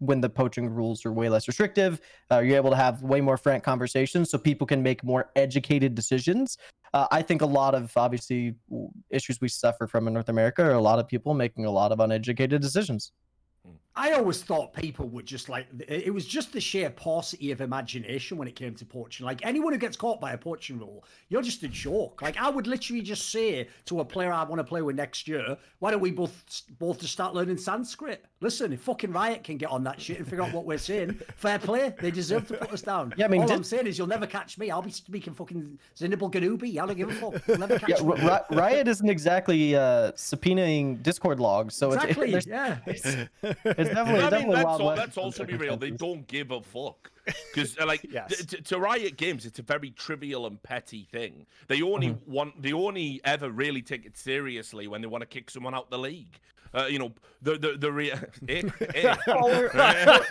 when 0.00 0.20
the 0.20 0.28
poaching 0.28 0.68
rules 0.68 1.04
are 1.04 1.12
way 1.12 1.28
less 1.28 1.46
restrictive, 1.46 2.00
uh, 2.30 2.40
you're 2.40 2.56
able 2.56 2.70
to 2.70 2.76
have 2.76 3.02
way 3.02 3.20
more 3.20 3.36
frank 3.36 3.62
conversations 3.62 4.30
so 4.30 4.38
people 4.38 4.66
can 4.66 4.82
make 4.82 5.04
more 5.04 5.30
educated 5.36 5.94
decisions. 5.94 6.56
Uh, 6.92 7.06
I 7.10 7.22
think 7.22 7.42
a 7.42 7.46
lot 7.46 7.74
of 7.74 7.92
obviously 7.96 8.54
issues 9.10 9.40
we 9.40 9.48
suffer 9.48 9.86
from 9.86 10.08
in 10.08 10.14
North 10.14 10.28
America 10.28 10.62
are 10.62 10.72
a 10.72 10.80
lot 10.80 10.98
of 10.98 11.06
people 11.06 11.34
making 11.34 11.66
a 11.66 11.70
lot 11.70 11.92
of 11.92 12.00
uneducated 12.00 12.60
decisions. 12.60 13.12
I 13.96 14.12
always 14.12 14.40
thought 14.42 14.72
people 14.72 15.08
would 15.08 15.26
just 15.26 15.48
like 15.48 15.66
it 15.88 16.14
was 16.14 16.24
just 16.24 16.52
the 16.52 16.60
sheer 16.60 16.90
paucity 16.90 17.50
of 17.50 17.60
imagination 17.60 18.38
when 18.38 18.46
it 18.46 18.54
came 18.54 18.74
to 18.76 18.84
poaching. 18.86 19.26
Like 19.26 19.44
anyone 19.44 19.72
who 19.72 19.78
gets 19.80 19.96
caught 19.96 20.20
by 20.20 20.32
a 20.32 20.38
poaching 20.38 20.78
rule, 20.78 21.04
you're 21.28 21.42
just 21.42 21.62
a 21.64 21.68
joke. 21.68 22.22
Like 22.22 22.36
I 22.36 22.48
would 22.48 22.68
literally 22.68 23.02
just 23.02 23.30
say 23.30 23.68
to 23.86 24.00
a 24.00 24.04
player 24.04 24.32
I 24.32 24.44
want 24.44 24.60
to 24.60 24.64
play 24.64 24.80
with 24.80 24.94
next 24.94 25.26
year, 25.26 25.56
why 25.80 25.90
don't 25.90 26.00
we 26.00 26.12
both 26.12 26.62
both 26.78 27.00
just 27.00 27.12
start 27.12 27.34
learning 27.34 27.56
Sanskrit? 27.56 28.24
Listen, 28.40 28.72
if 28.72 28.80
fucking 28.80 29.12
Riot 29.12 29.42
can 29.42 29.56
get 29.58 29.70
on 29.70 29.82
that 29.84 30.00
shit 30.00 30.18
and 30.18 30.26
figure 30.26 30.44
out 30.44 30.52
what 30.54 30.64
we're 30.64 30.78
saying, 30.78 31.18
fair 31.36 31.58
play. 31.58 31.92
They 32.00 32.10
deserve 32.12 32.46
to 32.48 32.54
put 32.58 32.72
us 32.72 32.82
down. 32.82 33.12
Yeah, 33.16 33.26
I 33.26 33.28
mean, 33.28 33.42
all 33.42 33.48
did- 33.48 33.56
I'm 33.56 33.64
saying 33.64 33.86
is 33.88 33.98
you'll 33.98 34.06
never 34.06 34.26
catch 34.26 34.56
me. 34.56 34.70
I'll 34.70 34.80
be 34.82 34.90
speaking 34.92 35.34
fucking 35.34 35.78
Zinibal 35.98 36.30
Ganubi. 36.32 36.78
I 36.80 36.86
don't 36.86 36.96
give 36.96 37.10
a 37.10 37.12
fuck. 37.14 37.46
You'll 37.48 37.58
never 37.58 37.78
catch 37.78 37.90
Yeah, 37.90 38.02
me. 38.02 38.14
Ri- 38.22 38.56
Riot 38.56 38.88
isn't 38.88 39.10
exactly 39.10 39.74
uh, 39.76 40.12
subpoenaing 40.12 41.02
Discord 41.02 41.40
logs, 41.40 41.74
so 41.74 41.92
it's- 41.92 42.04
Exactly. 42.16 42.30
there's- 42.30 42.46
yeah. 42.46 42.78
it's, 42.86 43.79
it's 43.80 43.90
definitely, 43.94 44.20
I 44.20 44.22
mean, 44.22 44.30
definitely 44.30 44.54
let's, 44.54 44.64
Wild 44.64 44.80
al- 44.80 44.86
let's 44.96 45.16
also 45.16 45.44
be 45.44 45.54
real. 45.54 45.76
They 45.76 45.90
don't 45.90 46.26
give 46.26 46.50
a 46.50 46.60
fuck. 46.60 47.10
Because, 47.24 47.78
uh, 47.78 47.86
like, 47.86 48.04
Yes. 48.10 48.36
t- 48.36 48.56
t- 48.56 48.62
to 48.62 48.78
Riot 48.78 49.16
Games, 49.16 49.46
it's 49.46 49.58
a 49.58 49.62
very 49.62 49.90
trivial 49.90 50.46
and 50.46 50.62
petty 50.62 51.08
thing. 51.10 51.46
They 51.68 51.82
only 51.82 52.08
mm-hmm. 52.08 52.32
want, 52.32 52.62
they 52.62 52.72
only 52.72 53.20
ever 53.24 53.50
really 53.50 53.82
take 53.82 54.04
it 54.04 54.16
seriously 54.16 54.86
when 54.88 55.00
they 55.00 55.06
want 55.06 55.22
to 55.22 55.26
kick 55.26 55.50
someone 55.50 55.74
out 55.74 55.90
the 55.90 55.98
league. 55.98 56.40
Uh, 56.72 56.86
you 56.88 56.98
know, 56.98 57.12
the 57.42 57.56
the 57.58 57.76
the 57.78 57.90
re- 57.90 58.12
eh, 58.48 58.62
eh. 58.94 59.16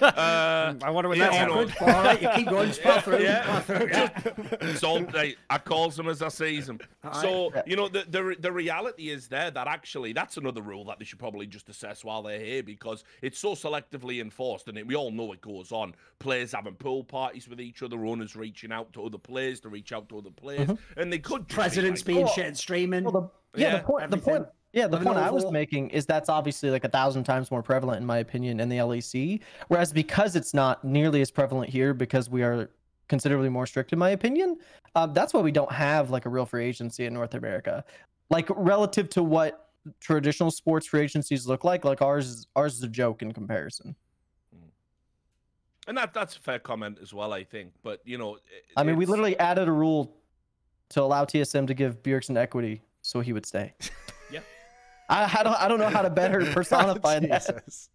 uh, 0.02 0.74
I 0.82 0.90
wonder 0.90 1.10
what 1.10 1.18
Yeah, 1.18 1.30
that's 1.30 1.40
you 1.40 1.48
know, 1.48 1.62
Awkward. 1.64 1.96
All 1.96 2.04
right, 2.04 2.22
you 2.22 2.30
keep 2.36 2.48
going. 2.50 2.72
Power 2.74 3.02
through. 3.02 3.20
yeah. 3.20 3.44
Power 3.44 3.62
through. 3.62 3.90
Yeah. 3.90 4.76
so 4.76 5.06
I, 5.14 5.36
I 5.50 5.58
calls 5.58 5.96
them 5.96 6.08
as 6.08 6.22
I 6.22 6.30
sees 6.30 6.68
them. 6.68 6.80
So 7.22 7.52
you 7.66 7.76
know 7.76 7.88
the, 7.88 8.06
the 8.10 8.36
the 8.40 8.52
reality 8.52 9.10
is 9.10 9.28
there 9.28 9.52
that 9.52 9.68
actually 9.68 10.14
that's 10.14 10.38
another 10.38 10.62
rule 10.62 10.86
that 10.86 11.00
they 11.00 11.06
should 11.06 11.20
probably 11.20 11.48
just 11.48 11.68
assess 11.70 12.04
while 12.04 12.24
they're 12.24 12.40
here 12.40 12.64
because 12.64 13.04
it's 13.22 13.40
so 13.40 13.54
selectively 13.54 14.22
enforced 14.22 14.68
and 14.68 14.78
it, 14.78 14.88
we 14.88 14.96
all 14.96 15.12
know 15.12 15.34
it 15.34 15.42
goes 15.42 15.72
on. 15.72 15.94
Players 16.20 16.52
having 16.52 16.76
pool 16.76 17.04
parties 17.04 17.48
with 17.50 17.60
each 17.60 17.82
other, 17.84 18.06
owners 18.06 18.36
reaching 18.36 18.72
out 18.72 18.92
to 18.94 19.04
other 19.04 19.18
players 19.18 19.60
to 19.62 19.70
reach 19.70 19.92
out 19.92 20.10
to 20.10 20.18
other 20.18 20.32
players, 20.32 20.70
and 20.98 21.12
they 21.12 21.20
could 21.20 21.48
just 21.48 21.50
be 21.50 21.56
Presidents 21.56 22.02
like, 22.02 22.06
being 22.06 22.26
Oh, 22.26 22.32
shit 22.34 22.46
and 22.46 22.58
streaming. 22.58 23.04
Well, 23.06 23.32
the, 23.54 23.60
yeah, 23.60 23.68
Yeah, 23.68 23.78
the 23.78 23.84
point, 23.84 24.12
the 24.12 24.18
point, 24.18 24.46
yeah, 24.74 24.88
the 24.88 24.98
point 24.98 25.18
I 25.18 25.32
was 25.32 25.44
oval. 25.44 25.52
making 25.52 25.90
is 25.90 26.06
that's 26.06 26.30
obviously 26.30 26.70
like 26.70 26.84
a 26.84 26.90
thousand 26.90 27.24
times 27.24 27.50
more 27.50 27.64
prevalent, 27.64 28.02
in 28.02 28.06
my 28.06 28.20
opinion, 28.20 28.60
in 28.60 28.70
the 28.70 28.78
LEC. 28.78 29.42
Whereas 29.68 29.92
because 29.92 30.36
it's 30.36 30.54
not 30.54 30.84
nearly 30.84 31.22
as 31.22 31.32
prevalent 31.32 31.70
here, 31.70 31.94
because 31.94 32.30
we 32.30 32.44
are 32.44 32.70
considerably 33.08 33.50
more 33.50 33.66
strict, 33.66 33.92
in 33.92 34.00
my 34.00 34.12
opinion, 34.12 34.58
um, 34.96 35.14
that's 35.14 35.34
why 35.34 35.42
we 35.42 35.52
don't 35.52 35.72
have 35.72 36.12
like 36.12 36.26
a 36.26 36.30
real 36.30 36.46
free 36.46 36.66
agency 36.66 37.06
in 37.06 37.14
North 37.14 37.34
America. 37.34 37.84
Like 38.30 38.48
relative 38.56 39.10
to 39.10 39.24
what 39.24 39.70
traditional 40.00 40.52
sports 40.52 40.86
free 40.86 41.02
agencies 41.02 41.48
look 41.48 41.64
like, 41.64 41.84
like 41.84 42.02
ours, 42.02 42.28
is, 42.28 42.48
ours 42.56 42.76
is 42.76 42.84
a 42.84 42.88
joke 42.88 43.24
in 43.24 43.32
comparison. 43.32 43.96
and 45.88 45.98
that 45.98 46.14
that's 46.14 46.38
a 46.38 46.40
fair 46.40 46.60
comment 46.60 47.00
as 47.02 47.12
well, 47.12 47.34
I 47.34 47.44
think. 47.44 47.74
But 47.82 48.02
you 48.06 48.20
know, 48.20 48.38
I 48.78 48.84
mean, 48.84 48.96
we 48.98 49.08
literally 49.08 49.38
added 49.40 49.68
a 49.68 49.72
rule 49.72 50.16
to 50.90 51.02
allow 51.02 51.26
TSM 51.26 51.66
to 51.68 51.74
give 51.74 52.04
Bjergsen 52.04 52.38
equity 52.38 52.84
so 53.02 53.20
he 53.22 53.34
would 53.34 53.48
stay. 53.48 53.74
Yeah. 55.10 55.30
I, 55.34 55.40
I 55.40 55.44
don't 55.44 55.62
I 55.62 55.68
don't 55.68 55.80
know 55.80 55.90
how 55.90 56.02
to 56.02 56.10
better 56.10 56.46
personify 56.54 57.20
that. 57.20 57.46
Jesus. 57.46 57.90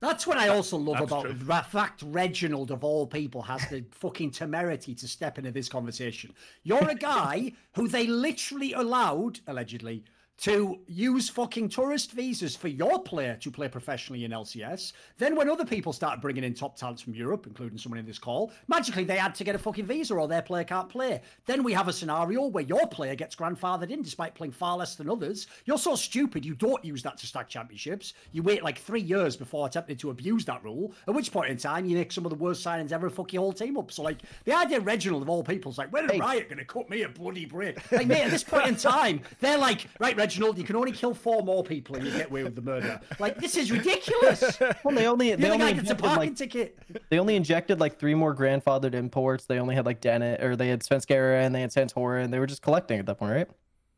That's 0.00 0.26
what 0.26 0.36
I 0.36 0.48
also 0.48 0.76
love 0.76 0.98
That's 0.98 1.06
about 1.10 1.22
true. 1.22 1.32
the 1.32 1.62
fact 1.62 2.02
Reginald, 2.04 2.70
of 2.70 2.84
all 2.84 3.06
people, 3.06 3.40
has 3.42 3.66
the 3.70 3.84
fucking 3.90 4.32
temerity 4.32 4.94
to 4.96 5.08
step 5.08 5.38
into 5.38 5.50
this 5.50 5.66
conversation. 5.68 6.34
You're 6.62 6.90
a 6.90 6.94
guy 6.94 7.52
who 7.74 7.88
they 7.88 8.06
literally 8.06 8.74
allowed, 8.74 9.40
allegedly, 9.46 10.04
to 10.38 10.78
use 10.86 11.28
fucking 11.28 11.68
tourist 11.68 12.12
visas 12.12 12.56
for 12.56 12.68
your 12.68 13.02
player 13.02 13.36
to 13.40 13.50
play 13.50 13.68
professionally 13.68 14.24
in 14.24 14.30
LCS. 14.30 14.92
Then, 15.18 15.36
when 15.36 15.48
other 15.48 15.64
people 15.64 15.92
started 15.92 16.20
bringing 16.20 16.44
in 16.44 16.54
top 16.54 16.76
talents 16.76 17.02
from 17.02 17.14
Europe, 17.14 17.46
including 17.46 17.78
someone 17.78 17.98
in 17.98 18.06
this 18.06 18.18
call, 18.18 18.52
magically 18.68 19.04
they 19.04 19.16
had 19.16 19.34
to 19.36 19.44
get 19.44 19.54
a 19.54 19.58
fucking 19.58 19.86
visa 19.86 20.14
or 20.14 20.26
their 20.26 20.42
player 20.42 20.64
can't 20.64 20.88
play. 20.88 21.20
Then 21.46 21.62
we 21.62 21.72
have 21.72 21.88
a 21.88 21.92
scenario 21.92 22.46
where 22.46 22.64
your 22.64 22.86
player 22.88 23.14
gets 23.14 23.36
grandfathered 23.36 23.90
in 23.90 24.02
despite 24.02 24.34
playing 24.34 24.52
far 24.52 24.76
less 24.76 24.96
than 24.96 25.08
others. 25.08 25.46
You're 25.66 25.78
so 25.78 25.94
stupid, 25.94 26.44
you 26.44 26.54
don't 26.54 26.84
use 26.84 27.02
that 27.02 27.16
to 27.18 27.26
stack 27.26 27.48
championships. 27.48 28.14
You 28.32 28.42
wait 28.42 28.64
like 28.64 28.78
three 28.78 29.00
years 29.00 29.36
before 29.36 29.66
attempting 29.66 29.96
to 29.98 30.10
abuse 30.10 30.44
that 30.46 30.64
rule, 30.64 30.92
at 31.06 31.14
which 31.14 31.32
point 31.32 31.50
in 31.50 31.56
time 31.56 31.86
you 31.86 31.96
make 31.96 32.12
some 32.12 32.26
of 32.26 32.30
the 32.30 32.36
worst 32.36 32.64
signings 32.64 32.92
ever 32.92 33.08
fuck 33.08 33.32
your 33.32 33.42
whole 33.42 33.52
team 33.52 33.76
up. 33.76 33.92
So, 33.92 34.02
like, 34.02 34.18
the 34.44 34.52
idea 34.52 34.80
Reginald 34.80 35.22
of 35.22 35.28
all 35.28 35.44
people 35.44 35.70
is 35.70 35.78
like, 35.78 35.92
when 35.92 36.10
are 36.10 36.14
Hey. 36.14 36.20
Riot 36.20 36.48
going 36.48 36.58
to 36.58 36.64
cut 36.64 36.88
me 36.88 37.02
a 37.02 37.08
bloody 37.08 37.44
break? 37.44 37.90
Like, 37.90 38.06
mate, 38.06 38.22
at 38.22 38.30
this 38.30 38.44
point 38.44 38.66
in 38.66 38.76
time, 38.76 39.20
they're 39.40 39.58
like, 39.58 39.86
right, 39.98 40.16
Reginald, 40.24 40.56
you 40.58 40.64
can 40.64 40.76
only 40.76 40.92
kill 40.92 41.12
four 41.12 41.42
more 41.42 41.62
people 41.62 41.96
and 41.96 42.06
you 42.06 42.12
get 42.12 42.28
away 42.30 42.44
with 42.44 42.54
the 42.54 42.62
murder. 42.62 42.98
Like, 43.18 43.36
this 43.38 43.56
is 43.56 43.70
ridiculous. 43.70 44.58
Well, 44.82 44.94
they 44.94 45.06
only 45.06 45.28
You're 45.28 45.36
they 45.36 45.48
the 45.48 45.52
only 45.52 45.66
guy 45.66 45.72
gets 45.72 45.90
a 45.90 45.92
injected, 45.92 46.04
parking 46.04 46.30
like 46.30 46.36
ticket. 46.36 46.78
they 47.10 47.18
only 47.18 47.36
injected 47.36 47.78
like 47.80 47.98
three 47.98 48.14
more 48.14 48.34
grandfathered 48.34 48.94
imports. 48.94 49.44
They 49.46 49.58
only 49.58 49.74
had 49.74 49.84
like 49.86 50.00
Dennett 50.00 50.42
or 50.42 50.56
they 50.56 50.68
had 50.68 50.80
Svenskeren 50.80 51.44
and 51.46 51.54
they 51.54 51.60
had 51.60 51.70
Santorin 51.70 52.24
and 52.24 52.32
they 52.32 52.38
were 52.38 52.46
just 52.46 52.62
collecting 52.62 52.98
at 52.98 53.06
that 53.06 53.18
point, 53.18 53.32
right? 53.32 53.48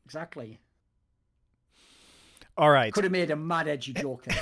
Exactly. 0.05 0.59
All 2.59 2.71
right. 2.71 2.93
Could 2.93 3.05
have 3.05 3.13
made 3.13 3.31
a 3.31 3.37
mad 3.37 3.69
edgy 3.69 3.93
joke 3.93 4.25
there. 4.25 4.39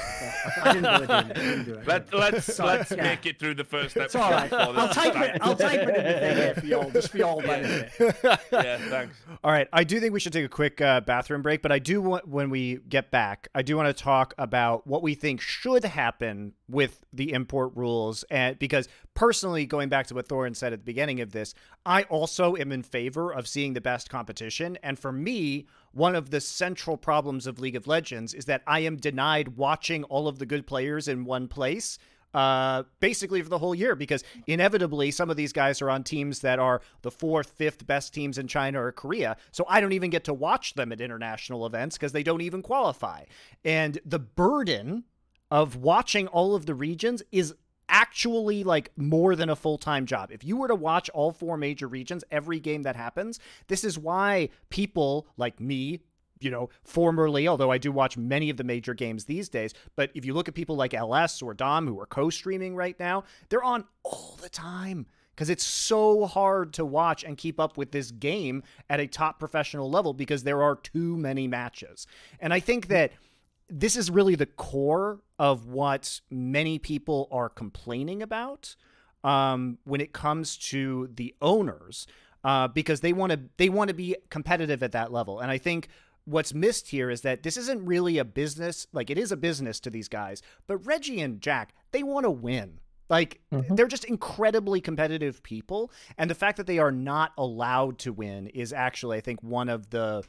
I 0.62 0.72
didn't 0.72 0.98
do 0.98 1.04
it. 1.04 1.10
I 1.10 1.22
didn't 1.22 1.64
do 1.64 1.74
it. 1.74 1.86
Let, 1.86 2.14
let's 2.14 2.54
Sorry, 2.54 2.78
let's 2.78 2.92
yeah. 2.92 3.02
make 3.02 3.26
it 3.26 3.40
through 3.40 3.54
the 3.54 3.64
first 3.64 3.96
episode. 3.96 4.04
It's 4.04 4.14
all 4.14 4.30
right. 4.30 4.52
I'll 4.52 4.88
type 4.88 5.16
it. 5.16 5.38
I'll 5.40 5.56
type 5.56 5.80
it 5.80 5.96
in 5.96 6.04
the 6.04 6.12
thing 6.20 6.36
here 6.36 6.54
for 6.54 6.66
y'all, 6.66 6.90
just 6.90 7.10
for 7.10 7.18
y'all 7.18 7.42
benefit. 7.42 8.16
Yeah, 8.52 8.78
thanks. 8.88 9.16
All 9.42 9.50
right, 9.50 9.68
I 9.72 9.82
do 9.82 9.98
think 9.98 10.12
we 10.12 10.20
should 10.20 10.32
take 10.32 10.44
a 10.44 10.48
quick 10.48 10.80
uh, 10.80 11.00
bathroom 11.00 11.42
break, 11.42 11.60
but 11.60 11.72
I 11.72 11.80
do 11.80 12.00
want, 12.00 12.28
when 12.28 12.50
we 12.50 12.76
get 12.88 13.10
back, 13.10 13.48
I 13.54 13.62
do 13.62 13.76
want 13.76 13.94
to 13.94 14.02
talk 14.02 14.32
about 14.38 14.86
what 14.86 15.02
we 15.02 15.14
think 15.14 15.40
should 15.40 15.84
happen 15.84 16.52
with 16.68 17.00
the 17.12 17.32
import 17.32 17.72
rules, 17.74 18.24
and 18.30 18.58
because 18.58 18.88
personally, 19.14 19.66
going 19.66 19.88
back 19.88 20.06
to 20.08 20.14
what 20.14 20.28
Thorin 20.28 20.56
said 20.56 20.72
at 20.72 20.80
the 20.80 20.84
beginning 20.84 21.20
of 21.20 21.32
this, 21.32 21.54
I 21.86 22.02
also 22.04 22.56
am 22.56 22.72
in 22.72 22.82
favor 22.82 23.32
of 23.32 23.48
seeing 23.48 23.72
the 23.72 23.80
best 23.80 24.10
competition, 24.10 24.78
and 24.82 24.98
for 24.98 25.12
me, 25.12 25.66
one 25.92 26.14
of 26.14 26.30
the 26.30 26.40
central 26.40 26.96
problems 26.96 27.46
of 27.46 27.60
League 27.60 27.76
of 27.76 27.86
Legends 27.86 28.34
is 28.34 28.44
that 28.46 28.62
I 28.66 28.80
am 28.80 28.96
denied 28.96 29.56
watching 29.56 30.04
all 30.04 30.28
of 30.28 30.38
the 30.38 30.46
good 30.46 30.66
players 30.66 31.08
in 31.08 31.24
one 31.24 31.48
place 31.48 31.98
uh, 32.34 32.82
basically 32.98 33.40
for 33.40 33.48
the 33.48 33.58
whole 33.58 33.74
year 33.74 33.94
because 33.94 34.24
inevitably 34.46 35.10
some 35.12 35.30
of 35.30 35.36
these 35.36 35.52
guys 35.52 35.80
are 35.80 35.88
on 35.88 36.02
teams 36.02 36.40
that 36.40 36.58
are 36.58 36.82
the 37.02 37.10
fourth, 37.10 37.52
fifth 37.56 37.86
best 37.86 38.12
teams 38.12 38.38
in 38.38 38.48
China 38.48 38.82
or 38.82 38.92
Korea. 38.92 39.36
So 39.52 39.64
I 39.68 39.80
don't 39.80 39.92
even 39.92 40.10
get 40.10 40.24
to 40.24 40.34
watch 40.34 40.74
them 40.74 40.90
at 40.92 41.00
international 41.00 41.64
events 41.64 41.96
because 41.96 42.12
they 42.12 42.24
don't 42.24 42.40
even 42.40 42.60
qualify. 42.60 43.24
And 43.64 44.00
the 44.04 44.18
burden 44.18 45.04
of 45.50 45.76
watching 45.76 46.26
all 46.26 46.56
of 46.56 46.66
the 46.66 46.74
regions 46.74 47.22
is 47.30 47.54
actually 47.89 48.65
like 48.65 48.90
more 48.97 49.36
than 49.36 49.51
a 49.51 49.56
full-time 49.56 50.06
job. 50.06 50.31
If 50.32 50.44
you 50.44 50.56
were 50.56 50.69
to 50.69 50.74
watch 50.74 51.11
all 51.11 51.32
four 51.32 51.56
major 51.56 51.86
regions 51.86 52.24
every 52.31 52.61
game 52.61 52.82
that 52.82 52.97
happens, 52.97 53.39
this 53.69 53.85
is 53.85 53.98
why 53.98 54.48
people 54.70 55.27
like 55.36 55.61
me, 55.61 56.01
you 56.40 56.51
know, 56.51 56.70
formerly, 56.82 57.48
although 57.48 57.70
I 57.70 57.78
do 57.78 57.93
watch 57.93 58.16
many 58.16 58.51
of 58.51 58.56
the 58.56 58.65
major 58.65 58.94
games 58.94 59.24
these 59.24 59.48
days, 59.48 59.74
but 59.97 60.11
if 60.15 60.24
you 60.24 60.35
look 60.35 60.48
at 60.48 60.55
people 60.55 60.77
like 60.77 60.94
LS 60.94 61.43
or 61.43 61.55
Dom 61.55 61.86
who 61.86 61.98
are 62.01 62.06
co-streaming 62.06 62.77
right 62.77 62.98
now, 62.98 63.24
they're 63.48 63.65
on 63.65 63.85
all 64.02 64.39
the 64.40 64.48
time 64.48 65.06
because 65.35 65.51
it's 65.51 65.65
so 65.65 66.27
hard 66.27 66.73
to 66.74 66.85
watch 66.85 67.24
and 67.24 67.36
keep 67.36 67.59
up 67.59 67.77
with 67.77 67.90
this 67.90 68.11
game 68.11 68.62
at 68.89 69.01
a 69.01 69.06
top 69.06 69.39
professional 69.39 69.90
level 69.90 70.15
because 70.15 70.44
there 70.44 70.62
are 70.62 70.77
too 70.77 71.16
many 71.16 71.48
matches. 71.48 72.06
And 72.40 72.52
I 72.52 72.61
think 72.61 72.89
that 72.89 73.12
this 73.76 73.96
is 73.96 74.09
really 74.09 74.36
the 74.36 74.46
core 74.46 75.20
of 75.36 75.66
what 75.66 76.20
many 76.30 76.78
people 76.78 77.28
are 77.32 77.48
complaining 77.48 78.22
about 78.22 78.76
um, 79.24 79.78
when 79.82 80.01
it 80.01 80.12
comes 80.12 80.56
to 80.56 81.10
the 81.12 81.34
owners, 81.42 82.06
uh, 82.44 82.68
because 82.68 83.01
they 83.01 83.12
want 83.12 83.32
to 83.32 83.40
they 83.56 83.68
want 83.68 83.88
to 83.88 83.94
be 83.94 84.16
competitive 84.30 84.82
at 84.82 84.92
that 84.92 85.12
level. 85.12 85.40
And 85.40 85.51
I 85.51 85.59
think 85.59 85.88
what's 86.24 86.55
missed 86.55 86.88
here 86.88 87.10
is 87.10 87.22
that 87.22 87.42
this 87.42 87.56
isn't 87.56 87.84
really 87.84 88.18
a 88.18 88.24
business. 88.24 88.86
Like 88.92 89.10
it 89.10 89.18
is 89.18 89.32
a 89.32 89.36
business 89.36 89.80
to 89.80 89.90
these 89.90 90.09
guys, 90.09 90.40
but 90.68 90.76
Reggie 90.86 91.20
and 91.20 91.40
Jack 91.40 91.74
they 91.90 92.05
want 92.05 92.24
to 92.24 92.30
win. 92.30 92.78
Like 93.10 93.40
they're 93.51 93.88
just 93.88 94.05
incredibly 94.05 94.80
competitive 94.80 95.42
people, 95.42 95.90
and 96.16 96.30
the 96.30 96.34
fact 96.34 96.59
that 96.59 96.66
they 96.66 96.78
are 96.78 96.92
not 96.92 97.32
allowed 97.36 97.98
to 98.01 98.12
win 98.12 98.46
is 98.48 98.72
actually, 98.72 99.18
I 99.18 99.20
think, 99.20 99.42
one 99.42 99.68
of 99.68 99.90
the 99.90 100.24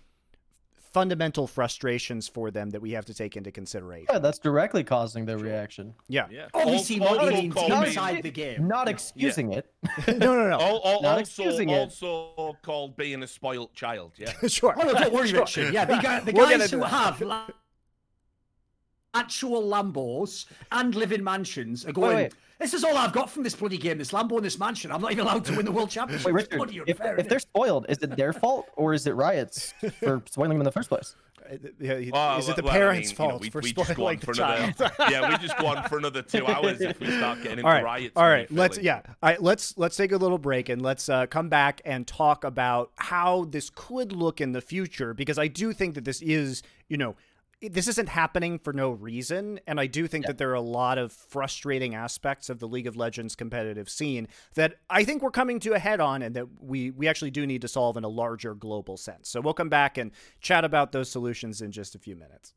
fundamental 0.95 1.45
frustrations 1.45 2.25
for 2.25 2.51
them 2.51 2.69
that 2.69 2.81
we 2.81 2.91
have 2.91 3.03
to 3.03 3.13
take 3.13 3.35
into 3.35 3.51
consideration. 3.51 4.07
Yeah, 4.09 4.17
that's 4.19 4.39
directly 4.39 4.81
causing 4.81 5.25
their 5.25 5.37
reaction. 5.37 5.93
Yeah. 6.07 6.27
Yeah. 6.31 6.47
Obviously, 6.53 7.01
Al- 7.01 7.15
money 7.15 7.49
also 7.51 7.67
means 7.67 7.87
inside 7.89 8.23
the 8.23 8.31
game. 8.31 8.65
Not 8.65 8.87
excusing 8.87 9.51
it. 9.51 9.69
no, 10.07 10.13
no, 10.13 10.47
no. 10.47 10.57
al- 10.57 10.81
al- 10.85 11.01
Not 11.01 11.17
also, 11.17 11.19
excusing 11.19 11.69
it. 11.69 11.77
also 11.79 12.57
called 12.61 12.95
being 12.95 13.21
a 13.23 13.27
spoilt 13.27 13.73
child. 13.73 14.13
Yeah. 14.15 14.31
sure. 14.47 14.73
Oh, 14.79 14.83
no, 14.87 14.93
don't 14.93 15.11
worry, 15.11 15.27
Sure. 15.27 15.41
Richard. 15.41 15.73
Yeah, 15.73 15.83
the, 15.83 15.97
guy, 15.97 16.21
the 16.21 16.31
guys 16.31 16.71
who 16.71 16.79
that. 16.79 16.87
have 16.87 17.51
actual 19.13 19.63
Lambos 19.63 20.45
and 20.71 20.95
live 20.95 21.11
in 21.11 21.25
mansions 21.25 21.85
are 21.85 21.91
going. 21.91 22.15
wait. 22.15 22.33
This 22.59 22.73
is 22.73 22.83
all 22.83 22.95
I've 22.95 23.11
got 23.13 23.29
from 23.29 23.43
this 23.43 23.55
bloody 23.55 23.77
game. 23.77 23.97
This 23.97 24.11
Lambo 24.11 24.37
and 24.37 24.45
this 24.45 24.57
mansion. 24.57 24.91
I'm 24.91 25.01
not 25.01 25.11
even 25.11 25.25
allowed 25.25 25.45
to 25.45 25.55
win 25.57 25.65
the 25.65 25.71
world 25.71 25.89
championship. 25.89 26.25
Wait, 26.27 26.33
Richard, 26.33 26.57
bloody 26.57 26.77
if, 26.87 26.99
unfair, 26.99 27.17
if 27.19 27.27
they're 27.27 27.39
spoiled, 27.39 27.85
is 27.89 27.97
it 27.99 28.15
their 28.15 28.31
fault 28.33 28.67
or 28.77 28.93
is 28.93 29.05
it 29.07 29.11
Riot's 29.11 29.73
for 29.99 30.21
spoiling 30.29 30.51
them 30.51 30.61
in 30.61 30.65
the 30.65 30.71
first 30.71 30.87
place? 30.89 31.15
Uh, 31.47 31.57
yeah, 31.79 31.97
he- 31.99 32.11
Oh, 32.13 32.37
is 32.39 32.49
it 32.49 32.55
the 32.55 32.63
well, 32.63 32.71
I 32.73 32.77
parents' 32.77 33.09
mean, 33.09 33.17
you 33.19 33.25
know, 33.25 33.29
fault 33.31 33.41
we- 33.41 33.49
for 33.51 33.59
we 33.61 33.73
just 33.73 33.87
go 33.89 33.93
spoiling 33.93 34.15
on 34.15 34.19
the 34.21 34.25
for 34.25 34.33
child? 34.33 34.73
another- 34.79 34.93
yeah, 35.11 35.29
we 35.29 35.37
just 35.45 35.57
go 35.59 35.67
on 35.67 35.87
for 35.89 35.97
another 35.99 36.21
two 36.23 36.47
hours 36.47 36.81
if 36.81 36.99
we 36.99 37.07
start 37.07 37.37
getting 37.43 37.59
into 37.59 37.65
all 37.67 37.73
right, 37.73 37.83
riots. 37.83 38.13
all 38.15 38.23
in 38.23 38.29
right. 38.31 38.51
Let's 38.51 38.77
yeah. 38.79 39.01
All 39.05 39.13
right, 39.29 39.41
let's 39.41 39.77
let's 39.77 39.95
take 39.97 40.11
a 40.11 40.17
little 40.17 40.37
break 40.39 40.69
and 40.69 40.81
let's 40.81 41.07
uh, 41.09 41.27
come 41.27 41.49
back 41.49 41.81
and 41.85 42.07
talk 42.07 42.43
about 42.45 42.91
how 42.95 43.45
this 43.49 43.69
could 43.75 44.11
look 44.11 44.39
in 44.41 44.53
the 44.53 44.61
future 44.61 45.13
because 45.13 45.37
I 45.37 45.47
do 45.47 45.71
think 45.73 45.93
that 45.95 46.05
this 46.05 46.21
is 46.21 46.63
you 46.87 46.97
know 46.97 47.09
it- 47.11 47.15
this 47.67 47.87
isn't 47.87 48.09
happening 48.09 48.59
for 48.59 48.73
no 48.73 48.91
reason 48.91 49.59
and 49.67 49.79
I 49.79 49.87
do 49.87 50.07
think 50.07 50.25
that 50.25 50.37
there 50.37 50.49
are 50.51 50.55
a 50.55 50.61
lot 50.61 50.97
of 50.97 51.11
frustrating 51.11 51.95
aspects 51.95 52.49
of 52.49 52.59
the 52.59 52.67
League 52.67 52.87
of 52.87 52.95
Legends 52.95 53.35
competitive 53.35 53.89
scene 53.89 54.27
that 54.55 54.75
I 54.89 55.03
think 55.03 55.21
we're 55.21 55.31
coming 55.31 55.59
to 55.61 55.73
a 55.73 55.79
head 55.79 55.99
on 55.99 56.21
and 56.21 56.35
that 56.35 56.47
we 56.59 56.91
we 56.91 57.07
actually 57.07 57.31
do 57.31 57.45
need 57.45 57.61
to 57.61 57.67
solve 57.67 57.97
in 57.97 58.03
a 58.03 58.09
larger 58.09 58.53
global 58.53 58.97
sense. 58.97 59.29
So 59.29 59.41
we'll 59.41 59.53
come 59.53 59.69
back 59.69 59.97
and 59.97 60.11
chat 60.41 60.63
about 60.63 60.91
those 60.91 61.09
solutions 61.09 61.61
in 61.61 61.71
just 61.71 61.95
a 61.95 61.99
few 61.99 62.15
minutes. 62.15 62.53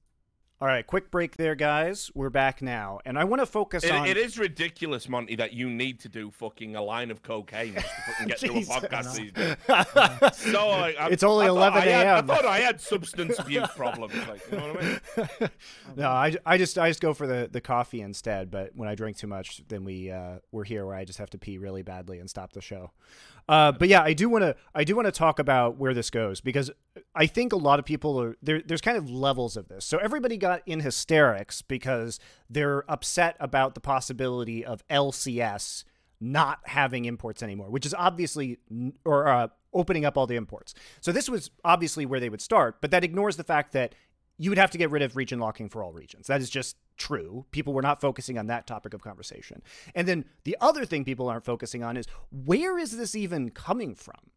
All 0.61 0.67
right, 0.67 0.85
quick 0.85 1.13
break 1.13 1.37
there, 1.37 1.55
guys. 1.55 2.11
We're 2.17 2.31
back 2.31 2.61
now, 2.63 2.99
and 3.05 3.17
I 3.17 3.23
want 3.23 3.41
to 3.41 3.47
focus 3.47 3.85
It, 3.85 3.93
on. 3.93 4.09
it 4.09 4.17
is 4.17 4.37
ridiculous, 4.41 5.09
Monte, 5.09 5.37
that 5.37 5.53
you 5.53 5.71
need 5.71 6.01
to 6.01 6.09
do 6.09 6.33
fucking 6.33 6.75
a 6.75 6.83
line 6.83 7.13
of 7.13 7.23
cocaine 7.23 7.75
to 7.75 7.81
fucking 7.81 8.27
get 8.27 8.41
through 8.41 8.57
a 8.57 8.63
podcast 8.63 9.15
these 9.15 9.31
days. 9.31 9.55
So 10.53 10.69
like, 10.71 10.97
I- 10.99 11.11
It's 11.11 11.23
only 11.23 11.45
I 11.45 11.49
thought 11.51 11.77
11 11.77 11.83
I 11.83 11.85
I 11.85 11.89
a.m.. 12.03 12.27
thought 12.27 12.45
I 12.45 12.59
had 12.59 12.81
substance 12.81 13.39
abuse 13.39 13.69
problems. 13.77 14.15
Like, 14.27 14.51
you 14.51 14.59
know 14.59 14.73
what 14.73 14.83
I 14.83 15.41
mean? 15.43 15.51
no, 15.97 16.09
I, 16.09 16.35
I 16.45 16.59
just 16.59 16.77
I 16.77 16.89
just 16.91 17.01
go 17.01 17.15
for 17.15 17.29
the, 17.29 17.49
the 17.49 17.61
coffee 17.61 18.01
instead. 18.01 18.51
But 18.51 18.73
when 18.75 18.89
I 18.89 18.97
drink 18.97 19.17
too 19.17 19.29
much, 19.29 19.63
then 19.69 19.85
we 19.85 20.11
uh, 20.11 20.39
we're 20.51 20.65
here 20.65 20.85
where 20.87 20.97
I 20.97 21.05
just 21.05 21.21
have 21.21 21.31
to 21.31 21.39
pee 21.39 21.59
really 21.59 21.83
badly 21.83 22.19
and 22.19 22.29
stop 22.29 22.53
the 22.53 22.61
show. 22.61 22.91
Uh, 23.49 23.73
but 23.73 23.89
yeah, 23.89 24.03
I 24.03 24.13
do 24.13 24.29
want 24.29 24.43
to 24.43 24.55
I 24.75 24.85
do 24.85 24.95
want 24.95 25.07
to 25.07 25.13
talk 25.13 25.39
about 25.39 25.79
where 25.79 25.95
this 25.95 26.11
goes 26.11 26.41
because 26.41 26.71
I 27.15 27.27
think 27.27 27.53
a 27.53 27.57
lot 27.57 27.79
of 27.79 27.87
people 27.87 28.21
are 28.21 28.37
there. 28.43 28.61
There's 28.61 28.83
kind 28.83 28.99
of 28.99 29.11
levels 29.11 29.57
of 29.57 29.69
this. 29.69 29.85
So 29.85 29.97
everybody 29.99 30.37
got 30.37 30.63
in 30.67 30.81
hysterics 30.81 31.63
because 31.63 32.21
they're 32.51 32.85
upset 32.91 33.37
about 33.41 33.75
the 33.75 33.81
possibility 33.81 34.65
of 34.65 34.87
LCS 34.89 35.85
not 36.21 36.59
having 36.65 37.05
imports 37.05 37.43
anymore, 37.43 37.71
which 37.71 37.87
is 37.87 37.95
obviously 37.95 38.59
or 39.05 39.29
uh, 39.29 39.49
opening 39.73 40.05
up 40.05 40.19
all 40.19 40.27
the 40.27 40.37
imports. 40.37 40.75
So 41.01 41.13
this 41.13 41.29
was 41.29 41.51
obviously 41.65 42.07
where 42.07 42.21
they 42.21 42.29
would 42.29 42.41
start, 42.43 42.81
but 42.81 42.91
that 42.91 43.05
ignores 43.05 43.37
the 43.37 43.45
fact 43.45 43.73
that 43.73 43.95
you 44.39 44.51
would 44.51 44.59
have 44.59 44.71
to 44.71 44.79
get 44.79 44.91
rid 44.91 45.03
of 45.03 45.17
region 45.17 45.39
locking 45.39 45.69
for 45.69 45.83
all 45.83 45.93
regions. 45.93 46.29
That 46.29 46.41
is 46.41 46.49
just 46.49 46.77
true. 46.97 47.45
People 47.51 47.73
were 47.73 47.83
not 47.83 48.01
focusing 48.01 48.39
on 48.39 48.47
that 48.47 48.67
topic 48.67 48.95
of 48.95 49.03
conversation. 49.03 49.63
And 49.95 50.07
then 50.07 50.25
the 50.45 50.57
other 50.61 50.85
thing 50.85 51.05
people 51.05 51.29
aren't 51.29 51.45
focusing 51.45 51.83
on 51.83 51.97
is 51.97 52.07
where 52.31 52.79
is 52.79 52.97
this 52.97 53.15
even 53.15 53.51
coming 53.51 53.95
from? 53.95 54.31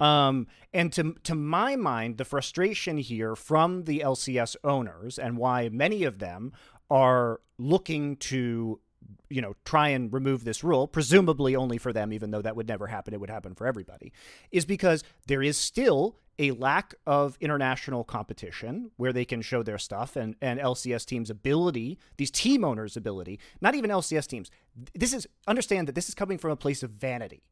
Um, 0.00 0.48
and 0.72 0.92
to 0.94 1.14
to 1.22 1.34
my 1.34 1.76
mind, 1.76 2.18
the 2.18 2.24
frustration 2.24 2.98
here 2.98 3.36
from 3.36 3.84
the 3.84 4.00
LCS 4.00 4.56
owners 4.64 5.18
and 5.18 5.38
why 5.38 5.68
many 5.68 6.02
of 6.02 6.18
them 6.18 6.52
are 6.90 7.40
looking 7.58 8.16
to 8.16 8.80
you 9.28 9.40
know 9.40 9.54
try 9.64 9.88
and 9.88 10.12
remove 10.12 10.44
this 10.44 10.62
rule 10.62 10.86
presumably 10.86 11.56
only 11.56 11.78
for 11.78 11.92
them 11.92 12.12
even 12.12 12.30
though 12.30 12.42
that 12.42 12.56
would 12.56 12.68
never 12.68 12.86
happen 12.86 13.14
it 13.14 13.20
would 13.20 13.30
happen 13.30 13.54
for 13.54 13.66
everybody 13.66 14.12
is 14.50 14.64
because 14.64 15.02
there 15.26 15.42
is 15.42 15.56
still 15.56 16.16
a 16.38 16.50
lack 16.52 16.94
of 17.06 17.36
international 17.40 18.02
competition 18.02 18.90
where 18.96 19.12
they 19.12 19.24
can 19.24 19.40
show 19.40 19.62
their 19.62 19.78
stuff 19.78 20.16
and 20.16 20.36
and 20.40 20.60
LCS 20.60 21.04
teams 21.06 21.30
ability 21.30 21.98
these 22.16 22.30
team 22.30 22.64
owners 22.64 22.96
ability 22.96 23.38
not 23.60 23.74
even 23.74 23.90
LCS 23.90 24.26
teams 24.26 24.50
this 24.94 25.12
is 25.12 25.26
understand 25.46 25.88
that 25.88 25.94
this 25.94 26.08
is 26.08 26.14
coming 26.14 26.38
from 26.38 26.50
a 26.50 26.56
place 26.56 26.82
of 26.82 26.90
vanity 26.90 27.42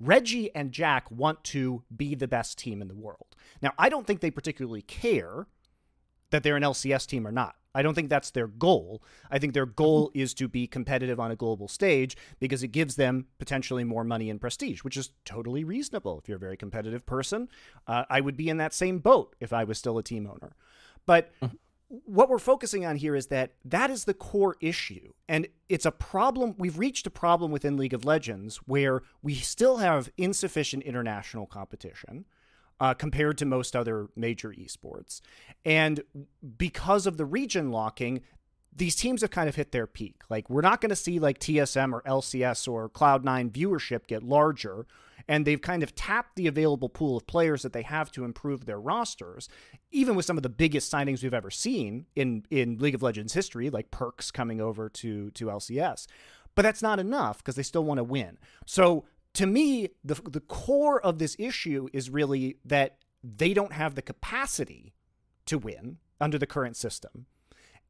Reggie 0.00 0.52
and 0.54 0.72
Jack 0.72 1.10
want 1.10 1.44
to 1.44 1.82
be 1.94 2.14
the 2.14 2.26
best 2.26 2.58
team 2.58 2.80
in 2.80 2.88
the 2.88 2.94
world. 2.94 3.36
Now, 3.60 3.72
I 3.78 3.90
don't 3.90 4.06
think 4.06 4.20
they 4.20 4.30
particularly 4.30 4.80
care 4.82 5.46
that 6.30 6.42
they're 6.42 6.56
an 6.56 6.62
LCS 6.62 7.06
team 7.06 7.26
or 7.26 7.32
not. 7.32 7.56
I 7.74 7.82
don't 7.82 7.94
think 7.94 8.08
that's 8.08 8.30
their 8.30 8.48
goal. 8.48 9.02
I 9.30 9.38
think 9.38 9.54
their 9.54 9.66
goal 9.66 10.10
is 10.14 10.34
to 10.34 10.48
be 10.48 10.66
competitive 10.66 11.20
on 11.20 11.30
a 11.30 11.36
global 11.36 11.68
stage 11.68 12.16
because 12.40 12.62
it 12.62 12.68
gives 12.68 12.96
them 12.96 13.26
potentially 13.38 13.84
more 13.84 14.04
money 14.04 14.28
and 14.28 14.40
prestige, 14.40 14.80
which 14.80 14.96
is 14.96 15.12
totally 15.24 15.62
reasonable. 15.62 16.18
If 16.18 16.28
you're 16.28 16.36
a 16.36 16.40
very 16.40 16.56
competitive 16.56 17.06
person, 17.06 17.48
uh, 17.86 18.04
I 18.10 18.20
would 18.20 18.36
be 18.36 18.48
in 18.48 18.56
that 18.56 18.74
same 18.74 18.98
boat 18.98 19.36
if 19.40 19.52
I 19.52 19.64
was 19.64 19.78
still 19.78 19.98
a 19.98 20.02
team 20.02 20.26
owner. 20.26 20.56
But 21.06 21.32
what 21.88 22.28
we're 22.28 22.38
focusing 22.38 22.86
on 22.86 22.96
here 22.96 23.16
is 23.16 23.28
that 23.28 23.52
that 23.64 23.90
is 23.90 24.04
the 24.04 24.14
core 24.14 24.56
issue. 24.60 25.12
And 25.28 25.48
it's 25.68 25.86
a 25.86 25.90
problem. 25.90 26.54
We've 26.58 26.78
reached 26.78 27.06
a 27.06 27.10
problem 27.10 27.50
within 27.50 27.76
League 27.76 27.94
of 27.94 28.04
Legends 28.04 28.58
where 28.58 29.02
we 29.22 29.34
still 29.34 29.78
have 29.78 30.10
insufficient 30.16 30.84
international 30.84 31.46
competition. 31.46 32.26
Uh, 32.80 32.94
compared 32.94 33.36
to 33.36 33.44
most 33.44 33.76
other 33.76 34.08
major 34.16 34.54
esports. 34.54 35.20
And 35.66 36.02
because 36.56 37.06
of 37.06 37.18
the 37.18 37.26
region 37.26 37.70
locking, 37.70 38.22
these 38.74 38.96
teams 38.96 39.20
have 39.20 39.30
kind 39.30 39.48
of 39.48 39.56
hit 39.56 39.72
their 39.72 39.86
peak. 39.86 40.22
Like, 40.28 40.48
we're 40.48 40.60
not 40.62 40.80
going 40.80 40.90
to 40.90 40.96
see 40.96 41.18
like 41.18 41.38
TSM 41.38 41.92
or 41.92 42.02
LCS 42.02 42.66
or 42.68 42.88
Cloud9 42.88 43.50
viewership 43.50 44.06
get 44.06 44.22
larger. 44.22 44.86
And 45.28 45.46
they've 45.46 45.60
kind 45.60 45.82
of 45.82 45.94
tapped 45.94 46.36
the 46.36 46.46
available 46.46 46.88
pool 46.88 47.18
of 47.18 47.26
players 47.26 47.62
that 47.62 47.72
they 47.72 47.82
have 47.82 48.10
to 48.12 48.24
improve 48.24 48.64
their 48.64 48.80
rosters, 48.80 49.48
even 49.90 50.16
with 50.16 50.24
some 50.24 50.36
of 50.36 50.42
the 50.42 50.48
biggest 50.48 50.90
signings 50.90 51.22
we've 51.22 51.34
ever 51.34 51.50
seen 51.50 52.06
in, 52.16 52.44
in 52.50 52.78
League 52.78 52.94
of 52.94 53.02
Legends 53.02 53.34
history, 53.34 53.70
like 53.70 53.90
Perkz 53.90 54.32
coming 54.32 54.60
over 54.60 54.88
to, 54.88 55.30
to 55.32 55.46
LCS. 55.46 56.06
But 56.54 56.62
that's 56.62 56.82
not 56.82 56.98
enough 56.98 57.38
because 57.38 57.54
they 57.54 57.62
still 57.62 57.84
want 57.84 57.98
to 57.98 58.04
win. 58.04 58.38
So 58.66 59.04
to 59.34 59.46
me, 59.46 59.88
the 60.04 60.14
the 60.14 60.40
core 60.40 61.00
of 61.00 61.18
this 61.18 61.36
issue 61.38 61.88
is 61.92 62.10
really 62.10 62.56
that 62.64 62.98
they 63.22 63.54
don't 63.54 63.72
have 63.72 63.94
the 63.94 64.02
capacity 64.02 64.94
to 65.46 65.58
win 65.58 65.98
under 66.20 66.38
the 66.38 66.46
current 66.46 66.76
system. 66.76 67.26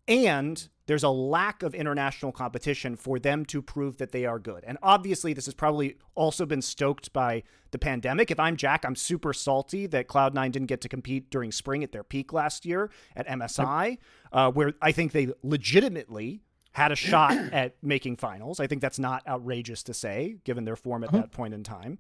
And 0.09 0.69
there's 0.87 1.05
a 1.05 1.09
lack 1.09 1.62
of 1.62 1.73
international 1.73 2.33
competition 2.33 2.97
for 2.97 3.21
them 3.21 3.45
to 3.45 3.62
prove 3.62 3.99
that 3.99 4.11
they 4.11 4.27
are 4.27 4.41
good. 4.41 4.65
And 4.67 4.77
obviously, 4.83 5.33
this 5.33 5.45
has 5.45 5.55
probably 5.55 5.99
also 6.17 6.47
been 6.47 6.62
stoked 6.62 7.12
by 7.12 7.45
the 7.71 7.79
pandemic. 7.79 8.31
If 8.33 8.41
I'm 8.41 8.57
Jack, 8.57 8.85
I'm 8.85 8.97
super 8.97 9.33
salty 9.33 9.87
that 9.87 10.09
Cloud9 10.09 10.51
didn't 10.51 10.67
get 10.67 10.81
to 10.81 10.89
compete 10.89 11.31
during 11.31 11.53
spring 11.53 11.85
at 11.85 11.93
their 11.93 12.03
peak 12.03 12.33
last 12.33 12.67
year 12.67 12.91
at 13.15 13.29
MSI, 13.29 13.99
uh, 14.33 14.51
where 14.51 14.73
I 14.83 14.91
think 14.91 15.12
they 15.12 15.29
legitimately 15.45 16.43
had 16.73 16.93
a 16.93 16.97
shot 17.11 17.33
at 17.53 17.75
making 17.83 18.17
finals. 18.17 18.61
I 18.61 18.67
think 18.67 18.81
that's 18.81 18.99
not 18.99 19.27
outrageous 19.27 19.83
to 19.85 19.95
say, 19.95 20.37
given 20.45 20.65
their 20.65 20.77
form 20.77 21.05
at 21.05 21.13
that 21.13 21.33
point 21.33 21.55
in 21.55 21.63
time. 21.65 21.99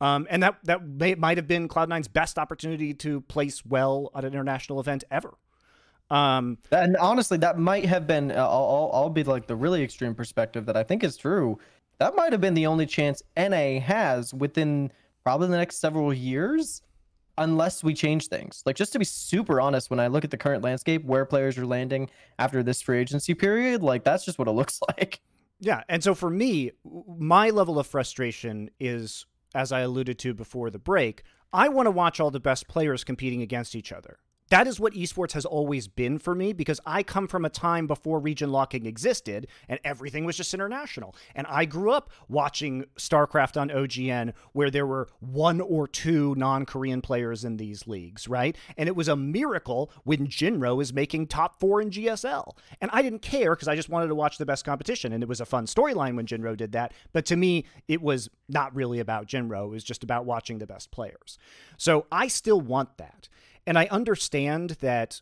Um, 0.00 0.26
and 0.30 0.42
that 0.44 0.58
that 0.64 0.86
may, 0.86 1.14
might 1.16 1.38
have 1.38 1.48
been 1.48 1.68
Cloud9's 1.68 2.08
best 2.08 2.38
opportunity 2.38 2.94
to 2.94 3.20
place 3.22 3.66
well 3.66 4.10
at 4.14 4.24
an 4.24 4.32
international 4.32 4.78
event 4.78 5.02
ever. 5.10 5.34
Um, 6.10 6.58
And 6.70 6.96
honestly, 6.96 7.36
that 7.38 7.58
might 7.58 7.84
have 7.84 8.06
been. 8.06 8.30
uh, 8.30 8.34
I'll, 8.36 8.48
I'll, 8.48 8.90
I'll 8.94 9.10
be 9.10 9.24
like 9.24 9.46
the 9.46 9.56
really 9.56 9.82
extreme 9.82 10.14
perspective 10.14 10.66
that 10.66 10.76
I 10.76 10.82
think 10.82 11.02
is 11.04 11.16
true. 11.16 11.58
That 11.98 12.14
might 12.14 12.32
have 12.32 12.40
been 12.40 12.54
the 12.54 12.66
only 12.66 12.86
chance 12.86 13.22
NA 13.36 13.80
has 13.80 14.32
within 14.32 14.92
probably 15.24 15.48
the 15.48 15.56
next 15.56 15.80
several 15.80 16.14
years, 16.14 16.80
unless 17.38 17.82
we 17.82 17.94
change 17.94 18.28
things. 18.28 18.62
Like 18.66 18.76
just 18.76 18.92
to 18.92 18.98
be 18.98 19.04
super 19.04 19.60
honest, 19.60 19.90
when 19.90 20.00
I 20.00 20.08
look 20.08 20.24
at 20.24 20.30
the 20.30 20.36
current 20.36 20.62
landscape, 20.62 21.04
where 21.04 21.24
players 21.24 21.56
are 21.56 21.66
landing 21.66 22.10
after 22.38 22.62
this 22.62 22.82
free 22.82 22.98
agency 22.98 23.34
period, 23.34 23.82
like 23.82 24.04
that's 24.04 24.24
just 24.24 24.38
what 24.38 24.48
it 24.48 24.50
looks 24.58 24.80
like. 24.88 25.20
Yeah, 25.60 25.82
and 25.88 26.04
so 26.04 26.14
for 26.14 26.30
me, 26.30 26.72
my 27.18 27.50
level 27.50 27.78
of 27.78 27.86
frustration 27.86 28.70
is, 28.78 29.26
as 29.54 29.72
I 29.72 29.80
alluded 29.80 30.18
to 30.20 30.34
before 30.34 30.70
the 30.70 30.78
break, 30.78 31.22
I 31.52 31.68
want 31.68 31.86
to 31.86 31.90
watch 31.90 32.20
all 32.20 32.30
the 32.30 32.38
best 32.38 32.68
players 32.68 33.02
competing 33.02 33.42
against 33.42 33.74
each 33.74 33.90
other. 33.90 34.18
That 34.50 34.66
is 34.66 34.80
what 34.80 34.94
esports 34.94 35.32
has 35.32 35.44
always 35.44 35.88
been 35.88 36.18
for 36.18 36.34
me 36.34 36.52
because 36.52 36.80
I 36.86 37.02
come 37.02 37.28
from 37.28 37.44
a 37.44 37.50
time 37.50 37.86
before 37.86 38.18
region 38.18 38.50
locking 38.50 38.86
existed 38.86 39.46
and 39.68 39.78
everything 39.84 40.24
was 40.24 40.36
just 40.36 40.54
international. 40.54 41.14
And 41.34 41.46
I 41.48 41.64
grew 41.64 41.90
up 41.90 42.10
watching 42.28 42.84
StarCraft 42.96 43.60
on 43.60 43.68
OGN 43.68 44.32
where 44.52 44.70
there 44.70 44.86
were 44.86 45.08
one 45.20 45.60
or 45.60 45.86
two 45.86 46.34
non 46.36 46.64
Korean 46.64 47.00
players 47.02 47.44
in 47.44 47.56
these 47.56 47.86
leagues, 47.86 48.28
right? 48.28 48.56
And 48.76 48.88
it 48.88 48.96
was 48.96 49.08
a 49.08 49.16
miracle 49.16 49.90
when 50.04 50.26
Jinro 50.26 50.80
is 50.80 50.92
making 50.92 51.26
top 51.26 51.60
four 51.60 51.82
in 51.82 51.90
GSL. 51.90 52.56
And 52.80 52.90
I 52.92 53.02
didn't 53.02 53.22
care 53.22 53.54
because 53.54 53.68
I 53.68 53.76
just 53.76 53.88
wanted 53.88 54.08
to 54.08 54.14
watch 54.14 54.38
the 54.38 54.46
best 54.46 54.64
competition. 54.64 55.12
And 55.12 55.22
it 55.22 55.28
was 55.28 55.40
a 55.40 55.46
fun 55.46 55.66
storyline 55.66 56.16
when 56.16 56.26
Jinro 56.26 56.56
did 56.56 56.72
that. 56.72 56.92
But 57.12 57.26
to 57.26 57.36
me, 57.36 57.66
it 57.86 58.00
was 58.00 58.30
not 58.48 58.74
really 58.74 58.98
about 58.98 59.26
Jinro, 59.26 59.66
it 59.66 59.70
was 59.70 59.84
just 59.84 60.02
about 60.02 60.24
watching 60.24 60.58
the 60.58 60.66
best 60.66 60.90
players. 60.90 61.38
So 61.76 62.06
I 62.10 62.28
still 62.28 62.60
want 62.60 62.96
that. 62.98 63.28
And 63.68 63.78
I 63.78 63.86
understand 63.90 64.78
that 64.80 65.20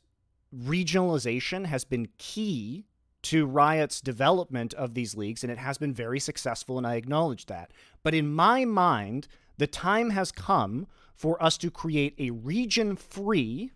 regionalization 0.56 1.66
has 1.66 1.85
been 1.85 2.06
key 2.16 2.86
to 3.23 3.44
Riot's 3.44 4.01
development 4.01 4.73
of 4.74 4.94
these 4.94 5.16
leagues, 5.16 5.43
and 5.43 5.51
it 5.51 5.59
has 5.59 5.78
been 5.78 5.93
very 5.93 6.20
successful, 6.20 6.78
and 6.78 6.86
I 6.86 6.94
acknowledge 6.94 7.47
that. 7.47 7.73
But 8.05 8.14
in 8.14 8.32
my 8.32 8.64
mind, 8.64 9.27
the 9.59 9.66
time 9.66 10.10
has 10.10 10.31
come 10.31 10.86
for 11.12 11.43
us 11.43 11.59
to 11.59 11.73
create 11.73 12.14
a 12.20 12.31
region 12.31 12.94
free 12.94 13.73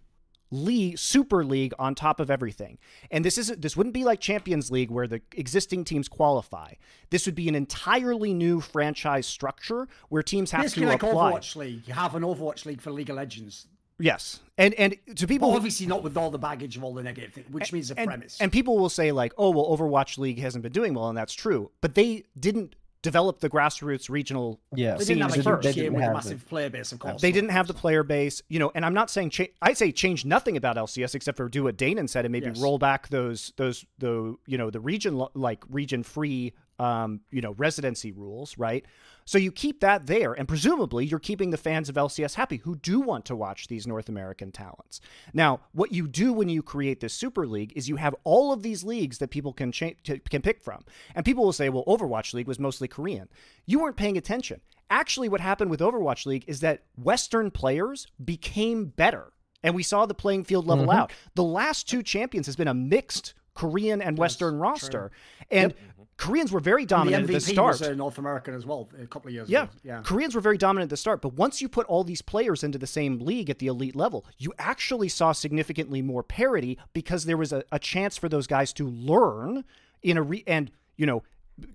league 0.53 0.99
super 0.99 1.45
league 1.45 1.73
on 1.79 1.95
top 1.95 2.19
of 2.19 2.29
everything 2.29 2.77
and 3.13 3.25
this 3.25 3.39
isn't 3.39 3.63
this 3.63 3.77
wouldn't 3.77 3.95
be 3.95 4.03
like 4.03 4.19
champions 4.19 4.69
league 4.69 4.91
where 4.91 5.07
the 5.07 5.21
existing 5.37 5.85
teams 5.85 6.09
qualify 6.09 6.73
this 7.11 7.25
would 7.25 7.37
be 7.37 7.49
an 7.49 7.55
entirely 7.55 8.35
new 8.35 8.61
franchise 8.61 9.29
structure 9.29 9.87
where 10.09 10.25
teams 10.25 10.51
have 10.51 10.63
Basically 10.63 10.83
to 10.83 10.89
like 10.89 11.03
apply 11.05 11.33
Overwatch 11.35 11.55
League. 11.55 11.83
You 11.87 11.95
have 11.95 12.17
an 12.17 12.25
Overwatch 12.25 12.67
League 12.67 12.81
for 12.81 12.91
League 12.91 13.11
of 13.11 13.15
Legends. 13.15 13.69
Yes 14.01 14.41
and 14.59 14.75
and 14.75 14.97
to 15.17 15.27
people 15.27 15.51
But 15.51 15.57
obviously 15.57 15.87
not 15.87 16.03
with 16.03 16.17
all 16.17 16.31
the 16.31 16.39
baggage 16.39 16.77
of 16.77 16.85
all 16.85 16.95
the 16.95 17.03
negative 17.03 17.33
things, 17.33 17.51
which 17.51 17.73
means 17.73 17.89
the 17.89 17.99
and, 17.99 18.09
premise. 18.09 18.41
and 18.41 18.51
people 18.53 18.79
will 18.79 18.89
say 18.91 19.13
like 19.13 19.33
oh 19.39 19.51
well 19.51 19.67
overwatch 19.77 20.19
league 20.19 20.39
hasn't 20.39 20.63
been 20.63 20.73
doing 20.73 20.95
well 20.95 21.09
and 21.09 21.17
that's 21.19 21.35
true 21.35 21.71
but 21.81 21.95
they 21.95 22.25
didn't 22.39 22.75
develop 23.03 23.41
the 23.41 23.49
grassroots 23.49 24.11
regional 24.11 24.61
Yeah, 24.75 24.97
they 24.97 25.05
didn't 25.07 25.23
have 25.23 25.31
a 25.31 25.43
scenes 25.43 25.47
huge 25.65 25.75
game 25.75 25.95
with 25.95 26.03
a 26.03 26.05
have 26.05 26.13
massive 26.13 26.47
player 26.47 26.69
base, 26.69 26.93
of 26.93 26.99
course. 26.99 27.23
They 27.23 27.33
didn't 27.33 27.49
have 27.49 27.67
the 27.67 27.73
player 27.73 28.03
base, 28.03 28.43
you 28.51 28.59
know, 28.59 28.71
and 28.75 28.85
I'm 28.85 28.93
not 28.93 29.09
saying 29.09 29.31
cha- 29.31 29.47
I 29.63 29.73
say 29.73 29.91
change 29.91 30.27
nothing 30.27 30.59
about 30.59 30.77
LCS 30.77 31.15
except 31.15 31.39
for 31.39 31.49
do 31.49 31.65
what 31.65 31.79
Danan 31.79 32.11
said 32.11 32.27
and 32.27 32.33
maybe 32.33 32.49
Yes. 32.49 32.61
roll 32.61 32.77
back 32.79 33.09
those 33.09 33.55
those 33.57 33.87
the 33.99 34.37
you 34.47 34.59
know 34.59 34.69
the 34.69 34.81
region 34.81 35.25
like 35.33 35.65
region 35.71 36.03
free 36.03 36.53
um 36.79 37.21
you 37.31 37.41
know 37.41 37.53
residency 37.53 38.13
rules, 38.13 38.59
right? 38.59 38.85
So 39.31 39.39
you 39.39 39.53
keep 39.53 39.79
that 39.79 40.09
there 40.09 40.33
and 40.33 40.49
presumably 40.49 41.07
you're 41.07 41.21
keeping 41.21 41.51
the 41.51 41.57
fans 41.57 41.89
of 41.89 41.95
LCS 41.95 42.35
happy 42.35 42.57
who 42.57 42.75
do 42.75 42.99
want 42.99 43.25
to 43.27 43.37
watch 43.37 43.69
these 43.69 43.87
North 43.87 44.09
American 44.09 44.51
talents. 44.51 45.01
Now, 45.33 45.61
what 45.71 45.93
you 45.93 46.09
do 46.09 46.33
when 46.33 46.49
you 46.49 46.65
create 46.65 46.99
this 46.99 47.15
super 47.15 47.47
league 47.47 47.73
is 47.77 47.89
you 47.89 47.95
have 47.95 48.17
all 48.25 48.53
of 48.53 48.65
these 48.65 48.83
leagues 48.83 49.19
that 49.19 49.31
people 49.31 49.53
can 49.53 49.71
cha- 49.71 49.93
t- 50.03 50.19
can 50.19 50.43
pick 50.43 50.61
from. 50.61 50.85
And 51.15 51.25
people 51.25 51.45
will 51.45 51.53
say, 51.53 51.69
"Well, 51.69 51.85
Overwatch 51.87 52.35
League 52.35 52.49
was 52.49 52.59
mostly 52.59 52.89
Korean." 52.89 53.29
You 53.67 53.79
weren't 53.79 53.97
paying 53.97 54.17
attention. 54.19 54.63
Actually, 54.91 55.29
what 55.29 55.41
happened 55.41 55.71
with 55.71 55.79
Overwatch 55.79 56.27
League 56.27 56.45
is 56.49 56.59
that 56.63 56.83
Western 56.97 57.53
players 57.53 58.09
became 58.25 58.87
better, 58.87 59.33
and 59.63 59.77
we 59.77 59.85
saw 59.85 60.07
the 60.07 60.13
playing 60.13 60.43
field 60.43 60.67
level 60.67 60.87
mm-hmm. 60.87 60.99
out. 60.99 61.13
The 61.37 61.45
last 61.45 61.89
two 61.89 62.03
champions 62.03 62.47
has 62.47 62.57
been 62.57 62.67
a 62.67 62.75
mixed 62.75 63.35
Korean 63.55 64.01
and 64.01 64.17
Western 64.17 64.57
roster, 64.57 65.11
and 65.51 65.75
Koreans 66.21 66.53
were 66.53 66.61
very 66.61 66.83
And 66.83 66.89
the 66.91 66.95
dominant 66.95 67.25
at 67.25 67.33
the 67.33 67.41
start. 67.41 67.81
was 67.81 67.83
uh, 67.83 67.95
North 67.95 68.19
American 68.19 68.55
as 68.55 68.67
well 68.67 68.91
a 69.03 69.07
couple 69.07 69.29
of 69.29 69.35
years 69.35 69.49
Yeah. 69.49 69.63
ago. 69.63 69.73
Yeah. 69.83 70.03
Koreans 70.05 70.35
were 70.35 70.43
very 70.43 70.59
dominant 70.59 70.89
at 70.89 70.91
the 70.91 70.99
start, 70.99 71.23
but 71.23 71.33
once 71.33 71.63
you 71.63 71.69
put 71.69 71.87
all 71.87 72.05
these 72.05 72.21
players 72.21 72.63
into 72.63 72.77
the 72.77 72.87
same 72.87 73.19
league 73.21 73.49
at 73.49 73.59
the 73.59 73.69
elite 73.69 73.97
level, 73.97 74.27
you 74.37 74.53
actually 74.59 75.09
saw 75.09 75.33
significantly 75.33 76.03
more 76.03 76.23
parity 76.23 76.79
because 76.93 77.25
there 77.25 77.39
was 77.39 77.53
a, 77.55 77.65
a 77.73 77.79
chance 77.79 78.19
for 78.19 78.29
those 78.29 78.47
guys 78.47 78.73
to 78.75 78.87
learn 78.87 79.65
in 80.03 80.19
a 80.19 80.23
re 80.23 80.45
and 80.47 80.71
you 80.99 81.07
know, 81.07 81.23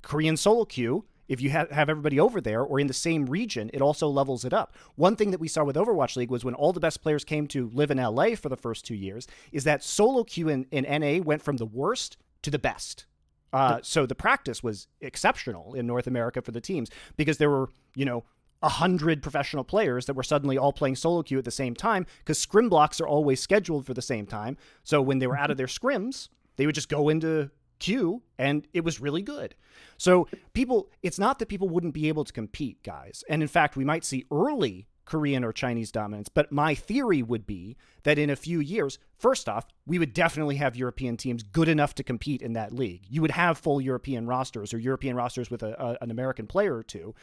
Korean 0.04 0.38
solo 0.38 0.64
queue. 0.66 1.06
If 1.28 1.42
you 1.42 1.50
have, 1.50 1.72
have 1.72 1.90
everybody 1.90 2.20
over 2.20 2.40
there 2.40 2.62
or 2.62 2.80
in 2.80 2.86
the 2.86 2.94
same 2.94 3.26
region, 3.26 3.72
it 3.74 3.82
also 3.82 4.08
levels 4.08 4.46
it 4.46 4.54
up. 4.54 4.76
One 4.94 5.16
thing 5.16 5.32
that 5.32 5.40
we 5.40 5.48
saw 5.48 5.64
with 5.64 5.76
Overwatch 5.76 6.16
League 6.16 6.30
was 6.30 6.46
when 6.46 6.54
all 6.54 6.72
the 6.72 6.80
best 6.80 7.02
players 7.02 7.24
came 7.24 7.48
to 7.48 7.72
live 7.74 7.90
in 7.90 7.98
LA 7.98 8.36
for 8.36 8.50
the 8.50 8.56
first 8.56 8.86
two 8.86 8.94
years, 8.94 9.26
is 9.52 9.64
that 9.64 9.84
solo 9.84 10.24
queue 10.24 10.50
in, 10.50 10.68
in 10.70 10.84
NA 11.02 11.24
went 11.24 11.42
from 11.42 11.58
the 11.58 11.66
worst 11.66 12.18
to 12.44 12.52
the 12.52 12.60
best. 12.60 13.08
Uh, 13.56 13.80
so 13.82 14.06
the 14.06 14.16
practice 14.16 14.62
was 14.62 14.88
exceptional 15.00 15.74
in 15.76 15.88
North 15.88 16.08
America 16.08 16.42
for 16.42 16.52
the 16.52 16.60
teams 16.60 16.90
because 17.16 17.38
there 17.38 17.50
were, 17.50 17.70
you 17.96 18.04
know, 18.04 18.26
a 18.62 18.68
hundred 18.68 19.22
professional 19.22 19.64
players 19.64 20.08
that 20.08 20.14
were 20.14 20.24
suddenly 20.24 20.58
all 20.58 20.74
playing 20.74 20.96
solo 20.98 21.24
queue 21.24 21.38
at 21.38 21.46
the 21.46 21.52
same 21.52 21.74
time 21.74 22.06
because 22.20 22.38
scrim 22.38 22.68
blocks 22.68 23.00
are 23.00 23.08
always 23.08 23.40
scheduled 23.40 23.86
for 23.86 23.94
the 23.94 24.02
same 24.02 24.26
time. 24.26 24.58
So 24.84 25.02
when 25.02 25.20
they 25.20 25.28
were 25.28 25.38
out 25.38 25.52
of 25.52 25.56
their 25.56 25.68
scrims, 25.68 26.28
they 26.58 26.66
would 26.66 26.76
just 26.76 26.90
go 26.90 27.08
into 27.08 27.50
queue 27.80 28.24
and 28.38 28.68
it 28.74 28.84
was 28.84 29.00
really 29.00 29.22
good. 29.22 29.56
So 29.98 30.28
people, 30.54 30.90
it's 31.02 31.20
not 31.20 31.40
that 31.40 31.48
people 31.48 31.70
wouldn't 31.70 31.94
be 31.94 32.10
able 32.10 32.26
to 32.26 32.34
compete, 32.34 32.84
guys. 32.84 33.24
And 33.30 33.42
in 33.42 33.48
fact, 33.48 33.78
we 33.78 33.86
might 33.86 34.04
see 34.04 34.26
early 34.32 34.88
Korean 35.06 35.44
or 35.44 35.54
Chinese 35.54 35.92
dominance. 35.92 36.30
But 36.30 36.52
my 36.52 36.76
theory 36.76 37.22
would 37.24 37.46
be 37.46 37.78
that 38.04 38.20
in 38.20 38.30
a 38.30 38.36
few 38.36 38.60
years, 38.60 39.00
first 39.18 39.48
off, 39.48 39.68
we 39.86 40.00
would 40.00 40.14
definitely 40.14 40.56
have 40.58 40.76
European 40.76 41.18
teams 41.18 41.44
good 41.44 41.68
enough 41.68 41.96
to 41.96 42.04
compete 42.04 42.42
in 42.42 42.54
that 42.54 42.74
league. 42.74 43.04
You 43.10 43.22
would 43.22 43.32
have 43.32 43.58
full 43.58 43.80
European 43.80 44.28
rosters 44.28 44.74
or 44.74 44.80
European 44.80 45.16
rosters 45.16 45.50
with 45.50 45.64
a, 45.64 45.82
a, 45.82 45.98
an 46.04 46.12
American 46.12 46.48
player 46.48 46.76
or 46.76 46.84
two 46.84 47.16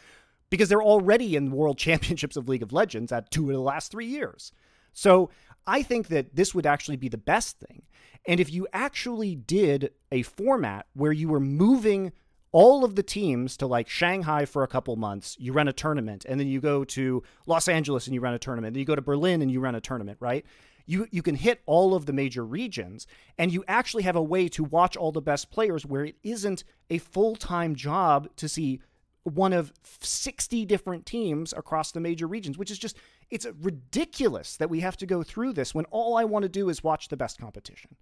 because 0.50 0.68
they're 0.68 0.82
already 0.82 1.36
in 1.36 1.50
World 1.50 1.78
Championships 1.78 2.36
of 2.36 2.48
League 2.48 2.62
of 2.62 2.72
Legends 2.72 3.12
at 3.12 3.30
two 3.30 3.50
of 3.50 3.54
the 3.54 3.62
last 3.62 3.90
three 3.90 4.06
years. 4.06 4.52
So 4.92 5.30
I 5.66 5.82
think 5.82 6.08
that 6.08 6.36
this 6.36 6.54
would 6.54 6.66
actually 6.66 6.96
be 6.96 7.08
the 7.08 7.18
best 7.18 7.58
thing. 7.58 7.82
And 8.26 8.38
if 8.38 8.52
you 8.52 8.68
actually 8.72 9.34
did 9.34 9.90
a 10.12 10.22
format 10.22 10.86
where 10.94 11.12
you 11.12 11.28
were 11.28 11.40
moving 11.40 12.12
all 12.52 12.84
of 12.84 12.94
the 12.94 13.02
teams 13.02 13.56
to 13.56 13.66
like 13.66 13.88
Shanghai 13.88 14.44
for 14.44 14.62
a 14.62 14.68
couple 14.68 14.94
months, 14.96 15.36
you 15.40 15.52
run 15.52 15.68
a 15.68 15.72
tournament, 15.72 16.26
and 16.28 16.38
then 16.38 16.46
you 16.46 16.60
go 16.60 16.84
to 16.84 17.22
Los 17.46 17.66
Angeles 17.66 18.06
and 18.06 18.14
you 18.14 18.20
run 18.20 18.34
a 18.34 18.38
tournament, 18.38 18.74
then 18.74 18.80
you 18.80 18.86
go 18.86 18.94
to 18.94 19.02
Berlin 19.02 19.40
and 19.40 19.50
you 19.50 19.58
run 19.58 19.74
a 19.74 19.80
tournament, 19.80 20.18
right? 20.20 20.44
You 20.84 21.06
you 21.10 21.22
can 21.22 21.36
hit 21.36 21.62
all 21.64 21.94
of 21.94 22.06
the 22.06 22.12
major 22.12 22.44
regions 22.44 23.06
and 23.38 23.52
you 23.52 23.64
actually 23.68 24.02
have 24.02 24.16
a 24.16 24.22
way 24.22 24.48
to 24.48 24.64
watch 24.64 24.96
all 24.96 25.12
the 25.12 25.22
best 25.22 25.50
players 25.50 25.86
where 25.86 26.04
it 26.04 26.16
isn't 26.22 26.64
a 26.90 26.98
full-time 26.98 27.74
job 27.74 28.28
to 28.36 28.48
see 28.48 28.80
one 29.22 29.52
of 29.52 29.72
60 30.00 30.64
different 30.66 31.06
teams 31.06 31.52
across 31.52 31.92
the 31.92 32.00
major 32.00 32.26
regions, 32.26 32.58
which 32.58 32.70
is 32.70 32.78
just 32.78 32.96
it's 33.30 33.46
ridiculous 33.60 34.56
that 34.56 34.68
we 34.68 34.80
have 34.80 34.96
to 34.98 35.06
go 35.06 35.22
through 35.22 35.52
this 35.52 35.74
when 35.74 35.84
all 35.86 36.16
I 36.16 36.24
want 36.24 36.42
to 36.42 36.48
do 36.48 36.68
is 36.68 36.84
watch 36.84 37.08
the 37.08 37.16
best 37.16 37.40
competition. 37.40 37.96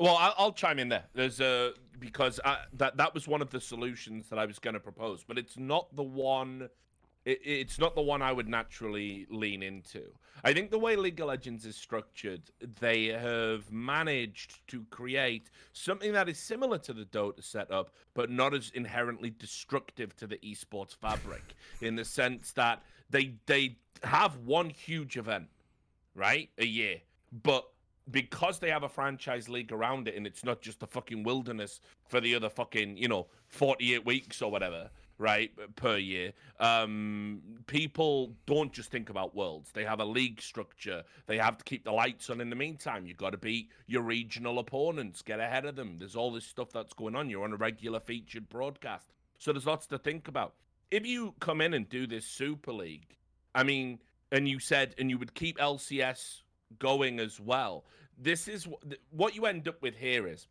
Well, 0.00 0.16
I'll, 0.16 0.34
I'll 0.38 0.52
chime 0.52 0.78
in 0.78 0.88
there. 0.88 1.04
There's 1.12 1.40
a 1.40 1.74
because 1.98 2.40
I, 2.42 2.60
that 2.72 2.96
that 2.96 3.12
was 3.12 3.28
one 3.28 3.42
of 3.42 3.50
the 3.50 3.60
solutions 3.60 4.30
that 4.30 4.38
I 4.38 4.46
was 4.46 4.58
going 4.58 4.72
to 4.72 4.80
propose, 4.80 5.22
but 5.22 5.36
it's 5.36 5.58
not 5.58 5.94
the 5.94 6.02
one. 6.02 6.70
It, 7.26 7.40
it's 7.44 7.78
not 7.78 7.94
the 7.94 8.00
one 8.00 8.22
I 8.22 8.32
would 8.32 8.48
naturally 8.48 9.26
lean 9.28 9.62
into. 9.62 10.04
I 10.42 10.54
think 10.54 10.70
the 10.70 10.78
way 10.78 10.96
League 10.96 11.20
of 11.20 11.26
Legends 11.26 11.66
is 11.66 11.76
structured, 11.76 12.40
they 12.80 13.08
have 13.08 13.70
managed 13.70 14.66
to 14.68 14.86
create 14.88 15.50
something 15.74 16.12
that 16.14 16.30
is 16.30 16.38
similar 16.38 16.78
to 16.78 16.94
the 16.94 17.04
Dota 17.04 17.44
setup, 17.44 17.90
but 18.14 18.30
not 18.30 18.54
as 18.54 18.70
inherently 18.74 19.28
destructive 19.28 20.16
to 20.16 20.26
the 20.26 20.38
esports 20.38 20.96
fabric. 20.96 21.42
in 21.82 21.96
the 21.96 22.06
sense 22.06 22.52
that 22.52 22.82
they 23.10 23.34
they 23.44 23.76
have 24.02 24.38
one 24.38 24.70
huge 24.70 25.18
event, 25.18 25.48
right, 26.14 26.48
a 26.56 26.64
year, 26.64 27.02
but 27.30 27.69
because 28.10 28.58
they 28.58 28.70
have 28.70 28.82
a 28.82 28.88
franchise 28.88 29.48
league 29.48 29.72
around 29.72 30.08
it 30.08 30.16
and 30.16 30.26
it's 30.26 30.44
not 30.44 30.60
just 30.60 30.82
a 30.82 30.86
fucking 30.86 31.22
wilderness 31.22 31.80
for 32.08 32.20
the 32.20 32.34
other 32.34 32.48
fucking, 32.48 32.96
you 32.96 33.08
know, 33.08 33.26
48 33.48 34.04
weeks 34.04 34.42
or 34.42 34.50
whatever, 34.50 34.90
right, 35.18 35.52
per 35.76 35.96
year, 35.96 36.32
um, 36.58 37.40
people 37.66 38.32
don't 38.46 38.72
just 38.72 38.90
think 38.90 39.10
about 39.10 39.34
worlds. 39.34 39.70
They 39.72 39.84
have 39.84 40.00
a 40.00 40.04
league 40.04 40.40
structure. 40.40 41.04
They 41.26 41.38
have 41.38 41.58
to 41.58 41.64
keep 41.64 41.84
the 41.84 41.92
lights 41.92 42.30
on 42.30 42.40
in 42.40 42.50
the 42.50 42.56
meantime. 42.56 43.06
You've 43.06 43.16
got 43.16 43.30
to 43.30 43.38
beat 43.38 43.68
your 43.86 44.02
regional 44.02 44.58
opponents, 44.58 45.22
get 45.22 45.40
ahead 45.40 45.66
of 45.66 45.76
them. 45.76 45.96
There's 45.98 46.16
all 46.16 46.32
this 46.32 46.46
stuff 46.46 46.72
that's 46.72 46.94
going 46.94 47.14
on. 47.14 47.28
You're 47.28 47.44
on 47.44 47.52
a 47.52 47.56
regular 47.56 48.00
featured 48.00 48.48
broadcast. 48.48 49.12
So 49.38 49.52
there's 49.52 49.66
lots 49.66 49.86
to 49.88 49.98
think 49.98 50.26
about. 50.26 50.54
If 50.90 51.06
you 51.06 51.34
come 51.38 51.60
in 51.60 51.74
and 51.74 51.88
do 51.88 52.06
this 52.06 52.26
Super 52.26 52.72
League, 52.72 53.16
I 53.54 53.62
mean, 53.62 54.00
and 54.32 54.48
you 54.48 54.58
said, 54.58 54.94
and 54.98 55.10
you 55.10 55.18
would 55.18 55.34
keep 55.34 55.58
LCS 55.58 56.42
going 56.78 57.20
as 57.20 57.40
well. 57.40 57.84
This 58.18 58.48
is 58.48 58.68
what 59.10 59.34
you 59.34 59.46
end 59.46 59.66
up 59.68 59.80
with 59.82 59.96
here 59.96 60.26
is 60.26 60.46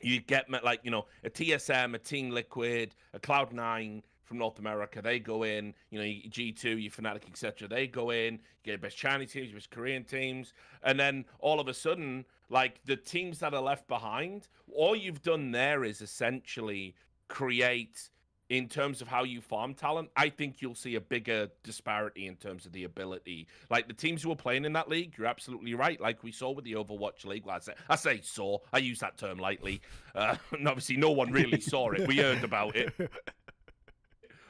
you 0.00 0.20
get 0.20 0.50
like 0.64 0.80
you 0.82 0.90
know 0.90 1.06
a 1.24 1.30
TSM, 1.30 1.94
a 1.94 1.98
Team 1.98 2.30
Liquid, 2.30 2.94
a 3.14 3.18
Cloud 3.18 3.52
Nine 3.52 4.02
from 4.24 4.38
North 4.38 4.58
America. 4.58 5.02
They 5.02 5.18
go 5.18 5.42
in, 5.42 5.74
you 5.90 5.98
know, 5.98 6.28
G 6.28 6.52
two, 6.52 6.78
your 6.78 6.90
Fnatic, 6.90 7.28
etc. 7.28 7.68
They 7.68 7.86
go 7.86 8.10
in, 8.10 8.34
you 8.34 8.72
get 8.72 8.80
best 8.80 8.96
Chinese 8.96 9.32
teams, 9.32 9.52
best 9.52 9.70
Korean 9.70 10.04
teams, 10.04 10.54
and 10.82 10.98
then 10.98 11.24
all 11.38 11.60
of 11.60 11.68
a 11.68 11.74
sudden, 11.74 12.24
like 12.48 12.82
the 12.84 12.96
teams 12.96 13.38
that 13.40 13.54
are 13.54 13.62
left 13.62 13.86
behind, 13.88 14.48
all 14.74 14.96
you've 14.96 15.22
done 15.22 15.52
there 15.52 15.84
is 15.84 16.00
essentially 16.00 16.94
create 17.28 18.10
in 18.48 18.68
terms 18.68 19.00
of 19.00 19.08
how 19.08 19.24
you 19.24 19.40
farm 19.40 19.74
talent, 19.74 20.10
I 20.16 20.28
think 20.28 20.60
you'll 20.60 20.74
see 20.74 20.94
a 20.96 21.00
bigger 21.00 21.48
disparity 21.62 22.26
in 22.26 22.36
terms 22.36 22.66
of 22.66 22.72
the 22.72 22.84
ability. 22.84 23.46
Like 23.70 23.88
the 23.88 23.94
teams 23.94 24.22
who 24.22 24.30
are 24.30 24.36
playing 24.36 24.64
in 24.64 24.72
that 24.74 24.88
league, 24.88 25.14
you're 25.16 25.26
absolutely 25.26 25.74
right. 25.74 26.00
Like 26.00 26.22
we 26.22 26.32
saw 26.32 26.50
with 26.50 26.64
the 26.64 26.74
Overwatch 26.74 27.24
League, 27.24 27.44
I 27.48 27.58
say, 27.60 27.72
I 27.88 27.96
say 27.96 28.20
saw, 28.22 28.58
I 28.72 28.78
use 28.78 28.98
that 29.00 29.16
term 29.16 29.38
lightly. 29.38 29.80
Uh, 30.14 30.36
and 30.52 30.68
obviously, 30.68 30.96
no 30.96 31.10
one 31.10 31.32
really 31.32 31.60
saw 31.60 31.90
it. 31.90 32.06
We 32.06 32.18
heard 32.18 32.44
about 32.44 32.76
it. 32.76 32.92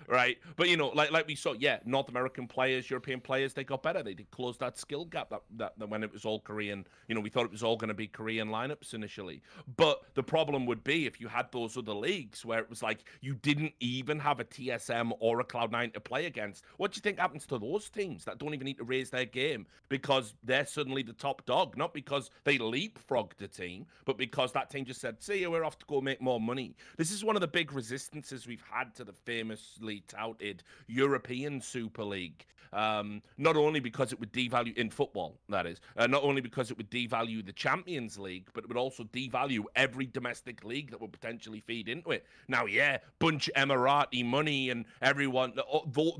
right? 0.09 0.39
But 0.57 0.69
you 0.69 0.77
know, 0.77 0.89
like 0.89 1.11
like 1.11 1.27
we 1.27 1.35
saw, 1.35 1.53
yeah, 1.53 1.79
North 1.85 2.09
American 2.09 2.47
players, 2.47 2.91
European 2.91 3.20
players, 3.20 3.55
they 3.55 3.65
got 3.65 3.83
better. 3.83 4.03
They 4.03 4.15
did 4.15 4.31
close 4.31 4.59
that 4.59 4.79
skill 4.79 5.05
gap 5.05 5.31
that, 5.31 5.43
that, 5.57 5.79
that 5.79 5.89
when 5.89 6.03
it 6.03 6.12
was 6.12 6.24
all 6.24 6.41
Korean. 6.41 6.87
You 7.09 7.15
know, 7.15 7.20
we 7.20 7.31
thought 7.31 7.45
it 7.45 7.53
was 7.53 7.62
all 7.62 7.77
going 7.77 7.89
to 7.89 7.95
be 7.95 8.07
Korean 8.07 8.49
lineups 8.49 8.95
initially. 8.95 9.43
But 9.77 10.03
the 10.15 10.23
problem 10.23 10.66
would 10.66 10.85
be 10.85 11.07
if 11.07 11.20
you 11.20 11.29
had 11.29 11.51
those 11.53 11.77
other 11.77 11.95
leagues 11.95 12.45
where 12.45 12.59
it 12.59 12.70
was 12.70 12.83
like 12.83 13.05
you 13.20 13.35
didn't 13.35 13.73
even 13.81 14.19
have 14.19 14.41
a 14.41 14.45
TSM 14.45 15.12
or 15.20 15.41
a 15.41 15.45
Cloud9 15.45 15.95
to 15.95 16.01
play 16.01 16.27
against. 16.27 16.65
What 16.77 16.93
do 16.93 16.97
you 16.97 17.03
think 17.03 17.19
happens 17.19 17.47
to 17.47 17.59
those 17.59 17.89
teams 17.89 18.24
that 18.24 18.39
don't 18.39 18.55
even 18.55 18.65
need 18.65 18.79
to 18.79 18.85
raise 18.85 19.11
their 19.11 19.24
game 19.24 19.66
because 19.89 20.35
they're 20.43 20.66
suddenly 20.66 21.03
the 21.03 21.12
top 21.12 21.45
dog, 21.47 21.77
not 21.77 21.95
because 21.95 22.31
they 22.45 22.59
leapfrogged 22.59 23.37
the 23.39 23.49
team, 23.49 23.87
but 24.05 24.16
because 24.19 24.53
that 24.53 24.70
team 24.70 24.85
just 24.85 25.01
said, 25.01 25.23
"See 25.23 25.47
we're 25.47 25.65
off 25.65 25.79
to 25.79 25.87
go 25.87 26.01
make 26.01 26.20
more 26.20 26.41
money." 26.41 26.74
This 26.97 27.11
is 27.11 27.24
one 27.24 27.37
of 27.37 27.41
the 27.41 27.49
big 27.49 27.73
resistances 27.73 28.47
we've 28.47 28.65
had 28.70 28.95
to 28.97 29.05
the 29.05 29.12
famously 29.12 29.91
touted 30.01 30.62
European 30.86 31.60
Super 31.60 32.05
League. 32.05 32.47
Um, 32.73 33.20
not 33.36 33.56
only 33.56 33.81
because 33.81 34.12
it 34.12 34.20
would 34.20 34.32
devalue 34.32 34.74
in 34.78 34.89
football, 34.89 35.39
that 35.51 35.66
is, 35.66 35.81
uh, 35.98 36.06
not 36.06 36.23
only 36.23 36.40
because 36.40 36.70
it 36.70 36.78
would 36.78 36.90
devalue 36.90 37.44
the 37.44 37.52
Champions 37.52 38.19
League, 38.19 38.48
but 38.55 38.64
it 38.64 38.69
would 38.69 38.78
also 38.78 39.05
devalue 39.05 39.64
every 39.77 40.06
domestic 40.06 40.64
league 40.64 40.90
that 40.90 41.01
would 41.01 41.12
potentially 41.12 41.60
feed 41.60 41.89
into 41.89 42.12
it. 42.12 42.24
Now, 42.48 42.64
yeah, 42.64 42.98
bunch 43.19 43.48
of 43.48 43.55
Emirati 43.69 44.24
money 44.24 44.70
and 44.70 44.86
everyone, 45.02 45.52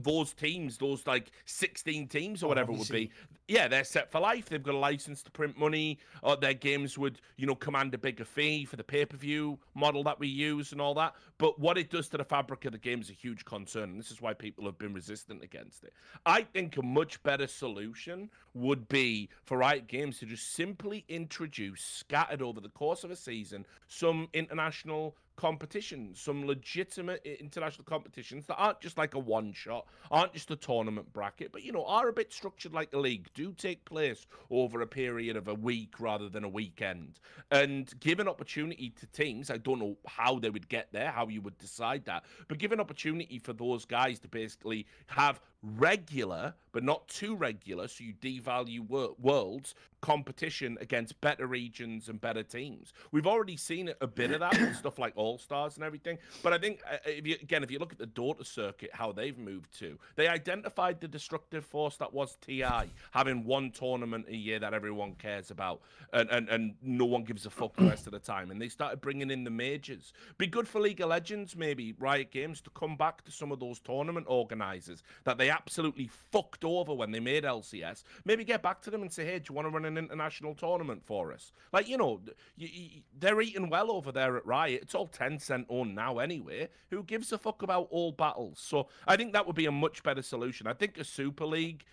those 0.03 0.35
teams, 0.35 0.77
those 0.77 1.07
like 1.07 1.31
16 1.47 2.09
teams 2.09 2.43
or 2.43 2.49
whatever 2.49 2.73
would 2.73 2.89
be, 2.89 3.11
yeah, 3.49 3.67
they're 3.69 3.85
set 3.85 4.11
for 4.11 4.21
life. 4.21 4.49
They've 4.49 4.63
got 4.63 4.75
a 4.75 4.79
license 4.79 5.23
to 5.23 5.31
print 5.31 5.59
money. 5.59 5.99
Or 6.23 6.37
their 6.37 6.55
games 6.55 6.97
would, 6.99 7.21
you 7.37 7.47
know, 7.47 7.55
command 7.55 7.95
a 7.95 7.99
bigger 7.99 8.25
fee 8.25 8.65
for 8.65 8.77
the 8.77 8.85
pay 8.85 9.05
per 9.05 9.17
view 9.17 9.59
model 9.75 10.03
that 10.05 10.19
we 10.19 10.29
use 10.29 10.73
and 10.73 10.81
all 10.81 10.95
that. 10.95 11.15
But 11.39 11.59
what 11.59 11.79
it 11.79 11.91
does 11.91 12.09
to 12.11 12.19
the 12.19 12.25
fabric 12.25 12.65
of 12.65 12.73
the 12.73 12.79
game 12.79 13.01
is 13.01 13.11
a 13.11 13.15
huge 13.15 13.45
concern. 13.45 13.62
And 13.91 13.99
this 13.99 14.11
is 14.11 14.21
why 14.21 14.35
people 14.35 14.65
have 14.67 14.79
been 14.79 14.93
resistant 14.93 15.43
against 15.43 15.85
it. 15.85 15.93
I 16.27 16.43
think 16.43 16.77
a 16.77 16.83
much 16.83 17.23
better 17.23 17.47
solution 17.47 18.31
would 18.55 18.89
be 18.89 19.29
for 19.45 19.59
Riot 19.59 19.87
Games 19.87 20.19
to 20.19 20.27
just 20.27 20.53
simply 20.55 21.05
introduce, 21.09 21.83
scattered 21.83 22.43
over 22.43 22.61
the 22.61 22.69
course 22.69 23.05
of 23.05 23.11
a 23.11 23.17
season, 23.17 23.67
some 23.89 24.29
international 24.33 25.17
competitions, 25.37 26.21
some 26.21 26.47
legitimate 26.47 27.25
international 27.25 27.85
competitions 27.85 28.47
that 28.47 28.57
aren't 28.57 28.81
just 28.81 28.99
like 28.99 29.15
a 29.15 29.19
one 29.19 29.53
shot, 29.53 29.87
aren't 30.11 30.33
just 30.33 30.51
a 30.51 30.57
tournament 30.57 31.13
bracket, 31.13 31.53
but 31.53 31.63
you 31.63 31.73
know, 31.73 31.85
are 31.87 32.09
a 32.09 32.13
bit 32.13 32.33
structured 32.33 32.73
like 32.73 32.93
a 32.93 32.99
league, 32.99 33.29
do 33.35 33.53
take 33.53 33.85
place 33.85 34.27
over 34.51 34.81
a 34.81 34.87
period 34.87 35.37
of 35.37 35.49
a 35.49 35.55
week 35.55 36.01
rather 36.01 36.29
than 36.29 36.45
a 36.45 36.49
weekend. 36.49 37.21
And 37.51 37.93
give 38.01 38.21
an 38.21 38.29
opportunity 38.29 38.91
to 38.91 39.07
teams, 39.07 39.51
I 39.51 39.59
don't 39.59 39.79
know 39.79 39.97
how 40.07 40.39
they 40.39 40.51
would 40.51 40.69
get 40.69 40.89
there, 40.93 41.11
how 41.11 41.29
you 41.29 41.41
would 41.43 41.59
decide 41.59 42.05
that, 42.07 42.25
but 42.49 42.59
give 42.59 42.73
an 42.73 42.81
opportunity 42.81 43.39
for 43.39 43.53
those 43.53 43.85
guys 43.85 44.19
to 44.21 44.29
basically 44.29 44.87
have 45.07 45.41
regular, 45.63 46.55
but 46.73 46.83
not 46.83 47.07
too 47.09 47.37
regular, 47.37 47.89
so 47.89 48.05
you 48.05 48.15
devalue 48.15 48.89
wor- 48.89 49.15
worlds 49.21 49.75
competition 50.03 50.77
against 50.81 51.19
better 51.21 51.47
regions 51.47 52.09
and 52.09 52.21
better 52.21 52.43
teams. 52.43 52.93
We've 53.13 53.27
already 53.27 53.57
seen 53.57 53.91
a 54.01 54.07
bit 54.07 54.33
of 54.33 54.41
that 54.41 54.59
with 54.61 54.77
stuff 54.79 54.99
like 54.99 55.13
All 55.17 55.39
Stars 55.39 55.77
and 55.77 55.85
everything. 55.85 56.19
But 56.43 56.53
I 56.53 56.59
think, 56.59 56.81
uh, 56.91 56.97
if 57.07 57.27
you, 57.27 57.37
again, 57.41 57.63
if 57.63 57.71
you 57.71 57.79
look 57.79 57.93
at 57.93 57.99
the 57.99 58.07
Dota 58.07 58.45
circuit, 58.45 58.91
how 58.93 59.13
they've 59.13 59.39
moved 59.39 59.79
to, 59.79 59.99
they 60.17 60.29
identified 60.29 61.01
the 61.01 61.09
destructive 61.09 61.65
force 61.65 61.97
that 61.99 62.13
was 62.13 62.37
TI, 62.45 62.91
having 63.13 63.45
one 63.45 63.71
tournament 63.71 64.27
a 64.29 64.37
year 64.37 64.59
that 64.59 64.75
everyone 64.75 65.15
cares 65.15 65.51
about, 65.53 65.81
and, 66.13 66.29
and, 66.31 66.49
and 66.49 66.75
no 66.83 67.05
one 67.05 67.23
gives 67.23 67.47
a 67.47 67.51
fuck 67.51 67.77
the 67.77 67.85
rest 67.85 68.07
of 68.07 68.13
the 68.13 68.19
time. 68.19 68.51
And 68.51 68.61
they 68.61 68.69
started 68.69 69.01
bringing 69.01 69.31
in 69.31 69.45
the 69.45 69.51
majors. 69.51 70.13
Be 70.37 70.49
good 70.49 70.67
for 70.67 70.81
League 70.81 71.01
of 71.01 71.11
Legends, 71.11 71.55
maybe 71.55 71.95
Riot 72.01 72.33
Games, 72.33 72.61
to 72.63 72.71
come 72.71 72.97
back 72.97 73.25
to 73.25 73.31
some 73.31 73.53
of 73.53 73.61
those 73.61 73.79
tournament 73.79 74.27
organizers 74.29 75.05
that 75.23 75.39
they 75.39 75.52
absolutely 75.53 76.09
fucked 76.09 76.65
over 76.65 76.93
when 76.95 77.13
they 77.13 77.21
made 77.21 77.45
LCS. 77.45 78.03
Maybe 78.25 78.45
get 78.45 78.63
back 78.63 78.81
to 78.83 78.91
them 78.91 79.03
and 79.03 79.13
say, 79.13 79.25
hey, 79.25 79.39
do 79.39 79.45
you 79.51 79.55
want 79.55 79.67
to 79.67 79.71
run 79.71 79.85
an 79.85 79.97
international 79.97 80.55
tournament 80.55 81.03
for 81.05 81.33
us? 81.33 81.53
Like, 81.73 81.89
you 81.89 81.97
know, 81.97 82.21
you, 82.57 82.69
you, 82.73 83.03
they're 83.19 83.41
eating 83.41 83.69
well 83.69 83.93
over 83.93 84.11
there 84.11 84.37
at 84.37 84.47
Riot. 84.47 84.83
It's 84.83 84.95
all 84.95 85.07
Tencent 85.07 85.67
on 85.69 85.95
now 85.95 86.19
anyway. 86.19 86.69
Who 86.91 87.05
gives 87.05 87.33
a 87.33 87.39
fuck 87.39 87.63
about 87.63 87.89
all 87.91 88.13
battles? 88.13 88.59
So 88.59 88.89
I 89.07 89.17
think 89.17 89.33
that 89.35 89.47
would 89.47 89.57
be 89.57 89.67
a 89.67 89.73
much 89.73 90.03
better 90.03 90.23
solution. 90.23 90.67
I 90.67 90.73
think 90.73 90.99
a 90.99 91.05
Super 91.05 91.47
League 91.47 91.85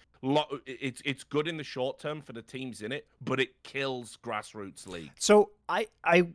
it's 0.65 1.01
it's 1.05 1.23
good 1.23 1.47
in 1.47 1.57
the 1.57 1.63
short 1.63 1.99
term 1.99 2.21
for 2.21 2.33
the 2.33 2.41
teams 2.41 2.81
in 2.81 2.91
it, 2.91 3.07
but 3.21 3.39
it 3.39 3.63
kills 3.63 4.17
grassroots 4.21 4.85
league. 4.85 5.11
So 5.17 5.51
I 5.69 5.87
I 6.03 6.27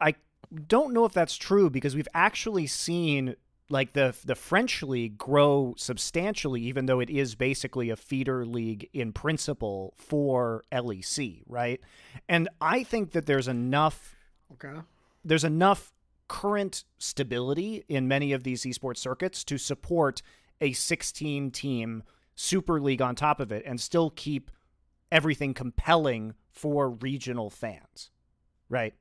I 0.00 0.14
don't 0.68 0.92
know 0.92 1.04
if 1.04 1.12
that's 1.12 1.36
true 1.36 1.68
because 1.70 1.96
we've 1.96 2.08
actually 2.14 2.66
seen 2.66 3.34
like 3.68 3.92
the 3.92 4.14
the 4.24 4.34
French 4.34 4.82
league 4.82 5.18
grow 5.18 5.74
substantially, 5.76 6.62
even 6.62 6.86
though 6.86 7.00
it 7.00 7.10
is 7.10 7.34
basically 7.34 7.90
a 7.90 7.96
feeder 7.96 8.44
league 8.44 8.88
in 8.92 9.12
principle 9.12 9.94
for 9.96 10.62
LEC, 10.72 11.42
right? 11.46 11.80
And 12.28 12.48
I 12.60 12.82
think 12.82 13.12
that 13.12 13.26
there's 13.26 13.48
enough. 13.48 14.16
Okay. 14.52 14.80
There's 15.24 15.44
enough 15.44 15.92
current 16.28 16.84
stability 16.98 17.84
in 17.88 18.08
many 18.08 18.32
of 18.32 18.44
these 18.44 18.62
esports 18.62 18.98
circuits 18.98 19.44
to 19.44 19.58
support 19.58 20.22
a 20.60 20.72
16 20.72 21.50
team 21.50 22.02
super 22.34 22.80
league 22.80 23.02
on 23.02 23.14
top 23.14 23.40
of 23.40 23.52
it 23.52 23.62
and 23.66 23.80
still 23.80 24.10
keep 24.10 24.50
everything 25.10 25.54
compelling 25.54 26.34
for 26.50 26.90
regional 26.90 27.50
fans, 27.50 28.10
right? 28.68 28.94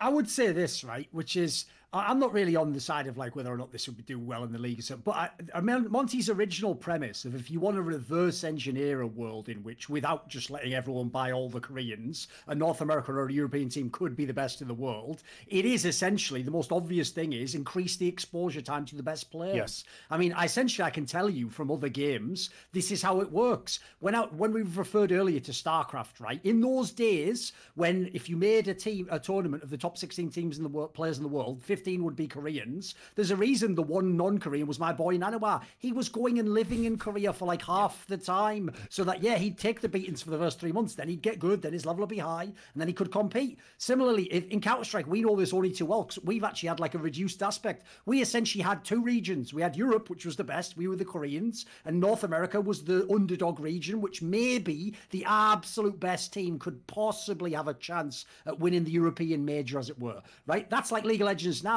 I 0.00 0.08
would 0.08 0.30
say 0.30 0.52
this, 0.52 0.82
right, 0.82 1.08
which 1.12 1.36
is 1.36 1.66
I'm 1.92 2.20
not 2.20 2.32
really 2.32 2.54
on 2.54 2.72
the 2.72 2.80
side 2.80 3.08
of 3.08 3.18
like 3.18 3.34
whether 3.34 3.52
or 3.52 3.56
not 3.56 3.72
this 3.72 3.88
would 3.88 4.06
do 4.06 4.18
well 4.18 4.44
in 4.44 4.52
the 4.52 4.58
league, 4.58 4.80
but 5.04 5.10
I, 5.16 5.30
I 5.54 5.60
mean, 5.60 5.90
Monte's 5.90 6.28
original 6.28 6.74
premise 6.74 7.24
of 7.24 7.34
if 7.34 7.50
you 7.50 7.58
want 7.58 7.76
to 7.76 7.82
reverse 7.82 8.44
engineer 8.44 9.00
a 9.00 9.06
world 9.06 9.48
in 9.48 9.62
which, 9.64 9.88
without 9.88 10.28
just 10.28 10.50
letting 10.50 10.72
everyone 10.72 11.08
buy 11.08 11.32
all 11.32 11.48
the 11.48 11.58
Koreans, 11.60 12.28
a 12.46 12.54
North 12.54 12.80
American 12.80 13.16
or 13.16 13.26
a 13.26 13.32
European 13.32 13.68
team 13.68 13.90
could 13.90 14.14
be 14.14 14.24
the 14.24 14.32
best 14.32 14.62
in 14.62 14.68
the 14.68 14.74
world, 14.74 15.24
it 15.48 15.64
is 15.64 15.84
essentially 15.84 16.42
the 16.42 16.50
most 16.50 16.70
obvious 16.70 17.10
thing 17.10 17.32
is 17.32 17.56
increase 17.56 17.96
the 17.96 18.06
exposure 18.06 18.62
time 18.62 18.84
to 18.86 18.94
the 18.94 19.02
best 19.02 19.30
players. 19.32 19.56
Yes. 19.56 19.84
I 20.10 20.16
mean, 20.16 20.32
essentially, 20.40 20.86
I 20.86 20.90
can 20.90 21.06
tell 21.06 21.28
you 21.28 21.50
from 21.50 21.72
other 21.72 21.88
games, 21.88 22.50
this 22.72 22.92
is 22.92 23.02
how 23.02 23.20
it 23.20 23.32
works. 23.32 23.80
When 23.98 24.14
I, 24.14 24.22
when 24.26 24.52
we 24.52 24.62
referred 24.62 25.10
earlier 25.10 25.40
to 25.40 25.50
StarCraft, 25.52 26.20
right? 26.20 26.40
In 26.44 26.60
those 26.60 26.92
days, 26.92 27.52
when 27.74 28.10
if 28.14 28.28
you 28.28 28.36
made 28.36 28.68
a 28.68 28.74
team 28.74 29.08
a 29.10 29.18
tournament 29.18 29.64
of 29.64 29.70
the 29.70 29.76
top 29.76 29.98
16 29.98 30.30
teams 30.30 30.56
in 30.56 30.62
the 30.62 30.68
world, 30.68 30.94
players 30.94 31.16
in 31.16 31.24
the 31.24 31.28
world, 31.28 31.60
15 31.80 32.04
would 32.04 32.14
be 32.14 32.28
Koreans. 32.28 32.94
There's 33.14 33.30
a 33.30 33.36
reason 33.36 33.74
the 33.74 33.82
one 33.82 34.14
non-Korean 34.14 34.66
was 34.66 34.78
my 34.78 34.92
boy 34.92 35.16
NaNiwa. 35.16 35.62
He 35.78 35.92
was 35.92 36.10
going 36.10 36.38
and 36.38 36.52
living 36.52 36.84
in 36.84 36.98
Korea 36.98 37.32
for 37.32 37.46
like 37.46 37.62
half 37.62 38.06
the 38.06 38.18
time, 38.18 38.70
so 38.90 39.02
that 39.04 39.22
yeah, 39.22 39.36
he'd 39.36 39.56
take 39.56 39.80
the 39.80 39.88
beatings 39.88 40.20
for 40.20 40.28
the 40.28 40.36
first 40.36 40.60
three 40.60 40.72
months, 40.72 40.94
then 40.94 41.08
he'd 41.08 41.22
get 41.22 41.38
good, 41.38 41.62
then 41.62 41.72
his 41.72 41.86
level 41.86 42.00
would 42.00 42.10
be 42.10 42.18
high, 42.18 42.42
and 42.42 42.54
then 42.76 42.86
he 42.86 42.92
could 42.92 43.10
compete. 43.10 43.58
Similarly, 43.78 44.24
if, 44.24 44.46
in 44.48 44.60
Counter 44.60 44.84
Strike, 44.84 45.06
we 45.06 45.22
know 45.22 45.34
this 45.36 45.54
only 45.54 45.72
too 45.72 45.86
well 45.86 46.02
because 46.02 46.22
we've 46.22 46.44
actually 46.44 46.68
had 46.68 46.80
like 46.80 46.94
a 46.94 46.98
reduced 46.98 47.42
aspect. 47.42 47.86
We 48.04 48.20
essentially 48.20 48.62
had 48.62 48.84
two 48.84 49.02
regions. 49.02 49.54
We 49.54 49.62
had 49.62 49.74
Europe, 49.74 50.10
which 50.10 50.26
was 50.26 50.36
the 50.36 50.44
best. 50.44 50.76
We 50.76 50.86
were 50.86 50.96
the 50.96 51.06
Koreans, 51.06 51.64
and 51.86 51.98
North 51.98 52.24
America 52.24 52.60
was 52.60 52.84
the 52.84 53.10
underdog 53.10 53.58
region, 53.58 54.02
which 54.02 54.20
maybe 54.20 54.92
the 55.12 55.24
absolute 55.26 55.98
best 55.98 56.34
team 56.34 56.58
could 56.58 56.86
possibly 56.86 57.54
have 57.54 57.68
a 57.68 57.74
chance 57.74 58.26
at 58.44 58.60
winning 58.60 58.84
the 58.84 58.90
European 58.90 59.46
major, 59.46 59.78
as 59.78 59.88
it 59.88 59.98
were. 59.98 60.20
Right? 60.46 60.68
That's 60.68 60.92
like 60.92 61.04
League 61.04 61.22
of 61.22 61.26
Legends 61.26 61.64
now. 61.64 61.69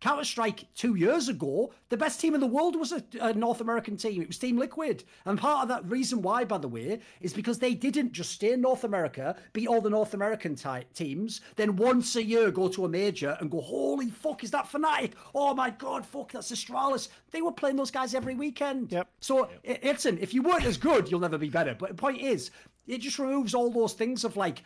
Counter 0.00 0.24
Strike 0.24 0.64
two 0.74 0.94
years 0.94 1.28
ago, 1.28 1.72
the 1.90 1.96
best 1.96 2.20
team 2.20 2.34
in 2.34 2.40
the 2.40 2.46
world 2.46 2.74
was 2.74 2.92
a, 2.92 3.04
a, 3.20 3.34
North 3.34 3.60
American 3.60 3.98
team. 3.98 4.22
It 4.22 4.28
was 4.28 4.38
Team 4.38 4.56
Liquid. 4.56 5.04
And 5.26 5.38
part 5.38 5.62
of 5.62 5.68
that 5.68 5.88
reason 5.90 6.22
why, 6.22 6.44
by 6.44 6.56
the 6.56 6.68
way, 6.68 7.00
is 7.20 7.34
because 7.34 7.58
they 7.58 7.74
didn't 7.74 8.12
just 8.12 8.32
stay 8.32 8.52
in 8.54 8.62
North 8.62 8.84
America, 8.84 9.36
beat 9.52 9.68
all 9.68 9.82
the 9.82 9.90
North 9.90 10.14
American 10.14 10.56
ty- 10.56 10.86
teams, 10.94 11.42
then 11.56 11.76
once 11.76 12.16
a 12.16 12.24
year 12.24 12.50
go 12.50 12.68
to 12.68 12.86
a 12.86 12.88
major 12.88 13.36
and 13.40 13.50
go, 13.50 13.60
holy 13.60 14.08
fuck, 14.08 14.42
is 14.42 14.50
that 14.52 14.70
Fnatic? 14.70 15.12
Oh 15.34 15.52
my 15.54 15.68
god, 15.68 16.06
fuck, 16.06 16.32
that's 16.32 16.50
Astralis. 16.50 17.08
They 17.30 17.42
were 17.42 17.52
playing 17.52 17.76
those 17.76 17.90
guys 17.90 18.14
every 18.14 18.34
weekend. 18.34 18.92
Yep. 18.92 19.06
So, 19.20 19.50
yep. 19.64 19.84
listen, 19.84 20.18
if 20.18 20.32
you 20.32 20.42
weren't 20.42 20.64
as 20.64 20.78
good, 20.78 21.10
you'll 21.10 21.20
never 21.20 21.38
be 21.38 21.50
better. 21.50 21.74
But 21.78 21.90
the 21.90 21.94
point 21.94 22.22
is, 22.22 22.50
it 22.86 23.02
just 23.02 23.18
removes 23.18 23.54
all 23.54 23.70
those 23.70 23.92
things 23.92 24.24
of 24.24 24.38
like 24.38 24.62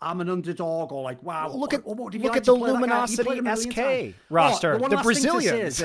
I'm 0.00 0.20
an 0.20 0.28
underdog 0.28 0.92
or 0.92 1.02
like 1.02 1.22
wow. 1.22 1.48
Well, 1.48 1.60
look 1.60 1.74
at 1.74 1.84
what, 1.84 1.96
what 1.96 2.14
look 2.14 2.22
like 2.22 2.36
at 2.36 2.44
the 2.44 2.54
ah, 2.54 2.58
Luminosity 2.58 3.40
SK 3.56 4.14
roster, 4.30 4.74
oh, 4.74 4.88
the, 4.88 4.96
the 4.96 5.02
Brazilians. 5.02 5.82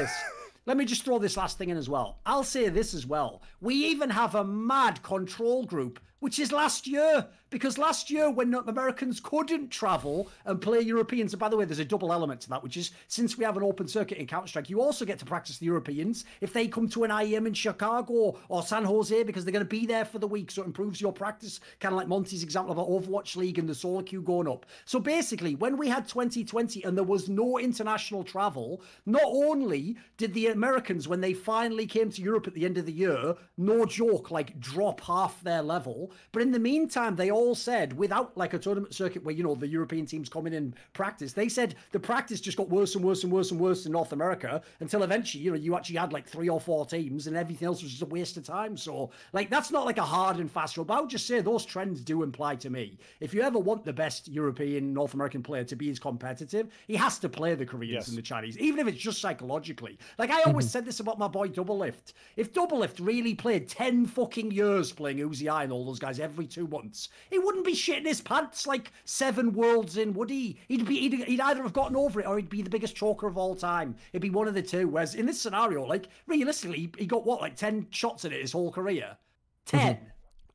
Let 0.66 0.78
me 0.78 0.86
just 0.86 1.04
throw 1.04 1.20
this 1.20 1.36
last 1.36 1.58
thing 1.58 1.70
in 1.70 1.78
as 1.78 1.90
well. 1.90 2.20
I'll 2.26 2.44
say 2.44 2.70
this 2.70 2.94
as 2.94 3.06
well. 3.06 3.42
We 3.60 3.76
even 3.76 4.10
have 4.10 4.36
a 4.36 4.46
mad 4.46 5.04
control 5.04 5.66
group 5.66 6.00
which 6.24 6.40
is 6.40 6.54
last 6.54 6.88
year. 6.88 7.28
Because 7.54 7.78
last 7.78 8.10
year, 8.10 8.32
when 8.32 8.52
Americans 8.56 9.20
couldn't 9.20 9.70
travel 9.70 10.28
and 10.46 10.60
play 10.60 10.82
Europeans, 10.82 11.34
and 11.34 11.40
by 11.40 11.50
the 11.50 11.56
way, 11.56 11.66
there's 11.66 11.78
a 11.78 11.86
double 11.86 12.12
element 12.12 12.42
to 12.42 12.50
that, 12.50 12.64
which 12.64 12.78
is 12.78 12.90
since 13.08 13.38
we 13.38 13.46
have 13.46 13.58
an 13.58 13.62
open 13.62 13.88
circuit 13.88 14.18
in 14.18 14.26
Counter 14.26 14.48
Strike, 14.48 14.72
you 14.72 14.82
also 14.82 15.06
get 15.06 15.20
to 15.20 15.26
practice 15.26 15.60
the 15.60 15.68
Europeans 15.68 16.26
if 16.42 16.52
they 16.52 16.68
come 16.68 16.90
to 16.90 17.04
an 17.04 17.12
IEM 17.12 17.46
in 17.46 17.54
Chicago 17.54 18.40
or 18.50 18.64
San 18.64 18.84
Jose 18.84 19.22
because 19.22 19.46
they're 19.46 19.52
going 19.52 19.64
to 19.64 19.70
be 19.70 19.86
there 19.86 20.04
for 20.04 20.18
the 20.18 20.28
week. 20.28 20.50
So 20.50 20.64
it 20.64 20.66
improves 20.66 21.00
your 21.00 21.14
practice, 21.14 21.60
kind 21.80 21.94
of 21.94 21.98
like 21.98 22.08
Monte's 22.08 22.42
example 22.42 22.72
of 22.72 22.80
an 22.80 22.86
Overwatch 22.86 23.36
League 23.36 23.60
and 23.60 23.70
the 23.70 23.76
solo 23.76 24.02
queue 24.02 24.24
going 24.24 24.48
up. 24.48 24.66
So 24.86 25.00
basically, 25.00 25.54
when 25.54 25.78
we 25.78 25.88
had 25.88 26.08
2020 26.08 26.84
and 26.84 26.98
there 26.98 27.04
was 27.04 27.30
no 27.30 27.60
international 27.60 28.24
travel, 28.24 28.82
not 29.06 29.22
only 29.26 29.96
did 30.18 30.34
the 30.34 30.48
Americans, 30.48 31.08
when 31.08 31.22
they 31.22 31.36
finally 31.36 31.86
came 31.86 32.10
to 32.10 32.22
Europe 32.24 32.48
at 32.48 32.56
the 32.56 32.66
end 32.66 32.80
of 32.80 32.88
the 32.88 32.92
year, 32.92 33.36
no 33.58 33.86
joke, 33.86 34.32
like 34.32 34.60
drop 34.60 35.02
half 35.02 35.40
their 35.44 35.62
level, 35.62 36.12
But 36.32 36.42
in 36.42 36.52
the 36.52 36.58
meantime, 36.58 37.16
they 37.16 37.30
all 37.30 37.43
said 37.54 37.92
without 37.98 38.36
like 38.38 38.54
a 38.54 38.60
tournament 38.60 38.94
circuit 38.94 39.24
where 39.24 39.36
you 39.36 39.44
know 39.44 39.56
the 39.56 39.68
European 39.68 40.06
teams 40.06 40.30
come 40.30 40.48
in 40.48 40.54
and 40.54 40.76
practice, 40.94 41.34
they 41.34 41.50
said 41.50 41.76
the 41.92 42.00
practice 42.00 42.40
just 42.40 42.58
got 42.58 42.70
worse 42.70 42.96
and 42.96 43.04
worse 43.04 43.24
and 43.24 43.32
worse 43.32 43.52
and 43.52 43.60
worse 43.60 43.86
in 43.86 43.92
North 43.92 44.14
America 44.14 44.62
until 44.80 45.04
eventually, 45.04 45.44
you 45.44 45.52
know, 45.52 45.58
you 45.58 45.76
actually 45.76 45.98
had 45.98 46.14
like 46.14 46.28
three 46.28 46.50
or 46.50 46.62
four 46.62 46.86
teams 46.86 47.28
and 47.28 47.36
everything 47.36 47.66
else 47.66 47.84
was 47.84 47.92
just 47.92 48.02
a 48.02 48.06
waste 48.06 48.38
of 48.38 48.46
time. 48.46 48.78
So 48.78 49.12
like 49.34 49.50
that's 49.50 49.72
not 49.72 49.86
like 49.86 49.98
a 49.98 50.04
hard 50.04 50.38
and 50.38 50.50
fast 50.50 50.78
rule. 50.78 50.86
But 50.86 50.98
I 50.98 51.02
would 51.02 51.10
just 51.10 51.28
say 51.28 51.42
those 51.42 51.66
trends 51.66 52.02
do 52.02 52.24
imply 52.24 52.56
to 52.56 52.70
me 52.70 52.98
if 53.20 53.34
you 53.34 53.42
ever 53.42 53.60
want 53.60 53.84
the 53.84 53.94
best 53.94 54.28
European 54.28 54.94
North 54.94 55.14
American 55.14 55.44
player 55.44 55.64
to 55.66 55.76
be 55.76 55.90
as 55.90 56.00
competitive, 56.00 56.68
he 56.88 56.96
has 56.96 57.20
to 57.20 57.30
play 57.30 57.56
the 57.56 57.66
Koreans 57.66 57.94
Yes. 57.94 58.08
and 58.08 58.18
the 58.18 58.22
Chinese, 58.22 58.58
even 58.58 58.80
if 58.80 58.88
it's 58.88 59.02
just 59.02 59.22
psychologically. 59.22 59.98
Like 60.18 60.30
I 60.30 60.42
always 60.44 60.66
mm-hmm. 60.66 60.72
said 60.72 60.86
this 60.86 61.00
about 61.00 61.20
my 61.20 61.28
boy 61.28 61.50
Doublelift. 61.50 62.14
If 62.36 62.54
Doublelift 62.54 63.06
really 63.06 63.34
played 63.34 63.68
ten 63.68 64.06
fucking 64.06 64.52
years 64.52 64.92
playing 64.92 65.18
Uzi 65.18 65.52
and 65.52 65.72
all 65.72 65.86
those 65.86 66.00
guys 66.00 66.20
every 66.20 66.48
two 66.48 66.68
months, 66.68 67.10
he 67.34 67.40
wouldn't 67.40 67.66
be 67.66 67.74
shitting 67.74 68.06
his 68.06 68.22
pants 68.22 68.68
like 68.68 68.92
seven 69.06 69.54
worlds 69.54 69.98
in, 69.98 70.14
would 70.14 70.30
he? 70.30 70.58
He'd 70.68 70.86
be 70.86 71.00
he'd, 71.00 71.14
he'd 71.26 71.40
either 71.40 71.64
have 71.64 71.74
gotten 71.74 71.96
over 71.96 72.20
it 72.20 72.28
or 72.28 72.38
he'd 72.38 72.50
be 72.50 72.62
the 72.62 72.70
biggest 72.70 72.96
choker 72.96 73.28
of 73.28 73.38
all 73.38 73.56
time. 73.56 73.96
It'd 74.12 74.22
be 74.22 74.30
one 74.30 74.48
of 74.48 74.54
the 74.54 74.62
two. 74.62 74.88
Whereas 74.88 75.16
in 75.16 75.26
this 75.26 75.42
scenario, 75.42 75.86
like 75.86 76.08
realistically, 76.28 76.92
he, 76.98 77.06
got 77.06 77.26
what 77.26 77.42
like 77.42 77.56
ten 77.56 77.88
shots 77.92 78.26
in 78.26 78.34
it 78.34 78.42
his 78.42 78.52
whole 78.52 78.72
career. 78.72 79.18
10 79.66 79.98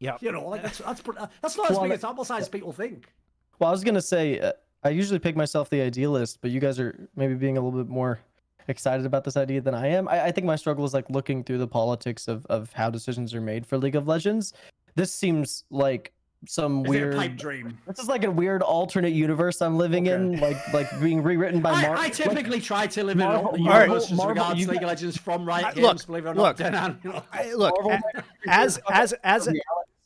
Yeah. 0.00 0.16
You 0.20 0.32
know, 0.32 0.48
like 0.48 0.62
that's 0.62 0.78
that's 0.78 1.02
that's 1.42 1.56
not 1.56 1.70
as 1.70 1.76
Well, 1.76 1.82
big 1.82 1.92
a 1.92 1.98
sample 1.98 2.24
size 2.24 2.42
as 2.42 2.48
people 2.48 2.72
think. 2.72 3.12
Well, 3.58 3.68
I 3.68 3.72
was 3.72 3.84
gonna 3.84 4.02
say 4.02 4.38
uh, 4.40 4.52
I 4.84 4.90
usually 4.90 5.18
pick 5.18 5.36
myself 5.36 5.70
the 5.70 5.80
idealist, 5.80 6.38
but 6.40 6.50
you 6.50 6.60
guys 6.60 6.78
are 6.78 7.08
maybe 7.16 7.34
being 7.34 7.56
a 7.58 7.60
little 7.60 7.78
bit 7.82 7.90
more 7.90 8.20
excited 8.68 9.06
about 9.06 9.24
this 9.24 9.36
idea 9.36 9.60
than 9.60 9.74
I 9.74 9.88
am. 9.88 10.08
I, 10.08 10.26
I 10.26 10.32
think 10.32 10.46
my 10.46 10.56
struggle 10.56 10.84
is 10.84 10.94
like 10.94 11.08
looking 11.10 11.42
through 11.42 11.58
the 11.58 11.66
politics 11.66 12.28
of 12.28 12.46
of 12.46 12.72
how 12.72 12.90
decisions 12.90 13.34
are 13.34 13.40
made 13.40 13.66
for 13.66 13.78
League 13.78 13.96
of 13.96 14.06
Legends. 14.06 14.52
This 14.94 15.12
seems 15.12 15.64
like 15.70 16.12
some 16.46 16.84
Is 16.84 16.88
weird. 16.90 17.14
it 17.14 17.16
a 17.16 17.20
pipe 17.20 17.36
dream? 17.36 17.78
This 17.86 17.98
is 17.98 18.06
like 18.08 18.24
a 18.24 18.30
weird 18.30 18.62
alternate 18.62 19.12
universe 19.12 19.60
I'm 19.60 19.76
living 19.76 20.08
Okay. 20.08 20.14
in, 20.16 20.38
like 20.40 20.56
like 20.72 21.00
being 21.00 21.22
rewritten 21.22 21.60
by 21.60 21.72
I, 21.72 21.82
Mar- 21.82 21.96
I 21.96 22.02
like- 22.04 22.12
typically 22.12 22.60
try 22.60 22.86
to 22.86 23.04
live 23.04 23.16
in 23.16 23.22
an 23.22 23.28
Marvel- 23.28 23.46
alternate 23.46 23.64
Marvel- 23.64 23.86
universe 23.88 24.04
as 24.12 24.16
Marvel- 24.16 24.34
regards 24.34 24.60
you 24.60 24.66
League 24.68 24.82
of 24.82 24.88
Legends 24.88 25.16
from 25.16 25.44
Riot 25.46 25.66
I- 25.66 25.72
Games, 25.72 25.82
look, 25.84 26.06
believe 26.06 26.26
it 26.26 26.28
or 26.30 26.34
look. 26.34 26.58
not. 26.58 26.72
Danan, 26.72 27.04
you 27.04 27.12
know. 27.12 27.22
I, 27.32 27.52
look, 27.54 27.74
Marvel 27.82 27.98
as 28.46 28.78
as 28.90 29.12
as 29.24 29.48
as- 29.48 29.60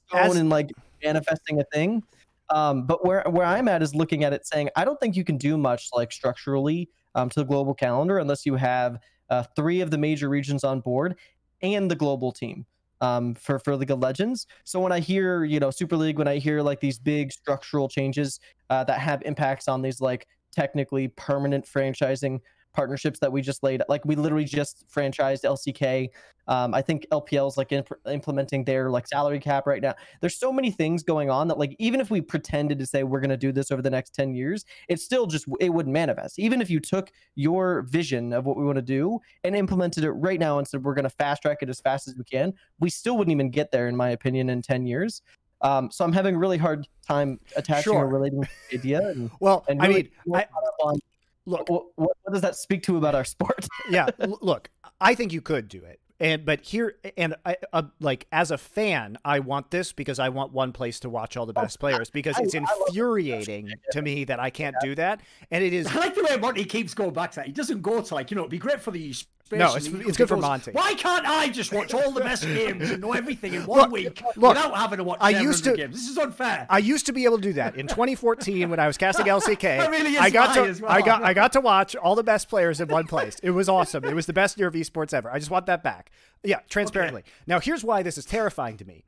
stone 0.09 0.37
and 0.39 0.49
like 0.51 0.71
manifesting 1.05 1.61
a 1.61 1.65
thing. 1.65 2.03
Um, 2.51 2.87
but 2.87 3.05
where 3.05 3.23
where 3.29 3.47
I'm 3.47 3.69
at 3.69 3.83
is 3.83 3.95
looking 3.95 4.25
at 4.25 4.33
it 4.33 4.47
saying 4.47 4.69
I 4.77 4.85
don't 4.85 4.99
think 5.01 5.17
you 5.17 5.25
can 5.25 5.37
do 5.39 5.57
much 5.57 5.89
like 5.95 6.13
structurally 6.13 6.89
um, 7.15 7.29
to 7.31 7.41
the 7.41 7.45
global 7.47 7.75
calendar 7.75 8.19
unless 8.19 8.45
you 8.47 8.57
have 8.57 8.99
uh, 9.31 9.43
three 9.57 9.81
of 9.81 9.91
the 9.91 9.99
major 9.99 10.29
regions 10.29 10.65
on 10.65 10.81
board 10.81 11.17
and 11.63 11.91
the 11.91 11.95
global 11.95 12.31
team 12.33 12.67
um, 13.03 13.35
for 13.35 13.59
for 13.59 13.77
League 13.77 13.91
of 13.91 13.99
Legends. 13.99 14.47
So 14.65 14.81
when 14.81 14.93
I 14.93 15.01
hear 15.01 15.45
you 15.45 15.61
know 15.61 15.71
Super 15.71 15.97
League, 15.97 16.17
when 16.17 16.29
I 16.29 16.39
hear 16.39 16.63
like 16.63 16.81
these 16.81 16.99
big 16.99 17.33
structural 17.33 17.89
changes 17.89 18.41
uh, 18.71 18.85
that 18.85 19.01
have 19.01 19.21
impacts 19.27 19.69
on 19.69 19.83
these 19.83 20.01
like 20.01 20.27
technically 20.53 21.09
permanent 21.09 21.67
franchising 21.67 22.41
partnerships 22.73 23.19
that 23.19 23.31
we 23.31 23.43
just 23.43 23.63
laid 23.63 23.83
like 23.89 24.05
we 24.05 24.17
literally 24.17 24.45
just 24.45 24.85
franchised 24.89 25.45
LCK 25.45 26.09
um, 26.49 26.75
I 26.75 26.83
think 26.83 27.07
LPL 27.13 27.49
is 27.49 27.57
like 27.57 27.73
imp- 27.73 27.93
implementing 28.07 28.65
their 28.65 28.91
like 28.91 29.07
salary 29.07 29.39
cap 29.39 29.67
right 29.67 29.81
now. 29.81 29.95
There's 30.21 30.37
so 30.37 30.53
many 30.53 30.71
things 30.71 31.03
going 31.03 31.31
on 31.31 31.49
that 31.49 31.59
like 31.59 31.77
even 31.79 32.01
if 32.01 32.11
we 32.11 32.21
pretended 32.21 32.79
to 32.79 32.87
say 32.87 33.05
we're 33.05 33.21
going 33.21 33.31
to 33.31 33.37
do 33.37 33.53
this 33.53 33.71
over 33.71 33.83
the 33.83 33.91
next 33.91 34.15
10 34.15 34.35
years, 34.35 34.65
it 34.89 35.01
still 35.01 35.27
just 35.27 35.47
it 35.61 35.71
wouldn't 35.71 35.93
manifest. 35.93 36.39
Even 36.39 36.61
if 36.61 36.69
you 36.69 36.81
took 36.81 37.13
your 37.35 37.83
vision 37.83 38.33
of 38.33 38.45
what 38.45 38.57
we 38.57 38.65
want 38.65 38.77
to 38.77 38.83
do 38.83 39.21
and 39.45 39.55
implemented 39.55 40.05
it 40.05 40.11
right 40.13 40.41
now 40.41 40.59
and 40.59 40.67
said 40.67 40.83
we're 40.83 40.95
going 40.95 41.05
to 41.05 41.11
fast 41.11 41.43
track 41.43 41.59
it 41.63 41.69
as 41.69 41.81
fast 41.81 42.09
as 42.09 42.17
we 42.17 42.25
can, 42.25 42.53
we 42.81 42.91
still 42.91 43.17
wouldn't 43.17 43.33
even 43.33 43.51
get 43.51 43.71
there 43.71 43.89
in 43.89 43.97
my 43.97 44.11
opinion 44.11 44.51
in 44.51 44.63
10 44.63 44.87
years. 44.87 45.23
Um, 45.61 45.93
so 45.93 46.05
I'm 46.05 46.13
having 46.13 46.35
a 46.35 46.39
really 46.39 46.59
hard 46.59 46.89
time 47.07 47.39
attaching 47.55 47.93
Sure. 47.93 48.05
or 48.05 48.09
relating 48.09 48.43
to 48.43 48.49
the 48.71 48.79
idea. 48.79 49.09
And, 49.11 49.31
well, 49.39 49.65
and 49.69 49.81
I 49.81 49.87
really 49.87 50.11
mean, 50.27 50.37
I, 50.37 50.45
caught 50.45 50.65
on 50.83 50.99
look, 51.47 51.69
what, 51.69 51.87
what, 51.97 52.17
does 52.31 52.43
that 52.43 52.57
speak 52.57 52.83
to 52.85 52.97
about 52.97 53.15
our 53.15 53.25
sport? 53.25 53.67
yeah, 53.91 54.09
look, 54.41 54.71
I 55.01 55.15
think 55.15 55.33
you 55.33 55.41
could 55.41 55.69
do 55.69 55.83
it. 55.85 56.01
And 56.21 56.45
but 56.45 56.61
here 56.61 56.95
and 57.17 57.35
I 57.45 57.57
uh, 57.73 57.83
like 57.99 58.29
as 58.31 58.53
a 58.53 58.59
fan, 58.59 59.19
I 59.25 59.41
want 59.41 59.73
this 59.73 59.93
because 59.93 60.21
I 60.21 60.29
want 60.29 60.53
one 60.53 60.71
place 60.71 61.01
to 61.01 61.11
watch 61.11 61.37
all 61.37 61.47
the 61.47 61.53
best 61.53 61.81
players 61.81 62.11
because 62.11 62.37
I- 62.39 62.43
it's 62.43 62.55
I 62.55 62.59
infuriating 62.59 63.73
to 63.91 64.03
me 64.03 64.23
that 64.25 64.39
I 64.39 64.51
can't 64.51 64.77
do 64.81 64.95
that. 64.95 65.21
And 65.51 65.65
it 65.65 65.73
is 65.73 65.87
I 65.91 65.97
like 65.97 66.15
the 66.15 66.23
way 66.23 66.37
Monte 66.37 66.65
keeps 66.67 66.95
going 66.95 67.13
back 67.13 67.33
to 67.33 67.37
that. 67.37 67.47
He 67.47 67.53
doesn't 67.53 67.83
go 67.83 68.01
to 68.01 68.15
like, 68.15 68.31
you 68.31 68.37
know, 68.37 68.43
it'd 68.43 68.53
be 68.53 68.59
great 68.59 68.81
for 68.81 68.93
the 68.93 69.13
space. 69.59 69.85
No, 69.93 69.95
it's- 69.99 70.09
it's 70.09 70.17
good 70.17 70.29
for 70.29 70.37
goes, 70.37 70.43
Monte. 70.43 70.71
Why 70.73 70.95
can't 70.95 71.27
I 71.27 71.49
just 71.49 71.73
watch 71.73 71.93
all 71.95 72.11
the 72.11 72.21
best 72.21 72.45
games 72.45 72.91
and 72.91 73.01
know 73.01 73.13
everything 73.13 73.55
in 73.55 73.67
one 73.67 73.81
Look, 73.81 73.91
week 73.93 74.23
look, 74.37 74.55
without 74.55 74.77
having 74.77 74.99
to 74.99 75.05
watch 75.05 75.19
I 75.21 75.31
used 75.31 75.65
to- 75.65 75.75
games? 75.77 75.95
This 75.95 76.09
is 76.09 76.19
unfair. 76.19 76.67
I 76.71 76.79
used 76.79 77.07
to 77.07 77.13
be 77.13 77.25
able 77.25 77.37
to 77.39 77.43
do 77.43 77.53
that 77.55 77.77
in 77.77 77.87
2014 77.87 78.71
when 78.71 78.81
I 78.81 78.87
was 78.87 78.97
casting 78.99 79.27
LCK. 79.39 79.61
That 79.79 79.91
really 79.91 80.15
is 80.15 80.21
I 80.21 80.31
got 80.31 80.55
to 80.55 80.83
well. 80.83 80.91
I 80.91 81.01
got 81.03 81.23
I 81.23 81.35
got 81.35 81.53
to 81.53 81.61
watch 81.61 81.95
all 81.97 82.15
the 82.15 82.23
best 82.25 82.49
players 82.49 82.81
in 82.81 82.89
one 82.89 83.07
place. 83.07 83.37
It 83.43 83.51
was 83.51 83.69
awesome. 83.69 84.05
It 84.05 84.15
was 84.15 84.27
the 84.27 84.33
best 84.33 84.59
year 84.59 84.69
of 84.69 84.75
esports 84.75 85.13
ever. 85.15 85.31
I 85.31 85.39
just 85.39 85.51
want 85.51 85.67
that 85.67 85.83
back. 85.83 86.11
Yeah, 86.43 86.61
transparently. 86.69 87.23
Now 87.47 87.61
here's 87.61 87.85
why 87.85 88.03
this 88.03 88.19
is 88.19 88.25
terrifying 88.25 88.77
to 88.79 88.85
me. 88.85 89.05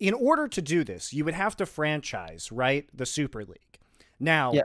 In 0.00 0.12
order 0.12 0.48
to 0.48 0.60
do 0.60 0.84
this, 0.84 1.12
you 1.12 1.24
would 1.24 1.34
have 1.34 1.56
to 1.56 1.66
franchise, 1.66 2.50
right? 2.50 2.88
The 2.92 3.06
Super 3.06 3.44
League. 3.44 3.78
Now, 4.18 4.52
Yeah. 4.52 4.62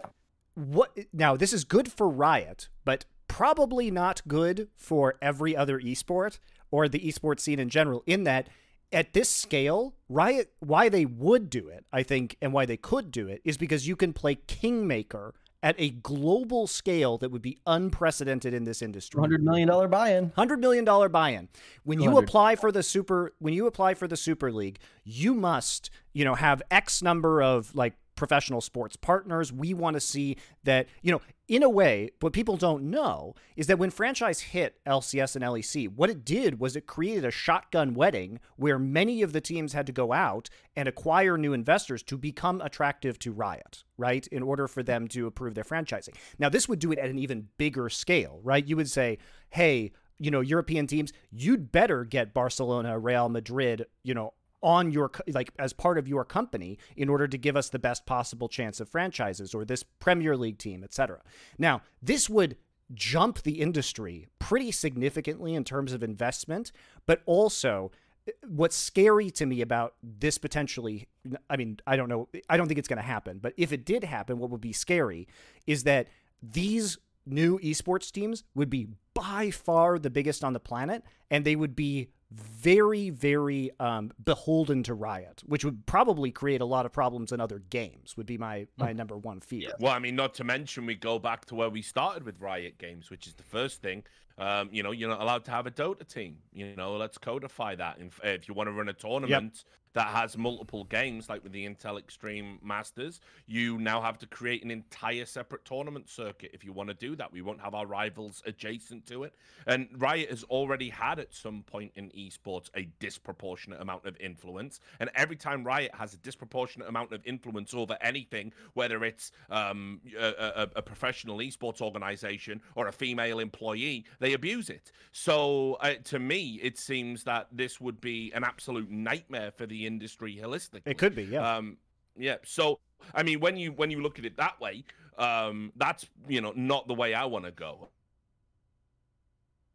what 0.56 0.98
now 1.14 1.36
this 1.38 1.54
is 1.54 1.64
good 1.64 1.92
for 1.92 2.10
Riot, 2.10 2.68
but 2.84 3.06
probably 3.30 3.90
not 3.90 4.22
good 4.28 4.68
for 4.76 5.16
every 5.22 5.56
other 5.56 5.80
esport 5.80 6.40
or 6.72 6.90
the 6.90 7.00
esports 7.00 7.40
scene 7.40 7.60
in 7.60 7.70
general 7.70 8.04
in 8.06 8.26
that 8.26 8.50
at 8.92 9.14
this 9.14 9.30
scale, 9.30 9.94
Riot 10.10 10.52
why 10.60 10.90
they 10.90 11.06
would 11.06 11.50
do 11.50 11.68
it, 11.68 11.86
I 11.94 12.04
think, 12.04 12.36
and 12.42 12.52
why 12.52 12.66
they 12.66 12.78
could 12.78 13.12
do 13.12 13.28
it 13.28 13.42
is 13.46 13.58
because 13.58 13.88
you 13.88 13.96
can 13.96 14.14
play 14.14 14.36
Kingmaker 14.36 15.34
at 15.62 15.76
a 15.78 15.90
global 15.90 16.68
scale 16.68 17.18
that 17.18 17.32
would 17.32 17.42
be 17.42 17.60
unprecedented 17.68 18.54
in 18.54 18.64
this 18.64 18.82
industry. 18.82 19.22
$100 19.22 19.42
million 19.42 19.90
buy-in. 19.90 20.32
Hundred 20.36 20.60
million 20.60 20.86
dollar 20.86 21.10
buy-in. 21.10 21.50
When 21.84 22.00
you 22.00 22.18
apply 22.18 22.56
for 22.56 22.72
the 22.72 22.82
super, 22.82 23.34
when 23.40 23.54
you 23.54 23.68
apply 23.68 23.94
for 23.94 24.08
the 24.08 24.18
Super 24.18 24.52
League, 24.52 24.80
you 25.04 25.34
must, 25.34 25.90
you 26.14 26.24
know, 26.24 26.36
have 26.36 26.62
X 26.72 27.02
number 27.02 27.42
of 27.42 27.76
like 27.76 27.94
professional 28.20 28.62
sports 28.62 28.96
partners. 28.96 29.52
We 29.52 29.74
want 29.74 29.96
to 29.96 30.00
see 30.00 30.36
that, 30.66 30.88
you 31.02 31.12
know, 31.12 31.22
in 31.48 31.64
a 31.64 31.70
way, 31.70 32.12
what 32.20 32.34
people 32.34 32.58
don't 32.58 32.84
know 32.92 33.34
is 33.56 33.66
that 33.68 33.80
when 33.80 33.90
franchise 33.90 34.42
hit 34.42 34.78
LCS 34.86 35.36
and 35.36 35.44
LEC, 35.44 35.90
what 35.96 36.10
it 36.12 36.24
did 36.24 36.60
was 36.60 36.76
it 36.76 36.86
created 36.86 37.26
a 37.26 37.32
shotgun 37.32 37.96
wedding 37.96 38.40
where 38.58 38.78
many 38.78 39.24
of 39.24 39.34
the 39.34 39.42
teams 39.42 39.74
had 39.74 39.88
to 39.88 39.92
go 39.92 40.14
out 40.14 40.50
and 40.76 40.88
acquire 40.88 41.38
new 41.38 41.54
investors 41.54 42.04
to 42.04 42.18
become 42.18 42.62
attractive 42.62 43.18
to 43.20 43.32
Riot, 43.32 43.84
right? 43.98 44.28
In 44.28 44.44
order 44.44 44.68
for 44.68 44.84
them 44.84 45.08
to 45.08 45.26
approve 45.26 45.56
their 45.56 45.64
franchising. 45.64 46.14
Now, 46.38 46.50
this 46.50 46.70
would 46.70 46.80
do 46.80 46.92
it 46.92 47.00
at 47.00 47.10
an 47.10 47.18
even 47.18 47.48
bigger 47.58 47.90
scale, 47.90 48.42
right? 48.44 48.68
You 48.68 48.76
would 48.76 48.92
say, 48.92 49.18
hey, 49.50 49.92
you 50.20 50.30
know, 50.30 50.42
European 50.42 50.86
teams, 50.86 51.14
you'd 51.32 51.72
better 51.72 52.04
get 52.04 52.34
Barcelona, 52.34 53.00
Real 53.00 53.30
Madrid, 53.30 53.86
you 54.04 54.14
know, 54.14 54.34
on 54.62 54.92
your 54.92 55.12
like 55.28 55.52
as 55.58 55.74
part 55.74 55.98
of 55.98 56.08
your 56.08 56.26
company 56.26 56.78
in 56.96 57.10
order 57.10 57.28
to 57.28 57.38
give 57.38 57.56
us 57.56 57.70
the 57.70 57.80
best 57.80 58.06
possible 58.06 58.50
chance 58.50 58.80
of 58.80 58.90
franchises 58.90 59.54
or 59.54 59.66
this 59.66 59.84
Premier 59.84 60.36
League 60.36 60.58
team, 60.58 60.84
etc. 60.84 61.20
Now, 61.58 61.82
this 62.02 62.30
would 62.30 62.58
jump 62.94 63.44
the 63.44 63.62
industry 63.62 64.28
pretty 64.40 64.72
significantly 64.72 65.54
in 65.54 65.64
terms 65.64 65.94
of 65.94 66.04
investment, 66.04 66.72
but 67.06 67.22
also 67.26 67.92
eh, 68.28 68.32
what's 68.48 68.76
scary 68.76 69.30
to 69.32 69.46
me 69.46 69.62
about 69.62 69.94
this 70.04 70.38
potentially 70.38 71.08
I 71.50 71.58
mean, 71.58 71.80
I 71.86 71.96
don't 71.96 72.10
know, 72.10 72.28
I 72.50 72.58
don't 72.58 72.68
think 72.68 72.80
it's 72.80 72.88
going 72.88 72.98
to 72.98 73.04
happen, 73.04 73.40
but 73.40 73.54
if 73.58 73.72
it 73.72 73.86
did 73.86 74.04
happen, 74.04 74.40
what 74.40 74.50
would 74.50 74.62
be 74.62 74.74
scary 74.74 75.28
is 75.68 75.84
that 75.84 76.08
these 76.42 76.98
new 77.26 77.60
esports 77.60 78.12
teams 78.12 78.44
would 78.56 78.70
be 78.70 78.88
by 79.14 79.52
far 79.52 80.00
the 80.00 80.10
biggest 80.10 80.44
on 80.44 80.54
the 80.54 80.60
planet 80.60 81.04
and 81.30 81.46
they 81.46 81.56
would 81.56 81.76
be 81.76 82.10
very 82.32 83.10
very 83.10 83.72
um, 83.80 84.12
beholden 84.24 84.84
to 84.84 84.94
riot 84.94 85.42
which 85.46 85.66
would 85.66 85.86
probably 85.86 86.32
create 86.32 86.62
a 86.62 86.66
lot 86.66 86.86
of 86.86 86.92
problems 86.92 87.32
in 87.32 87.42
other 87.42 87.60
games 87.70 88.16
would 88.16 88.28
be 88.28 88.38
my 88.38 88.68
my 88.78 88.94
number 88.94 89.18
one 89.18 89.40
fear 89.40 89.72
Well, 89.80 89.92
I 89.94 90.00
mean, 90.00 90.16
not 90.16 90.34
to 90.36 90.44
mention 90.44 90.86
we 90.86 90.96
go 90.96 91.20
back 91.20 91.46
to 91.46 91.56
where 91.56 91.70
we 91.70 91.82
started 91.82 92.24
with 92.24 92.40
Riot 92.40 92.78
Games, 92.78 93.10
which 93.10 93.28
is 93.28 93.34
the 93.34 93.44
first 93.44 93.82
thing. 93.82 94.04
Um, 94.38 94.70
you 94.72 94.84
know, 94.84 94.92
you're 94.92 95.10
not 95.10 95.22
allowed 95.22 95.46
to 95.46 95.52
have 95.52 95.68
a 95.68 95.72
Dota 95.72 96.08
team. 96.08 96.38
You 96.54 96.76
know, 96.76 96.96
let's 96.96 97.18
codify 97.18 97.76
that. 97.76 97.98
If, 98.00 98.20
if 98.24 98.48
you 98.48 98.54
want 98.54 98.68
to 98.68 98.74
run 98.74 98.88
a 98.90 98.94
tournament 98.94 99.64
that 99.94 100.08
has 100.08 100.38
multiple 100.38 100.84
games, 100.84 101.30
like 101.30 101.44
with 101.44 101.52
the 101.52 101.68
Intel 101.68 101.98
Extreme 101.98 102.60
Masters, 102.64 103.22
you 103.48 103.78
now 103.80 104.02
have 104.02 104.18
to 104.20 104.28
create 104.28 104.64
an 104.64 104.72
entire 104.72 105.26
separate 105.26 105.66
tournament 105.66 106.10
circuit 106.10 106.52
if 106.54 106.64
you 106.64 106.74
want 106.74 106.90
to 106.90 106.96
do 106.96 107.16
that. 107.16 107.32
We 107.32 107.42
won't 107.42 107.62
have 107.62 107.74
our 107.74 107.86
rivals 107.86 108.44
adjacent 108.46 109.08
to 109.08 109.24
it. 109.24 109.34
And 109.66 109.88
Riot 109.98 110.30
has 110.30 110.44
already 110.44 110.90
had 110.90 111.20
at 111.20 111.34
some 111.34 111.64
point 111.64 111.92
in 111.96 112.10
esports 112.12 112.70
a 112.76 112.88
disproportionate 113.00 113.82
amount 113.82 114.06
of 114.06 114.16
influence. 114.20 114.80
And 115.00 115.10
every 115.16 115.36
time 115.36 115.64
Riot 115.64 115.94
has 115.96 116.14
a 116.14 116.18
disproportionate 116.18 116.88
amount 116.88 117.12
of 117.12 117.26
influence 117.26 117.74
over 117.74 117.98
anything, 118.02 118.54
whether 118.74 119.04
it's 119.04 119.32
um, 119.50 120.02
a, 120.18 120.28
a, 120.28 120.70
a 120.78 120.82
professional 120.82 121.38
esports 121.40 121.82
organization 121.82 122.62
or 122.76 122.88
a 122.88 122.92
female 122.92 123.40
employee, 123.40 124.06
they 124.20 124.34
abuse 124.34 124.70
it. 124.70 124.92
So 125.12 125.78
uh, 125.82 125.96
to 126.06 126.20
me, 126.20 126.60
it 126.62 126.78
seems 126.78 127.24
that 127.24 127.48
this 127.52 127.82
would 127.82 128.00
be 128.00 128.32
an 128.34 128.44
absolute 128.44 128.90
nightmare 128.90 129.52
for 129.52 129.66
the 129.66 129.79
the 129.80 129.88
industry 129.88 130.40
holistically. 130.42 130.82
It 130.86 130.98
could 130.98 131.16
be, 131.16 131.24
yeah. 131.24 131.56
Um, 131.56 131.78
yeah. 132.18 132.36
So 132.44 132.80
I 133.14 133.24
mean, 133.24 133.40
when 133.40 133.58
you 133.58 133.72
when 133.72 133.90
you 133.90 134.02
look 134.02 134.20
at 134.20 134.26
it 134.26 134.36
that 134.38 134.60
way, 134.60 134.84
um, 135.18 135.72
that's 135.78 136.06
you 136.28 136.42
know 136.42 136.54
not 136.56 136.88
the 136.88 136.94
way 136.94 137.14
I 137.14 137.26
want 137.26 137.46
to 137.46 137.52
go 137.52 137.90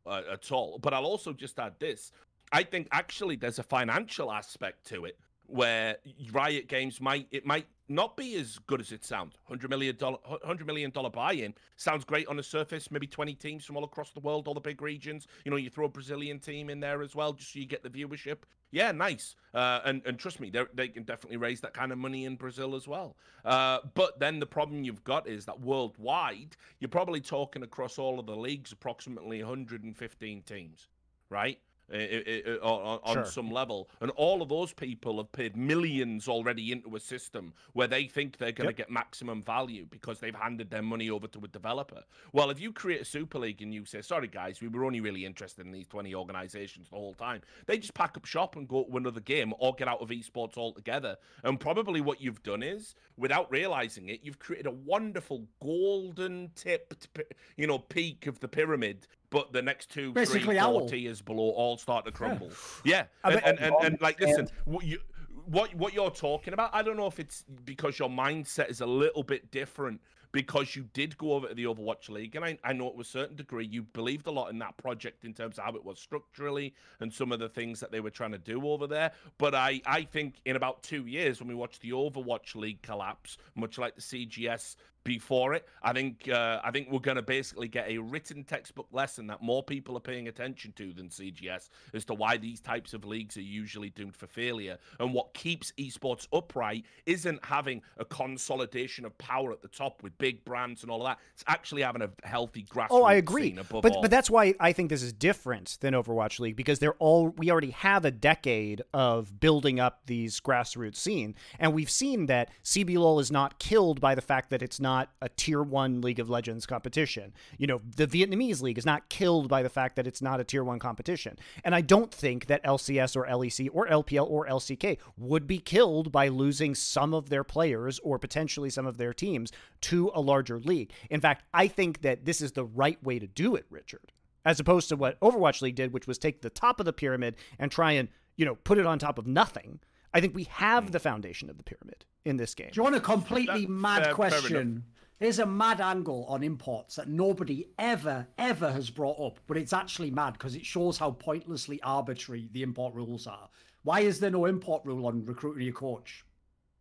uh, 0.06 0.22
at 0.32 0.52
all. 0.52 0.78
But 0.78 0.94
I'll 0.94 1.06
also 1.06 1.32
just 1.32 1.58
add 1.58 1.74
this: 1.78 2.12
I 2.52 2.62
think 2.62 2.88
actually 2.92 3.36
there's 3.36 3.58
a 3.58 3.62
financial 3.62 4.30
aspect 4.30 4.86
to 4.88 5.06
it 5.06 5.18
where 5.46 5.96
Riot 6.32 6.68
Games 6.68 7.00
might 7.00 7.26
it 7.30 7.46
might 7.46 7.66
not 7.88 8.16
be 8.16 8.36
as 8.36 8.58
good 8.66 8.80
as 8.80 8.92
it 8.92 9.04
sounds. 9.04 9.36
Hundred 9.44 9.70
million 9.70 9.96
dollar, 9.96 10.18
hundred 10.44 10.66
million 10.66 10.90
dollar 10.90 11.10
buy-in 11.10 11.54
sounds 11.76 12.04
great 12.04 12.26
on 12.28 12.36
the 12.36 12.42
surface. 12.42 12.90
Maybe 12.90 13.06
twenty 13.06 13.34
teams 13.34 13.64
from 13.64 13.76
all 13.76 13.84
across 13.84 14.10
the 14.12 14.20
world, 14.20 14.48
all 14.48 14.54
the 14.54 14.60
big 14.60 14.82
regions. 14.82 15.26
You 15.44 15.50
know, 15.50 15.56
you 15.56 15.70
throw 15.70 15.86
a 15.86 15.88
Brazilian 15.88 16.38
team 16.38 16.70
in 16.70 16.80
there 16.80 17.02
as 17.02 17.14
well, 17.14 17.32
just 17.32 17.52
so 17.52 17.58
you 17.58 17.66
get 17.66 17.82
the 17.82 17.90
viewership. 17.90 18.38
Yeah, 18.74 18.90
nice. 18.90 19.36
Uh, 19.54 19.80
and 19.84 20.02
and 20.04 20.18
trust 20.18 20.40
me, 20.40 20.50
they 20.74 20.88
can 20.88 21.04
definitely 21.04 21.36
raise 21.36 21.60
that 21.60 21.74
kind 21.74 21.92
of 21.92 21.98
money 21.98 22.24
in 22.24 22.34
Brazil 22.34 22.74
as 22.74 22.88
well. 22.88 23.16
Uh, 23.44 23.78
but 23.94 24.18
then 24.18 24.40
the 24.40 24.46
problem 24.46 24.82
you've 24.82 25.04
got 25.04 25.28
is 25.28 25.44
that 25.46 25.60
worldwide, 25.60 26.56
you're 26.80 26.88
probably 26.88 27.20
talking 27.20 27.62
across 27.62 27.98
all 27.98 28.18
of 28.18 28.26
the 28.26 28.34
leagues, 28.34 28.72
approximately 28.72 29.40
115 29.40 30.42
teams, 30.42 30.88
right? 31.30 31.60
On, 31.92 33.00
on 33.02 33.14
sure. 33.14 33.24
some 33.24 33.50
level. 33.50 33.88
And 34.00 34.10
all 34.12 34.42
of 34.42 34.48
those 34.48 34.72
people 34.72 35.18
have 35.18 35.32
paid 35.32 35.56
millions 35.56 36.28
already 36.28 36.72
into 36.72 36.96
a 36.96 37.00
system 37.00 37.52
where 37.72 37.86
they 37.86 38.06
think 38.06 38.38
they're 38.38 38.52
going 38.52 38.68
to 38.68 38.72
yep. 38.72 38.88
get 38.88 38.90
maximum 38.90 39.42
value 39.42 39.86
because 39.90 40.20
they've 40.20 40.34
handed 40.34 40.70
their 40.70 40.82
money 40.82 41.10
over 41.10 41.26
to 41.28 41.38
a 41.44 41.48
developer. 41.48 42.02
Well, 42.32 42.50
if 42.50 42.60
you 42.60 42.72
create 42.72 43.02
a 43.02 43.04
Super 43.04 43.38
League 43.38 43.62
and 43.62 43.72
you 43.72 43.84
say, 43.84 44.02
sorry, 44.02 44.28
guys, 44.28 44.60
we 44.60 44.68
were 44.68 44.84
only 44.84 45.00
really 45.00 45.24
interested 45.24 45.66
in 45.66 45.72
these 45.72 45.86
20 45.86 46.14
organizations 46.14 46.88
the 46.88 46.96
whole 46.96 47.14
time, 47.14 47.42
they 47.66 47.78
just 47.78 47.94
pack 47.94 48.16
up 48.16 48.24
shop 48.24 48.56
and 48.56 48.68
go 48.68 48.84
to 48.84 48.96
another 48.96 49.20
game 49.20 49.52
or 49.58 49.74
get 49.74 49.88
out 49.88 50.00
of 50.00 50.08
esports 50.08 50.56
altogether. 50.56 51.16
And 51.42 51.60
probably 51.60 52.00
what 52.00 52.20
you've 52.20 52.42
done 52.42 52.62
is, 52.62 52.94
without 53.16 53.50
realizing 53.50 54.08
it, 54.08 54.20
you've 54.22 54.38
created 54.38 54.66
a 54.66 54.70
wonderful 54.70 55.46
golden 55.62 56.50
tipped, 56.54 57.08
you 57.56 57.66
know, 57.66 57.78
peak 57.78 58.26
of 58.26 58.40
the 58.40 58.48
pyramid 58.48 59.06
but 59.34 59.52
the 59.52 59.60
next 59.60 59.90
two, 59.90 60.12
Basically 60.12 60.54
three, 60.54 60.60
four 60.60 60.88
tiers 60.88 61.20
below 61.20 61.50
all 61.50 61.76
start 61.76 62.04
to 62.04 62.12
crumble. 62.12 62.52
Yeah, 62.84 63.06
yeah. 63.24 63.30
And, 63.30 63.44
and, 63.44 63.58
and, 63.58 63.74
and, 63.82 64.00
like, 64.00 64.20
listen, 64.20 64.48
what 64.64 64.84
you 64.84 65.00
what 65.46 65.74
what 65.74 65.92
you're 65.92 66.10
talking 66.10 66.54
about, 66.54 66.70
I 66.72 66.82
don't 66.82 66.96
know 66.96 67.08
if 67.08 67.18
it's 67.18 67.44
because 67.64 67.98
your 67.98 68.08
mindset 68.08 68.70
is 68.70 68.80
a 68.80 68.86
little 68.86 69.24
bit 69.24 69.50
different 69.50 70.00
because 70.30 70.76
you 70.76 70.88
did 70.92 71.18
go 71.18 71.32
over 71.32 71.48
to 71.48 71.54
the 71.54 71.64
Overwatch 71.64 72.08
League, 72.08 72.36
and 72.36 72.44
I, 72.44 72.58
I 72.62 72.72
know 72.72 72.90
to 72.92 73.00
a 73.00 73.04
certain 73.04 73.34
degree 73.34 73.66
you 73.66 73.82
believed 73.82 74.28
a 74.28 74.30
lot 74.30 74.50
in 74.50 74.58
that 74.60 74.76
project 74.76 75.24
in 75.24 75.32
terms 75.32 75.58
of 75.58 75.64
how 75.64 75.74
it 75.74 75.84
was 75.84 75.98
structurally 75.98 76.74
and 77.00 77.12
some 77.12 77.32
of 77.32 77.40
the 77.40 77.48
things 77.48 77.80
that 77.80 77.90
they 77.90 78.00
were 78.00 78.10
trying 78.10 78.32
to 78.32 78.38
do 78.38 78.68
over 78.68 78.86
there. 78.86 79.12
But 79.38 79.54
I, 79.54 79.80
I 79.84 80.02
think 80.02 80.34
in 80.44 80.54
about 80.54 80.82
two 80.84 81.06
years, 81.06 81.40
when 81.40 81.48
we 81.48 81.54
watch 81.54 81.80
the 81.80 81.90
Overwatch 81.90 82.54
League 82.54 82.82
collapse, 82.82 83.38
much 83.56 83.78
like 83.78 83.96
the 83.96 84.00
CGS 84.00 84.76
before 85.04 85.54
it. 85.54 85.68
I 85.82 85.92
think 85.92 86.28
uh, 86.28 86.60
I 86.64 86.70
think 86.70 86.90
we're 86.90 86.98
going 86.98 87.16
to 87.16 87.22
basically 87.22 87.68
get 87.68 87.88
a 87.88 87.98
written 87.98 88.42
textbook 88.42 88.88
lesson 88.90 89.26
that 89.28 89.42
more 89.42 89.62
people 89.62 89.96
are 89.96 90.00
paying 90.00 90.28
attention 90.28 90.72
to 90.76 90.92
than 90.92 91.08
CGS 91.08 91.68
as 91.92 92.04
to 92.06 92.14
why 92.14 92.36
these 92.38 92.60
types 92.60 92.94
of 92.94 93.04
leagues 93.04 93.36
are 93.36 93.42
usually 93.42 93.90
doomed 93.90 94.16
for 94.16 94.26
failure. 94.26 94.78
And 94.98 95.12
what 95.12 95.34
keeps 95.34 95.72
esports 95.78 96.26
upright 96.32 96.84
isn't 97.06 97.44
having 97.44 97.82
a 97.98 98.04
consolidation 98.04 99.04
of 99.04 99.16
power 99.18 99.52
at 99.52 99.62
the 99.62 99.68
top 99.68 100.02
with 100.02 100.16
big 100.18 100.44
brands 100.44 100.82
and 100.82 100.90
all 100.90 101.02
of 101.02 101.06
that. 101.06 101.18
It's 101.34 101.44
actually 101.46 101.82
having 101.82 102.02
a 102.02 102.10
healthy 102.26 102.64
grassroots. 102.64 102.88
Oh, 102.90 103.04
I 103.04 103.14
agree. 103.14 103.50
but 103.52 103.84
all. 103.92 104.02
but 104.02 104.10
that's 104.10 104.30
why 104.30 104.54
I 104.58 104.72
think 104.72 104.88
this 104.88 105.02
is 105.02 105.12
different 105.12 105.76
than 105.80 105.94
Overwatch 105.94 106.40
League 106.40 106.56
because 106.56 106.78
they're 106.78 106.94
all 106.94 107.28
we 107.28 107.50
already 107.50 107.70
have 107.70 108.04
a 108.04 108.10
decade 108.10 108.82
of 108.94 109.38
building 109.38 109.78
up 109.78 110.00
these 110.06 110.40
grassroots 110.40 110.96
scene, 110.96 111.34
and 111.58 111.74
we've 111.74 111.90
seen 111.90 112.26
that 112.26 112.50
CBLOL 112.64 113.20
is 113.20 113.30
not 113.30 113.58
killed 113.58 114.00
by 114.00 114.14
the 114.14 114.22
fact 114.22 114.50
that 114.50 114.62
it's 114.62 114.80
not 114.80 114.93
not 114.94 115.10
a 115.20 115.28
tier 115.28 115.62
one 115.62 116.00
League 116.00 116.20
of 116.20 116.30
Legends 116.30 116.66
competition. 116.66 117.32
You 117.58 117.66
know, 117.66 117.80
the 117.96 118.06
Vietnamese 118.06 118.62
league 118.62 118.78
is 118.78 118.86
not 118.86 119.08
killed 119.08 119.48
by 119.48 119.62
the 119.62 119.68
fact 119.68 119.96
that 119.96 120.06
it's 120.06 120.22
not 120.22 120.40
a 120.40 120.44
tier 120.44 120.62
one 120.62 120.78
competition. 120.78 121.36
And 121.64 121.74
I 121.74 121.80
don't 121.80 122.14
think 122.14 122.46
that 122.46 122.62
LCS 122.62 123.16
or 123.16 123.26
LEC 123.26 123.68
or 123.72 123.88
LPL 123.88 124.30
or 124.30 124.46
LCK 124.46 124.98
would 125.16 125.46
be 125.46 125.58
killed 125.58 126.12
by 126.12 126.28
losing 126.28 126.74
some 126.76 127.12
of 127.12 127.28
their 127.28 127.42
players 127.42 127.98
or 128.04 128.18
potentially 128.18 128.70
some 128.70 128.86
of 128.86 128.96
their 128.96 129.12
teams 129.12 129.50
to 129.80 130.12
a 130.14 130.20
larger 130.20 130.60
league. 130.60 130.92
In 131.10 131.20
fact, 131.20 131.44
I 131.52 131.66
think 131.66 132.02
that 132.02 132.24
this 132.24 132.40
is 132.40 132.52
the 132.52 132.64
right 132.64 133.02
way 133.02 133.18
to 133.18 133.26
do 133.26 133.56
it, 133.56 133.66
Richard, 133.70 134.12
as 134.44 134.60
opposed 134.60 134.88
to 134.90 134.96
what 134.96 135.18
Overwatch 135.20 135.60
League 135.60 135.74
did, 135.74 135.92
which 135.92 136.06
was 136.06 136.18
take 136.18 136.40
the 136.40 136.50
top 136.50 136.78
of 136.78 136.86
the 136.86 136.92
pyramid 136.92 137.34
and 137.58 137.70
try 137.70 137.92
and, 137.92 138.08
you 138.36 138.44
know, 138.44 138.54
put 138.54 138.78
it 138.78 138.86
on 138.86 138.98
top 139.00 139.18
of 139.18 139.26
nothing. 139.26 139.80
I 140.14 140.20
think 140.20 140.34
we 140.34 140.44
have 140.44 140.92
the 140.92 141.00
foundation 141.00 141.50
of 141.50 141.56
the 141.56 141.64
pyramid 141.64 142.04
in 142.24 142.36
this 142.36 142.54
game. 142.54 142.70
Do 142.72 142.78
you 142.78 142.84
want 142.84 142.94
a 142.94 143.00
completely 143.00 143.66
that, 143.66 143.70
mad 143.70 144.06
uh, 144.06 144.14
question? 144.14 144.84
Here's 145.18 145.40
a 145.40 145.46
mad 145.46 145.80
angle 145.80 146.24
on 146.28 146.42
imports 146.42 146.96
that 146.96 147.08
nobody 147.08 147.68
ever, 147.78 148.26
ever 148.38 148.70
has 148.70 148.90
brought 148.90 149.18
up, 149.20 149.40
but 149.46 149.56
it's 149.56 149.72
actually 149.72 150.10
mad 150.10 150.34
because 150.34 150.54
it 150.54 150.64
shows 150.64 150.98
how 150.98 151.10
pointlessly 151.12 151.80
arbitrary 151.82 152.48
the 152.52 152.62
import 152.62 152.94
rules 152.94 153.26
are. 153.26 153.48
Why 153.82 154.00
is 154.00 154.20
there 154.20 154.30
no 154.30 154.46
import 154.46 154.84
rule 154.84 155.06
on 155.06 155.24
recruiting 155.24 155.64
your 155.64 155.74
coach? 155.74 156.24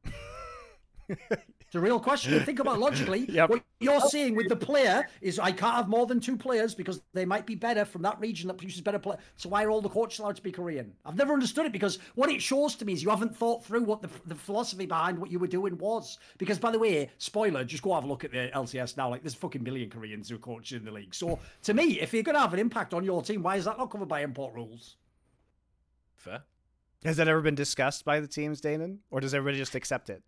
It's 1.73 1.79
a 1.79 1.81
real 1.81 1.99
question. 1.99 2.39
Think 2.41 2.59
about 2.59 2.77
logically. 2.87 3.25
Yep. 3.27 3.49
What 3.49 3.63
you're 3.79 3.99
seeing 4.01 4.35
with 4.35 4.47
the 4.47 4.55
player 4.55 5.07
is 5.21 5.39
I 5.39 5.51
can't 5.51 5.75
have 5.75 5.89
more 5.89 6.05
than 6.05 6.19
two 6.19 6.37
players 6.37 6.75
because 6.75 7.01
they 7.13 7.25
might 7.25 7.47
be 7.47 7.55
better 7.55 7.83
from 7.83 8.03
that 8.03 8.19
region 8.19 8.47
that 8.49 8.59
produces 8.59 8.81
better 8.81 8.99
players. 8.99 9.21
So 9.37 9.49
why 9.49 9.63
are 9.63 9.71
all 9.71 9.81
the 9.81 9.89
coaches 9.89 10.19
allowed 10.19 10.35
to 10.35 10.43
be 10.43 10.51
Korean? 10.51 10.93
I've 11.03 11.15
never 11.15 11.33
understood 11.33 11.65
it 11.65 11.71
because 11.71 11.97
what 12.13 12.29
it 12.29 12.43
shows 12.43 12.75
to 12.75 12.85
me 12.85 12.93
is 12.93 13.01
you 13.01 13.09
haven't 13.09 13.35
thought 13.35 13.65
through 13.65 13.85
what 13.85 14.03
the, 14.03 14.09
the 14.27 14.35
philosophy 14.35 14.85
behind 14.85 15.17
what 15.17 15.31
you 15.31 15.39
were 15.39 15.47
doing 15.47 15.75
was. 15.79 16.19
Because 16.37 16.59
by 16.59 16.69
the 16.69 16.77
way, 16.77 17.09
spoiler, 17.17 17.63
just 17.63 17.81
go 17.81 17.95
have 17.95 18.03
a 18.03 18.07
look 18.07 18.23
at 18.23 18.31
the 18.31 18.51
LCS 18.53 18.95
now. 18.95 19.09
Like 19.09 19.23
there's 19.23 19.33
fucking 19.33 19.63
million 19.63 19.89
Koreans 19.89 20.29
who 20.29 20.35
are 20.35 20.37
coaching 20.37 20.77
in 20.77 20.85
the 20.85 20.91
league. 20.91 21.15
So 21.15 21.39
to 21.63 21.73
me, 21.73 21.99
if 21.99 22.13
you're 22.13 22.21
going 22.21 22.35
to 22.35 22.41
have 22.41 22.53
an 22.53 22.59
impact 22.59 22.93
on 22.93 23.03
your 23.03 23.23
team, 23.23 23.41
why 23.41 23.55
is 23.55 23.65
that 23.65 23.79
not 23.79 23.89
covered 23.89 24.09
by 24.09 24.21
import 24.21 24.53
rules? 24.53 24.97
Fair. 26.17 26.43
Has 27.03 27.17
that 27.17 27.27
ever 27.27 27.41
been 27.41 27.55
discussed 27.55 28.05
by 28.05 28.19
the 28.19 28.27
teams, 28.27 28.61
Danan, 28.61 28.99
or 29.09 29.21
does 29.21 29.33
everybody 29.33 29.57
just 29.57 29.73
accept 29.73 30.11
it? 30.11 30.21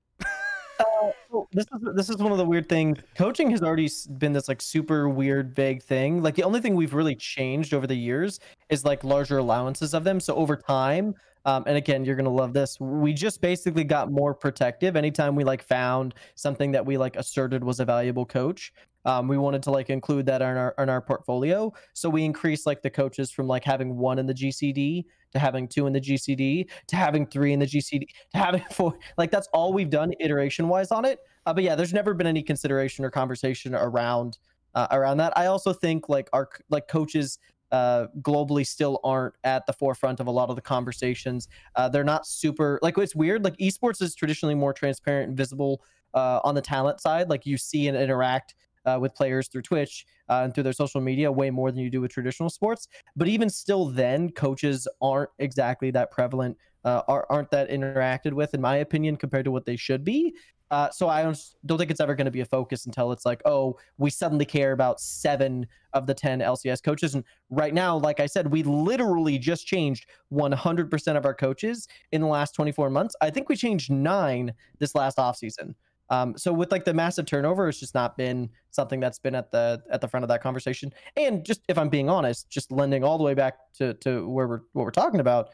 This 1.52 1.66
is 1.66 1.96
this 1.96 2.10
is 2.10 2.18
one 2.18 2.32
of 2.32 2.38
the 2.38 2.46
weird 2.46 2.68
things. 2.68 2.98
Coaching 3.16 3.50
has 3.52 3.62
already 3.62 3.90
been 4.18 4.34
this 4.34 4.48
like 4.48 4.62
super 4.62 5.08
weird 5.10 5.56
vague 5.56 5.82
thing. 5.84 6.22
Like 6.22 6.36
the 6.36 6.44
only 6.44 6.62
thing 6.62 6.76
we've 6.76 6.94
really 6.94 7.16
changed 7.16 7.74
over 7.74 7.88
the 7.88 7.96
years 7.96 8.40
is 8.70 8.84
like 8.84 9.04
larger 9.04 9.38
allowances 9.38 9.94
of 9.94 10.04
them. 10.04 10.20
So 10.20 10.36
over 10.36 10.56
time, 10.56 11.16
um, 11.46 11.64
and 11.68 11.78
again, 11.78 12.04
you're 12.04 12.16
gonna 12.16 12.30
love 12.30 12.54
this. 12.54 12.80
We 12.80 13.14
just 13.14 13.42
basically 13.42 13.84
got 13.84 14.12
more 14.12 14.34
protective. 14.34 14.96
Anytime 14.96 15.36
we 15.36 15.44
like 15.44 15.64
found 15.64 16.16
something 16.36 16.72
that 16.72 16.86
we 16.86 16.98
like 16.98 17.16
asserted 17.16 17.64
was 17.64 17.80
a 17.80 17.86
valuable 17.86 18.26
coach, 18.26 18.74
um, 19.06 19.28
we 19.28 19.38
wanted 19.38 19.62
to 19.64 19.72
like 19.72 19.90
include 19.90 20.26
that 20.26 20.42
in 20.42 20.48
our 20.48 20.74
in 20.80 20.90
our 20.90 21.02
portfolio. 21.02 21.72
So 21.94 22.10
we 22.10 22.26
increased 22.26 22.66
like 22.66 22.82
the 22.82 22.90
coaches 22.90 23.32
from 23.32 23.48
like 23.48 23.64
having 23.64 23.98
one 23.98 24.20
in 24.20 24.26
the 24.26 24.34
GCD 24.34 25.06
to 25.36 25.40
having 25.40 25.68
two 25.68 25.86
in 25.86 25.94
the 25.94 26.00
GCD 26.00 26.68
to 26.88 26.96
having 26.96 27.28
three 27.28 27.52
in 27.52 27.60
the 27.60 27.66
GCD 27.66 28.08
to 28.32 28.38
having 28.38 28.64
four. 28.72 28.98
Like 29.18 29.32
that's 29.32 29.48
all 29.54 29.74
we've 29.74 29.90
done 29.90 30.14
iteration 30.20 30.70
wise 30.70 30.92
on 30.92 31.04
it. 31.06 31.20
Uh, 31.46 31.54
but 31.54 31.64
yeah, 31.64 31.76
there's 31.76 31.94
never 31.94 32.14
been 32.14 32.26
any 32.26 32.42
consideration 32.42 33.04
or 33.04 33.12
conversation 33.12 33.76
around 33.76 34.38
uh, 34.74 34.88
around 34.92 35.18
that. 35.18 35.38
I 35.38 35.46
also 35.48 35.74
think 35.74 36.10
like 36.10 36.30
our 36.34 36.50
like 36.70 36.88
coaches 36.88 37.38
uh, 37.72 38.08
globally 38.22 38.66
still 38.66 39.00
aren't 39.04 39.36
at 39.44 39.66
the 39.66 39.74
forefront 39.74 40.20
of 40.22 40.28
a 40.28 40.32
lot 40.32 40.50
of 40.50 40.56
the 40.56 40.62
conversations. 40.62 41.50
Uh, 41.76 41.90
they're 41.90 42.04
not 42.04 42.26
super 42.26 42.80
like 42.82 42.98
it's 42.98 43.16
weird. 43.16 43.44
Like 43.44 43.58
esports 43.58 44.02
is 44.02 44.16
traditionally 44.16 44.56
more 44.56 44.72
transparent 44.74 45.30
and 45.30 45.38
visible 45.38 45.84
uh, 46.14 46.40
on 46.46 46.56
the 46.56 46.62
talent 46.62 47.02
side. 47.02 47.30
Like 47.30 47.46
you 47.46 47.58
see 47.58 47.88
and 47.88 47.98
interact 47.98 48.56
uh, 48.86 48.98
with 49.00 49.14
players 49.16 49.48
through 49.48 49.62
Twitch 49.64 50.06
uh, 50.30 50.42
and 50.44 50.54
through 50.54 50.64
their 50.64 50.74
social 50.74 51.02
media 51.02 51.32
way 51.32 51.50
more 51.50 51.72
than 51.72 51.82
you 51.82 51.90
do 51.90 52.02
with 52.02 52.12
traditional 52.12 52.50
sports. 52.50 52.88
But 53.16 53.28
even 53.28 53.50
still, 53.50 53.86
then 53.86 54.32
coaches 54.32 54.88
aren't 55.02 55.30
exactly 55.40 55.92
that 55.92 56.12
prevalent, 56.12 56.58
uh, 56.84 57.02
aren't 57.08 57.52
that 57.52 57.70
interacted 57.70 58.34
with, 58.34 58.54
in 58.54 58.62
my 58.62 58.78
opinion, 58.78 59.18
compared 59.18 59.46
to 59.46 59.52
what 59.52 59.66
they 59.66 59.76
should 59.76 60.04
be. 60.04 60.34
Uh, 60.72 60.90
so 60.90 61.08
I 61.08 61.22
don't, 61.22 61.38
don't 61.66 61.78
think 61.78 61.92
it's 61.92 62.00
ever 62.00 62.16
going 62.16 62.26
to 62.26 62.32
be 62.32 62.42
a 62.42 62.46
focus 62.46 62.86
until 62.86 63.12
it's 63.12 63.26
like, 63.26 63.42
oh, 63.46 63.78
we 63.98 64.10
suddenly 64.10 64.46
care 64.46 64.72
about 64.72 65.00
seven 65.00 65.68
of 65.94 66.08
the 66.08 66.14
ten 66.14 66.40
LCS 66.40 66.82
coaches. 66.84 67.14
And 67.14 67.24
right 67.50 67.74
now, 67.74 67.98
like 67.98 68.20
I 68.20 68.26
said, 68.26 68.52
we 68.52 68.64
literally 68.64 69.38
just 69.38 69.68
changed 69.68 70.08
100% 70.34 71.18
of 71.18 71.26
our 71.26 71.36
coaches 71.36 71.88
in 72.12 72.22
the 72.22 72.28
last 72.28 72.56
24 72.56 72.90
months. 72.90 73.16
I 73.22 73.30
think 73.30 73.48
we 73.48 73.56
changed 73.56 73.92
nine 73.92 74.54
this 74.80 74.96
last 74.96 75.18
offseason. 75.18 75.76
Um, 76.10 76.38
so 76.38 76.54
with 76.54 76.72
like 76.72 76.86
the 76.86 76.94
massive 76.94 77.26
turnover, 77.26 77.68
it's 77.68 77.80
just 77.80 77.96
not 77.96 78.16
been 78.18 78.50
something 78.72 79.00
that's 79.00 79.20
been 79.20 79.36
at 79.36 79.52
the 79.52 79.82
at 79.90 80.02
the 80.02 80.08
front 80.08 80.24
of 80.24 80.28
that 80.30 80.42
conversation. 80.42 80.94
And 81.18 81.44
just 81.46 81.62
if 81.68 81.78
I'm 81.78 81.90
being 81.90 82.10
honest, 82.10 82.50
just 82.50 82.72
lending 82.72 83.04
all 83.04 83.18
the 83.18 83.24
way 83.24 83.34
back 83.34 83.56
to 83.80 83.94
to 83.96 84.28
where 84.30 84.48
we're 84.48 84.62
what 84.74 84.84
we're 84.84 84.92
talking 84.92 85.20
about. 85.20 85.50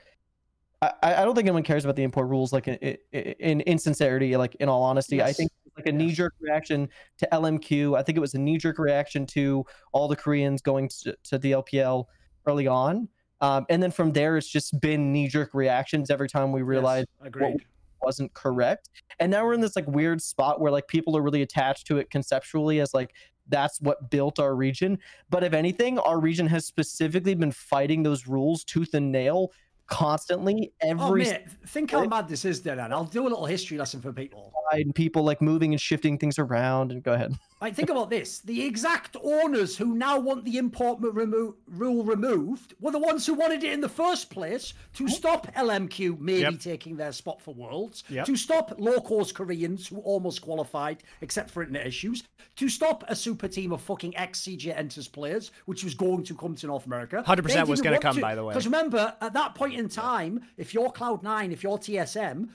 I, 0.82 0.92
I 1.04 1.26
don't 1.26 1.36
think 1.36 1.46
anyone 1.46 1.62
cares 1.64 1.86
about 1.86 1.96
the 1.96 2.02
import 2.02 2.28
rules 2.28 2.52
like 2.52 2.68
in, 2.68 2.98
in, 3.12 3.62
in 3.62 3.78
sincerity, 3.78 4.36
like 4.36 4.56
in 4.56 4.68
all 4.68 4.82
honesty. 4.82 5.18
Yes. 5.18 5.30
I 5.30 5.34
think 5.34 5.52
like 5.78 5.86
a 5.86 5.92
knee 5.92 6.12
jerk 6.12 6.34
reaction 6.40 6.90
to 7.20 7.28
LMQ. 7.32 7.98
I 7.98 8.02
think 8.02 8.18
it 8.18 8.20
was 8.22 8.34
a 8.34 8.40
knee 8.40 8.58
jerk 8.58 8.80
reaction 8.80 9.28
to 9.28 9.64
all 9.92 10.08
the 10.08 10.16
Koreans 10.16 10.60
going 10.62 10.90
to, 11.04 11.16
to 11.26 11.38
the 11.38 11.52
LPL 11.52 12.06
early 12.48 12.68
on. 12.68 13.08
Um, 13.42 13.66
and 13.70 13.82
then 13.82 13.92
from 13.92 14.12
there, 14.12 14.38
it's 14.38 14.48
just 14.48 14.80
been 14.82 15.12
knee 15.12 15.28
jerk 15.28 15.54
reactions 15.54 16.10
every 16.10 16.28
time 16.28 16.52
we 16.52 16.62
realize 16.62 17.06
Yes, 17.20 17.28
agreed. 17.28 17.66
wasn't 18.02 18.34
correct. 18.34 18.90
And 19.22 19.32
now 19.32 19.46
we're 19.46 19.54
in 19.54 19.62
this 19.62 19.76
like 19.76 19.88
weird 19.88 20.22
spot 20.22 20.60
where 20.60 20.72
like 20.72 20.88
people 20.88 21.16
are 21.16 21.22
really 21.22 21.44
attached 21.44 21.88
to 21.88 21.98
it 22.00 22.10
conceptually 22.10 22.82
as 22.82 22.94
like 22.94 23.14
that's 23.48 23.80
what 23.80 24.10
built 24.10 24.40
our 24.40 24.56
region. 24.56 24.98
But 25.30 25.44
if 25.44 25.54
anything, 25.54 26.00
our 26.00 26.20
region 26.20 26.48
has 26.48 26.66
specifically 26.66 27.36
been 27.36 27.52
fighting 27.52 28.02
those 28.02 28.28
rules 28.28 28.64
tooth 28.64 28.94
and 28.96 29.12
nail 29.12 29.52
constantly 29.88 30.74
every 30.82 31.02
Oh, 31.04 31.08
every 31.08 31.24
mate, 31.24 31.42
think 31.68 31.92
how 31.92 32.06
mad 32.06 32.28
this 32.28 32.46
is, 32.46 32.62
then. 32.62 32.80
I'll 32.80 33.04
do 33.04 33.22
a 33.22 33.24
little 33.24 33.46
history 33.46 33.78
lesson 33.78 34.02
for 34.02 34.12
people. 34.12 34.52
and 34.72 34.96
people 34.96 35.24
like 35.24 35.42
moving 35.42 35.74
and 35.74 35.80
shifting 35.82 36.18
things 36.18 36.40
around 36.40 36.92
and 36.92 37.04
go 37.04 37.14
ahead. 37.14 37.34
Like, 37.62 37.76
think 37.76 37.90
about 37.92 38.10
this: 38.10 38.40
the 38.40 38.64
exact 38.66 39.16
owners 39.24 39.78
who 39.78 39.94
now 39.96 40.20
want 40.20 40.46
the 40.46 40.58
import 40.58 40.98
remo- 41.02 41.56
rule 41.68 42.04
removed 42.04 42.74
were 42.80 42.92
the 42.92 42.98
ones 43.00 43.26
who 43.26 43.36
wanted 43.36 43.64
it 43.64 43.72
in 43.72 43.82
the 43.82 43.90
first 43.90 44.30
place 44.32 44.74
to 44.96 45.08
stop 45.08 45.48
LMQ 45.56 46.20
maybe 46.20 46.42
Yep. 46.42 46.60
taking 46.60 46.96
their 46.98 47.12
spot 47.12 47.40
for 47.42 47.54
Worlds, 47.54 48.04
Yep. 48.10 48.26
to 48.26 48.36
stop 48.36 48.74
low-cost 48.80 49.36
Koreans 49.36 49.88
who 49.88 49.98
almost 50.00 50.42
qualified 50.42 51.04
except 51.22 51.52
for 51.52 51.62
internet 51.62 51.86
issues, 51.86 52.24
to 52.56 52.68
stop 52.68 53.04
a 53.08 53.16
super 53.16 53.48
team 53.48 53.72
of 53.72 53.82
fucking 53.82 54.18
ex-CJ 54.18 54.76
Entus 54.76 55.12
players, 55.12 55.52
which 55.66 55.84
was 55.84 55.94
going 55.94 56.24
to 56.24 56.34
come 56.36 56.56
to 56.56 56.68
North 56.68 56.88
America. 56.88 57.24
100% 57.26 57.68
was 57.68 57.82
going 57.82 57.96
to 57.96 58.02
come, 58.02 58.20
by 58.20 58.34
the 58.34 58.44
way. 58.44 58.54
Because 58.54 58.66
remember, 58.66 59.16
at 59.22 59.34
that 59.34 59.54
point 59.54 59.76
in 59.76 59.88
time, 59.88 60.42
if 60.58 60.74
you're 60.74 60.90
Cloud9, 60.92 61.52
if 61.52 61.62
you're 61.64 61.78
TSM, 61.78 62.50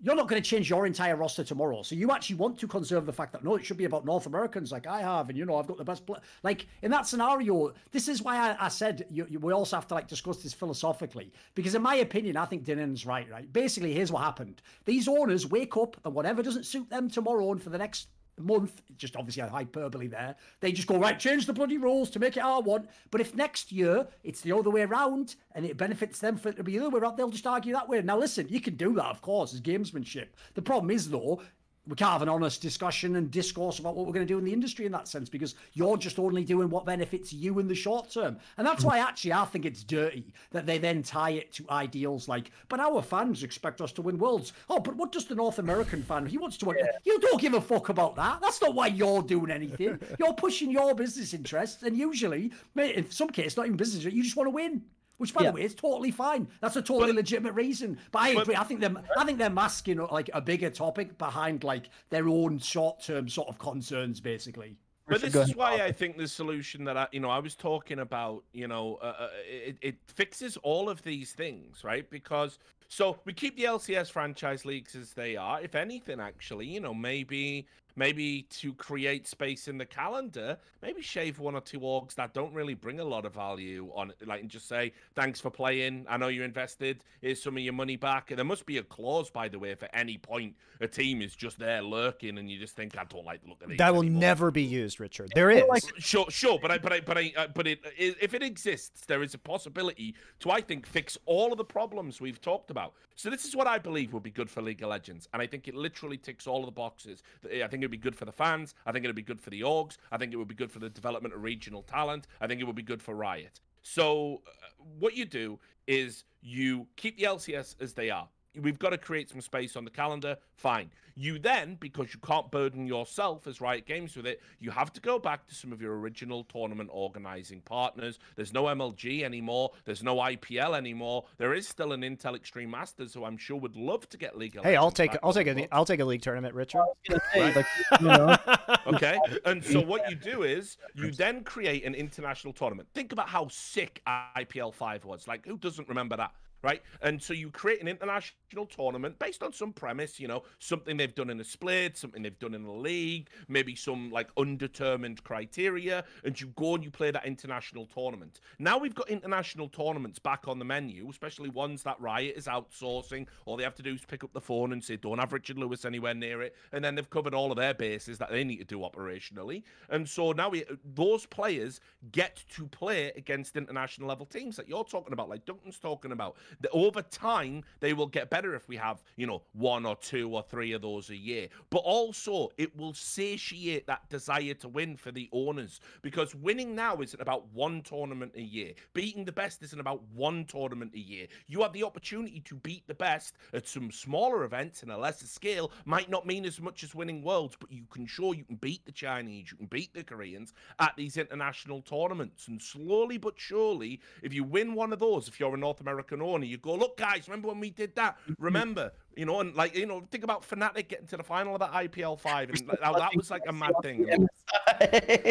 you're 0.00 0.14
not 0.14 0.28
going 0.28 0.40
to 0.40 0.48
change 0.48 0.70
your 0.70 0.86
entire 0.86 1.16
roster 1.16 1.42
tomorrow. 1.42 1.82
So 1.82 1.96
you 1.96 2.12
actually 2.12 2.36
want 2.36 2.58
to 2.60 2.68
conserve 2.68 3.04
the 3.04 3.12
fact 3.12 3.32
that 3.32 3.42
no, 3.42 3.56
it 3.56 3.64
should 3.64 3.76
be 3.76 3.84
about 3.84 4.04
North 4.04 4.26
Americans 4.26 4.70
like 4.70 4.86
I 4.86 5.00
have, 5.00 5.28
and 5.28 5.36
you 5.36 5.44
know 5.44 5.56
I've 5.56 5.66
got 5.66 5.76
the 5.76 5.84
best. 5.84 6.02
Like 6.42 6.66
in 6.82 6.90
that 6.92 7.06
scenario, 7.06 7.72
this 7.90 8.08
is 8.08 8.22
why 8.22 8.36
I, 8.36 8.66
I 8.66 8.68
said 8.68 9.06
you, 9.10 9.26
you, 9.28 9.40
we 9.40 9.52
also 9.52 9.76
have 9.76 9.88
to 9.88 9.94
like 9.94 10.06
discuss 10.06 10.38
this 10.38 10.54
philosophically 10.54 11.32
because 11.54 11.74
in 11.74 11.82
my 11.82 11.96
opinion, 11.96 12.36
I 12.36 12.44
think 12.44 12.64
Danan's 12.64 13.06
right. 13.06 13.28
Right. 13.30 13.52
Basically, 13.52 13.92
here's 13.92 14.12
what 14.12 14.22
happened: 14.22 14.62
these 14.84 15.08
owners 15.08 15.46
wake 15.46 15.76
up 15.76 15.96
and 16.04 16.14
whatever 16.14 16.42
doesn't 16.42 16.66
suit 16.66 16.88
them 16.90 17.10
tomorrow 17.10 17.50
and 17.50 17.62
for 17.62 17.70
the 17.70 17.78
next 17.78 18.08
month, 18.40 18.82
just 18.96 19.16
obviously 19.16 19.42
a 19.42 19.48
hyperbole 19.48 20.06
there. 20.06 20.36
They 20.60 20.72
just 20.72 20.88
go 20.88 20.98
right, 20.98 21.18
change 21.18 21.46
the 21.46 21.52
bloody 21.52 21.78
rules 21.78 22.10
to 22.10 22.18
make 22.18 22.36
it 22.36 22.40
our 22.42 22.60
one. 22.60 22.88
But 23.10 23.20
if 23.20 23.34
next 23.34 23.72
year 23.72 24.06
it's 24.24 24.40
the 24.40 24.52
other 24.52 24.70
way 24.70 24.82
around 24.82 25.36
and 25.54 25.64
it 25.64 25.76
benefits 25.76 26.18
them 26.18 26.36
for 26.36 26.48
it 26.48 26.56
to 26.56 26.64
be 26.64 26.78
the 26.78 26.86
other 26.86 26.90
way 26.90 27.00
around, 27.00 27.16
they'll 27.16 27.30
just 27.30 27.46
argue 27.46 27.72
that 27.72 27.88
way. 27.88 28.00
Now 28.02 28.18
listen, 28.18 28.48
you 28.48 28.60
can 28.60 28.76
do 28.76 28.94
that, 28.94 29.06
of 29.06 29.22
course, 29.22 29.54
as 29.54 29.60
gamesmanship. 29.60 30.28
The 30.54 30.62
problem 30.62 30.90
is 30.90 31.10
though. 31.10 31.42
We 31.88 31.94
can't 31.96 32.12
have 32.12 32.22
an 32.22 32.28
honest 32.28 32.60
discussion 32.60 33.16
and 33.16 33.30
discourse 33.30 33.78
about 33.78 33.96
what 33.96 34.06
we're 34.06 34.12
going 34.12 34.26
to 34.26 34.32
do 34.32 34.38
in 34.38 34.44
the 34.44 34.52
industry 34.52 34.84
in 34.84 34.92
that 34.92 35.08
sense 35.08 35.30
because 35.30 35.54
you're 35.72 35.96
just 35.96 36.18
only 36.18 36.44
doing 36.44 36.68
what 36.68 36.84
benefits 36.84 37.32
you 37.32 37.58
in 37.58 37.66
the 37.66 37.74
short 37.74 38.10
term. 38.10 38.36
And 38.58 38.66
that's 38.66 38.84
why 38.84 38.98
actually 38.98 39.32
I 39.32 39.46
think 39.46 39.64
it's 39.64 39.82
dirty 39.82 40.34
that 40.50 40.66
they 40.66 40.76
then 40.76 41.02
tie 41.02 41.30
it 41.30 41.52
to 41.54 41.64
ideals 41.70 42.28
like, 42.28 42.50
but 42.68 42.78
our 42.78 43.00
fans 43.00 43.42
expect 43.42 43.80
us 43.80 43.90
to 43.92 44.02
win 44.02 44.18
worlds. 44.18 44.52
Oh, 44.68 44.80
but 44.80 44.96
what 44.96 45.12
does 45.12 45.24
the 45.24 45.34
North 45.34 45.58
American 45.58 46.02
fan? 46.02 46.26
He 46.26 46.36
wants 46.36 46.58
to 46.58 46.66
win. 46.66 46.76
You 47.04 47.18
don't 47.20 47.40
give 47.40 47.54
a 47.54 47.60
fuck 47.60 47.88
about 47.88 48.16
that. 48.16 48.40
That's 48.42 48.60
not 48.60 48.74
why 48.74 48.88
you're 48.88 49.22
doing 49.22 49.50
anything. 49.50 49.98
You're 50.18 50.34
pushing 50.34 50.70
your 50.70 50.94
business 50.94 51.32
interests, 51.32 51.82
and 51.82 51.96
usually, 51.96 52.52
in 52.76 53.10
some 53.10 53.28
cases, 53.30 53.56
not 53.56 53.66
even 53.66 53.78
business, 53.78 54.04
you 54.04 54.22
just 54.22 54.36
want 54.36 54.48
to 54.48 54.50
win. 54.50 54.82
Which, 55.18 55.34
by 55.34 55.42
Yeah. 55.42 55.50
the 55.50 55.54
way, 55.56 55.62
is 55.62 55.74
totally 55.74 56.10
fine. 56.10 56.48
That's 56.60 56.76
a 56.76 56.82
totally 56.82 57.12
legitimate 57.12 57.52
reason. 57.54 57.98
But 58.12 58.18
I 58.20 58.34
but- 58.34 58.42
agree. 58.42 58.56
I 58.56 58.64
think 58.64 58.80
they're, 58.80 58.94
I 59.16 59.24
think 59.24 59.38
they're 59.38 59.50
masking 59.50 59.98
like 59.98 60.30
a 60.32 60.40
bigger 60.40 60.70
topic 60.70 61.18
behind 61.18 61.64
like 61.64 61.90
their 62.10 62.28
own 62.28 62.58
short-term 62.58 63.28
sort 63.28 63.48
of 63.48 63.58
concerns, 63.58 64.20
basically. 64.20 64.76
But 65.08 65.22
this 65.22 65.34
is 65.34 65.56
why 65.56 65.82
I 65.82 65.90
think 65.90 66.18
the 66.18 66.28
solution 66.28 66.84
that 66.84 66.96
I, 66.96 67.08
you 67.12 67.20
know, 67.20 67.30
I 67.30 67.38
was 67.38 67.54
talking 67.54 68.00
about, 68.00 68.44
you 68.52 68.68
know, 68.68 68.98
uh, 69.00 69.14
uh, 69.18 69.28
it, 69.48 69.78
it 69.80 69.96
fixes 70.06 70.58
all 70.58 70.90
of 70.90 71.02
these 71.02 71.32
things, 71.32 71.82
right? 71.82 72.08
Because 72.10 72.58
so 72.88 73.18
we 73.24 73.32
keep 73.32 73.56
the 73.56 73.64
LCS 73.64 74.10
franchise 74.10 74.64
leagues 74.66 74.94
as 74.94 75.14
they 75.14 75.34
are. 75.34 75.60
If 75.62 75.74
anything, 75.74 76.20
actually, 76.20 76.66
you 76.66 76.80
know, 76.80 76.92
maybe 76.92 77.66
maybe 77.98 78.42
to 78.42 78.72
create 78.74 79.26
space 79.26 79.66
in 79.66 79.76
the 79.76 79.84
calendar, 79.84 80.56
maybe 80.80 81.02
shave 81.02 81.40
one 81.40 81.54
or 81.56 81.60
two 81.60 81.80
orgs 81.80 82.14
that 82.14 82.32
don't 82.32 82.54
really 82.54 82.74
bring 82.74 83.00
a 83.00 83.04
lot 83.04 83.26
of 83.26 83.34
value 83.34 83.90
on 83.94 84.10
it, 84.10 84.26
like 84.26 84.40
and 84.40 84.48
just 84.48 84.68
say 84.68 84.92
thanks 85.16 85.40
for 85.40 85.50
playing. 85.50 86.06
I 86.08 86.16
know 86.16 86.28
you 86.28 86.44
invested. 86.44 87.02
Here's 87.20 87.42
some 87.42 87.56
of 87.56 87.62
your 87.62 87.72
money 87.72 87.96
back. 87.96 88.30
And 88.30 88.38
there 88.38 88.44
must 88.44 88.64
be 88.64 88.78
a 88.78 88.82
clause, 88.82 89.30
by 89.30 89.48
the 89.48 89.58
way, 89.58 89.72
if 89.72 89.82
at 89.82 89.90
any 89.92 90.16
point 90.16 90.54
a 90.80 90.86
team 90.86 91.20
is 91.20 91.34
just 91.34 91.58
there 91.58 91.82
lurking 91.82 92.38
and 92.38 92.48
you 92.48 92.58
just 92.58 92.76
think 92.76 92.96
I 92.96 93.04
don't 93.04 93.26
like 93.26 93.42
the 93.42 93.48
look 93.48 93.62
of 93.62 93.72
it. 93.72 93.78
That 93.78 93.92
will 93.92 94.02
anymore." 94.02 94.20
never 94.20 94.50
be 94.52 94.62
used, 94.62 95.00
Richard. 95.00 95.32
There 95.34 95.50
is. 95.50 95.64
Sure, 95.98 96.30
sure, 96.30 96.58
but 96.62 96.70
I, 96.70 96.78
but 96.78 96.92
I, 96.92 97.00
but 97.00 97.18
I, 97.18 97.32
uh, 97.36 97.46
but 97.52 97.66
it, 97.66 97.80
if 97.96 98.32
it 98.32 98.42
exists, 98.42 99.04
there 99.06 99.22
is 99.22 99.34
a 99.34 99.38
possibility 99.38 100.14
to, 100.40 100.52
I 100.52 100.60
think, 100.60 100.86
fix 100.86 101.18
all 101.26 101.50
of 101.50 101.58
the 101.58 101.64
problems 101.64 102.20
we've 102.20 102.40
talked 102.40 102.70
about. 102.70 102.94
So 103.16 103.30
this 103.30 103.44
is 103.44 103.56
what 103.56 103.66
I 103.66 103.78
believe 103.78 104.12
would 104.12 104.22
be 104.22 104.30
good 104.30 104.48
for 104.48 104.62
League 104.62 104.80
of 104.82 104.90
Legends, 104.90 105.28
and 105.32 105.42
I 105.42 105.46
think 105.48 105.66
it 105.66 105.74
literally 105.74 106.16
ticks 106.16 106.46
all 106.46 106.60
of 106.60 106.66
the 106.66 106.72
boxes. 106.72 107.24
I 107.44 107.66
think 107.66 107.82
it'd 107.88 108.00
be 108.00 108.02
good 108.02 108.16
for 108.16 108.24
the 108.24 108.32
fans. 108.32 108.74
I 108.86 108.92
think 108.92 109.04
it'd 109.04 109.16
be 109.16 109.22
good 109.22 109.40
for 109.40 109.50
the 109.50 109.62
orgs. 109.62 109.96
I 110.12 110.18
think 110.18 110.32
it 110.32 110.36
would 110.36 110.48
be 110.48 110.54
good 110.54 110.70
for 110.70 110.78
the 110.78 110.90
development 110.90 111.34
of 111.34 111.42
regional 111.42 111.82
talent. 111.82 112.26
I 112.40 112.46
think 112.46 112.60
it 112.60 112.64
would 112.64 112.76
be 112.76 112.82
good 112.82 113.02
for 113.02 113.14
Riot. 113.14 113.60
So 113.82 114.42
uh, 114.46 114.50
what 114.98 115.16
you 115.16 115.24
do 115.24 115.58
is 115.86 116.24
you 116.42 116.86
keep 116.96 117.16
the 117.16 117.24
LCS 117.24 117.76
as 117.80 117.94
they 117.94 118.10
are. 118.10 118.28
We've 118.60 118.78
got 118.78 118.90
to 118.90 118.98
create 118.98 119.28
some 119.28 119.40
space 119.40 119.76
on 119.76 119.84
the 119.84 119.90
calendar. 119.90 120.36
Fine. 120.56 120.90
You 121.14 121.40
then, 121.40 121.76
because 121.80 122.14
you 122.14 122.20
can't 122.20 122.48
burden 122.50 122.86
yourself 122.86 123.48
as 123.48 123.60
Riot 123.60 123.86
Games 123.86 124.16
with 124.16 124.24
it, 124.24 124.40
you 124.60 124.70
have 124.70 124.92
to 124.92 125.00
go 125.00 125.18
back 125.18 125.48
to 125.48 125.54
some 125.54 125.72
of 125.72 125.82
your 125.82 125.98
original 125.98 126.44
tournament 126.44 126.90
organizing 126.92 127.60
partners. 127.62 128.20
There's 128.36 128.52
no 128.52 128.64
MLG 128.64 129.24
anymore. 129.24 129.72
There's 129.84 130.04
no 130.04 130.16
IPL 130.16 130.76
anymore. 130.76 131.24
There 131.36 131.54
is 131.54 131.66
still 131.66 131.92
an 131.92 132.02
Intel 132.02 132.36
Extreme 132.36 132.70
Masters, 132.70 133.14
who 133.14 133.24
I'm 133.24 133.36
sure 133.36 133.56
would 133.56 133.74
love 133.74 134.08
to 134.10 134.16
get 134.16 134.38
League 134.38 134.56
of 134.56 134.62
hey, 134.62 134.76
I'll 134.76 134.92
take 134.92 135.16
I'll 135.22 135.32
take 135.32 135.46
the 135.46 135.52
a 135.52 135.54
books. 135.54 135.68
I'll 135.72 135.84
take 135.84 136.00
a 136.00 136.04
league 136.04 136.22
tournament, 136.22 136.54
Richard. 136.54 136.82
Say, 137.08 137.52
like, 137.52 137.66
you 138.00 138.06
know, 138.06 138.36
Okay. 138.86 139.18
And 139.44 139.64
so 139.64 139.80
what 139.80 140.08
you 140.10 140.16
do 140.16 140.42
is 140.44 140.76
you 140.94 141.10
then 141.10 141.44
create 141.44 141.84
an 141.84 141.94
international 141.94 142.52
tournament. 142.52 142.88
Think 142.94 143.12
about 143.12 143.28
how 143.28 143.48
sick 143.48 144.02
IPL 144.36 144.74
5 144.74 145.04
was. 145.04 145.28
Like, 145.28 145.46
who 145.46 145.58
doesn't 145.58 145.88
remember 145.88 146.16
that? 146.16 146.32
Right. 146.60 146.82
And 147.02 147.22
so 147.22 147.34
you 147.34 147.50
create 147.50 147.80
an 147.80 147.86
international 147.86 148.66
tournament 148.66 149.16
based 149.20 149.44
on 149.44 149.52
some 149.52 149.72
premise, 149.72 150.18
you 150.18 150.26
know, 150.26 150.42
something 150.58 150.96
they've 150.96 151.14
done 151.14 151.30
in 151.30 151.38
a 151.38 151.44
split, 151.44 151.96
something 151.96 152.20
they've 152.20 152.38
done 152.40 152.52
in 152.52 152.64
a 152.64 152.72
league, 152.72 153.28
maybe 153.46 153.76
some 153.76 154.10
like 154.10 154.28
undetermined 154.36 155.22
criteria, 155.22 156.02
and 156.24 156.40
you 156.40 156.48
go 156.56 156.74
and 156.74 156.82
you 156.82 156.90
play 156.90 157.12
that 157.12 157.24
international 157.26 157.86
tournament. 157.86 158.40
Now 158.58 158.76
we've 158.76 158.94
got 158.94 159.08
international 159.08 159.68
tournaments 159.68 160.18
back 160.18 160.48
on 160.48 160.58
the 160.58 160.64
menu, 160.64 161.08
especially 161.08 161.48
ones 161.48 161.84
that 161.84 162.00
Riot 162.00 162.36
is 162.36 162.46
outsourcing. 162.46 163.28
All 163.46 163.56
they 163.56 163.62
have 163.62 163.76
to 163.76 163.82
do 163.82 163.94
is 163.94 164.04
pick 164.04 164.24
up 164.24 164.32
the 164.32 164.40
phone 164.40 164.72
and 164.72 164.82
say, 164.82 164.96
don't 164.96 165.18
have 165.18 165.32
Richard 165.32 165.58
Lewis 165.58 165.84
anywhere 165.84 166.14
near 166.14 166.42
it. 166.42 166.56
And 166.72 166.84
then 166.84 166.96
they've 166.96 167.08
covered 167.08 167.34
all 167.34 167.52
of 167.52 167.56
their 167.56 167.74
bases 167.74 168.18
that 168.18 168.30
they 168.30 168.42
need 168.42 168.58
to 168.58 168.64
do 168.64 168.80
operationally. 168.80 169.62
And 169.90 170.08
so 170.08 170.32
now 170.32 170.48
we, 170.48 170.64
those 170.94 171.24
players 171.24 171.78
get 172.10 172.42
to 172.56 172.66
play 172.66 173.12
against 173.14 173.56
international 173.56 174.08
level 174.08 174.26
teams 174.26 174.56
that 174.56 174.68
you're 174.68 174.82
talking 174.82 175.12
about, 175.12 175.28
like 175.28 175.44
Duncan's 175.46 175.78
talking 175.78 176.10
about. 176.10 176.36
The, 176.60 176.70
over 176.70 177.02
time, 177.02 177.64
they 177.80 177.92
will 177.92 178.06
get 178.06 178.30
better 178.30 178.54
if 178.54 178.68
we 178.68 178.76
have, 178.76 179.02
you 179.16 179.26
know, 179.26 179.42
one 179.52 179.86
or 179.86 179.96
two 179.96 180.30
or 180.30 180.42
three 180.42 180.72
of 180.72 180.82
those 180.82 181.10
a 181.10 181.16
year. 181.16 181.48
But 181.70 181.78
also, 181.78 182.50
it 182.56 182.76
will 182.76 182.94
satiate 182.94 183.86
that 183.86 184.08
desire 184.08 184.54
to 184.54 184.68
win 184.68 184.96
for 184.96 185.10
the 185.10 185.28
owners 185.32 185.80
because 186.02 186.34
winning 186.34 186.74
now 186.74 186.96
isn't 186.96 187.20
about 187.20 187.46
one 187.52 187.82
tournament 187.82 188.32
a 188.36 188.42
year. 188.42 188.72
Beating 188.94 189.24
the 189.24 189.32
best 189.32 189.62
isn't 189.62 189.80
about 189.80 190.02
one 190.14 190.44
tournament 190.44 190.92
a 190.94 190.98
year. 190.98 191.26
You 191.46 191.62
have 191.62 191.72
the 191.72 191.84
opportunity 191.84 192.40
to 192.40 192.54
beat 192.56 192.86
the 192.86 192.94
best 192.94 193.36
at 193.52 193.66
some 193.66 193.90
smaller 193.90 194.44
events 194.44 194.82
in 194.82 194.90
a 194.90 194.98
lesser 194.98 195.26
scale. 195.26 195.72
Might 195.84 196.10
not 196.10 196.26
mean 196.26 196.44
as 196.44 196.60
much 196.60 196.82
as 196.82 196.94
winning 196.94 197.22
worlds, 197.22 197.56
but 197.58 197.72
you 197.72 197.84
can 197.90 198.06
show 198.06 198.32
you 198.32 198.44
can 198.44 198.56
beat 198.56 198.84
the 198.84 198.92
Chinese, 198.92 199.50
you 199.50 199.56
can 199.56 199.66
beat 199.66 199.92
the 199.94 200.04
Koreans 200.04 200.52
at 200.78 200.96
these 200.96 201.16
international 201.16 201.82
tournaments. 201.82 202.48
And 202.48 202.60
slowly 202.60 203.18
but 203.18 203.34
surely, 203.36 204.00
if 204.22 204.32
you 204.32 204.44
win 204.44 204.74
one 204.74 204.92
of 204.92 204.98
those, 204.98 205.28
if 205.28 205.38
you're 205.38 205.54
a 205.54 205.58
North 205.58 205.80
American 205.80 206.22
owner, 206.22 206.37
you 206.46 206.58
go, 206.58 206.74
look, 206.74 206.96
guys, 206.96 207.28
remember 207.28 207.48
when 207.48 207.60
we 207.60 207.70
did 207.70 207.94
that? 207.96 208.16
Remember, 208.38 208.92
you 209.16 209.24
know, 209.26 209.40
and 209.40 209.54
like, 209.54 209.76
you 209.76 209.86
know, 209.86 210.02
think 210.10 210.24
about 210.24 210.48
Fnatic 210.48 210.88
getting 210.88 211.06
to 211.08 211.16
the 211.16 211.22
final 211.22 211.54
of 211.54 211.60
that 211.60 211.72
IPL 211.72 212.18
five, 212.18 212.50
and 212.50 212.66
like, 212.66 212.80
that 212.80 213.10
was 213.16 213.30
like 213.30 213.42
a 213.48 213.52
mad 213.52 213.72
thing. 213.82 214.06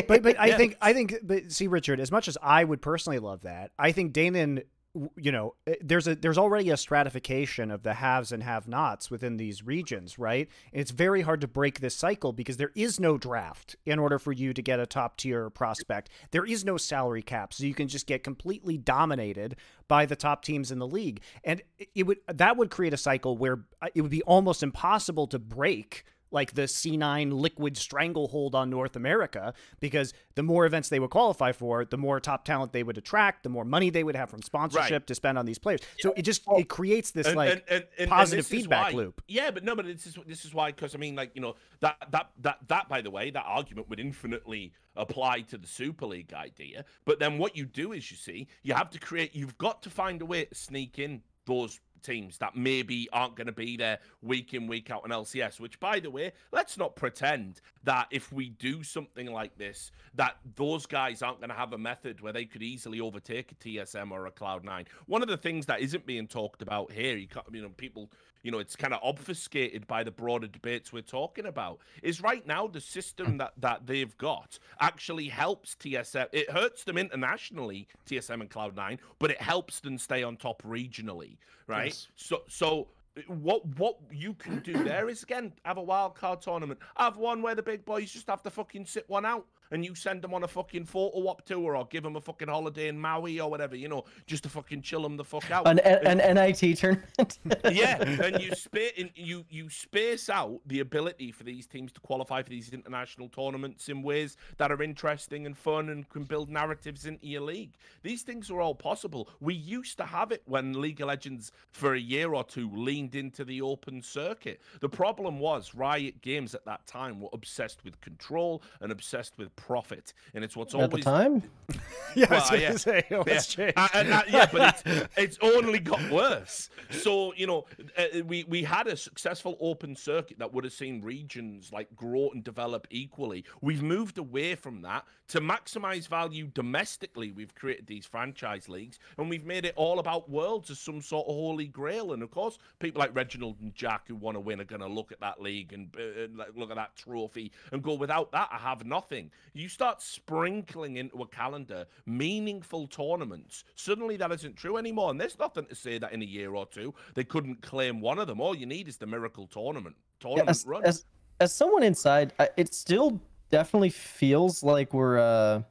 but 0.07 0.23
but 0.23 0.39
I 0.39 0.47
Yeah. 0.47 0.57
think 0.57 0.77
I 0.81 0.93
think 0.93 1.15
but 1.23 1.51
see 1.51 1.67
Richard, 1.67 1.99
as 1.99 2.11
much 2.11 2.27
as 2.27 2.37
I 2.41 2.63
would 2.63 2.81
personally 2.81 3.19
love 3.19 3.41
that, 3.41 3.71
I 3.79 3.91
think 3.91 4.13
Danon 4.13 4.55
w- 4.55 4.65
you 5.15 5.31
know 5.31 5.55
eh, 5.65 5.75
there's 5.81 6.07
a 6.07 6.15
there's 6.15 6.37
already 6.37 6.69
a 6.69 6.77
stratification 6.77 7.71
of 7.71 7.83
the 7.83 7.95
haves 7.95 8.31
and 8.31 8.43
have 8.43 8.67
nots 8.67 9.09
within 9.11 9.37
these 9.37 9.63
regions 9.63 10.17
right? 10.19 10.47
And 10.71 10.81
it's 10.81 10.91
very 10.91 11.21
hard 11.21 11.41
to 11.41 11.47
break 11.47 11.79
this 11.79 11.95
cycle 11.95 12.33
because 12.33 12.57
there 12.57 12.71
is 12.75 12.99
no 12.99 13.17
draft 13.17 13.75
in 13.85 13.99
order 13.99 14.19
for 14.19 14.31
you 14.31 14.53
to 14.53 14.61
get 14.61 14.79
a 14.79 14.85
top 14.85 15.17
tier 15.17 15.49
prospect. 15.49 16.09
There 16.31 16.45
is 16.45 16.65
no 16.65 16.77
salary 16.77 17.21
cap 17.21 17.53
so 17.53 17.63
you 17.65 17.73
can 17.73 17.87
just 17.87 18.07
get 18.07 18.23
completely 18.23 18.77
dominated 18.77 19.55
by 19.87 20.05
the 20.05 20.15
top 20.15 20.43
teams 20.43 20.71
in 20.71 20.79
the 20.79 20.87
league. 20.87 21.21
And 21.43 21.61
it- 21.77 22.05
would 22.07 22.19
that 22.27 22.57
would 22.57 22.69
create 22.71 22.93
a 22.93 22.97
cycle 22.97 23.37
where 23.37 23.59
uh, 23.81 23.87
it 23.93 24.01
would 24.01 24.11
be 24.11 24.23
almost 24.23 24.63
impossible 24.63 25.27
to 25.27 25.39
break 25.39 26.03
like 26.31 26.53
the 26.53 26.63
C9 26.63 27.31
liquid 27.31 27.77
stranglehold 27.77 28.55
on 28.55 28.69
North 28.69 28.95
America 28.95 29.53
because 29.79 30.13
the 30.35 30.43
more 30.43 30.65
events 30.65 30.89
they 30.89 30.99
would 30.99 31.09
qualify 31.09 31.51
for, 31.51 31.85
the 31.85 31.97
more 31.97 32.19
top 32.19 32.45
talent 32.45 32.73
they 32.73 32.83
would 32.83 32.97
attract, 32.97 33.43
the 33.43 33.49
more 33.49 33.65
money 33.65 33.89
they 33.89 34.03
would 34.03 34.15
have 34.15 34.29
from 34.29 34.41
sponsorship 34.41 34.91
Right. 34.91 35.07
to 35.07 35.15
spend 35.15 35.37
on 35.37 35.45
these 35.45 35.57
players. 35.59 35.81
So 35.99 36.13
it 36.17 36.23
just 36.23 36.43
it 36.57 36.69
creates 36.69 37.11
this 37.11 37.27
And- 37.27 37.35
like 37.35 37.63
and- 37.69 37.85
and- 37.97 38.09
positive 38.09 38.45
feedback 38.47 38.93
why- 38.93 38.97
loop. 38.97 39.21
Yeah, 39.27 39.51
but 39.51 39.63
no, 39.63 39.75
but 39.75 39.85
this 39.85 40.05
is 40.05 40.17
this 40.25 40.45
is 40.45 40.53
why 40.53 40.71
because 40.71 40.95
I 40.95 40.97
mean, 40.97 41.15
like 41.15 41.31
you 41.33 41.41
know 41.41 41.55
that 41.79 41.97
that 42.11 42.31
that 42.41 42.59
that 42.67 42.89
by 42.89 43.01
the 43.01 43.11
way, 43.11 43.29
that 43.31 43.43
argument 43.45 43.89
would 43.89 43.99
infinitely 43.99 44.73
apply 44.95 45.41
to 45.41 45.57
the 45.57 45.67
Super 45.67 46.05
League 46.05 46.33
idea. 46.33 46.83
But 47.05 47.19
then 47.19 47.37
what 47.37 47.55
you 47.55 47.65
do 47.65 47.91
is 47.93 48.09
you 48.11 48.17
see 48.17 48.47
you 48.63 48.73
have 48.73 48.89
to 48.91 48.99
create. 48.99 49.35
You've 49.35 49.57
got 49.57 49.81
to 49.83 49.89
find 49.89 50.21
a 50.21 50.25
way 50.25 50.45
to 50.45 50.55
sneak 50.55 50.99
in 50.99 51.21
those 51.45 51.79
teams 52.07 52.37
that 52.37 52.55
maybe 52.55 53.07
aren't 53.11 53.35
going 53.35 53.47
to 53.47 53.53
be 53.53 53.77
there 53.77 53.99
week 54.21 54.53
in 54.53 54.65
week 54.65 54.89
out 54.89 55.03
on 55.03 55.09
LCS. 55.11 55.59
Which, 55.59 55.79
by 55.79 55.99
the 55.99 56.09
way, 56.09 56.31
let's 56.51 56.77
not 56.77 56.95
pretend 56.95 57.61
that 57.83 58.07
if 58.11 58.31
we 58.31 58.49
do 58.49 58.83
something 58.83 59.31
like 59.31 59.57
this, 59.57 59.91
that 60.15 60.37
those 60.55 60.85
guys 60.85 61.21
aren't 61.21 61.39
going 61.39 61.49
to 61.49 61.55
have 61.55 61.73
a 61.73 61.77
method 61.77 62.21
where 62.21 62.33
they 62.33 62.45
could 62.45 62.63
easily 62.63 62.99
overtake 63.01 63.51
a 63.51 63.55
TSM 63.55 64.11
or 64.11 64.25
a 64.25 64.31
Cloud9. 64.31 64.85
One 65.05 65.21
of 65.21 65.27
the 65.27 65.37
things 65.37 65.65
that 65.67 65.81
isn't 65.81 66.05
being 66.05 66.27
talked 66.27 66.61
about 66.61 66.91
here, 66.91 67.17
you, 67.17 67.27
you 67.51 67.61
know, 67.61 67.69
people, 67.69 68.09
you 68.47 68.51
know, 68.51 68.59
it's 68.59 68.77
kind 68.77 68.93
of 68.93 69.01
obfuscated 69.03 69.85
by 69.87 70.05
the 70.05 70.11
broader 70.11 70.47
debates 70.47 70.93
we're 70.93 71.01
talking 71.01 71.47
about, 71.47 71.79
is 72.01 72.21
right 72.21 72.47
now 72.47 72.65
the 72.65 72.79
system 72.79 73.31
hmm. 73.31 73.37
that 73.39 73.51
that 73.57 73.85
they've 73.85 74.17
got 74.17 74.57
actually 74.79 75.27
helps 75.27 75.75
TSM. 75.75 76.27
It 76.31 76.49
hurts 76.49 76.85
them 76.85 76.97
internationally, 76.97 77.89
TSM 78.09 78.39
and 78.39 78.49
Cloud9, 78.49 78.99
but 79.19 79.31
it 79.31 79.41
helps 79.41 79.81
them 79.81 79.97
stay 79.97 80.23
on 80.23 80.37
top 80.37 80.63
regionally, 80.63 81.35
right? 81.67 81.87
Yes. 81.87 82.07
So 82.15 82.43
so 82.47 82.87
what 83.27 83.65
what 83.77 83.97
you 84.13 84.33
can 84.33 84.59
do 84.59 84.81
there 84.81 85.09
is 85.09 85.23
again 85.23 85.51
have 85.65 85.75
a 85.75 85.83
wild 85.83 86.15
card 86.15 86.41
tournament. 86.41 86.79
Have 86.95 87.17
one 87.17 87.41
where 87.41 87.53
the 87.53 87.63
big 87.63 87.83
boys 87.83 88.09
just 88.11 88.29
have 88.29 88.43
to 88.43 88.49
fucking 88.49 88.85
sit 88.85 89.09
one 89.09 89.25
out. 89.25 89.45
And 89.71 89.83
you 89.83 89.95
send 89.95 90.21
them 90.21 90.33
on 90.33 90.43
a 90.43 90.47
fucking 90.47 90.85
photo 90.85 91.27
op 91.27 91.45
tour 91.45 91.75
or 91.75 91.85
give 91.85 92.03
them 92.03 92.15
a 92.15 92.21
fucking 92.21 92.47
holiday 92.47 92.87
in 92.87 92.99
Maui 92.99 93.39
or 93.39 93.49
whatever, 93.49 93.75
you 93.75 93.87
know, 93.87 94.05
just 94.25 94.43
to 94.43 94.49
fucking 94.49 94.81
chill 94.81 95.01
them 95.01 95.17
the 95.17 95.23
fuck 95.23 95.49
out. 95.51 95.67
An, 95.67 95.79
an 95.79 96.17
NIT 96.17 96.77
tournament. 96.77 97.39
yeah, 97.71 98.01
and 98.23 98.41
you 98.41 98.53
space 98.53 99.03
you 99.15 99.45
you 99.49 99.69
space 99.69 100.29
out 100.29 100.59
the 100.65 100.79
ability 100.79 101.31
for 101.31 101.43
these 101.43 101.67
teams 101.67 101.91
to 101.93 101.99
qualify 102.01 102.41
for 102.41 102.49
these 102.49 102.69
international 102.69 103.29
tournaments 103.29 103.89
in 103.89 104.01
ways 104.01 104.37
that 104.57 104.71
are 104.71 104.81
interesting 104.81 105.45
and 105.45 105.57
fun 105.57 105.89
and 105.89 106.07
can 106.09 106.23
build 106.23 106.49
narratives 106.49 107.05
into 107.05 107.27
your 107.27 107.41
league. 107.41 107.75
These 108.03 108.23
things 108.23 108.49
are 108.49 108.61
all 108.61 108.75
possible. 108.75 109.29
We 109.39 109.53
used 109.53 109.97
to 109.97 110.05
have 110.05 110.31
it 110.31 110.43
when 110.45 110.79
League 110.79 111.01
of 111.01 111.07
Legends 111.07 111.51
for 111.71 111.93
a 111.93 111.99
year 111.99 112.33
or 112.33 112.43
two 112.43 112.69
leaned 112.73 113.15
into 113.15 113.43
the 113.43 113.61
open 113.61 114.01
circuit. 114.01 114.61
The 114.79 114.89
problem 114.89 115.39
was 115.39 115.75
Riot 115.75 116.21
Games 116.21 116.55
at 116.55 116.65
that 116.65 116.85
time 116.87 117.19
were 117.19 117.29
obsessed 117.33 117.83
with 117.83 117.99
control 118.01 118.63
and 118.79 118.91
obsessed 118.91 119.37
with 119.37 119.55
profit, 119.57 120.13
and 120.33 120.43
it's 120.43 120.55
what's 120.55 120.73
At 120.73 120.91
the 120.91 120.99
time, 120.99 121.43
Yeah, 122.15 122.27
I 122.29 122.35
was 122.35 122.61
yeah. 122.61 122.77
say, 122.77 123.03
oh, 123.11 123.23
yeah. 123.27 123.33
it's 123.33 123.47
changed. 123.47 123.73
Uh, 123.77 123.87
and, 123.93 124.13
uh, 124.13 124.23
yeah, 124.29 124.47
but 124.51 124.81
it's 124.87 125.09
it's 125.17 125.37
only 125.41 125.79
got 125.79 126.09
worse. 126.09 126.69
So 126.89 127.33
you 127.35 127.45
know, 127.45 127.65
uh, 127.97 128.23
we 128.25 128.45
we 128.45 128.63
had 128.63 128.87
a 128.87 128.95
successful 128.95 129.57
open 129.59 129.95
circuit 129.95 130.39
that 130.39 130.53
would 130.53 130.63
have 130.63 130.73
seen 130.73 131.01
regions 131.01 131.71
like 131.73 131.93
grow 131.95 132.29
and 132.33 132.43
develop 132.43 132.87
equally. 132.89 133.43
We've 133.61 133.83
moved 133.83 134.17
away 134.17 134.55
from 134.55 134.81
that 134.83 135.05
to 135.29 135.41
maximize 135.41 136.07
value 136.07 136.47
domestically. 136.53 137.31
We've 137.31 137.53
created 137.53 137.85
these 137.87 138.05
franchise 138.05 138.69
leagues, 138.69 138.99
and 139.17 139.29
we've 139.29 139.45
made 139.45 139.65
it 139.65 139.73
all 139.75 139.99
about 139.99 140.29
worlds 140.29 140.69
as 140.69 140.79
some 140.79 141.01
sort 141.01 141.27
of 141.27 141.35
holy 141.35 141.67
grail. 141.67 142.13
And 142.13 142.23
of 142.23 142.31
course, 142.31 142.57
people 142.79 142.99
like 142.99 143.15
Reginald 143.15 143.57
and 143.61 143.75
Jack 143.75 144.07
who 144.07 144.15
want 144.15 144.35
to 144.35 144.39
win 144.39 144.61
are 144.61 144.65
going 144.65 144.81
to 144.81 144.87
look 144.87 145.11
at 145.11 145.19
that 145.19 145.41
league 145.41 145.73
and 145.73 145.93
uh, 145.97 146.43
look 146.55 146.69
at 146.69 146.77
that 146.77 146.95
trophy 146.95 147.51
and 147.71 147.83
go, 147.83 147.93
without 147.93 148.31
that, 148.31 148.49
I 148.51 148.57
have 148.57 148.85
nothing. 148.85 149.31
You 149.53 149.67
start 149.67 150.01
sprinkling 150.01 150.97
into 150.97 151.21
a 151.21 151.27
calendar 151.27 151.85
meaningful 152.05 152.87
tournaments. 152.87 153.63
Suddenly, 153.75 154.17
that 154.17 154.31
isn't 154.31 154.55
true 154.55 154.77
anymore. 154.77 155.11
And 155.11 155.19
there's 155.19 155.37
nothing 155.39 155.65
to 155.65 155.75
say 155.75 155.97
that 155.97 156.13
in 156.13 156.21
a 156.21 156.25
year 156.25 156.55
or 156.55 156.65
two 156.65 156.93
they 157.15 157.23
couldn't 157.23 157.61
claim 157.61 157.99
one 158.01 158.19
of 158.19 158.27
them. 158.27 158.39
All 158.39 158.55
you 158.55 158.65
need 158.65 158.87
is 158.87 158.97
the 158.97 159.05
miracle 159.07 159.47
tournament 159.47 159.95
Yeah, 160.23 160.43
as, 160.47 160.65
run. 160.65 160.83
as 160.85 161.05
as 161.39 161.53
someone 161.53 161.83
inside, 161.83 162.33
I- 162.39 162.49
it 162.57 162.73
still 162.73 163.21
definitely 163.49 163.89
feels 163.89 164.63
like 164.63 164.93
we're. 164.93 165.17
uh 165.19 165.61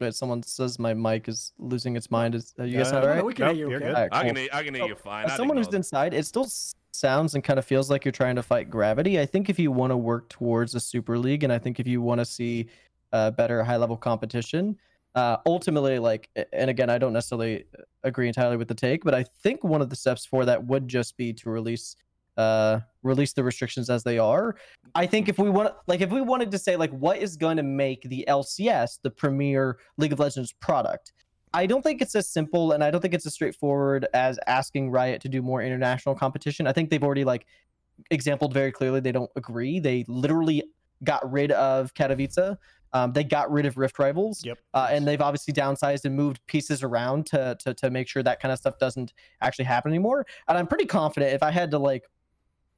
Wait, 0.00 0.14
someone 0.14 0.42
says 0.42 0.80
my 0.80 0.92
mic 0.94 1.28
is 1.28 1.52
losing 1.58 1.94
its 1.94 2.10
mind. 2.10 2.34
Is 2.34 2.54
are 2.58 2.66
you 2.66 2.76
guys 2.76 2.88
Uh, 2.88 2.94
not 2.94 3.02
all 3.04 3.08
right? 3.10 3.18
No, 3.18 3.24
we 3.24 3.34
can 3.34 3.46
Nope, 3.46 3.54
hear 3.56 3.66
you 3.66 3.70
you're 3.70 3.78
okay. 3.78 3.86
good. 3.86 3.94
Alright, 3.94 4.12
I 4.12 4.24
can 4.24 4.36
hear, 4.36 4.48
I 4.52 4.64
can 4.64 4.74
hear 4.74 4.86
you 4.86 4.94
fine. 4.96 5.26
As 5.26 5.36
someone 5.36 5.56
who's 5.56 5.66
ignore 5.68 5.72
them. 5.72 5.78
inside, 5.78 6.14
it 6.14 6.26
still 6.26 6.48
sounds 6.92 7.36
and 7.36 7.44
kind 7.44 7.58
of 7.58 7.64
feels 7.64 7.88
like 7.88 8.04
you're 8.04 8.10
trying 8.10 8.34
to 8.34 8.42
fight 8.42 8.68
gravity. 8.68 9.20
I 9.20 9.26
think 9.26 9.48
if 9.48 9.60
you 9.60 9.70
want 9.70 9.92
to 9.92 9.96
work 9.96 10.28
towards 10.28 10.74
a 10.74 10.80
super 10.80 11.16
league, 11.18 11.44
and 11.44 11.52
I 11.52 11.58
think 11.60 11.78
if 11.78 11.86
you 11.86 12.02
want 12.02 12.18
to 12.18 12.24
see 12.24 12.66
uh, 13.12 13.30
better 13.30 13.62
high 13.62 13.76
level 13.76 13.96
competition, 13.96 14.76
uh, 15.14 15.36
ultimately, 15.46 16.00
like, 16.00 16.28
and 16.52 16.68
again, 16.68 16.90
I 16.90 16.98
don't 16.98 17.12
necessarily 17.12 17.66
uh, 17.78 17.82
agree 18.02 18.26
entirely 18.26 18.56
with 18.56 18.66
the 18.66 18.74
take, 18.74 19.04
but 19.04 19.14
I 19.14 19.22
think 19.22 19.62
one 19.62 19.82
of 19.82 19.88
the 19.88 19.96
steps 19.96 20.26
for 20.26 20.44
that 20.46 20.64
would 20.64 20.88
just 20.88 21.16
be 21.16 21.32
to 21.34 21.48
release 21.50 21.94
uh 22.36 22.80
release 23.02 23.32
the 23.32 23.44
restrictions 23.44 23.90
as 23.90 24.02
they 24.02 24.18
are 24.18 24.56
i 24.94 25.06
think 25.06 25.28
if 25.28 25.38
we 25.38 25.50
want 25.50 25.74
like 25.86 26.00
if 26.00 26.10
we 26.10 26.20
wanted 26.20 26.50
to 26.50 26.58
say 26.58 26.76
like 26.76 26.90
what 26.92 27.18
is 27.18 27.36
going 27.36 27.56
to 27.56 27.62
make 27.62 28.02
the 28.04 28.24
lcs 28.28 28.98
the 29.02 29.10
premier 29.10 29.78
league 29.98 30.12
of 30.12 30.18
legends 30.18 30.52
product 30.52 31.12
I 31.54 31.66
don't 31.66 31.82
think 31.82 32.00
it's 32.00 32.14
as 32.14 32.28
simple 32.28 32.72
and 32.72 32.82
I 32.82 32.90
don't 32.90 33.00
think 33.00 33.14
it's 33.14 33.26
as 33.26 33.34
straightforward 33.34 34.06
as 34.14 34.38
asking 34.46 34.90
Riot 34.90 35.20
to 35.22 35.28
do 35.28 35.42
more 35.42 35.60
international 35.62 36.14
competition. 36.14 36.66
I 36.66 36.72
think 36.72 36.88
they've 36.88 37.02
already 37.02 37.24
like 37.24 37.46
exampled 38.10 38.54
very 38.54 38.72
clearly 38.72 39.00
they 39.00 39.12
don't 39.12 39.30
agree. 39.36 39.78
They 39.78 40.04
literally 40.08 40.62
got 41.04 41.30
rid 41.30 41.52
of 41.52 41.92
Katowice. 41.94 42.56
Um, 42.94 43.12
they 43.12 43.24
got 43.24 43.50
rid 43.50 43.64
of 43.64 43.76
Rift 43.76 43.98
Rivals. 43.98 44.44
Yep. 44.44 44.58
Uh, 44.74 44.88
and 44.90 45.06
they've 45.06 45.20
obviously 45.20 45.54
downsized 45.54 46.04
and 46.04 46.14
moved 46.14 46.44
pieces 46.46 46.82
around 46.82 47.26
to, 47.26 47.56
to 47.60 47.72
to 47.74 47.90
make 47.90 48.06
sure 48.08 48.22
that 48.22 48.40
kind 48.40 48.52
of 48.52 48.58
stuff 48.58 48.78
doesn't 48.78 49.12
actually 49.40 49.64
happen 49.64 49.90
anymore. 49.90 50.26
And 50.48 50.58
I'm 50.58 50.66
pretty 50.66 50.84
confident 50.84 51.32
if 51.32 51.42
I 51.42 51.50
had 51.50 51.70
to 51.70 51.78
like 51.78 52.04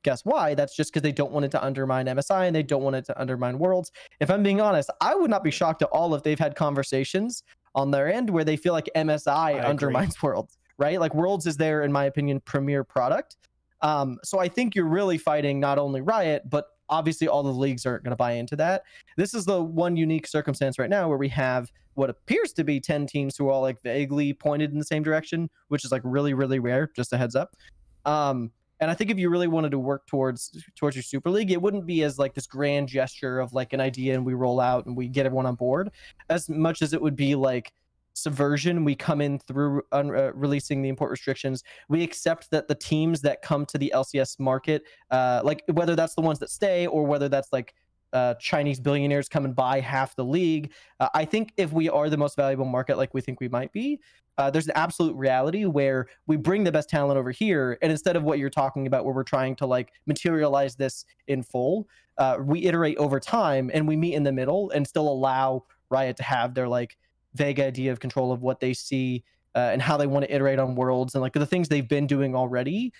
guess 0.04 0.24
why, 0.24 0.54
that's 0.54 0.76
just 0.76 0.92
because 0.92 1.02
they 1.02 1.10
don't 1.10 1.32
want 1.32 1.44
it 1.44 1.50
to 1.50 1.64
undermine 1.64 2.06
MSI 2.06 2.46
and 2.46 2.54
they 2.54 2.62
don't 2.62 2.82
want 2.82 2.94
it 2.94 3.04
to 3.06 3.20
undermine 3.20 3.58
Worlds. 3.58 3.90
If 4.20 4.30
I'm 4.30 4.44
being 4.44 4.60
honest, 4.60 4.90
I 5.00 5.14
would 5.16 5.30
not 5.30 5.42
be 5.42 5.50
shocked 5.50 5.82
at 5.82 5.88
all 5.88 6.14
if 6.14 6.22
they've 6.22 6.38
had 6.38 6.54
conversations 6.54 7.42
on 7.74 7.90
their 7.90 8.12
end 8.12 8.30
where 8.30 8.44
they 8.44 8.56
feel 8.56 8.72
like 8.72 8.88
MSI 8.94 9.50
agree. 9.50 9.60
undermines 9.62 10.22
Worlds, 10.22 10.56
right? 10.78 11.00
Like 11.00 11.14
Worlds 11.14 11.46
is 11.46 11.56
their, 11.56 11.82
in 11.82 11.90
my 11.90 12.04
opinion, 12.04 12.40
premier 12.40 12.84
product. 12.84 13.36
Um, 13.82 14.18
so 14.22 14.38
I 14.38 14.48
think 14.48 14.74
you're 14.74 14.86
really 14.86 15.18
fighting 15.18 15.58
not 15.58 15.78
only 15.78 16.00
Riot, 16.00 16.48
but 16.48 16.66
obviously 16.88 17.26
all 17.28 17.42
the 17.42 17.50
leagues 17.50 17.84
aren't 17.86 18.04
going 18.04 18.12
to 18.12 18.16
buy 18.16 18.32
into 18.32 18.56
that. 18.56 18.82
This 19.16 19.34
is 19.34 19.44
the 19.44 19.60
one 19.62 19.96
unique 19.96 20.26
circumstance 20.26 20.78
right 20.78 20.90
now 20.90 21.08
where 21.08 21.18
we 21.18 21.28
have 21.30 21.70
what 21.94 22.10
appears 22.10 22.52
to 22.52 22.64
be 22.64 22.80
10 22.80 23.06
teams 23.06 23.36
who 23.36 23.48
are 23.48 23.52
all 23.52 23.62
like 23.62 23.82
vaguely 23.82 24.32
pointed 24.32 24.72
in 24.72 24.78
the 24.78 24.84
same 24.84 25.02
direction, 25.02 25.48
which 25.68 25.84
is 25.84 25.92
like 25.92 26.02
really, 26.04 26.34
really 26.34 26.58
rare, 26.58 26.90
just 26.94 27.12
a 27.12 27.16
heads 27.16 27.34
up. 27.34 27.56
Um, 28.04 28.50
and 28.84 28.90
I 28.90 28.94
think 28.94 29.10
if 29.10 29.18
you 29.18 29.30
really 29.30 29.48
wanted 29.48 29.70
to 29.70 29.78
work 29.78 30.06
towards 30.06 30.62
towards 30.76 30.94
your 30.94 31.02
super 31.02 31.30
league, 31.30 31.50
it 31.50 31.62
wouldn't 31.62 31.86
be 31.86 32.02
as 32.02 32.18
like 32.18 32.34
this 32.34 32.46
grand 32.46 32.86
gesture 32.86 33.40
of 33.40 33.54
like 33.54 33.72
an 33.72 33.80
idea 33.80 34.12
and 34.12 34.26
we 34.26 34.34
roll 34.34 34.60
out 34.60 34.84
and 34.84 34.94
we 34.94 35.08
get 35.08 35.24
everyone 35.24 35.46
on 35.46 35.54
board, 35.54 35.90
as 36.28 36.50
much 36.50 36.82
as 36.82 36.92
it 36.92 37.00
would 37.00 37.16
be 37.16 37.34
like 37.34 37.72
subversion. 38.12 38.84
We 38.84 38.94
come 38.94 39.22
in 39.22 39.38
through 39.38 39.84
un- 39.90 40.14
uh, 40.14 40.32
releasing 40.34 40.82
the 40.82 40.90
import 40.90 41.10
restrictions. 41.10 41.64
We 41.88 42.02
accept 42.02 42.50
that 42.50 42.68
the 42.68 42.74
teams 42.74 43.22
that 43.22 43.40
come 43.40 43.64
to 43.64 43.78
the 43.78 43.90
LCS 43.94 44.38
market, 44.38 44.82
uh, 45.10 45.40
like 45.42 45.64
whether 45.72 45.96
that's 45.96 46.14
the 46.14 46.20
ones 46.20 46.38
that 46.40 46.50
stay 46.50 46.86
or 46.86 47.04
whether 47.04 47.30
that's 47.30 47.54
like 47.54 47.74
uh, 48.14 48.34
Chinese 48.34 48.80
billionaires 48.80 49.28
come 49.28 49.44
and 49.44 49.54
buy 49.54 49.80
half 49.80 50.16
the 50.16 50.24
league. 50.24 50.72
Uh, 51.00 51.08
I 51.14 51.24
think 51.24 51.52
if 51.56 51.72
we 51.72 51.90
are 51.90 52.08
the 52.08 52.16
most 52.16 52.36
valuable 52.36 52.64
market, 52.64 52.96
like 52.96 53.12
we 53.12 53.20
think 53.20 53.40
we 53.40 53.48
might 53.48 53.72
be, 53.72 54.00
uh, 54.38 54.50
there's 54.50 54.66
an 54.66 54.72
absolute 54.74 55.14
reality 55.14 55.64
where 55.64 56.06
we 56.26 56.36
bring 56.36 56.64
the 56.64 56.72
best 56.72 56.88
talent 56.88 57.18
over 57.18 57.30
here, 57.30 57.78
and 57.82 57.92
instead 57.92 58.16
of 58.16 58.22
what 58.22 58.38
you're 58.38 58.50
talking 58.50 58.86
about, 58.86 59.04
where 59.04 59.14
we're 59.14 59.22
trying 59.22 59.54
to 59.56 59.66
like 59.66 59.92
materialize 60.06 60.74
this 60.74 61.04
in 61.28 61.42
full, 61.42 61.86
uh, 62.18 62.38
we 62.40 62.64
iterate 62.64 62.96
over 62.98 63.20
time 63.20 63.70
and 63.74 63.86
we 63.86 63.96
meet 63.96 64.14
in 64.14 64.22
the 64.22 64.32
middle 64.32 64.70
and 64.70 64.86
still 64.86 65.08
allow 65.08 65.64
Riot 65.90 66.16
to 66.16 66.22
have 66.22 66.54
their 66.54 66.68
like 66.68 66.96
vague 67.34 67.60
idea 67.60 67.92
of 67.92 68.00
control 68.00 68.32
of 68.32 68.42
what 68.42 68.60
they 68.60 68.72
see 68.72 69.24
uh, 69.54 69.70
and 69.72 69.82
how 69.82 69.96
they 69.96 70.06
want 70.06 70.24
to 70.24 70.34
iterate 70.34 70.58
on 70.58 70.74
worlds 70.74 71.14
and 71.14 71.22
like 71.22 71.32
the 71.32 71.46
things 71.46 71.68
they've 71.68 71.88
been 71.88 72.06
doing 72.06 72.34
already 72.34 72.92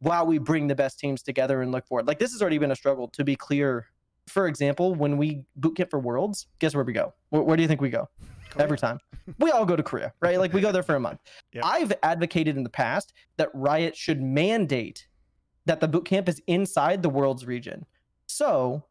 while 0.00 0.26
we 0.26 0.38
bring 0.38 0.66
the 0.66 0.74
best 0.74 0.98
teams 0.98 1.22
together 1.22 1.62
and 1.62 1.72
look 1.72 1.86
forward. 1.86 2.06
Like 2.06 2.18
this 2.18 2.32
has 2.32 2.42
already 2.42 2.58
been 2.58 2.70
a 2.70 2.76
struggle 2.76 3.08
to 3.08 3.24
be 3.24 3.36
clear. 3.36 3.86
For 4.26 4.48
example, 4.48 4.94
when 4.94 5.16
we 5.16 5.44
bootcamp 5.60 5.90
for 5.90 5.98
worlds, 5.98 6.46
guess 6.58 6.74
where 6.74 6.84
we 6.84 6.92
go? 6.92 7.14
Where, 7.30 7.42
where 7.42 7.56
do 7.56 7.62
you 7.62 7.68
think 7.68 7.80
we 7.80 7.90
go? 7.90 8.08
Every 8.58 8.78
time. 8.78 8.98
We 9.38 9.50
all 9.50 9.66
go 9.66 9.76
to 9.76 9.82
Korea, 9.82 10.12
right? 10.20 10.38
Like 10.38 10.52
we 10.52 10.60
go 10.60 10.72
there 10.72 10.82
for 10.82 10.94
a 10.94 11.00
month. 11.00 11.20
Yep. 11.52 11.64
I've 11.64 11.92
advocated 12.02 12.56
in 12.56 12.62
the 12.64 12.70
past 12.70 13.14
that 13.38 13.48
Riot 13.54 13.96
should 13.96 14.20
mandate 14.20 15.06
that 15.64 15.80
the 15.80 15.88
bootcamp 15.88 16.28
is 16.28 16.42
inside 16.46 17.02
the 17.02 17.08
worlds 17.08 17.46
region. 17.46 17.86
So 18.26 18.84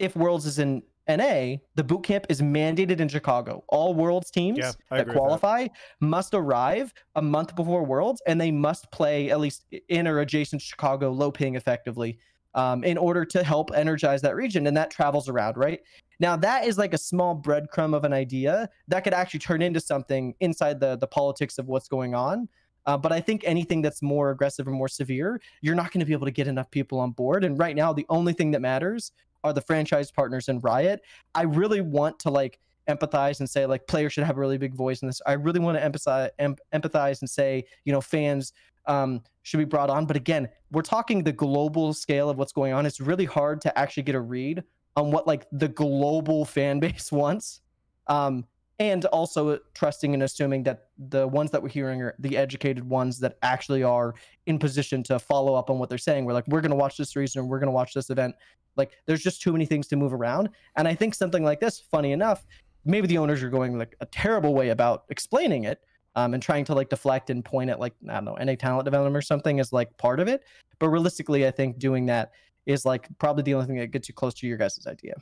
if 0.00 0.16
worlds 0.16 0.46
is 0.46 0.58
in 0.58 0.82
NA, 1.08 1.56
the 1.76 1.84
boot 1.84 2.02
camp 2.02 2.26
is 2.28 2.42
mandated 2.42 3.00
in 3.00 3.08
Chicago. 3.08 3.62
All 3.68 3.94
Worlds 3.94 4.30
teams 4.30 4.58
Yeah, 4.58 4.72
that 4.90 5.06
with 5.06 5.06
that. 5.06 5.16
qualify 5.16 5.68
must 6.00 6.34
arrive 6.34 6.92
a 7.14 7.22
month 7.22 7.54
before 7.54 7.84
Worlds, 7.84 8.20
and 8.26 8.40
they 8.40 8.50
must 8.50 8.90
play 8.90 9.30
at 9.30 9.40
least 9.40 9.64
in 9.88 10.06
or 10.08 10.18
adjacent 10.20 10.60
Chicago, 10.60 11.10
low 11.12 11.30
ping 11.30 11.54
effectively 11.54 12.18
um, 12.54 12.84
in 12.84 12.98
order 12.98 13.24
to 13.24 13.42
help 13.42 13.70
energize 13.74 14.22
that 14.22 14.36
region, 14.36 14.66
and 14.66 14.76
that 14.76 14.90
travels 14.90 15.28
around, 15.28 15.56
right? 15.56 15.80
Now 16.20 16.36
that 16.36 16.66
is 16.66 16.78
like 16.78 16.94
a 16.94 16.98
small 16.98 17.40
breadcrumb 17.40 17.94
of 17.94 18.04
an 18.04 18.12
idea 18.12 18.68
that 18.88 19.04
could 19.04 19.14
actually 19.14 19.40
turn 19.40 19.62
into 19.62 19.80
something 19.80 20.34
inside 20.40 20.80
the 20.80 20.96
the 20.96 21.06
politics 21.06 21.58
of 21.58 21.66
what's 21.66 21.88
going 21.88 22.14
on. 22.14 22.48
Uh, 22.86 22.96
but 22.96 23.12
I 23.12 23.20
think 23.20 23.42
anything 23.44 23.82
that's 23.82 24.00
more 24.00 24.30
aggressive 24.30 24.66
or 24.66 24.70
more 24.70 24.88
severe, 24.88 25.40
you're 25.60 25.74
not 25.74 25.92
going 25.92 26.00
to 26.00 26.06
be 26.06 26.14
able 26.14 26.24
to 26.24 26.32
get 26.32 26.48
enough 26.48 26.70
people 26.70 26.98
on 27.00 27.10
board. 27.10 27.44
And 27.44 27.58
right 27.58 27.76
now, 27.76 27.92
the 27.92 28.06
only 28.08 28.32
thing 28.32 28.50
that 28.52 28.62
matters 28.62 29.12
are 29.44 29.52
the 29.52 29.60
franchise 29.60 30.10
partners 30.10 30.48
in 30.48 30.60
Riot. 30.60 31.02
I 31.34 31.42
really 31.42 31.82
want 31.82 32.18
to 32.20 32.30
like 32.30 32.58
empathize 32.88 33.40
and 33.40 33.48
say 33.48 33.66
like 33.66 33.86
players 33.86 34.12
should 34.12 34.24
have 34.24 34.36
a 34.36 34.40
really 34.40 34.58
big 34.58 34.74
voice 34.74 35.02
in 35.02 35.08
this. 35.08 35.20
I 35.26 35.34
really 35.34 35.60
want 35.60 35.78
to 35.78 35.86
empathize 35.86 36.30
em- 36.38 36.56
empathize 36.72 37.20
and 37.20 37.28
say 37.28 37.64
you 37.84 37.92
know 37.92 38.00
fans 38.00 38.52
um, 38.88 39.22
should 39.42 39.58
be 39.58 39.64
brought 39.64 39.90
on. 39.90 40.06
But 40.06 40.16
again, 40.16 40.48
we're 40.72 40.82
talking 40.82 41.22
the 41.22 41.32
global 41.32 41.92
scale 41.92 42.28
of 42.28 42.38
what's 42.38 42.52
going 42.52 42.72
on. 42.72 42.86
It's 42.86 43.00
really 43.00 43.24
hard 43.24 43.60
to 43.62 43.78
actually 43.78 44.02
get 44.02 44.14
a 44.14 44.20
read 44.20 44.64
on 44.96 45.12
what 45.12 45.26
like 45.26 45.46
the 45.52 45.68
global 45.68 46.44
fan 46.44 46.80
base 46.80 47.12
wants. 47.12 47.60
Um, 48.08 48.46
and 48.80 49.04
also 49.06 49.58
trusting 49.74 50.14
and 50.14 50.22
assuming 50.22 50.62
that 50.62 50.86
the 51.08 51.26
ones 51.26 51.50
that 51.50 51.60
we're 51.60 51.68
hearing 51.68 52.00
are 52.00 52.14
the 52.20 52.36
educated 52.36 52.88
ones 52.88 53.18
that 53.18 53.36
actually 53.42 53.82
are 53.82 54.14
in 54.46 54.58
position 54.58 55.02
to 55.02 55.18
follow 55.18 55.54
up 55.54 55.68
on 55.68 55.78
what 55.78 55.88
they're 55.88 55.98
saying. 55.98 56.24
We're 56.24 56.32
like, 56.32 56.46
we're 56.46 56.60
going 56.60 56.70
to 56.70 56.76
watch 56.76 56.96
this 56.96 57.16
reason, 57.16 57.48
we're 57.48 57.58
going 57.58 57.68
to 57.68 57.72
watch 57.72 57.92
this 57.92 58.08
event. 58.08 58.36
Like, 58.76 58.92
there's 59.06 59.20
just 59.22 59.42
too 59.42 59.50
many 59.50 59.66
things 59.66 59.88
to 59.88 59.96
move 59.96 60.12
around. 60.12 60.50
And 60.76 60.86
I 60.86 60.94
think 60.94 61.14
something 61.14 61.42
like 61.42 61.58
this, 61.58 61.80
funny 61.80 62.12
enough, 62.12 62.46
maybe 62.84 63.08
the 63.08 63.18
owners 63.18 63.42
are 63.42 63.50
going 63.50 63.76
like 63.76 63.96
a 64.00 64.06
terrible 64.06 64.54
way 64.54 64.68
about 64.68 65.04
explaining 65.10 65.64
it 65.64 65.80
um, 66.18 66.34
and 66.34 66.42
trying 66.42 66.64
to 66.64 66.74
like 66.74 66.88
deflect 66.88 67.30
and 67.30 67.44
point 67.44 67.70
at 67.70 67.78
like 67.78 67.94
I 68.08 68.14
don't 68.14 68.24
know 68.24 68.34
any 68.34 68.56
talent 68.56 68.84
development 68.84 69.16
or 69.16 69.22
something 69.22 69.60
is 69.60 69.72
like 69.72 69.96
part 69.98 70.18
of 70.18 70.26
it. 70.26 70.42
But 70.80 70.88
realistically, 70.88 71.46
I 71.46 71.52
think 71.52 71.78
doing 71.78 72.06
that 72.06 72.32
is 72.66 72.84
like 72.84 73.08
probably 73.18 73.44
the 73.44 73.54
only 73.54 73.66
thing 73.66 73.76
that 73.76 73.92
gets 73.92 74.08
you 74.08 74.14
close 74.14 74.34
to 74.34 74.46
your 74.46 74.58
guys' 74.58 74.84
idea. 74.88 75.14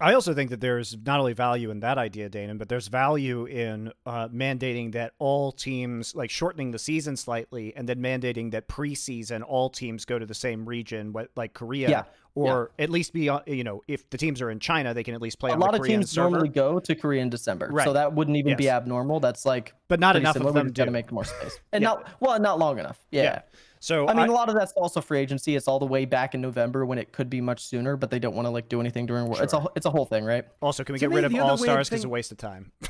I 0.00 0.14
also 0.14 0.34
think 0.34 0.50
that 0.50 0.60
there's 0.60 0.96
not 1.06 1.20
only 1.20 1.34
value 1.34 1.70
in 1.70 1.80
that 1.80 1.98
idea, 1.98 2.28
Danan, 2.28 2.58
but 2.58 2.68
there's 2.68 2.88
value 2.88 3.44
in 3.44 3.92
uh, 4.04 4.28
mandating 4.28 4.92
that 4.92 5.12
all 5.20 5.52
teams, 5.52 6.16
like 6.16 6.30
shortening 6.30 6.72
the 6.72 6.80
season 6.80 7.16
slightly, 7.16 7.74
and 7.76 7.88
then 7.88 8.00
mandating 8.00 8.50
that 8.50 8.66
preseason 8.66 9.42
all 9.46 9.70
teams 9.70 10.04
go 10.04 10.18
to 10.18 10.26
the 10.26 10.34
same 10.34 10.68
region, 10.68 11.14
like 11.36 11.54
Korea, 11.54 11.88
yeah. 11.88 12.02
or 12.34 12.72
yeah. 12.76 12.84
at 12.84 12.90
least 12.90 13.12
be, 13.12 13.30
you 13.46 13.62
know, 13.62 13.82
if 13.86 14.10
the 14.10 14.18
teams 14.18 14.42
are 14.42 14.50
in 14.50 14.58
China, 14.58 14.94
they 14.94 15.04
can 15.04 15.14
at 15.14 15.22
least 15.22 15.38
play. 15.38 15.52
A 15.52 15.56
lot 15.56 15.76
of 15.76 15.86
teams 15.86 16.10
server. 16.10 16.30
normally 16.30 16.48
go 16.48 16.80
to 16.80 16.94
Korea 16.96 17.22
in 17.22 17.30
December, 17.30 17.68
right. 17.70 17.84
so 17.84 17.92
that 17.92 18.12
wouldn't 18.12 18.36
even 18.36 18.50
yes. 18.50 18.58
be 18.58 18.68
abnormal. 18.68 19.20
That's 19.20 19.46
like, 19.46 19.74
but 19.86 20.00
not 20.00 20.16
enough 20.16 20.32
similar. 20.32 20.48
of 20.48 20.54
them. 20.56 20.72
Got 20.72 20.86
to 20.86 20.90
make 20.90 21.12
more 21.12 21.24
space, 21.24 21.60
and 21.72 21.82
yeah. 21.82 21.90
not 21.90 22.20
well, 22.20 22.40
not 22.40 22.58
long 22.58 22.80
enough. 22.80 22.98
yeah. 23.12 23.42
Yeah. 23.84 23.96
So 23.96 24.08
I 24.08 24.14
mean, 24.14 24.24
I, 24.24 24.26
a 24.26 24.32
lot 24.32 24.48
of 24.48 24.54
that's 24.54 24.72
also 24.72 25.00
free 25.00 25.18
agency. 25.18 25.56
It's 25.56 25.68
all 25.68 25.78
the 25.78 25.86
way 25.86 26.04
back 26.04 26.34
in 26.34 26.40
November 26.40 26.86
when 26.86 26.98
it 26.98 27.12
could 27.12 27.28
be 27.28 27.40
much 27.40 27.64
sooner, 27.66 27.96
but 27.96 28.10
they 28.10 28.18
don't 28.18 28.34
want 28.34 28.46
to 28.46 28.50
like 28.50 28.68
do 28.68 28.80
anything 28.80 29.06
during. 29.06 29.32
Sure. 29.32 29.42
It's 29.42 29.52
a 29.52 29.64
it's 29.76 29.86
a 29.86 29.90
whole 29.90 30.06
thing, 30.06 30.24
right? 30.24 30.44
Also, 30.60 30.84
can 30.84 30.94
we 30.94 30.98
to 30.98 31.04
get 31.04 31.10
me, 31.10 31.16
rid 31.16 31.24
of 31.24 31.34
all 31.34 31.56
stars 31.56 31.88
because 31.88 32.00
it's 32.00 32.04
a 32.04 32.08
waste 32.08 32.32
of 32.32 32.38
time? 32.38 32.72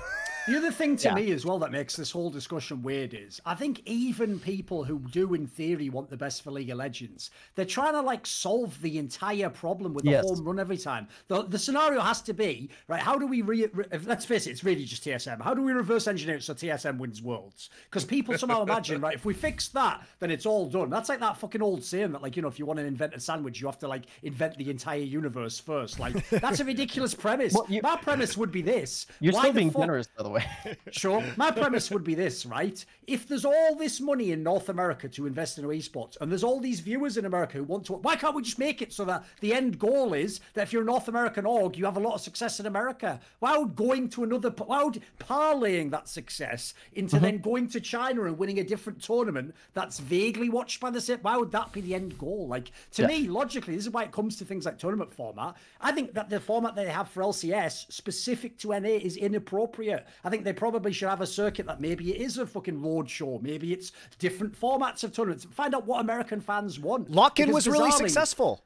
The 0.46 0.58
other 0.58 0.70
thing 0.70 0.96
to 0.96 1.08
yeah. 1.08 1.14
me 1.14 1.32
as 1.32 1.46
well 1.46 1.58
that 1.60 1.72
makes 1.72 1.96
this 1.96 2.10
whole 2.10 2.28
discussion 2.28 2.82
weird 2.82 3.14
is 3.14 3.40
I 3.46 3.54
think 3.54 3.80
even 3.86 4.38
people 4.38 4.84
who 4.84 4.98
do 5.10 5.32
in 5.32 5.46
theory 5.46 5.88
want 5.88 6.10
the 6.10 6.18
best 6.18 6.42
for 6.42 6.50
League 6.50 6.68
of 6.68 6.76
Legends, 6.76 7.30
they're 7.54 7.64
trying 7.64 7.94
to 7.94 8.02
like 8.02 8.26
solve 8.26 8.78
the 8.82 8.98
entire 8.98 9.48
problem 9.48 9.94
with 9.94 10.04
a 10.06 10.10
yes. 10.10 10.24
home 10.26 10.44
run 10.44 10.58
every 10.58 10.76
time. 10.76 11.08
The, 11.28 11.44
the 11.44 11.58
scenario 11.58 12.02
has 12.02 12.20
to 12.22 12.34
be 12.34 12.68
right. 12.88 13.00
How 13.00 13.16
do 13.16 13.26
we 13.26 13.40
re, 13.40 13.68
re, 13.72 13.86
let's 14.04 14.26
face 14.26 14.46
it, 14.46 14.50
it's 14.50 14.62
really 14.62 14.84
just 14.84 15.02
TSM. 15.02 15.40
How 15.40 15.54
do 15.54 15.62
we 15.62 15.72
reverse 15.72 16.06
engineer 16.06 16.36
it 16.36 16.42
so 16.42 16.52
TSM 16.52 16.98
wins 16.98 17.22
worlds? 17.22 17.70
Because 17.86 18.04
people 18.04 18.36
somehow 18.36 18.62
imagine 18.64 19.00
right 19.00 19.14
if 19.14 19.24
we 19.24 19.32
fix 19.32 19.68
that, 19.68 20.06
then 20.18 20.30
it's 20.30 20.44
all 20.44 20.66
done. 20.66 20.90
That's 20.90 21.08
like 21.08 21.20
that 21.20 21.38
fucking 21.38 21.62
old 21.62 21.82
saying 21.82 22.12
that 22.12 22.20
like 22.20 22.36
you 22.36 22.42
know 22.42 22.48
if 22.48 22.58
you 22.58 22.66
want 22.66 22.80
to 22.80 22.84
invent 22.84 23.14
a 23.14 23.20
sandwich, 23.20 23.62
you 23.62 23.66
have 23.66 23.78
to 23.78 23.88
like 23.88 24.04
invent 24.22 24.58
the 24.58 24.68
entire 24.68 24.98
universe 24.98 25.58
first. 25.58 25.98
Like 25.98 26.28
that's 26.28 26.60
a 26.60 26.66
ridiculous 26.66 27.14
premise. 27.14 27.54
Well, 27.54 27.64
you, 27.70 27.80
My 27.82 27.96
premise 27.96 28.36
would 28.36 28.52
be 28.52 28.60
this. 28.60 29.06
You're 29.20 29.32
Why 29.32 29.40
still 29.40 29.52
being 29.54 29.70
fuck, 29.70 29.82
generous, 29.82 30.06
by 30.14 30.22
the 30.22 30.28
way 30.28 30.33
way. 30.34 30.44
sure. 30.90 31.24
My 31.36 31.50
premise 31.50 31.90
would 31.90 32.04
be 32.04 32.14
this, 32.14 32.44
right? 32.44 32.84
If 33.06 33.26
there's 33.28 33.44
all 33.44 33.74
this 33.76 34.00
money 34.00 34.32
in 34.32 34.42
North 34.42 34.68
America 34.68 35.08
to 35.08 35.26
invest 35.26 35.58
in 35.58 35.64
esports, 35.64 36.16
and 36.20 36.30
there's 36.30 36.44
all 36.44 36.60
these 36.60 36.80
viewers 36.80 37.16
in 37.16 37.24
America 37.24 37.58
who 37.58 37.64
want 37.64 37.86
to, 37.86 37.94
why 37.94 38.16
can't 38.16 38.34
we 38.34 38.42
just 38.42 38.58
make 38.58 38.82
it 38.82 38.92
so 38.92 39.04
that 39.06 39.24
the 39.40 39.54
end 39.54 39.78
goal 39.78 40.12
is 40.12 40.40
that 40.54 40.62
if 40.62 40.72
you're 40.72 40.82
a 40.82 40.84
North 40.84 41.08
American 41.08 41.46
org, 41.46 41.76
you 41.76 41.84
have 41.84 41.96
a 41.96 42.00
lot 42.00 42.14
of 42.14 42.20
success 42.20 42.60
in 42.60 42.66
America? 42.66 43.20
Why 43.38 43.56
would 43.56 43.76
going 43.76 44.08
to 44.10 44.24
another, 44.24 44.50
why 44.50 44.82
would 44.82 45.02
parlaying 45.18 45.90
that 45.90 46.08
success 46.08 46.74
into 46.94 47.16
mm-hmm. 47.16 47.24
then 47.24 47.38
going 47.38 47.68
to 47.68 47.80
China 47.80 48.24
and 48.24 48.38
winning 48.38 48.58
a 48.58 48.64
different 48.64 49.02
tournament 49.02 49.54
that's 49.72 50.00
vaguely 50.00 50.50
watched 50.50 50.80
by 50.80 50.90
the 50.90 51.00
same, 51.00 51.18
why 51.22 51.36
would 51.36 51.52
that 51.52 51.72
be 51.72 51.80
the 51.80 51.94
end 51.94 52.18
goal? 52.18 52.48
Like, 52.48 52.72
to 52.92 53.02
yeah. 53.02 53.08
me, 53.08 53.28
logically, 53.28 53.76
this 53.76 53.84
is 53.84 53.90
why 53.90 54.04
it 54.04 54.12
comes 54.12 54.36
to 54.36 54.44
things 54.44 54.66
like 54.66 54.78
tournament 54.78 55.12
format. 55.12 55.56
I 55.80 55.92
think 55.92 56.14
that 56.14 56.28
the 56.30 56.40
format 56.40 56.74
they 56.74 56.88
have 56.88 57.08
for 57.08 57.22
LCS 57.22 57.92
specific 57.92 58.58
to 58.58 58.78
NA 58.78 58.88
is 58.88 59.16
inappropriate. 59.16 60.06
I 60.24 60.30
think 60.30 60.44
they 60.44 60.52
probably 60.52 60.92
should 60.92 61.08
have 61.08 61.20
a 61.20 61.26
circuit 61.26 61.66
that 61.66 61.80
maybe 61.80 62.14
it 62.14 62.20
is 62.20 62.38
a 62.38 62.46
fucking 62.46 62.82
road 62.82 63.08
show. 63.08 63.38
Maybe 63.42 63.72
it's 63.72 63.92
different 64.18 64.58
formats 64.58 65.04
of 65.04 65.12
tournaments. 65.12 65.44
Find 65.44 65.74
out 65.74 65.86
what 65.86 66.00
American 66.00 66.40
fans 66.40 66.80
want. 66.80 67.10
Lock-in 67.10 67.52
was 67.52 67.68
really 67.68 67.90
successful 67.90 68.64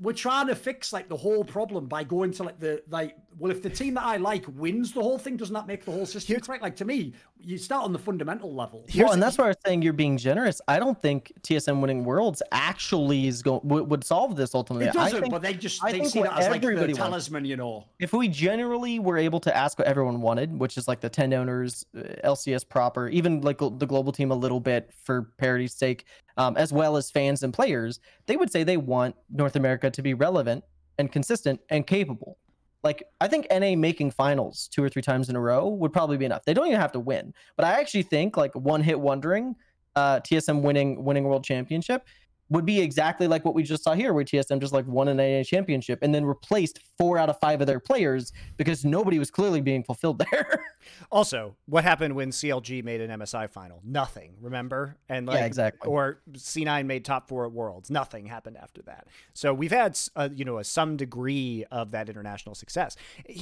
we're 0.00 0.12
trying 0.14 0.46
to 0.46 0.54
fix 0.54 0.92
like 0.92 1.08
the 1.08 1.16
whole 1.16 1.44
problem 1.44 1.86
by 1.86 2.02
going 2.02 2.32
to 2.32 2.42
like 2.42 2.58
the 2.58 2.82
like 2.88 3.16
well 3.38 3.50
if 3.50 3.62
the 3.62 3.70
team 3.70 3.94
that 3.94 4.04
I 4.04 4.16
like 4.16 4.44
wins 4.54 4.92
the 4.92 5.02
whole 5.02 5.18
thing 5.18 5.36
doesn't 5.36 5.52
that 5.54 5.66
make 5.66 5.84
the 5.84 5.92
whole 5.92 6.06
system 6.06 6.34
Here, 6.34 6.40
correct 6.40 6.62
like 6.62 6.76
to 6.76 6.84
me 6.84 7.12
you 7.42 7.58
start 7.58 7.84
on 7.84 7.92
the 7.92 7.98
fundamental 7.98 8.54
level. 8.54 8.84
Well, 8.94 9.12
and 9.12 9.22
that's 9.22 9.38
why 9.38 9.46
I 9.46 9.48
was 9.48 9.56
saying 9.64 9.80
you're 9.82 9.92
being 9.92 10.18
generous. 10.18 10.60
I 10.68 10.78
don't 10.78 11.00
think 11.00 11.32
TSM 11.42 11.80
winning 11.80 12.04
worlds 12.04 12.42
actually 12.52 13.28
is 13.28 13.42
going 13.42 13.60
would 13.64 14.04
solve 14.04 14.36
this 14.36 14.54
ultimately. 14.54 14.86
It 14.86 14.92
doesn't 14.92 15.20
think, 15.20 15.32
but 15.32 15.42
they 15.42 15.54
just 15.54 15.82
I 15.82 15.92
they 15.92 16.04
see 16.04 16.22
that 16.22 16.38
as 16.38 16.48
like 16.48 16.60
the 16.60 16.92
talisman 16.92 17.44
you 17.44 17.56
know? 17.56 17.86
If 17.98 18.12
we 18.12 18.28
generally 18.28 18.98
were 18.98 19.16
able 19.16 19.40
to 19.40 19.56
ask 19.56 19.78
what 19.78 19.88
everyone 19.88 20.20
wanted 20.20 20.58
which 20.58 20.76
is 20.76 20.88
like 20.88 21.00
the 21.00 21.08
10 21.08 21.32
owners 21.32 21.86
uh, 21.96 22.00
LCS 22.24 22.68
proper 22.68 23.08
even 23.08 23.40
like 23.40 23.58
the 23.58 23.86
global 23.86 24.12
team 24.12 24.30
a 24.30 24.34
little 24.34 24.60
bit 24.60 24.90
for 25.02 25.22
parity's 25.38 25.74
sake 25.74 26.04
um, 26.40 26.56
as 26.56 26.72
well 26.72 26.96
as 26.96 27.10
fans 27.10 27.42
and 27.42 27.52
players, 27.52 28.00
they 28.24 28.34
would 28.34 28.50
say 28.50 28.64
they 28.64 28.78
want 28.78 29.14
North 29.28 29.56
America 29.56 29.90
to 29.90 30.00
be 30.00 30.14
relevant 30.14 30.64
and 30.96 31.12
consistent 31.12 31.60
and 31.68 31.86
capable. 31.86 32.38
Like 32.82 33.04
I 33.20 33.28
think 33.28 33.46
NA 33.50 33.76
making 33.76 34.12
finals 34.12 34.66
two 34.72 34.82
or 34.82 34.88
three 34.88 35.02
times 35.02 35.28
in 35.28 35.36
a 35.36 35.40
row 35.40 35.68
would 35.68 35.92
probably 35.92 36.16
be 36.16 36.24
enough. 36.24 36.46
They 36.46 36.54
don't 36.54 36.66
even 36.66 36.80
have 36.80 36.92
to 36.92 37.00
win, 37.00 37.34
but 37.58 37.66
I 37.66 37.78
actually 37.78 38.04
think 38.04 38.38
like 38.38 38.54
one 38.54 38.82
hit 38.82 38.98
wondering, 38.98 39.54
uh, 39.96 40.20
TSM 40.20 40.62
winning 40.62 41.04
winning 41.04 41.24
world 41.24 41.44
championship 41.44 42.06
would 42.50 42.66
be 42.66 42.80
exactly 42.80 43.28
like 43.28 43.44
what 43.44 43.54
we 43.54 43.62
just 43.62 43.84
saw 43.84 43.94
here, 43.94 44.12
where 44.12 44.24
TSM 44.24 44.60
just 44.60 44.72
like 44.72 44.86
won 44.86 45.08
an 45.08 45.16
NA 45.16 45.42
championship 45.44 46.00
and 46.02 46.14
then 46.14 46.24
replaced 46.24 46.80
four 46.98 47.16
out 47.16 47.28
of 47.28 47.38
five 47.38 47.60
of 47.60 47.66
their 47.66 47.80
players 47.80 48.32
because 48.56 48.84
nobody 48.84 49.18
was 49.18 49.30
clearly 49.30 49.60
being 49.60 49.84
fulfilled 49.84 50.18
there. 50.30 50.64
also, 51.12 51.56
what 51.66 51.84
happened 51.84 52.14
when 52.14 52.30
CLG 52.30 52.82
made 52.82 53.00
an 53.00 53.10
MSI 53.18 53.48
final? 53.48 53.80
Nothing. 53.84 54.34
Remember? 54.40 54.96
And 55.08 55.26
like, 55.26 55.38
yeah, 55.38 55.46
exactly. 55.46 55.88
Or 55.88 56.20
C9 56.32 56.86
made 56.86 57.04
top 57.04 57.28
four 57.28 57.46
at 57.46 57.52
Worlds. 57.52 57.90
Nothing 57.90 58.26
happened 58.26 58.56
after 58.56 58.82
that. 58.82 59.06
So 59.32 59.54
we've 59.54 59.70
had, 59.70 59.98
uh, 60.16 60.28
you 60.34 60.44
know, 60.44 60.58
a, 60.58 60.64
some 60.64 60.96
degree 60.96 61.64
of 61.70 61.92
that 61.92 62.08
international 62.08 62.56
success. 62.56 62.96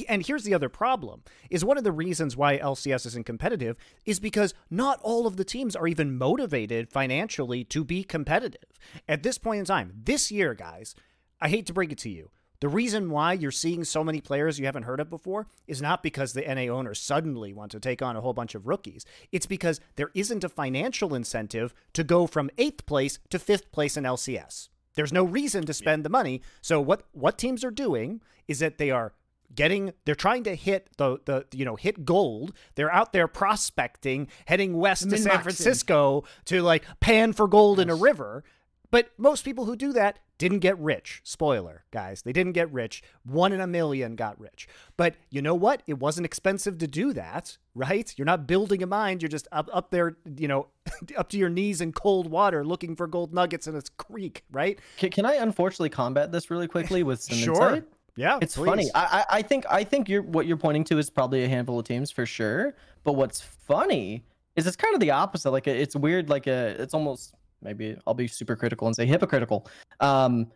And 0.08 0.24
here's 0.24 0.44
the 0.44 0.54
other 0.54 0.68
problem: 0.68 1.22
is 1.48 1.64
one 1.64 1.78
of 1.78 1.84
the 1.84 1.92
reasons 1.92 2.36
why 2.36 2.58
LCS 2.58 3.06
isn't 3.06 3.24
competitive 3.24 3.76
is 4.04 4.20
because 4.20 4.52
not 4.70 5.00
all 5.02 5.26
of 5.26 5.36
the 5.36 5.44
teams 5.44 5.74
are 5.74 5.86
even 5.86 6.16
motivated 6.16 6.90
financially 6.90 7.64
to 7.64 7.84
be 7.84 8.04
competitive. 8.04 8.64
At 9.08 9.22
this 9.22 9.38
point 9.38 9.60
in 9.60 9.64
time, 9.64 9.92
this 10.04 10.30
year, 10.30 10.54
guys, 10.54 10.94
I 11.40 11.48
hate 11.48 11.66
to 11.66 11.72
break 11.72 11.92
it 11.92 11.98
to 11.98 12.10
you. 12.10 12.30
The 12.60 12.68
reason 12.68 13.10
why 13.10 13.34
you're 13.34 13.52
seeing 13.52 13.84
so 13.84 14.02
many 14.02 14.20
players 14.20 14.58
you 14.58 14.66
haven't 14.66 14.82
heard 14.82 14.98
of 14.98 15.08
before 15.08 15.46
is 15.68 15.80
not 15.80 16.02
because 16.02 16.32
the 16.32 16.42
NA 16.42 16.72
owners 16.72 17.00
suddenly 17.00 17.52
want 17.52 17.70
to 17.70 17.80
take 17.80 18.02
on 18.02 18.16
a 18.16 18.20
whole 18.20 18.32
bunch 18.32 18.56
of 18.56 18.66
rookies. 18.66 19.04
It's 19.30 19.46
because 19.46 19.80
there 19.94 20.10
isn't 20.14 20.42
a 20.42 20.48
financial 20.48 21.14
incentive 21.14 21.72
to 21.92 22.02
go 22.02 22.26
from 22.26 22.50
eighth 22.58 22.84
place 22.84 23.20
to 23.30 23.38
fifth 23.38 23.70
place 23.70 23.96
in 23.96 24.02
LCS. 24.02 24.70
There's 24.96 25.12
no 25.12 25.22
reason 25.22 25.66
to 25.66 25.72
spend 25.72 26.04
the 26.04 26.08
money. 26.08 26.42
So 26.60 26.80
what 26.80 27.04
what 27.12 27.38
teams 27.38 27.62
are 27.62 27.70
doing 27.70 28.20
is 28.48 28.58
that 28.58 28.78
they 28.78 28.90
are 28.90 29.12
getting 29.54 29.92
they're 30.04 30.16
trying 30.16 30.42
to 30.44 30.56
hit 30.56 30.88
the 30.96 31.18
the 31.24 31.46
you 31.52 31.64
know 31.64 31.76
hit 31.76 32.04
gold 32.04 32.52
they're 32.74 32.92
out 32.92 33.12
there 33.12 33.26
prospecting 33.26 34.28
heading 34.46 34.76
west 34.76 35.08
to 35.08 35.16
san 35.16 35.40
francisco 35.40 36.22
to 36.44 36.60
like 36.60 36.84
pan 37.00 37.32
for 37.32 37.48
gold 37.48 37.78
yes. 37.78 37.84
in 37.84 37.90
a 37.90 37.94
river 37.94 38.44
but 38.90 39.10
most 39.18 39.44
people 39.44 39.64
who 39.64 39.76
do 39.76 39.92
that 39.92 40.18
didn't 40.38 40.60
get 40.60 40.78
rich. 40.78 41.20
Spoiler, 41.24 41.84
guys. 41.90 42.22
They 42.22 42.32
didn't 42.32 42.52
get 42.52 42.72
rich. 42.72 43.02
One 43.24 43.52
in 43.52 43.60
a 43.60 43.66
million 43.66 44.14
got 44.14 44.40
rich. 44.40 44.68
But 44.96 45.16
you 45.30 45.42
know 45.42 45.54
what? 45.54 45.82
It 45.86 45.98
wasn't 45.98 46.24
expensive 46.24 46.78
to 46.78 46.86
do 46.86 47.12
that, 47.12 47.58
right? 47.74 48.14
You're 48.16 48.24
not 48.24 48.46
building 48.46 48.82
a 48.82 48.86
mine. 48.86 49.18
You're 49.20 49.28
just 49.28 49.48
up, 49.50 49.68
up 49.72 49.90
there, 49.90 50.16
you 50.36 50.48
know, 50.48 50.68
up 51.16 51.28
to 51.30 51.38
your 51.38 51.48
knees 51.48 51.80
in 51.80 51.92
cold 51.92 52.30
water 52.30 52.64
looking 52.64 52.94
for 52.94 53.06
gold 53.06 53.34
nuggets 53.34 53.66
in 53.66 53.74
a 53.74 53.82
creek, 53.96 54.44
right? 54.50 54.78
Can, 54.96 55.10
can 55.10 55.26
I 55.26 55.34
unfortunately 55.34 55.90
combat 55.90 56.30
this 56.30 56.50
really 56.50 56.68
quickly 56.68 57.02
with 57.02 57.20
some 57.20 57.36
sure. 57.36 57.54
insight? 57.54 57.84
Yeah, 58.16 58.38
it's 58.42 58.56
please. 58.56 58.66
funny. 58.66 58.90
I, 58.96 59.24
I 59.30 59.42
think 59.42 59.64
I 59.70 59.84
think 59.84 60.08
you're 60.08 60.22
what 60.22 60.44
you're 60.44 60.56
pointing 60.56 60.82
to 60.84 60.98
is 60.98 61.08
probably 61.08 61.44
a 61.44 61.48
handful 61.48 61.78
of 61.78 61.84
teams 61.84 62.10
for 62.10 62.26
sure. 62.26 62.74
But 63.04 63.12
what's 63.12 63.40
funny 63.40 64.24
is 64.56 64.66
it's 64.66 64.76
kind 64.76 64.92
of 64.92 64.98
the 64.98 65.12
opposite. 65.12 65.52
Like 65.52 65.68
it's 65.68 65.94
weird. 65.94 66.28
Like 66.28 66.48
a 66.48 66.74
it's 66.82 66.94
almost 66.94 67.36
maybe 67.62 67.96
I'll 68.06 68.14
be 68.14 68.28
super 68.28 68.56
critical 68.56 68.86
and 68.86 68.96
say 68.96 69.06
hypocritical. 69.06 69.66
Um, 70.00 70.50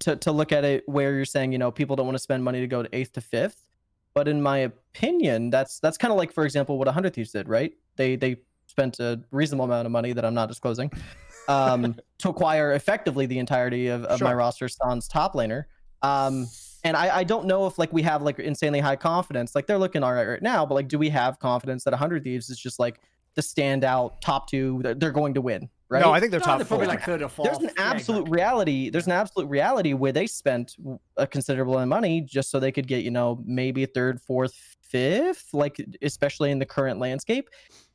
to 0.00 0.16
to 0.16 0.32
look 0.32 0.52
at 0.52 0.64
it 0.64 0.88
where 0.88 1.14
you're 1.14 1.24
saying 1.24 1.52
you 1.52 1.58
know 1.58 1.70
people 1.70 1.96
don't 1.96 2.06
want 2.06 2.16
to 2.16 2.22
spend 2.22 2.42
money 2.42 2.60
to 2.60 2.66
go 2.66 2.82
to 2.82 2.88
eighth 2.96 3.12
to 3.12 3.20
fifth, 3.20 3.68
but 4.14 4.28
in 4.28 4.42
my 4.42 4.58
opinion, 4.58 5.50
that's 5.50 5.78
that's 5.80 5.98
kind 5.98 6.12
of 6.12 6.18
like 6.18 6.32
for 6.32 6.44
example 6.44 6.78
what 6.78 6.88
a 6.88 6.92
hundred 6.92 7.14
thieves 7.14 7.32
did, 7.32 7.48
right? 7.48 7.72
They 7.96 8.16
they 8.16 8.36
spent 8.66 9.00
a 9.00 9.20
reasonable 9.30 9.64
amount 9.64 9.84
of 9.86 9.92
money 9.92 10.12
that 10.12 10.24
I'm 10.24 10.34
not 10.34 10.48
disclosing 10.48 10.90
um, 11.48 11.96
to 12.18 12.28
acquire 12.28 12.72
effectively 12.72 13.26
the 13.26 13.38
entirety 13.38 13.88
of, 13.88 14.04
of 14.04 14.20
my 14.20 14.32
roster 14.32 14.68
sans 14.68 15.08
top 15.08 15.34
laner. 15.34 15.64
Um, 16.02 16.46
and 16.84 16.96
I, 16.96 17.18
I 17.18 17.24
don't 17.24 17.46
know 17.46 17.66
if 17.66 17.78
like 17.78 17.92
we 17.92 18.02
have 18.02 18.22
like 18.22 18.38
insanely 18.38 18.80
high 18.80 18.96
confidence. 18.96 19.54
Like 19.54 19.66
they're 19.66 19.78
looking 19.78 20.02
all 20.02 20.12
right 20.12 20.26
right 20.26 20.42
now, 20.42 20.64
but 20.64 20.74
like 20.74 20.88
do 20.88 20.98
we 20.98 21.10
have 21.10 21.38
confidence 21.38 21.84
that 21.84 21.92
100 21.92 22.24
Thieves 22.24 22.48
is 22.48 22.58
just 22.58 22.78
like 22.78 23.00
the 23.34 23.42
standout 23.42 24.20
top 24.20 24.48
two? 24.48 24.80
They're 24.82 25.10
going 25.10 25.34
to 25.34 25.40
win, 25.40 25.68
right? 25.90 26.00
No, 26.00 26.12
I 26.12 26.20
think 26.20 26.30
they're 26.30 26.40
No, 26.40 26.46
top 26.46 26.58
they're 26.58 26.64
four. 26.64 26.78
probably 26.78 26.94
like 26.94 27.04
third 27.04 27.20
or 27.22 27.28
fourth. 27.28 27.46
there's 27.50 27.58
an 27.58 27.64
Yeah, 27.76 27.90
absolute 27.92 28.20
exactly. 28.20 28.32
reality. 28.40 28.90
There's 28.90 29.06
an 29.06 29.12
absolute 29.12 29.48
reality 29.48 29.92
where 29.92 30.12
they 30.12 30.26
spent 30.26 30.76
a 31.16 31.26
considerable 31.26 31.74
amount 31.74 31.84
of 31.84 31.88
money 31.88 32.20
just 32.22 32.50
so 32.50 32.58
they 32.60 32.72
could 32.72 32.86
get 32.86 33.02
you 33.04 33.10
know 33.10 33.42
maybe 33.44 33.84
third, 33.86 34.20
fourth, 34.22 34.54
fifth, 34.80 35.52
like 35.52 35.76
especially 36.02 36.50
in 36.50 36.58
the 36.58 36.66
current 36.66 36.98
landscape. 36.98 37.48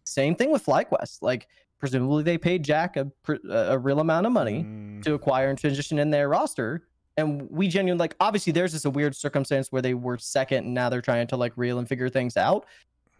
Same 0.03 0.35
thing 0.35 0.51
with 0.51 0.65
FlyQuest. 0.65 1.21
Like 1.21 1.47
presumably 1.79 2.23
they 2.23 2.37
paid 2.37 2.63
Jack 2.63 2.97
a 2.97 3.09
a 3.49 3.77
real 3.77 3.99
amount 3.99 4.25
of 4.27 4.31
money 4.33 4.63
Mm, 4.63 5.01
to 5.03 5.13
acquire 5.13 5.49
and 5.49 5.57
transition 5.57 5.97
in 5.99 6.09
their 6.11 6.29
roster. 6.29 6.87
And 7.17 7.49
we 7.49 7.67
genuinely 7.69 7.99
like 8.01 8.15
obviously 8.19 8.51
there's 8.51 8.73
is 8.73 8.83
a 8.85 8.89
weird 8.89 9.15
circumstance 9.15 9.71
where 9.71 9.81
they 9.81 9.93
were 9.93 10.17
second 10.17 10.65
and 10.65 10.73
now 10.73 10.89
they're 10.89 11.01
trying 11.01 11.27
to 11.27 11.37
like 11.37 11.53
reel 11.55 11.79
and 11.79 11.87
figure 11.87 12.09
things 12.09 12.35
out. 12.37 12.65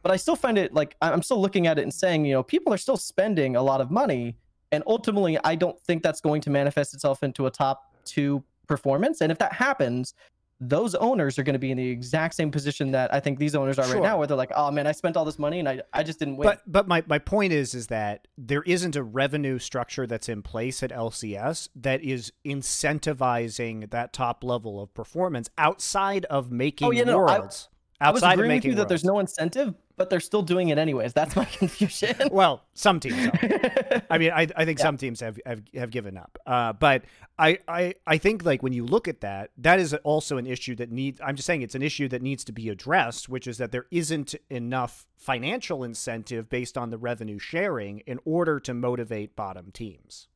But 0.03 0.11
I 0.11 0.17
still 0.17 0.35
find 0.35 0.57
it 0.57 0.73
like 0.73 0.95
I'm 1.01 1.21
still 1.23 1.41
looking 1.41 1.65
at 1.65 1.79
it 1.79 1.83
and 1.83 1.93
saying, 1.93 2.25
you 2.25 2.33
know, 2.33 2.43
people 2.43 2.73
are 2.73 2.77
still 2.77 2.97
spending 2.97 3.55
a 3.55 3.61
lot 3.63 3.81
of 3.81 3.89
money. 3.91 4.37
And 4.75 4.83
ultimately, 4.85 5.39
I 5.43 5.55
don't 5.55 5.79
think 5.79 6.03
that's 6.03 6.21
going 6.21 6.41
to 6.41 6.49
manifest 6.49 6.93
itself 6.93 7.23
into 7.23 7.47
a 7.47 7.51
top 7.51 7.95
two 8.03 8.43
performance. 8.67 9.21
And 9.21 9.31
if 9.31 9.37
that 9.39 9.53
happens, 9.53 10.13
those 10.59 10.95
owners 10.95 11.39
are 11.39 11.43
going 11.43 11.53
to 11.53 11.59
be 11.59 11.71
in 11.71 11.77
the 11.77 11.89
exact 11.89 12.33
same 12.35 12.51
position 12.51 12.91
that 12.91 13.13
I 13.13 13.19
think 13.19 13.39
these 13.39 13.55
owners 13.55 13.77
are 13.79 13.87
right 13.87 14.01
now, 14.01 14.17
where 14.17 14.27
they're 14.27 14.37
like, 14.37 14.51
oh 14.55 14.71
man, 14.71 14.87
I 14.87 14.91
spent 14.91 15.17
all 15.17 15.25
this 15.25 15.39
money 15.39 15.59
and 15.59 15.67
I, 15.67 15.81
I 15.93 16.03
just 16.03 16.19
didn't 16.19 16.37
win. 16.37 16.47
But 16.47 16.61
but 16.65 16.87
my, 16.87 17.03
my 17.07 17.19
point 17.19 17.51
is 17.51 17.73
is 17.73 17.87
that 17.87 18.27
there 18.37 18.63
isn't 18.63 18.95
a 18.95 19.03
revenue 19.03 19.59
structure 19.59 20.07
that's 20.07 20.29
in 20.29 20.41
place 20.41 20.83
at 20.83 20.91
LCS 20.91 21.69
that 21.75 22.01
is 22.03 22.31
incentivizing 22.45 23.89
that 23.89 24.13
top 24.13 24.43
level 24.43 24.81
of 24.81 24.93
performance 24.93 25.49
outside 25.57 26.25
of 26.25 26.47
oh, 26.51 26.55
making 26.55 26.87
Oh, 26.87 26.91
yeah, 26.91 27.03
no, 27.03 27.25
I- 27.25 27.39
worlds. 27.39 27.69
I 28.01 28.11
was 28.11 28.21
outside 28.21 28.33
of 28.33 28.39
agreeing 28.39 28.49
with 28.49 28.55
making 28.57 28.71
you 28.71 28.75
that 28.75 28.89
there's 28.89 29.05
no 29.05 29.19
incentive, 29.19 29.73
but 29.97 30.09
they're 30.09 30.19
still 30.19 30.41
doing 30.41 30.69
it 30.69 30.77
anyways. 30.77 31.13
That's 31.13 31.35
my 31.35 31.45
confusion. 31.59 32.15
Well, 32.31 32.63
some 32.73 32.99
teams 32.99 33.27
are. 33.27 34.01
I 34.09 34.17
mean, 34.17 34.31
I, 34.31 34.47
I 34.55 34.65
think 34.65 34.79
Yeah. 34.79 34.85
some 34.85 34.97
teams 34.97 35.19
have, 35.21 35.39
have 35.45 35.61
have 35.73 35.89
given 35.91 36.17
up. 36.17 36.37
Uh, 36.45 36.73
but 36.73 37.03
I, 37.37 37.59
I 37.67 37.95
I 38.07 38.17
think 38.17 38.43
like 38.45 38.63
when 38.63 38.73
you 38.73 38.85
look 38.85 39.07
at 39.07 39.21
that, 39.21 39.51
that 39.57 39.79
is 39.79 39.93
also 40.03 40.37
an 40.37 40.47
issue 40.47 40.75
that 40.75 40.91
needs. 40.91 41.19
I'm 41.23 41.35
just 41.35 41.45
saying 41.45 41.61
it's 41.61 41.75
an 41.75 41.81
issue 41.81 42.07
that 42.09 42.21
needs 42.21 42.43
to 42.45 42.51
be 42.51 42.69
addressed, 42.69 43.29
which 43.29 43.47
is 43.47 43.57
that 43.59 43.71
there 43.71 43.85
isn't 43.91 44.35
enough 44.49 45.05
financial 45.17 45.83
incentive 45.83 46.49
based 46.49 46.77
on 46.77 46.89
the 46.89 46.97
revenue 46.97 47.39
sharing 47.39 47.99
in 47.99 48.19
order 48.25 48.59
to 48.61 48.73
motivate 48.73 49.35
bottom 49.35 49.71
teams. 49.71 50.27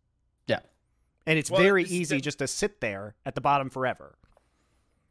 Yeah. 0.48 0.60
and 1.28 1.38
it's 1.38 1.52
Well, 1.52 1.62
very 1.62 1.84
it's 1.84 1.92
easy 1.92 2.16
the- 2.18 2.22
just 2.22 2.40
to 2.40 2.48
sit 2.48 2.82
there 2.82 3.16
at 3.26 3.36
the 3.36 3.42
bottom 3.42 3.70
forever. 3.70 4.18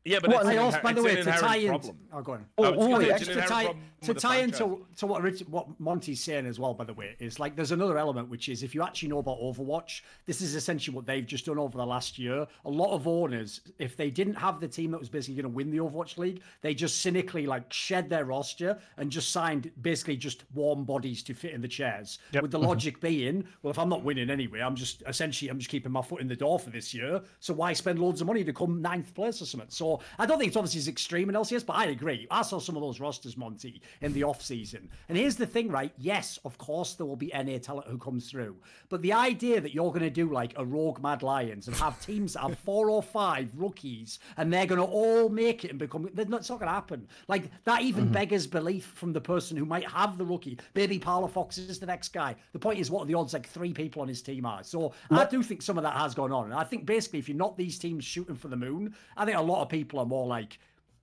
Yeah, 0.04 0.20
but 0.20 0.30
Well, 0.30 0.48
it's 0.48 0.58
also, 0.58 0.80
by 0.82 0.92
the 0.92 1.02
way, 1.02 1.16
to 1.16 1.24
tie 1.24 1.56
in, 1.56 1.68
problem. 1.68 1.98
oh, 2.12 2.22
go 2.22 2.32
on. 2.32 2.46
Oh, 2.56 2.64
I 2.64 2.70
was 2.70 2.78
just 2.78 2.80
oh, 2.80 2.92
gonna 2.92 2.98
wait, 2.98 3.04
say, 3.04 3.18
Just 3.18 3.30
it's 3.30 3.36
an 3.36 3.42
to 3.42 3.48
tie, 3.48 3.74
to 4.02 4.14
tie 4.14 4.36
into 4.38 4.86
to 4.96 5.06
what 5.06 5.22
Rich, 5.22 5.40
what 5.48 5.80
Monte's 5.80 6.20
saying 6.20 6.46
as 6.46 6.58
well, 6.58 6.72
by 6.72 6.84
the 6.84 6.94
way, 6.94 7.16
is 7.18 7.38
like 7.38 7.56
there's 7.56 7.72
another 7.72 7.98
element 7.98 8.28
which 8.30 8.48
is 8.48 8.62
if 8.62 8.74
you 8.74 8.82
actually 8.82 9.08
know 9.08 9.18
about 9.18 9.38
Overwatch, 9.40 10.02
this 10.24 10.40
is 10.40 10.54
essentially 10.54 10.94
what 10.94 11.04
they've 11.04 11.26
just 11.26 11.46
done 11.46 11.58
over 11.58 11.76
the 11.76 11.84
last 11.84 12.18
year. 12.18 12.46
A 12.64 12.70
lot 12.70 12.94
of 12.94 13.06
owners, 13.06 13.60
if 13.78 13.96
they 13.96 14.10
didn't 14.10 14.34
have 14.34 14.60
the 14.60 14.68
team 14.68 14.92
that 14.92 15.00
was 15.00 15.08
basically 15.08 15.34
going 15.34 15.52
to 15.52 15.56
win 15.56 15.70
the 15.70 15.78
Overwatch 15.78 16.16
League, 16.16 16.42
they 16.62 16.74
just 16.74 17.00
cynically 17.02 17.46
like 17.46 17.70
shed 17.72 18.08
their 18.08 18.24
roster 18.24 18.78
and 18.96 19.10
just 19.10 19.30
signed 19.32 19.70
basically 19.82 20.16
just 20.16 20.44
warm 20.54 20.84
bodies 20.84 21.22
to 21.24 21.34
fit 21.34 21.52
in 21.52 21.60
the 21.60 21.68
chairs. 21.68 22.18
Yep. 22.32 22.42
With 22.42 22.50
the 22.52 22.58
logic 22.58 23.00
being, 23.00 23.44
well, 23.62 23.72
if 23.72 23.78
I'm 23.78 23.88
not 23.88 24.04
winning 24.04 24.30
anyway, 24.30 24.60
I'm 24.60 24.76
just 24.76 25.02
essentially 25.06 25.50
I'm 25.50 25.58
just 25.58 25.70
keeping 25.70 25.92
my 25.92 26.02
foot 26.02 26.20
in 26.20 26.28
the 26.28 26.36
door 26.36 26.58
for 26.58 26.70
this 26.70 26.94
year. 26.94 27.20
So 27.40 27.52
why 27.52 27.72
spend 27.72 27.98
loads 27.98 28.20
of 28.20 28.26
money 28.26 28.44
to 28.44 28.52
come 28.52 28.80
ninth 28.80 29.12
place 29.14 29.42
or 29.42 29.46
something? 29.46 29.68
So 29.70 29.87
I 30.18 30.26
don't 30.26 30.38
think 30.38 30.48
it's 30.48 30.56
obviously 30.56 30.80
as 30.80 30.88
extreme 30.88 31.28
in 31.28 31.34
LCS, 31.34 31.64
but 31.64 31.76
I 31.76 31.86
agree. 31.86 32.26
I 32.30 32.42
saw 32.42 32.58
some 32.58 32.76
of 32.76 32.82
those 32.82 33.00
rosters, 33.00 33.36
Monte, 33.36 33.80
in 34.00 34.12
the 34.12 34.24
off 34.24 34.42
season. 34.42 34.88
And 35.08 35.16
here's 35.16 35.36
the 35.36 35.46
thing, 35.46 35.68
right? 35.68 35.92
Yes, 35.98 36.38
of 36.44 36.58
course 36.58 36.94
there 36.94 37.06
will 37.06 37.16
be 37.16 37.32
NA 37.34 37.58
talent 37.58 37.88
who 37.88 37.98
comes 37.98 38.30
through. 38.30 38.56
But 38.88 39.02
the 39.02 39.12
idea 39.12 39.60
that 39.60 39.74
you're 39.74 39.92
gonna 39.92 40.10
do 40.10 40.30
like 40.32 40.54
a 40.56 40.64
rogue 40.64 41.00
Mad 41.02 41.22
Lions 41.22 41.68
and 41.68 41.76
have 41.76 42.00
teams 42.04 42.34
that 42.34 42.40
have 42.40 42.58
four 42.64 42.90
or 42.90 43.02
five 43.02 43.48
rookies 43.56 44.18
and 44.36 44.52
they're 44.52 44.66
gonna 44.66 44.84
all 44.84 45.28
make 45.28 45.64
it 45.64 45.70
and 45.70 45.78
become 45.78 46.08
it's 46.16 46.50
not 46.50 46.58
gonna 46.58 46.70
happen. 46.70 47.06
Like 47.28 47.50
that 47.64 47.82
even 47.82 48.04
mm-hmm. 48.04 48.12
beggars 48.12 48.46
belief 48.46 48.86
from 48.94 49.12
the 49.12 49.20
person 49.20 49.56
who 49.56 49.64
might 49.64 49.88
have 49.88 50.18
the 50.18 50.24
rookie. 50.24 50.58
Maybe 50.74 50.98
Palafox 50.98 51.58
is 51.58 51.78
the 51.78 51.86
next 51.86 52.08
guy. 52.10 52.36
The 52.52 52.58
point 52.58 52.78
is 52.78 52.90
what 52.90 53.02
are 53.02 53.06
the 53.06 53.14
odds 53.14 53.32
like 53.32 53.48
three 53.48 53.72
people 53.72 54.02
on 54.02 54.08
his 54.08 54.22
team 54.22 54.46
are. 54.46 54.62
So 54.62 54.92
I 55.10 55.24
do 55.24 55.42
think 55.42 55.62
some 55.62 55.78
of 55.78 55.84
that 55.84 55.96
has 55.96 56.14
gone 56.14 56.32
on. 56.32 56.46
And 56.46 56.54
I 56.54 56.64
think 56.64 56.86
basically 56.86 57.18
if 57.18 57.28
you're 57.28 57.36
not 57.36 57.56
these 57.56 57.78
teams 57.78 58.04
shooting 58.04 58.36
for 58.36 58.48
the 58.48 58.56
moon, 58.56 58.94
I 59.16 59.24
think 59.24 59.36
a 59.36 59.42
lot 59.42 59.62
of 59.62 59.68
people 59.68 59.77
are 59.98 60.06
more 60.06 60.26
like 60.26 60.58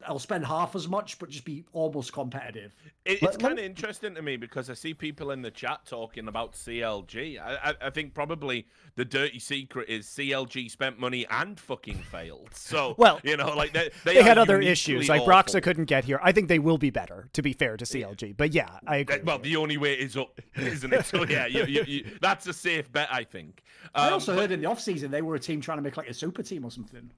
I'll 0.07 0.19
spend 0.19 0.45
half 0.45 0.75
as 0.75 0.87
much, 0.87 1.17
but 1.19 1.29
just 1.29 1.45
be 1.45 1.63
almost 1.73 2.13
competitive. 2.13 2.75
It, 3.05 3.23
it's 3.23 3.37
kind 3.37 3.57
of 3.57 3.65
interesting 3.65 4.13
to 4.15 4.21
me 4.21 4.37
because 4.37 4.69
I 4.69 4.73
see 4.73 4.93
people 4.93 5.31
in 5.31 5.41
the 5.41 5.49
chat 5.49 5.81
talking 5.85 6.27
about 6.27 6.53
CLG. 6.53 7.39
I, 7.39 7.71
I, 7.71 7.87
I 7.87 7.89
think 7.89 8.13
probably 8.13 8.67
the 8.95 9.05
dirty 9.05 9.39
secret 9.39 9.89
is 9.89 10.05
CLG 10.05 10.69
spent 10.69 10.99
money 10.99 11.25
and 11.29 11.59
fucking 11.59 11.97
failed. 11.97 12.49
So, 12.55 12.95
Well, 12.97 13.19
you 13.23 13.37
know, 13.37 13.55
like 13.55 13.73
they, 13.73 13.89
they, 14.03 14.15
They, 14.15 14.23
had 14.23 14.37
other 14.37 14.55
uniquely 14.55 14.71
issues, 14.71 15.09
like 15.09 15.21
awful. 15.21 15.33
Broxah 15.33 15.63
couldn't 15.63 15.85
get 15.85 16.03
here. 16.03 16.19
I 16.21 16.31
think 16.31 16.49
they 16.49 16.59
will 16.59 16.77
be 16.77 16.89
better, 16.89 17.29
to 17.33 17.41
be 17.41 17.53
fair 17.53 17.77
to 17.77 17.85
CLG. 17.85 18.35
But 18.35 18.53
yeah, 18.53 18.79
I 18.87 18.97
agree. 18.97 19.17
Uh, 19.17 19.23
Well, 19.23 19.39
the 19.39 19.55
only 19.55 19.77
way 19.77 19.93
is 19.93 20.17
up, 20.17 20.39
isn't 20.55 20.93
it? 20.93 21.05
So 21.05 21.25
yeah, 21.25 21.45
you, 21.47 21.65
you, 21.65 21.83
you, 21.87 22.17
that's 22.21 22.47
a 22.47 22.53
safe 22.53 22.91
bet, 22.91 23.07
I 23.11 23.23
think. 23.23 23.63
I 23.93 24.07
Um, 24.07 24.13
also 24.13 24.33
but- 24.33 24.41
heard 24.41 24.51
in 24.51 24.61
the 24.61 24.67
off 24.67 24.81
season 24.81 25.09
they 25.09 25.21
were 25.21 25.35
a 25.35 25.39
team 25.39 25.61
trying 25.61 25.77
to 25.77 25.81
make 25.83 25.97
like 25.97 26.09
a 26.09 26.13
super 26.13 26.43
team 26.43 26.65
or 26.65 26.71
something. 26.71 27.09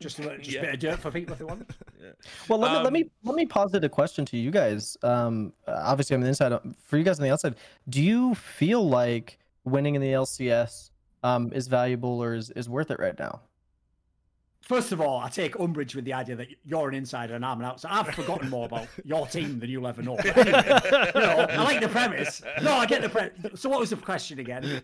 Just 0.00 0.18
a, 0.20 0.38
just 0.38 0.50
Yeah. 0.52 0.60
a 0.60 0.62
bit 0.64 0.74
of 0.74 0.80
dirt 0.80 0.98
for 1.00 1.10
people 1.10 1.32
if 1.32 1.38
they 1.40 1.44
want. 1.44 1.68
yeah. 2.00 2.10
Well, 2.48 2.58
let, 2.60 2.70
me, 2.70 2.76
let 2.78 2.86
Um, 2.86 2.92
me 2.92 3.10
let 3.24 3.34
me 3.34 3.46
posit 3.46 3.82
a 3.84 3.88
question 3.88 4.24
to 4.26 4.36
you 4.36 4.50
guys. 4.52 4.96
Um, 5.02 5.52
obviously, 5.66 6.14
I'm 6.14 6.20
on 6.20 6.24
the 6.24 6.28
inside. 6.28 6.52
uh, 6.52 6.60
For 6.84 6.96
you 6.98 7.04
guys 7.04 7.18
on 7.18 7.24
the 7.24 7.32
outside, 7.32 7.56
do 7.88 8.00
you 8.02 8.34
feel 8.36 8.88
like 8.88 9.38
winning 9.64 9.96
in 9.96 10.00
the 10.00 10.12
LCS 10.12 10.90
um, 11.24 11.52
is 11.52 11.66
valuable 11.66 12.22
or 12.22 12.34
is, 12.34 12.50
is 12.50 12.68
worth 12.68 12.90
it 12.92 13.00
right 13.00 13.18
now? 13.18 13.40
First 14.62 14.92
of 14.92 15.00
all, 15.00 15.18
I 15.18 15.30
take 15.30 15.58
umbrage 15.58 15.94
with 15.96 16.04
the 16.04 16.12
idea 16.12 16.36
that 16.36 16.48
you're 16.64 16.88
an 16.90 16.94
insider 16.94 17.34
and 17.34 17.44
I'm 17.44 17.58
an 17.58 17.64
outsider. 17.66 17.94
I've 17.94 18.14
forgotten 18.14 18.50
more 18.50 18.66
about 18.66 18.86
your 19.04 19.26
team 19.26 19.58
than 19.58 19.70
you'll 19.70 19.86
ever 19.86 20.02
know. 20.02 20.16
Anyway, 20.24 20.80
you 21.14 21.20
know, 21.20 21.46
I 21.50 21.62
like 21.64 21.80
the 21.80 21.88
premise. 21.88 22.42
No, 22.62 22.74
I 22.74 22.84
get 22.86 23.00
the 23.02 23.08
premise. 23.08 23.60
So, 23.60 23.68
what 23.70 23.80
was 23.80 23.90
the 23.90 23.96
question 23.96 24.38
again? 24.40 24.82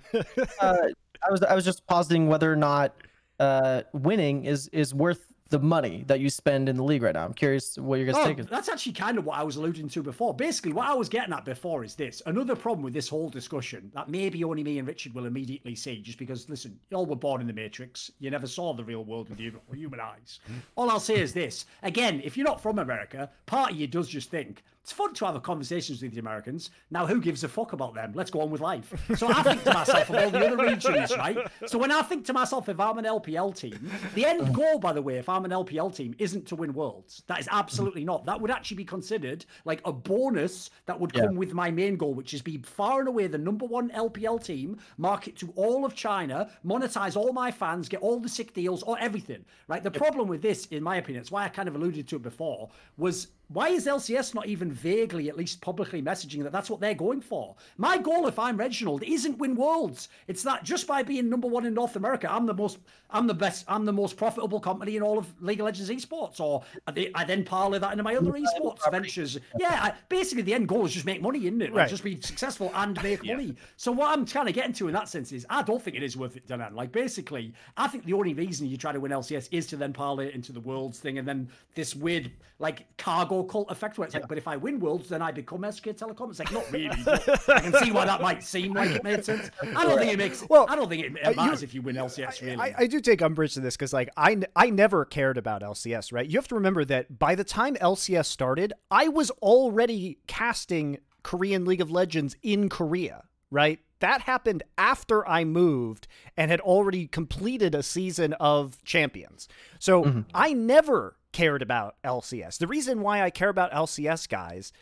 Uh, 0.61 0.77
I 1.23 1.31
was 1.31 1.43
I 1.43 1.55
was 1.55 1.65
just 1.67 1.87
positing 1.87 2.29
whether 2.29 2.51
or 2.51 2.57
not 2.57 2.95
uh, 3.41 3.83
winning 3.93 4.45
is 4.45 4.69
is 4.69 4.95
worth 4.95 5.27
the 5.51 5.59
money 5.59 6.03
that 6.07 6.21
you 6.21 6.31
spend 6.31 6.69
in 6.71 6.77
the 6.77 6.83
league 6.83 7.03
right 7.03 7.15
now. 7.15 7.25
I'm 7.25 7.35
curious 7.35 7.77
what 7.77 7.97
you're 7.97 8.07
guys 8.07 8.17
Oh, 8.17 8.25
think. 8.25 8.49
that's 8.49 8.69
actually 8.71 8.95
kind 8.95 9.19
of 9.19 9.27
what 9.27 9.39
I 9.39 9.43
was 9.43 9.57
alluding 9.57 9.89
to 9.91 10.03
before. 10.03 10.35
Basically, 10.35 10.73
what 10.73 10.89
I 10.89 10.95
was 10.95 11.09
getting 11.09 11.35
at 11.35 11.45
before 11.45 11.85
is 11.85 11.95
this. 11.95 12.23
Another 12.27 12.57
problem 12.57 12.83
with 12.83 12.95
this 12.95 13.09
whole 13.09 13.29
discussion 13.29 13.91
that 13.95 14.09
maybe 14.09 14.43
only 14.43 14.65
me 14.65 14.79
and 14.79 14.89
Richard 14.89 15.15
will 15.15 15.27
immediately 15.27 15.75
see, 15.77 16.01
just 16.01 16.19
because, 16.19 16.49
listen, 16.49 16.81
y'all 16.91 17.05
were 17.07 17.15
born 17.15 17.43
in 17.43 17.47
the 17.47 17.53
Matrix. 17.53 18.11
You 18.21 18.31
never 18.31 18.47
saw 18.47 18.73
the 18.73 18.83
real 18.85 19.05
world 19.05 19.29
with 19.29 19.39
your 19.39 19.53
human 19.73 20.01
eyes. 20.01 20.41
All 20.77 20.91
I'll 20.91 20.99
say 20.99 21.21
is 21.21 21.35
this. 21.35 21.67
Again, 21.83 22.23
if 22.25 22.37
you're 22.39 22.47
not 22.47 22.63
from 22.63 22.79
America, 22.79 23.31
part 23.45 23.73
of 23.73 23.77
you 23.77 23.87
does 23.87 24.09
just 24.09 24.31
think, 24.31 24.65
it's 24.85 24.93
fun 24.93 25.15
to 25.15 25.25
have 25.25 25.35
a 25.35 25.41
conversations 25.41 26.03
with 26.03 26.13
the 26.13 26.21
Americans. 26.21 26.69
Now, 26.91 27.07
who 27.07 27.19
gives 27.19 27.43
a 27.43 27.49
fuck 27.49 27.73
about 27.73 27.95
them? 27.95 28.13
Let's 28.15 28.31
go 28.31 28.43
on 28.43 28.51
with 28.51 28.61
life. 28.61 28.93
So 29.17 29.29
I 29.29 29.43
think 29.43 29.65
to 29.65 29.73
myself 29.73 30.11
of 30.11 30.17
all 30.17 30.29
the 30.29 30.47
other 30.47 30.59
regions, 30.59 31.17
right? 31.17 31.39
So 31.65 31.79
when 31.79 31.91
I 31.91 32.03
think 32.03 32.27
to 32.27 32.35
myself, 32.35 32.69
if 32.69 32.79
I'm 32.79 32.99
an 32.99 33.07
LPL 33.07 33.57
team, 33.57 33.91
the 34.15 34.27
end 34.27 34.55
goal, 34.55 34.79
by 34.79 34.93
the 34.93 35.01
way, 35.01 35.17
if 35.17 35.27
I'm 35.27 35.47
an 35.47 35.53
LPL 35.53 35.97
team, 35.97 36.15
isn't 36.19 36.47
to 36.49 36.55
win 36.55 36.75
worlds. 36.75 37.23
That 37.29 37.41
is 37.41 37.49
absolutely 37.51 38.05
not. 38.05 38.27
That 38.27 38.39
would 38.39 38.51
actually 38.51 38.77
be 38.77 38.85
considered 38.85 39.47
like 39.65 39.81
a 39.87 39.93
bonus 39.93 40.69
that 40.85 41.01
would 41.01 41.15
come 41.15 41.35
with 41.35 41.55
my 41.55 41.71
main 41.71 41.97
goal, 41.97 42.13
which 42.13 42.35
is 42.35 42.43
be 42.43 42.59
far 42.59 42.99
and 42.99 43.09
away 43.09 43.27
the 43.27 43.39
number 43.39 43.65
one 43.65 43.89
LPL 43.89 44.45
team, 44.45 44.77
market 44.99 45.35
to 45.37 45.51
all 45.57 45.87
of 45.87 45.95
China, 45.95 46.51
monetize 46.63 47.17
all 47.17 47.33
my 47.33 47.51
fans, 47.51 47.89
get 47.89 48.03
all 48.03 48.21
the 48.21 48.29
sick 48.29 48.53
deals 48.53 48.83
or 48.83 48.99
everything, 48.99 49.47
right? 49.67 49.83
The 49.83 49.91
problem 49.91 50.29
with 50.29 50.43
this, 50.43 50.67
in 50.67 50.83
my 50.83 50.97
opinion, 50.97 51.23
it's 51.23 51.31
why 51.31 51.47
I 51.47 51.49
kind 51.49 51.69
of 51.69 51.75
alluded 51.75 52.07
to 52.09 52.17
it 52.17 52.23
before, 52.23 52.69
was 52.99 53.29
why 53.49 53.69
is 53.69 53.87
LCS 53.87 54.35
not 54.35 54.47
even 54.47 54.73
vaguely, 54.73 55.29
at 55.29 55.37
least 55.37 55.61
publicly, 55.61 56.03
messaging 56.03 56.43
that 56.43 56.53
that's 56.53 56.71
what 56.71 56.81
they're 56.81 56.95
going 56.95 57.21
for? 57.21 57.55
My 57.77 57.99
goal, 57.99 58.27
if 58.27 58.39
I'm 58.39 58.57
Reginald, 58.57 59.03
isn't 59.03 59.39
win 59.39 59.55
worlds. 59.55 60.09
It's 60.29 60.43
that 60.43 60.65
just 60.65 60.87
by 60.87 61.03
being 61.03 61.29
number 61.29 61.47
one 61.47 61.67
in 61.67 61.75
North 61.75 61.97
America, 61.97 62.31
I'm 62.33 62.47
the 62.47 62.55
most, 62.55 62.79
I'm 63.11 63.27
the 63.27 63.35
best, 63.35 63.65
I'm 63.69 63.85
the 63.85 63.93
most 63.93 64.17
profitable 64.17 64.61
company 64.61 64.97
in 64.97 65.03
all 65.03 65.19
of 65.19 65.33
League 65.43 65.61
of 65.61 65.67
Legends 65.67 65.91
esports. 65.91 66.41
Or 66.41 66.63
I, 66.89 67.11
I 67.15 67.25
then 67.25 67.45
parlay 67.45 67.79
that 67.79 67.93
into 67.93 68.03
my 68.03 68.17
other 68.17 68.33
esports 68.33 68.91
ventures. 68.91 69.39
Yeah, 69.59 69.79
I, 69.81 69.93
basically 70.09 70.43
the 70.43 70.55
end 70.55 70.67
goal 70.69 70.87
is 70.87 70.93
just 70.93 71.07
make 71.07 71.21
money, 71.23 71.47
isn't 71.47 71.61
it? 71.63 71.71
Like, 71.71 71.85
Right. 71.85 71.91
Just 71.91 72.03
be 72.05 72.19
successful 72.21 72.71
and 72.75 73.01
make 73.03 73.23
Yeah. 73.23 73.37
money. 73.37 73.55
So 73.77 73.93
what 73.93 74.11
I'm 74.11 74.25
trying 74.25 74.47
to 74.47 74.53
get 74.53 74.65
into 74.67 74.89
in 74.89 74.95
that 74.95 75.09
sense 75.09 75.33
is, 75.33 75.45
I 75.51 75.63
don't 75.63 75.83
think 75.83 75.97
it 75.97 76.03
is 76.03 76.17
worth 76.17 76.37
it, 76.37 76.47
Danan. 76.49 76.75
Like 76.75 76.93
basically, 76.93 77.53
I 77.77 77.89
think 77.89 78.05
the 78.07 78.15
only 78.15 78.33
reason 78.33 78.67
you 78.67 78.77
try 78.79 78.93
to 78.93 79.01
win 79.01 79.13
LCS 79.13 79.49
is 79.53 79.67
to 79.67 79.77
then 79.77 79.93
parlay 79.93 80.29
it 80.29 80.35
into 80.35 80.51
the 80.53 80.61
worlds 80.61 80.99
thing, 80.99 81.19
and 81.19 81.29
then 81.29 81.49
this 81.75 81.95
weird 81.95 82.31
like 82.59 82.87
cargo 82.97 83.34
cult 83.43 83.71
effect 83.71 83.99
where 83.99 84.05
it's 84.07 84.15
like, 84.15 84.29
but 84.29 84.39
if 84.39 84.47
I 84.47 84.57
win 84.57 84.79
worlds, 84.79 85.09
then 85.09 85.21
I 85.23 85.33
become 85.33 85.65
SK 85.73 85.87
Telecom. 85.87 86.31
It's 86.31 86.39
like 86.39 86.53
not 86.53 86.71
really. 86.71 86.89
I 87.49 87.61
can 87.61 87.73
see 87.83 87.91
why 87.91 88.05
that 88.05 88.21
might 88.23 88.45
seem 88.45 88.75
like 88.75 88.91
it 88.91 89.03
made 89.03 89.25
sense. 89.25 89.51
I 89.63 89.83
don't 89.85 89.99
think 89.99 90.13
it 90.13 90.19
makes. 90.19 90.45
Well, 90.49 90.67
I 90.69 90.77
don't 90.77 90.89
think 90.89 91.05
it, 91.07 91.27
uh, 91.27 91.31
it 91.31 91.37
matters 91.37 91.63
you- 91.63 91.65
if 91.67 91.75
you 91.75 91.83
win 91.83 91.97
LCS. 91.97 92.41
Really, 92.43 92.57
I, 92.61 92.75
I 92.79 92.87
do 92.87 93.01
take 93.01 93.21
umbrage 93.23 93.55
to 93.55 93.61
this 93.61 93.77
because 93.77 93.93
like 93.93 94.11
I 94.17 94.39
I 94.55 94.71
never 94.71 95.05
cared 95.05 95.37
about 95.39 95.63
LCS, 95.63 96.13
right? 96.13 96.29
You 96.29 96.39
have 96.39 96.49
to 96.49 96.55
remember 96.55 96.85
that 96.85 97.19
by 97.19 97.35
the 97.35 97.45
time 97.45 97.75
LCS 97.77 98.27
started, 98.27 98.73
I 98.91 99.09
was 99.09 99.31
already 99.43 100.19
casting 100.27 100.99
Korean 101.23 101.65
League 101.65 101.81
of 101.81 101.91
Legends 101.91 102.37
in 102.43 102.69
Korea, 102.69 103.25
right? 103.51 103.81
That 104.01 104.23
happened 104.23 104.63
after 104.77 105.27
I 105.27 105.45
moved 105.45 106.07
and 106.37 106.51
had 106.51 106.61
already 106.61 107.07
completed 107.07 107.75
a 107.75 107.83
season 107.83 108.35
of 108.35 108.83
Champions. 108.85 109.49
So 109.79 110.25
I 110.35 110.53
never 110.53 111.17
cared 111.35 111.61
about 111.61 111.97
LCS. 112.05 112.59
The 112.59 112.67
reason 112.67 113.03
why 113.03 113.23
I 113.23 113.29
care 113.29 113.49
about 113.51 113.73
LCS 113.73 114.29
guys 114.29 114.73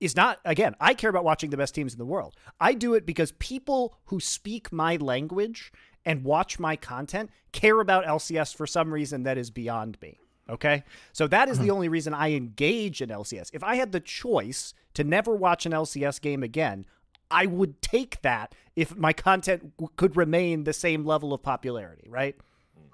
is 0.00 0.16
not 0.16 0.40
again 0.46 0.74
i 0.80 0.94
care 0.94 1.10
about 1.10 1.24
watching 1.24 1.50
the 1.50 1.58
best 1.58 1.74
teams 1.74 1.92
in 1.92 1.98
the 1.98 2.04
world. 2.04 2.34
I 2.60 2.74
do 2.74 2.94
it 2.94 3.06
because 3.06 3.32
people 3.32 3.96
who 4.06 4.18
speak 4.18 4.72
my 4.72 4.96
language 4.96 5.72
and 6.04 6.24
watch 6.24 6.58
my 6.58 6.74
content 6.76 7.30
care 7.52 7.80
about 7.80 8.04
lcs 8.06 8.54
for 8.54 8.66
some 8.66 8.92
reason 8.92 9.22
that 9.24 9.38
is 9.38 9.50
beyond 9.50 9.98
me 10.00 10.18
okay? 10.48 10.82
So 11.12 11.28
that 11.28 11.48
is 11.48 11.58
the 11.58 11.64
mm-hmm. 11.64 11.74
only 11.74 11.88
reason 11.88 12.14
i 12.14 12.32
engage 12.32 13.02
in 13.02 13.10
lcs 13.10 13.50
if 13.52 13.62
i 13.62 13.74
had 13.76 13.92
the 13.92 14.00
choice 14.00 14.72
to 14.94 15.04
never 15.04 15.34
watch 15.34 15.66
an 15.66 15.72
lcs 15.72 16.20
game 16.20 16.42
again 16.42 16.86
i 17.30 17.44
would 17.44 17.82
take 17.82 18.22
that 18.22 18.54
if 18.74 18.96
my 18.96 19.12
content 19.12 19.76
w- 19.76 19.92
could 19.96 20.16
remain 20.16 20.64
the 20.64 20.72
same 20.72 21.04
level 21.04 21.34
of 21.34 21.42
popularity 21.42 22.08
right 22.08 22.36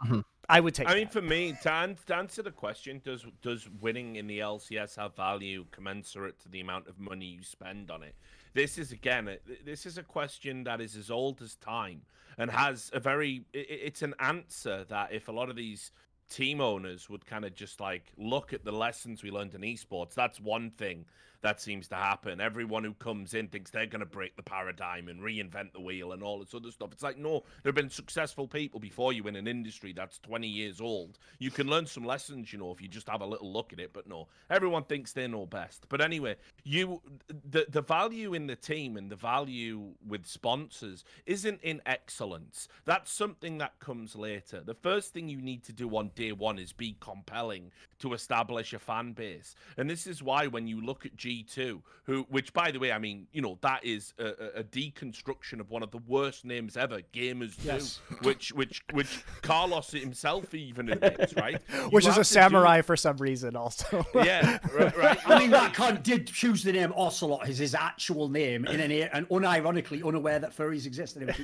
mm-hmm. 0.04 0.20
I 0.48 0.60
would 0.60 0.74
take 0.74 0.88
I 0.88 0.94
mean, 0.94 1.08
for 1.08 1.22
me, 1.22 1.56
to, 1.62 1.72
an- 1.72 1.96
to 2.06 2.14
answer 2.16 2.42
the 2.42 2.50
question, 2.50 3.00
does 3.04 3.24
does 3.42 3.68
winning 3.80 4.16
in 4.16 4.26
the 4.26 4.38
LCS 4.40 4.96
have 4.96 5.14
value 5.16 5.66
commensurate 5.72 6.38
to 6.40 6.48
the 6.48 6.60
amount 6.60 6.86
of 6.88 6.98
money 6.98 7.26
you 7.26 7.42
spend 7.42 7.90
on 7.90 8.02
it? 8.02 8.14
This 8.54 8.78
is 8.78 8.92
again, 8.92 9.28
a, 9.28 9.38
this 9.64 9.86
is 9.86 9.98
a 9.98 10.02
question 10.02 10.64
that 10.64 10.80
is 10.80 10.96
as 10.96 11.10
old 11.10 11.42
as 11.42 11.56
time 11.56 12.02
and 12.38 12.50
has 12.50 12.90
a 12.94 13.00
very. 13.00 13.44
i- 13.54 13.58
i 13.58 13.64
it's 13.88 14.02
an 14.02 14.14
answer 14.20 14.84
that 14.88 15.12
if 15.12 15.28
a 15.28 15.32
lot 15.32 15.48
of 15.50 15.56
these 15.56 15.90
team 16.28 16.60
owners 16.60 17.08
would 17.08 17.24
kind 17.26 17.44
of 17.44 17.54
just 17.54 17.80
like 17.80 18.12
look 18.16 18.52
at 18.52 18.64
the 18.64 18.72
lessons 18.72 19.22
we 19.22 19.30
learned 19.30 19.54
in 19.54 19.60
esports, 19.62 20.14
that's 20.14 20.40
one 20.40 20.70
thing 20.70 21.04
that 21.42 21.60
seems 21.60 21.88
to 21.88 21.94
happen. 21.94 22.40
Everyone 22.40 22.84
who 22.84 22.94
comes 22.94 23.34
in 23.34 23.48
thinks 23.48 23.70
they're 23.70 23.86
going 23.86 24.00
to 24.00 24.06
break 24.06 24.36
the 24.36 24.42
paradigm 24.42 25.08
and 25.08 25.20
reinvent 25.20 25.72
the 25.72 25.80
wheel 25.80 26.12
and 26.12 26.22
all 26.22 26.38
this 26.38 26.54
other 26.54 26.70
stuff. 26.70 26.92
It's 26.92 27.02
like, 27.02 27.18
no, 27.18 27.44
there 27.62 27.70
have 27.70 27.74
been 27.74 27.90
successful 27.90 28.48
people 28.48 28.80
before 28.80 29.12
you 29.12 29.26
in 29.26 29.36
an 29.36 29.48
industry 29.48 29.92
that's 29.92 30.18
20 30.18 30.46
years 30.46 30.80
old. 30.80 31.18
You 31.38 31.50
can 31.50 31.66
learn 31.66 31.86
some 31.86 32.04
lessons, 32.04 32.52
you 32.52 32.58
know, 32.58 32.72
if 32.72 32.80
you 32.80 32.88
just 32.88 33.08
have 33.08 33.20
a 33.20 33.26
little 33.26 33.52
look 33.52 33.72
at 33.72 33.80
it. 33.80 33.92
But 33.92 34.08
no, 34.08 34.28
everyone 34.50 34.84
thinks 34.84 35.12
they 35.12 35.26
know 35.26 35.46
best. 35.46 35.86
But 35.88 36.00
anyway, 36.00 36.36
you, 36.64 37.02
the 37.28 37.66
the 37.68 37.82
value 37.82 38.34
in 38.34 38.46
the 38.46 38.56
team 38.56 38.96
and 38.96 39.10
the 39.10 39.16
value 39.16 39.94
with 40.06 40.26
sponsors 40.26 41.04
isn't 41.26 41.60
in 41.62 41.80
excellence. 41.86 42.68
That's 42.84 43.12
something 43.12 43.58
that 43.58 43.78
comes 43.78 44.16
later. 44.16 44.60
The 44.64 44.74
first 44.74 45.12
thing 45.12 45.28
you 45.28 45.40
need 45.40 45.64
to 45.64 45.72
do 45.72 45.88
on 45.96 46.10
day 46.14 46.32
one 46.32 46.58
is 46.58 46.72
be 46.72 46.96
compelling 47.00 47.72
to 48.00 48.12
establish 48.14 48.72
a 48.72 48.78
fan 48.78 49.12
base. 49.12 49.54
And 49.76 49.88
this 49.88 50.06
is 50.06 50.22
why 50.22 50.46
when 50.46 50.66
you 50.66 50.84
look 50.84 51.06
at 51.06 51.16
G2, 51.16 51.80
who, 52.04 52.26
which 52.28 52.52
by 52.52 52.70
the 52.70 52.78
way, 52.78 52.92
I 52.92 52.98
mean, 52.98 53.26
you 53.32 53.42
know, 53.42 53.58
that 53.62 53.84
is 53.84 54.12
a, 54.18 54.26
a- 54.26 54.60
a 54.60 54.64
deconstruction 54.64 55.60
of 55.60 55.70
one 55.70 55.82
of 55.82 55.90
the 55.90 55.98
worst 56.06 56.44
names 56.44 56.76
ever, 56.76 57.00
Gamers 57.12 57.54
Yes. 57.64 58.00
2, 58.08 58.14
which 58.26 58.52
which 58.52 58.82
which 58.92 59.24
Carlos 59.42 59.90
himself 59.90 60.54
even 60.54 60.88
admits, 60.92 61.34
right? 61.34 61.60
You 61.72 61.78
which 61.90 62.04
is 62.06 62.12
a 62.12 62.14
to 62.14 62.20
do- 62.20 62.24
samurai 62.24 62.80
for 62.82 62.96
some 62.96 63.16
reason 63.18 63.56
also 63.56 64.04
yeah, 64.14 64.58
right. 64.74 64.96
right. 64.96 65.18
I 65.30 65.38
mean, 65.38 65.50
that 65.50 65.74
cunt 65.74 66.02
did 66.02 66.26
choose 66.26 66.62
the 66.62 66.72
name 66.72 66.92
Ocelot 66.96 67.48
as 67.48 67.58
his 67.58 67.74
actual 67.74 68.28
name 68.28 68.66
in 68.66 68.80
an 68.80 68.90
and 68.92 69.28
unironically 69.28 70.06
unaware 70.06 70.38
that 70.38 70.56
furries 70.56 70.86
exist. 70.86 71.16
Anyway, 71.16 71.34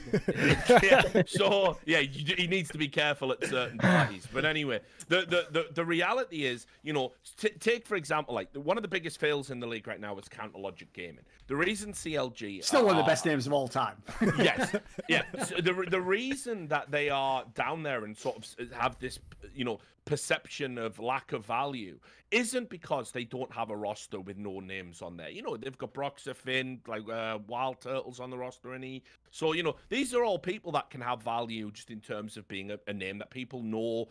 yeah. 0.82 1.22
So 1.26 1.76
yeah, 1.86 1.98
you, 1.98 2.34
he 2.36 2.46
needs 2.46 2.70
to 2.70 2.78
be 2.78 2.88
careful 2.88 3.32
at 3.32 3.44
certain 3.44 3.78
parties. 3.78 4.26
But 4.32 4.44
anyway, 4.44 4.80
the 5.08 5.20
the 5.22 5.46
the, 5.50 5.66
the 5.74 5.84
reality 5.84 6.41
is, 6.46 6.66
you 6.82 6.92
know, 6.92 7.12
t- 7.38 7.50
take 7.60 7.86
for 7.86 7.96
example, 7.96 8.34
like 8.34 8.48
one 8.54 8.76
of 8.76 8.82
the 8.82 8.88
biggest 8.88 9.18
fails 9.18 9.50
in 9.50 9.60
the 9.60 9.66
league 9.66 9.86
right 9.86 10.00
now 10.00 10.16
is 10.18 10.28
Counter 10.28 10.58
Logic 10.58 10.92
Gaming. 10.92 11.24
The 11.46 11.56
reason 11.56 11.92
CLG 11.92 12.64
Still 12.64 12.86
one 12.86 12.96
of 12.96 13.04
the 13.04 13.08
best 13.08 13.26
names 13.26 13.46
of 13.46 13.52
all 13.52 13.68
time. 13.68 13.96
yes, 14.38 14.74
yeah. 15.08 15.22
So 15.46 15.56
the 15.56 15.86
the 15.88 16.00
reason 16.00 16.68
that 16.68 16.90
they 16.90 17.10
are 17.10 17.44
down 17.54 17.82
there 17.82 18.04
and 18.04 18.16
sort 18.16 18.36
of 18.36 18.72
have 18.72 18.98
this, 18.98 19.18
you 19.54 19.64
know, 19.64 19.78
perception 20.04 20.78
of 20.78 20.98
lack 20.98 21.32
of 21.32 21.44
value 21.44 21.98
isn't 22.32 22.70
because 22.70 23.12
they 23.12 23.24
don't 23.24 23.52
have 23.52 23.70
a 23.70 23.76
roster 23.76 24.18
with 24.18 24.38
no 24.38 24.58
names 24.58 25.02
on 25.02 25.16
there. 25.16 25.28
You 25.28 25.42
know, 25.42 25.56
they've 25.56 25.76
got 25.76 25.92
Broxah, 25.92 26.34
Finn, 26.34 26.80
like 26.86 27.02
uh, 27.02 27.38
WildTurtle's 27.38 28.18
on 28.18 28.30
the 28.30 28.38
roster, 28.38 28.72
and 28.72 28.82
he. 28.82 29.02
So 29.30 29.52
you 29.52 29.62
know, 29.62 29.76
these 29.88 30.14
are 30.14 30.24
all 30.24 30.38
people 30.38 30.72
that 30.72 30.90
can 30.90 31.00
have 31.02 31.22
value 31.22 31.70
just 31.70 31.90
in 31.90 32.00
terms 32.00 32.36
of 32.36 32.48
being 32.48 32.70
a, 32.70 32.78
a 32.86 32.92
name 32.92 33.18
that 33.18 33.30
people 33.30 33.62
know, 33.62 34.08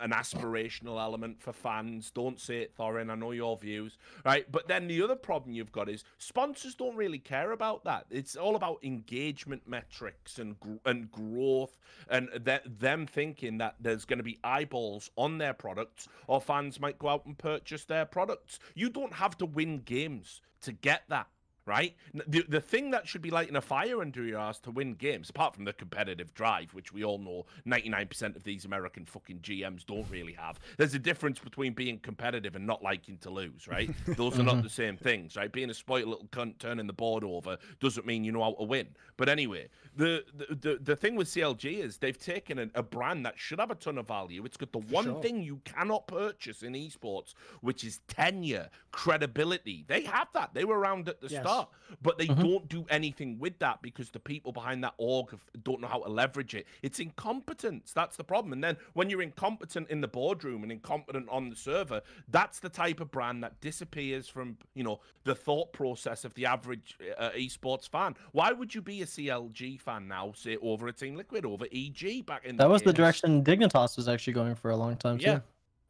an 0.00 0.10
aspirational 0.10 1.00
element 1.00 1.42
for 1.42 1.52
fans. 1.52 2.10
Don't 2.10 2.38
say 2.38 2.58
it, 2.58 2.76
Thorin. 2.76 3.10
I 3.10 3.14
know 3.14 3.32
your 3.32 3.56
views, 3.56 3.96
right? 4.24 4.50
But 4.50 4.68
then 4.68 4.86
the 4.86 5.02
other 5.02 5.16
problem 5.16 5.54
you've 5.54 5.72
got 5.72 5.88
is 5.88 6.04
sponsors 6.18 6.74
don't 6.74 6.96
really 6.96 7.18
care 7.18 7.52
about 7.52 7.84
that. 7.84 8.06
It's 8.10 8.36
all 8.36 8.56
about 8.56 8.78
engagement 8.84 9.62
metrics 9.66 10.38
and 10.38 10.60
gr- 10.60 10.76
and 10.84 11.10
growth, 11.10 11.78
and 12.08 12.28
th- 12.44 12.62
them 12.66 13.06
thinking 13.06 13.58
that 13.58 13.76
there's 13.80 14.04
going 14.04 14.18
to 14.18 14.22
be 14.24 14.38
eyeballs 14.44 15.10
on 15.16 15.38
their 15.38 15.54
products, 15.54 16.08
or 16.26 16.40
fans 16.40 16.78
might 16.78 16.98
go 16.98 17.08
out 17.08 17.24
and 17.24 17.38
purchase 17.38 17.53
their 17.88 18.04
products. 18.04 18.58
You 18.74 18.90
don't 18.90 19.14
have 19.14 19.38
to 19.38 19.46
win 19.46 19.80
games 19.80 20.40
to 20.62 20.72
get 20.72 21.04
that. 21.08 21.28
Right, 21.66 21.96
the 22.12 22.44
the 22.46 22.60
thing 22.60 22.90
that 22.90 23.08
should 23.08 23.22
be 23.22 23.30
lighting 23.30 23.56
a 23.56 23.60
fire 23.62 24.02
under 24.02 24.22
your 24.22 24.38
ass 24.38 24.58
to 24.60 24.70
win 24.70 24.94
games, 24.94 25.30
apart 25.30 25.54
from 25.54 25.64
the 25.64 25.72
competitive 25.72 26.34
drive, 26.34 26.74
which 26.74 26.92
we 26.92 27.04
all 27.04 27.18
know 27.18 27.46
ninety 27.64 27.88
nine 27.88 28.06
percent 28.06 28.36
of 28.36 28.44
these 28.44 28.66
American 28.66 29.06
fucking 29.06 29.38
GMs 29.38 29.86
don't 29.86 30.06
really 30.10 30.34
have. 30.34 30.60
There's 30.76 30.92
a 30.92 30.98
difference 30.98 31.38
between 31.38 31.72
being 31.72 31.98
competitive 32.00 32.54
and 32.54 32.66
not 32.66 32.82
liking 32.82 33.16
to 33.18 33.30
lose, 33.30 33.66
right? 33.66 33.90
Those 34.06 34.38
are 34.38 34.42
not 34.42 34.56
mm-hmm. 34.56 34.64
the 34.64 34.70
same 34.70 34.96
things, 34.98 35.36
right? 35.36 35.50
Being 35.50 35.70
a 35.70 35.74
spoiled 35.74 36.08
little 36.08 36.26
cunt 36.26 36.58
turning 36.58 36.86
the 36.86 36.92
board 36.92 37.24
over 37.24 37.56
doesn't 37.80 38.06
mean 38.06 38.24
you 38.24 38.32
know 38.32 38.42
how 38.42 38.52
to 38.52 38.64
win. 38.64 38.88
But 39.16 39.28
anyway, 39.30 39.68
the 39.96 40.24
the 40.34 40.54
the, 40.54 40.78
the 40.82 40.96
thing 40.96 41.16
with 41.16 41.28
CLG 41.28 41.78
is 41.78 41.98
they've 41.98 42.18
taken 42.18 42.58
a, 42.58 42.68
a 42.74 42.82
brand 42.82 43.24
that 43.24 43.38
should 43.38 43.58
have 43.58 43.70
a 43.70 43.74
ton 43.74 43.98
of 43.98 44.06
value. 44.06 44.44
It's 44.44 44.56
got 44.56 44.72
the 44.72 44.78
one 44.78 45.04
Sure. 45.04 45.22
thing 45.22 45.42
you 45.42 45.60
cannot 45.64 46.06
purchase 46.08 46.62
in 46.62 46.72
esports, 46.74 47.34
which 47.60 47.84
is 47.84 48.00
tenure, 48.08 48.68
credibility. 48.90 49.84
They 49.86 50.02
have 50.04 50.28
that. 50.34 50.54
They 50.54 50.64
were 50.64 50.78
around 50.78 51.08
at 51.08 51.20
the 51.20 51.28
Yes. 51.28 51.42
start, 51.42 51.53
but 52.02 52.18
they 52.18 52.26
don't 52.26 52.68
do 52.68 52.84
anything 52.90 53.38
with 53.38 53.58
that 53.58 53.82
because 53.82 54.10
the 54.10 54.18
people 54.18 54.52
behind 54.52 54.82
that 54.84 54.94
org 54.96 55.28
don't 55.62 55.80
know 55.80 55.88
how 55.88 55.98
to 55.98 56.08
leverage 56.08 56.54
it. 56.54 56.66
It's 56.82 57.00
incompetence. 57.00 57.92
That's 57.92 58.16
the 58.16 58.24
problem. 58.24 58.52
And 58.52 58.64
then 58.64 58.76
when 58.94 59.10
you're 59.10 59.22
incompetent 59.22 59.90
in 59.90 60.00
the 60.00 60.08
boardroom 60.08 60.62
and 60.62 60.72
incompetent 60.72 61.28
on 61.28 61.50
the 61.50 61.56
server, 61.56 62.02
that's 62.28 62.58
the 62.58 62.68
type 62.68 63.00
of 63.00 63.10
brand 63.10 63.42
that 63.42 63.60
disappears 63.60 64.28
from 64.28 64.56
you 64.74 64.84
know 64.84 65.00
the 65.24 65.34
thought 65.34 65.72
process 65.72 66.24
of 66.24 66.34
the 66.34 66.46
average 66.46 66.98
uh, 67.18 67.30
esports 67.30 67.88
fan. 67.88 68.14
Why 68.32 68.52
would 68.52 68.74
you 68.74 68.82
be 68.82 69.02
a 69.02 69.06
CLG 69.06 69.80
fan 69.80 70.08
now, 70.08 70.32
say 70.34 70.56
over 70.62 70.88
a 70.88 70.92
Team 70.92 71.16
Liquid, 71.16 71.44
over 71.44 71.66
EG 71.72 72.26
back 72.26 72.44
in 72.44 72.56
That 72.56 72.68
was 72.68 72.82
the 72.82 72.92
direction 72.92 73.42
Dignitas 73.42 73.96
was 73.96 74.08
actually 74.08 74.32
going 74.34 74.54
for 74.54 74.70
a 74.70 74.76
long 74.76 74.96
time 74.96 75.18
too. 75.18 75.40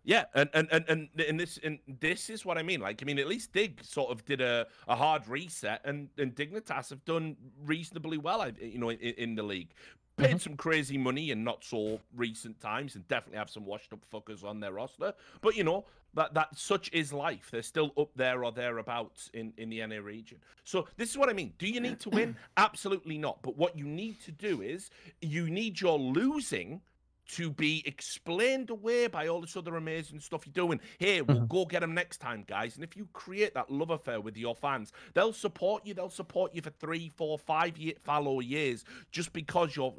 Yeah. 0.04 0.24
And 0.34 0.50
and, 0.52 0.68
and 0.70 0.84
and 0.88 1.08
and 1.18 1.40
this 1.40 1.58
and 1.64 1.78
this 2.00 2.30
is 2.30 2.44
what 2.44 2.58
I 2.58 2.62
mean. 2.62 2.80
Like, 2.80 3.02
I 3.02 3.04
mean, 3.04 3.18
at 3.18 3.26
least 3.26 3.52
Dig 3.52 3.82
sort 3.82 4.10
of 4.10 4.24
did 4.24 4.40
a, 4.40 4.66
a 4.86 4.94
hard 4.94 5.26
reset, 5.26 5.80
and 5.84 6.08
and 6.18 6.34
Dignitas 6.34 6.90
have 6.90 7.04
done 7.04 7.36
reasonably 7.64 8.18
well. 8.18 8.42
I 8.42 8.52
you 8.60 8.78
know 8.78 8.90
in, 8.90 8.98
in 8.98 9.34
the 9.34 9.42
league, 9.42 9.70
paid 10.16 10.28
mm-hmm. 10.28 10.38
some 10.38 10.56
crazy 10.56 10.98
money 10.98 11.30
in 11.30 11.42
not 11.42 11.64
so 11.64 12.00
recent 12.14 12.60
times, 12.60 12.94
and 12.94 13.06
definitely 13.08 13.38
have 13.38 13.50
some 13.50 13.64
washed 13.64 13.92
up 13.92 14.04
fuckers 14.12 14.44
on 14.44 14.60
their 14.60 14.72
roster. 14.72 15.14
But 15.40 15.56
you 15.56 15.64
know 15.64 15.86
that 16.14 16.34
that 16.34 16.56
such 16.56 16.90
is 16.92 17.12
life. 17.12 17.48
They're 17.50 17.62
still 17.62 17.92
up 17.96 18.10
there 18.14 18.44
or 18.44 18.52
thereabouts 18.52 19.30
in 19.32 19.54
in 19.56 19.70
the 19.70 19.84
NA 19.86 19.96
region. 19.96 20.38
So 20.64 20.86
this 20.96 21.10
is 21.10 21.18
what 21.18 21.30
I 21.30 21.32
mean. 21.32 21.54
Do 21.58 21.66
you 21.66 21.80
need 21.80 22.00
to 22.00 22.10
win? 22.10 22.36
Absolutely 22.58 23.16
not. 23.16 23.42
But 23.42 23.56
what 23.56 23.78
you 23.78 23.86
need 23.86 24.20
to 24.24 24.32
do 24.32 24.60
is 24.60 24.90
you 25.20 25.48
need 25.48 25.80
your 25.80 25.98
losing 25.98 26.82
to 27.26 27.50
be 27.50 27.82
explained 27.86 28.70
away 28.70 29.06
by 29.06 29.28
all 29.28 29.40
this 29.40 29.56
other 29.56 29.76
amazing 29.76 30.20
stuff 30.20 30.46
you're 30.46 30.52
doing. 30.52 30.80
Hey, 30.98 31.22
we'll 31.22 31.40
Mhm. 31.40 31.48
go 31.48 31.64
get 31.64 31.80
them 31.80 31.94
next 31.94 32.18
time, 32.18 32.44
guys. 32.46 32.74
And 32.74 32.84
if 32.84 32.96
you 32.96 33.06
create 33.12 33.54
that 33.54 33.70
love 33.70 33.90
affair 33.90 34.20
with 34.20 34.36
your 34.36 34.54
fans, 34.54 34.92
they'll 35.14 35.32
support 35.32 35.86
you. 35.86 35.94
They'll 35.94 36.10
support 36.10 36.54
you 36.54 36.62
for 36.62 36.70
three, 36.70 37.08
four, 37.08 37.38
five 37.38 37.78
year, 37.78 37.94
follow 38.02 38.40
years 38.40 38.84
just 39.10 39.32
because 39.32 39.74
you're 39.74 39.94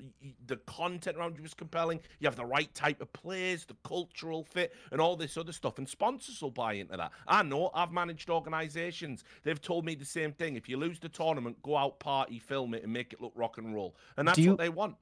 the 0.48 0.58
content 0.58 1.18
around 1.18 1.38
you 1.38 1.44
is 1.44 1.54
compelling. 1.54 2.00
You 2.20 2.28
have 2.28 2.36
the 2.36 2.46
right 2.46 2.74
type 2.74 3.02
of 3.02 3.12
players, 3.14 3.66
the 3.66 3.76
cultural 3.84 4.44
fit, 4.44 4.76
and 4.92 5.02
all 5.02 5.16
this 5.16 5.38
other 5.38 5.52
stuff. 5.54 5.78
And 5.78 5.90
sponsors 5.90 6.42
will 6.42 6.52
buy 6.52 6.74
into 6.74 6.96
that. 6.98 7.12
I 7.28 7.44
know. 7.44 7.72
I've 7.74 7.92
managed 7.92 8.30
organizations. 8.30 9.24
They've 9.44 9.62
told 9.62 9.86
me 9.86 9.96
the 9.96 10.06
same 10.06 10.32
thing. 10.32 10.56
If 10.56 10.70
you 10.70 10.78
lose 10.78 11.00
the 11.00 11.10
tournament, 11.10 11.62
go 11.64 11.76
out, 11.76 12.00
party, 12.00 12.40
film 12.40 12.74
it, 12.74 12.84
and 12.84 12.94
make 12.94 13.14
it 13.14 13.22
look 13.22 13.34
rock 13.36 13.58
and 13.58 13.74
roll. 13.74 13.96
And 14.18 14.28
that's 14.28 14.38
you- 14.38 14.52
what 14.52 14.60
they 14.60 14.70
want. 14.70 14.98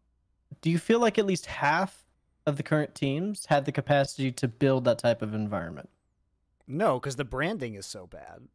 Do 0.62 0.70
you 0.70 0.78
feel 0.78 1.00
like 1.00 1.18
at 1.18 1.26
least 1.26 1.48
half 1.48 2.06
of 2.46 2.58
the 2.58 2.64
current 2.64 2.96
teams 2.96 3.46
had 3.48 3.66
the 3.66 3.72
capacity 3.72 4.32
to 4.32 4.48
build 4.48 4.86
that 4.86 5.00
type 5.00 5.22
of 5.22 5.34
environment? 5.34 5.90
No, 6.68 7.00
because 7.00 7.16
the 7.16 7.26
branding 7.26 7.76
is 7.76 7.86
so 7.86 8.08
bad. 8.08 8.48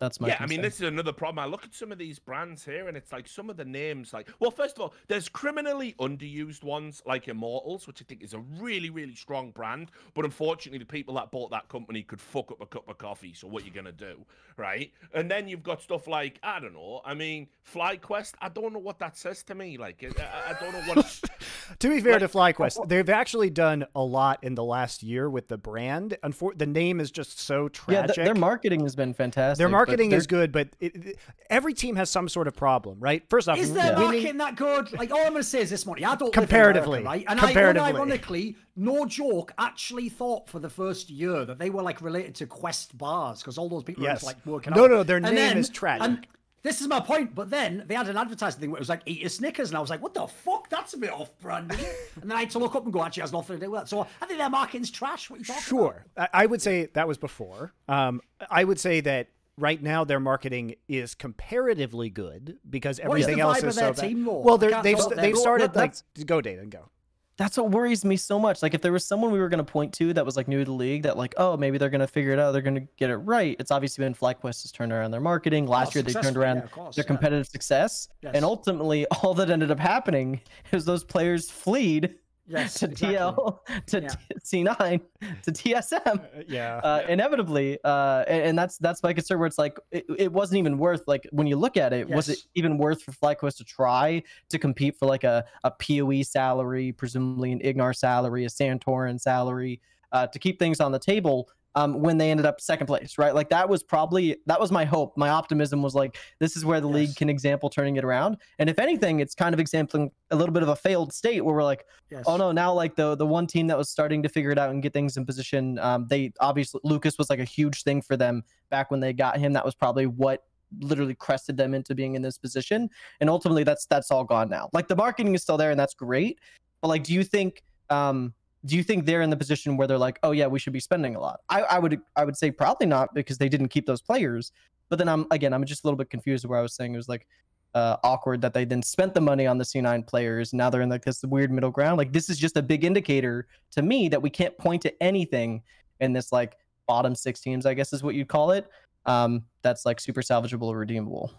That's 0.00 0.20
my 0.20 0.28
yeah, 0.28 0.36
I 0.40 0.46
mean, 0.46 0.60
this 0.60 0.74
is 0.74 0.82
another 0.88 1.12
problem. 1.12 1.38
I 1.38 1.46
look 1.48 1.64
at 1.64 1.72
some 1.74 1.92
of 1.92 1.98
these 1.98 2.18
brands 2.18 2.64
here, 2.64 2.88
and 2.88 2.96
it's 2.96 3.12
like 3.12 3.28
some 3.28 3.48
of 3.48 3.56
the 3.56 3.64
names, 3.64 4.12
like, 4.12 4.28
well, 4.40 4.50
first 4.50 4.76
of 4.76 4.82
all, 4.82 4.94
there's 5.08 5.28
criminally 5.28 5.94
underused 6.00 6.62
ones 6.64 7.00
like 7.06 7.28
Immortals, 7.28 7.86
which 7.86 8.02
I 8.02 8.04
think 8.08 8.22
is 8.22 8.34
a 8.34 8.40
really, 8.58 8.90
really 8.90 9.14
strong 9.14 9.50
brand. 9.52 9.90
But 10.14 10.24
unfortunately, 10.24 10.78
the 10.80 10.84
people 10.84 11.14
that 11.14 11.30
bought 11.30 11.50
that 11.52 11.68
company 11.68 12.02
could 12.02 12.20
fuck 12.20 12.50
up 12.50 12.60
a 12.60 12.66
cup 12.66 12.88
of 12.88 12.98
coffee. 12.98 13.32
So 13.34 13.46
what 13.46 13.62
are 13.62 13.66
you 13.66 13.72
gonna 13.72 13.92
do, 13.92 14.24
right? 14.56 14.92
And 15.14 15.30
then 15.30 15.46
you've 15.48 15.62
got 15.62 15.80
stuff 15.80 16.06
like 16.08 16.38
I 16.42 16.58
don't 16.60 16.74
know. 16.74 17.00
I 17.04 17.14
mean, 17.14 17.46
FlyQuest. 17.72 18.34
I 18.40 18.48
don't 18.48 18.72
know 18.72 18.78
what 18.80 18.98
that 18.98 19.16
says 19.16 19.42
to 19.44 19.54
me. 19.54 19.76
Like, 19.78 20.02
I, 20.04 20.22
I- 20.22 20.50
I 20.54 20.60
don't 20.60 20.72
know 20.72 20.94
what. 20.94 21.20
To 21.78 21.88
be 21.88 21.98
fair 22.00 22.18
to 22.18 22.28
Like- 22.36 22.56
FlyQuest, 22.58 22.88
they've 22.88 23.08
actually 23.08 23.48
done 23.48 23.86
a 23.94 24.02
lot 24.02 24.38
in 24.44 24.54
the 24.54 24.62
last 24.64 25.02
year 25.02 25.30
with 25.30 25.48
the 25.48 25.56
brand. 25.56 26.14
Unfor- 26.22 26.56
the 26.58 26.66
name 26.66 27.00
is 27.00 27.10
just 27.10 27.40
so 27.40 27.64
yeah, 27.64 27.68
tragic. 28.02 28.14
th- 28.16 28.24
their 28.26 28.34
marketing 28.34 28.80
has 28.80 28.94
been 28.94 29.14
fantastic. 29.14 29.58
Their 29.58 29.68
but 29.68 29.72
marketing 29.86 30.12
is 30.12 30.26
good, 30.26 30.52
but 30.52 30.68
it, 30.80 30.94
it- 31.06 31.18
every 31.50 31.74
team 31.74 31.96
has 31.96 32.10
some 32.10 32.28
sort 32.28 32.48
of 32.48 32.54
problem, 32.54 32.98
right? 33.00 33.22
First 33.28 33.48
off, 33.48 33.58
Is 33.58 33.72
their 33.74 33.92
Yeah. 33.92 33.98
marketing 33.98 34.36
that 34.38 34.56
good? 34.56 34.92
Like 34.92 35.10
all 35.10 35.18
I'm 35.26 35.32
gonna 35.32 35.42
say 35.42 35.60
is 35.60 35.70
this, 35.70 35.86
money. 35.86 36.04
I 36.04 36.14
don't 36.14 36.32
Comparatively. 36.32 37.00
live 37.00 37.00
in 37.00 37.06
America, 37.06 37.24
right? 37.26 37.30
And 37.30 37.40
Comparatively. 37.40 37.88
I, 37.88 37.92
ironically, 37.94 38.56
no 38.76 39.06
joke, 39.06 39.52
actually 39.58 40.08
thought 40.08 40.48
for 40.48 40.58
the 40.58 40.70
first 40.70 41.10
year 41.10 41.44
that 41.44 41.58
they 41.58 41.70
were 41.70 41.82
like 41.82 42.00
related 42.02 42.34
to 42.36 42.46
Quest 42.46 42.96
bars 42.96 43.40
because 43.40 43.58
all 43.58 43.68
those 43.68 43.84
people 43.84 44.02
Yes. 44.02 44.24
are 44.24 44.30
into, 44.30 44.38
like 44.38 44.46
working 44.46 44.72
No, 44.74 44.84
out. 44.84 44.90
no, 44.90 45.02
their 45.02 45.16
And 45.18 45.26
name 45.26 45.34
then- 45.34 45.58
is 45.58 45.68
tragic. 45.68 46.02
And 46.06 46.26
this 46.62 46.80
is 46.80 46.88
my 46.88 46.98
point. 46.98 47.34
But 47.34 47.50
then 47.50 47.84
they 47.86 47.94
had 47.94 48.08
an 48.08 48.16
advertising 48.16 48.58
thing 48.58 48.70
where 48.70 48.78
it 48.78 48.80
was 48.80 48.88
like 48.88 49.02
eat 49.04 49.20
your 49.20 49.28
Snickers, 49.28 49.68
and 49.68 49.76
I 49.76 49.80
was 49.80 49.90
like, 49.90 50.00
what 50.02 50.14
the 50.14 50.26
fuck? 50.26 50.70
That's 50.70 50.94
a 50.94 50.96
bit 50.98 51.12
off-brand. 51.12 51.70
and 52.22 52.30
then 52.30 52.32
I 52.32 52.40
had 52.40 52.50
to 52.52 52.58
look 52.58 52.74
up 52.74 52.84
and 52.84 52.92
go, 52.92 53.02
actually, 53.04 53.20
it 53.20 53.24
has 53.24 53.32
nothing 53.34 53.58
to 53.60 53.66
do 53.66 53.70
with 53.70 53.80
that. 53.82 53.88
So 53.88 54.06
I 54.22 54.26
think 54.26 54.38
their 54.38 54.48
marketing's 54.48 54.90
trash. 54.90 55.28
What 55.28 55.36
are 55.36 55.40
you 55.40 55.44
talking? 55.44 55.62
Sure. 55.62 56.06
I 56.16 56.28
I 56.32 56.46
would 56.46 56.62
say 56.62 56.86
that 56.94 57.06
was 57.06 57.18
before. 57.18 57.74
Um, 57.86 58.22
I 58.50 58.64
would 58.64 58.80
say 58.80 59.00
that 59.02 59.28
right 59.58 59.82
now 59.82 60.04
their 60.04 60.20
marketing 60.20 60.74
is 60.88 61.14
comparatively 61.14 62.10
good 62.10 62.58
because 62.68 62.98
everything 62.98 63.40
else 63.40 63.62
is 63.62 63.76
so 63.76 63.92
bad. 63.92 64.24
Well, 64.24 64.58
they've 64.58 64.96
tell 64.96 65.10
they've 65.10 65.36
started 65.36 65.74
Well, 65.74 65.84
like 65.84 66.26
go 66.26 66.40
data 66.40 66.60
and 66.60 66.70
go. 66.70 66.90
That's 67.36 67.56
what 67.56 67.70
worries 67.70 68.04
me 68.04 68.16
so 68.16 68.38
much. 68.38 68.62
Like 68.62 68.74
if 68.74 68.80
there 68.80 68.92
was 68.92 69.04
someone 69.04 69.32
we 69.32 69.40
were 69.40 69.48
going 69.48 69.58
to 69.58 69.64
point 69.64 69.92
to 69.94 70.12
that 70.12 70.24
was 70.24 70.36
like 70.36 70.46
new 70.46 70.60
to 70.60 70.64
the 70.64 70.72
league 70.72 71.02
that 71.02 71.16
like, 71.16 71.34
oh, 71.36 71.56
maybe 71.56 71.78
they're 71.78 71.90
going 71.90 72.00
to 72.00 72.06
figure 72.06 72.32
it 72.32 72.38
out, 72.38 72.52
they're 72.52 72.62
going 72.62 72.76
to 72.76 72.86
get 72.96 73.10
it 73.10 73.16
right. 73.16 73.56
It's 73.58 73.72
obviously 73.72 74.04
been 74.04 74.14
FlyQuest 74.14 74.62
has 74.62 74.70
turned 74.70 74.92
around 74.92 75.10
their 75.10 75.20
marketing. 75.20 75.66
Oh, 75.66 75.72
Last 75.72 75.96
year 75.96 76.02
they 76.02 76.12
turned 76.12 76.36
around 76.36 76.58
yeah, 76.58 76.66
course, 76.68 76.94
their 76.94 77.02
yeah. 77.02 77.08
competitive 77.08 77.48
success. 77.48 78.08
Yes. 78.22 78.36
And 78.36 78.44
ultimately 78.44 79.04
all 79.22 79.34
that 79.34 79.50
ended 79.50 79.72
up 79.72 79.80
happening 79.80 80.42
is 80.70 80.84
those 80.84 81.02
players 81.02 81.50
fleed 81.50 82.14
Yes, 82.46 82.74
to 82.80 82.86
exactly. 82.86 83.16
TL 83.16 83.58
to 83.86 84.00
Yeah. 84.02 84.08
T- 84.08 84.64
C9 84.64 85.00
to 85.42 85.52
TSM. 85.52 86.44
yeah. 86.48 86.76
uh, 86.78 87.02
inevitably 87.08 87.78
uh 87.84 88.24
and, 88.28 88.42
and 88.48 88.58
that's 88.58 88.76
that's 88.78 89.02
my 89.02 89.12
concern 89.12 89.38
where 89.38 89.46
it's 89.46 89.58
like 89.58 89.78
it, 89.90 90.04
it 90.18 90.32
wasn't 90.32 90.58
even 90.58 90.76
worth 90.78 91.02
like 91.06 91.26
when 91.32 91.46
you 91.46 91.56
look 91.56 91.76
at 91.76 91.92
it 91.92 92.08
was 92.08 92.28
it 92.28 92.38
even 92.54 92.76
worth 92.76 93.02
for 93.02 93.12
FlyQuest 93.12 93.56
to 93.58 93.64
try 93.64 94.22
to 94.50 94.58
compete 94.58 94.96
for 94.98 95.06
like 95.06 95.24
a, 95.24 95.44
a 95.64 95.70
PoE 95.70 96.22
salary 96.22 96.92
presumably 96.92 97.52
an 97.52 97.60
Ignar 97.60 97.96
salary 97.96 98.44
a 98.44 98.48
Santorin 98.48 99.18
salary 99.20 99.80
uh, 100.12 100.26
to 100.28 100.38
keep 100.38 100.58
things 100.58 100.80
on 100.80 100.92
the 100.92 100.98
table 100.98 101.48
um, 101.74 102.00
when 102.00 102.18
they 102.18 102.30
ended 102.30 102.46
up 102.46 102.60
second 102.60 102.86
place 102.86 103.18
right 103.18 103.34
like 103.34 103.48
that 103.48 103.68
was 103.68 103.82
probably 103.82 104.36
that 104.46 104.60
was 104.60 104.70
my 104.70 104.84
hope 104.84 105.16
my 105.16 105.28
optimism 105.28 105.82
was 105.82 105.94
like 105.94 106.16
this 106.38 106.56
is 106.56 106.64
where 106.64 106.80
the 106.80 106.86
league 106.86 107.14
can 107.16 107.28
example 107.28 107.68
turning 107.68 107.96
it 107.96 108.04
around 108.04 108.36
and 108.58 108.70
if 108.70 108.78
anything 108.78 109.20
it's 109.20 109.34
kind 109.34 109.52
of 109.52 109.60
exampling 109.60 110.10
a 110.30 110.36
little 110.36 110.52
bit 110.52 110.62
of 110.62 110.68
a 110.68 110.76
failed 110.76 111.12
state 111.12 111.44
where 111.44 111.54
we're 111.54 111.64
like 111.64 111.84
Yes. 112.14 112.24
Oh 112.28 112.36
no! 112.36 112.52
Now 112.52 112.72
like 112.72 112.94
the 112.94 113.16
the 113.16 113.26
one 113.26 113.46
team 113.46 113.66
that 113.66 113.76
was 113.76 113.90
starting 113.90 114.22
to 114.22 114.28
figure 114.28 114.52
it 114.52 114.58
out 114.58 114.70
and 114.70 114.80
get 114.80 114.92
things 114.92 115.16
in 115.16 115.26
position, 115.26 115.80
um, 115.80 116.06
they 116.08 116.32
obviously 116.38 116.80
Lucas 116.84 117.18
was 117.18 117.28
like 117.28 117.40
a 117.40 117.44
huge 117.44 117.82
thing 117.82 118.00
for 118.00 118.16
them 118.16 118.44
back 118.70 118.92
when 118.92 119.00
they 119.00 119.12
got 119.12 119.36
him. 119.36 119.52
That 119.52 119.64
was 119.64 119.74
probably 119.74 120.06
what 120.06 120.44
literally 120.78 121.16
crested 121.16 121.56
them 121.56 121.74
into 121.74 121.92
being 121.92 122.14
in 122.14 122.22
this 122.22 122.38
position. 122.38 122.88
And 123.20 123.28
ultimately, 123.28 123.64
that's 123.64 123.86
that's 123.86 124.12
all 124.12 124.22
gone 124.22 124.48
now. 124.48 124.70
Like 124.72 124.86
the 124.86 124.94
marketing 124.94 125.34
is 125.34 125.42
still 125.42 125.56
there, 125.56 125.72
and 125.72 125.80
that's 125.80 125.94
great. 125.94 126.38
But 126.80 126.88
like, 126.88 127.02
do 127.02 127.12
you 127.12 127.24
think 127.24 127.64
um 127.90 128.32
do 128.66 128.76
you 128.76 128.82
think 128.82 129.04
they're 129.04 129.22
in 129.22 129.30
the 129.30 129.36
position 129.36 129.76
where 129.76 129.86
they're 129.86 129.98
like, 129.98 130.18
oh 130.22 130.32
yeah, 130.32 130.46
we 130.46 130.58
should 130.58 130.72
be 130.72 130.80
spending 130.80 131.16
a 131.16 131.20
lot? 131.20 131.40
I, 131.48 131.62
I 131.62 131.78
would 131.78 132.00
I 132.16 132.24
would 132.24 132.36
say 132.36 132.50
probably 132.50 132.86
not 132.86 133.12
because 133.14 133.38
they 133.38 133.48
didn't 133.48 133.68
keep 133.68 133.86
those 133.86 134.00
players. 134.00 134.52
But 134.88 134.98
then 134.98 135.08
I'm 135.08 135.26
again 135.30 135.52
I'm 135.52 135.64
just 135.64 135.84
a 135.84 135.86
little 135.86 135.98
bit 135.98 136.10
confused 136.10 136.46
where 136.46 136.58
I 136.58 136.62
was 136.62 136.74
saying 136.74 136.94
it 136.94 136.96
was 136.96 137.08
like 137.08 137.26
uh, 137.74 137.96
awkward 138.04 138.40
that 138.40 138.54
they 138.54 138.64
then 138.64 138.82
spent 138.82 139.14
the 139.14 139.20
money 139.20 139.46
on 139.46 139.58
the 139.58 139.64
C9 139.64 140.06
players. 140.06 140.52
Now 140.52 140.70
they're 140.70 140.82
in 140.82 140.88
like 140.88 141.04
this 141.04 141.22
weird 141.24 141.50
middle 141.50 141.70
ground. 141.70 141.98
Like 141.98 142.12
this 142.12 142.30
is 142.30 142.38
just 142.38 142.56
a 142.56 142.62
big 142.62 142.84
indicator 142.84 143.48
to 143.72 143.82
me 143.82 144.08
that 144.08 144.22
we 144.22 144.30
can't 144.30 144.56
point 144.58 144.82
to 144.82 145.02
anything 145.02 145.62
in 146.00 146.12
this 146.12 146.30
like 146.32 146.56
bottom 146.86 147.14
six 147.14 147.40
teams, 147.40 147.66
I 147.66 147.74
guess 147.74 147.92
is 147.92 148.02
what 148.02 148.14
you'd 148.14 148.28
call 148.28 148.52
it. 148.52 148.68
Um, 149.06 149.44
that's 149.62 149.84
like 149.84 150.00
super 150.00 150.22
salvageable 150.22 150.68
or 150.68 150.78
redeemable. 150.78 151.32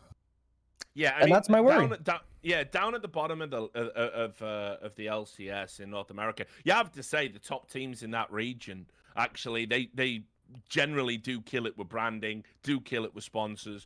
Yeah, 0.96 1.12
I 1.12 1.20
And 1.20 1.26
mean, 1.26 1.34
that's 1.34 1.50
my 1.50 1.62
worry. 1.62 1.88
Down, 1.88 1.98
down, 2.04 2.20
yeah, 2.42 2.64
down 2.64 2.96
at 2.96 3.02
the 3.02 3.08
bottom 3.08 3.42
of 3.42 3.52
the 3.52 3.64
uh, 3.64 3.68
uh, 3.76 4.10
of 4.14 4.42
uh, 4.42 4.78
of 4.82 4.96
the 4.96 5.08
LCS 5.08 5.82
in 5.82 5.90
North 5.92 6.10
America, 6.10 6.46
you 6.64 6.72
have 6.72 6.92
to 6.94 7.04
say 7.04 7.28
the 7.28 7.38
top 7.40 7.70
teams 7.70 8.02
in 8.02 8.12
that 8.12 8.32
region 8.32 8.88
actually 9.18 9.66
they 9.66 9.90
they 9.94 10.24
generally 10.70 11.18
do 11.18 11.42
kill 11.42 11.66
it 11.66 11.78
with 11.78 11.90
branding, 11.90 12.44
do 12.64 12.80
kill 12.80 13.04
it 13.04 13.14
with 13.14 13.24
sponsors, 13.24 13.86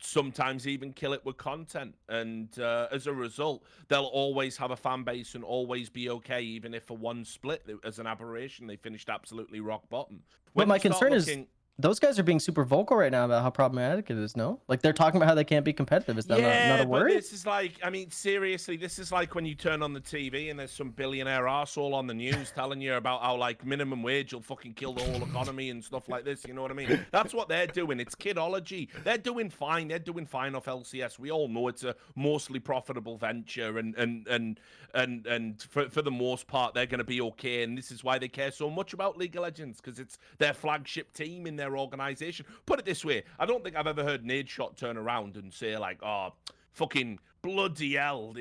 sometimes 0.00 0.66
even 0.66 0.92
kill 0.92 1.12
it 1.12 1.24
with 1.24 1.36
content, 1.36 1.94
and 2.08 2.58
uh, 2.58 2.88
as 2.90 3.06
a 3.06 3.12
result, 3.12 3.62
they'll 3.88 4.04
always 4.04 4.56
have 4.56 4.70
a 4.72 4.76
fan 4.76 5.04
base 5.04 5.34
and 5.36 5.44
always 5.44 5.88
be 5.88 6.10
okay, 6.10 6.42
even 6.42 6.74
if 6.74 6.84
for 6.84 6.96
one 6.96 7.24
split 7.24 7.64
as 7.84 7.98
an 8.00 8.06
aberration 8.06 8.66
they 8.66 8.76
finished 8.76 9.08
absolutely 9.10 9.60
rock 9.60 9.88
bottom. 9.90 10.22
But 10.54 10.66
my 10.66 10.78
concern 10.78 11.12
is 11.12 11.28
looking- 11.28 11.46
Those 11.80 12.00
guys 12.00 12.18
are 12.18 12.24
being 12.24 12.40
super 12.40 12.64
vocal 12.64 12.96
right 12.96 13.12
now 13.12 13.24
about 13.24 13.42
how 13.42 13.50
problematic 13.50 14.10
it 14.10 14.18
is. 14.18 14.36
No, 14.36 14.60
like 14.66 14.82
they're 14.82 14.92
talking 14.92 15.18
about 15.18 15.28
how 15.28 15.34
they 15.36 15.44
can't 15.44 15.64
be 15.64 15.72
competitive. 15.72 16.18
Is 16.18 16.26
that 16.26 16.40
not, 16.40 16.78
not 16.78 16.86
a 16.86 16.88
but 16.88 17.08
this 17.08 17.32
is 17.32 17.46
like, 17.46 17.74
I 17.84 17.90
mean, 17.90 18.10
seriously, 18.10 18.76
this 18.76 18.98
is 18.98 19.12
like 19.12 19.36
when 19.36 19.46
you 19.46 19.54
turn 19.54 19.80
on 19.82 19.92
the 19.92 20.00
TV 20.00 20.50
and 20.50 20.58
there's 20.58 20.72
some 20.72 20.90
billionaire 20.90 21.46
asshole 21.46 21.94
on 21.94 22.08
the 22.08 22.14
news 22.14 22.50
telling 22.50 22.80
you 22.80 22.94
about 22.94 23.22
how 23.22 23.36
like 23.36 23.64
minimum 23.64 24.02
wage 24.02 24.34
will 24.34 24.40
fucking 24.40 24.74
kill 24.74 24.92
the 24.92 25.04
whole 25.04 25.22
economy 25.22 25.70
and 25.70 25.84
stuff 25.84 26.08
like 26.08 26.24
this. 26.24 26.44
You 26.44 26.54
know 26.54 26.62
what 26.62 26.72
I 26.72 26.74
mean? 26.74 27.06
That's 27.12 27.32
what 27.32 27.48
they're 27.48 27.68
doing. 27.68 28.00
It's 28.00 28.16
kidology. 28.16 28.88
They're 29.04 29.16
doing 29.16 29.48
fine. 29.48 29.86
They're 29.86 30.00
doing 30.00 30.26
fine 30.26 30.56
off 30.56 30.66
LCS. 30.66 31.20
We 31.20 31.30
all 31.30 31.46
know 31.46 31.68
it's 31.68 31.84
a 31.84 31.94
mostly 32.16 32.58
profitable 32.58 33.16
venture, 33.18 33.78
and 33.78 33.94
and 33.96 34.26
and 34.26 34.60
and 34.94 35.26
and 35.26 35.60
for 35.62 35.88
for 35.88 36.02
the 36.02 36.10
most 36.10 36.46
part, 36.46 36.74
they're 36.74 36.86
going 36.86 36.98
to 36.98 37.04
be 37.04 37.20
okay. 37.20 37.62
And 37.62 37.76
this 37.76 37.90
is 37.90 38.02
why 38.02 38.18
they 38.18 38.28
care 38.28 38.50
so 38.50 38.70
much 38.70 38.92
about 38.92 39.16
League 39.16 39.36
of 39.36 39.42
Legends 39.42 39.80
because 39.80 39.98
it's 39.98 40.18
their 40.38 40.54
flagship 40.54 41.12
team 41.12 41.46
in 41.46 41.56
their 41.56 41.76
organization. 41.76 42.46
Put 42.66 42.78
it 42.78 42.84
this 42.84 43.04
way: 43.04 43.24
I 43.38 43.46
don't 43.46 43.62
think 43.62 43.76
I've 43.76 43.86
ever 43.86 44.04
heard 44.04 44.24
Nadeshot 44.24 44.76
turn 44.76 44.96
around 44.96 45.36
and 45.36 45.52
say 45.52 45.76
like, 45.76 45.98
"Oh, 46.02 46.32
fucking 46.78 47.18
bloody 47.42 47.94
hell, 47.94 48.32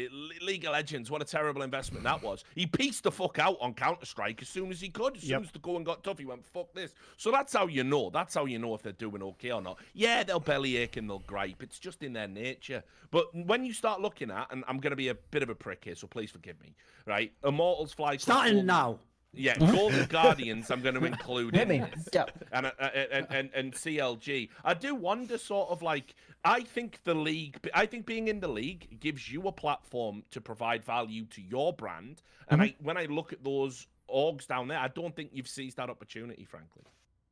League 0.42 0.66
of 0.66 0.72
Legends, 0.72 1.12
what 1.12 1.22
a 1.22 1.26
terrible 1.26 1.62
investment 1.62 2.04
that 2.04 2.22
was." 2.22 2.44
He 2.56 2.66
pieced 2.66 3.04
the 3.04 3.12
fuck 3.12 3.40
out 3.40 3.58
on 3.60 3.74
Counter 3.74 4.06
Strike 4.06 4.42
as 4.42 4.50
soon 4.50 4.72
as 4.72 4.80
he 4.80 4.90
could. 4.90 5.18
As 5.18 5.24
Yep. 5.24 5.38
soon 5.40 5.46
as 5.46 5.52
the 5.52 5.60
going 5.60 5.84
got 5.84 6.04
tough, 6.04 6.20
he 6.20 6.26
went, 6.26 6.46
"Fuck 6.46 6.74
this." 6.74 6.94
So 7.18 7.32
that's 7.32 7.54
how 7.54 7.68
you 7.68 7.84
know. 7.84 8.10
That's 8.10 8.34
how 8.34 8.46
you 8.46 8.60
know 8.60 8.74
if 8.76 8.82
they're 8.82 8.94
doing 8.94 9.22
okay 9.24 9.52
or 9.52 9.62
not. 9.62 9.80
Yeah, 9.94 10.24
they'll 10.24 10.40
bellyache 10.40 10.98
and 10.98 11.10
they'll 11.10 11.20
gripe. 11.20 11.62
It's 11.62 11.80
just 11.80 12.04
in 12.04 12.14
their 12.14 12.28
nature. 12.28 12.84
But 13.12 13.34
when 13.36 13.66
you 13.66 13.74
start 13.74 14.02
looking 14.02 14.32
at, 14.32 14.52
and 14.52 14.64
I'm 14.68 14.80
going 14.80 14.92
to 14.92 14.98
be 14.98 15.10
a 15.10 15.16
bit 15.16 15.44
of 15.44 15.50
a 15.50 15.56
prick 15.56 15.84
here, 15.86 15.96
so 15.96 16.08
please 16.08 16.32
forgive 16.32 16.60
me. 16.62 16.76
Right, 17.06 17.34
Immortals 17.44 17.94
Fly. 17.94 18.18
Starting 18.18 18.66
now. 18.66 19.00
Yeah, 19.34 19.58
Golden 19.58 20.06
Guardians. 20.06 20.72
I'm 20.72 20.82
going 20.82 20.96
to 20.96 21.06
include 21.06 21.56
in 21.56 21.68
me. 21.68 21.80
this 21.80 22.10
Yeah. 22.14 22.26
and, 22.52 22.66
uh, 22.66 22.72
uh, 22.80 22.90
and 23.12 23.28
and 23.30 23.50
and 23.54 23.74
CLG. 23.74 24.50
I 24.64 24.74
do 24.74 24.96
wonder, 24.96 25.38
sort 25.38 25.70
of 25.70 25.82
like, 25.82 26.16
I 26.44 26.62
think 26.62 27.04
the 27.04 27.14
league, 27.14 27.60
I 27.74 27.86
think 27.86 28.06
being 28.06 28.28
in 28.30 28.40
the 28.40 28.48
league 28.48 29.00
gives 29.00 29.32
you 29.32 29.48
a 29.48 29.52
platform 29.52 30.24
to 30.32 30.42
provide 30.42 30.84
value 30.84 31.26
to 31.26 31.42
your 31.42 31.74
brand. 31.74 32.22
And 32.50 32.62
mm-hmm. 32.62 32.70
I, 32.70 32.76
when 32.82 32.98
I 32.98 33.06
look 33.06 33.34
at 33.34 33.44
those 33.44 33.88
orgs 34.10 34.48
down 34.48 34.68
there, 34.70 34.80
I 34.80 34.88
don't 34.88 35.16
think 35.16 35.32
you've 35.34 35.48
seized 35.48 35.78
that 35.78 35.90
opportunity, 35.90 36.46
frankly. 36.46 36.84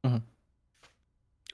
Mm-hmm. 0.05 0.17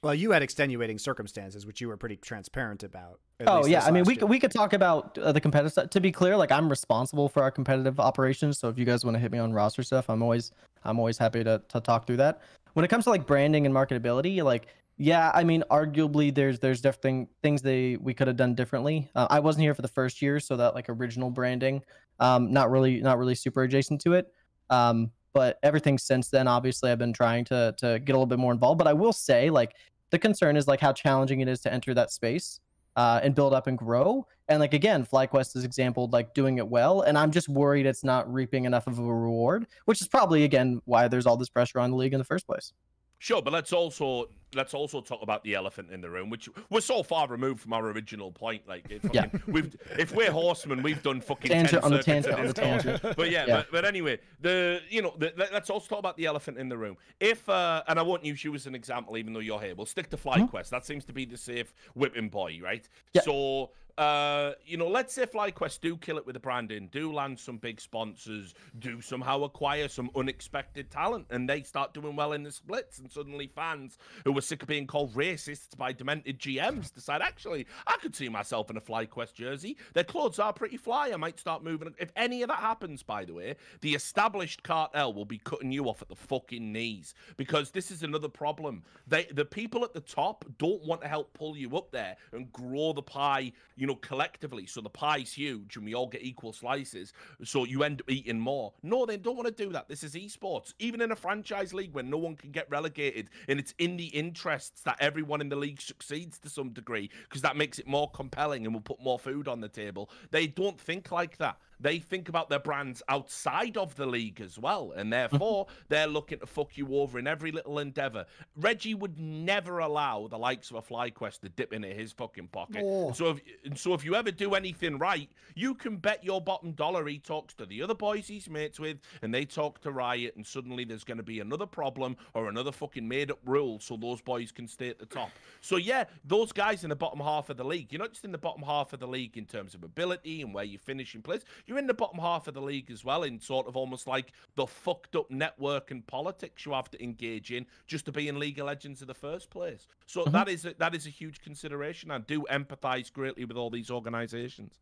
Well, 0.04 0.16
you 0.16 0.32
had 0.32 0.42
extenuating 0.42 0.98
circumstances, 0.98 1.66
which 1.68 1.80
you 1.80 1.88
were 1.88 1.98
pretty 1.98 2.16
transparent 2.18 2.82
about. 2.82 3.20
Oh 3.46 3.66
yeah, 3.68 3.86
I 3.86 3.92
mean 3.92 4.04
we 4.04 4.14
year. 4.14 4.20
could 4.22 4.30
we 4.30 4.40
could 4.40 4.52
talk 4.52 4.74
about 4.74 5.18
uh, 5.18 5.32
the 5.32 5.40
competitive 5.40 5.72
stuff. 5.72 5.90
To 5.92 6.02
be 6.02 6.12
clear, 6.12 6.36
like 6.36 6.52
I'm 6.52 6.70
responsible 6.70 7.30
for 7.30 7.44
our 7.44 7.52
competitive 7.52 8.00
operations. 8.00 8.58
So 8.58 8.70
if 8.70 8.80
you 8.80 8.86
guys 8.86 9.06
want 9.06 9.16
to 9.16 9.20
hit 9.20 9.32
me 9.32 9.38
on 9.38 9.54
roster 9.54 9.84
stuff, 9.84 10.10
I'm 10.10 10.24
always 10.24 10.52
I'm 10.84 10.98
always 10.98 11.18
happy 11.20 11.44
to 11.44 11.62
to 11.70 11.80
talk 11.80 12.08
through 12.08 12.18
that. 12.18 12.42
When 12.74 12.84
it 12.84 12.88
comes 12.88 13.04
to 13.04 13.12
like 13.12 13.28
branding 13.28 13.66
and 13.66 13.76
marketability, 13.76 14.44
like 14.44 14.68
yeah, 14.98 15.32
I 15.36 15.44
mean 15.44 15.64
arguably 15.70 16.34
there's 16.34 16.60
there's 16.60 16.82
definitely 16.82 17.28
things 17.44 17.62
they 17.62 17.98
we 17.98 18.14
could 18.16 18.28
have 18.28 18.38
done 18.38 18.56
differently. 18.56 19.10
Uh, 19.14 19.28
I 19.30 19.40
wasn't 19.40 19.64
here 19.64 19.76
for 19.76 19.84
the 19.84 19.88
first 19.88 20.22
year, 20.22 20.40
so 20.40 20.58
that 20.58 20.74
like 20.74 20.86
original 20.90 21.30
branding, 21.30 21.84
um, 22.20 22.52
not 22.52 22.72
really 22.72 23.02
not 23.02 23.20
really 23.20 23.36
super 23.36 23.64
adjacent 23.64 24.02
to 24.02 24.14
it. 24.14 24.34
Um, 24.72 25.12
but 25.34 25.60
everything 25.64 25.98
since 25.98 26.30
then, 26.30 26.48
obviously, 26.48 26.92
I've 26.92 27.00
been 27.00 27.14
trying 27.14 27.46
to 27.46 27.74
to 27.78 28.00
get 28.00 28.14
a 28.14 28.16
little 28.16 28.26
bit 28.26 28.40
more 28.40 28.52
involved. 28.52 28.78
But 28.78 28.88
I 28.88 28.94
will 28.94 29.14
say, 29.14 29.50
like 29.50 29.76
the 30.12 30.20
concern 30.20 30.56
is 30.56 30.68
like 30.68 30.80
how 30.80 30.94
challenging 30.94 31.42
it 31.42 31.48
is 31.48 31.62
to 31.62 31.74
enter 31.74 31.94
that 31.94 32.12
space 32.12 32.60
uh, 32.96 33.20
and 33.24 33.34
build 33.34 33.54
up 33.54 33.68
and 33.68 33.78
grow. 33.78 34.28
And 34.48 34.60
like 34.60 34.74
again, 34.74 35.06
FlyQuest 35.06 35.56
is 35.56 35.64
exampled 35.64 36.14
like 36.14 36.34
doing 36.34 36.58
it 36.58 36.68
well, 36.68 37.02
and 37.02 37.18
I'm 37.18 37.32
just 37.32 37.50
worried 37.50 37.86
it's 37.86 38.04
not 38.04 38.32
reaping 38.32 38.66
enough 38.66 38.86
of 38.88 39.00
a 39.00 39.04
reward, 39.04 39.66
which 39.86 40.02
is 40.02 40.08
probably 40.08 40.44
again 40.44 40.82
why 40.86 41.08
there's 41.08 41.26
all 41.26 41.38
this 41.38 41.50
pressure 41.50 41.80
on 41.80 41.92
the 41.92 41.98
league 41.98 42.14
in 42.14 42.20
the 42.20 42.26
first 42.26 42.46
place. 42.46 42.74
Sure, 43.22 43.40
but 43.40 43.54
let's 43.54 43.72
also 43.72 44.30
let's 44.56 44.74
also 44.74 45.00
talk 45.00 45.22
about 45.22 45.44
the 45.44 45.54
elephant 45.54 45.92
in 45.92 46.02
the 46.02 46.10
room, 46.10 46.32
which 46.32 46.50
we're 46.72 46.82
so 46.82 47.04
far 47.04 47.28
removed 47.28 47.62
from 47.62 47.72
our 47.72 47.86
original 47.92 48.32
point. 48.32 48.68
Like, 48.68 48.88
if, 48.90 49.06
Yeah. 49.14 49.28
we've 49.46 49.78
if 50.00 50.12
we're 50.12 50.32
horsemen, 50.32 50.82
we've 50.82 51.04
done 51.04 51.22
fucking 51.22 51.52
Tangent 51.52 51.84
10 51.84 51.84
on 51.84 51.92
the 51.92 52.02
circuits 52.02 52.26
tangent 52.28 52.40
on 52.40 52.48
the 52.48 52.54
tangent. 52.54 53.16
But 53.16 53.30
yeah, 53.30 53.46
Yeah. 53.46 53.56
But, 53.58 53.72
but 53.72 53.86
anyway, 53.86 54.18
the 54.40 54.82
you 54.90 55.04
know, 55.04 55.14
the, 55.20 55.32
let- 55.38 55.54
let's 55.54 55.70
also 55.70 55.88
talk 55.88 56.00
about 56.00 56.18
the 56.18 56.26
elephant 56.26 56.58
in 56.58 56.68
the 56.68 56.80
room. 56.80 56.98
If 57.20 57.48
uh, 57.48 57.84
and 57.88 58.00
I 58.00 58.02
won't 58.02 58.26
use 58.26 58.44
you 58.44 58.56
as 58.56 58.66
an 58.66 58.74
example, 58.74 59.16
even 59.20 59.34
though 59.34 59.40
you're 59.40 59.62
here. 59.62 59.76
We'll 59.76 59.86
stick 59.86 60.10
to 60.10 60.18
FlyQuest. 60.18 60.70
That 60.70 60.84
seems 60.88 61.06
to 61.06 61.14
be 61.14 61.26
the 61.26 61.38
safe 61.38 61.72
whipping 61.94 62.30
boy, 62.30 62.60
right? 62.60 62.90
Yeah. 63.14 63.22
So. 63.22 63.70
Uh, 63.98 64.54
you 64.66 64.78
know, 64.78 64.88
let's 64.88 65.14
say 65.14 65.26
FlyQuest 65.26 65.82
do 65.82 65.98
kill 65.98 66.18
it 66.18 66.26
with 66.26 66.34
the 66.34 66.40
branding, 66.40 66.90
do 66.92 67.12
land 67.12 67.40
some 67.40 67.58
big 67.58 67.80
sponsors, 67.80 68.54
do 68.80 69.02
somehow 69.02 69.44
acquire 69.44 69.88
some 69.88 70.10
unexpected 70.16 70.90
talent, 70.90 71.26
and 71.30 71.50
they 71.50 71.62
start 71.64 71.94
doing 71.94 72.16
well 72.16 72.34
in 72.34 72.44
the 72.44 72.52
splits, 72.52 73.00
and 73.00 73.12
suddenly 73.12 73.48
fans 73.48 73.98
who 74.24 74.32
were 74.32 74.42
sick 74.42 74.62
of 74.62 74.68
being 74.68 74.88
called 74.88 75.14
racists 75.14 75.78
by 75.78 75.92
demented 75.92 76.40
GMs 76.40 76.94
decide, 76.94 77.22
actually, 77.22 77.68
I 77.88 77.98
could 78.02 78.16
see 78.16 78.30
myself 78.30 78.70
in 78.70 78.78
a 78.78 78.82
FlyQuest 78.82 79.34
jersey. 79.34 79.78
Their 79.94 80.04
clothes 80.04 80.40
are 80.40 80.54
pretty 80.54 80.78
fly. 80.78 81.12
I 81.12 81.18
might 81.18 81.40
start 81.40 81.64
moving. 81.64 81.94
If 82.00 82.12
any 82.16 82.42
of 82.42 82.50
that 82.50 82.60
happens, 82.60 83.04
by 83.04 83.26
the 83.26 83.34
way, 83.34 83.56
the 83.82 83.94
established 83.94 84.64
cartel 84.64 85.14
will 85.14 85.26
be 85.26 85.38
cutting 85.40 85.72
you 85.72 85.86
off 85.86 86.02
at 86.02 86.10
the 86.10 86.16
fucking 86.16 86.72
knees 86.72 87.14
because 87.38 87.72
this 87.72 87.92
is 87.92 88.04
another 88.04 88.30
problem. 88.30 88.84
They, 89.08 89.26
the 89.26 89.46
people 89.46 89.84
at 89.84 89.94
the 89.94 90.02
top, 90.02 90.46
don't 90.58 90.84
want 90.86 91.02
to 91.02 91.08
help 91.08 91.34
pull 91.34 91.58
you 91.58 91.76
up 91.78 91.92
there 91.92 92.16
and 92.32 92.52
grow 92.52 92.94
the 92.94 93.02
pie, 93.02 93.52
you 93.82 93.88
know, 93.88 93.96
collectively. 93.96 94.68
So 94.68 94.80
the 94.80 94.92
pie's 94.92 95.34
huge 95.34 95.76
and 95.76 95.84
we 95.84 95.96
all 95.96 96.06
get 96.06 96.22
equal 96.22 96.54
slices. 96.54 97.14
So 97.44 97.64
you 97.64 97.82
end 97.82 98.02
up 98.02 98.12
eating 98.12 98.40
more. 98.40 98.74
No, 98.84 99.08
they 99.08 99.18
don't 99.18 99.36
want 99.36 99.48
to 99.48 99.64
do 99.66 99.72
that. 99.72 99.90
This 99.90 100.04
is 100.04 100.14
esports. 100.14 100.76
Even 100.78 101.02
in 101.02 101.12
a 101.12 101.16
franchise 101.16 101.74
league 101.74 101.92
where 101.92 102.04
no 102.04 102.18
one 102.18 102.36
can 102.36 102.52
get 102.52 102.70
relegated, 102.70 103.32
and 103.48 103.60
it's 103.60 103.74
in 103.80 103.98
the 103.98 104.06
interests 104.06 104.84
that 104.84 104.98
everyone 105.00 105.42
in 105.42 105.50
the 105.50 105.56
league 105.56 105.82
succeeds 105.82 106.38
to 106.38 106.48
some 106.48 106.70
degree 106.70 107.10
because 107.28 107.42
that 107.42 107.58
makes 107.58 107.80
it 107.80 107.88
more 107.88 108.08
compelling 108.12 108.66
and 108.66 108.76
will 108.76 108.82
put 108.82 109.02
more 109.02 109.18
food 109.18 109.48
on 109.48 109.62
the 109.62 109.68
table. 109.68 110.12
They 110.30 110.46
don't 110.46 110.80
think 110.80 111.12
like 111.12 111.38
that. 111.38 111.58
They 111.82 112.00
think 112.00 112.30
about 112.30 112.50
their 112.50 112.60
brands 112.60 113.02
outside 113.10 113.78
of 113.78 113.96
the 113.96 114.06
league 114.06 114.40
as 114.40 114.60
well, 114.60 114.92
and 114.92 115.04
mm-hmm. 115.04 115.10
therefore 115.12 115.68
they're 115.90 116.08
looking 116.08 116.40
to 116.40 116.46
fuck 116.46 116.78
you 116.78 116.96
over 116.96 117.20
in 117.20 117.28
every 117.28 117.52
little 117.52 117.80
endeavor. 117.80 118.26
Reggie 118.56 118.94
would 118.94 119.20
never 119.20 119.80
allow 119.80 120.28
the 120.28 120.38
likes 120.38 120.70
of 120.70 120.78
a 120.78 120.82
FlyQuest 120.82 121.42
to 121.42 121.50
dip 121.50 121.74
into 121.74 121.88
his 121.88 122.12
fucking 122.12 122.48
pocket. 122.48 122.84
No. 122.84 123.12
So 123.14 123.32
if 123.32 123.42
and 123.66 123.78
so 123.78 123.94
if 123.94 124.06
you 124.06 124.16
ever 124.16 124.32
do 124.32 124.54
anything 124.54 124.98
right, 124.98 125.30
you 125.56 125.74
can 125.74 125.98
bet 125.98 126.24
your 126.24 126.42
bottom 126.42 126.74
dollar 126.74 127.08
he 127.08 127.20
talks 127.20 127.54
to 127.56 127.66
the 127.66 127.82
other 127.82 127.96
boys 127.96 128.28
he's 128.28 128.50
mates 128.50 128.80
with, 128.80 129.00
and 129.22 129.34
they 129.34 129.46
talk 129.46 129.82
to 129.82 129.92
Riot, 129.92 130.36
and 130.36 130.46
suddenly 130.46 130.86
there's 130.86 131.04
going 131.04 131.18
to 131.18 131.24
be 131.24 131.40
another 131.40 131.66
problem 131.66 132.16
or 132.34 132.50
another 132.50 132.72
fucking 132.72 133.08
made 133.08 133.32
up 133.32 133.40
rule, 133.46 133.80
so 133.80 133.98
those 133.98 134.22
boys 134.22 134.52
can 134.52 134.68
stay 134.68 134.90
at 134.90 135.00
the 135.00 135.06
top. 135.06 135.32
So 135.62 135.78
yeah, 135.78 136.06
those 136.26 136.52
guys 136.52 136.84
in 136.84 136.90
the 136.90 136.96
bottom 136.96 137.20
half 137.20 137.50
of 137.50 137.58
the 137.58 137.64
league, 137.64 137.92
you're 137.92 138.00
not 138.00 138.12
just 138.12 138.26
in 138.26 138.32
the 138.32 138.38
bottom 138.38 138.64
half 138.64 138.94
of 138.94 139.00
the 139.00 139.08
league 139.08 139.38
in 139.38 139.46
terms 139.46 139.74
of 139.74 139.84
ability 139.84 140.42
and 140.42 140.54
where 140.54 140.64
you 140.64 140.78
finish 140.78 141.16
in 141.16 141.22
place. 141.22 141.44
You're 141.66 141.71
in 141.78 141.88
the 141.88 141.94
bottom 141.94 142.20
half 142.20 142.48
of 142.48 142.54
the 142.54 142.62
league 142.62 142.92
as 142.92 143.04
well, 143.04 143.24
in 143.24 143.40
sort 143.40 143.68
of 143.68 143.76
almost 143.76 144.08
like 144.08 144.32
the 144.56 144.68
fucked 144.68 145.16
up 145.16 145.30
network 145.30 145.92
and 145.92 146.06
politics 146.06 146.66
you 146.66 146.74
have 146.74 146.90
to 146.92 147.04
engage 147.04 147.52
in 147.52 147.66
just 147.88 148.06
to 148.06 148.12
be 148.12 148.28
in 148.28 148.40
League 148.40 148.60
of 148.60 148.66
Legends 148.66 149.02
in 149.02 149.08
the 149.08 149.14
first 149.14 149.50
place. 149.50 149.88
So 150.06 150.22
mm-hmm. 150.22 150.32
that 150.32 150.50
is 150.50 150.66
a, 150.66 150.74
that 150.78 150.96
is 150.96 151.06
a 151.08 151.10
huge 151.10 151.42
consideration. 151.42 152.12
I 152.12 152.20
do 152.20 152.46
empathise 152.52 153.12
greatly 153.12 153.46
with 153.46 153.58
all 153.58 153.70
these 153.70 153.90
organisations. 153.90 154.80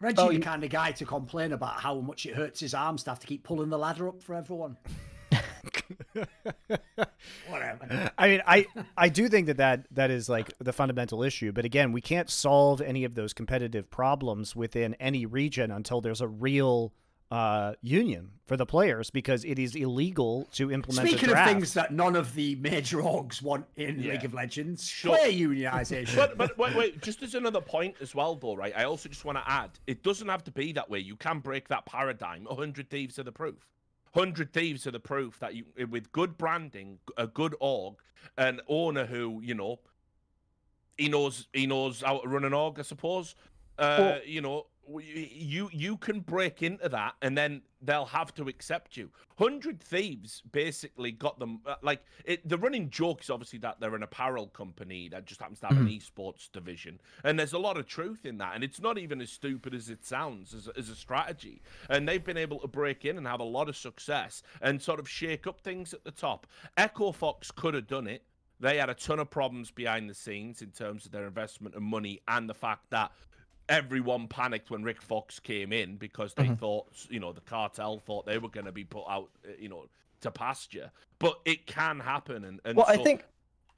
Reggie, 0.00 0.16
Oh, 0.18 0.28
the 0.30 0.38
kind 0.38 0.62
of 0.62 0.70
guy 0.70 0.92
to 0.92 1.04
complain 1.04 1.52
about 1.52 1.80
how 1.80 1.96
much 2.00 2.24
it 2.26 2.34
hurts 2.34 2.60
his 2.60 2.74
arms 2.74 3.02
to 3.04 3.10
have 3.10 3.18
to 3.20 3.26
keep 3.26 3.42
pulling 3.42 3.68
the 3.68 3.78
ladder 3.78 4.08
up 4.08 4.22
for 4.22 4.34
everyone. 4.34 4.76
Whatever. 7.48 8.10
I 8.18 8.28
mean, 8.28 8.42
I 8.46 8.66
I 8.96 9.08
do 9.08 9.28
think 9.28 9.46
that, 9.46 9.56
that 9.58 9.86
that 9.92 10.10
is 10.10 10.28
like 10.28 10.52
the 10.58 10.72
fundamental 10.72 11.22
issue. 11.22 11.52
But 11.52 11.64
again, 11.64 11.92
we 11.92 12.00
can't 12.00 12.30
solve 12.30 12.80
any 12.80 13.04
of 13.04 13.14
those 13.14 13.32
competitive 13.32 13.90
problems 13.90 14.54
within 14.54 14.94
any 14.94 15.26
region 15.26 15.70
until 15.70 16.00
there's 16.00 16.20
a 16.20 16.28
real 16.28 16.92
uh, 17.30 17.74
union 17.82 18.30
for 18.46 18.56
the 18.56 18.64
players 18.64 19.10
because 19.10 19.44
it 19.44 19.58
is 19.58 19.74
illegal 19.76 20.48
to 20.52 20.72
implement 20.72 21.06
a 21.06 21.10
Speaking 21.10 21.30
of 21.30 21.44
things 21.44 21.74
that 21.74 21.92
none 21.92 22.16
of 22.16 22.34
the 22.34 22.54
major 22.56 22.98
orgs 22.98 23.42
want 23.42 23.66
in 23.76 24.00
Yeah. 24.00 24.12
League 24.12 24.24
of 24.24 24.32
Legends, 24.32 24.86
Sure. 24.86 25.14
player 25.14 25.30
unionization. 25.48 26.16
But 26.16 26.38
but 26.38 26.56
wait, 26.56 26.74
wait, 26.74 27.02
just 27.02 27.22
as 27.22 27.34
another 27.34 27.60
point 27.60 27.96
as 28.00 28.14
well, 28.14 28.34
though, 28.34 28.56
right? 28.56 28.72
I 28.74 28.84
also 28.84 29.10
just 29.10 29.26
want 29.26 29.36
to 29.36 29.44
add, 29.46 29.72
it 29.86 30.02
doesn't 30.02 30.28
have 30.28 30.42
to 30.44 30.50
be 30.50 30.72
that 30.72 30.88
way. 30.88 31.00
You 31.00 31.16
can 31.16 31.40
break 31.40 31.68
that 31.68 31.84
paradigm. 31.84 32.46
hundred 32.46 32.88
thieves 32.88 33.18
are 33.18 33.24
the 33.24 33.32
proof. 33.32 33.66
Hundred 34.14 34.52
thieves 34.52 34.86
are 34.86 34.90
the 34.90 35.00
proof 35.00 35.38
that 35.40 35.54
you, 35.54 35.64
with 35.90 36.10
good 36.12 36.38
branding, 36.38 36.98
a 37.16 37.26
good 37.26 37.54
org, 37.60 37.96
an 38.36 38.60
owner 38.68 39.06
who 39.06 39.40
you 39.42 39.54
know, 39.54 39.80
he 40.96 41.08
knows 41.08 41.48
he 41.52 41.66
knows 41.66 42.00
how 42.02 42.18
to 42.18 42.28
run 42.28 42.44
an 42.44 42.52
org, 42.54 42.78
I 42.78 42.82
suppose. 42.82 43.34
Uh, 43.78 43.96
Well- 43.98 44.20
you 44.24 44.40
know, 44.40 44.66
you 45.00 45.68
you 45.72 45.96
can 45.98 46.20
break 46.20 46.62
into 46.62 46.88
that, 46.88 47.14
and 47.22 47.36
then 47.36 47.62
they'll 47.82 48.06
have 48.06 48.34
to 48.34 48.48
accept 48.48 48.96
you. 48.96 49.10
Hundred 49.38 49.80
Thieves 49.80 50.42
basically 50.50 51.12
got 51.12 51.38
them 51.38 51.60
uh, 51.66 51.76
like 51.82 52.02
it, 52.24 52.48
the 52.48 52.58
running 52.58 52.90
joke 52.90 53.22
is 53.22 53.30
obviously 53.30 53.58
that 53.60 53.80
they're 53.80 53.94
an 53.94 54.02
apparel 54.02 54.48
company 54.48 55.08
that 55.08 55.26
just 55.26 55.40
happens 55.40 55.60
to 55.60 55.66
have 55.66 55.76
an 55.76 55.88
esports 55.88 56.50
division, 56.50 57.00
and 57.24 57.38
there's 57.38 57.52
a 57.52 57.58
lot 57.58 57.76
of 57.76 57.86
truth 57.86 58.24
in 58.24 58.38
that, 58.38 58.54
and 58.54 58.64
it's 58.64 58.80
not 58.80 58.98
even 58.98 59.20
as 59.20 59.30
stupid 59.30 59.74
as 59.74 59.88
it 59.90 60.04
sounds 60.04 60.54
as, 60.54 60.68
as 60.76 60.88
a 60.88 60.96
strategy. 60.96 61.62
And 61.88 62.08
they've 62.08 62.24
been 62.24 62.36
able 62.36 62.58
to 62.60 62.68
break 62.68 63.04
in 63.04 63.16
and 63.16 63.26
have 63.26 63.40
a 63.40 63.44
lot 63.44 63.68
of 63.68 63.76
success 63.76 64.42
and 64.60 64.82
sort 64.82 65.00
of 65.00 65.08
shake 65.08 65.46
up 65.46 65.60
things 65.60 65.94
at 65.94 66.04
the 66.04 66.10
top. 66.10 66.46
Echo 66.76 67.12
Fox 67.12 67.50
could 67.50 67.74
have 67.74 67.86
done 67.86 68.06
it. 68.06 68.24
They 68.60 68.78
had 68.78 68.90
a 68.90 68.94
ton 68.94 69.20
of 69.20 69.30
problems 69.30 69.70
behind 69.70 70.10
the 70.10 70.14
scenes 70.14 70.62
in 70.62 70.70
terms 70.70 71.06
of 71.06 71.12
their 71.12 71.26
investment 71.28 71.76
and 71.76 71.84
money, 71.84 72.20
and 72.26 72.48
the 72.48 72.54
fact 72.54 72.90
that 72.90 73.12
everyone 73.68 74.28
panicked 74.28 74.70
when 74.70 74.82
Rick 74.82 75.02
Fox 75.02 75.38
came 75.40 75.72
in 75.72 75.96
because 75.96 76.34
they 76.34 76.48
thought, 76.48 76.88
you 77.08 77.20
know, 77.20 77.32
the 77.32 77.40
cartel 77.40 77.98
thought 77.98 78.26
they 78.26 78.38
were 78.38 78.48
going 78.48 78.66
to 78.66 78.72
be 78.72 78.84
put 78.84 79.04
out, 79.08 79.30
uh, 79.46 79.52
you 79.58 79.68
know, 79.68 79.86
to 80.20 80.30
pasture. 80.30 80.90
But 81.18 81.38
it 81.44 81.66
can 81.66 82.00
happen, 82.00 82.44
and, 82.44 82.60
and 82.64 82.76
Well, 82.76 82.86
I 82.88 82.96
think 82.96 83.24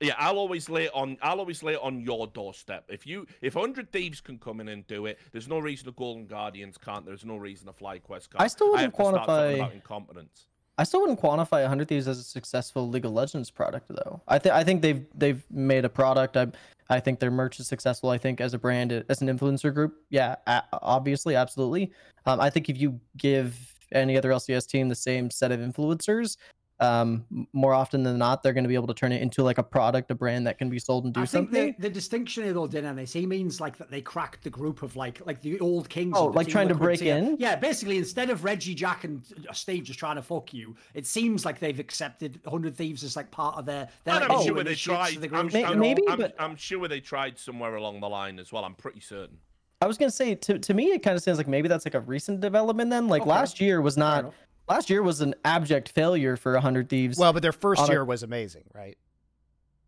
yeah, 0.01 0.15
I'll 0.17 0.39
always 0.39 0.70
lay 0.70 0.85
it 0.85 0.93
on. 0.94 1.19
I'll 1.20 1.41
always 1.41 1.62
lay 1.62 1.75
it 1.75 1.81
on 1.83 2.01
your 2.01 2.27
doorstep. 2.27 2.85
If 2.89 3.07
you, 3.07 3.27
if 3.43 3.55
hundred 3.55 3.93
thieves 3.93 4.20
can 4.20 4.39
come 4.39 4.60
in 4.60 4.69
and 4.69 4.86
do 4.86 5.07
it, 5.07 5.19
there's 5.33 5.49
no 5.49 5.59
reason 5.59 5.86
the 5.86 5.93
Golden 5.93 6.27
Guardians 6.27 6.78
can't. 6.78 7.05
There's 7.05 7.25
no 7.25 7.36
reason 7.36 7.67
the 7.67 7.75
FlyQuest 7.75 8.31
can't. 8.31 8.41
I 8.41 8.47
still 8.47 8.70
wouldn't 8.70 8.94
talking 8.94 9.19
quantify- 9.19 9.55
about 9.57 9.73
incompetence. 9.75 10.47
I 10.81 10.84
still 10.84 11.02
wouldn't 11.02 11.20
quantify 11.20 11.60
100 11.60 11.89
Thieves 11.89 12.09
as 12.09 12.18
a 12.18 12.23
successful 12.23 12.89
League 12.89 13.05
of 13.05 13.12
Legends 13.12 13.50
product, 13.50 13.84
though. 13.91 14.23
I 14.26 14.39
think 14.39 14.55
I 14.55 14.65
think 14.65 14.81
they've 14.81 15.05
they've 15.15 15.44
made 15.50 15.84
a 15.84 15.91
product. 15.91 16.39
I 16.39 16.47
I 16.89 17.00
think 17.00 17.20
their 17.20 17.31
merch 17.31 17.60
is 17.60 17.67
successful. 17.67 18.09
I 18.09 18.17
think 18.17 18.41
as 18.41 18.55
a 18.55 18.59
brand, 18.59 19.05
as 19.10 19.20
an 19.20 19.28
influencer 19.28 19.75
group, 19.75 19.94
yeah, 20.09 20.36
obviously, 20.73 21.36
absolutely. 21.36 21.92
Um, 22.25 22.41
I 22.41 22.49
think 22.49 22.70
if 22.70 22.81
you 22.81 22.99
give 23.18 23.75
any 23.92 24.17
other 24.17 24.31
LCS 24.31 24.67
team 24.67 24.89
the 24.89 24.94
same 24.94 25.31
set 25.31 25.52
of 25.52 25.60
influencers, 25.60 26.39
um, 26.81 27.25
more 27.52 27.75
often 27.75 28.02
than 28.02 28.17
not, 28.18 28.42
they're 28.42 28.52
going 28.55 28.65
to 28.65 28.68
be 28.68 28.75
able 28.75 28.86
to 28.86 28.94
turn 28.94 29.12
it 29.12 29.20
into 29.20 29.42
like 29.42 29.59
a 29.59 29.62
product, 29.62 30.10
a 30.10 30.15
brand 30.15 30.47
that 30.47 30.57
can 30.59 30.70
be 30.70 30.78
sold 30.78 31.05
and 31.05 31.12
do 31.12 31.20
I 31.20 31.26
think 31.26 31.49
something. 31.49 31.75
the, 31.78 31.89
the 31.89 31.91
distinction 31.91 32.44
here, 32.44 32.52
though, 32.55 32.67
Dennis, 32.67 33.12
he 33.12 33.26
means 33.26 33.60
like 33.60 33.76
that 33.76 33.91
they 33.91 34.00
cracked 34.00 34.42
the 34.42 34.50
group 34.50 34.83
of 34.83 34.97
like 34.97 35.25
like 35.26 35.42
the 35.42 35.60
old 35.60 35.89
kings. 35.89 36.15
Oh, 36.17 36.26
like 36.26 36.49
trying 36.49 36.68
to 36.68 36.75
break 36.75 37.00
tier. 37.00 37.17
in? 37.17 37.36
Yeah, 37.39 37.57
basically, 37.57 37.99
instead 37.99 38.31
of 38.31 38.44
Reggie, 38.44 38.75
Jack, 38.75 39.05
and 39.05 39.23
uh, 39.49 39.52
Steve 39.52 39.84
just 39.84 39.99
trying 39.99 40.17
to 40.17 40.23
fuck 40.23 40.55
you, 40.55 40.75
it 40.94 41.07
seems 41.07 41.44
like 41.44 41.59
they've 41.59 41.78
accepted 41.78 42.41
Hundred 42.49 42.75
Thieves 42.76 43.05
as 43.05 43.15
like 43.17 43.31
part 43.31 43.57
of 43.59 43.67
their. 43.67 43.89
their 44.05 44.15
I'm 44.15 44.39
new 44.39 44.44
sure 44.47 44.65
they 44.65 44.75
tried. 44.75 45.17
the 45.20 45.34
I'm, 45.36 45.49
group, 45.49 45.65
I'm- 45.67 45.78
maybe, 45.78 46.02
I'm, 46.09 46.18
but- 46.18 46.34
I'm 46.39 46.57
sure 46.57 46.89
they 46.89 47.00
tried 47.00 47.39
somewhere 47.39 47.75
along 47.76 48.00
the 48.00 48.09
line 48.09 48.39
as 48.39 48.52
well. 48.52 48.65
I'm 48.65 48.75
pretty 48.75 49.00
certain. 49.00 49.36
I 49.83 49.86
was 49.86 49.97
gonna 49.97 50.10
say 50.10 50.34
to 50.34 50.59
to 50.59 50.75
me, 50.75 50.86
it 50.92 51.02
kind 51.02 51.17
of 51.17 51.23
sounds 51.23 51.39
like 51.39 51.49
maybe 51.49 51.67
that's 51.68 51.86
like 51.86 51.94
a 51.94 52.00
recent 52.00 52.41
development. 52.41 52.91
Then, 52.91 53.09
like 53.09 53.23
Okay. 53.23 53.31
last 53.31 53.60
year 53.60 53.81
was 53.81 53.97
not. 53.97 54.33
Last 54.70 54.89
year 54.89 55.02
was 55.02 55.20
an 55.20 55.34
abject 55.44 55.89
failure 55.89 56.36
for 56.36 56.52
100 56.52 56.89
Thieves. 56.89 57.18
well, 57.18 57.32
but 57.32 57.42
their 57.42 57.50
first 57.50 57.82
on 57.82 57.89
a- 57.89 57.92
year 57.92 58.05
was 58.05 58.23
amazing, 58.23 58.62
right? 58.73 58.97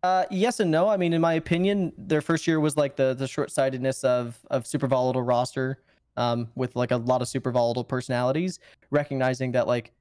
Uh, 0.03 0.25
yes 0.29 0.59
and 0.59 0.69
no. 0.69 0.89
I 0.89 0.97
mean, 0.97 1.13
in 1.13 1.21
my 1.21 1.35
opinion, 1.35 1.93
their 1.97 2.19
first 2.19 2.45
year 2.45 2.59
was 2.59 2.75
like 2.75 2.97
the 2.97 3.13
the 3.13 3.25
short 3.25 3.49
sightedness 3.49 4.03
of 4.03 4.37
of 4.51 4.67
super 4.67 4.85
volatile 4.85 5.23
roster, 5.23 5.79
um, 6.17 6.49
with 6.55 6.75
like 6.75 6.91
a 6.91 6.97
lot 6.97 7.21
of 7.21 7.29
super 7.29 7.49
volatile 7.53 7.85
personalities. 7.85 8.59
Recognizing 8.91 9.53
that 9.53 9.65
like 9.65 9.93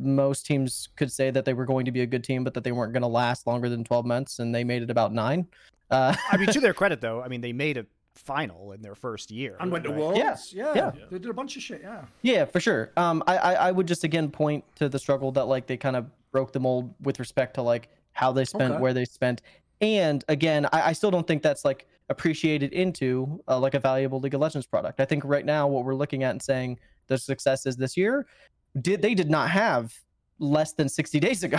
most 0.00 0.44
teams 0.44 0.88
could 0.96 1.12
say 1.12 1.30
that 1.30 1.44
they 1.44 1.54
were 1.54 1.64
going 1.64 1.84
to 1.84 1.92
be 1.92 2.00
a 2.00 2.06
good 2.06 2.24
team, 2.24 2.42
but 2.42 2.54
that 2.54 2.64
they 2.64 2.72
weren't 2.72 2.92
going 2.92 3.02
to 3.02 3.08
last 3.08 3.46
longer 3.46 3.68
than 3.68 3.84
twelve 3.84 4.04
months, 4.04 4.40
and 4.40 4.52
they 4.52 4.64
made 4.64 4.82
it 4.82 4.90
about 4.90 5.12
nine. 5.14 5.46
Uh, 5.88 6.16
I 6.32 6.36
mean, 6.36 6.48
to 6.48 6.60
their 6.60 6.74
credit, 6.80 7.00
though, 7.00 7.22
I 7.22 7.28
mean 7.28 7.40
they 7.40 7.52
made 7.52 7.76
a 7.76 7.86
final 8.20 8.72
in 8.72 8.82
their 8.82 8.94
first 8.94 9.30
year 9.30 9.56
And 9.60 9.70
went 9.72 9.84
to 9.84 9.90
right? 9.90 9.98
Worlds. 9.98 10.52
Yeah. 10.52 10.72
yeah. 10.74 10.90
They 11.10 11.18
did 11.18 11.30
a 11.30 11.34
bunch 11.34 11.56
of 11.56 11.62
shit. 11.62 11.80
Yeah. 11.82 12.04
Yeah, 12.22 12.44
for 12.44 12.60
sure. 12.60 12.90
Um, 12.96 13.22
I, 13.26 13.36
I 13.36 13.52
I 13.54 13.70
would 13.72 13.86
just 13.88 14.04
again 14.04 14.30
point 14.30 14.64
to 14.76 14.88
the 14.88 14.98
struggle 14.98 15.32
that 15.32 15.44
like 15.46 15.66
they 15.66 15.76
kind 15.76 15.96
of 15.96 16.06
broke 16.32 16.52
the 16.52 16.60
mold 16.60 16.94
with 17.00 17.18
respect 17.18 17.54
to 17.54 17.62
like 17.62 17.88
how 18.12 18.32
they 18.32 18.44
spent, 18.44 18.72
Okay. 18.74 18.80
where 18.82 18.92
they 18.94 19.04
spent, 19.04 19.42
and 19.80 20.24
again, 20.28 20.66
I, 20.72 20.90
I 20.90 20.92
still 20.92 21.10
don't 21.10 21.26
think 21.26 21.42
that's 21.42 21.64
like 21.64 21.86
appreciated 22.08 22.72
into 22.72 23.40
uh, 23.48 23.58
like 23.58 23.74
a 23.74 23.78
valuable 23.80 24.18
League 24.20 24.34
of 24.34 24.40
Legends 24.40 24.66
product. 24.66 25.00
I 25.00 25.04
think 25.04 25.24
right 25.24 25.44
now 25.44 25.66
what 25.68 25.84
we're 25.84 25.94
looking 25.94 26.22
at 26.24 26.30
and 26.32 26.42
saying 26.42 26.78
the 27.06 27.16
successes 27.18 27.76
this 27.76 27.96
year 27.96 28.26
did 28.80 29.00
they 29.02 29.14
did 29.14 29.30
not 29.30 29.50
have 29.50 29.92
less 30.38 30.72
than 30.72 30.88
60 30.88 31.18
days 31.26 31.42
ago. 31.44 31.58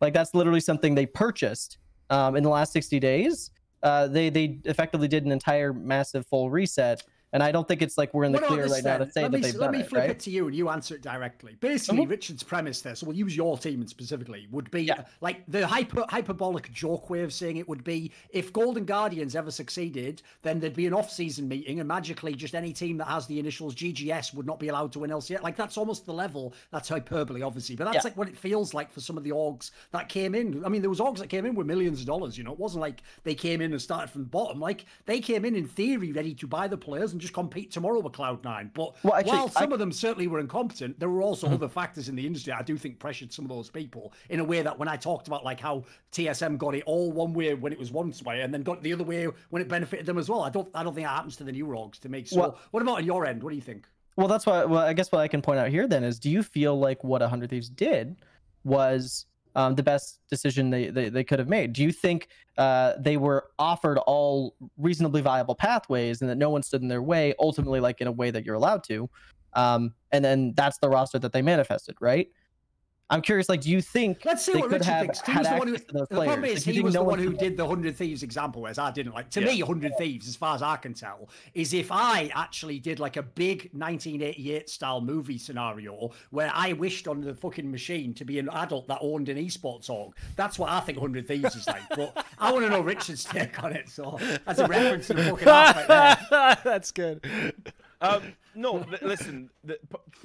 like 0.00 0.14
that's 0.14 0.34
literally 0.34 0.60
something 0.60 0.94
they 0.94 1.06
purchased 1.06 1.78
um, 2.10 2.36
in 2.36 2.42
the 2.42 2.48
last 2.48 2.72
60 2.72 2.98
days. 3.00 3.50
Uh, 3.82 4.06
they 4.06 4.30
they 4.30 4.58
effectively 4.64 5.08
did 5.08 5.24
an 5.24 5.32
entire 5.32 5.72
massive 5.72 6.26
full 6.26 6.50
reset. 6.50 7.02
And 7.32 7.42
I 7.42 7.50
don't 7.50 7.66
think 7.66 7.80
it's 7.80 7.96
like 7.96 8.12
we're 8.12 8.24
in 8.24 8.32
the 8.32 8.38
What 8.38 8.48
clear 8.48 8.66
right 8.66 8.84
now 8.84 8.98
to 8.98 9.10
say 9.10 9.22
let 9.22 9.32
that 9.32 9.38
me, 9.38 9.42
they've 9.42 9.54
let 9.54 9.70
me 9.70 9.80
it, 9.80 9.88
flip 9.88 10.00
right? 10.02 10.10
it 10.10 10.20
to 10.20 10.30
you 10.30 10.46
and 10.48 10.54
you 10.54 10.68
answer 10.68 10.94
it 10.94 11.00
directly. 11.02 11.56
Basically, 11.60 12.04
Mhm. 12.04 12.10
Richard's 12.10 12.42
premise 12.42 12.82
there, 12.82 12.94
so 12.94 13.06
we'll 13.06 13.16
use 13.16 13.34
your 13.34 13.56
team 13.56 13.86
specifically, 13.86 14.46
would 14.50 14.70
be 14.70 14.82
Yeah. 14.82 15.04
like 15.22 15.42
the 15.48 15.66
hyper, 15.66 16.04
hyperbolic 16.10 16.70
joke 16.72 17.08
way 17.08 17.20
of 17.22 17.32
saying 17.32 17.56
it 17.56 17.66
would 17.68 17.84
be 17.84 18.10
if 18.30 18.52
Golden 18.52 18.84
Guardians 18.84 19.34
ever 19.34 19.50
succeeded, 19.50 20.20
then 20.42 20.60
there'd 20.60 20.74
be 20.76 20.86
an 20.86 20.92
off 20.92 21.10
season 21.10 21.48
meeting 21.48 21.80
and 21.80 21.88
magically 21.88 22.34
just 22.34 22.54
any 22.54 22.72
team 22.72 22.98
that 22.98 23.06
has 23.06 23.26
the 23.26 23.38
initials 23.38 23.74
GGS 23.74 24.34
would 24.34 24.44
not 24.46 24.60
be 24.60 24.68
allowed 24.68 24.92
to 24.92 24.98
win 24.98 25.10
LCS. 25.10 25.42
Like 25.42 25.56
that's 25.56 25.78
almost 25.78 26.04
the 26.04 26.12
level. 26.12 26.52
That's 26.70 26.90
hyperbole, 26.90 27.40
obviously, 27.40 27.76
but 27.76 27.84
that's 27.84 27.96
Yeah. 27.96 28.02
like 28.04 28.16
what 28.18 28.28
it 28.28 28.36
feels 28.36 28.74
like 28.74 28.92
for 28.92 29.00
some 29.00 29.16
of 29.16 29.24
the 29.24 29.30
orgs 29.30 29.70
that 29.92 30.10
came 30.10 30.34
in. 30.34 30.62
I 30.66 30.68
mean, 30.68 30.82
there 30.82 30.90
was 30.90 31.00
orgs 31.00 31.18
that 31.18 31.28
came 31.28 31.46
in 31.46 31.54
with 31.54 31.66
millions 31.66 32.00
of 32.00 32.06
dollars, 32.06 32.36
you 32.36 32.44
know, 32.44 32.52
it 32.52 32.58
wasn't 32.58 32.82
like 32.82 33.02
they 33.24 33.34
came 33.34 33.62
in 33.62 33.72
and 33.72 33.80
started 33.80 34.10
from 34.10 34.20
the 34.22 34.28
bottom. 34.28 34.60
Like 34.60 34.84
they 35.06 35.18
came 35.18 35.46
in 35.46 35.56
in 35.56 35.66
theory 35.66 36.12
ready 36.12 36.34
to 36.34 36.46
buy 36.46 36.68
the 36.68 36.76
players 36.76 37.12
and 37.12 37.21
just 37.22 37.32
compete 37.32 37.70
tomorrow 37.70 38.00
with 38.00 38.12
Cloud9. 38.12 38.74
But 38.74 38.94
Well, 39.02 39.14
actually, 39.14 39.38
while 39.38 39.48
some 39.48 39.70
I- 39.70 39.74
of 39.74 39.78
them 39.78 39.92
certainly 39.92 40.26
were 40.26 40.40
incompetent, 40.40 41.00
there 41.00 41.08
were 41.08 41.22
also 41.22 41.46
mm-hmm. 41.46 41.54
other 41.54 41.68
factors 41.68 42.08
in 42.08 42.16
the 42.16 42.26
industry 42.26 42.52
I 42.52 42.62
do 42.62 42.76
think 42.76 42.98
pressured 42.98 43.32
some 43.32 43.44
of 43.44 43.48
those 43.48 43.70
people 43.70 44.12
in 44.28 44.40
a 44.40 44.44
way 44.44 44.60
that 44.62 44.78
when 44.78 44.88
I 44.88 44.96
talked 44.96 45.28
about 45.28 45.44
like 45.44 45.60
how 45.60 45.84
TSM 46.12 46.58
got 46.58 46.74
it 46.74 46.82
all 46.84 47.10
one 47.12 47.32
way 47.32 47.54
when 47.54 47.72
it 47.72 47.78
was 47.78 47.90
one 47.90 48.12
way 48.24 48.42
and 48.42 48.52
then 48.52 48.62
got 48.62 48.82
the 48.82 48.92
other 48.92 49.04
way 49.04 49.28
when 49.50 49.62
it 49.62 49.68
benefited 49.68 50.04
them 50.04 50.18
as 50.18 50.28
well. 50.28 50.42
I 50.42 50.50
don't 50.50 50.68
I 50.74 50.82
don't 50.82 50.94
think 50.94 51.06
that 51.06 51.14
happens 51.14 51.36
to 51.36 51.44
the 51.44 51.52
new 51.52 51.66
rogues 51.66 51.98
to 52.00 52.08
make 52.08 52.28
so 52.28 52.40
Well- 52.40 52.58
what 52.72 52.82
about 52.82 52.98
on 52.98 53.04
your 53.04 53.24
end? 53.24 53.42
What 53.42 53.50
do 53.50 53.56
you 53.56 53.62
think? 53.62 53.86
Well, 54.16 54.28
that's 54.28 54.44
why. 54.44 54.64
Well, 54.64 54.82
I 54.82 54.92
guess 54.92 55.10
what 55.10 55.20
I 55.20 55.28
can 55.28 55.40
point 55.40 55.58
out 55.58 55.68
here 55.68 55.88
then 55.88 56.04
is, 56.04 56.18
do 56.18 56.28
you 56.28 56.42
feel 56.42 56.78
like 56.78 57.02
what 57.02 57.22
a 57.22 57.28
hundred 57.28 57.48
thieves 57.48 57.70
did 57.70 58.16
was 58.62 59.24
um, 59.54 59.74
the 59.74 59.82
best 59.82 60.20
decision 60.28 60.70
they, 60.70 60.88
they 60.88 61.08
they 61.08 61.24
could 61.24 61.38
have 61.38 61.48
made? 61.48 61.72
Do 61.72 61.82
you 61.82 61.92
think 61.92 62.28
uh, 62.58 62.94
they 62.98 63.16
were 63.16 63.48
offered 63.58 63.98
all 63.98 64.54
reasonably 64.76 65.20
viable 65.20 65.54
pathways 65.54 66.20
and 66.20 66.30
that 66.30 66.38
no 66.38 66.50
one 66.50 66.62
stood 66.62 66.82
in 66.82 66.88
their 66.88 67.02
way? 67.02 67.34
Ultimately, 67.38 67.80
like 67.80 68.00
in 68.00 68.06
a 68.06 68.12
way 68.12 68.30
that 68.30 68.44
you're 68.44 68.54
allowed 68.54 68.84
to, 68.84 69.08
um, 69.54 69.94
and 70.10 70.24
then 70.24 70.54
that's 70.56 70.78
the 70.78 70.88
roster 70.88 71.18
that 71.18 71.32
they 71.32 71.42
manifested, 71.42 71.96
right? 72.00 72.28
I'm 73.10 73.20
curious, 73.20 73.50
like, 73.50 73.60
do 73.60 73.70
you 73.70 73.82
think 73.82 74.24
Let's 74.24 74.42
see 74.42 74.52
they 74.54 74.60
what 74.60 74.70
could 74.70 74.80
Richard 74.80 74.86
have 74.92 75.00
thinks. 75.02 75.20
had 75.20 75.36
He's 75.44 75.48
the 75.52 75.58
one 75.58 75.68
who, 75.68 75.76
to 75.76 75.92
those 75.92 76.08
the 76.08 76.14
problem 76.14 76.44
is 76.46 76.66
Like, 76.66 76.74
he 76.74 76.80
was 76.80 76.94
no 76.94 77.00
the 77.00 77.04
one 77.04 77.10
one 77.10 77.18
who 77.18 77.30
could- 77.32 77.40
did 77.40 77.56
the 77.58 77.66
Hundred 77.68 77.94
Thieves 77.96 78.22
example, 78.22 78.62
whereas 78.62 78.78
I 78.78 78.90
didn't. 78.90 79.12
Like 79.12 79.28
to 79.30 79.40
Yeah. 79.40 79.46
me, 79.48 79.60
Hundred 79.60 79.92
Thieves, 79.98 80.26
as 80.28 80.34
far 80.36 80.54
as 80.54 80.62
I 80.62 80.76
can 80.76 80.94
tell, 80.94 81.28
is 81.52 81.74
if 81.74 81.92
I 81.92 82.30
actually 82.34 82.78
did 82.78 83.00
like 83.00 83.18
a 83.18 83.22
big 83.22 83.68
1988 83.74 84.70
style 84.70 85.02
movie 85.02 85.36
scenario 85.36 86.10
where 86.30 86.50
I 86.54 86.72
wished 86.72 87.06
on 87.06 87.20
the 87.20 87.34
fucking 87.34 87.70
machine 87.70 88.14
to 88.14 88.24
be 88.24 88.38
an 88.38 88.48
adult 88.50 88.88
that 88.88 88.98
owned 89.02 89.28
an 89.28 89.36
esports 89.36 89.90
org. 89.90 90.14
That's 90.36 90.58
what 90.58 90.70
I 90.70 90.80
think 90.80 90.98
Hundred 90.98 91.28
Thieves 91.28 91.54
is 91.54 91.66
like. 91.66 91.82
But 91.94 92.24
I 92.38 92.50
want 92.50 92.64
to 92.64 92.70
know 92.70 92.80
Richard's 92.80 93.24
take 93.24 93.62
on 93.62 93.74
it. 93.74 93.90
So 93.90 94.18
that's 94.46 94.58
a 94.58 94.66
reference 94.66 95.08
to 95.08 95.14
the 95.14 95.24
fucking 95.24 95.48
half 95.48 95.76
right 95.76 96.18
there. 96.30 96.58
That's 96.64 96.90
good. 96.92 97.26
Um, 98.00 98.22
no, 98.54 98.84
listen. 99.02 99.50
The, 99.64 99.78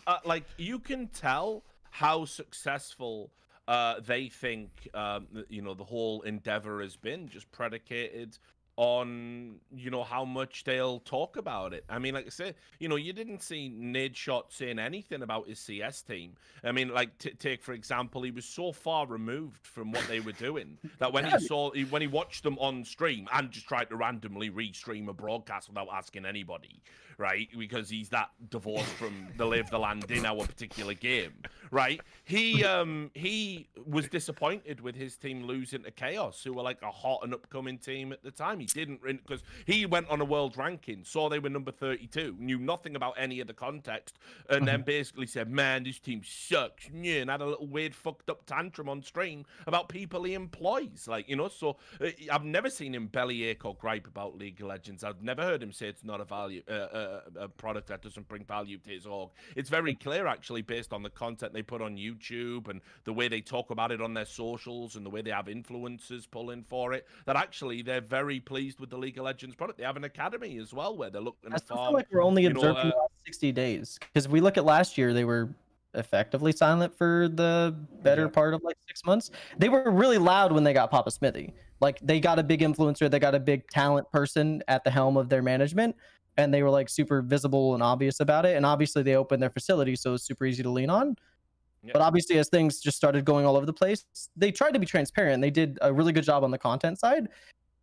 uh, 0.08 0.18
like 0.26 0.44
you 0.58 0.80
can 0.80 1.08
tell 1.08 1.64
how 1.98 2.26
successful 2.26 3.32
uh, 3.67 4.00
they 4.00 4.30
think 4.30 4.88
um, 4.93 5.26
you 5.50 5.64
know 5.64 5.74
the 5.74 5.84
whole 5.84 6.22
endeavor 6.22 6.80
has 6.80 6.95
been, 6.95 7.27
just 7.27 7.51
predicated 7.51 8.38
on 8.78 9.56
you 9.76 9.90
know 9.90 10.04
how 10.04 10.24
much 10.24 10.64
they'll 10.64 11.00
talk 11.00 11.36
about 11.36 11.74
it. 11.74 11.84
I 11.90 11.98
mean, 11.98 12.14
like 12.14 12.28
I 12.28 12.30
said, 12.30 12.56
you 12.80 12.88
know, 12.88 12.96
you 12.96 13.12
didn't 13.12 13.42
see 13.42 13.74
Nadeshot 13.76 14.44
saying 14.50 14.78
anything 14.78 15.24
about 15.24 15.48
his 15.48 15.60
CS 15.60 16.04
team. 16.04 16.34
I 16.64 16.72
mean, 16.72 16.90
like 16.90 17.18
t- 17.18 17.32
take 17.32 17.64
for 17.64 17.74
example, 17.74 18.22
he 18.22 18.30
was 18.30 18.46
so 18.46 18.72
far 18.72 19.08
removed 19.08 19.66
from 19.66 19.92
what 19.92 20.08
they 20.08 20.20
were 20.20 20.32
doing 20.34 20.78
that 21.00 21.12
when 21.12 21.26
he 21.26 21.40
saw 21.40 21.72
he, 21.72 21.86
when 21.86 22.04
he 22.04 22.08
watched 22.08 22.44
them 22.44 22.58
on 22.60 22.86
stream 22.86 23.28
and 23.34 23.50
just 23.50 23.68
tried 23.68 23.90
to 23.90 23.96
randomly 23.96 24.52
re-stream 24.52 25.10
a 25.10 25.14
broadcast 25.14 25.70
without 25.70 25.88
asking 25.92 26.26
anybody, 26.26 26.80
right? 27.18 27.50
Because 27.58 27.90
he's 27.90 28.10
that 28.10 28.30
divorced 28.52 28.86
from 28.94 29.28
the 29.38 29.46
live 29.46 29.72
the 29.72 29.80
land 29.80 30.10
in 30.12 30.24
our 30.24 30.46
particular 30.46 30.94
game, 30.94 31.34
right? 31.72 32.00
He 32.26 32.64
um 32.64 33.10
he 33.16 33.70
was 33.88 34.08
disappointed 34.08 34.82
with 34.82 34.96
his 34.96 35.18
team 35.18 35.44
losing 35.46 35.82
to 35.82 35.92
Chaos, 35.92 36.44
who 36.44 36.54
were 36.54 36.62
like 36.62 36.82
a 36.84 36.92
hot 36.92 37.22
and 37.24 37.34
upcoming 37.34 37.80
team 37.80 38.14
at 38.14 38.22
the 38.24 38.30
time. 38.30 38.60
He 38.60 38.67
didn't 38.74 39.02
because 39.02 39.44
he 39.66 39.86
went 39.86 40.10
on 40.10 40.22
a 40.22 40.26
world 40.26 40.58
ranking, 40.58 41.04
saw 41.04 41.30
they 41.30 41.40
were 41.40 41.50
number 41.50 41.72
32, 41.72 42.36
knew 42.40 42.58
nothing 42.58 42.96
about 42.96 43.14
any 43.18 43.40
of 43.40 43.48
the 43.48 43.54
context, 43.54 44.18
and 44.50 44.68
then 44.68 44.82
basically 44.82 45.28
said, 45.28 45.50
"Man, 45.50 45.84
this 45.84 46.00
team 46.00 46.22
sucks," 46.24 46.90
yeah, 46.94 47.22
and 47.22 47.30
had 47.30 47.42
a 47.42 47.46
little 47.46 47.68
weird 47.68 47.96
fucked 47.96 48.30
up 48.30 48.46
tantrum 48.46 48.90
on 48.90 49.02
stream 49.02 49.46
about 49.66 49.90
people 49.90 50.24
he 50.24 50.34
employs, 50.34 51.08
like 51.08 51.28
you 51.30 51.36
know. 51.36 51.48
So 51.48 51.78
uh, 52.02 52.10
I've 52.32 52.44
never 52.44 52.70
seen 52.70 52.94
him 52.94 53.08
bellyache 53.08 53.66
or 53.66 53.76
gripe 53.76 54.08
about 54.08 54.38
League 54.38 54.62
of 54.62 54.68
Legends. 54.68 55.04
I've 55.04 55.22
never 55.22 55.42
heard 55.42 55.62
him 55.64 55.72
say 55.72 55.88
it's 55.88 56.04
not 56.04 56.22
a 56.22 56.26
value, 56.26 56.62
uh, 56.70 56.74
uh, 56.74 57.22
a 57.40 57.48
product 57.48 57.88
that 57.88 58.02
doesn't 58.02 58.28
bring 58.28 58.44
value 58.44 58.78
to 58.80 58.90
his 58.90 59.06
org. 59.06 59.30
It's 59.56 59.70
very 59.70 59.96
clear, 59.96 60.28
actually, 60.28 60.62
based 60.62 60.94
on 60.94 61.04
the 61.04 61.10
content 61.10 61.54
they 61.54 61.62
put 61.62 61.82
on 61.82 61.98
YouTube 61.98 62.70
and 62.70 62.82
the 63.04 63.14
way 63.14 63.28
they 63.28 63.42
talk 63.42 63.72
about 63.72 63.92
it 63.92 64.02
on 64.02 64.14
their 64.14 64.26
socials 64.26 64.96
and 64.96 65.06
the 65.06 65.10
way 65.10 65.22
they 65.22 65.32
have 65.32 65.46
influencers 65.46 66.30
pulling 66.30 66.64
for 66.64 66.94
it, 66.94 67.08
that 67.26 67.36
actually 67.36 67.82
they're 67.82 68.02
very 68.02 68.40
pleased 68.40 68.57
with 68.80 68.90
the 68.90 68.98
League 68.98 69.18
of 69.18 69.26
Legends 69.26 69.56
product. 69.56 69.77
They 69.80 69.86
have 69.86 69.98
an 69.98 70.03
academy 70.03 70.58
as 70.58 70.74
well 70.74 70.95
where 70.98 71.10
they're 71.10 71.22
looking 71.22 71.53
I 71.53 71.58
still 71.58 71.77
farm. 71.77 71.90
feel 71.90 71.94
like 71.94 72.08
we're 72.11 72.24
only 72.24 72.44
you 72.44 72.50
know, 72.50 72.60
observing 72.60 72.77
uh, 72.77 72.90
the 72.92 72.98
last 72.98 73.11
60 73.26 73.52
days 73.52 74.00
because 74.00 74.26
if 74.26 74.32
we 74.32 74.42
look 74.42 74.58
at 74.58 74.66
last 74.66 74.98
year, 74.98 75.14
they 75.14 75.26
were 75.26 75.50
effectively 75.94 76.52
silent 76.52 76.95
for 76.95 77.30
the 77.34 77.76
better 78.03 78.24
Yeah. 78.24 78.27
part 78.30 78.53
of 78.53 78.64
like 78.64 78.77
six 78.88 79.06
months. 79.06 79.32
They 79.58 79.69
were 79.69 79.90
really 79.92 80.18
loud 80.18 80.52
when 80.52 80.64
they 80.64 80.74
got 80.74 80.92
Papa 80.92 81.11
Smithy. 81.11 81.53
Like 81.80 82.00
they 82.02 82.19
got 82.19 82.40
a 82.40 82.44
big 82.44 82.61
influencer, 82.61 83.10
they 83.10 83.19
got 83.19 83.36
a 83.36 83.40
big 83.40 83.68
talent 83.69 84.11
person 84.11 84.61
at 84.68 84.84
the 84.84 84.90
helm 84.92 85.16
of 85.18 85.30
their 85.30 85.42
management, 85.44 85.95
and 86.38 86.53
they 86.53 86.64
were 86.64 86.69
like 86.69 86.90
super 86.90 87.22
visible 87.22 87.74
and 87.76 87.84
obvious 87.84 88.19
about 88.19 88.45
it. 88.45 88.58
And 88.58 88.66
obviously, 88.66 89.03
they 89.03 89.16
opened 89.16 89.42
their 89.44 89.50
facility, 89.52 89.95
so 89.95 90.16
it's 90.16 90.24
super 90.24 90.45
easy 90.45 90.64
to 90.64 90.69
lean 90.69 90.90
on. 90.90 91.16
Yeah. 91.84 91.92
But 91.94 92.02
obviously, 92.02 92.38
as 92.40 92.50
things 92.50 92.80
just 92.82 92.98
started 92.98 93.24
going 93.26 93.45
all 93.45 93.56
over 93.56 93.66
the 93.66 93.74
place, 93.74 94.06
they 94.36 94.52
tried 94.52 94.72
to 94.72 94.80
be 94.80 94.86
transparent. 94.88 95.42
They 95.42 95.52
did 95.52 95.77
a 95.82 95.94
really 95.94 96.11
good 96.11 96.24
job 96.24 96.44
on 96.44 96.50
the 96.52 96.58
content 96.58 97.00
side. 97.00 97.30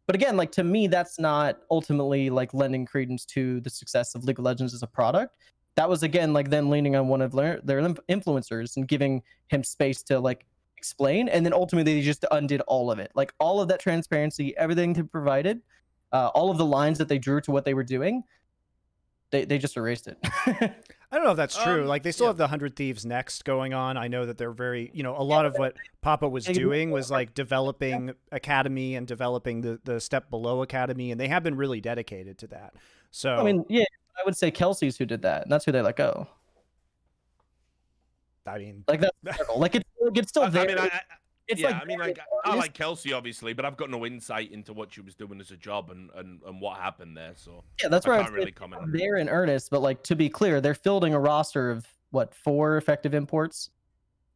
But 0.06 0.16
again, 0.16 0.36
like 0.36 0.52
to 0.52 0.64
me, 0.64 0.86
that's 0.86 1.18
not 1.18 1.60
ultimately 1.70 2.30
like 2.30 2.52
lending 2.52 2.84
credence 2.84 3.24
to 3.26 3.60
the 3.60 3.70
success 3.70 4.14
of 4.14 4.24
League 4.24 4.38
of 4.38 4.44
Legends 4.44 4.74
as 4.74 4.82
a 4.82 4.86
product. 4.86 5.36
That 5.76 5.88
was 5.88 6.02
again 6.02 6.32
like 6.32 6.50
them 6.50 6.70
leaning 6.70 6.94
on 6.94 7.08
one 7.08 7.22
of 7.22 7.32
their, 7.32 7.60
their 7.64 7.80
influencers 7.80 8.76
and 8.76 8.86
giving 8.86 9.22
him 9.48 9.64
space 9.64 10.02
to 10.04 10.20
like 10.20 10.46
explain, 10.76 11.28
and 11.28 11.44
then 11.46 11.54
ultimately 11.54 11.94
they 11.94 12.02
just 12.02 12.26
undid 12.30 12.60
all 12.62 12.90
of 12.90 12.98
it. 12.98 13.10
Like 13.14 13.32
all 13.40 13.60
of 13.60 13.68
that 13.68 13.80
transparency, 13.80 14.54
everything 14.58 14.92
they 14.92 15.02
provided, 15.02 15.62
uh, 16.12 16.28
all 16.34 16.50
of 16.50 16.58
the 16.58 16.64
lines 16.66 16.98
that 16.98 17.08
they 17.08 17.18
drew 17.18 17.40
to 17.40 17.50
what 17.50 17.64
they 17.64 17.72
were 17.72 17.82
doing, 17.82 18.22
they 19.34 19.44
they 19.44 19.58
just 19.58 19.76
erased 19.76 20.06
it. 20.06 20.16
I 20.22 21.16
don't 21.16 21.24
know 21.24 21.32
if 21.32 21.36
that's 21.36 21.56
true. 21.56 21.82
Um, 21.82 21.88
like 21.88 22.04
they 22.04 22.12
still 22.12 22.26
yeah. 22.26 22.30
have 22.30 22.36
the 22.36 22.46
Hundred 22.46 22.76
Thieves 22.76 23.04
next 23.04 23.44
going 23.44 23.74
on. 23.74 23.96
I 23.96 24.08
know 24.08 24.26
that 24.26 24.38
they're 24.38 24.52
very, 24.52 24.90
you 24.94 25.02
know, 25.02 25.16
a 25.16 25.22
lot 25.22 25.44
of 25.44 25.56
what 25.56 25.74
Papa 26.02 26.28
was 26.28 26.44
doing 26.44 26.90
was 26.90 27.10
like 27.10 27.34
developing 27.34 28.14
Academy 28.30 28.94
and 28.94 29.06
developing 29.06 29.60
the 29.60 29.80
the 29.84 30.00
step 30.00 30.30
below 30.30 30.62
Academy, 30.62 31.10
and 31.10 31.20
they 31.20 31.28
have 31.28 31.42
been 31.42 31.56
really 31.56 31.80
dedicated 31.80 32.38
to 32.38 32.46
that. 32.48 32.74
So 33.10 33.34
I 33.34 33.42
mean, 33.42 33.64
yeah, 33.68 33.84
I 34.16 34.22
would 34.24 34.36
say 34.36 34.50
Kelsey's 34.50 34.96
who 34.96 35.04
did 35.04 35.22
that, 35.22 35.42
and 35.42 35.52
that's 35.52 35.64
who 35.64 35.72
they 35.72 35.82
let 35.82 35.96
go. 35.96 36.28
I 38.46 38.58
mean, 38.58 38.84
Like 38.86 39.00
that's 39.00 39.40
like 39.56 39.74
it's 39.74 39.88
it's 40.14 40.28
still 40.28 40.44
I, 40.44 40.50
there. 40.50 40.62
I 40.62 40.66
mean, 40.66 40.78
I, 40.78 40.86
I, 40.86 41.00
it's 41.48 41.60
yeah, 41.60 41.68
like 41.68 41.82
I 41.82 41.84
mean, 41.84 41.98
like 41.98 42.18
I 42.44 42.54
like 42.54 42.74
Kelsey 42.74 43.12
obviously, 43.12 43.52
but 43.52 43.64
I've 43.64 43.76
got 43.76 43.90
no 43.90 44.06
insight 44.06 44.52
into 44.52 44.72
what 44.72 44.92
she 44.92 45.00
was 45.00 45.14
doing 45.14 45.40
as 45.40 45.50
a 45.50 45.56
job 45.56 45.90
and 45.90 46.10
and, 46.14 46.40
and 46.46 46.60
what 46.60 46.78
happened 46.78 47.16
there. 47.16 47.32
So 47.36 47.64
Yeah, 47.82 47.88
that's 47.88 48.06
I 48.06 48.10
where 48.10 48.18
I 48.18 48.22
can't 48.22 48.34
really 48.34 48.52
comment 48.52 48.82
they're 48.92 49.16
in 49.16 49.28
earnest. 49.28 49.70
But 49.70 49.82
like 49.82 50.02
to 50.04 50.16
be 50.16 50.28
clear, 50.28 50.60
they're 50.60 50.74
fielding 50.74 51.14
a 51.14 51.20
roster 51.20 51.70
of 51.70 51.86
what 52.10 52.34
four 52.34 52.76
effective 52.76 53.14
imports, 53.14 53.70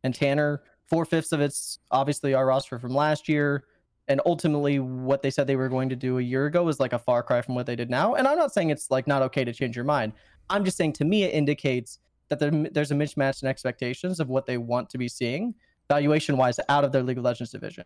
and 0.04 0.14
Tanner 0.14 0.62
four 0.88 1.04
fifths 1.04 1.32
of 1.32 1.40
it's 1.40 1.78
obviously 1.90 2.34
our 2.34 2.46
roster 2.46 2.78
from 2.78 2.94
last 2.94 3.28
year, 3.28 3.64
And 4.08 4.22
ultimately, 4.24 4.78
what 4.78 5.22
they 5.22 5.30
said 5.30 5.46
they 5.46 5.56
were 5.56 5.68
going 5.68 5.90
to 5.90 5.96
do 5.96 6.18
a 6.18 6.22
year 6.22 6.46
ago 6.46 6.66
is 6.68 6.80
like 6.80 6.94
a 6.94 6.98
far 6.98 7.22
cry 7.22 7.42
from 7.42 7.54
what 7.54 7.66
they 7.66 7.76
did 7.76 7.90
now. 7.90 8.14
And 8.14 8.26
I'm 8.26 8.38
not 8.38 8.54
saying 8.54 8.70
it's 8.70 8.90
like 8.90 9.06
not 9.06 9.22
okay 9.22 9.44
to 9.44 9.52
change 9.52 9.76
your 9.76 9.84
mind. 9.84 10.14
I'm 10.48 10.64
just 10.64 10.78
saying 10.78 10.94
to 10.94 11.04
me, 11.04 11.24
it 11.24 11.34
indicates 11.34 11.98
that 12.28 12.38
there, 12.38 12.50
there's 12.50 12.90
a 12.90 12.94
mismatch 12.94 13.42
in 13.42 13.48
expectations 13.48 14.18
of 14.18 14.28
what 14.28 14.46
they 14.46 14.56
want 14.56 14.88
to 14.90 14.98
be 14.98 15.08
seeing 15.08 15.54
valuation 15.88 16.36
wise 16.36 16.60
out 16.68 16.84
of 16.84 16.92
their 16.92 17.02
League 17.02 17.18
of 17.18 17.24
Legends 17.24 17.50
division. 17.50 17.84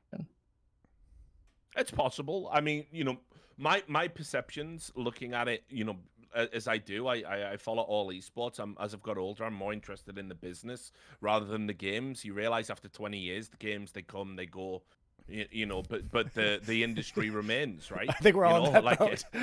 It's 1.76 1.90
possible. 1.90 2.50
I 2.52 2.60
mean, 2.60 2.84
you 2.92 3.05
know, 3.05 3.18
my 3.56 3.82
my 3.86 4.08
perceptions 4.08 4.90
looking 4.94 5.32
at 5.32 5.48
it, 5.48 5.64
you 5.68 5.84
know, 5.84 5.97
as 6.34 6.68
I 6.68 6.78
do, 6.78 7.06
I, 7.06 7.16
I, 7.20 7.52
I 7.52 7.56
follow 7.56 7.82
all 7.82 8.08
esports. 8.08 8.58
I'm 8.58 8.76
as 8.81 8.94
I've 8.94 9.02
got 9.02 9.18
older, 9.18 9.44
I'm 9.44 9.55
more 9.55 9.72
interested 9.72 10.18
in 10.18 10.28
the 10.28 10.34
business 10.34 10.92
rather 11.20 11.47
than 11.47 11.66
the 11.66 11.72
games. 11.74 12.24
You 12.24 12.34
realize 12.34 12.70
after 12.70 12.89
20 12.89 13.18
years, 13.18 13.48
the 13.48 13.56
games 13.56 13.92
they 13.92 14.02
come, 14.02 14.36
they 14.36 14.47
go. 14.47 14.82
You, 15.28 15.47
you 15.51 15.67
know, 15.67 15.83
but 15.83 16.10
but 16.10 16.34
the 16.34 16.60
the 16.65 16.83
industry 16.83 17.31
remains, 17.42 17.91
right? 17.91 18.09
I 18.09 18.12
think 18.15 18.36
we're 18.36 18.47
you 18.47 18.52
all 18.52 18.60
know, 18.62 18.67
on 18.67 18.73
that 18.75 18.84
like 18.84 18.99
boat. 18.99 19.25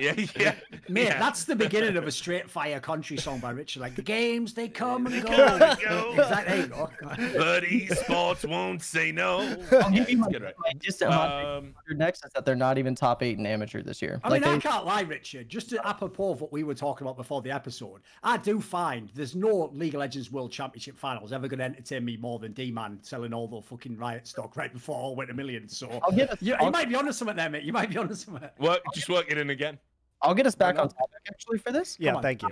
yeah, 0.00 0.14
yeah, 0.38 0.54
Mate, 0.88 1.04
yeah. 1.04 1.18
that's 1.18 1.44
the 1.44 1.56
beginning 1.56 1.96
of 1.96 2.06
a 2.06 2.12
straight 2.12 2.48
fire 2.50 2.80
country 2.80 3.16
song 3.16 3.38
by 3.40 3.50
Richard. 3.50 3.80
Like 3.80 3.96
the 3.96 4.02
games, 4.02 4.54
they 4.54 4.68
come 4.68 5.06
and 5.06 5.22
go. 5.24 5.28
come 5.34 5.62
and 5.62 5.80
go. 5.80 6.10
Exactly. 6.12 6.68
Go. 6.68 6.90
But 7.36 7.64
esports 7.64 8.48
won't 8.48 8.82
say 8.82 9.12
no. 9.12 9.40
I'll 9.72 9.90
give 9.90 10.08
you 10.10 10.16
It's 10.16 10.26
my, 10.26 10.30
good, 10.30 10.42
right? 10.42 10.54
my 10.58 11.44
Um, 11.56 11.74
next 11.90 12.24
is 12.24 12.32
that 12.34 12.44
they're 12.44 12.54
not 12.56 12.78
even 12.78 12.94
top 12.94 13.22
eight 13.22 13.38
in 13.38 13.46
amateur 13.46 13.82
this 13.82 14.00
year. 14.02 14.20
I 14.24 14.28
like 14.28 14.42
mean, 14.42 14.50
I 14.50 14.54
they, 14.54 14.60
can't 14.60 14.84
lie, 14.84 15.02
Richard. 15.02 15.48
Just 15.48 15.70
to 15.70 15.86
apropos 15.86 16.32
of 16.32 16.40
what 16.40 16.52
we 16.52 16.62
were 16.62 16.74
talking 16.74 17.06
about 17.06 17.16
before 17.16 17.42
the 17.42 17.50
episode, 17.50 18.02
I 18.22 18.36
do 18.36 18.60
find 18.60 19.10
there's 19.14 19.34
no 19.34 19.70
League 19.72 19.94
of 19.94 20.00
Legends 20.00 20.30
World 20.30 20.52
Championship 20.52 20.98
finals 20.98 21.32
ever 21.32 21.48
going 21.48 21.58
to 21.58 21.64
entertain 21.64 22.04
me 22.04 22.16
more 22.16 22.38
than 22.38 22.52
D-Man 22.52 22.98
selling 23.02 23.32
all 23.32 23.48
the 23.48 23.60
fucking 23.62 23.96
Riot 23.96 24.26
stock 24.26 24.56
right 24.56 24.72
before 24.72 24.96
all 25.06 25.14
went 25.16 25.30
a 25.30 25.34
million. 25.34 25.68
So 25.68 26.00
I'll 26.02 26.12
get 26.12 26.30
us, 26.30 26.38
you, 26.42 26.52
you 26.52 26.54
I'll, 26.58 26.70
might 26.70 26.88
be 26.88 26.96
onto 26.96 27.12
something 27.12 27.36
there, 27.36 27.48
mate. 27.48 27.62
You 27.62 27.72
might 27.72 27.88
be 27.90 27.96
onto 27.96 28.14
something. 28.14 28.48
work, 28.58 28.80
just 28.94 29.08
work 29.08 29.30
it 29.30 29.38
in 29.38 29.50
again. 29.50 29.78
I'll 30.22 30.34
get 30.34 30.46
us 30.46 30.54
back 30.54 30.78
on 30.78 30.86
not? 30.86 30.96
topic 30.96 31.20
actually 31.28 31.58
for 31.58 31.72
this. 31.72 31.96
yeah, 32.00 32.20
thank 32.20 32.42
you. 32.42 32.48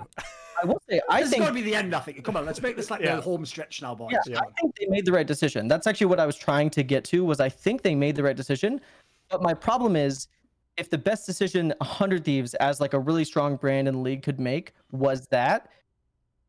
I 0.63 0.67
will 0.67 0.81
say 0.89 1.01
I 1.11 1.23
this 1.23 1.31
think 1.31 1.41
is 1.43 1.49
going 1.49 1.57
to 1.57 1.65
be 1.65 1.69
the 1.69 1.75
end, 1.77 1.95
I 1.95 2.01
think. 2.01 2.23
Come 2.25 2.37
on, 2.37 2.47
let's 2.47 2.63
make 2.63 2.77
this 2.77 2.91
like 2.91 3.01
Yeah. 3.01 3.17
the 3.17 3.23
home 3.23 3.45
stretch 3.45 3.83
now, 3.83 3.95
boys. 3.95 4.13
Yeah, 4.13 4.21
Yeah. 4.35 4.41
I 4.41 4.61
think 4.61 4.77
they 4.77 4.87
made 4.87 5.05
the 5.05 5.13
right 5.13 5.27
decision. 5.27 5.67
That's 5.67 5.87
actually 5.87 6.07
what 6.07 6.21
I 6.21 6.27
was 6.27 6.37
trying 6.37 6.71
to 6.71 6.83
get 6.85 7.05
to. 7.07 7.25
Was 7.25 7.41
I 7.41 7.49
think 7.49 7.83
they 7.83 7.95
made 7.95 8.15
the 8.15 8.23
right 8.23 8.37
decision, 8.37 8.81
but 9.29 9.43
my 9.43 9.53
problem 9.55 9.97
is, 9.97 10.29
if 10.77 10.91
the 10.91 10.99
best 10.99 11.27
decision 11.27 11.73
100 11.79 12.25
Thieves 12.25 12.55
as 12.55 12.81
like 12.81 12.95
a 12.95 12.99
really 12.99 13.25
strong 13.25 13.57
brand 13.57 13.89
in 13.89 13.95
the 13.95 14.01
league 14.01 14.23
could 14.23 14.39
make 14.39 14.75
was 14.93 15.27
that, 15.29 15.71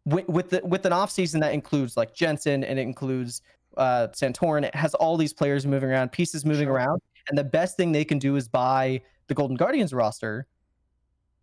with 0.06 0.28
with, 0.28 0.50
the, 0.52 0.62
with 0.64 0.86
an 0.86 0.94
off 0.94 1.10
season 1.10 1.40
that 1.40 1.54
includes 1.54 1.98
like 1.98 2.14
Jensen 2.14 2.64
and 2.64 2.78
it 2.78 2.84
includes 2.84 3.42
uh, 3.78 4.08
Santorin, 4.10 4.64
it 4.64 4.76
has 4.76 4.94
all 4.96 5.18
these 5.18 5.34
players 5.34 5.66
moving 5.66 5.90
around, 5.90 6.12
pieces 6.12 6.46
moving 6.46 6.68
Sure. 6.68 6.74
around, 6.76 7.02
and 7.30 7.38
the 7.38 7.44
best 7.44 7.78
thing 7.78 7.92
they 7.92 8.06
can 8.06 8.20
do 8.20 8.36
is 8.36 8.48
buy 8.48 9.02
the 9.28 9.34
Golden 9.34 9.56
Guardians 9.58 9.94
roster. 9.94 10.48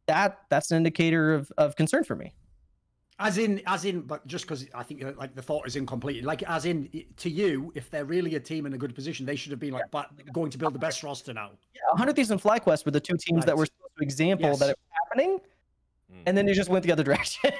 That 0.06 0.38
that's 0.50 0.70
an 0.70 0.76
indicator 0.78 1.32
of, 1.34 1.52
of 1.58 1.76
concern 1.76 2.04
for 2.04 2.16
me. 2.16 2.34
As 3.18 3.38
in, 3.38 3.62
as 3.66 3.84
in, 3.84 4.00
but 4.00 4.26
just 4.26 4.44
because 4.46 4.66
I 4.74 4.82
think 4.82 5.04
uh, 5.04 5.12
like 5.16 5.34
the 5.36 5.42
thought 5.42 5.66
is 5.66 5.76
incomplete. 5.76 6.24
Like, 6.24 6.42
as 6.42 6.64
in, 6.64 6.88
to 7.18 7.30
you, 7.30 7.70
if 7.76 7.88
they're 7.88 8.04
really 8.04 8.34
a 8.34 8.40
team 8.40 8.66
in 8.66 8.72
a 8.72 8.78
good 8.78 8.94
position, 8.96 9.24
they 9.26 9.36
should 9.36 9.52
have 9.52 9.60
been 9.60 9.72
like, 9.72 9.84
but 9.92 10.10
going 10.32 10.50
to 10.50 10.58
build 10.58 10.74
the 10.74 10.78
best 10.80 11.04
roster 11.04 11.32
now. 11.32 11.50
Yeah, 11.74 11.80
100 11.90 12.16
Thieves 12.16 12.30
and 12.32 12.42
FlyQuest 12.42 12.84
were 12.84 12.90
the 12.90 12.98
two 13.00 13.16
teams 13.16 13.44
that 13.44 13.56
were 13.56 13.66
supposed 13.66 13.92
to 13.98 14.02
example 14.02 14.48
Yes. 14.48 14.58
that 14.58 14.70
it 14.70 14.78
was 14.78 14.98
happening, 15.08 15.38
Mm. 16.12 16.22
and 16.26 16.36
then 16.36 16.44
they 16.46 16.52
just 16.52 16.68
went 16.68 16.84
the 16.84 16.90
other 16.92 17.04
direction. 17.10 17.50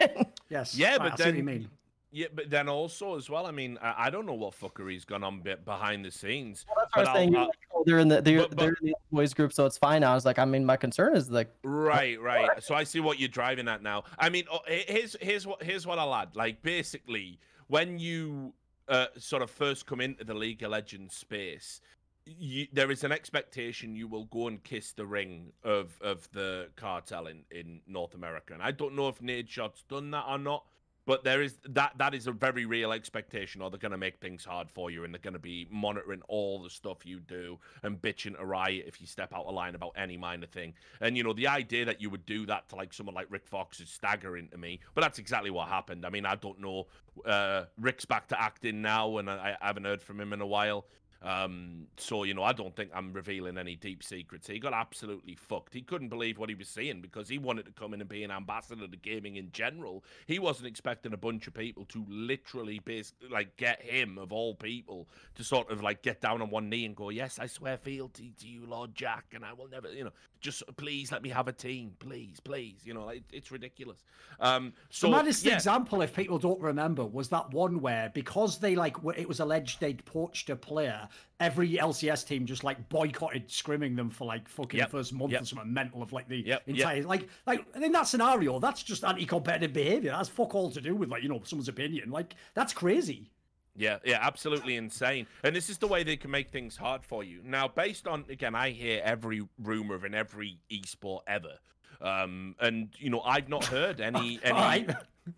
Yes. 0.51 0.77
Yeah, 0.77 0.97
right, 0.97 0.99
but 0.99 1.13
I 1.13 1.17
see 1.17 1.23
what 1.23 1.27
you 1.29 1.33
then 1.37 1.45
mean. 1.45 1.69
Yeah, 2.15 2.27
but 2.35 2.51
then 2.51 2.69
also 2.69 3.17
as 3.17 3.31
well. 3.31 3.47
I 3.47 3.53
mean, 3.53 3.79
I, 3.81 3.95
I 4.07 4.11
don't 4.11 4.27
know 4.27 4.35
what 4.35 4.53
fuckery's 4.53 5.07
gone 5.07 5.25
on 5.25 5.41
be- 5.41 5.55
behind 5.65 6.05
the 6.05 6.11
scenes. 6.11 6.67
Well, 6.69 6.77
that's 6.79 6.95
what 6.97 7.09
I 7.09 7.11
was 7.11 7.19
saying. 7.19 7.35
I'll- 7.35 7.41
You're 7.41 7.47
like, 7.47 7.59
oh, 7.75 7.83
they're 7.87 7.99
in 8.01 8.09
the 8.09 8.21
they're, 8.21 8.39
but- 8.41 8.51
but- 8.51 8.59
they're 8.59 8.77
in 8.83 8.89
the 8.89 8.95
boys 9.11 9.33
group, 9.33 9.53
so 9.55 9.65
it's 9.65 9.79
fine. 9.79 10.05
I 10.05 10.15
was 10.15 10.27
like, 10.27 10.39
I 10.39 10.45
mean, 10.45 10.65
my 10.67 10.77
concern 10.77 11.17
is 11.17 11.31
like, 11.31 11.51
Right, 11.65 12.21
right. 12.21 12.63
So 12.63 12.75
I 12.75 12.85
see 12.85 13.01
what 13.01 13.19
you're 13.19 13.31
driving 13.31 13.67
at 13.67 13.83
now. 13.83 14.05
I 14.19 14.29
mean, 14.29 14.45
oh, 14.53 14.61
here's 14.67 15.17
here's 15.23 15.47
what 15.47 15.63
here's 15.63 15.87
what 15.87 15.99
I'll 15.99 16.15
add. 16.15 16.37
Like 16.37 16.63
basically, 16.63 17.39
when 17.69 17.99
you 17.99 18.53
uh, 18.89 19.07
sort 19.17 19.41
of 19.41 19.51
first 19.51 19.87
come 19.87 20.03
into 20.03 20.23
the 20.23 20.35
League 20.35 20.63
of 20.63 20.71
Legends 20.73 21.15
space, 21.17 21.81
you, 22.27 22.67
there 22.75 22.91
is 22.91 23.05
an 23.05 23.13
expectation 23.13 23.97
you 23.97 24.07
will 24.07 24.27
go 24.27 24.49
and 24.49 24.63
kiss 24.63 24.93
the 24.93 25.07
ring 25.07 25.51
of 25.65 25.97
of 26.03 26.29
the 26.33 26.69
cartel 26.77 27.27
in 27.27 27.45
in 27.51 27.81
North 27.87 28.15
America, 28.15 28.53
and 28.53 28.63
I 28.63 28.71
don't 28.71 28.95
know 28.95 29.09
if 29.09 29.19
Nadeshot's 29.21 29.83
done 29.89 30.11
that 30.11 30.27
or 30.29 30.37
not. 30.39 30.65
But 31.05 31.25
there 31.25 31.43
is 31.43 31.59
that 31.71 31.95
that 31.99 32.15
is 32.15 32.27
a 32.27 32.33
very 32.33 32.65
real 32.65 32.93
expectation, 32.93 33.61
or 33.61 33.71
they're 33.71 33.79
going 33.79 33.93
to 33.93 33.99
make 33.99 34.19
things 34.21 34.45
hard 34.45 34.71
for 34.71 34.91
you, 34.91 35.05
and 35.05 35.13
they're 35.13 35.21
going 35.21 35.33
to 35.35 35.41
be 35.41 35.67
monitoring 35.71 36.23
all 36.29 36.63
the 36.63 36.71
stuff 36.71 37.05
you 37.05 37.19
do 37.19 37.59
and 37.83 38.01
bitching 38.01 38.37
to 38.39 38.45
riot 38.45 38.85
if 38.87 39.01
you 39.01 39.07
step 39.07 39.33
out 39.35 39.47
of 39.47 39.55
line 39.55 39.75
about 39.75 39.93
any 39.97 40.17
minor 40.17 40.47
thing. 40.47 40.75
And 41.01 41.17
you 41.17 41.25
know, 41.25 41.33
the 41.33 41.49
idea 41.49 41.85
that 41.85 42.01
you 42.01 42.09
would 42.11 42.25
do 42.25 42.47
that 42.47 42.69
to 42.69 42.77
like 42.77 42.93
someone 42.93 43.15
like 43.15 43.27
Rick 43.31 43.47
Fox 43.47 43.81
is 43.81 43.91
staggering 43.91 44.49
to 44.49 44.59
me. 44.59 44.81
But 44.95 45.01
that's 45.01 45.19
exactly 45.19 45.51
what 45.51 45.69
happened. 45.69 46.07
I 46.07 46.11
mean, 46.11 46.25
I 46.25 46.37
don't 46.37 46.61
know. 46.61 46.87
Uh, 47.27 47.65
Rick's 47.81 48.05
back 48.05 48.29
to 48.29 48.41
acting 48.41 48.81
now, 48.81 49.19
and 49.19 49.29
I, 49.29 49.57
I 49.61 49.67
haven't 49.67 49.85
heard 49.85 50.03
from 50.03 50.21
him 50.21 50.33
in 50.33 50.41
a 50.41 50.47
while. 50.47 50.87
Um, 51.23 51.87
so 51.97 52.25
you 52.25 52.35
know, 52.35 52.43
I 52.43 52.53
don't 52.53 52.75
think 52.75 52.91
I'm 52.95 53.13
revealing 53.13 53.57
any 53.57 53.77
deep 53.77 54.03
secrets. 54.03 54.49
He 54.49 54.59
got 54.59 54.73
absolutely 54.73 55.37
fucked. 55.37 55.73
He 55.73 55.83
couldn't 55.83 56.09
believe 56.09 56.39
what 56.39 56.49
he 56.49 56.55
was 56.55 56.69
seeing 56.69 57.01
because 57.01 57.29
he 57.29 57.39
wanted 57.39 57.67
to 57.67 57.73
come 57.73 57.95
in 57.95 58.01
and 58.01 58.09
be 58.09 58.25
an 58.25 58.31
ambassador 58.31 58.89
to 58.89 58.97
gaming 58.97 59.37
in 59.37 59.53
general. 59.53 60.05
He 60.27 60.39
wasn't 60.39 60.67
expecting 60.67 61.13
a 61.13 61.17
bunch 61.17 61.47
of 61.47 61.55
people 61.55 61.85
to 61.87 62.05
literally, 62.09 62.81
bas- 62.81 63.15
like, 63.31 63.57
get 63.57 63.83
him 63.83 64.19
of 64.19 64.33
all 64.33 64.55
people 64.55 65.09
to 65.37 65.45
sort 65.45 65.71
of 65.71 65.83
like 65.83 66.03
get 66.03 66.21
down 66.21 66.43
on 66.43 66.51
one 66.51 66.69
knee 66.69 66.85
and 66.85 66.97
go, 66.97 67.11
"Yes, 67.11 67.39
I 67.39 67.47
swear 67.47 67.77
fealty 67.77 68.33
to 68.41 68.49
you, 68.49 68.67
Lord 68.67 68.95
Jack, 68.95 69.27
and 69.33 69.45
I 69.45 69.53
will 69.53 69.69
never, 69.69 69.93
you 69.93 70.05
know, 70.05 70.13
just 70.41 70.63
please 70.77 71.13
let 71.13 71.23
me 71.23 71.29
have 71.29 71.47
a 71.49 71.53
team, 71.53 71.93
please, 71.99 72.41
please." 72.41 72.81
You 72.85 72.95
know, 72.95 73.05
like, 73.05 73.23
it's 73.33 73.51
ridiculous. 73.51 74.05
Um, 74.41 74.73
so 74.91 75.09
the 75.09 75.17
maddest 75.17 75.45
yeah, 75.45 75.55
example, 75.55 76.03
if 76.03 76.15
people 76.15 76.39
don't 76.39 76.61
remember, 76.61 77.05
was 77.05 77.29
that 77.29 77.53
one 77.53 77.81
where 77.81 78.11
because 78.13 78.59
they 78.59 78.75
like 78.75 78.97
it 79.17 79.29
was 79.29 79.41
alleged 79.41 79.81
they'd 79.81 80.05
poached 80.05 80.51
a 80.51 80.57
player, 80.57 81.09
every 81.41 81.71
LCS 81.75 82.27
team 82.27 82.47
just 82.47 82.65
like 82.65 82.89
boycotted 82.89 83.49
scrimming 83.49 83.97
them 83.97 84.11
for 84.11 84.25
like 84.27 84.49
fucking 84.49 84.79
Yep, 84.79 84.91
first 84.91 85.13
month 85.13 85.33
yep. 85.33 85.43
or 85.43 85.45
something 85.45 85.73
mental 85.73 86.03
of 86.03 86.13
like 86.13 86.29
the 86.29 86.39
Yep, 86.39 86.47
yep. 86.47 86.63
entire 86.67 87.03
like 87.03 87.29
like 87.47 87.65
in 87.75 87.93
that 87.93 88.07
scenario, 88.07 88.59
that's 88.61 88.83
just 88.83 89.05
anti-competitive 89.05 89.73
behavior. 89.73 90.13
That's 90.13 90.29
fuck 90.29 90.55
all 90.55 90.71
to 90.71 90.81
do 90.81 90.95
with 90.95 91.09
like 91.09 91.23
you 91.23 91.29
know 91.29 91.43
someone's 91.45 91.69
opinion. 91.69 92.11
Like 92.11 92.35
that's 92.55 92.73
crazy. 92.73 93.31
Yeah, 93.75 93.99
yeah, 94.05 94.19
absolutely 94.21 94.77
insane. 94.77 95.27
And 95.43 95.57
this 95.57 95.71
is 95.71 95.79
the 95.79 95.87
way 95.87 96.03
they 96.03 96.17
can 96.17 96.31
make 96.31 96.51
things 96.51 96.77
hard 96.77 97.03
for 97.05 97.25
you. 97.25 97.41
Now, 97.43 97.69
based 97.69 98.07
on 98.07 98.25
again, 98.29 98.55
I 98.55 98.71
hear 98.71 99.01
every 99.03 99.49
rumor 99.59 99.95
of 99.95 100.05
in 100.05 100.15
every 100.15 100.59
esport 100.71 101.21
ever. 101.27 101.59
Um, 102.03 102.57
and 102.61 102.89
you 102.99 103.11
know, 103.11 103.21
I've 103.21 103.49
not 103.49 103.65
heard 103.65 104.01
any 104.01 104.41
any 104.45 104.53
right. 104.53 104.91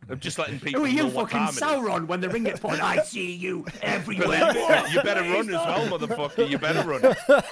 I'm 0.09 0.19
just 0.19 0.39
letting 0.39 0.59
people 0.59 0.81
Who 0.87 0.87
are 0.87 0.89
you, 0.89 1.11
fucking 1.11 1.39
time 1.39 1.49
it 1.49 1.57
is. 1.57 1.61
Sauron? 1.61 2.07
When 2.07 2.23
the 2.23 2.31
ring 2.31 2.45
gets 2.45 2.59
put, 2.59 2.81
I 2.81 3.03
see 3.05 3.33
you 3.35 3.67
everywhere. 3.83 4.55
You 4.91 5.03
better 5.03 5.21
run 5.21 5.49
as 5.49 5.55
well, 5.55 5.99
motherfucker. 5.99 6.49
You 6.49 6.57
better 6.57 6.89
run, 6.89 7.03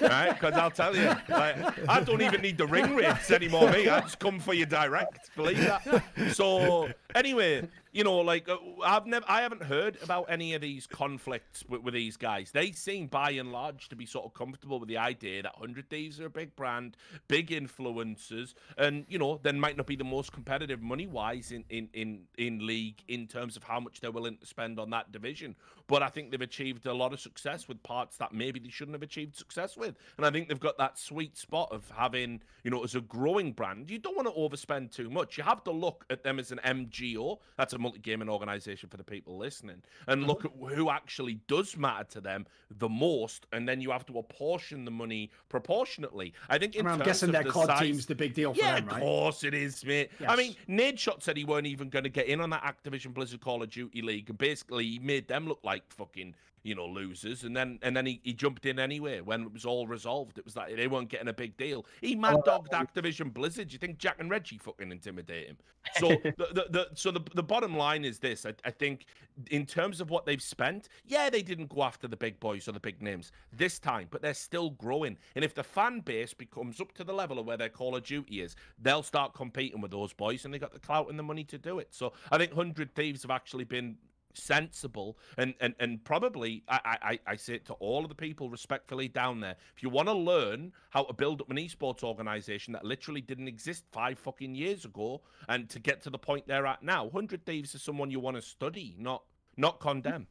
right? 0.00 0.32
Because 0.32 0.55
I'll 0.55 0.70
tell 0.70 0.97
you, 0.97 1.15
like, 1.28 1.89
I 1.89 2.00
don't 2.00 2.23
even 2.23 2.41
need 2.41 2.57
the 2.57 2.65
Ringwraiths 2.66 3.31
anymore. 3.31 3.70
Me, 3.70 3.86
I 3.86 4.00
just 4.00 4.18
come 4.18 4.41
for 4.41 4.55
you 4.55 4.65
direct. 4.65 5.28
Believe 5.36 5.58
that. 5.58 6.02
So 6.32 6.89
anyway, 7.15 7.68
you 7.92 8.04
know, 8.04 8.18
like 8.18 8.48
uh, 8.48 8.56
I've 8.82 9.06
never, 9.06 9.24
I 9.28 9.42
haven't 9.42 9.62
heard 9.62 9.98
about 10.02 10.26
any 10.28 10.54
of 10.54 10.62
these 10.62 10.86
conflicts 10.86 11.64
with, 11.68 11.82
with 11.82 11.94
these 11.94 12.16
guys. 12.16 12.50
They 12.50 12.72
seem, 12.72 13.06
by 13.06 13.32
and 13.32 13.52
large, 13.52 13.88
to 13.90 13.96
be 13.96 14.06
sort 14.06 14.24
of 14.24 14.32
comfortable 14.32 14.80
with 14.80 14.88
the 14.88 14.96
idea 14.96 15.42
that 15.42 15.54
Hundred 15.56 15.90
Thieves 15.90 16.18
are 16.18 16.26
a 16.26 16.30
big 16.30 16.56
brand, 16.56 16.96
big 17.28 17.48
influencers, 17.48 18.54
and 18.78 19.04
you 19.08 19.18
know, 19.18 19.38
then 19.42 19.60
might 19.60 19.76
not 19.76 19.86
be 19.86 19.96
the 19.96 20.04
most 20.04 20.32
competitive 20.32 20.80
money 20.80 21.06
wise 21.06 21.52
in 21.52 21.64
in 21.68 21.88
in 21.92 22.22
in 22.38 22.66
league 22.66 23.02
in 23.08 23.26
terms 23.26 23.56
of 23.56 23.64
how 23.64 23.78
much 23.78 24.00
they're 24.00 24.10
willing 24.10 24.38
to 24.38 24.46
spend 24.46 24.80
on 24.80 24.90
that 24.90 25.12
division. 25.12 25.54
But 25.92 26.02
I 26.02 26.08
think 26.08 26.30
they've 26.30 26.40
achieved 26.40 26.86
a 26.86 26.94
lot 26.94 27.12
of 27.12 27.20
success 27.20 27.68
with 27.68 27.82
parts 27.82 28.16
that 28.16 28.32
maybe 28.32 28.58
they 28.58 28.70
shouldn't 28.70 28.94
have 28.94 29.02
achieved 29.02 29.36
success 29.36 29.76
with. 29.76 29.94
And 30.16 30.24
I 30.24 30.30
think 30.30 30.48
they've 30.48 30.58
got 30.58 30.78
that 30.78 30.98
sweet 30.98 31.36
spot 31.36 31.68
of 31.70 31.84
having, 31.94 32.40
you 32.64 32.70
know, 32.70 32.82
as 32.82 32.94
a 32.94 33.02
growing 33.02 33.52
brand, 33.52 33.90
you 33.90 33.98
don't 33.98 34.16
want 34.16 34.26
to 34.26 34.32
overspend 34.32 34.90
too 34.90 35.10
much. 35.10 35.36
You 35.36 35.44
have 35.44 35.62
to 35.64 35.70
look 35.70 36.06
at 36.08 36.22
them 36.22 36.38
as 36.38 36.50
an 36.50 36.60
MGO. 36.64 37.40
That's 37.58 37.74
a 37.74 37.78
multi 37.78 37.98
gaming 37.98 38.30
organization 38.30 38.88
for 38.88 38.96
the 38.96 39.04
people 39.04 39.36
listening. 39.36 39.82
And 40.08 40.22
mm-hmm. 40.22 40.30
look 40.30 40.46
at 40.46 40.52
who 40.74 40.88
actually 40.88 41.40
does 41.46 41.76
matter 41.76 42.04
to 42.12 42.22
them 42.22 42.46
the 42.78 42.88
most. 42.88 43.44
And 43.52 43.68
then 43.68 43.82
you 43.82 43.90
have 43.90 44.06
to 44.06 44.18
apportion 44.18 44.86
the 44.86 44.90
money 44.90 45.30
proportionately. 45.50 46.32
I 46.48 46.56
think 46.56 46.74
I 46.74 46.78
in 46.78 46.84
mean, 46.86 46.92
I'm 46.92 46.98
terms 47.00 47.06
guessing 47.06 47.28
of 47.28 47.32
their 47.34 47.42
the 47.44 47.50
COD 47.50 47.66
size- 47.66 47.80
team's 47.80 48.06
the 48.06 48.14
big 48.14 48.32
deal 48.32 48.54
for 48.54 48.60
yeah, 48.60 48.80
them, 48.80 48.88
of 48.88 48.98
course 48.98 49.44
it 49.44 49.52
is, 49.52 49.84
mate. 49.84 50.10
I 50.26 50.36
mean, 50.36 50.56
Yes. 50.66 50.94
Nadeshot 50.94 51.22
said 51.22 51.36
he 51.36 51.44
weren't 51.44 51.66
even 51.66 51.90
going 51.90 52.04
to 52.04 52.08
get 52.08 52.28
in 52.28 52.40
on 52.40 52.48
that 52.48 52.62
Activision 52.62 53.12
Blizzard 53.12 53.42
Call 53.42 53.62
of 53.62 53.68
Duty 53.68 54.00
League, 54.00 54.30
and 54.30 54.38
basically 54.38 54.86
he 54.86 54.98
made 54.98 55.28
them 55.28 55.46
look 55.46 55.60
like 55.62 55.82
fucking, 55.91 56.35
you 56.62 56.75
know, 56.75 56.86
losers, 56.86 57.44
and 57.44 57.57
then 57.57 57.78
and 57.83 57.97
then 57.97 58.07
he, 58.07 58.20
he 58.23 58.33
jumped 58.33 58.67
in 58.67 58.78
anyway 58.78 59.20
when 59.20 59.43
it 59.43 59.52
was 59.52 59.65
all 59.65 59.86
resolved. 59.86 60.39
It 60.39 60.44
was 60.44 60.57
like 60.57 60.77
they 60.77 60.86
weren't 60.86 61.09
getting 61.09 61.28
a 61.28 61.33
big 61.33 61.57
deal. 61.57 61.86
He 62.01 62.15
mad 62.15 62.35
oh, 62.36 62.43
dogged 62.44 62.73
Activision 62.73 63.33
Blizzard. 63.33 63.73
You 63.73 63.78
think 63.78 63.99
Jack 63.99 64.17
and 64.19 64.31
Reggie 64.31 64.59
fucking 64.59 64.93
intimidate 64.93 65.49
him? 65.49 65.57
So 65.99 66.09
the, 66.25 66.35
the, 66.39 66.67
the 66.70 66.89
so 66.94 67.11
the 67.11 67.20
the 67.35 67.43
bottom 67.43 67.77
line 67.77 68.05
is 68.05 68.19
this: 68.19 68.47
I, 68.47 68.55
I 68.65 68.70
think 68.70 69.07
in 69.51 69.67
terms 69.67 70.01
of 70.01 70.11
what 70.11 70.27
they've 70.27 70.43
spent, 70.43 70.89
yeah, 71.07 71.31
they 71.31 71.43
didn't 71.43 71.69
go 71.69 71.83
after 71.83 72.07
the 72.07 72.17
big 72.17 72.39
boys 72.41 72.69
or 72.69 72.73
the 72.73 72.81
big 72.81 73.02
names 73.02 73.33
this 73.52 73.78
time, 73.78 74.07
but 74.11 74.23
they're 74.23 74.35
still 74.35 74.70
growing. 74.70 75.17
And 75.35 75.44
if 75.44 75.55
the 75.55 75.65
fan 75.65 76.01
base 76.01 76.35
becomes 76.35 76.81
up 76.81 76.93
to 76.94 77.05
the 77.05 77.12
level 77.12 77.39
of 77.39 77.47
where 77.47 77.57
their 77.57 77.69
Call 77.69 77.97
of 77.97 78.05
Duty 78.05 78.41
is, 78.41 78.57
they'll 78.81 79.02
start 79.02 79.35
competing 79.35 79.81
with 79.81 79.91
those 79.91 80.12
boys, 80.12 80.44
and 80.44 80.52
they 80.52 80.59
got 80.59 80.73
the 80.73 80.81
clout 80.81 81.09
and 81.09 81.19
the 81.19 81.23
money 81.23 81.44
to 81.44 81.59
do 81.59 81.78
it. 81.78 81.89
So 81.91 82.12
I 82.31 82.39
think 82.39 82.52
Hundred 82.52 82.94
Thieves 82.94 83.23
have 83.23 83.31
actually 83.31 83.65
been 83.65 83.97
sensible 84.35 85.19
and 85.39 85.55
and 85.61 85.75
and 85.81 86.02
probably 86.05 86.62
I, 86.69 86.99
I 87.02 87.19
I 87.27 87.36
say 87.36 87.55
it 87.55 87.67
to 87.67 87.75
all 87.75 88.02
of 88.02 88.09
the 88.09 88.15
people 88.15 88.49
respectfully 88.51 89.09
down 89.09 89.41
there. 89.41 89.57
If 89.77 89.83
you 89.83 89.91
want 89.91 90.09
to 90.09 90.15
learn 90.15 90.73
how 90.91 91.05
to 91.05 91.12
build 91.12 91.41
up 91.41 91.51
an 91.51 91.57
esports 91.57 92.02
organization 92.02 92.73
that 92.73 92.85
literally 92.85 93.20
didn't 93.20 93.49
exist 93.49 93.85
five 93.93 94.19
fucking 94.19 94.55
years 94.55 94.85
ago, 94.85 95.20
and 95.49 95.69
to 95.70 95.78
get 95.78 96.02
to 96.02 96.11
the 96.11 96.19
point 96.19 96.47
they're 96.47 96.67
at 96.67 96.83
now, 96.83 97.11
Hundred 97.11 97.44
Thieves 97.44 97.75
is 97.75 97.83
someone 97.83 98.11
you 98.11 98.20
want 98.20 98.36
to 98.36 98.43
study, 98.43 98.97
not 98.99 99.23
not 99.57 99.81
condemn. 99.81 100.27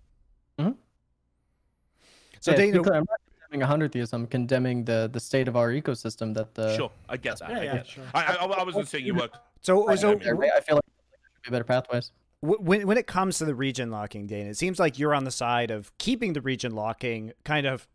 Mm-hmm. 0.60 0.72
So 2.40 2.52
yeah, 2.52 2.58
Danan, 2.58 2.84
clear, 2.84 2.96
I'm 2.96 3.06
not 3.10 3.20
condemning 3.52 3.64
a 3.64 3.68
hundred 3.68 3.92
thieves. 3.92 4.14
I'm 4.14 4.28
condemning 4.28 4.84
the 4.84 5.10
the 5.12 5.20
state 5.20 5.48
of 5.48 5.56
our 5.56 5.70
ecosystem. 5.70 6.34
That 6.34 6.54
the 6.56 6.76
sure, 6.76 6.92
I 7.08 7.18
get 7.18 7.40
that. 7.40 7.50
Yeah, 7.50 7.58
I, 7.58 7.64
yeah, 7.64 7.84
sure. 7.84 8.04
I, 8.14 8.24
I, 8.24 8.46
I 8.46 8.64
wasn't 8.64 8.88
saying 8.88 9.06
you 9.06 9.14
were. 9.14 9.30
so 9.62 9.94
so 9.96 10.12
I 10.12 10.16
mean- 10.16 10.52
I 10.56 10.60
feel 10.62 10.76
like 10.78 10.86
there 10.86 11.20
should 11.44 11.44
be 11.44 11.52
better 11.52 11.64
pathways. 11.64 12.12
Wh- 12.42 12.62
when 12.62 12.88
when 12.88 12.98
it 12.98 13.08
comes 13.08 13.38
to 13.38 13.46
the 13.46 13.56
region 13.56 13.90
locking, 13.90 14.28
Dane, 14.28 14.48
it 14.48 14.58
seems 14.58 14.80
like 14.80 15.00
you're 15.00 15.16
on 15.16 15.24
the 15.24 15.32
side 15.32 15.72
of 15.72 15.96
keeping 15.98 16.34
the 16.34 16.42
region 16.42 16.76
locking, 16.76 17.32
kind 17.46 17.66
of, 17.66 17.88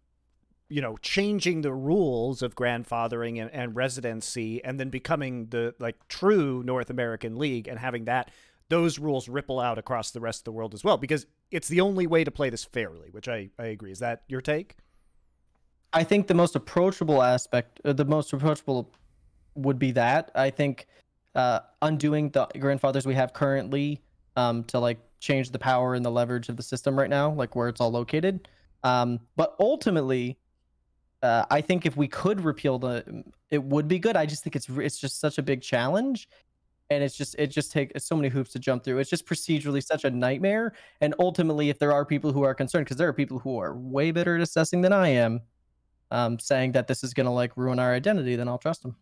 you 0.69 0.81
know, 0.81 0.97
changing 0.99 1.61
the 1.61 1.73
rules 1.73 2.43
of 2.43 2.55
grandfathering 2.55 3.41
and, 3.41 3.51
and 3.53 3.77
residency, 3.77 4.65
and 4.65 4.81
then 4.81 4.89
becoming 4.89 5.47
the 5.47 5.75
like 5.79 5.97
true 6.09 6.63
North 6.65 6.91
American 6.91 7.37
League 7.37 7.69
and 7.69 7.79
having 7.79 8.05
that 8.07 8.31
those 8.69 8.99
rules 8.99 9.29
ripple 9.29 9.61
out 9.61 9.79
across 9.79 10.11
the 10.11 10.21
rest 10.21 10.41
of 10.41 10.45
the 10.45 10.53
world 10.53 10.75
as 10.75 10.83
well, 10.83 10.97
because 10.97 11.25
it's 11.53 11.69
the 11.69 11.81
only 11.81 12.07
way 12.07 12.25
to 12.25 12.33
play 12.33 12.51
this 12.51 12.65
fairly. 12.65 13.11
Which 13.11 13.29
I 13.29 13.51
I 13.59 13.67
agree. 13.67 13.93
Is 13.93 14.01
that 14.01 14.23
your 14.29 14.41
take? 14.41 14.77
I 15.93 16.05
think 16.05 16.27
the 16.27 16.35
most 16.35 16.57
approachable 16.57 17.23
aspect, 17.23 17.81
uh, 17.85 17.93
the 17.93 18.05
most 18.05 18.33
approachable, 18.33 18.91
would 19.55 19.79
be 19.79 19.93
that. 19.93 20.31
I 20.35 20.51
think 20.51 20.87
uh, 21.35 21.61
undoing 21.81 22.31
the 22.31 22.47
grandfathers 22.59 23.07
we 23.07 23.15
have 23.15 23.33
currently 23.33 24.03
um, 24.37 24.65
to 24.65 24.79
like 24.79 24.99
change 25.21 25.51
the 25.51 25.59
power 25.59 25.95
and 25.95 26.05
the 26.05 26.11
leverage 26.11 26.49
of 26.49 26.57
the 26.57 26.63
system 26.63 26.99
right 26.99 27.11
now, 27.11 27.33
like 27.33 27.57
where 27.57 27.69
it's 27.69 27.81
all 27.81 27.91
located. 27.91 28.49
Um, 28.85 29.21
but 29.37 29.57
ultimately, 29.59 30.39
uh, 31.23 31.45
I 31.51 31.61
think 31.61 31.87
if 31.87 31.97
we 31.97 32.07
could 32.07 32.41
repeal 32.41 32.79
the, 32.79 33.25
it 33.51 33.63
would 33.63 33.89
be 33.89 33.99
good. 33.99 34.17
I 34.17 34.27
just 34.27 34.45
think 34.45 34.55
it's 34.55 34.69
it's 34.69 34.99
just 34.99 35.19
such 35.19 35.39
a 35.39 35.43
big 35.43 35.63
challenge, 35.63 36.29
and 36.91 37.03
it's 37.03 37.17
just 37.17 37.35
it 37.39 37.49
just 37.49 37.73
takes 37.73 38.05
so 38.05 38.15
many 38.15 38.29
hoops 38.29 38.53
to 38.53 38.59
jump 38.59 38.85
through. 38.85 38.99
It's 38.99 39.11
just 39.11 39.27
procedurally 39.27 39.85
such 39.85 40.05
a 40.05 40.11
nightmare. 40.11 40.75
And 41.01 41.15
ultimately, 41.19 41.71
if 41.71 41.79
there 41.79 41.93
are 41.93 42.05
people 42.05 42.33
who 42.33 42.43
are 42.43 42.55
concerned, 42.55 42.85
because 42.85 42.99
there 42.99 43.09
are 43.09 43.15
people 43.15 43.39
who 43.39 43.59
are 43.59 43.75
way 43.75 44.11
better 44.11 44.37
at 44.37 44.43
assessing 44.43 44.83
than 44.83 44.93
I 44.93 45.09
am, 45.09 45.41
um, 46.11 46.39
saying 46.39 46.73
that 46.73 46.87
this 46.87 47.03
is 47.03 47.15
going 47.15 47.27
to 47.27 47.33
like 47.33 47.57
ruin 47.57 47.79
our 47.79 47.93
identity, 47.93 48.37
then 48.37 48.47
I'll 48.47 48.59
trust 48.59 48.83
them. 48.83 48.97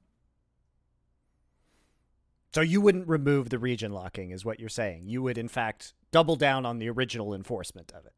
So 2.55 2.61
you 2.61 2.81
wouldn't 2.81 3.09
remove 3.09 3.51
the 3.51 3.59
region 3.59 3.93
locking, 3.93 4.31
is 4.31 4.45
what 4.45 4.61
you're 4.61 4.69
saying. 4.69 5.09
You 5.09 5.23
would, 5.23 5.39
in 5.39 5.49
fact, 5.49 5.93
double 6.13 6.37
down 6.37 6.65
on 6.65 6.79
the 6.79 6.89
original 6.89 7.35
enforcement 7.35 7.93
of 7.93 8.07
it. 8.07 8.13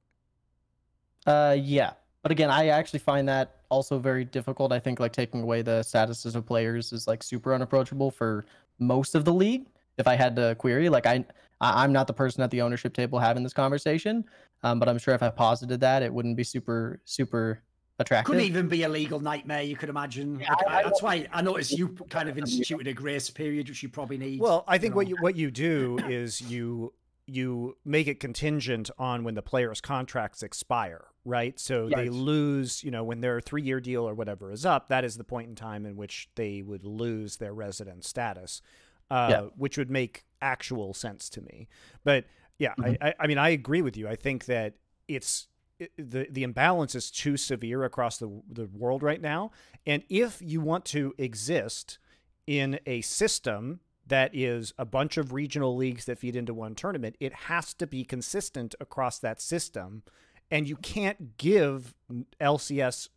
Uh, 1.26 1.56
yeah. 1.58 1.94
But 2.20 2.32
again, 2.32 2.50
I 2.50 2.66
actually 2.68 2.98
find 2.98 3.26
that 3.28 3.62
also 3.70 3.98
very 3.98 4.26
difficult. 4.26 4.72
I 4.72 4.78
think 4.78 5.00
like 5.00 5.12
taking 5.14 5.42
away 5.42 5.62
the 5.62 5.80
statuses 5.80 6.34
of 6.34 6.44
players 6.44 6.92
is 6.92 7.06
like 7.06 7.22
super 7.22 7.54
unapproachable 7.54 8.10
for 8.10 8.44
most 8.78 9.14
of 9.14 9.24
the 9.24 9.32
league. 9.32 9.68
If 9.96 10.06
I 10.06 10.16
had 10.16 10.36
to 10.36 10.54
query, 10.56 10.90
like 10.90 11.06
I, 11.06 11.24
I'm 11.62 11.92
not 11.92 12.06
the 12.06 12.12
person 12.12 12.42
at 12.42 12.50
the 12.50 12.60
ownership 12.60 12.92
table 12.92 13.18
having 13.18 13.42
this 13.42 13.54
conversation, 13.54 14.22
um, 14.62 14.78
but 14.78 14.88
I'm 14.88 14.98
sure 14.98 15.14
if 15.14 15.22
I 15.22 15.30
posited 15.30 15.80
that, 15.80 16.02
it 16.02 16.12
wouldn't 16.12 16.36
be 16.36 16.44
super 16.44 17.00
super 17.06 17.62
attractive. 17.98 18.26
Couldn't 18.26 18.46
even 18.46 18.68
be 18.68 18.82
a 18.82 18.88
legal 18.88 19.20
nightmare, 19.20 19.62
you 19.62 19.76
could 19.76 19.88
imagine. 19.88 20.40
Yeah, 20.40 20.54
I- 20.66 20.78
I 20.78 20.82
that's 20.82 21.02
why 21.02 21.26
I 21.32 21.42
noticed 21.42 21.72
you 21.72 21.88
kind 22.10 22.28
of 22.28 22.38
instituted 22.38 22.86
a 22.86 22.92
grace 22.92 23.30
period, 23.30 23.68
which 23.68 23.82
you 23.82 23.88
probably 23.88 24.18
need. 24.18 24.40
Well, 24.40 24.64
I 24.68 24.78
think 24.78 24.94
what 24.94 25.06
know. 25.06 25.10
you 25.10 25.16
what 25.20 25.36
you 25.36 25.50
do 25.50 25.98
is 26.08 26.40
you 26.40 26.92
you 27.28 27.76
make 27.84 28.06
it 28.06 28.20
contingent 28.20 28.88
on 28.98 29.24
when 29.24 29.34
the 29.34 29.42
player's 29.42 29.80
contracts 29.80 30.44
expire, 30.44 31.06
right? 31.24 31.58
So 31.58 31.88
they 31.88 32.08
lose, 32.08 32.84
you 32.84 32.92
know, 32.92 33.02
when 33.02 33.20
their 33.20 33.40
three 33.40 33.62
year 33.62 33.80
deal 33.80 34.08
or 34.08 34.14
whatever 34.14 34.52
is 34.52 34.64
up, 34.64 34.88
that 34.90 35.04
is 35.04 35.16
the 35.16 35.24
point 35.24 35.48
in 35.48 35.56
time 35.56 35.84
in 35.86 35.96
which 35.96 36.28
they 36.36 36.62
would 36.62 36.84
lose 36.84 37.38
their 37.38 37.52
resident 37.52 38.04
status, 38.04 38.62
uh, 39.10 39.26
Yeah. 39.28 39.40
which 39.56 39.76
would 39.76 39.90
make 39.90 40.24
actual 40.40 40.94
sense 40.94 41.28
to 41.30 41.40
me. 41.40 41.66
But 42.04 42.26
yeah, 42.60 42.74
Mm-hmm. 42.78 43.02
I, 43.02 43.08
I, 43.08 43.14
I 43.18 43.26
mean, 43.26 43.38
I 43.38 43.48
agree 43.48 43.82
with 43.82 43.96
you. 43.96 44.06
I 44.06 44.14
think 44.14 44.44
that 44.44 44.74
it's 45.08 45.48
it, 45.48 45.48
the 45.96 46.26
the 46.30 46.42
imbalance 46.42 46.94
is 46.94 47.10
too 47.10 47.36
severe 47.36 47.84
across 47.84 48.18
the 48.18 48.42
the 48.50 48.66
world 48.66 49.02
right 49.02 49.20
now, 49.20 49.50
and 49.86 50.02
if 50.08 50.40
you 50.40 50.60
want 50.60 50.84
to 50.86 51.14
exist 51.18 51.98
in 52.46 52.78
a 52.86 53.00
system 53.00 53.80
that 54.06 54.30
is 54.34 54.72
a 54.78 54.84
bunch 54.84 55.16
of 55.16 55.32
regional 55.32 55.76
leagues 55.76 56.04
that 56.04 56.18
feed 56.18 56.36
into 56.36 56.54
one 56.54 56.74
tournament, 56.74 57.16
it 57.18 57.32
has 57.32 57.74
to 57.74 57.86
be 57.86 58.04
consistent 58.04 58.74
across 58.80 59.18
that 59.18 59.40
system. 59.40 60.02
And 60.50 60.68
you 60.68 60.76
can't 60.76 61.36
give 61.38 61.94
LCS, 62.40 63.08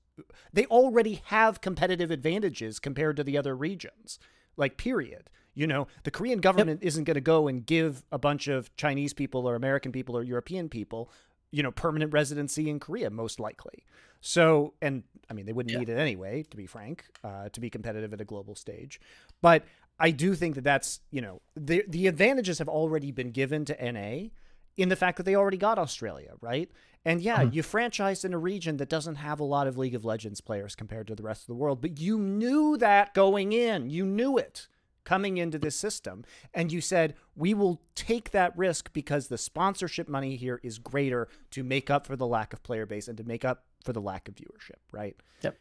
they 0.51 0.65
already 0.65 1.21
have 1.25 1.61
competitive 1.61 2.09
advantages 2.09 2.79
compared 2.79 3.17
to 3.17 3.23
the 3.23 3.37
other 3.37 3.55
regions, 3.55 4.17
like, 4.57 4.77
period. 4.77 5.29
You 5.53 5.67
know, 5.67 5.87
the 6.03 6.11
Korean 6.11 6.39
government 6.39 6.79
isn't 6.81 7.03
going 7.03 7.15
to 7.15 7.21
go 7.21 7.47
and 7.47 7.65
give 7.65 8.03
a 8.11 8.17
bunch 8.17 8.47
of 8.47 8.75
Chinese 8.75 9.13
people 9.13 9.47
or 9.47 9.55
American 9.55 9.91
people 9.91 10.17
or 10.17 10.23
European 10.23 10.69
people, 10.69 11.11
you 11.51 11.63
know, 11.63 11.71
permanent 11.71 12.13
residency 12.13 12.69
in 12.69 12.79
Korea, 12.79 13.09
most 13.09 13.39
likely. 13.39 13.83
So, 14.21 14.73
and 14.81 15.03
I 15.29 15.33
mean, 15.33 15.45
they 15.45 15.53
wouldn't 15.53 15.77
need 15.79 15.89
it 15.89 15.97
anyway, 15.97 16.43
to 16.43 16.57
be 16.57 16.65
frank, 16.65 17.05
uh, 17.23 17.49
to 17.49 17.59
be 17.59 17.69
competitive 17.69 18.13
at 18.13 18.21
a 18.21 18.25
global 18.25 18.55
stage. 18.55 18.99
But 19.41 19.63
I 19.99 20.11
do 20.11 20.35
think 20.35 20.55
that 20.55 20.63
that's, 20.63 20.99
you 21.11 21.21
know, 21.21 21.41
the 21.55 21.83
the 21.87 22.07
advantages 22.07 22.59
have 22.59 22.69
already 22.69 23.11
been 23.11 23.31
given 23.31 23.65
to 23.65 23.91
NA 23.91 24.29
in 24.77 24.89
the 24.89 24.95
fact 24.95 25.17
that 25.17 25.23
they 25.23 25.35
already 25.35 25.57
got 25.57 25.77
Australia, 25.77 26.33
right? 26.41 26.69
And 27.05 27.21
yeah, 27.21 27.41
you 27.43 27.63
franchised 27.63 28.25
in 28.25 28.33
a 28.33 28.37
region 28.37 28.77
that 28.77 28.89
doesn't 28.89 29.15
have 29.15 29.39
a 29.39 29.45
lot 29.45 29.67
of 29.67 29.77
League 29.77 29.95
of 29.95 30.03
Legends 30.03 30.41
players 30.41 30.75
compared 30.75 31.07
to 31.07 31.15
the 31.15 31.23
rest 31.23 31.43
of 31.43 31.47
the 31.47 31.55
world, 31.55 31.81
but 31.81 31.99
you 31.99 32.17
knew 32.19 32.77
that 32.77 33.13
going 33.13 33.53
in. 33.53 33.89
You 33.89 34.05
knew 34.05 34.37
it 34.37 34.67
coming 35.09 35.37
into 35.37 35.57
this 35.57 35.75
system. 35.75 36.23
And 36.53 36.71
you 36.71 36.81
said, 36.81 37.15
we 37.35 37.55
will 37.55 37.81
take 37.95 38.29
that 38.29 38.55
risk 38.55 38.93
because 38.93 39.27
the 39.27 39.39
sponsorship 39.39 40.07
money 40.07 40.35
here 40.35 40.59
is 40.61 40.77
greater 40.77 41.29
to 41.49 41.63
make 41.63 41.89
up 41.89 42.05
for 42.05 42.15
the 42.15 42.27
lack 42.27 42.53
of 42.53 42.61
player 42.61 42.85
base 42.85 43.07
and 43.07 43.17
to 43.17 43.23
make 43.23 43.43
up 43.43 43.63
for 43.83 43.91
the 43.91 44.01
lack 44.01 44.27
of 44.27 44.35
viewership, 44.35 44.77
right? 44.91 45.15
Yep. 45.41 45.57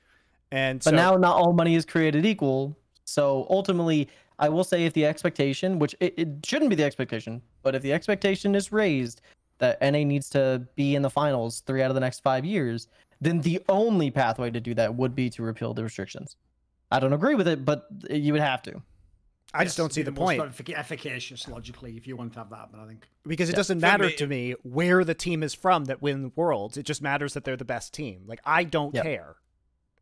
And 0.52 0.80
But 0.80 0.90
so, 0.90 0.96
now 0.96 1.14
not 1.14 1.36
all 1.36 1.54
money 1.54 1.76
is 1.76 1.86
created 1.86 2.26
equal. 2.26 2.76
So 3.06 3.46
ultimately, 3.48 4.10
I 4.38 4.50
will 4.50 4.64
say 4.64 4.84
if 4.84 4.92
the 4.92 5.06
expectation, 5.06 5.78
which 5.78 5.94
it, 5.98 6.12
it 6.18 6.28
shouldn't 6.44 6.68
be 6.68 6.76
the 6.76 6.84
expectation, 6.84 7.40
but 7.62 7.74
if 7.74 7.80
the 7.80 7.94
expectation 7.94 8.54
is 8.54 8.70
raised 8.70 9.22
that 9.60 9.80
NA 9.80 10.04
needs 10.04 10.28
to 10.30 10.62
be 10.76 10.94
in 10.94 11.00
the 11.00 11.08
finals 11.08 11.60
three 11.60 11.82
out 11.82 11.90
of 11.90 11.94
the 11.94 12.00
next 12.00 12.20
five 12.20 12.44
years, 12.44 12.88
then 13.22 13.40
the 13.40 13.62
only 13.70 14.10
pathway 14.10 14.50
to 14.50 14.60
do 14.60 14.74
that 14.74 14.94
would 14.94 15.14
be 15.14 15.30
to 15.30 15.42
repeal 15.42 15.72
the 15.72 15.82
restrictions. 15.82 16.36
I 16.90 17.00
don't 17.00 17.14
agree 17.14 17.34
with 17.34 17.48
it, 17.48 17.64
but 17.64 17.86
you 18.10 18.34
would 18.34 18.42
have 18.42 18.60
to. 18.64 18.82
I 19.54 19.64
just 19.64 19.76
don't 19.78 19.92
see 19.92 20.02
it'd 20.02 20.14
the 20.14 20.20
most 20.20 20.38
point 20.38 20.70
efficacious 20.76 21.48
logically 21.48 21.96
if 21.96 22.06
you 22.06 22.16
want 22.16 22.32
to 22.34 22.38
have 22.40 22.50
that, 22.50 22.68
but 22.70 22.80
I 22.80 22.86
think 22.86 23.08
because 23.26 23.48
it 23.48 23.52
Yeah. 23.52 23.56
doesn't 23.56 23.80
matter 23.80 24.04
me- 24.06 24.16
to 24.16 24.26
me 24.26 24.54
where 24.62 25.04
the 25.04 25.14
team 25.14 25.42
is 25.42 25.54
from 25.54 25.86
that 25.86 26.02
win 26.02 26.32
worlds. 26.36 26.76
It 26.76 26.82
just 26.84 27.00
matters 27.02 27.32
that 27.34 27.44
they're 27.44 27.56
the 27.56 27.64
best 27.64 27.94
team. 27.94 28.24
Like 28.26 28.40
I 28.44 28.64
don't 28.64 28.94
Yep. 28.94 29.04
care. 29.04 29.36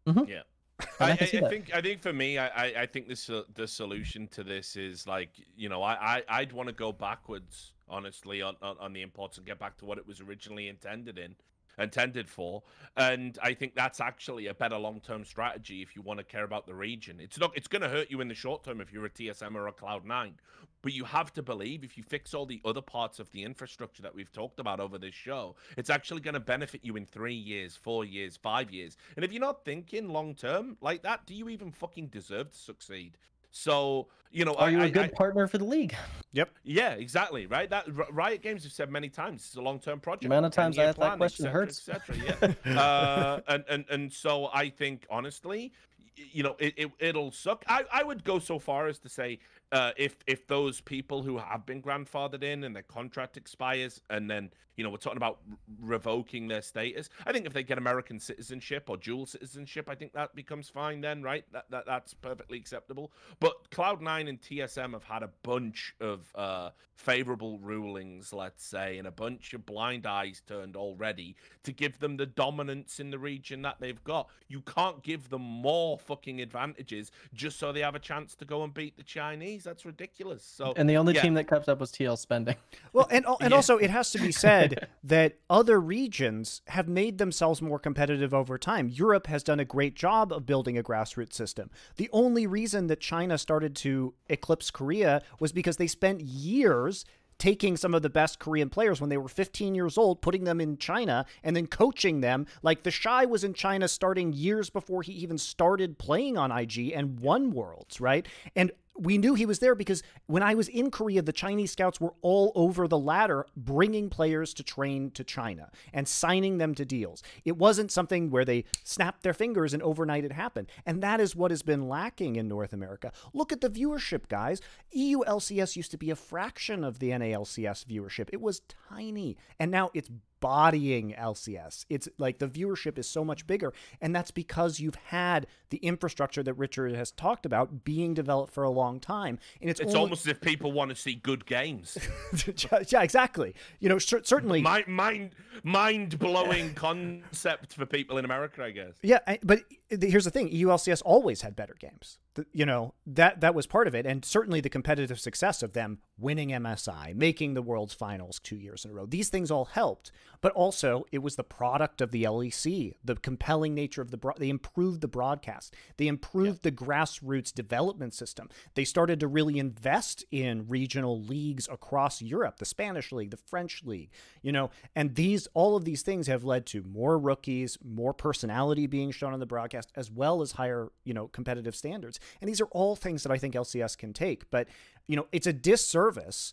Yeah. 0.07 0.43
And 0.83 0.85
I, 1.01 1.07
I 1.09 1.13
I 1.13 1.17
think 1.17 1.75
I 1.75 1.81
think 1.81 2.03
for 2.03 2.13
me, 2.13 2.37
I, 2.39 2.49
I, 2.49 2.65
I 2.83 2.87
think 2.87 3.09
this 3.09 3.31
uh, 3.31 3.43
the 3.55 3.67
solution 3.67 4.29
to 4.29 4.45
this 4.45 4.77
is 4.77 5.07
like 5.07 5.31
you 5.57 5.69
know 5.69 5.83
I, 5.83 6.17
I 6.19 6.23
I'd 6.29 6.53
want 6.53 6.69
to 6.69 6.75
go 6.75 6.93
backwards 6.93 7.73
honestly 7.89 8.43
on, 8.43 8.57
on 8.61 8.77
on 8.79 8.93
the 8.93 9.01
imports 9.03 9.39
and 9.39 9.47
get 9.47 9.59
back 9.59 9.79
to 9.79 9.85
what 9.87 9.97
it 9.97 10.07
was 10.07 10.21
originally 10.21 10.69
intended 10.69 11.19
in 11.19 11.35
intended 11.79 12.29
for. 12.29 12.63
And 12.97 13.39
i 13.43 13.53
think 13.55 13.75
that's 13.75 14.01
actually 14.01 14.47
a 14.47 14.55
better 14.55 14.79
long-term 14.79 15.25
strategy 15.25 15.83
if 15.83 15.95
you 15.95 16.03
want 16.03 16.19
to 16.19 16.25
care 16.25 16.45
about 16.45 16.67
the 16.67 16.75
region. 16.75 17.21
It's 17.21 17.39
not 17.39 17.53
it's 17.55 17.69
going 17.69 17.83
to 17.83 17.89
hurt 17.89 18.11
you 18.11 18.21
in 18.21 18.29
the 18.29 18.35
short 18.35 18.65
term 18.65 18.81
if 18.81 18.93
you're 18.93 19.05
a 19.05 19.11
tsm 19.11 19.55
or 19.55 19.69
a 19.69 19.73
cloud 19.73 20.05
9 20.05 20.35
but 20.83 20.93
you 20.93 21.05
have 21.05 21.33
to 21.33 21.43
believe 21.43 21.83
if 21.83 21.97
you 21.97 22.05
fix 22.05 22.33
all 22.33 22.47
the 22.47 22.61
other 22.65 22.81
parts 22.81 23.19
of 23.19 23.31
the 23.33 23.43
infrastructure 23.43 24.03
that 24.03 24.15
we've 24.15 24.33
talked 24.33 24.61
about 24.61 24.81
over 24.81 24.99
this 24.99 25.15
show 25.15 25.57
it's 25.77 25.91
actually 25.91 26.21
going 26.21 26.35
to 26.35 26.41
benefit 26.41 26.85
you 26.85 26.97
in 26.97 27.05
three 27.05 27.35
years 27.35 27.77
four 27.77 28.05
years 28.05 28.37
five 28.37 28.71
years. 28.71 28.97
And 29.17 29.25
if 29.25 29.33
you're 29.33 29.41
not 29.41 29.65
thinking 29.65 30.09
long 30.09 30.35
term 30.35 30.77
like 30.81 31.03
that 31.03 31.27
do 31.27 31.35
you 31.35 31.49
even 31.49 31.71
fucking 31.71 32.09
deserve 32.09 32.51
to 32.53 32.59
succeed 32.59 33.19
So 33.67 34.07
you 34.33 34.45
know, 34.45 34.55
Are 34.55 34.67
I, 34.67 34.71
you 34.71 34.81
a 34.81 34.85
I- 34.85 34.91
good 34.91 35.05
I- 35.07 35.09
partner 35.17 35.47
for 35.47 35.57
the 35.59 35.65
league? 35.65 35.95
Yep. 36.33 36.51
Yeah, 36.65 36.91
exactly, 36.91 37.47
right. 37.47 37.71
That 37.71 37.87
Riot 38.13 38.43
Games 38.43 38.65
have 38.65 38.73
said 38.73 38.91
many 38.91 39.09
times 39.09 39.47
it's 39.47 39.57
a 39.57 39.61
long-term 39.63 40.01
project. 40.01 40.27
amount 40.27 40.45
of 40.45 40.53
times 40.53 40.77
I 40.79 40.83
10-year 40.83 40.89
asked 40.91 40.99
that 40.99 41.07
plan, 41.07 41.19
question 41.19 41.47
et 41.47 41.49
cetera, 41.49 41.61
hurts. 41.61 41.89
et 41.89 42.03
cetera, 42.07 42.55
yeah. 42.67 42.79
uh, 42.79 43.41
and 43.49 43.65
and 43.71 43.85
and 43.89 44.13
so 44.13 44.51
I 44.53 44.69
think 44.69 45.07
honestly, 45.09 45.73
you 46.17 46.43
know, 46.43 46.55
it, 46.59 46.75
it 46.77 46.91
it'll 46.99 47.33
suck. 47.33 47.65
I 47.67 47.85
I 47.91 48.03
would 48.03 48.25
go 48.25 48.39
so 48.39 48.59
far 48.59 48.87
as 48.89 48.99
to 48.99 49.09
say, 49.09 49.39
uh, 49.73 49.91
if 49.97 50.17
if 50.27 50.47
those 50.47 50.81
people 50.81 51.23
who 51.23 51.39
have 51.39 51.67
been 51.67 51.83
grandfathered 51.83 52.43
in 52.43 52.65
and 52.65 52.75
their 52.75 52.85
contract 52.85 53.37
expires, 53.37 54.01
and 54.11 54.31
then 54.31 54.51
you 54.77 54.85
know 54.85 54.91
we're 54.91 54.97
talking 54.97 55.17
about 55.17 55.41
revoking 55.81 56.47
their 56.47 56.63
status. 56.63 57.09
I 57.27 57.33
think 57.33 57.47
if 57.47 57.53
they 57.53 57.65
get 57.65 57.79
American 57.79 58.21
citizenship 58.21 58.89
or 58.89 58.97
dual 58.97 59.27
citizenship, 59.27 59.89
I 59.89 59.97
think 59.97 60.13
that 60.13 60.35
becomes 60.37 60.69
fine. 60.69 61.01
Then, 61.01 61.23
right? 61.23 61.45
That, 61.53 61.65
that 61.71 61.87
that's 61.87 62.15
perfectly 62.15 62.59
acceptable. 62.59 63.11
But 63.41 63.71
Cloud 63.71 64.03
Nine 64.03 64.29
and 64.29 64.41
TSM 64.41 64.93
have 64.93 65.05
had 65.05 65.25
a 65.25 65.31
bunch 65.43 65.95
of 66.01 66.31
uh, 66.37 66.71
favorable 66.95 67.59
rulings, 67.59 68.33
let's 68.33 68.65
say, 68.65 68.99
and 68.99 69.07
a 69.07 69.13
bunch 69.13 69.53
of 69.53 69.67
blind 69.67 70.07
eyes 70.07 70.43
turned 70.47 70.77
already 70.77 71.37
to 71.65 71.73
give 71.73 71.99
them 71.99 72.17
the 72.17 72.27
dominance 72.27 73.01
in 73.01 73.11
the 73.11 73.19
region 73.19 73.63
that 73.63 73.77
they've 73.81 74.03
got. 74.05 74.29
You 74.49 74.61
can't 74.61 75.03
give 75.03 75.29
them 75.29 75.43
more 75.43 75.99
fucking 75.99 76.41
advantages 76.41 77.11
just 77.35 77.59
so 77.59 77.73
they 77.73 77.81
have 77.81 77.95
a 77.95 78.01
chance 78.01 78.35
to 78.37 78.45
go 78.45 78.63
and 78.63 78.73
beat 78.73 78.97
the 78.97 79.03
Chinese. 79.03 79.56
That's 79.65 79.85
ridiculous. 79.85 80.45
So 80.45 80.73
And 80.77 80.89
the 80.89 80.97
only 80.97 81.15
yeah. 81.15 81.23
team 81.23 81.35
that 81.35 81.49
kept 81.49 81.69
up 81.69 81.81
was 81.81 81.91
TL 81.93 82.19
spending. 82.19 82.57
Well, 82.93 83.07
and 83.11 83.25
and 83.41 83.51
Yeah. 83.51 83.57
also 83.57 83.77
it 83.79 83.91
has 83.91 84.11
to 84.13 84.19
be 84.19 84.33
said 84.33 84.89
that 85.05 85.37
other 85.51 85.81
regions 85.81 86.63
have 86.69 86.89
made 86.89 87.19
themselves 87.19 87.61
more 87.63 87.79
competitive 87.79 88.33
over 88.35 88.59
time. 88.59 88.89
Europe 88.89 89.27
has 89.29 89.43
done 89.43 89.61
a 89.61 89.65
great 89.65 89.95
job 89.95 90.33
of 90.33 90.47
building 90.47 90.77
a 90.79 90.83
grassroots 90.83 91.35
system. 91.35 91.71
The 91.97 92.09
only 92.13 92.47
reason 92.47 92.87
that 92.89 93.01
China 93.01 93.39
started 93.39 93.75
to 93.77 94.15
eclipse 94.29 94.71
Korea 94.71 95.23
was 95.41 95.53
because 95.53 95.77
they 95.77 95.87
spent 95.87 96.21
years 96.21 97.05
taking 97.39 97.77
some 97.77 97.93
of 97.95 98.01
the 98.01 98.09
best 98.09 98.39
Korean 98.39 98.71
players 98.71 98.99
when 98.99 99.11
they 99.11 99.19
were 99.19 99.29
15 99.29 99.75
years 99.75 99.99
old, 99.99 100.23
putting 100.23 100.45
them 100.45 100.59
in 100.59 100.79
China 100.79 101.27
and 101.45 101.55
then 101.55 101.67
coaching 101.67 102.23
them. 102.23 102.47
Like 102.63 102.83
TheShy 102.83 103.29
was 103.29 103.45
in 103.45 103.53
China 103.53 103.89
starting 103.89 104.33
years 104.33 104.71
before 104.71 105.03
he 105.03 105.13
even 105.13 105.37
started 105.37 105.99
playing 105.99 106.39
on 106.39 106.51
IG 106.51 106.93
and 106.95 107.21
won 107.21 107.51
Worlds, 107.51 108.01
right? 108.01 108.27
And 108.55 108.73
we 108.99 109.19
knew 109.19 109.35
he 109.35 109.47
was 109.47 109.59
there 109.59 109.75
because 109.75 110.03
when 110.27 110.43
I 110.43 110.55
was 110.55 110.69
in 110.69 110.91
Korea, 110.91 111.23
the 111.23 111.33
Chinese 111.33 111.73
scouts 111.73 112.01
were 112.01 112.15
all 112.23 112.53
over 112.55 112.89
the 112.89 112.99
ladder, 112.99 113.47
bringing 113.57 114.09
players 114.09 114.55
to 114.55 114.63
train 114.63 115.11
to 115.13 115.25
China 115.25 115.71
and 115.93 116.07
signing 116.07 116.59
them 116.59 116.75
to 116.75 116.85
deals. 116.85 117.23
It 117.45 117.57
wasn't 117.57 117.93
something 117.93 118.31
where 118.31 118.45
they 118.45 118.65
snapped 118.85 119.23
their 119.23 119.35
fingers 119.35 119.75
and 119.75 119.83
overnight 119.83 120.25
it 120.25 120.33
happened. 120.33 120.69
And 120.85 121.03
that 121.03 121.21
is 121.21 121.37
what 121.37 121.51
has 121.51 121.63
been 121.63 121.89
lacking 121.89 122.37
in 122.37 122.49
North 122.49 122.73
America. 122.73 123.13
Look 123.33 123.53
at 123.53 123.61
the 123.61 123.71
viewership, 123.71 124.29
guys. 124.29 124.61
EU 124.93 125.21
LCS 125.21 125.77
used 125.77 125.91
to 125.91 125.99
be 125.99 126.11
a 126.11 126.17
fraction 126.17 126.85
of 126.85 126.99
the 126.99 127.11
NALCS 127.11 127.85
viewership, 127.87 128.29
it 128.33 128.41
was 128.41 128.63
tiny. 128.89 129.37
And 129.59 129.71
now 129.71 129.91
it's 129.95 130.11
bodying 130.41 131.15
LCS. 131.19 131.85
It's 131.89 132.09
like 132.19 132.39
the 132.39 132.49
viewership 132.49 132.99
is 132.99 133.09
so 133.09 133.25
much 133.25 133.47
bigger. 133.47 133.73
And 134.01 134.15
that's 134.15 134.31
because 134.31 134.81
you've 134.81 134.95
had 135.07 135.47
the 135.71 135.79
infrastructure 135.79 136.43
that 136.43 136.55
Richard 136.55 136.95
has 136.95 137.11
talked 137.11 137.47
about 137.47 137.85
being 137.85 138.15
developed 138.15 138.53
for 138.53 138.65
a 138.65 138.71
long 138.71 139.01
time. 139.01 139.39
And 139.61 139.71
it's, 139.71 139.81
it's 139.81 139.91
only- 139.91 140.01
almost 140.01 140.27
as 140.27 140.33
if 140.33 140.41
people 140.41 140.73
want 140.73 140.91
to 140.91 140.97
see 140.97 141.15
good 141.15 141.47
games. 141.47 141.99
yeah, 142.91 143.03
exactly. 143.03 143.55
You 143.81 143.89
know, 143.89 143.99
cer- 143.99 144.25
certainly. 144.25 144.61
mind 144.63 144.87
mind 144.89 145.31
mind 145.63 146.19
blowing 146.19 146.75
concept 146.75 147.75
for 147.75 147.87
people 147.87 148.19
in 148.19 148.25
America, 148.25 148.63
I 148.63 148.71
guess. 148.71 148.95
yeah, 149.03 149.19
but 149.43 149.61
eh, 149.91 149.97
here's 150.03 150.25
the 150.25 150.31
thing: 150.31 150.51
EULCS 150.51 151.03
always 151.05 151.43
had 151.43 151.57
better 151.57 151.75
games. 151.79 152.19
The- 152.37 152.47
You 152.53 152.67
know 152.67 152.93
that 153.07 153.41
that 153.41 153.55
was 153.55 153.67
part 153.67 153.87
of 153.89 153.95
it, 153.95 154.05
and 154.07 154.25
certainly 154.25 154.61
the 154.61 154.69
competitive 154.69 155.19
success 155.19 155.63
of 155.63 155.73
them 155.73 155.99
winning 156.19 156.51
MSI, 156.53 157.15
making 157.15 157.55
the 157.55 157.63
World's 157.63 157.95
Finals 157.95 158.39
two 158.43 158.57
years 158.57 158.85
in 158.85 158.91
a 158.91 158.95
row. 158.95 159.07
These 159.07 159.31
things 159.31 159.51
all 159.51 159.65
helped, 159.65 160.13
but 160.43 160.53
also 160.53 161.05
it 161.13 161.19
was 161.19 161.37
the 161.37 161.43
product 161.45 162.01
of 162.03 162.11
the 162.11 162.25
LEC, 162.25 162.95
the 163.03 163.17
compelling 163.17 163.75
nature 163.75 164.03
of 164.03 164.11
the. 164.11 164.19
Bro- 164.19 164.35
they 164.39 164.51
improved 164.51 165.01
the 165.01 165.09
broadcast. 165.09 165.75
They 165.97 166.09
improved 166.09 166.63
the 166.63 166.73
grassroots 166.73 167.55
development 167.55 168.13
system. 168.13 168.49
They 168.75 168.85
started 168.85 169.19
to 169.21 169.29
really 169.29 169.59
invest 169.59 170.25
in 170.31 170.69
regional 170.69 171.21
leagues 171.23 171.67
across 171.73 172.21
Europe, 172.21 172.59
the 172.59 172.65
Spanish 172.67 173.13
league, 173.13 173.31
the 173.31 173.37
French 173.39 173.83
league. 173.85 174.11
You 174.43 174.53
know, 174.53 174.71
and 174.95 175.15
these 175.15 175.49
all 175.55 175.75
of 175.75 175.87
these 175.87 176.03
things 176.03 176.27
have 176.27 176.45
led 176.45 176.67
to 176.67 176.83
more 176.83 177.19
rookies, 177.19 177.79
more 177.83 178.13
personality 178.13 178.87
being 178.87 179.11
shown 179.11 179.33
on 179.33 179.41
the 179.41 179.47
broadcast, 179.47 179.91
as 179.97 180.11
well 180.11 180.43
as 180.43 180.53
higher 180.53 180.93
you 181.05 181.15
know 181.15 181.29
competitive 181.29 181.75
standards. 181.75 182.21
And 182.41 182.49
these 182.49 182.61
are 182.61 182.67
all 182.67 182.97
things 182.97 183.23
that 183.23 183.33
I 183.33 183.39
think 183.39 183.55
LCS 183.55 183.97
can 183.97 184.13
take, 184.13 184.51
but 184.51 184.69
you 185.07 185.17
know, 185.17 185.27
it's 185.33 185.47
a 185.47 185.53
disservice 185.53 186.53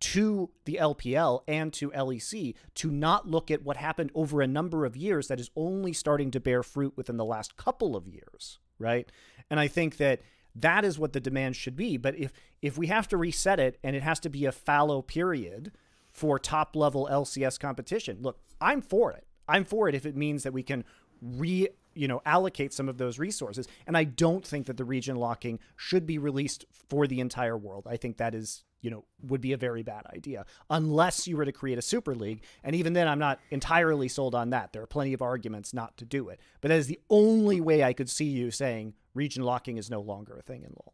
to 0.00 0.50
the 0.66 0.78
LPL 0.80 1.42
and 1.48 1.72
to 1.72 1.90
LEC 1.90 2.54
to 2.74 2.90
not 2.90 3.26
look 3.28 3.50
at 3.50 3.62
what 3.62 3.78
happened 3.78 4.10
over 4.14 4.42
a 4.42 4.46
number 4.46 4.84
of 4.84 4.96
years 4.96 5.28
that 5.28 5.40
is 5.40 5.50
only 5.56 5.92
starting 5.92 6.30
to 6.32 6.40
bear 6.40 6.62
fruit 6.62 6.92
within 6.96 7.16
the 7.16 7.24
last 7.24 7.56
couple 7.56 7.96
of 7.96 8.06
years, 8.06 8.58
right? 8.78 9.10
And 9.48 9.58
I 9.58 9.68
think 9.68 9.96
that 9.96 10.20
that 10.54 10.84
is 10.84 10.98
what 10.98 11.12
the 11.12 11.20
demand 11.20 11.56
should 11.56 11.76
be. 11.76 11.96
But 11.96 12.16
if 12.18 12.32
if 12.62 12.78
we 12.78 12.86
have 12.88 13.08
to 13.08 13.16
reset 13.16 13.58
it 13.58 13.78
and 13.82 13.96
it 13.96 14.02
has 14.02 14.20
to 14.20 14.28
be 14.28 14.44
a 14.44 14.52
fallow 14.52 15.02
period 15.02 15.72
for 16.12 16.38
top 16.38 16.76
level 16.76 17.08
LCS 17.10 17.58
competition, 17.58 18.18
look, 18.20 18.38
I'm 18.60 18.80
for 18.80 19.12
it. 19.12 19.26
I'm 19.48 19.64
for 19.64 19.88
it 19.88 19.94
if 19.94 20.06
it 20.06 20.16
means 20.16 20.42
that 20.42 20.52
we 20.52 20.62
can 20.62 20.84
re 21.20 21.68
you 21.94 22.08
know 22.08 22.20
allocate 22.26 22.72
some 22.72 22.88
of 22.88 22.98
those 22.98 23.18
resources. 23.18 23.66
And 23.86 23.96
i 23.96 24.04
don't 24.04 24.46
think 24.46 24.66
that 24.66 24.76
the 24.76 24.84
region 24.84 25.16
locking 25.16 25.58
should 25.76 26.06
be 26.06 26.18
released 26.18 26.64
for 26.88 27.06
the 27.06 27.20
entire 27.20 27.56
world. 27.56 27.86
I 27.88 27.96
think 27.96 28.18
that 28.18 28.34
is 28.34 28.64
you 28.80 28.90
know 28.90 29.04
would 29.22 29.40
be 29.40 29.52
a 29.52 29.56
very 29.56 29.82
bad 29.82 30.04
idea 30.14 30.44
unless 30.68 31.26
you 31.26 31.36
were 31.36 31.44
to 31.44 31.52
create 31.52 31.78
a 31.78 31.82
super 31.82 32.14
league. 32.14 32.42
And 32.62 32.76
even 32.76 32.92
then 32.92 33.08
i'm 33.08 33.18
not 33.18 33.40
entirely 33.50 34.08
sold 34.08 34.34
on 34.34 34.50
that. 34.50 34.72
There 34.72 34.82
are 34.82 34.86
plenty 34.86 35.12
of 35.12 35.22
arguments 35.22 35.72
not 35.74 35.96
to 35.98 36.04
do 36.04 36.28
it. 36.28 36.40
But 36.60 36.68
that 36.68 36.78
is 36.78 36.86
the 36.86 37.00
only 37.10 37.60
way 37.60 37.82
i 37.82 37.92
could 37.92 38.10
see 38.10 38.26
you 38.26 38.50
saying 38.50 38.94
region 39.14 39.42
locking 39.42 39.78
is 39.78 39.90
no 39.90 40.00
longer 40.00 40.36
a 40.36 40.42
thing 40.42 40.62
in 40.62 40.70
law. 40.70 40.92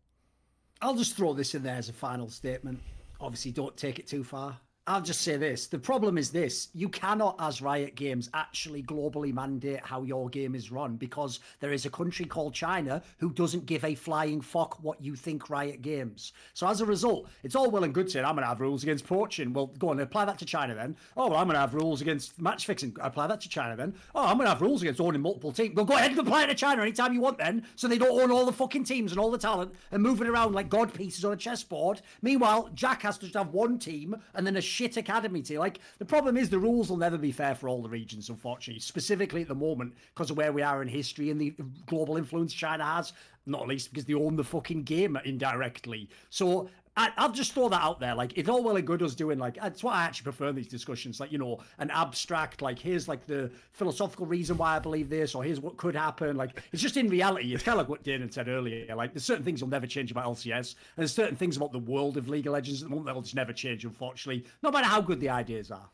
I'll 0.82 0.94
just 0.94 1.16
throw 1.16 1.34
this 1.34 1.54
in 1.54 1.62
there 1.62 1.76
as 1.76 1.88
a 1.88 1.92
final 1.92 2.30
statement. 2.30 2.80
Obviously, 3.20 3.52
don't 3.52 3.76
take 3.76 3.98
it 3.98 4.06
too 4.06 4.24
far. 4.24 4.58
I'll 4.86 5.02
just 5.02 5.20
say 5.20 5.36
this. 5.36 5.66
The 5.66 5.78
problem 5.78 6.16
is 6.16 6.30
this 6.30 6.68
you 6.72 6.88
cannot, 6.88 7.36
as 7.38 7.62
Riot 7.62 7.94
Games, 7.94 8.30
actually 8.34 8.82
globally 8.82 9.32
mandate 9.32 9.84
how 9.84 10.02
your 10.02 10.28
game 10.28 10.54
is 10.54 10.72
run 10.72 10.96
because 10.96 11.40
there 11.60 11.72
is 11.72 11.84
a 11.86 11.90
country 11.90 12.24
called 12.24 12.54
China 12.54 13.02
who 13.18 13.30
doesn't 13.30 13.66
give 13.66 13.84
a 13.84 13.94
flying 13.94 14.40
fuck 14.40 14.82
what 14.82 15.00
you 15.00 15.14
think 15.14 15.50
Riot 15.50 15.82
Games. 15.82 16.32
So 16.54 16.66
as 16.66 16.80
a 16.80 16.86
result, 16.86 17.28
it's 17.42 17.54
all 17.54 17.70
well 17.70 17.84
and 17.84 17.94
good 17.94 18.10
saying, 18.10 18.24
I'm 18.24 18.34
going 18.34 18.42
to 18.42 18.48
have 18.48 18.60
rules 18.60 18.82
against 18.82 19.06
poaching. 19.06 19.52
Well, 19.52 19.66
go 19.66 19.90
on, 19.90 20.00
apply 20.00 20.24
that 20.24 20.38
to 20.38 20.44
China 20.44 20.74
then. 20.74 20.96
Oh, 21.16 21.28
well, 21.28 21.38
I'm 21.38 21.46
going 21.46 21.54
to 21.54 21.60
have 21.60 21.74
rules 21.74 22.00
against 22.00 22.40
match 22.40 22.66
fixing. 22.66 22.96
Apply 23.00 23.26
that 23.26 23.40
to 23.42 23.48
China 23.48 23.76
then. 23.76 23.94
Oh, 24.14 24.26
I'm 24.26 24.38
going 24.38 24.46
to 24.46 24.52
have 24.52 24.62
rules 24.62 24.82
against 24.82 25.00
owning 25.00 25.20
multiple 25.20 25.52
teams. 25.52 25.76
Well, 25.76 25.84
go 25.84 25.94
ahead 25.94 26.10
and 26.10 26.20
apply 26.20 26.44
it 26.44 26.46
to 26.48 26.54
China 26.54 26.82
anytime 26.82 27.12
you 27.12 27.20
want 27.20 27.38
then 27.38 27.64
so 27.76 27.86
they 27.86 27.98
don't 27.98 28.18
own 28.18 28.30
all 28.30 28.46
the 28.46 28.52
fucking 28.52 28.84
teams 28.84 29.12
and 29.12 29.20
all 29.20 29.30
the 29.30 29.38
talent 29.38 29.74
and 29.92 30.02
move 30.02 30.22
it 30.22 30.28
around 30.28 30.54
like 30.54 30.68
god 30.68 30.92
pieces 30.92 31.24
on 31.24 31.32
a 31.32 31.36
chessboard. 31.36 32.00
Meanwhile, 32.22 32.70
Jack 32.74 33.02
has 33.02 33.18
to 33.18 33.26
just 33.26 33.36
have 33.36 33.52
one 33.52 33.78
team 33.78 34.16
and 34.34 34.46
then 34.46 34.56
a 34.56 34.69
shit 34.70 34.96
academy 34.96 35.42
team. 35.42 35.58
Like, 35.58 35.80
the 35.98 36.04
problem 36.04 36.36
is 36.36 36.48
the 36.48 36.58
rules 36.58 36.88
will 36.88 36.96
never 36.96 37.18
be 37.18 37.32
fair 37.32 37.54
for 37.54 37.68
all 37.68 37.82
the 37.82 37.88
regions, 37.88 38.28
unfortunately, 38.28 38.80
specifically 38.80 39.42
at 39.42 39.48
the 39.48 39.54
moment 39.54 39.94
because 40.14 40.30
of 40.30 40.36
where 40.36 40.52
we 40.52 40.62
are 40.62 40.82
in 40.82 40.88
history 40.88 41.30
and 41.30 41.40
the 41.40 41.54
global 41.86 42.16
influence 42.16 42.52
China 42.52 42.84
has, 42.84 43.12
not 43.46 43.68
least 43.68 43.90
because 43.90 44.04
they 44.04 44.14
own 44.14 44.36
the 44.36 44.44
fucking 44.44 44.84
game 44.84 45.18
indirectly. 45.24 46.08
So, 46.30 46.70
I, 46.96 47.10
I'll 47.16 47.32
just 47.32 47.52
throw 47.52 47.68
that 47.68 47.80
out 47.80 48.00
there. 48.00 48.14
Like, 48.14 48.36
it's 48.36 48.48
all 48.48 48.62
well 48.62 48.76
and 48.76 48.86
good 48.86 49.02
us 49.02 49.14
doing, 49.14 49.38
like, 49.38 49.56
that's 49.56 49.82
what 49.82 49.94
I 49.94 50.02
actually 50.02 50.24
prefer 50.24 50.48
in 50.48 50.56
these 50.56 50.68
discussions. 50.68 51.20
Like, 51.20 51.30
you 51.30 51.38
know, 51.38 51.60
an 51.78 51.90
abstract, 51.90 52.62
like, 52.62 52.78
here's 52.78 53.06
like 53.06 53.26
the 53.26 53.50
philosophical 53.72 54.26
reason 54.26 54.56
why 54.56 54.76
I 54.76 54.78
believe 54.80 55.08
this, 55.08 55.34
or 55.34 55.44
here's 55.44 55.60
what 55.60 55.76
could 55.76 55.94
happen. 55.94 56.36
Like, 56.36 56.60
it's 56.72 56.82
just 56.82 56.96
in 56.96 57.08
reality, 57.08 57.54
it's 57.54 57.62
kind 57.62 57.78
of 57.78 57.86
like 57.86 57.88
what 57.88 58.04
Danan 58.04 58.32
said 58.32 58.48
earlier. 58.48 58.94
Like, 58.94 59.14
there's 59.14 59.24
certain 59.24 59.44
things 59.44 59.62
will 59.62 59.70
never 59.70 59.86
change 59.86 60.10
about 60.10 60.24
LCS, 60.24 60.74
and 60.74 60.98
there's 60.98 61.14
certain 61.14 61.36
things 61.36 61.56
about 61.56 61.72
the 61.72 61.78
world 61.78 62.16
of 62.16 62.28
League 62.28 62.46
of 62.46 62.52
Legends 62.52 62.80
that 62.80 62.90
will 62.90 63.22
just 63.22 63.36
never 63.36 63.52
change, 63.52 63.84
unfortunately, 63.84 64.44
no 64.62 64.70
matter 64.70 64.86
how 64.86 65.00
good 65.00 65.20
the 65.20 65.28
ideas 65.28 65.70
are. 65.70 65.88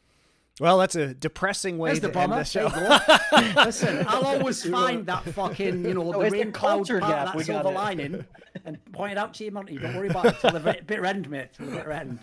Well 0.59 0.79
that's 0.79 0.95
a 0.97 1.13
depressing 1.13 1.77
way 1.77 1.91
There's 1.91 2.01
to 2.01 2.09
the 2.09 2.19
end 2.19 2.33
the 2.33 2.45
show 2.45 2.69
There 2.71 3.45
you 3.47 3.53
go. 3.55 3.63
Listen, 3.65 4.07
I'll 4.09 4.25
always 4.25 4.65
find 4.65 5.05
that 5.07 5.25
fucking, 5.25 5.85
you 5.85 5.95
know, 5.95 6.13
Oh, 6.15 6.21
the 6.21 6.21
it's 6.21 6.33
the 6.33 6.39
rain 6.39 6.53
cloud 6.53 6.71
culture 6.77 7.01
part 7.01 7.13
gap. 7.13 7.29
of 7.29 7.35
We 7.35 7.43
that 7.43 7.47
silver 7.47 7.71
lining 7.71 8.25
and 8.65 8.85
point 8.93 9.13
it 9.13 9.19
out 9.19 9.35
to 9.35 9.45
you, 9.45 9.51
Monte. 9.51 9.77
Don't 9.79 9.95
worry 9.95 10.09
about 10.09 10.27
it 10.27 10.37
till 10.41 10.51
the 10.53 10.61
bitter 10.87 11.05
end, 11.05 11.29
mate. 11.29 11.49
Till 11.53 11.67
the 11.67 11.73
bitter 11.77 11.93
end. 11.93 12.21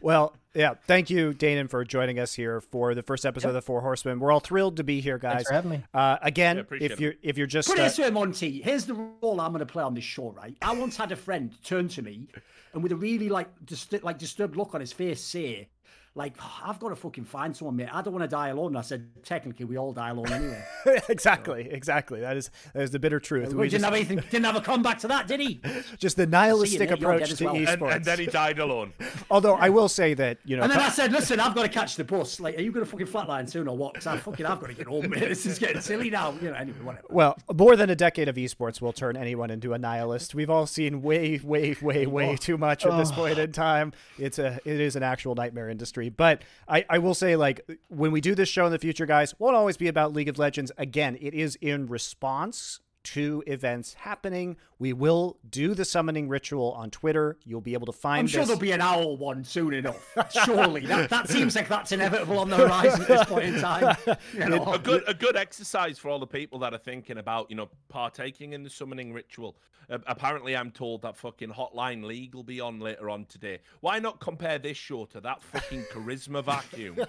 Well, 0.00 0.34
yeah. 0.54 0.74
Thank 0.86 1.10
you, 1.10 1.32
Danan, 1.34 1.68
for 1.68 1.84
joining 1.84 2.18
us 2.18 2.32
here 2.32 2.62
for 2.62 2.94
the 2.94 3.02
first 3.02 3.26
episode 3.26 3.48
of 3.48 3.54
the 3.54 3.60
Four 3.60 3.82
Horsemen. 3.82 4.20
We're 4.20 4.32
all 4.32 4.40
thrilled 4.40 4.78
to 4.78 4.84
be 4.84 5.00
here, 5.02 5.18
guys. 5.18 5.34
Thanks 5.34 5.48
for 5.48 5.54
having 5.54 5.70
me. 5.72 5.84
Uh, 5.92 6.16
again, 6.22 6.56
Yeah, 6.70 6.78
if 6.80 6.98
you're 6.98 7.14
if 7.22 7.36
you're 7.36 7.46
just 7.46 7.68
Put 7.68 7.78
it 7.78 7.82
this 7.82 7.98
way, 7.98 8.08
Monte. 8.10 8.62
Here's 8.62 8.86
the 8.86 8.94
role 8.94 9.38
I'm 9.40 9.52
going 9.52 9.60
to 9.60 9.66
play 9.66 9.82
on 9.84 9.92
this 9.92 10.04
show, 10.04 10.30
right? 10.30 10.56
I 10.62 10.74
once 10.74 10.96
had 10.96 11.12
a 11.12 11.16
friend 11.16 11.52
turn 11.62 11.88
to 11.88 12.00
me 12.02 12.28
and 12.72 12.82
with 12.82 12.92
a 12.92 12.96
really 12.96 13.28
like 13.28 13.48
dist- 13.66 14.02
like 14.02 14.16
disturbed 14.18 14.56
look 14.56 14.74
on 14.74 14.80
his 14.80 14.92
face 14.94 15.20
say, 15.20 15.68
like 16.16 16.34
ah, 16.40 16.62
I've 16.70 16.80
got 16.80 16.88
to 16.88 16.96
fucking 16.96 17.26
find 17.26 17.54
someone, 17.54 17.76
mate. 17.76 17.90
I 17.92 18.00
don't 18.00 18.14
want 18.14 18.24
to 18.24 18.28
die 18.28 18.48
alone. 18.48 18.68
And 18.68 18.78
I 18.78 18.80
said, 18.80 19.06
technically, 19.22 19.66
we 19.66 19.76
all 19.76 19.92
die 19.92 20.08
alone 20.08 20.32
anyway. 20.32 20.64
exactly, 21.08 21.68
exactly. 21.70 22.20
That 22.20 22.38
is 22.38 22.50
that 22.72 22.82
is 22.82 22.90
the 22.90 22.98
bitter 22.98 23.20
truth. 23.20 23.52
we, 23.52 23.68
didn't 23.68 23.82
just, 23.82 23.84
have 23.84 23.94
anything. 23.94 24.16
Didn't 24.30 24.46
have 24.46 24.56
a 24.56 24.62
comeback 24.62 24.98
to 25.00 25.08
that, 25.08 25.26
did 25.28 25.40
he? 25.40 25.60
just 25.98 26.16
the 26.16 26.26
nihilistic 26.26 26.88
you're 26.88 26.94
approach 26.98 27.34
to 27.34 27.44
well. 27.44 27.54
Esports. 27.54 27.72
and, 27.72 27.82
and 27.82 28.04
then 28.04 28.18
he 28.18 28.26
died 28.26 28.58
alone. 28.58 28.94
Although 29.30 29.56
I 29.56 29.68
will 29.68 29.88
say 29.88 30.14
that 30.14 30.38
you 30.44 30.56
know, 30.56 30.62
And 30.62 30.72
then 30.72 30.80
I 30.80 30.88
said, 30.88 31.12
listen, 31.12 31.38
I've 31.38 31.54
got 31.54 31.62
to 31.64 31.68
catch 31.68 31.96
the 31.96 32.04
bus. 32.04 32.40
Like, 32.40 32.56
are 32.56 32.62
you 32.62 32.72
going 32.72 32.84
to 32.84 32.90
fucking 32.90 33.08
flatline 33.08 33.48
soon 33.48 33.68
or 33.68 33.76
what? 33.76 33.92
Because 33.92 34.06
I 34.06 34.16
fucking, 34.16 34.46
I've 34.46 34.60
got 34.60 34.68
to 34.68 34.74
get 34.74 34.86
home, 34.86 35.10
mate. 35.10 35.20
This 35.20 35.44
is 35.44 35.58
getting 35.58 35.82
silly 35.82 36.08
now. 36.08 36.32
You 36.40 36.50
know, 36.50 36.54
anyway, 36.54 36.78
whatever. 36.82 37.06
Well, 37.10 37.36
more 37.54 37.76
than 37.76 37.90
a 37.90 37.96
decade 37.96 38.28
of 38.28 38.36
esports 38.36 38.80
will 38.80 38.92
turn 38.92 39.16
anyone 39.16 39.50
into 39.50 39.74
a 39.74 39.78
nihilist. 39.78 40.34
We've 40.34 40.50
all 40.50 40.66
seen 40.66 41.02
way, 41.02 41.40
way, 41.44 41.76
way, 41.82 42.06
way 42.06 42.36
too 42.36 42.56
much 42.56 42.86
at 42.86 42.96
this 42.96 43.12
point 43.12 43.38
in 43.38 43.52
time. 43.52 43.92
It's 44.18 44.38
a, 44.38 44.58
it 44.64 44.80
is 44.80 44.96
an 44.96 45.02
actual 45.02 45.34
nightmare 45.34 45.68
industry. 45.68 46.05
But 46.08 46.42
I, 46.68 46.84
I 46.88 46.98
will 46.98 47.14
say, 47.14 47.36
like, 47.36 47.68
when 47.88 48.12
we 48.12 48.20
do 48.20 48.34
this 48.34 48.48
show 48.48 48.66
in 48.66 48.72
the 48.72 48.78
future, 48.78 49.06
guys, 49.06 49.34
won't 49.38 49.56
always 49.56 49.76
be 49.76 49.88
about 49.88 50.12
League 50.12 50.28
of 50.28 50.38
Legends. 50.38 50.72
Again, 50.78 51.16
it 51.20 51.34
is 51.34 51.56
in 51.56 51.86
response 51.86 52.80
to 53.06 53.42
events 53.46 53.94
happening. 53.94 54.56
We 54.78 54.92
will 54.92 55.38
do 55.48 55.74
the 55.74 55.84
summoning 55.84 56.28
ritual 56.28 56.72
on 56.72 56.90
Twitter. 56.90 57.38
You'll 57.44 57.60
be 57.60 57.74
able 57.74 57.86
to 57.86 57.92
find. 57.92 58.20
I'm 58.20 58.26
sure 58.26 58.40
this. 58.40 58.48
there'll 58.48 58.60
be 58.60 58.72
an 58.72 58.80
owl 58.80 59.16
one 59.16 59.44
soon 59.44 59.72
enough. 59.74 60.12
Surely. 60.44 60.86
That, 60.86 61.08
that 61.10 61.28
seems 61.28 61.54
like 61.54 61.68
that's 61.68 61.92
inevitable 61.92 62.38
on 62.38 62.50
the 62.50 62.56
horizon 62.56 63.02
at 63.02 63.08
this 63.08 63.24
point 63.24 63.44
in 63.44 63.60
time. 63.60 63.96
You 64.34 64.48
know? 64.48 64.72
a 64.72 64.78
good 64.78 65.04
a 65.06 65.14
good 65.14 65.36
exercise 65.36 65.98
for 65.98 66.08
all 66.08 66.18
the 66.18 66.26
people 66.26 66.58
that 66.60 66.74
are 66.74 66.78
thinking 66.78 67.18
about 67.18 67.48
you 67.50 67.56
know 67.56 67.68
partaking 67.88 68.52
in 68.52 68.62
the 68.62 68.70
summoning 68.70 69.12
ritual. 69.12 69.56
Uh, 69.88 69.98
apparently, 70.06 70.56
I'm 70.56 70.70
told 70.72 71.02
that 71.02 71.16
fucking 71.16 71.50
Hotline 71.50 72.04
League 72.04 72.34
will 72.34 72.42
be 72.42 72.60
on 72.60 72.80
later 72.80 73.08
on 73.08 73.24
today. 73.26 73.60
Why 73.80 73.98
not 74.00 74.18
compare 74.20 74.58
this 74.58 74.76
show 74.76 75.04
to 75.06 75.20
that 75.20 75.42
fucking 75.42 75.84
charisma 75.92 76.44
vacuum? 76.44 76.98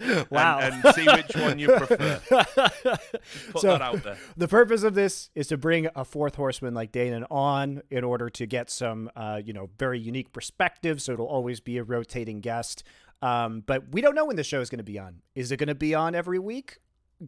and- 0.00 0.26
Wow. 0.30 0.58
And, 0.60 0.94
see 0.94 1.06
which 1.06 1.36
one 1.36 1.58
you 1.58 1.68
prefer. 1.68 2.20
Just 2.30 3.52
put 3.52 3.60
So- 3.62 3.68
that 3.68 3.82
out 3.82 4.02
there. 4.02 4.16
The 4.36 4.48
purpose 4.48 4.82
of 4.82 4.91
this 4.92 5.30
is 5.34 5.48
to 5.48 5.56
bring 5.56 5.88
a 5.94 6.04
fourth 6.04 6.36
horseman 6.36 6.74
like 6.74 6.92
Danan 6.92 7.26
on 7.30 7.82
in 7.90 8.04
order 8.04 8.30
to 8.30 8.46
get 8.46 8.70
some, 8.70 9.10
uh, 9.16 9.40
you 9.44 9.52
know, 9.52 9.70
very 9.78 9.98
unique 9.98 10.32
perspective. 10.32 11.02
So 11.02 11.12
it'll 11.12 11.26
always 11.26 11.60
be 11.60 11.78
a 11.78 11.84
rotating 11.84 12.40
guest. 12.40 12.84
Um, 13.20 13.62
but 13.66 13.92
we 13.92 14.00
don't 14.00 14.14
know 14.14 14.24
when 14.24 14.36
the 14.36 14.44
show 14.44 14.60
is 14.60 14.68
going 14.68 14.78
to 14.78 14.84
be 14.84 14.98
on. 14.98 15.22
Is 15.34 15.52
it 15.52 15.58
going 15.58 15.68
to 15.68 15.74
be 15.74 15.94
on 15.94 16.14
every 16.14 16.38
week? 16.38 16.78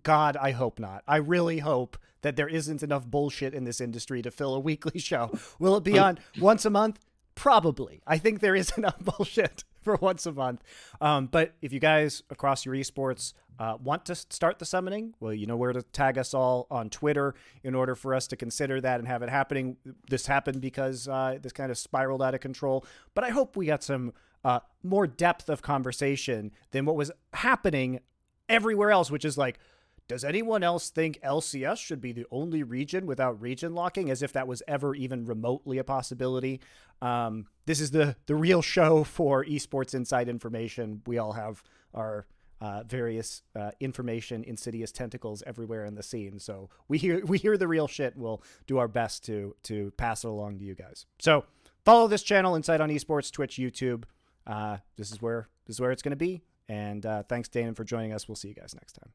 God, 0.02 0.36
I 0.36 0.50
hope 0.50 0.80
not. 0.80 1.04
I 1.06 1.16
really 1.16 1.58
hope 1.58 1.96
that 2.22 2.36
there 2.36 2.48
isn't 2.48 2.82
enough 2.82 3.06
bullshit 3.06 3.54
in 3.54 3.64
this 3.64 3.80
industry 3.80 4.22
to 4.22 4.30
fill 4.30 4.54
a 4.54 4.60
weekly 4.60 4.98
show. 5.00 5.30
Will 5.58 5.76
it 5.76 5.84
be 5.84 5.98
on 5.98 6.18
once 6.38 6.64
a 6.64 6.70
month? 6.70 6.98
Probably. 7.34 8.02
I 8.06 8.18
think 8.18 8.40
there 8.40 8.56
is 8.56 8.70
enough 8.76 8.98
bullshit 8.98 9.64
for 9.82 9.96
once 9.96 10.26
a 10.26 10.32
month. 10.32 10.62
Um, 11.00 11.26
but 11.26 11.54
if 11.62 11.72
you 11.72 11.78
guys 11.78 12.22
across 12.30 12.64
your 12.64 12.74
esports 12.74 13.34
uh, 13.58 13.76
want 13.82 14.04
to 14.06 14.14
start 14.14 14.58
the 14.58 14.64
summoning, 14.64 15.14
well, 15.20 15.32
you 15.32 15.46
know 15.46 15.56
where 15.56 15.72
to 15.72 15.82
tag 15.82 16.18
us 16.18 16.34
all 16.34 16.66
on 16.70 16.90
Twitter 16.90 17.34
in 17.62 17.74
order 17.74 17.94
for 17.94 18.14
us 18.14 18.26
to 18.28 18.36
consider 18.36 18.80
that 18.80 18.98
and 18.98 19.08
have 19.08 19.22
it 19.22 19.28
happening. 19.28 19.76
This 20.08 20.26
happened 20.26 20.60
because 20.60 21.06
uh, 21.06 21.38
this 21.40 21.52
kind 21.52 21.70
of 21.70 21.78
spiraled 21.78 22.22
out 22.22 22.34
of 22.34 22.40
control. 22.40 22.84
But 23.14 23.24
I 23.24 23.30
hope 23.30 23.56
we 23.56 23.66
got 23.66 23.82
some 23.82 24.12
uh, 24.44 24.60
more 24.82 25.06
depth 25.06 25.48
of 25.48 25.62
conversation 25.62 26.50
than 26.72 26.84
what 26.84 26.96
was 26.96 27.10
happening 27.32 28.00
everywhere 28.48 28.90
else, 28.90 29.10
which 29.10 29.24
is 29.24 29.38
like, 29.38 29.58
does 30.06 30.24
anyone 30.24 30.62
else 30.62 30.90
think 30.90 31.18
LCS 31.22 31.78
should 31.78 32.00
be 32.00 32.12
the 32.12 32.26
only 32.30 32.62
region 32.62 33.06
without 33.06 33.40
region 33.40 33.74
locking, 33.74 34.10
as 34.10 34.20
if 34.20 34.34
that 34.34 34.46
was 34.46 34.62
ever 34.68 34.94
even 34.94 35.24
remotely 35.24 35.78
a 35.78 35.84
possibility? 35.84 36.60
Um, 37.00 37.46
this 37.64 37.80
is 37.80 37.90
the 37.90 38.16
the 38.26 38.34
real 38.34 38.60
show 38.60 39.02
for 39.02 39.44
esports 39.44 39.94
inside 39.94 40.28
information. 40.28 41.00
We 41.06 41.16
all 41.16 41.32
have 41.32 41.62
our 41.94 42.26
uh, 42.60 42.82
various 42.84 43.42
uh, 43.56 43.70
information 43.80 44.44
insidious 44.44 44.92
tentacles 44.92 45.42
everywhere 45.46 45.84
in 45.84 45.94
the 45.94 46.02
scene. 46.02 46.38
So 46.38 46.70
we 46.88 46.98
hear 46.98 47.24
we 47.26 47.38
hear 47.38 47.56
the 47.56 47.68
real 47.68 47.88
shit. 47.88 48.16
We'll 48.16 48.42
do 48.66 48.78
our 48.78 48.88
best 48.88 49.24
to 49.26 49.54
to 49.64 49.92
pass 49.96 50.24
it 50.24 50.28
along 50.28 50.58
to 50.58 50.64
you 50.64 50.74
guys. 50.74 51.06
So 51.18 51.44
follow 51.84 52.08
this 52.08 52.22
channel, 52.22 52.54
Inside 52.54 52.80
on 52.80 52.90
Esports, 52.90 53.30
Twitch, 53.30 53.56
YouTube. 53.56 54.04
Uh, 54.46 54.78
this 54.96 55.10
is 55.10 55.20
where 55.22 55.48
this 55.66 55.76
is 55.76 55.80
where 55.80 55.90
it's 55.90 56.02
going 56.02 56.10
to 56.10 56.16
be. 56.16 56.42
And 56.68 57.04
uh, 57.04 57.22
thanks, 57.24 57.48
Danan, 57.48 57.76
for 57.76 57.84
joining 57.84 58.12
us. 58.12 58.28
We'll 58.28 58.36
see 58.36 58.48
you 58.48 58.54
guys 58.54 58.74
next 58.74 58.94
time. 58.94 59.12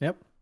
Yep. 0.00 0.33